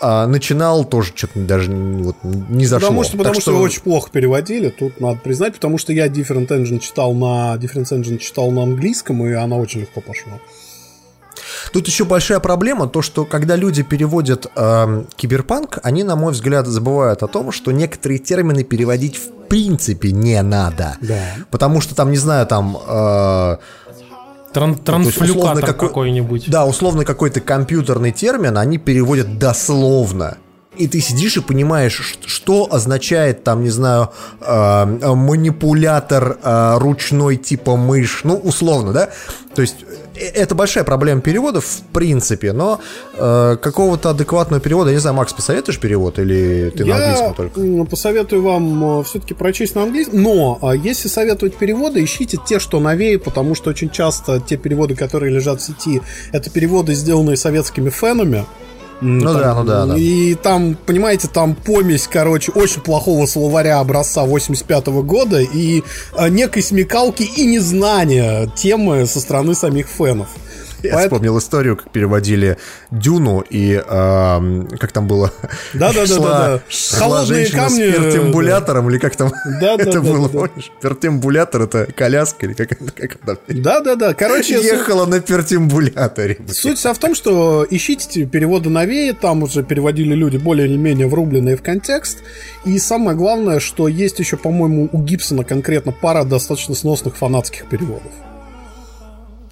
А, 0.00 0.26
начинал 0.26 0.84
тоже 0.84 1.12
что-то 1.14 1.40
даже 1.40 1.68
не- 1.70 2.02
вот, 2.04 2.16
не 2.22 2.64
зашло. 2.66 2.88
Потому 2.88 3.02
что, 3.02 3.12
Так 3.12 3.18
потому 3.18 3.40
что, 3.40 3.50
его 3.50 3.60
очень 3.60 3.82
плохо 3.82 4.08
переводили, 4.10 4.70
тут 4.70 4.98
надо 5.00 5.18
признать, 5.18 5.54
потому 5.54 5.76
что 5.78 5.92
я 5.92 6.06
Different 6.06 6.46
Engine 6.48 6.78
читал 6.78 7.12
на 7.12 7.56
Different 7.56 7.84
Engine 7.90 8.16
читал 8.18 8.50
на 8.50 8.62
английском, 8.62 9.26
и 9.26 9.32
она 9.32 9.56
очень 9.56 9.80
легко 9.80 10.00
пошла. 10.00 10.34
Тут 11.72 11.86
еще 11.86 12.04
большая 12.04 12.40
проблема, 12.40 12.88
то 12.88 13.02
что 13.02 13.24
когда 13.24 13.56
люди 13.56 13.82
переводят 13.82 14.46
эм, 14.56 15.06
киберпанк, 15.16 15.78
они, 15.82 16.02
на 16.04 16.16
мой 16.16 16.32
взгляд, 16.32 16.66
забывают 16.66 17.22
о 17.22 17.26
том, 17.26 17.52
что 17.52 17.70
некоторые 17.72 18.18
термины 18.18 18.64
переводить 18.64 19.16
в 19.16 19.48
принципе 19.48 20.12
не 20.12 20.40
надо. 20.42 20.96
Да. 21.00 21.18
Потому 21.50 21.80
что 21.80 21.94
там, 21.94 22.10
не 22.10 22.18
знаю, 22.18 22.46
там... 22.46 22.76
э, 22.86 23.56
Тран- 24.52 24.76
Трансфлюкатор 24.82 25.64
какой- 25.64 25.88
какой-нибудь. 25.88 26.50
да, 26.50 26.66
условно 26.66 27.04
какой-то 27.04 27.40
компьютерный 27.40 28.10
термин 28.10 28.58
они 28.58 28.78
переводят 28.78 29.38
дословно. 29.38 30.38
И 30.80 30.88
ты 30.88 31.00
сидишь 31.00 31.36
и 31.36 31.40
понимаешь, 31.42 32.18
что 32.24 32.66
означает 32.72 33.44
там, 33.44 33.62
не 33.62 33.68
знаю, 33.68 34.08
э, 34.40 34.84
манипулятор 35.14 36.38
э, 36.42 36.78
ручной 36.78 37.36
типа 37.36 37.76
мышь, 37.76 38.22
ну, 38.24 38.34
условно, 38.36 38.94
да? 38.94 39.10
То 39.54 39.60
есть 39.60 39.76
э, 40.16 40.24
это 40.24 40.54
большая 40.54 40.84
проблема 40.84 41.20
переводов, 41.20 41.66
в 41.66 41.82
принципе, 41.92 42.54
но 42.54 42.80
э, 43.12 43.58
какого-то 43.60 44.08
адекватного 44.08 44.62
перевода, 44.62 44.88
я 44.88 44.94
не 44.94 45.00
знаю, 45.00 45.16
Макс, 45.16 45.34
посоветуешь 45.34 45.78
перевод 45.78 46.18
или 46.18 46.72
ты 46.74 46.86
на 46.86 46.94
английском 46.96 47.28
Я 47.28 47.34
только? 47.34 47.60
м, 47.60 47.86
посоветую 47.86 48.42
вам 48.42 49.04
все-таки 49.04 49.34
прочесть 49.34 49.74
на 49.74 49.82
английском, 49.82 50.22
но 50.22 50.58
а, 50.62 50.74
если 50.74 51.08
советовать 51.08 51.56
переводы, 51.56 52.02
ищите 52.02 52.38
те, 52.48 52.58
что 52.58 52.80
новее, 52.80 53.18
потому 53.18 53.54
что 53.54 53.68
очень 53.68 53.90
часто 53.90 54.40
те 54.40 54.56
переводы, 54.56 54.94
которые 54.94 55.30
лежат 55.30 55.60
в 55.60 55.66
сети, 55.66 56.00
это 56.32 56.48
переводы, 56.48 56.94
сделанные 56.94 57.36
советскими 57.36 57.90
фенами. 57.90 58.46
Ну 59.00 59.32
там, 59.32 59.40
да, 59.40 59.54
ну 59.54 59.64
да, 59.64 59.86
да. 59.86 59.96
И 59.96 60.34
там, 60.34 60.76
понимаете, 60.86 61.28
там 61.28 61.54
помесь, 61.54 62.06
короче, 62.10 62.52
очень 62.52 62.82
плохого 62.82 63.26
словаря 63.26 63.80
образца 63.80 64.24
85 64.24 64.86
года 65.04 65.40
и 65.40 65.82
а, 66.14 66.28
некой 66.28 66.62
смекалки 66.62 67.22
и 67.22 67.46
незнания 67.46 68.46
темы 68.54 69.06
со 69.06 69.20
стороны 69.20 69.54
самих 69.54 69.86
фенов. 69.86 70.28
Я 70.82 70.94
Поэт- 70.94 71.02
вспомнил 71.04 71.38
историю, 71.38 71.76
как 71.76 71.90
переводили 71.90 72.56
Дюну, 72.90 73.40
и 73.40 73.74
эм, 73.74 74.68
как 74.78 74.92
там 74.92 75.06
было? 75.06 75.32
Да-да-да-да-да. 75.74 76.56
Шла- 76.56 76.60
шла 76.68 76.98
Холодные 76.98 77.26
женщина 77.44 77.62
камни, 77.62 77.90
с 77.90 77.94
пертембулятором, 77.96 78.90
или 78.90 78.98
как 78.98 79.16
там 79.16 79.30
Да-да-да-да-да. 79.30 79.90
это 79.90 80.00
было, 80.00 80.28
помнишь? 80.28 80.70
Пертембулятор— 80.80 81.62
это 81.62 81.86
коляска, 81.92 82.46
или 82.46 82.54
как 82.54 82.72
это? 82.72 82.84
Как 82.92 83.16
это? 83.16 83.38
Да-да-да. 83.48 84.14
Короче, 84.14 84.56
суть- 84.56 84.64
Ехала 84.66 85.06
на 85.06 85.20
пертембуляторе. 85.20 86.38
Суть 86.48 86.78
вся 86.78 86.92
в 86.94 86.98
том, 86.98 87.14
что 87.14 87.66
ищите 87.68 88.24
переводы 88.26 88.70
новее, 88.70 89.12
там 89.12 89.42
уже 89.42 89.62
переводили 89.62 90.14
люди 90.14 90.36
более-менее 90.36 91.06
врубленные 91.08 91.56
в 91.56 91.62
контекст. 91.62 92.18
И 92.64 92.78
самое 92.78 93.16
главное, 93.16 93.60
что 93.60 93.88
есть 93.88 94.18
еще, 94.18 94.36
по-моему, 94.36 94.88
у 94.92 95.02
Гибсона 95.02 95.44
конкретно 95.44 95.92
пара 95.92 96.24
достаточно 96.24 96.74
сносных 96.74 97.16
фанатских 97.16 97.66
переводов. 97.68 98.12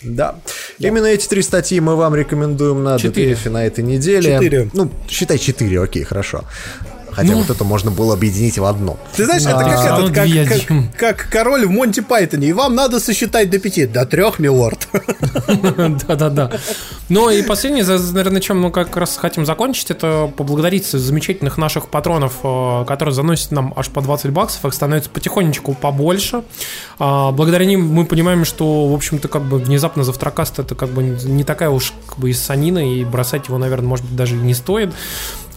Да. 0.03 0.37
Именно 0.79 1.07
эти 1.07 1.27
три 1.29 1.43
статьи 1.43 1.81
мы 1.81 1.97
вам 1.97 2.15
рекомендуем 2.15 2.85
на 2.85 2.99
Четыре. 2.99 3.33
DTF 3.33 3.51
на 3.51 3.67
этой 3.67 3.83
неделе. 3.83 4.35
Четыре. 4.35 4.71
Ну, 4.73 4.91
считай 5.09 5.39
четыре, 5.39 5.83
окей, 5.83 6.05
хорошо. 6.05 6.45
Хотя 7.19 7.33
Ну. 7.33 7.39
вот 7.39 7.51
это 7.51 7.65
можно 7.65 7.91
было 7.91 8.15
объединить 8.15 8.59
в 8.59 8.65
одно. 8.65 8.97
Ты 9.17 9.25
знаешь, 9.25 9.43
это 9.43 9.57
А, 9.59 9.65
как 9.65 9.85
этот, 10.09 10.15
как, 10.15 10.67
как- 10.69 10.97
как 10.97 11.29
король 11.33 11.67
в 11.67 11.71
Монти 11.71 11.99
Пайтоне. 11.99 12.47
И 12.47 12.53
вам 12.53 12.77
надо 12.77 13.01
сосчитать 13.01 13.51
до 13.51 13.59
пяти. 13.59 13.87
До 13.87 14.07
трех, 14.07 14.39
милорд. 14.39 14.87
Да-да-да. 16.07 16.53
Ну 17.09 17.29
и 17.31 17.43
последнее, 17.43 17.85
наверное, 17.85 18.41
чем 18.41 18.61
мы 18.61 18.71
как 18.71 18.97
раз 18.97 19.17
хотим 19.17 19.45
закончить, 19.47 19.91
это 19.91 20.31
поблагодарить 20.37 20.87
замечательных 20.87 21.59
наших 21.59 21.89
патронов, 21.89 22.35
э, 22.45 22.85
которые 22.87 23.13
заносят 23.15 23.51
нам 23.51 23.73
аж 23.77 23.89
по 23.89 24.01
20 24.01 24.31
баксов, 24.31 24.65
их 24.65 24.73
становится 24.75 25.11
потихонечку 25.11 25.75
побольше. 25.75 26.43
А, 27.01 27.33
Благодаря 27.33 27.65
ним 27.65 27.87
мы 27.93 28.05
понимаем, 28.05 28.45
что, 28.45 28.87
в 28.89 28.95
общем-то, 28.95 29.27
как 29.27 29.43
бы 29.43 29.59
внезапно 29.59 30.05
завтракаст 30.05 30.61
это 30.61 30.77
как 30.77 30.91
бы 30.91 31.03
не 31.03 31.43
такая 31.43 31.71
уж 31.71 31.93
как 32.07 32.19
бы 32.19 32.31
и 32.31 32.33
санина, 32.33 32.79
и 32.79 33.05
бросать 33.05 33.49
его, 33.49 33.59
наверное, 33.59 33.89
может 33.89 34.05
быть, 34.07 34.15
даже 34.15 34.37
и 34.37 34.39
не 34.39 34.55
стоит. 34.55 34.95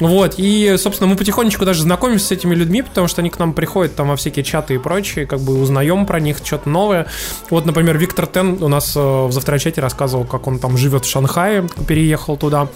Вот, 0.02 0.34
и, 0.38 0.78
собственно, 0.78 1.08
мы 1.08 1.16
потихонечку 1.16 1.64
даже 1.64 1.84
знакомимся 1.84 2.26
с 2.26 2.32
этими 2.32 2.56
людьми, 2.56 2.82
потому 2.82 3.08
что 3.08 3.22
они 3.22 3.30
к 3.30 3.38
нам 3.38 3.54
приходят 3.54 3.96
там 3.96 4.10
во 4.10 4.16
всякие 4.16 4.44
чаты 4.44 4.74
и 4.74 4.78
прочее, 4.80 5.28
как 5.28 5.40
бы 5.42 5.62
узнаем 5.62 6.08
про 6.08 6.20
них 6.20 6.38
что-то 6.44 6.68
новое. 6.70 7.06
Вот, 7.52 7.68
например, 7.68 8.00
Виктор 8.00 8.26
Тен 8.26 8.64
у 8.64 8.68
нас 8.68 8.96
э, 8.96 9.00
в 9.00 9.32
завтрачате 9.32 9.80
рассказывал, 9.80 10.26
как 10.26 10.48
он 10.48 10.58
там 10.58 10.76
живет 10.76 11.06
в 11.06 11.10
Шанхае, 11.10 11.68
переехал 11.88 12.36
туда. 12.36 12.68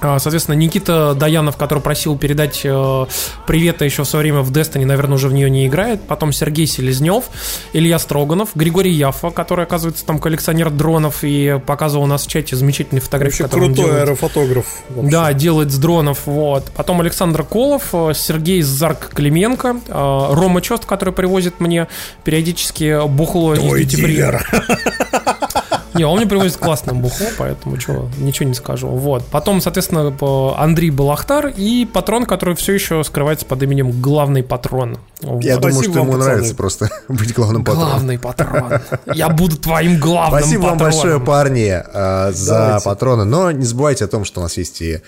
А, 0.00 0.18
Соответственно, 0.18 0.54
Никита 0.56 1.14
Даянов, 1.14 1.56
который 1.56 1.80
просил 1.80 2.16
передать 2.16 2.60
э, 2.64 3.06
привет 3.46 3.82
еще 3.82 4.04
в 4.04 4.08
свое 4.08 4.22
время 4.24 4.42
в 4.42 4.52
Destiny, 4.52 4.84
наверное, 4.84 5.16
уже 5.16 5.28
в 5.28 5.32
нее 5.32 5.50
не 5.50 5.66
играет. 5.66 6.02
Потом 6.06 6.32
Сергей 6.32 6.66
Селезнев, 6.66 7.24
Илья 7.72 7.98
Строганов, 7.98 8.50
Григорий 8.54 8.92
Яфа, 8.92 9.30
который, 9.30 9.64
оказывается, 9.64 10.06
там 10.06 10.18
коллекционер 10.20 10.70
дронов 10.70 11.18
и 11.24 11.60
показывал 11.66 12.04
у 12.04 12.06
нас 12.06 12.26
в 12.26 12.28
чате 12.28 12.54
замечательные 12.56 13.00
фотографии, 13.02 13.42
Вообще 13.42 13.56
крутой 13.58 13.74
делает. 13.74 14.02
аэрофотограф. 14.04 14.66
вообще. 14.90 15.10
Да, 15.10 15.32
делает 15.32 15.72
с 15.72 15.78
дронов, 15.78 16.20
вот. 16.26 16.70
Потом 16.76 17.00
Александр 17.00 17.42
Колов, 17.42 17.88
э, 17.92 18.12
Сергей 18.14 18.62
Зарк 18.62 19.10
Клименко, 19.14 19.76
э, 19.88 19.92
Рома 20.32 20.60
Чост, 20.60 20.84
который 20.84 21.12
привозит 21.12 21.58
мне 21.60 21.88
периодически 22.24 23.06
бухло 23.08 23.54
из 23.54 23.60
Твой 23.60 23.82
Free. 23.82 23.84
дилер. 23.84 24.46
Не, 25.94 26.04
он 26.04 26.18
мне 26.18 26.26
привозит 26.26 26.58
классное 26.58 26.94
бухло, 26.94 27.26
поэтому 27.38 27.76
чё, 27.78 28.08
ничего 28.18 28.48
не 28.48 28.54
скажу. 28.54 28.88
Вот. 28.88 29.26
Потом, 29.26 29.60
соответственно, 29.60 30.14
Андрей 30.56 30.90
Балахтар 30.90 31.48
и 31.48 31.86
патрон, 31.86 32.26
который 32.26 32.54
все 32.54 32.74
еще 32.74 33.02
скрывается 33.04 33.46
под 33.46 33.62
именем 33.62 33.90
Главный 34.02 34.42
Патрон. 34.42 34.98
Вот. 35.22 35.42
Я 35.42 35.56
думаю, 35.56 35.72
Спасибо 35.74 35.92
что 35.94 36.00
ему 36.02 36.10
вам, 36.12 36.18
пацаны. 36.20 36.34
нравится 36.34 36.54
просто 36.54 36.88
быть 37.08 37.34
главным 37.34 37.64
патроном. 37.64 37.90
Главный 37.90 38.18
патрон. 38.18 38.72
Я 39.14 39.28
буду 39.28 39.56
твоим 39.56 39.98
главным 39.98 40.40
Спасибо 40.40 40.62
вам 40.62 40.78
патроном. 40.78 40.98
большое, 41.00 41.20
парни, 41.20 41.82
э, 41.84 42.32
за 42.32 42.52
Давайте. 42.54 42.84
патроны. 42.84 43.24
Но 43.24 43.50
не 43.50 43.64
забывайте 43.64 44.04
о 44.04 44.08
том, 44.08 44.24
что 44.24 44.40
у 44.40 44.42
нас 44.42 44.56
есть 44.56 44.80
и 44.82 44.94
э, 44.94 45.00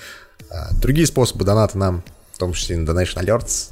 другие 0.81 1.07
способы 1.07 1.45
доната 1.45 1.77
нам, 1.79 2.03
в 2.33 2.39
том 2.39 2.53
числе 2.55 2.77
и 2.77 2.79
на 2.79 2.91
Donation 2.91 3.23
Alerts. 3.25 3.71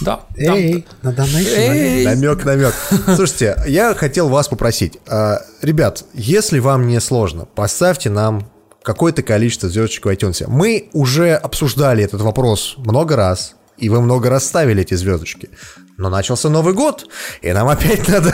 Да, 0.00 0.20
да. 0.36 0.54
Эй, 0.56 0.86
надо 1.02 1.26
найти. 1.32 1.50
Эй, 1.50 2.04
Намек, 2.04 2.44
намек. 2.44 2.74
Слушайте, 3.16 3.60
я 3.66 3.94
хотел 3.94 4.28
вас 4.28 4.48
попросить. 4.48 4.98
э, 5.08 5.38
Ребят, 5.62 6.04
если 6.14 6.60
вам 6.60 6.86
не 6.86 7.00
сложно, 7.00 7.46
поставьте 7.46 8.08
нам 8.10 8.48
какое-то 8.82 9.22
количество 9.22 9.68
звездочек 9.68 10.06
в 10.06 10.08
iTunes. 10.08 10.44
Мы 10.46 10.88
уже 10.92 11.34
обсуждали 11.34 12.04
этот 12.04 12.20
вопрос 12.20 12.74
много 12.78 13.16
раз, 13.16 13.56
и 13.78 13.88
вы 13.88 14.00
много 14.00 14.28
раз 14.30 14.46
ставили 14.46 14.82
эти 14.82 14.94
звездочки. 14.94 15.50
Но 15.96 16.10
начался 16.10 16.48
Новый 16.48 16.74
год, 16.74 17.06
и 17.42 17.52
нам 17.52 17.68
опять 17.68 18.06
надо 18.08 18.32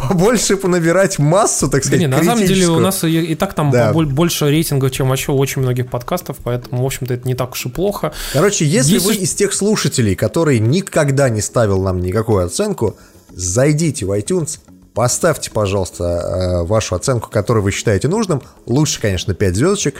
побольше 0.00 0.56
понабирать 0.56 1.18
массу, 1.18 1.68
так 1.68 1.82
Да 1.82 1.86
сказать, 1.86 2.00
не, 2.00 2.06
на 2.06 2.22
самом 2.24 2.44
деле 2.46 2.68
у 2.68 2.78
нас 2.78 3.04
и, 3.04 3.20
и 3.20 3.34
так 3.34 3.54
там 3.54 3.70
Да. 3.70 3.92
больше 3.92 4.48
рейтингов, 4.48 4.92
чем 4.92 5.08
вообще 5.08 5.32
у 5.32 5.36
очень 5.36 5.62
многих 5.62 5.90
подкастов, 5.90 6.38
поэтому, 6.42 6.82
в 6.82 6.86
общем-то, 6.86 7.14
это 7.14 7.28
не 7.28 7.34
так 7.34 7.52
уж 7.52 7.66
и 7.66 7.68
плохо. 7.68 8.12
Короче, 8.32 8.64
если 8.64 8.94
Если 8.94 9.06
вы 9.06 9.14
из 9.16 9.34
тех 9.34 9.52
слушателей, 9.52 10.14
которые 10.14 10.58
никогда 10.58 11.28
не 11.28 11.42
ставил 11.42 11.82
нам 11.82 12.00
никакую 12.00 12.46
оценку, 12.46 12.96
зайдите 13.30 14.06
в 14.06 14.12
iTunes, 14.12 14.58
поставьте, 14.94 15.50
пожалуйста, 15.50 16.04
э, 16.04 16.62
вашу 16.66 16.94
оценку, 16.94 17.30
которую 17.30 17.62
вы 17.62 17.72
считаете 17.72 18.08
нужным. 18.08 18.42
Лучше, 18.66 19.00
конечно, 19.00 19.34
5 19.34 19.54
звездочек. 19.56 19.96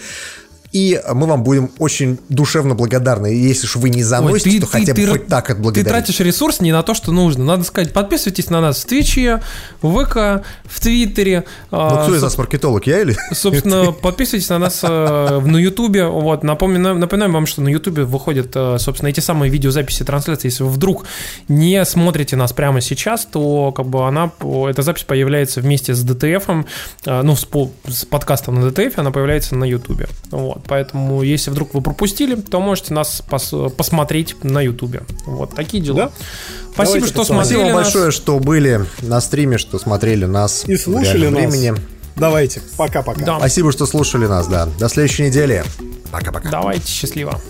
И 0.72 1.00
мы 1.12 1.26
вам 1.26 1.42
будем 1.42 1.70
очень 1.78 2.18
душевно 2.30 2.74
благодарны. 2.74 3.26
Если 3.26 3.66
уж 3.66 3.76
вы 3.76 3.90
не 3.90 4.02
заносите, 4.02 4.60
то 4.60 4.66
хотя 4.66 4.94
бы 4.94 5.06
хоть 5.06 5.26
так 5.26 5.46
Ты 5.46 5.52
отблагодарить. 5.52 5.86
тратишь 5.88 6.20
ресурс 6.20 6.60
не 6.60 6.72
на 6.72 6.82
то, 6.82 6.94
что 6.94 7.12
нужно. 7.12 7.44
Надо 7.44 7.64
сказать, 7.64 7.92
подписывайтесь 7.92 8.48
на 8.48 8.60
нас 8.62 8.82
в 8.82 8.86
Твиче, 8.86 9.42
в 9.82 10.02
ВК, 10.04 10.44
в 10.64 10.80
Твиттере. 10.80 11.44
Ну, 11.70 11.78
а, 11.78 12.04
кто 12.04 12.14
из 12.14 12.20
соб- 12.20 12.24
нас 12.24 12.38
маркетолог, 12.38 12.86
я 12.86 13.02
или? 13.02 13.14
Собственно, 13.34 13.92
подписывайтесь 14.02 14.48
на 14.48 14.58
нас 14.58 14.80
э, 14.82 15.40
на 15.44 15.56
Ютубе. 15.58 16.06
Вот, 16.06 16.42
напоминаю, 16.42 16.96
напоминаем 16.96 17.32
вам, 17.34 17.44
что 17.46 17.60
на 17.60 17.68
Ютубе 17.68 18.04
выходят, 18.04 18.52
э, 18.54 18.78
собственно, 18.78 19.10
эти 19.10 19.20
самые 19.20 19.50
видеозаписи 19.50 20.04
трансляции. 20.04 20.48
Если 20.48 20.62
вы 20.64 20.70
вдруг 20.70 21.04
не 21.48 21.84
смотрите 21.84 22.36
нас 22.36 22.52
прямо 22.54 22.80
сейчас, 22.80 23.26
то 23.26 23.72
как 23.72 23.86
бы 23.88 24.06
она, 24.08 24.30
эта 24.68 24.80
запись 24.82 25.02
появляется 25.04 25.60
вместе 25.60 25.94
с 25.94 26.02
DTF, 26.04 26.64
э, 27.04 27.22
ну, 27.22 27.36
с, 27.36 27.44
по- 27.44 27.70
с 27.86 28.06
подкастом 28.06 28.54
на 28.58 28.64
DTF, 28.68 28.94
она 28.96 29.10
появляется 29.10 29.54
на 29.54 29.64
Ютубе. 29.64 30.08
Вот, 30.30 30.61
поэтому, 30.66 31.22
если 31.22 31.50
вдруг 31.50 31.74
вы 31.74 31.80
пропустили, 31.82 32.34
то 32.36 32.60
можете 32.60 32.94
нас 32.94 33.22
пос- 33.28 33.70
посмотреть 33.70 34.36
на 34.44 34.60
Ютубе. 34.60 35.02
Вот, 35.26 35.54
такие 35.54 35.82
дела. 35.82 35.96
Да. 35.96 36.10
Спасибо, 36.72 36.84
Давайте, 37.00 37.06
что 37.08 37.18
пацаны. 37.18 37.38
смотрели 37.44 37.60
Спасибо 37.60 37.76
нас. 37.78 37.84
большое, 37.86 38.10
что 38.10 38.38
были 38.38 38.86
на 39.02 39.20
стриме, 39.20 39.58
что 39.58 39.78
смотрели 39.78 40.24
нас 40.24 40.64
И 40.66 40.76
слушали 40.76 41.28
нас. 41.28 41.34
времени. 41.52 41.74
Давайте, 42.16 42.60
пока-пока. 42.76 43.24
Да. 43.24 43.38
Спасибо, 43.38 43.72
что 43.72 43.86
слушали 43.86 44.26
нас, 44.26 44.46
да. 44.46 44.66
До 44.78 44.88
следующей 44.88 45.24
недели. 45.24 45.64
Пока-пока. 46.10 46.50
Давайте, 46.50 46.86
счастливо. 46.86 47.40